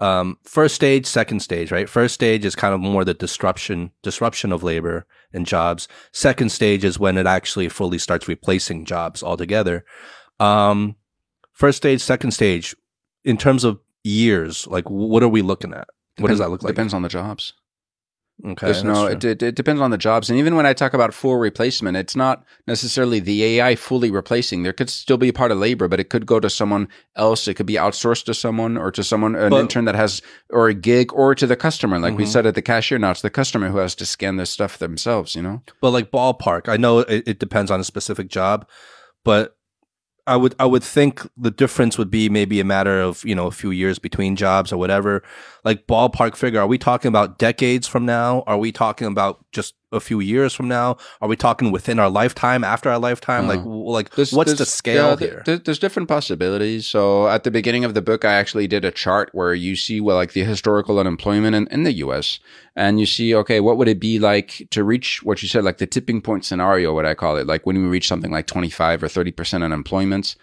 um, 0.00 0.36
first 0.42 0.74
stage, 0.74 1.06
second 1.06 1.40
stage, 1.40 1.70
right? 1.70 1.88
First 1.88 2.14
stage 2.14 2.44
is 2.44 2.56
kind 2.56 2.74
of 2.74 2.80
more 2.80 3.04
the 3.04 3.14
disruption, 3.14 3.92
disruption 4.02 4.50
of 4.52 4.64
labor 4.64 5.06
and 5.32 5.46
jobs. 5.46 5.86
Second 6.10 6.50
stage 6.50 6.84
is 6.84 6.98
when 6.98 7.16
it 7.16 7.26
actually 7.26 7.68
fully 7.68 7.98
starts 7.98 8.26
replacing 8.26 8.84
jobs 8.84 9.22
altogether. 9.22 9.84
Um, 10.40 10.96
first 11.52 11.76
stage, 11.76 12.00
second 12.02 12.32
stage, 12.32 12.74
in 13.24 13.36
terms 13.36 13.62
of 13.62 13.78
years, 14.04 14.66
like 14.66 14.88
what 14.90 15.22
are 15.22 15.28
we 15.28 15.42
looking 15.42 15.72
at? 15.72 15.88
What 16.18 16.28
does 16.28 16.38
that 16.38 16.50
look 16.50 16.62
like? 16.62 16.74
Depends 16.74 16.94
on 16.94 17.02
the 17.02 17.08
jobs. 17.08 17.54
Okay. 18.44 18.66
There's 18.66 18.82
no, 18.82 19.06
it, 19.06 19.22
it, 19.22 19.42
it 19.42 19.54
depends 19.54 19.80
on 19.80 19.92
the 19.92 19.98
jobs. 19.98 20.28
And 20.28 20.36
even 20.38 20.56
when 20.56 20.66
I 20.66 20.72
talk 20.72 20.94
about 20.94 21.14
full 21.14 21.36
replacement, 21.36 21.96
it's 21.96 22.16
not 22.16 22.44
necessarily 22.66 23.20
the 23.20 23.44
AI 23.44 23.76
fully 23.76 24.10
replacing. 24.10 24.62
There 24.62 24.72
could 24.72 24.90
still 24.90 25.16
be 25.18 25.28
a 25.28 25.32
part 25.32 25.52
of 25.52 25.58
labor, 25.58 25.86
but 25.86 26.00
it 26.00 26.10
could 26.10 26.26
go 26.26 26.40
to 26.40 26.50
someone 26.50 26.88
else. 27.14 27.46
It 27.46 27.54
could 27.54 27.66
be 27.66 27.74
outsourced 27.74 28.24
to 28.24 28.34
someone 28.34 28.76
or 28.76 28.90
to 28.90 29.04
someone, 29.04 29.36
an 29.36 29.50
But- 29.50 29.60
intern 29.60 29.84
that 29.84 29.94
has, 29.94 30.22
or 30.50 30.66
a 30.68 30.74
gig, 30.74 31.12
or 31.12 31.34
to 31.36 31.46
the 31.46 31.56
customer. 31.56 32.00
Like 32.00 32.16
we 32.16 32.24
Mhm. 32.24 32.28
said 32.32 32.46
at 32.46 32.54
the 32.56 32.62
cashier, 32.62 32.98
now 32.98 33.12
it's 33.12 33.22
the 33.22 33.30
customer 33.30 33.68
who 33.70 33.78
has 33.78 33.94
to 33.96 34.06
scan 34.06 34.36
this 34.38 34.50
stuff 34.50 34.76
themselves, 34.78 35.36
you 35.36 35.42
know? 35.42 35.62
but 35.80 35.90
like 35.90 36.10
ballpark 36.10 36.68
i 36.68 36.76
know 36.76 37.00
it, 37.00 37.22
it 37.28 37.38
depends 37.38 37.70
on 37.70 37.78
a 37.80 37.84
specific 37.84 38.28
job 38.28 38.66
but 39.24 39.56
i 40.26 40.36
would 40.36 40.54
i 40.58 40.64
would 40.64 40.82
think 40.82 41.26
the 41.36 41.50
difference 41.50 41.98
would 41.98 42.10
be 42.10 42.28
maybe 42.28 42.60
a 42.60 42.64
matter 42.64 43.00
of 43.00 43.24
you 43.24 43.34
know 43.34 43.46
a 43.46 43.50
few 43.50 43.70
years 43.70 43.98
between 43.98 44.36
jobs 44.36 44.72
or 44.72 44.76
whatever. 44.76 45.22
Like 45.64 45.86
ballpark 45.86 46.36
figure 46.36 46.60
are 46.60 46.66
we 46.66 46.78
talking 46.78 47.08
about 47.08 47.38
decades 47.38 47.86
from 47.86 48.06
now? 48.06 48.42
Are 48.46 48.58
we 48.58 48.72
talking 48.72 49.06
about 49.06 49.44
just 49.52 49.74
a 49.92 50.00
few 50.00 50.20
years 50.20 50.52
from 50.54 50.68
now 50.68 50.96
are 51.20 51.28
we 51.28 51.36
talking 51.36 51.70
within 51.70 51.98
our 51.98 52.08
lifetime 52.10 52.64
after 52.64 52.88
our 52.90 52.98
lifetime 52.98 53.46
like 53.46 53.58
Uh-huh. 53.60 53.68
w- 53.68 53.90
like 53.90 54.10
There's- 54.14 54.32
what's 54.32 54.48
there's- 54.50 54.58
the 54.58 54.66
scale 54.66 55.10
yeah, 55.20 55.26
here 55.26 55.42
th- 55.44 55.64
there's 55.64 55.78
different 55.78 56.08
possibilities. 56.08 56.86
So 56.86 57.28
at 57.28 57.44
the 57.44 57.50
beginning 57.50 57.84
of 57.84 57.94
the 57.94 58.02
book, 58.02 58.24
I 58.24 58.32
actually 58.32 58.66
did 58.66 58.84
a 58.84 58.90
chart 58.90 59.30
where 59.32 59.54
you 59.54 59.76
see 59.76 60.00
well, 60.00 60.16
like 60.16 60.32
the 60.32 60.44
historical 60.44 60.98
unemployment 60.98 61.54
in, 61.54 61.66
in 61.68 61.82
the 61.84 61.92
U.S. 62.04 62.38
and 62.74 62.98
you 62.98 63.06
see, 63.06 63.34
okay, 63.34 63.60
what 63.60 63.76
would 63.76 63.88
it 63.88 64.00
be 64.00 64.18
like 64.18 64.66
to 64.70 64.82
reach 64.82 65.22
what 65.22 65.42
you 65.42 65.48
said, 65.48 65.64
like 65.64 65.78
the 65.78 65.86
tipping 65.86 66.20
point 66.22 66.44
scenario, 66.44 66.94
what 66.94 67.06
I 67.06 67.14
call 67.14 67.36
it, 67.36 67.46
like 67.46 67.66
when 67.66 67.76
we 67.82 67.88
reach 67.88 68.08
something 68.08 68.30
like 68.30 68.46
25 68.46 69.02
or 69.02 69.08
30 69.08 69.32
percent 69.32 69.62
unemployment, 69.64 70.36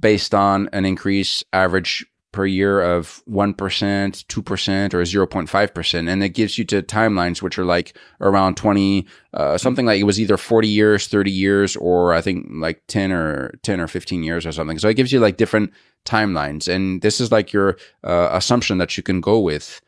based 0.00 0.34
on 0.34 0.68
an 0.72 0.84
increase 0.84 1.44
average 1.52 2.04
per 2.32 2.46
year 2.46 2.80
of 2.80 3.22
1%, 3.30 3.54
2%, 3.54 4.94
or 4.94 5.02
0.5%. 5.02 6.08
And 6.10 6.24
it 6.24 6.30
gives 6.30 6.58
you 6.58 6.64
to 6.64 6.82
timelines, 6.82 7.42
which 7.42 7.58
are 7.58 7.64
like 7.64 7.96
around 8.20 8.56
20, 8.56 9.06
uh, 9.34 9.58
something 9.58 9.86
like 9.86 10.00
it 10.00 10.04
was 10.04 10.18
either 10.18 10.36
40 10.36 10.66
years, 10.66 11.06
30 11.06 11.30
years, 11.30 11.76
or 11.76 12.14
I 12.14 12.20
think 12.22 12.46
like 12.50 12.82
10 12.88 13.12
or 13.12 13.52
10 13.62 13.80
or 13.80 13.86
15 13.86 14.22
years 14.22 14.46
or 14.46 14.52
something. 14.52 14.78
So 14.78 14.88
it 14.88 14.94
gives 14.94 15.12
you 15.12 15.20
like 15.20 15.36
different 15.36 15.72
timelines. 16.04 16.68
And 16.68 17.02
this 17.02 17.20
is 17.20 17.30
like 17.30 17.52
your 17.52 17.76
uh, 18.02 18.30
assumption 18.32 18.78
that 18.78 18.96
you 18.96 19.02
can 19.02 19.20
go 19.20 19.38
with. 19.38 19.80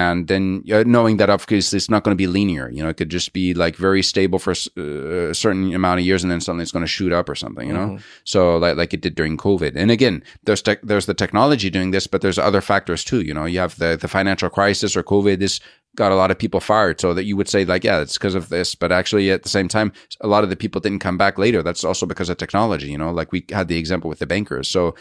And 0.00 0.18
then 0.30 0.44
uh, 0.76 0.84
knowing 0.96 1.18
that 1.18 1.30
obviously 1.36 1.76
it's 1.76 1.90
not 1.94 2.02
going 2.04 2.16
to 2.16 2.22
be 2.24 2.30
linear 2.38 2.66
you 2.74 2.82
know 2.82 2.90
it 2.92 2.96
could 3.00 3.12
just 3.18 3.30
be 3.40 3.46
like 3.64 3.76
very 3.88 4.02
stable 4.12 4.38
for 4.44 4.52
s- 4.52 4.68
uh, 4.78 5.30
a 5.32 5.34
certain 5.44 5.64
amount 5.80 6.00
of 6.00 6.06
years 6.08 6.22
and 6.22 6.30
then 6.32 6.40
suddenly 6.40 6.62
it's 6.64 6.72
going 6.76 6.88
to 6.88 6.94
shoot 6.96 7.12
up 7.18 7.28
or 7.28 7.36
something 7.44 7.66
you 7.70 7.76
know? 7.78 7.88
Mhm. 7.90 8.00
so 8.24 8.40
like 8.64 8.76
like 8.80 8.92
it 8.96 9.02
did 9.06 9.14
during 9.20 9.36
covid. 9.46 9.72
And 9.82 9.90
again 9.90 10.16
there's 10.46 10.62
tech 10.62 10.78
there's 10.90 11.06
the 11.06 11.18
technology 11.24 11.68
doing 11.70 11.90
this 11.92 12.06
but 12.12 12.20
there's 12.22 12.38
other 12.48 12.62
factors 12.72 13.02
too 13.10 13.20
you 13.28 13.34
know? 13.36 13.46
You 13.52 13.60
have 13.64 13.74
the 13.82 13.90
the 14.02 14.08
financial 14.18 14.50
crisis 14.58 14.96
or 14.96 15.02
covid 15.02 15.38
this 15.40 15.60
got 16.00 16.12
a 16.12 16.16
lot 16.22 16.30
of 16.30 16.38
people 16.38 16.60
fired. 16.60 16.96
So 17.00 17.08
that 17.16 17.24
you 17.28 17.36
would 17.38 17.48
say 17.54 17.62
like 17.72 17.84
yeah 17.88 18.00
it's 18.04 18.16
because 18.18 18.34
of 18.40 18.48
this 18.48 18.74
but 18.82 18.90
actually 19.00 19.30
at 19.36 19.42
the 19.42 19.48
same 19.58 19.68
time 19.76 19.92
a 20.20 20.28
lot 20.34 20.44
of 20.44 20.50
the 20.50 20.56
people 20.56 20.80
didn't 20.80 21.04
come 21.06 21.18
back 21.18 21.38
later. 21.38 21.62
That's 21.62 21.84
also 21.84 22.06
because 22.06 22.30
of 22.30 22.36
technology 22.38 22.88
you 22.94 22.98
know? 23.02 23.12
Like 23.20 23.30
we 23.32 23.40
had 23.58 23.68
the 23.68 23.78
example 23.82 24.08
with 24.10 24.20
the 24.20 24.26
bankers. 24.34 24.68
So 24.68 24.94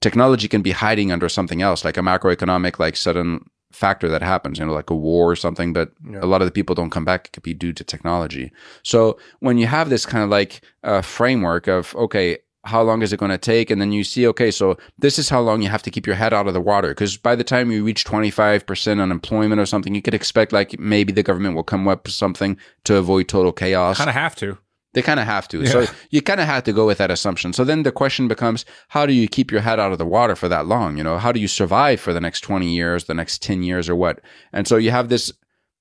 technology 0.00 0.48
can 0.48 0.62
be 0.62 0.70
hiding 0.70 1.12
under 1.12 1.28
something 1.28 1.60
else 1.62 1.84
like 1.84 1.96
a 1.98 2.00
macroeconomic 2.00 2.78
like 2.78 2.96
sudden 2.96 3.44
factor 3.72 4.08
that 4.08 4.22
happens 4.22 4.58
you 4.58 4.66
know 4.66 4.72
like 4.72 4.90
a 4.90 4.94
war 4.94 5.30
or 5.30 5.36
something 5.36 5.72
but 5.72 5.92
Yeah. 6.10 6.20
a 6.22 6.26
lot 6.26 6.42
of 6.42 6.46
the 6.46 6.52
people 6.52 6.74
don't 6.74 6.90
come 6.90 7.04
back. 7.04 7.26
It 7.26 7.32
could 7.32 7.42
be 7.44 7.54
due 7.54 7.72
to 7.72 7.84
technology. 7.84 8.50
So 8.82 9.18
when 9.40 9.58
you 9.58 9.66
have 9.66 9.90
this 9.90 10.04
kind 10.06 10.24
of 10.24 10.30
like 10.30 10.60
uh, 10.84 11.02
framework 11.02 11.68
of 11.68 11.94
okay 11.96 12.38
how 12.64 12.82
long 12.82 13.00
is 13.00 13.10
it 13.10 13.18
going 13.18 13.30
to 13.30 13.38
take? 13.38 13.70
And 13.70 13.80
then 13.80 13.90
you 13.90 14.04
see 14.04 14.26
okay 14.28 14.50
so 14.50 14.76
this 14.98 15.18
is 15.18 15.28
how 15.30 15.40
long 15.40 15.62
you 15.62 15.70
have 15.70 15.82
to 15.84 15.90
keep 15.90 16.06
your 16.06 16.16
head 16.16 16.34
out 16.34 16.46
of 16.46 16.52
the 16.52 16.60
water. 16.60 16.88
Because 16.88 17.16
by 17.16 17.34
the 17.34 17.44
time 17.44 17.70
you 17.70 17.82
reach 17.84 18.04
25% 18.04 19.00
unemployment 19.00 19.60
or 19.60 19.66
something 19.66 19.94
you 19.94 20.02
could 20.02 20.14
expect 20.14 20.52
like 20.52 20.78
maybe 20.78 21.12
the 21.12 21.22
government 21.22 21.54
will 21.56 21.62
come 21.62 21.88
up 21.88 22.04
with 22.06 22.12
something 22.14 22.58
to 22.84 22.96
avoid 22.96 23.28
total 23.28 23.52
chaos. 23.52 23.96
Kind 23.96 24.10
of 24.10 24.14
have 24.14 24.36
to. 24.36 24.58
They 24.92 25.02
kind 25.02 25.20
of 25.20 25.26
have 25.26 25.46
to. 25.48 25.64
So 25.66 25.86
you 26.10 26.20
kind 26.20 26.40
of 26.40 26.46
have 26.46 26.64
to 26.64 26.72
go 26.72 26.86
with 26.86 26.98
that 26.98 27.10
assumption. 27.10 27.52
So 27.52 27.64
then 27.64 27.84
the 27.84 27.92
question 27.92 28.28
becomes, 28.28 28.64
how 28.88 29.06
do 29.06 29.12
you 29.12 29.28
keep 29.28 29.50
your 29.52 29.60
head 29.60 29.78
out 29.78 29.92
of 29.92 29.98
the 29.98 30.06
water 30.06 30.34
for 30.34 30.48
that 30.48 30.66
long? 30.66 30.96
You 30.96 31.04
know, 31.04 31.18
how 31.18 31.32
do 31.32 31.40
you 31.40 31.48
survive 31.48 32.00
for 32.00 32.12
the 32.12 32.20
next 32.20 32.40
20 32.40 32.68
years, 32.68 33.04
the 33.04 33.14
next 33.14 33.42
10 33.42 33.62
years 33.62 33.88
or 33.88 33.94
what? 33.94 34.20
And 34.52 34.66
so 34.66 34.76
you 34.76 34.90
have 34.90 35.08
this, 35.08 35.32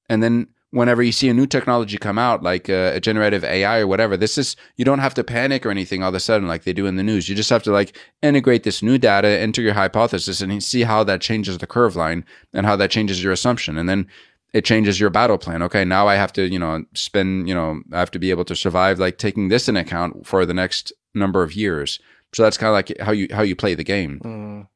and 0.10 0.22
then 0.22 0.48
whenever 0.72 1.02
you 1.02 1.12
see 1.12 1.28
a 1.30 1.34
new 1.34 1.48
technology 1.48 1.98
come 1.98 2.20
out, 2.20 2.44
like 2.44 2.70
uh, 2.70 2.92
a 2.94 3.00
generative 3.00 3.44
AI 3.44 3.80
or 3.80 3.88
whatever, 3.88 4.16
this 4.16 4.38
is, 4.38 4.56
you 4.78 4.86
don't 4.86 5.00
have 5.00 5.16
to 5.16 5.24
panic 5.24 5.66
or 5.66 5.72
anything 5.72 6.04
all 6.04 6.10
of 6.10 6.16
a 6.16 6.20
sudden 6.20 6.48
like 6.48 6.64
they 6.64 6.74
do 6.74 6.86
in 6.86 6.96
the 6.96 7.04
news. 7.04 7.28
You 7.28 7.36
just 7.36 7.50
have 7.50 7.64
to 7.64 7.72
like 7.72 7.98
integrate 8.22 8.64
this 8.64 8.84
new 8.84 9.00
data 9.00 9.40
into 9.40 9.64
your 9.64 9.74
hypothesis 9.74 10.42
and 10.42 10.64
see 10.64 10.84
how 10.84 11.04
that 11.06 11.22
changes 11.22 11.58
the 11.58 11.68
curve 11.68 11.96
line 11.96 12.24
and 12.54 12.68
how 12.68 12.76
that 12.76 12.92
changes 12.92 13.24
your 13.24 13.34
assumption. 13.34 13.78
And 13.78 13.90
then 13.90 14.08
it 14.54 14.66
changes 14.66 15.00
your 15.00 15.10
battle 15.10 15.38
plan. 15.38 15.62
Okay, 15.64 15.86
now 15.86 16.08
I 16.08 16.16
have 16.16 16.34
to, 16.34 16.48
you 16.48 16.60
know, 16.60 16.84
spend, 16.94 17.48
you 17.48 17.54
know, 17.54 17.82
I 17.92 18.00
have 18.00 18.12
to 18.12 18.20
be 18.20 18.32
able 18.32 18.46
to 18.46 18.56
survive 18.56 19.00
like 19.00 19.18
taking 19.18 19.50
this 19.50 19.70
in 19.70 19.78
account 19.78 20.26
for 20.26 20.46
the 20.46 20.54
next 20.54 20.92
number 21.14 21.44
of 21.44 21.54
years. 21.54 22.00
So 22.34 22.44
that's 22.44 22.58
kind 22.58 22.70
of 22.70 22.74
like 22.74 23.00
how 23.00 23.12
you 23.12 23.28
how 23.32 23.42
you 23.42 23.56
play 23.56 23.76
the 23.76 23.84
game. 23.84 24.20
Mm. 24.24 24.68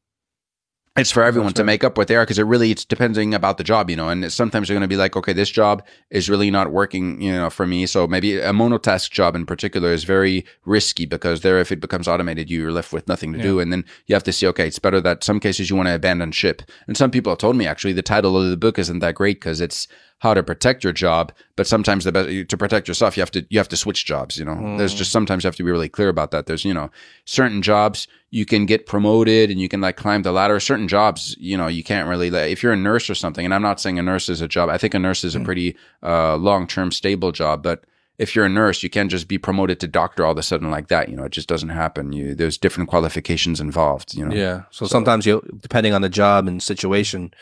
It's 0.95 1.09
for 1.09 1.23
everyone 1.23 1.53
to 1.53 1.63
make 1.63 1.83
up 1.83 1.97
what 1.97 2.07
they 2.07 2.15
are 2.15 2.21
because 2.21 2.37
it 2.37 2.43
really 2.43 2.69
it's 2.69 2.85
depending 2.85 3.33
about 3.33 3.57
the 3.57 3.63
job, 3.63 3.89
you 3.89 3.95
know. 3.95 4.09
And 4.09 4.31
sometimes 4.31 4.69
you're 4.69 4.75
going 4.75 4.87
to 4.87 4.93
be 4.93 4.95
like, 4.95 5.15
okay, 5.15 5.33
this 5.33 5.49
job 5.49 5.83
is 6.11 6.29
really 6.29 6.51
not 6.51 6.71
working, 6.71 7.19
you 7.19 7.31
know, 7.31 7.49
for 7.49 7.65
me. 7.65 7.87
So 7.87 8.05
maybe 8.05 8.37
a 8.37 8.51
monotask 8.51 9.09
job 9.09 9.35
in 9.35 9.47
particular 9.47 9.91
is 9.91 10.03
very 10.03 10.45
risky 10.65 11.07
because 11.07 11.41
there, 11.41 11.59
if 11.59 11.71
it 11.71 11.79
becomes 11.79 12.07
automated, 12.07 12.51
you're 12.51 12.71
left 12.71 12.93
with 12.93 13.07
nothing 13.07 13.33
to 13.33 13.41
do. 13.41 13.59
And 13.59 13.73
then 13.73 13.85
you 14.05 14.13
have 14.13 14.23
to 14.25 14.31
see, 14.31 14.45
okay, 14.45 14.67
it's 14.67 14.77
better 14.77 15.01
that 15.01 15.23
some 15.23 15.39
cases 15.39 15.67
you 15.67 15.75
want 15.75 15.87
to 15.87 15.95
abandon 15.95 16.31
ship. 16.31 16.61
And 16.85 16.95
some 16.95 17.09
people 17.09 17.31
have 17.31 17.39
told 17.39 17.55
me 17.55 17.65
actually 17.65 17.93
the 17.93 18.03
title 18.03 18.37
of 18.37 18.51
the 18.51 18.57
book 18.57 18.77
isn't 18.77 18.99
that 18.99 19.15
great 19.15 19.39
because 19.39 19.61
it's 19.61 19.87
how 20.23 20.33
to 20.33 20.41
protect 20.41 20.85
your 20.85 20.93
job, 20.93 21.33
but 21.57 21.67
sometimes 21.67 22.05
the 22.05 22.11
best 22.13 22.29
to 22.47 22.57
protect 22.57 22.87
yourself, 22.87 23.17
you 23.17 23.21
have 23.21 23.29
to 23.29 23.45
you 23.49 23.59
have 23.59 23.67
to 23.67 23.75
switch 23.75 24.05
jobs. 24.05 24.37
You 24.39 24.45
know, 24.45 24.77
there's 24.77 24.93
just 24.93 25.11
sometimes 25.11 25.43
you 25.43 25.49
have 25.49 25.57
to 25.57 25.63
be 25.65 25.69
really 25.69 25.89
clear 25.89 26.07
about 26.07 26.31
that. 26.31 26.45
There's 26.45 26.63
you 26.63 26.73
know 26.73 26.89
certain 27.25 27.61
jobs 27.61 28.07
you 28.31 28.45
can 28.45 28.65
get 28.65 28.85
promoted 28.85 29.51
and 29.51 29.59
you 29.59 29.67
can 29.67 29.81
like 29.81 29.97
climb 29.97 30.21
the 30.21 30.31
ladder. 30.31 30.61
Certain 30.61 30.87
jobs, 30.87 31.35
you 31.39 31.57
know, 31.57 31.67
you 31.67 31.83
can't 31.83 32.07
really. 32.07 32.31
Like, 32.31 32.51
if 32.51 32.63
you're 32.63 32.71
a 32.71 32.77
nurse 32.77 33.09
or 33.09 33.15
something, 33.15 33.43
and 33.43 33.53
I'm 33.53 33.61
not 33.61 33.81
saying 33.81 33.99
a 33.99 34.01
nurse 34.01 34.29
is 34.29 34.39
a 34.39 34.47
job. 34.47 34.69
I 34.69 34.77
think 34.77 34.93
a 34.93 34.99
nurse 34.99 35.25
is 35.25 35.35
a 35.35 35.41
pretty 35.41 35.75
uh, 36.01 36.37
long 36.37 36.67
term 36.67 36.93
stable 36.93 37.33
job, 37.33 37.61
but 37.61 37.83
if 38.17 38.33
you're 38.33 38.45
a 38.45 38.49
nurse, 38.49 38.81
you 38.81 38.89
can't 38.89 39.11
just 39.11 39.27
be 39.27 39.37
promoted 39.37 39.81
to 39.81 39.87
doctor 39.89 40.25
all 40.25 40.31
of 40.31 40.37
a 40.37 40.43
sudden 40.43 40.71
like 40.71 40.87
that. 40.87 41.09
You 41.09 41.17
know, 41.17 41.25
it 41.25 41.33
just 41.33 41.49
doesn't 41.49 41.69
happen. 41.69 42.13
You, 42.13 42.33
there's 42.33 42.57
different 42.57 42.89
qualifications 42.89 43.59
involved. 43.59 44.15
You 44.15 44.25
know, 44.25 44.33
Yeah. 44.33 44.61
So, 44.71 44.85
sometimes 44.85 45.25
you, 45.25 45.41
depending 45.59 45.93
on 45.93 46.01
the 46.01 46.07
job 46.07 46.47
and 46.47 46.63
situation, 46.63 47.33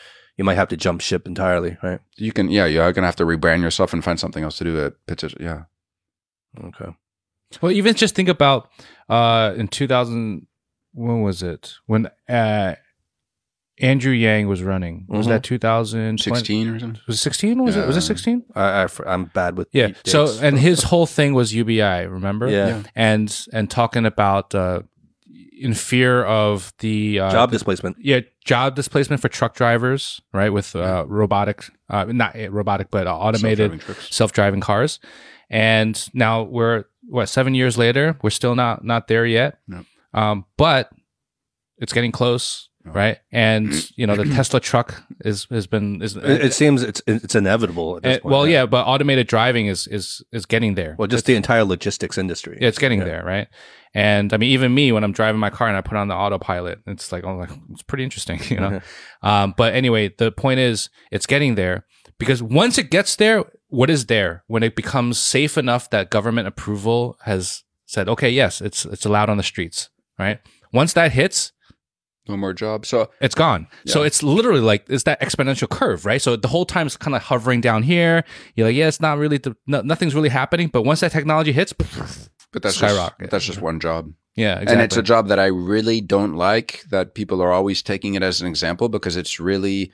you 0.42 0.44
might 0.44 0.56
have 0.56 0.68
to 0.68 0.76
jump 0.76 1.00
ship 1.00 1.24
entirely, 1.24 1.76
right? 1.84 2.00
you 2.16 2.32
can. 2.32 2.50
Yeah, 2.50 2.66
you're 2.66 2.92
gonna 2.92 3.06
have 3.06 3.14
to 3.16 3.24
rebrand 3.24 3.62
yourself 3.62 3.92
and 3.92 4.02
find 4.02 4.18
something 4.18 4.42
else 4.42 4.58
to 4.58 4.64
do. 4.64 4.84
At 4.84 4.94
petition. 5.06 5.38
Yeah. 5.40 5.62
Okay. 6.64 6.90
Well, 7.60 7.70
even 7.70 7.94
just 7.94 8.16
think 8.16 8.28
about 8.28 8.68
uh, 9.08 9.54
in 9.56 9.68
2000, 9.68 10.46
when 10.94 11.22
was 11.22 11.44
it? 11.44 11.74
When 11.86 12.08
uh, 12.28 12.74
Andrew 13.78 14.12
Yang 14.12 14.48
was 14.48 14.62
running. 14.64 15.04
Was 15.08 15.26
Mhm. 15.26 15.30
that 15.30 15.42
2016? 15.44 16.68
Or 16.68 16.78
something. 16.80 17.00
Was 17.06 17.16
it 17.16 17.20
16? 17.20 17.64
Was 17.64 17.76
it? 17.76 17.86
Was 17.86 17.96
it 17.96 18.00
16? 18.02 18.44
I, 18.56 18.82
I, 18.84 18.86
I'm 19.06 19.26
bad 19.26 19.56
with 19.56 19.68
Yeah. 19.72 19.88
dates. 19.88 20.10
So, 20.10 20.26
and 20.42 20.58
his 20.58 20.82
whole 20.84 21.06
thing 21.06 21.34
was 21.34 21.54
UBI. 21.54 22.06
Remember? 22.06 22.48
yeah. 22.48 22.66
Yeah. 22.68 22.82
And 22.96 23.46
and 23.52 23.70
talking 23.70 24.06
about 24.06 24.54
uh, 24.56 24.82
in 25.62 25.74
fear 25.74 26.24
of 26.24 26.72
the 26.78 27.20
uh, 27.20 27.30
job 27.30 27.50
the- 27.50 27.54
displacement. 27.56 27.96
yeah 28.00 28.20
job 28.44 28.74
displacement 28.74 29.22
for 29.22 29.28
truck 29.28 29.54
drivers, 29.54 30.20
right? 30.32 30.50
With 30.52 30.74
uh, 30.76 31.04
robotic, 31.06 31.64
uh, 31.88 32.04
not 32.06 32.34
uh, 32.38 32.50
robotic, 32.50 32.90
but 32.90 33.06
uh, 33.06 33.16
automated 33.16 33.70
Self-driving 33.80 34.02
self-driving 34.10 34.60
cars 34.60 34.98
and 35.50 36.08
now 36.14 36.42
we're 36.42 36.84
what 37.08 37.28
seven 37.28 37.54
years 37.54 37.76
later 37.76 38.16
we're 38.22 38.30
still 38.30 38.54
not 38.54 38.84
not 38.84 39.06
there 39.08 39.26
yet 39.26 39.58
No. 39.68 39.84
um, 40.14 40.44
but 40.56 40.88
it's 41.78 41.92
getting 41.92 42.12
close 42.12 42.68
No. 42.70 42.71
Right? 42.84 43.18
And 43.30 43.90
you 43.96 44.06
know 44.06 44.16
the 44.16 44.24
tesla 44.34 44.60
truck 44.60 45.02
is 45.24 45.46
has 45.50 45.66
been 45.66 46.02
is 46.02 46.16
It, 46.16 46.46
it 46.46 46.52
seems 46.52 46.82
it's 46.82 47.02
it's 47.06 47.34
inevitable. 47.34 47.96
At 47.96 48.02
this 48.02 48.18
uh, 48.18 48.20
point, 48.20 48.32
well 48.32 48.42
right? 48.42 48.50
yeah. 48.50 48.66
but 48.66 48.86
automated 48.86 49.26
driving 49.26 49.66
is 49.66 49.86
is 49.86 50.22
is 50.32 50.46
getting 50.46 50.74
there. 50.74 50.96
Well, 50.98 51.08
just 51.08 51.26
the 51.26 51.34
entire 51.34 51.64
logistics 51.64 52.18
industry. 52.18 52.58
yeah, 52.60 52.68
it's 52.68 52.78
getting 52.78 53.00
there 53.00 53.24
right? 53.24 53.48
And 53.94 54.32
i 54.32 54.38
mean 54.38 54.48
even 54.48 54.72
me 54.72 54.90
when 54.90 55.04
i'm 55.04 55.12
driving 55.12 55.38
my 55.38 55.50
car 55.50 55.68
and 55.68 55.76
i 55.76 55.82
put 55.82 55.98
on 55.98 56.08
the 56.08 56.14
autopilot 56.14 56.78
it's 56.86 57.12
like 57.12 57.24
oh 57.24 57.36
like 57.36 57.50
it's 57.72 57.82
pretty 57.82 58.04
interesting 58.04 58.40
you 58.48 58.56
know? 58.56 58.80
Um, 59.22 59.52
but 59.54 59.74
anyway 59.74 60.14
the 60.16 60.32
point 60.32 60.60
is 60.60 60.88
it's 61.10 61.26
getting 61.26 61.56
there 61.56 61.84
because 62.18 62.42
once 62.42 62.78
it 62.78 62.90
gets 62.90 63.16
there 63.16 63.44
what 63.68 63.88
is 63.88 64.06
there? 64.06 64.44
When 64.48 64.62
it 64.62 64.76
becomes 64.76 65.18
safe 65.18 65.56
enough 65.56 65.88
that 65.90 66.10
government 66.10 66.46
approval 66.46 67.18
has 67.24 67.64
said 67.84 68.08
okay 68.08 68.30
yes 68.30 68.60
it's 68.62 68.86
it's 68.86 69.04
allowed 69.04 69.28
on 69.28 69.36
the 69.36 69.42
streets 69.42 69.90
right? 70.18 70.40
Once 70.72 70.92
that 70.94 71.12
hits 71.12 71.51
No 72.28 72.36
more 72.36 72.52
jobs. 72.52 72.88
So 72.88 73.10
it's 73.20 73.34
gone. 73.34 73.66
So 73.84 74.02
it's 74.04 74.22
literally 74.22 74.60
like 74.60 74.84
it's 74.88 75.02
that 75.04 75.20
exponential 75.20 75.68
curve, 75.68 76.06
right? 76.06 76.22
So 76.22 76.36
the 76.36 76.48
whole 76.48 76.64
time 76.64 76.86
it's 76.86 76.96
kind 76.96 77.16
of 77.16 77.22
hovering 77.22 77.60
down 77.60 77.82
here. 77.82 78.24
You're 78.54 78.68
like, 78.68 78.76
yeah, 78.76 78.86
it's 78.86 79.00
not 79.00 79.18
really, 79.18 79.38
the, 79.38 79.56
no, 79.66 79.80
nothing's 79.80 80.14
really 80.14 80.28
happening. 80.28 80.68
But 80.68 80.82
once 80.82 81.00
that 81.00 81.10
technology 81.10 81.50
hits, 81.52 81.72
But 82.52 82.62
that's 82.62 82.76
Skyrocket. 82.76 83.18
just 83.18 83.30
that's 83.30 83.44
just 83.46 83.60
one 83.60 83.80
job, 83.80 84.12
yeah, 84.36 84.52
exactly. 84.52 84.72
and 84.74 84.82
it's 84.82 84.96
a 84.96 85.02
job 85.02 85.28
that 85.28 85.38
I 85.38 85.46
really 85.46 86.00
don't 86.02 86.34
like. 86.34 86.84
That 86.90 87.14
people 87.14 87.40
are 87.42 87.50
always 87.50 87.82
taking 87.82 88.14
it 88.14 88.22
as 88.22 88.40
an 88.40 88.46
example 88.46 88.88
because 88.90 89.16
it's 89.16 89.40
really, 89.40 89.90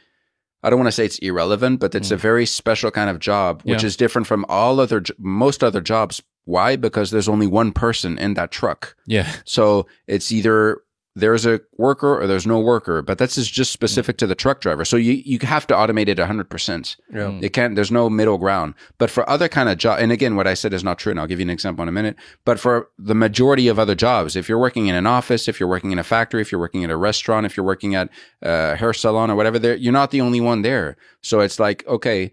I 0.64 0.68
don't 0.68 0.78
want 0.80 0.88
to 0.88 0.92
say 0.92 1.04
it's 1.04 1.18
irrelevant, 1.20 1.78
but 1.78 1.94
it's 1.94 2.10
a 2.10 2.16
mm. 2.16 2.20
very 2.20 2.46
special 2.46 2.90
kind 2.90 3.08
of 3.08 3.20
job, 3.20 3.62
which 3.62 3.82
Yeah. 3.82 3.86
is 3.86 3.96
different 3.96 4.26
from 4.26 4.44
all 4.48 4.80
other 4.80 5.02
most 5.18 5.62
other 5.62 5.80
jobs. 5.80 6.20
Why? 6.46 6.74
Because 6.76 7.10
there's 7.12 7.28
only 7.28 7.46
one 7.46 7.70
person 7.72 8.18
in 8.18 8.34
that 8.34 8.50
truck, 8.50 8.96
yeah, 9.06 9.30
so 9.44 9.86
it's 10.08 10.32
either 10.32 10.82
there's 11.18 11.44
a 11.46 11.60
worker 11.76 12.20
or 12.20 12.26
there's 12.26 12.46
no 12.46 12.58
worker. 12.60 13.02
But 13.02 13.18
that's 13.18 13.36
is 13.38 13.50
just 13.50 13.72
specific 13.72 14.16
to 14.18 14.26
the 14.26 14.34
truck 14.34 14.60
driver. 14.60 14.84
So 14.84 14.96
you 14.96 15.14
you 15.24 15.38
have 15.42 15.66
to 15.68 15.74
automate 15.74 16.08
it 16.08 16.18
hundred 16.18 16.48
percent. 16.50 16.96
Yeah. 17.12 17.28
Mm. 17.28 17.42
It 17.42 17.50
can't. 17.52 17.74
There's 17.74 17.90
no 17.90 18.08
middle 18.08 18.38
ground. 18.38 18.74
But 18.98 19.10
for 19.10 19.28
other 19.28 19.48
kind 19.48 19.68
of 19.68 19.78
job, 19.78 19.98
and 20.00 20.10
again, 20.12 20.36
what 20.36 20.46
I 20.46 20.54
said 20.54 20.72
is 20.72 20.82
not 20.84 20.98
true, 20.98 21.10
and 21.10 21.18
I'll 21.20 21.26
give 21.26 21.40
you 21.40 21.46
an 21.46 21.50
example 21.50 21.82
in 21.82 21.88
a 21.88 21.92
minute. 21.92 22.16
But 22.44 22.58
for 22.60 22.88
the 22.98 23.14
majority 23.14 23.68
of 23.68 23.78
other 23.78 23.94
jobs, 23.94 24.36
if 24.36 24.48
you're 24.48 24.58
working 24.58 24.86
in 24.86 24.94
an 24.94 25.06
office, 25.06 25.48
if 25.48 25.58
you're 25.60 25.68
working 25.68 25.92
in 25.92 25.98
a 25.98 26.04
factory, 26.04 26.40
if 26.40 26.50
you're 26.52 26.60
working 26.60 26.84
at 26.84 26.90
a 26.90 26.96
restaurant, 26.96 27.46
if 27.46 27.56
you're 27.56 27.66
working 27.66 27.94
at 27.94 28.08
a 28.42 28.76
hair 28.76 28.92
salon 28.92 29.30
or 29.30 29.36
whatever, 29.36 29.58
there 29.58 29.76
you're 29.76 29.92
not 29.92 30.10
the 30.10 30.20
only 30.20 30.40
one 30.40 30.62
there. 30.62 30.96
So 31.22 31.40
it's 31.40 31.58
like 31.58 31.86
okay. 31.86 32.32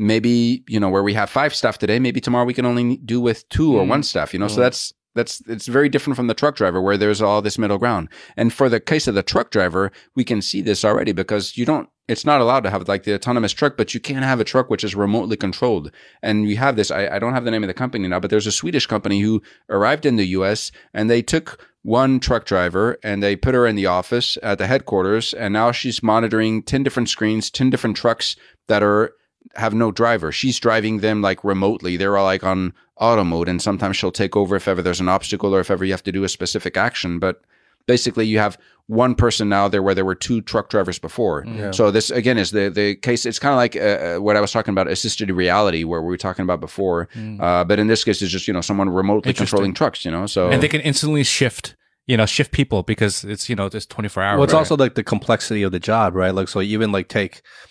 Maybe 0.00 0.62
you 0.68 0.78
know 0.78 0.90
where 0.90 1.02
we 1.02 1.14
have 1.14 1.28
five 1.28 1.52
staff 1.54 1.78
today. 1.78 1.98
Maybe 1.98 2.20
tomorrow 2.20 2.44
we 2.44 2.54
can 2.54 2.64
only 2.66 2.98
do 2.98 3.20
with 3.20 3.48
two 3.48 3.76
or 3.76 3.84
Mm. 3.84 3.88
one 3.88 4.02
staff. 4.04 4.32
You 4.32 4.38
know, 4.38 4.46
so 4.46 4.58
Mm. 4.60 4.64
that's 4.66 4.92
that's 5.18 5.42
it's 5.46 5.66
very 5.66 5.88
different 5.88 6.16
from 6.16 6.28
the 6.28 6.34
truck 6.34 6.56
driver 6.56 6.80
where 6.80 6.96
there's 6.96 7.20
all 7.20 7.42
this 7.42 7.58
middle 7.58 7.78
ground. 7.78 8.08
And 8.36 8.52
for 8.52 8.68
the 8.68 8.80
case 8.80 9.06
of 9.08 9.14
the 9.14 9.22
truck 9.22 9.50
driver, 9.50 9.90
we 10.14 10.24
can 10.24 10.40
see 10.40 10.62
this 10.62 10.84
already 10.84 11.12
because 11.12 11.56
you 11.56 11.64
don't 11.64 11.88
it's 12.08 12.24
not 12.24 12.40
allowed 12.40 12.60
to 12.60 12.70
have 12.70 12.88
like 12.88 13.04
the 13.04 13.14
autonomous 13.14 13.52
truck, 13.52 13.76
but 13.76 13.92
you 13.92 14.00
can't 14.00 14.24
have 14.24 14.40
a 14.40 14.44
truck 14.44 14.70
which 14.70 14.82
is 14.82 14.94
remotely 14.94 15.36
controlled. 15.36 15.92
And 16.22 16.42
we 16.42 16.54
have 16.54 16.74
this, 16.74 16.90
I, 16.90 17.06
I 17.06 17.18
don't 17.18 17.34
have 17.34 17.44
the 17.44 17.50
name 17.50 17.62
of 17.62 17.68
the 17.68 17.74
company 17.74 18.08
now, 18.08 18.18
but 18.18 18.30
there's 18.30 18.46
a 18.46 18.52
Swedish 18.52 18.86
company 18.86 19.20
who 19.20 19.42
arrived 19.68 20.06
in 20.06 20.16
the 20.16 20.26
US 20.28 20.72
and 20.94 21.10
they 21.10 21.20
took 21.20 21.62
one 21.82 22.18
truck 22.18 22.46
driver 22.46 22.98
and 23.04 23.22
they 23.22 23.36
put 23.36 23.54
her 23.54 23.66
in 23.66 23.76
the 23.76 23.86
office 23.86 24.38
at 24.42 24.56
the 24.56 24.66
headquarters. 24.66 25.34
And 25.34 25.52
now 25.52 25.70
she's 25.70 26.02
monitoring 26.02 26.62
10 26.62 26.82
different 26.82 27.10
screens, 27.10 27.50
10 27.50 27.68
different 27.68 27.96
trucks 27.96 28.36
that 28.68 28.82
are 28.82 29.12
have 29.56 29.74
no 29.74 29.90
driver. 29.90 30.32
She's 30.32 30.58
driving 30.58 30.98
them 30.98 31.22
like 31.22 31.42
remotely. 31.44 31.96
They're 31.96 32.16
all 32.16 32.24
like 32.24 32.44
on 32.44 32.74
auto 32.96 33.24
mode, 33.24 33.48
and 33.48 33.60
sometimes 33.60 33.96
she'll 33.96 34.12
take 34.12 34.36
over 34.36 34.56
if 34.56 34.68
ever 34.68 34.82
there's 34.82 35.00
an 35.00 35.08
obstacle 35.08 35.54
or 35.54 35.60
if 35.60 35.70
ever 35.70 35.84
you 35.84 35.92
have 35.92 36.02
to 36.04 36.12
do 36.12 36.24
a 36.24 36.28
specific 36.28 36.76
action. 36.76 37.18
But 37.18 37.42
basically 37.88 38.26
you 38.26 38.38
have 38.38 38.56
one 38.86 39.14
person 39.14 39.48
now 39.48 39.66
there 39.66 39.82
where 39.82 39.94
there 39.94 40.04
were 40.04 40.14
two 40.14 40.40
truck 40.40 40.68
drivers 40.68 40.98
before. 40.98 41.44
Yeah. 41.46 41.72
So 41.72 41.90
this 41.90 42.10
again 42.10 42.38
is 42.38 42.52
the 42.52 42.70
the 42.70 42.94
case. 42.94 43.26
It's 43.26 43.40
kind 43.40 43.52
of 43.52 43.56
like 43.56 43.74
uh, 43.74 44.16
uh, 44.16 44.20
what 44.20 44.36
I 44.36 44.40
was 44.40 44.52
talking 44.52 44.72
about 44.72 44.86
assisted 44.88 45.30
reality, 45.30 45.82
where 45.82 46.00
we 46.00 46.08
were 46.08 46.16
talking 46.16 46.44
about 46.44 46.60
before. 46.60 47.08
Uh, 47.40 47.64
but 47.64 47.80
in 47.80 47.88
this 47.88 48.04
case, 48.04 48.22
it's 48.22 48.30
just 48.30 48.46
you 48.46 48.54
know 48.54 48.60
someone 48.60 48.88
remotely 48.88 49.32
controlling 49.32 49.74
trucks. 49.74 50.04
You 50.04 50.12
know, 50.12 50.26
so 50.26 50.50
and 50.50 50.62
they 50.62 50.68
can 50.68 50.80
instantly 50.82 51.24
shift, 51.24 51.74
you 52.06 52.16
know, 52.16 52.26
shift 52.26 52.52
people 52.52 52.82
because 52.82 53.24
it's 53.24 53.48
you 53.48 53.56
know 53.56 53.66
it's 53.66 53.86
twenty 53.86 54.08
four 54.08 54.22
hours. 54.22 54.36
Well, 54.36 54.44
it's 54.44 54.52
right? 54.52 54.60
also 54.60 54.76
like 54.76 54.94
the 54.94 55.04
complexity 55.04 55.62
of 55.62 55.72
the 55.72 55.80
job, 55.80 56.14
right? 56.14 56.34
Like, 56.34 56.48
so 56.48 56.62
even 56.62 56.92
like 56.92 57.08
take, 57.08 57.42
well, 57.42 57.67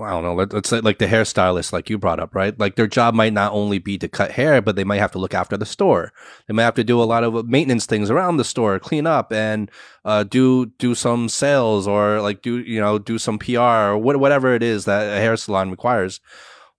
I 0.00 0.10
don't 0.10 0.22
know, 0.22 0.34
let, 0.34 0.52
let's 0.52 0.68
say 0.68 0.80
like 0.80 0.98
the 0.98 1.06
hairstylist, 1.06 1.72
like 1.72 1.90
you 1.90 1.98
brought 1.98 2.20
up, 2.20 2.34
right? 2.34 2.58
Like 2.58 2.76
their 2.76 2.86
job 2.86 3.14
might 3.14 3.32
not 3.32 3.52
only 3.52 3.78
be 3.78 3.98
to 3.98 4.08
cut 4.08 4.32
hair, 4.32 4.62
but 4.62 4.76
they 4.76 4.84
might 4.84 4.98
have 4.98 5.12
to 5.12 5.18
look 5.18 5.34
after 5.34 5.56
the 5.56 5.66
store. 5.66 6.12
They 6.46 6.54
might 6.54 6.64
have 6.64 6.74
to 6.74 6.84
do 6.84 7.02
a 7.02 7.04
lot 7.04 7.24
of 7.24 7.48
maintenance 7.48 7.86
things 7.86 8.10
around 8.10 8.36
the 8.36 8.44
store, 8.44 8.78
clean 8.78 9.06
up, 9.06 9.32
and 9.32 9.70
uh, 10.04 10.24
do 10.24 10.66
do 10.78 10.94
some 10.94 11.28
sales 11.28 11.86
or 11.86 12.20
like 12.20 12.42
do 12.42 12.58
you 12.58 12.80
know 12.80 12.98
do 12.98 13.18
some 13.18 13.38
PR 13.38 13.60
or 13.60 13.98
what, 13.98 14.18
whatever 14.18 14.54
it 14.54 14.62
is 14.62 14.84
that 14.84 15.16
a 15.16 15.20
hair 15.20 15.36
salon 15.36 15.70
requires. 15.70 16.20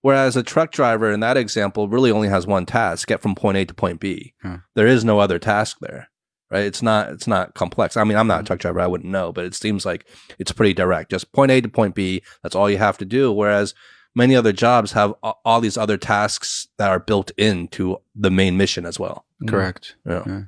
Whereas 0.01 0.37
a 0.37 0.43
truck 0.43 0.71
driver 0.71 1.11
in 1.11 1.19
that 1.19 1.35
example 1.35 1.89
really 1.89 2.11
only 2.11 2.29
has 2.29 2.47
one 2.47 2.65
task: 2.65 3.07
get 3.07 3.21
from 3.21 3.35
point 3.35 3.57
A 3.57 3.65
to 3.65 3.73
point 3.73 3.99
B. 3.99 4.33
Hmm. 4.41 4.55
There 4.75 4.87
is 4.87 5.03
no 5.03 5.19
other 5.19 5.39
task 5.39 5.77
there 5.81 6.09
right? 6.51 6.63
It's 6.63 6.81
not 6.81 7.09
it's 7.09 7.27
not 7.27 7.53
complex. 7.53 7.97
I 7.97 8.03
mean, 8.03 8.17
I'm 8.17 8.27
not 8.27 8.35
a 8.35 8.37
mm-hmm. 8.39 8.47
truck 8.47 8.59
driver, 8.59 8.79
I 8.79 8.87
wouldn't 8.87 9.11
know, 9.11 9.31
but 9.31 9.45
it 9.45 9.55
seems 9.55 9.85
like 9.85 10.05
it's 10.37 10.51
pretty 10.51 10.73
direct. 10.73 11.11
Just 11.11 11.31
point 11.31 11.51
A 11.51 11.61
to 11.61 11.69
point 11.69 11.95
B. 11.95 12.21
That's 12.43 12.55
all 12.55 12.69
you 12.69 12.77
have 12.77 12.97
to 12.99 13.05
do. 13.05 13.31
Whereas 13.31 13.73
many 14.15 14.35
other 14.35 14.51
jobs 14.51 14.91
have 14.93 15.13
all 15.21 15.61
these 15.61 15.77
other 15.77 15.97
tasks 15.97 16.67
that 16.77 16.89
are 16.89 16.99
built 16.99 17.31
into 17.37 17.97
the 18.15 18.31
main 18.31 18.57
mission 18.57 18.85
as 18.85 18.99
well. 18.99 19.25
correct. 19.47 19.95
Yeah. 20.05 20.23
Yeah. 20.25 20.41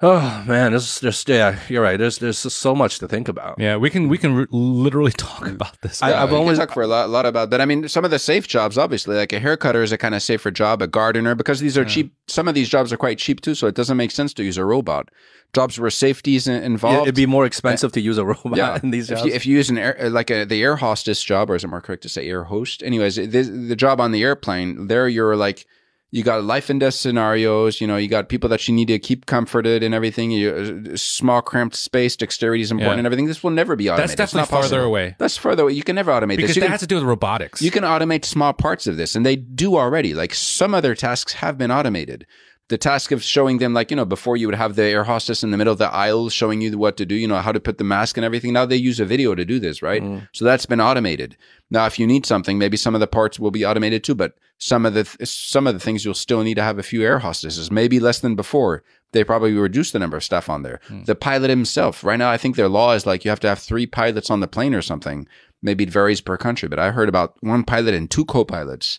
Oh 0.00 0.44
man, 0.46 0.70
this 0.72 1.00
there's 1.00 1.16
just 1.16 1.28
yeah, 1.28 1.58
you're 1.68 1.82
right. 1.82 1.96
There's 1.98 2.18
there's 2.18 2.40
just 2.44 2.58
so 2.58 2.72
much 2.72 3.00
to 3.00 3.08
think 3.08 3.26
about. 3.26 3.58
yeah, 3.58 3.76
we 3.76 3.90
can 3.90 4.08
we 4.08 4.16
can 4.16 4.32
r- 4.38 4.46
literally 4.52 5.10
talk 5.16 5.44
about 5.48 5.80
this. 5.80 6.00
I, 6.00 6.22
I've 6.22 6.32
only- 6.32 6.54
talked 6.54 6.72
for 6.72 6.82
a 6.82 6.86
lot, 6.86 7.10
lot 7.10 7.26
about 7.26 7.50
that. 7.50 7.60
I 7.60 7.64
mean, 7.64 7.88
some 7.88 8.04
of 8.04 8.12
the 8.12 8.18
safe 8.20 8.46
jobs, 8.46 8.78
obviously, 8.78 9.16
like 9.16 9.32
a 9.32 9.40
hair 9.40 9.56
cutter 9.56 9.82
is 9.82 9.90
a 9.90 9.98
kind 9.98 10.14
of 10.14 10.22
safer 10.22 10.52
job, 10.52 10.82
a 10.82 10.86
gardener, 10.86 11.34
because 11.34 11.58
these 11.58 11.76
are 11.76 11.84
cheap. 11.84 12.14
Some 12.28 12.46
of 12.46 12.54
these 12.54 12.68
jobs 12.68 12.92
are 12.92 12.96
quite 12.96 13.18
cheap 13.18 13.40
too, 13.40 13.56
so 13.56 13.66
it 13.66 13.74
doesn't 13.74 13.96
make 13.96 14.12
sense 14.12 14.32
to 14.34 14.44
use 14.44 14.56
a 14.56 14.64
robot. 14.64 15.08
Jobs 15.52 15.80
where 15.80 15.90
safety 15.90 16.36
is 16.36 16.46
in- 16.46 16.60
Yeah, 16.60 16.66
involved. 16.66 17.02
it'd 17.02 17.14
be 17.16 17.26
more 17.26 17.44
expensive 17.44 17.90
to 17.92 18.00
use 18.00 18.18
a 18.18 18.24
robot 18.32 18.56
yeah, 18.56 18.78
in 18.80 18.90
these 18.92 19.10
if 19.10 19.18
jobs. 19.18 19.28
you, 19.28 19.34
if 19.34 19.46
you 19.46 19.56
use 19.56 19.68
an 19.68 19.78
air, 19.78 19.96
uh, 20.00 20.10
like 20.10 20.30
a, 20.30 20.44
the 20.44 20.62
air 20.62 20.76
hostess 20.76 21.20
job, 21.24 21.50
or 21.50 21.56
is 21.56 21.64
it 21.64 21.68
more 21.68 21.80
correct 21.80 22.04
to 22.04 22.08
say 22.08 22.28
air 22.28 22.44
host? 22.44 22.84
Anyways, 22.84 23.16
the, 23.16 23.26
the 23.26 23.74
job 23.74 24.00
on 24.00 24.12
the 24.12 24.22
airplane, 24.22 24.86
there 24.86 25.08
you're 25.08 25.34
like, 25.34 25.66
you 26.10 26.22
got 26.22 26.42
life 26.44 26.70
and 26.70 26.80
death 26.80 26.94
scenarios. 26.94 27.80
You 27.80 27.86
know, 27.86 27.96
you 27.96 28.08
got 28.08 28.28
people 28.28 28.48
that 28.48 28.66
you 28.66 28.74
need 28.74 28.88
to 28.88 28.98
keep 28.98 29.26
comforted 29.26 29.82
and 29.82 29.94
everything. 29.94 30.30
You, 30.30 30.50
uh, 30.92 30.96
small 30.96 31.42
cramped 31.42 31.76
space, 31.76 32.16
dexterity 32.16 32.62
is 32.62 32.70
important 32.70 32.94
Yeah. 32.94 32.98
and 33.00 33.06
everything. 33.06 33.26
This 33.26 33.42
will 33.42 33.50
never 33.50 33.76
be 33.76 33.88
automated. 33.90 34.08
That's 34.10 34.16
definitely 34.16 34.48
farther 34.50 34.62
possible. 34.68 34.84
away 34.84 35.16
That's 35.18 35.36
farther 35.36 35.64
away. 35.64 35.72
You 35.74 35.82
can 35.82 35.96
never 35.96 36.10
automate 36.10 36.36
because 36.36 36.48
this. 36.50 36.56
You 36.56 36.60
that 36.60 36.66
can, 36.66 36.72
has 36.72 36.80
to 36.80 36.86
do 36.86 36.94
with 36.94 37.04
robotics. 37.04 37.60
you 37.60 37.70
can 37.70 37.84
automate 37.84 38.24
small 38.24 38.52
parts 38.52 38.86
of 38.86 38.96
this, 38.96 39.14
and 39.14 39.26
they 39.26 39.36
do 39.36 39.76
already. 39.76 40.14
Like 40.14 40.34
some 40.34 40.74
other 40.74 40.94
tasks 40.94 41.34
have 41.34 41.58
been 41.58 41.70
automated. 41.70 42.26
The 42.68 42.78
task 42.78 43.12
of 43.12 43.22
showing 43.22 43.58
them, 43.58 43.72
like, 43.72 43.90
you 43.90 43.96
know, 43.96 44.04
before 44.04 44.36
you 44.36 44.46
would 44.46 44.54
have 44.54 44.76
the 44.76 44.82
air 44.82 45.04
hostess 45.04 45.42
in 45.42 45.50
the 45.50 45.56
middle 45.56 45.72
of 45.72 45.78
the 45.78 45.90
aisle 45.90 46.28
showing 46.28 46.60
you 46.60 46.76
what 46.76 46.98
to 46.98 47.06
do, 47.06 47.14
you 47.14 47.26
know, 47.26 47.38
how 47.38 47.50
to 47.50 47.60
put 47.60 47.78
the 47.78 47.84
mask 47.84 48.18
and 48.18 48.24
everything. 48.26 48.52
Now 48.52 48.66
they 48.66 48.76
use 48.76 49.00
a 49.00 49.06
video 49.06 49.34
to 49.34 49.44
do 49.44 49.58
this, 49.58 49.80
right? 49.80 50.02
Mm. 50.02 50.28
So 50.32 50.44
that's 50.44 50.66
been 50.66 50.80
automated. 50.80 51.36
Now, 51.70 51.86
if 51.86 51.98
you 51.98 52.06
need 52.06 52.26
something, 52.26 52.58
maybe 52.58 52.76
some 52.76 52.94
of 52.94 53.00
the 53.00 53.06
parts 53.06 53.38
will 53.38 53.50
be 53.50 53.64
automated 53.64 54.04
too, 54.04 54.14
but 54.14 54.34
some 54.58 54.84
of 54.84 54.92
the 54.92 55.04
th- 55.04 55.28
some 55.28 55.66
of 55.66 55.74
the 55.74 55.80
things 55.80 56.04
you'll 56.04 56.14
still 56.14 56.42
need 56.42 56.56
to 56.56 56.62
have 56.62 56.78
a 56.78 56.82
few 56.82 57.02
air 57.02 57.20
hostesses, 57.20 57.70
maybe 57.70 58.00
less 58.00 58.18
than 58.20 58.34
before. 58.34 58.82
They 59.12 59.24
probably 59.24 59.54
reduced 59.54 59.94
the 59.94 59.98
number 59.98 60.18
of 60.18 60.24
staff 60.24 60.50
on 60.50 60.62
there. 60.62 60.80
Mm. 60.88 61.06
The 61.06 61.14
pilot 61.14 61.48
himself, 61.48 62.04
right 62.04 62.18
now, 62.18 62.30
I 62.30 62.36
think 62.36 62.56
their 62.56 62.68
law 62.68 62.92
is 62.92 63.06
like 63.06 63.24
you 63.24 63.30
have 63.30 63.40
to 63.40 63.48
have 63.48 63.58
three 63.58 63.86
pilots 63.86 64.28
on 64.28 64.40
the 64.40 64.48
plane 64.48 64.74
or 64.74 64.82
something. 64.82 65.26
Maybe 65.62 65.84
it 65.84 65.90
varies 65.90 66.20
per 66.20 66.36
country, 66.36 66.68
but 66.68 66.78
I 66.78 66.90
heard 66.90 67.08
about 67.08 67.36
one 67.40 67.64
pilot 67.64 67.94
and 67.94 68.10
two 68.10 68.26
co-pilots. 68.26 68.98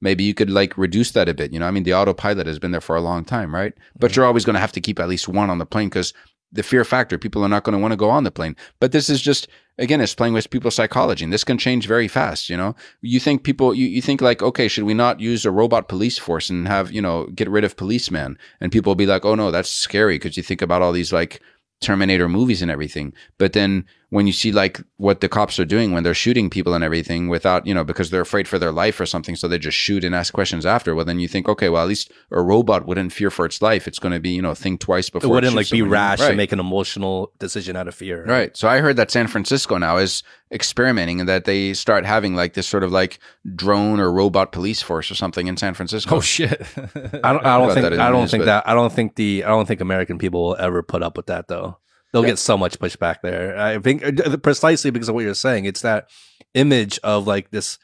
Maybe 0.00 0.24
you 0.24 0.34
could 0.34 0.50
like 0.50 0.76
reduce 0.78 1.12
that 1.12 1.28
a 1.28 1.34
bit. 1.34 1.52
You 1.52 1.60
know, 1.60 1.66
I 1.66 1.70
mean, 1.70 1.82
the 1.82 1.94
autopilot 1.94 2.46
has 2.46 2.58
been 2.58 2.70
there 2.70 2.80
for 2.80 2.96
a 2.96 3.00
long 3.00 3.24
time, 3.24 3.54
right? 3.54 3.74
But 3.98 4.10
mm-hmm. 4.10 4.20
you're 4.20 4.26
always 4.26 4.44
going 4.44 4.54
to 4.54 4.60
have 4.60 4.72
to 4.72 4.80
keep 4.80 4.98
at 4.98 5.08
least 5.08 5.28
one 5.28 5.50
on 5.50 5.58
the 5.58 5.66
plane 5.66 5.88
because 5.88 6.14
the 6.52 6.62
fear 6.62 6.84
factor, 6.84 7.18
people 7.18 7.44
are 7.44 7.48
not 7.48 7.64
going 7.64 7.74
to 7.74 7.78
want 7.78 7.92
to 7.92 7.96
go 7.96 8.10
on 8.10 8.24
the 8.24 8.30
plane. 8.30 8.56
But 8.80 8.92
this 8.92 9.08
is 9.08 9.20
just, 9.20 9.46
again, 9.78 10.00
it's 10.00 10.14
playing 10.14 10.34
with 10.34 10.50
people's 10.50 10.74
psychology 10.74 11.22
and 11.22 11.32
this 11.32 11.44
can 11.44 11.58
change 11.58 11.86
very 11.86 12.08
fast. 12.08 12.50
You 12.50 12.56
know, 12.56 12.74
you 13.02 13.20
think 13.20 13.44
people, 13.44 13.72
you, 13.72 13.86
you 13.86 14.02
think 14.02 14.20
like, 14.20 14.42
okay, 14.42 14.66
should 14.66 14.84
we 14.84 14.94
not 14.94 15.20
use 15.20 15.44
a 15.44 15.50
robot 15.50 15.88
police 15.88 16.18
force 16.18 16.50
and 16.50 16.66
have, 16.66 16.90
you 16.90 17.00
know, 17.00 17.26
get 17.26 17.48
rid 17.48 17.62
of 17.62 17.76
policemen? 17.76 18.36
And 18.60 18.72
people 18.72 18.90
will 18.90 18.96
be 18.96 19.06
like, 19.06 19.24
oh 19.24 19.36
no, 19.36 19.50
that's 19.50 19.70
scary 19.70 20.16
because 20.16 20.36
you 20.36 20.42
think 20.42 20.60
about 20.62 20.82
all 20.82 20.92
these 20.92 21.12
like, 21.12 21.40
Terminator 21.80 22.28
movies 22.28 22.62
and 22.62 22.70
everything. 22.70 23.14
But 23.38 23.54
then 23.54 23.86
when 24.10 24.26
you 24.26 24.32
see 24.32 24.50
like 24.50 24.80
what 24.96 25.20
the 25.20 25.28
cops 25.28 25.58
are 25.60 25.64
doing 25.64 25.92
when 25.92 26.02
they're 26.02 26.14
shooting 26.14 26.50
people 26.50 26.74
and 26.74 26.82
everything 26.82 27.28
without, 27.28 27.64
you 27.64 27.72
know, 27.72 27.84
because 27.84 28.10
they're 28.10 28.20
afraid 28.20 28.48
for 28.48 28.58
their 28.58 28.72
life 28.72 28.98
or 29.00 29.06
something, 29.06 29.36
so 29.36 29.46
they 29.46 29.58
just 29.58 29.78
shoot 29.78 30.02
and 30.02 30.16
ask 30.16 30.34
questions 30.34 30.66
after. 30.66 30.96
Well, 30.96 31.04
then 31.04 31.20
you 31.20 31.28
think, 31.28 31.48
okay, 31.48 31.68
well, 31.68 31.82
at 31.82 31.88
least 31.88 32.10
a 32.32 32.42
robot 32.42 32.86
wouldn't 32.86 33.12
fear 33.12 33.30
for 33.30 33.46
its 33.46 33.62
life. 33.62 33.86
It's 33.86 34.00
going 34.00 34.12
to 34.12 34.18
be, 34.18 34.30
you 34.30 34.42
know, 34.42 34.52
think 34.52 34.80
twice 34.80 35.10
before 35.10 35.30
it 35.30 35.32
wouldn't 35.32 35.52
shoots 35.52 35.70
like 35.70 35.76
be 35.76 35.82
rash 35.82 36.18
right. 36.18 36.28
and 36.28 36.36
make 36.36 36.50
an 36.50 36.58
emotional 36.58 37.32
decision 37.38 37.76
out 37.76 37.86
of 37.86 37.94
fear. 37.94 38.24
Right. 38.26 38.56
So 38.56 38.68
I 38.68 38.78
heard 38.78 38.96
that 38.96 39.12
San 39.12 39.28
Francisco 39.28 39.78
now 39.78 39.96
is 39.96 40.24
experimenting 40.52 41.20
and 41.20 41.28
that 41.28 41.44
they 41.44 41.72
start 41.72 42.04
having 42.04 42.34
like 42.34 42.54
this 42.54 42.66
sort 42.66 42.82
of 42.82 42.90
like 42.90 43.20
drone 43.54 44.00
or 44.00 44.10
robot 44.12 44.50
police 44.50 44.82
force 44.82 45.08
or 45.12 45.14
something 45.14 45.46
in 45.46 45.56
San 45.56 45.74
Francisco. 45.74 46.16
oh 46.16 46.20
shit! 46.20 46.60
I 47.22 47.32
don't. 47.32 47.46
I 47.46 47.58
don't 47.58 47.72
think. 47.72 47.84
that 47.84 48.00
I 48.00 48.10
don't 48.10 48.22
news, 48.22 48.32
think 48.32 48.40
but- 48.40 48.46
that. 48.46 48.68
I 48.68 48.74
don't 48.74 48.92
think 48.92 49.14
the. 49.14 49.44
I 49.44 49.48
don't 49.48 49.66
think 49.66 49.80
American 49.80 50.18
people 50.18 50.48
will 50.48 50.56
ever 50.56 50.82
put 50.82 51.04
up 51.04 51.16
with 51.16 51.26
that 51.26 51.46
though. 51.46 51.78
They'll 52.12 52.24
get 52.24 52.38
so 52.38 52.56
much 52.58 52.78
pushback 52.78 53.16
there. 53.22 53.56
I 53.58 53.78
think 53.78 54.04
uh, 54.04 54.36
precisely 54.38 54.90
because 54.90 55.08
of 55.08 55.14
what 55.14 55.22
you're 55.24 55.34
saying. 55.34 55.64
It's 55.64 55.82
that 55.82 56.08
image 56.54 56.98
of 57.04 57.26
like 57.26 57.50
this, 57.50 57.78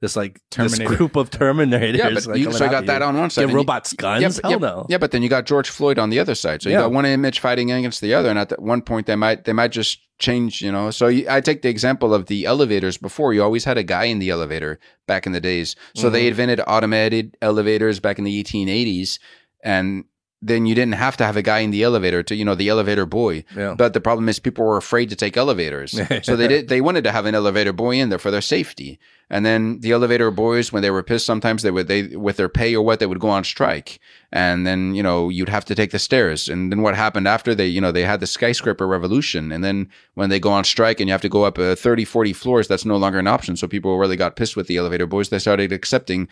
this 0.00 0.14
like 0.16 0.40
this 0.56 0.78
group 0.78 1.16
of 1.16 1.30
Terminators. 1.30 1.96
Yeah, 1.96 2.10
but 2.14 2.26
like, 2.26 2.38
you, 2.38 2.52
so 2.52 2.64
I 2.64 2.68
after 2.68 2.76
got 2.80 2.86
that 2.86 3.00
you. 3.02 3.06
on 3.08 3.16
one 3.18 3.30
side. 3.30 3.40
Get 3.42 3.44
and 3.44 3.50
you- 3.52 3.56
robots 3.58 3.92
guns? 3.92 4.22
Yeah, 4.22 4.28
but, 4.28 4.42
Hell 4.42 4.50
yeah, 4.52 4.56
no. 4.58 4.86
Yeah, 4.88 4.98
but 4.98 5.10
then 5.10 5.22
you 5.22 5.28
got 5.28 5.46
George 5.46 5.68
Floyd 5.70 5.98
on 5.98 6.10
the 6.10 6.20
other 6.20 6.34
side. 6.36 6.62
So 6.62 6.68
you 6.68 6.74
Yeah. 6.76 6.82
got 6.82 6.92
one 6.92 7.06
image 7.06 7.40
fighting 7.40 7.72
against 7.72 8.00
the 8.00 8.14
other, 8.14 8.28
and 8.30 8.38
at 8.38 8.48
that 8.50 8.62
one 8.62 8.82
point 8.82 9.06
they 9.06 9.16
might 9.16 9.44
they 9.44 9.52
might 9.52 9.72
just 9.72 9.98
change. 10.20 10.62
You 10.62 10.70
know. 10.70 10.90
So 10.92 11.08
you, 11.08 11.26
I 11.28 11.40
take 11.40 11.62
the 11.62 11.68
example 11.68 12.14
of 12.14 12.26
the 12.26 12.46
elevators. 12.46 12.96
Before 12.98 13.34
you 13.34 13.42
always 13.42 13.64
had 13.64 13.78
a 13.78 13.82
guy 13.82 14.04
in 14.04 14.20
the 14.20 14.30
elevator 14.30 14.78
back 15.08 15.26
in 15.26 15.32
the 15.32 15.40
days. 15.40 15.74
So 15.96 16.08
they 16.10 16.24
Mhm. 16.24 16.28
invented 16.28 16.60
automated 16.68 17.36
elevators 17.42 17.98
back 18.00 18.18
in 18.18 18.24
the 18.24 18.38
1880s, 18.38 19.18
and 19.64 20.04
then 20.42 20.66
you 20.66 20.74
didn't 20.74 20.94
have 20.94 21.16
to 21.16 21.24
have 21.24 21.36
a 21.36 21.42
guy 21.42 21.60
in 21.60 21.70
the 21.70 21.84
elevator 21.84 22.22
to 22.24 22.34
you 22.34 22.44
know 22.44 22.56
the 22.56 22.68
elevator 22.68 23.06
boy. 23.06 23.44
Yeah. 23.56 23.74
But 23.78 23.94
the 23.94 24.00
problem 24.00 24.28
is 24.28 24.38
people 24.38 24.64
were 24.64 24.76
afraid 24.76 25.08
to 25.10 25.16
take 25.16 25.36
elevators. 25.36 25.92
so 26.22 26.36
they 26.36 26.48
did 26.48 26.68
they 26.68 26.80
wanted 26.80 27.04
to 27.04 27.12
have 27.12 27.26
an 27.26 27.34
elevator 27.34 27.72
boy 27.72 27.96
in 27.96 28.08
there 28.08 28.18
for 28.18 28.30
their 28.30 28.40
safety. 28.40 28.98
And 29.30 29.46
then 29.46 29.80
the 29.80 29.92
elevator 29.92 30.30
boys, 30.30 30.72
when 30.72 30.82
they 30.82 30.90
were 30.90 31.02
pissed, 31.02 31.24
sometimes 31.24 31.62
they 31.62 31.70
would 31.70 31.88
they 31.88 32.08
with 32.08 32.36
their 32.36 32.50
pay 32.50 32.74
or 32.76 32.84
what 32.84 33.00
they 33.00 33.06
would 33.06 33.18
go 33.18 33.30
on 33.30 33.44
strike. 33.44 33.98
And 34.30 34.66
then, 34.66 34.94
you 34.94 35.02
know, 35.02 35.30
you'd 35.30 35.48
have 35.48 35.64
to 35.66 35.74
take 35.74 35.90
the 35.90 35.98
stairs. 35.98 36.50
And 36.50 36.70
then 36.70 36.82
what 36.82 36.94
happened 36.94 37.26
after 37.26 37.54
they, 37.54 37.66
you 37.66 37.80
know, 37.80 37.92
they 37.92 38.02
had 38.02 38.20
the 38.20 38.26
skyscraper 38.26 38.86
revolution. 38.86 39.50
And 39.50 39.64
then 39.64 39.88
when 40.14 40.28
they 40.28 40.38
go 40.38 40.50
on 40.50 40.64
strike 40.64 41.00
and 41.00 41.08
you 41.08 41.12
have 41.12 41.22
to 41.22 41.30
go 41.30 41.44
up 41.44 41.58
uh, 41.58 41.74
30, 41.74 42.04
40 42.04 42.34
floors, 42.34 42.68
that's 42.68 42.84
no 42.84 42.98
longer 42.98 43.18
an 43.18 43.26
option. 43.26 43.56
So 43.56 43.66
people 43.66 43.96
really 43.96 44.16
got 44.16 44.36
pissed 44.36 44.54
with 44.54 44.66
the 44.66 44.76
elevator 44.76 45.06
boys. 45.06 45.30
They 45.30 45.38
started 45.38 45.72
accepting 45.72 46.28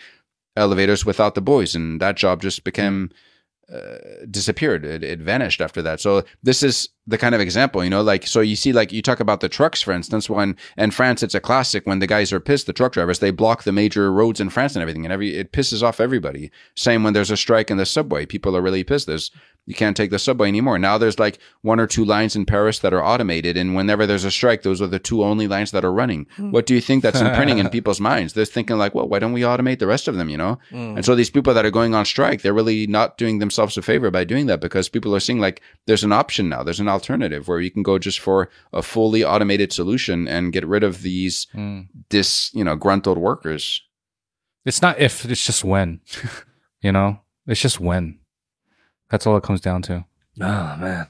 elevators 0.55 1.07
without 1.07 1.35
the 1.35 1.41
boys. 1.41 1.74
And 1.74 2.03
that 2.03 2.19
job 2.19 2.43
just 2.43 2.65
became 2.65 3.11
uh, 3.72 4.24
disappeared. 4.30 4.84
It, 4.84 5.05
it 5.05 5.20
vanished 5.20 5.60
after 5.60 5.80
that. 5.82 6.01
So 6.01 6.24
this 6.42 6.62
is 6.62 6.88
the 7.06 7.18
kind 7.18 7.34
of 7.34 7.40
example, 7.40 7.82
you 7.84 7.90
know, 7.90 8.02
like 8.02 8.26
so 8.26 8.40
you 8.40 8.56
see, 8.56 8.72
like 8.72 8.92
you 8.92 9.02
talk 9.02 9.20
about 9.20 9.40
the 9.40 9.48
trucks, 9.48 9.80
for 9.82 9.92
instance. 9.92 10.28
When 10.28 10.56
in 10.76 10.90
France, 10.90 11.22
it's 11.22 11.34
a 11.34 11.40
classic. 11.40 11.86
When 11.86 11.98
the 11.98 12.06
guys 12.06 12.32
are 12.32 12.40
pissed, 12.40 12.66
the 12.66 12.72
truck 12.72 12.92
drivers 12.92 13.18
they 13.18 13.30
block 13.30 13.62
the 13.62 13.72
major 13.72 14.12
roads 14.12 14.40
in 14.40 14.51
France 14.51 14.74
and 14.74 14.82
everything, 14.82 15.05
and 15.05 15.12
every 15.12 15.36
it 15.36 15.52
pisses 15.52 15.82
off 15.82 16.01
everybody. 16.01 16.51
Same 16.76 17.02
when 17.02 17.12
there's 17.12 17.30
a 17.30 17.36
strike 17.36 17.70
in 17.70 17.76
the 17.76 17.86
subway, 17.86 18.26
people 18.26 18.56
are 18.56 18.62
really 18.62 18.84
pissed. 18.84 19.06
There's 19.06 19.30
you 19.70 19.74
can't 19.82 19.97
take 19.97 20.10
the 20.10 20.18
subway 20.18 20.48
anymore. 20.48 20.78
Now 20.78 20.98
there's 20.98 21.18
like 21.18 21.38
one 21.62 21.80
or 21.80 21.86
two 21.86 22.05
lines 22.05 22.36
in 22.36 22.44
Paris 22.44 22.80
that 22.80 22.92
are 22.92 23.02
automated, 23.02 23.56
and 23.56 23.74
whenever 23.74 24.05
there's 24.06 24.24
a 24.24 24.30
strike, 24.30 24.62
those 24.62 24.82
are 24.82 24.86
the 24.86 24.98
two 24.98 25.22
only 25.24 25.47
lines 25.48 25.70
that 25.70 25.84
are 25.84 25.92
running. 26.02 26.26
What 26.36 26.66
do 26.66 26.74
you 26.74 26.80
think 26.80 27.02
that's 27.02 27.20
imprinting 27.20 27.59
in 27.59 27.68
people's 27.76 28.01
minds? 28.01 28.32
They're 28.34 28.44
thinking 28.44 28.76
like, 28.76 28.94
well, 28.94 29.09
why 29.09 29.18
don't 29.20 29.32
we 29.32 29.42
automate 29.52 29.78
the 29.78 29.86
rest 29.86 30.09
of 30.09 30.16
them? 30.16 30.28
You 30.28 30.36
know. 30.36 30.59
And 30.72 31.05
so 31.05 31.14
these 31.14 31.30
people 31.30 31.55
that 31.55 31.64
are 31.64 31.70
going 31.70 31.94
on 31.94 32.05
strike, 32.05 32.42
they're 32.42 32.52
really 32.60 32.86
not 32.86 33.16
doing 33.16 33.38
themselves 33.38 33.76
a 33.78 33.82
favor 33.82 34.10
by 34.10 34.24
doing 34.24 34.47
that 34.47 34.60
because 34.60 34.88
people 34.88 35.14
are 35.14 35.20
seeing 35.20 35.40
like 35.40 35.62
there's 35.86 36.05
an 36.05 36.12
option 36.12 36.49
now, 36.49 36.62
there's 36.62 36.81
an 36.81 36.89
alternative 36.89 37.49
where 37.49 37.60
you 37.60 37.70
can 37.70 37.82
go 37.82 37.99
just 37.99 38.20
for 38.20 38.49
a 38.73 38.82
fully 38.82 39.24
automated 39.24 39.73
solution 39.73 40.28
and 40.28 40.52
get 40.52 40.66
rid 40.66 40.82
of 40.84 41.02
these 41.02 41.47
Mm. 41.55 41.89
dis 42.08 42.50
you 42.55 42.65
know 42.65 42.76
gruntled 42.76 43.18
workers. 43.18 43.82
It's 44.65 44.82
not 44.82 44.99
if, 45.00 45.24
it's 45.24 45.44
just 45.47 45.65
when. 45.65 46.00
you 46.82 46.92
know, 46.92 47.20
it's 47.47 47.60
just 47.60 47.81
when. 47.81 48.19
That's 49.10 49.26
all 49.26 49.36
it 49.36 49.42
comes 49.42 49.60
down 49.60 49.82
to. 49.82 50.05
Oh 50.40 50.76
man. 50.76 51.08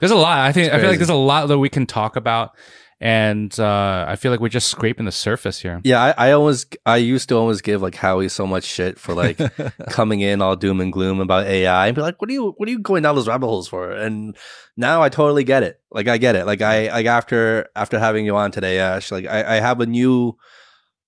There's 0.00 0.12
a 0.12 0.16
lot. 0.16 0.38
I 0.38 0.52
think 0.52 0.72
I 0.72 0.78
feel 0.78 0.88
like 0.88 0.98
there's 0.98 1.08
a 1.08 1.14
lot 1.14 1.46
that 1.46 1.58
we 1.58 1.70
can 1.70 1.86
talk 1.86 2.16
about, 2.16 2.54
and 3.00 3.58
uh, 3.58 4.04
I 4.06 4.16
feel 4.16 4.30
like 4.30 4.40
we're 4.40 4.48
just 4.48 4.68
scraping 4.68 5.06
the 5.06 5.12
surface 5.12 5.60
here. 5.60 5.80
Yeah, 5.84 6.02
I, 6.02 6.28
I 6.28 6.32
always 6.32 6.66
I 6.84 6.98
used 6.98 7.30
to 7.30 7.36
always 7.36 7.62
give 7.62 7.80
like 7.80 7.94
Howie 7.94 8.28
so 8.28 8.46
much 8.46 8.64
shit 8.64 8.98
for 8.98 9.14
like 9.14 9.38
coming 9.90 10.20
in 10.20 10.42
all 10.42 10.54
doom 10.54 10.80
and 10.80 10.92
gloom 10.92 11.20
about 11.20 11.46
AI 11.46 11.86
and 11.86 11.96
be 11.96 12.02
like, 12.02 12.20
what 12.20 12.28
are 12.28 12.34
you 12.34 12.52
what 12.58 12.68
are 12.68 12.72
you 12.72 12.78
going 12.78 13.02
down 13.02 13.14
those 13.14 13.28
rabbit 13.28 13.46
holes 13.46 13.68
for? 13.68 13.90
And 13.90 14.36
now 14.76 15.02
I 15.02 15.08
totally 15.08 15.44
get 15.44 15.62
it. 15.62 15.80
Like 15.90 16.08
I 16.08 16.18
get 16.18 16.36
it. 16.36 16.44
Like 16.44 16.60
I 16.60 16.88
like 16.90 17.06
after 17.06 17.68
after 17.74 17.98
having 17.98 18.26
you 18.26 18.36
on 18.36 18.50
today, 18.50 18.78
Ash, 18.78 19.10
like 19.10 19.26
I, 19.26 19.56
I 19.56 19.60
have 19.60 19.80
a 19.80 19.86
new 19.86 20.36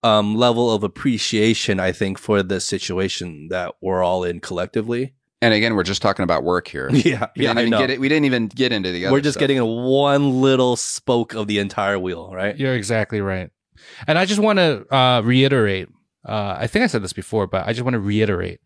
um 0.03 0.35
level 0.35 0.71
of 0.71 0.83
appreciation, 0.83 1.79
I 1.79 1.93
think, 1.93 2.19
for 2.19 2.43
the 2.43 2.61
situation 2.61 3.49
that 3.49 3.75
we're 3.83 4.03
all 4.03 4.25
in 4.25 4.41
collectively. 4.41 5.15
And 5.41 5.55
again, 5.55 5.75
we're 5.77 5.85
just 5.85 6.03
talking 6.03 6.25
about 6.25 6.43
work 6.43 6.67
here. 6.69 6.91
Yeah, 6.93 7.29
We 7.37 7.45
yeah, 7.45 7.55
didn't 7.55 7.59
I 7.59 7.61
even 7.63 7.71
know. 7.71 7.79
get 7.79 7.91
it. 7.91 8.01
We 8.01 8.09
didn't 8.09 8.25
even 8.25 8.49
get 8.49 8.73
into 8.73 8.91
the 8.91 9.07
other. 9.07 9.13
We're 9.13 9.21
just 9.21 9.35
stuff. 9.39 9.41
getting 9.49 9.63
one 9.65 10.41
little 10.41 10.75
spoke 10.77 11.35
of 11.35 11.47
the 11.47 11.59
entire 11.61 11.99
wheel, 11.99 12.31
right? 12.33 12.57
You're 12.57 12.75
exactly 12.75 13.21
right. 13.21 13.51
And 14.07 14.19
I 14.19 14.25
just 14.25 14.41
want 14.41 14.59
to 14.59 14.85
uh, 14.95 15.21
reiterate. 15.23 15.89
Uh, 16.27 16.57
I 16.59 16.67
think 16.67 16.83
I 16.83 16.87
said 16.89 17.03
this 17.05 17.13
before, 17.13 17.47
but 17.47 17.67
I 17.67 17.73
just 17.73 17.85
want 17.85 17.95
to 17.95 18.01
reiterate. 18.01 18.61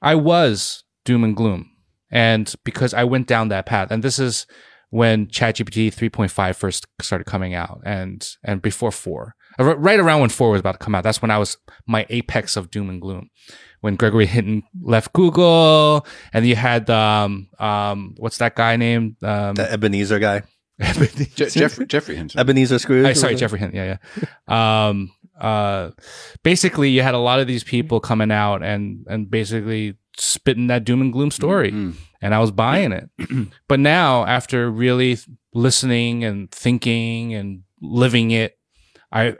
I 0.00 0.14
was 0.14 0.84
doom 1.04 1.24
and 1.24 1.34
gloom, 1.36 1.70
and 2.10 2.52
because 2.64 2.94
I 2.94 3.04
went 3.04 3.26
down 3.26 3.48
that 3.48 3.66
path, 3.66 3.90
and 3.90 4.02
this 4.02 4.18
is 4.18 4.46
when 4.90 5.26
ChatGPT 5.26 5.92
3.5 5.92 6.54
first 6.54 6.86
started 7.02 7.24
coming 7.24 7.52
out, 7.54 7.80
and 7.84 8.26
and 8.44 8.62
before 8.62 8.92
four, 8.92 9.34
right 9.58 9.98
around 9.98 10.20
when 10.20 10.30
four 10.30 10.50
was 10.50 10.60
about 10.60 10.72
to 10.78 10.84
come 10.84 10.94
out. 10.94 11.02
That's 11.02 11.20
when 11.20 11.32
I 11.32 11.38
was 11.38 11.56
my 11.86 12.06
apex 12.08 12.56
of 12.56 12.70
doom 12.70 12.88
and 12.88 13.00
gloom. 13.00 13.30
When 13.84 13.96
Gregory 13.96 14.24
Hinton 14.24 14.62
left 14.80 15.12
Google, 15.12 16.06
and 16.32 16.46
you 16.46 16.56
had 16.56 16.88
um 16.88 17.48
um 17.58 18.14
what's 18.16 18.38
that 18.38 18.54
guy 18.56 18.76
named 18.76 19.16
um 19.22 19.54
The 19.56 19.70
Ebenezer 19.70 20.18
guy, 20.18 20.42
Je- 20.80 21.50
Geoffrey 21.50 21.84
Geoffrey 21.84 22.16
Hinton. 22.16 22.40
Ebenezer 22.40 22.78
Scrooge. 22.78 23.04
I, 23.04 23.12
sorry, 23.12 23.34
Geoffrey 23.36 23.58
Hinton. 23.58 23.76
Yeah, 23.76 23.96
yeah. 24.48 24.88
Um, 24.88 25.12
uh, 25.38 25.90
basically, 26.42 26.88
you 26.88 27.02
had 27.02 27.12
a 27.14 27.18
lot 27.18 27.40
of 27.40 27.46
these 27.46 27.62
people 27.62 28.00
coming 28.00 28.30
out 28.32 28.62
and 28.62 29.04
and 29.06 29.30
basically 29.30 29.98
spitting 30.16 30.68
that 30.68 30.84
doom 30.84 31.02
and 31.02 31.12
gloom 31.12 31.30
story, 31.30 31.70
Mm. 31.72 31.94
and 32.22 32.34
I 32.34 32.38
was 32.38 32.50
buying 32.52 32.92
it. 32.92 33.10
but 33.68 33.80
now, 33.80 34.24
after 34.24 34.70
really 34.70 35.18
listening 35.52 36.24
and 36.24 36.50
thinking 36.50 37.34
and 37.34 37.64
living 37.82 38.30
it, 38.30 38.56
I 39.12 39.36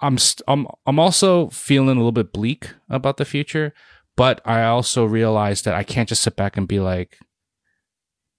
I'm 0.00 0.18
st- 0.18 0.44
I'm 0.48 0.66
I'm 0.86 0.98
also 0.98 1.48
feeling 1.48 1.96
a 1.96 2.00
little 2.00 2.12
bit 2.12 2.32
bleak 2.32 2.70
about 2.88 3.16
the 3.16 3.24
future. 3.24 3.72
But 4.16 4.40
I 4.44 4.64
also 4.64 5.04
realize 5.04 5.62
that 5.62 5.74
I 5.74 5.84
can't 5.84 6.08
just 6.08 6.22
sit 6.24 6.34
back 6.34 6.56
and 6.56 6.66
be 6.66 6.80
like, 6.80 7.18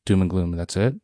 doom 0.06 0.22
and 0.22 0.30
gloom. 0.30 0.52
That's 0.52 0.76
it. 0.76 0.96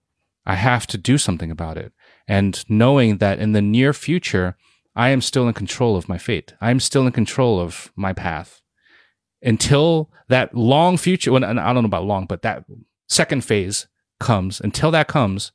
I 0.46 0.56
have 0.56 0.86
to 0.88 0.98
do 0.98 1.18
something 1.18 1.50
about 1.50 1.78
it. 1.78 1.94
And 2.28 2.64
knowing 2.70 3.20
that 3.20 3.40
in 3.40 3.54
the 3.54 3.62
near 3.62 3.94
future, 3.94 4.58
I 4.96 5.10
am 5.10 5.22
still 5.22 5.48
in 5.48 5.54
control 5.54 5.96
of 5.96 6.10
my 6.10 6.18
fate. 6.18 6.54
I 6.60 6.72
am 6.72 6.80
still 6.80 7.06
in 7.06 7.14
control 7.14 7.60
of 7.60 7.92
my 7.96 8.14
path 8.14 8.62
until 9.42 10.12
that 10.28 10.56
long 10.56 10.98
future. 10.98 11.34
And 11.36 11.60
I 11.60 11.74
don't 11.74 11.84
know 11.84 11.88
about 11.88 12.06
long, 12.06 12.26
but 12.26 12.42
that 12.42 12.66
second 13.08 13.46
phase 13.46 13.88
comes. 14.20 14.60
Until 14.60 14.92
that 14.92 15.08
comes, 15.08 15.52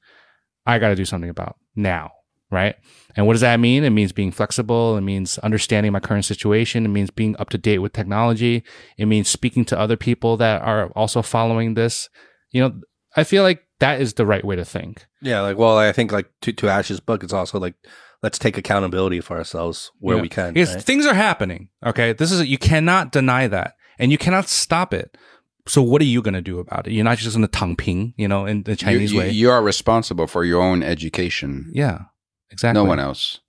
I 0.64 0.78
got 0.78 0.88
to 0.88 0.96
do 0.96 1.04
something 1.04 1.30
about 1.30 1.56
now. 1.74 2.12
Right. 2.50 2.74
And 3.16 3.26
what 3.26 3.34
does 3.34 3.40
that 3.42 3.60
mean? 3.60 3.84
It 3.84 3.90
means 3.90 4.12
being 4.12 4.32
flexible. 4.32 4.96
It 4.96 5.02
means 5.02 5.38
understanding 5.38 5.92
my 5.92 6.00
current 6.00 6.24
situation. 6.24 6.84
It 6.84 6.88
means 6.88 7.10
being 7.10 7.36
up 7.38 7.50
to 7.50 7.58
date 7.58 7.78
with 7.78 7.92
technology. 7.92 8.64
It 8.98 9.06
means 9.06 9.28
speaking 9.28 9.64
to 9.66 9.78
other 9.78 9.96
people 9.96 10.36
that 10.38 10.62
are 10.62 10.88
also 10.96 11.22
following 11.22 11.74
this. 11.74 12.08
You 12.50 12.62
know, 12.62 12.80
I 13.16 13.24
feel 13.24 13.42
like 13.44 13.62
that 13.78 14.00
is 14.00 14.14
the 14.14 14.26
right 14.26 14.44
way 14.44 14.56
to 14.56 14.64
think. 14.64 15.06
Yeah, 15.22 15.40
like 15.42 15.56
well, 15.58 15.76
I 15.78 15.92
think 15.92 16.12
like 16.12 16.28
to, 16.42 16.52
to 16.52 16.68
Ash's 16.68 17.00
book, 17.00 17.22
it's 17.22 17.32
also 17.32 17.58
like 17.60 17.74
let's 18.22 18.38
take 18.38 18.58
accountability 18.58 19.20
for 19.20 19.36
ourselves 19.36 19.90
where 19.98 20.16
Yeah. 20.16 20.22
we 20.22 20.28
can. 20.28 20.52
Because 20.52 20.74
right? 20.74 20.82
things 20.84 21.06
are 21.06 21.14
happening. 21.14 21.68
Okay. 21.86 22.12
This 22.12 22.30
is, 22.32 22.46
you 22.46 22.58
cannot 22.58 23.12
deny 23.12 23.46
that 23.48 23.74
and 23.98 24.12
you 24.12 24.18
cannot 24.18 24.48
stop 24.48 24.92
it. 24.92 25.16
So 25.66 25.82
what 25.82 26.02
are 26.02 26.06
you 26.06 26.20
going 26.20 26.34
to 26.34 26.42
do 26.42 26.58
about 26.58 26.86
it? 26.86 26.92
You're 26.92 27.04
not 27.04 27.18
just 27.18 27.36
going 27.36 27.46
to 27.46 27.58
tang 27.58 27.76
ping, 27.76 28.12
you 28.16 28.26
know, 28.28 28.44
in 28.44 28.64
the 28.64 28.76
Chinese 28.76 29.12
you, 29.12 29.18
you- 29.20 29.24
way. 29.26 29.30
you 29.30 29.50
are 29.50 29.62
responsible 29.62 30.26
for 30.26 30.44
your 30.44 30.60
own 30.62 30.82
education. 30.82 31.70
yeah, 31.74 31.98
exactly. 32.50 32.80
No 32.82 32.88
one 32.88 32.98
else. 33.00 33.40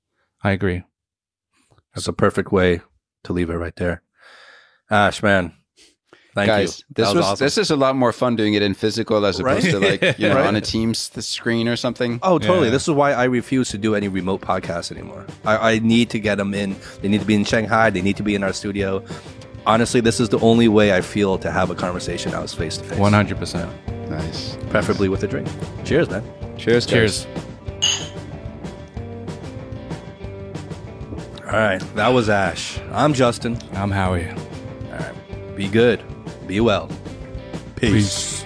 I 0.43 0.51
agree. 0.51 0.83
That's 1.93 2.07
a 2.07 2.13
perfect 2.13 2.51
way 2.51 2.81
to 3.23 3.33
leave 3.33 3.49
it 3.49 3.55
right 3.55 3.75
there. 3.75 4.01
Ash, 4.89 5.21
man, 5.23 5.53
thank 6.35 6.47
Guys, 6.47 6.79
you. 6.79 6.85
this 6.95 7.07
That 7.09 7.15
was, 7.15 7.25
awesome. 7.25 7.45
this 7.45 7.57
is 7.57 7.71
a 7.71 7.75
lot 7.75 7.95
more 7.95 8.11
fun 8.11 8.35
doing 8.35 8.53
it 8.55 8.61
in 8.61 8.73
physical 8.73 9.25
as 9.25 9.39
opposed 9.39 9.65
Right? 9.65 9.71
to 9.71 9.79
like 10.07 10.17
you 10.19 10.27
know 10.29 10.35
Right. 10.35 10.47
on 10.47 10.55
a 10.55 10.61
Teams 10.61 10.97
screen 11.25 11.67
or 11.67 11.75
something. 11.75 12.19
Oh, 12.23 12.39
totally. 12.39 12.67
Yeah. 12.67 12.71
This 12.71 12.83
is 12.87 12.91
why 12.93 13.13
I 13.13 13.25
refuse 13.25 13.69
to 13.69 13.77
do 13.77 13.95
any 13.95 14.07
remote 14.07 14.41
podcasts 14.41 14.91
anymore. 14.91 15.25
I, 15.45 15.73
I 15.73 15.79
need 15.79 16.09
to 16.11 16.19
get 16.19 16.35
them 16.35 16.53
in. 16.53 16.75
They 17.01 17.07
need 17.09 17.21
to 17.21 17.27
be 17.27 17.35
in 17.35 17.43
Shanghai. 17.45 17.89
They 17.89 18.01
need 18.01 18.17
to 18.17 18.23
be 18.23 18.35
in 18.35 18.43
our 18.43 18.53
studio. 18.53 19.03
Honestly, 19.65 20.01
this 20.01 20.19
is 20.19 20.29
the 20.29 20.39
only 20.39 20.67
way 20.67 20.93
I 20.95 21.01
feel 21.01 21.37
to 21.37 21.51
have 21.51 21.69
a 21.69 21.75
conversation 21.75 22.31
now 22.31 22.41
is 22.41 22.53
face 22.53 22.77
to 22.77 22.83
face. 22.83 22.97
100%. 22.97 24.09
Nice. 24.09 24.57
Preferably 24.71 25.07
with 25.07 25.23
a 25.23 25.27
drink. 25.27 25.47
Cheers, 25.85 26.09
man. 26.09 26.23
Cheers. 26.57 26.85
guys. 26.87 27.27
All 31.51 31.57
right. 31.57 31.81
That 31.95 32.07
was 32.07 32.29
Ash. 32.29 32.79
I'm 32.93 33.13
Justin. 33.13 33.57
I'm 33.73 33.91
Howie. 33.91 34.29
All 34.29 34.35
right. 34.91 35.55
Be 35.57 35.67
good. 35.67 36.01
Be 36.47 36.61
well. 36.61 36.89
Peace. 37.75 38.45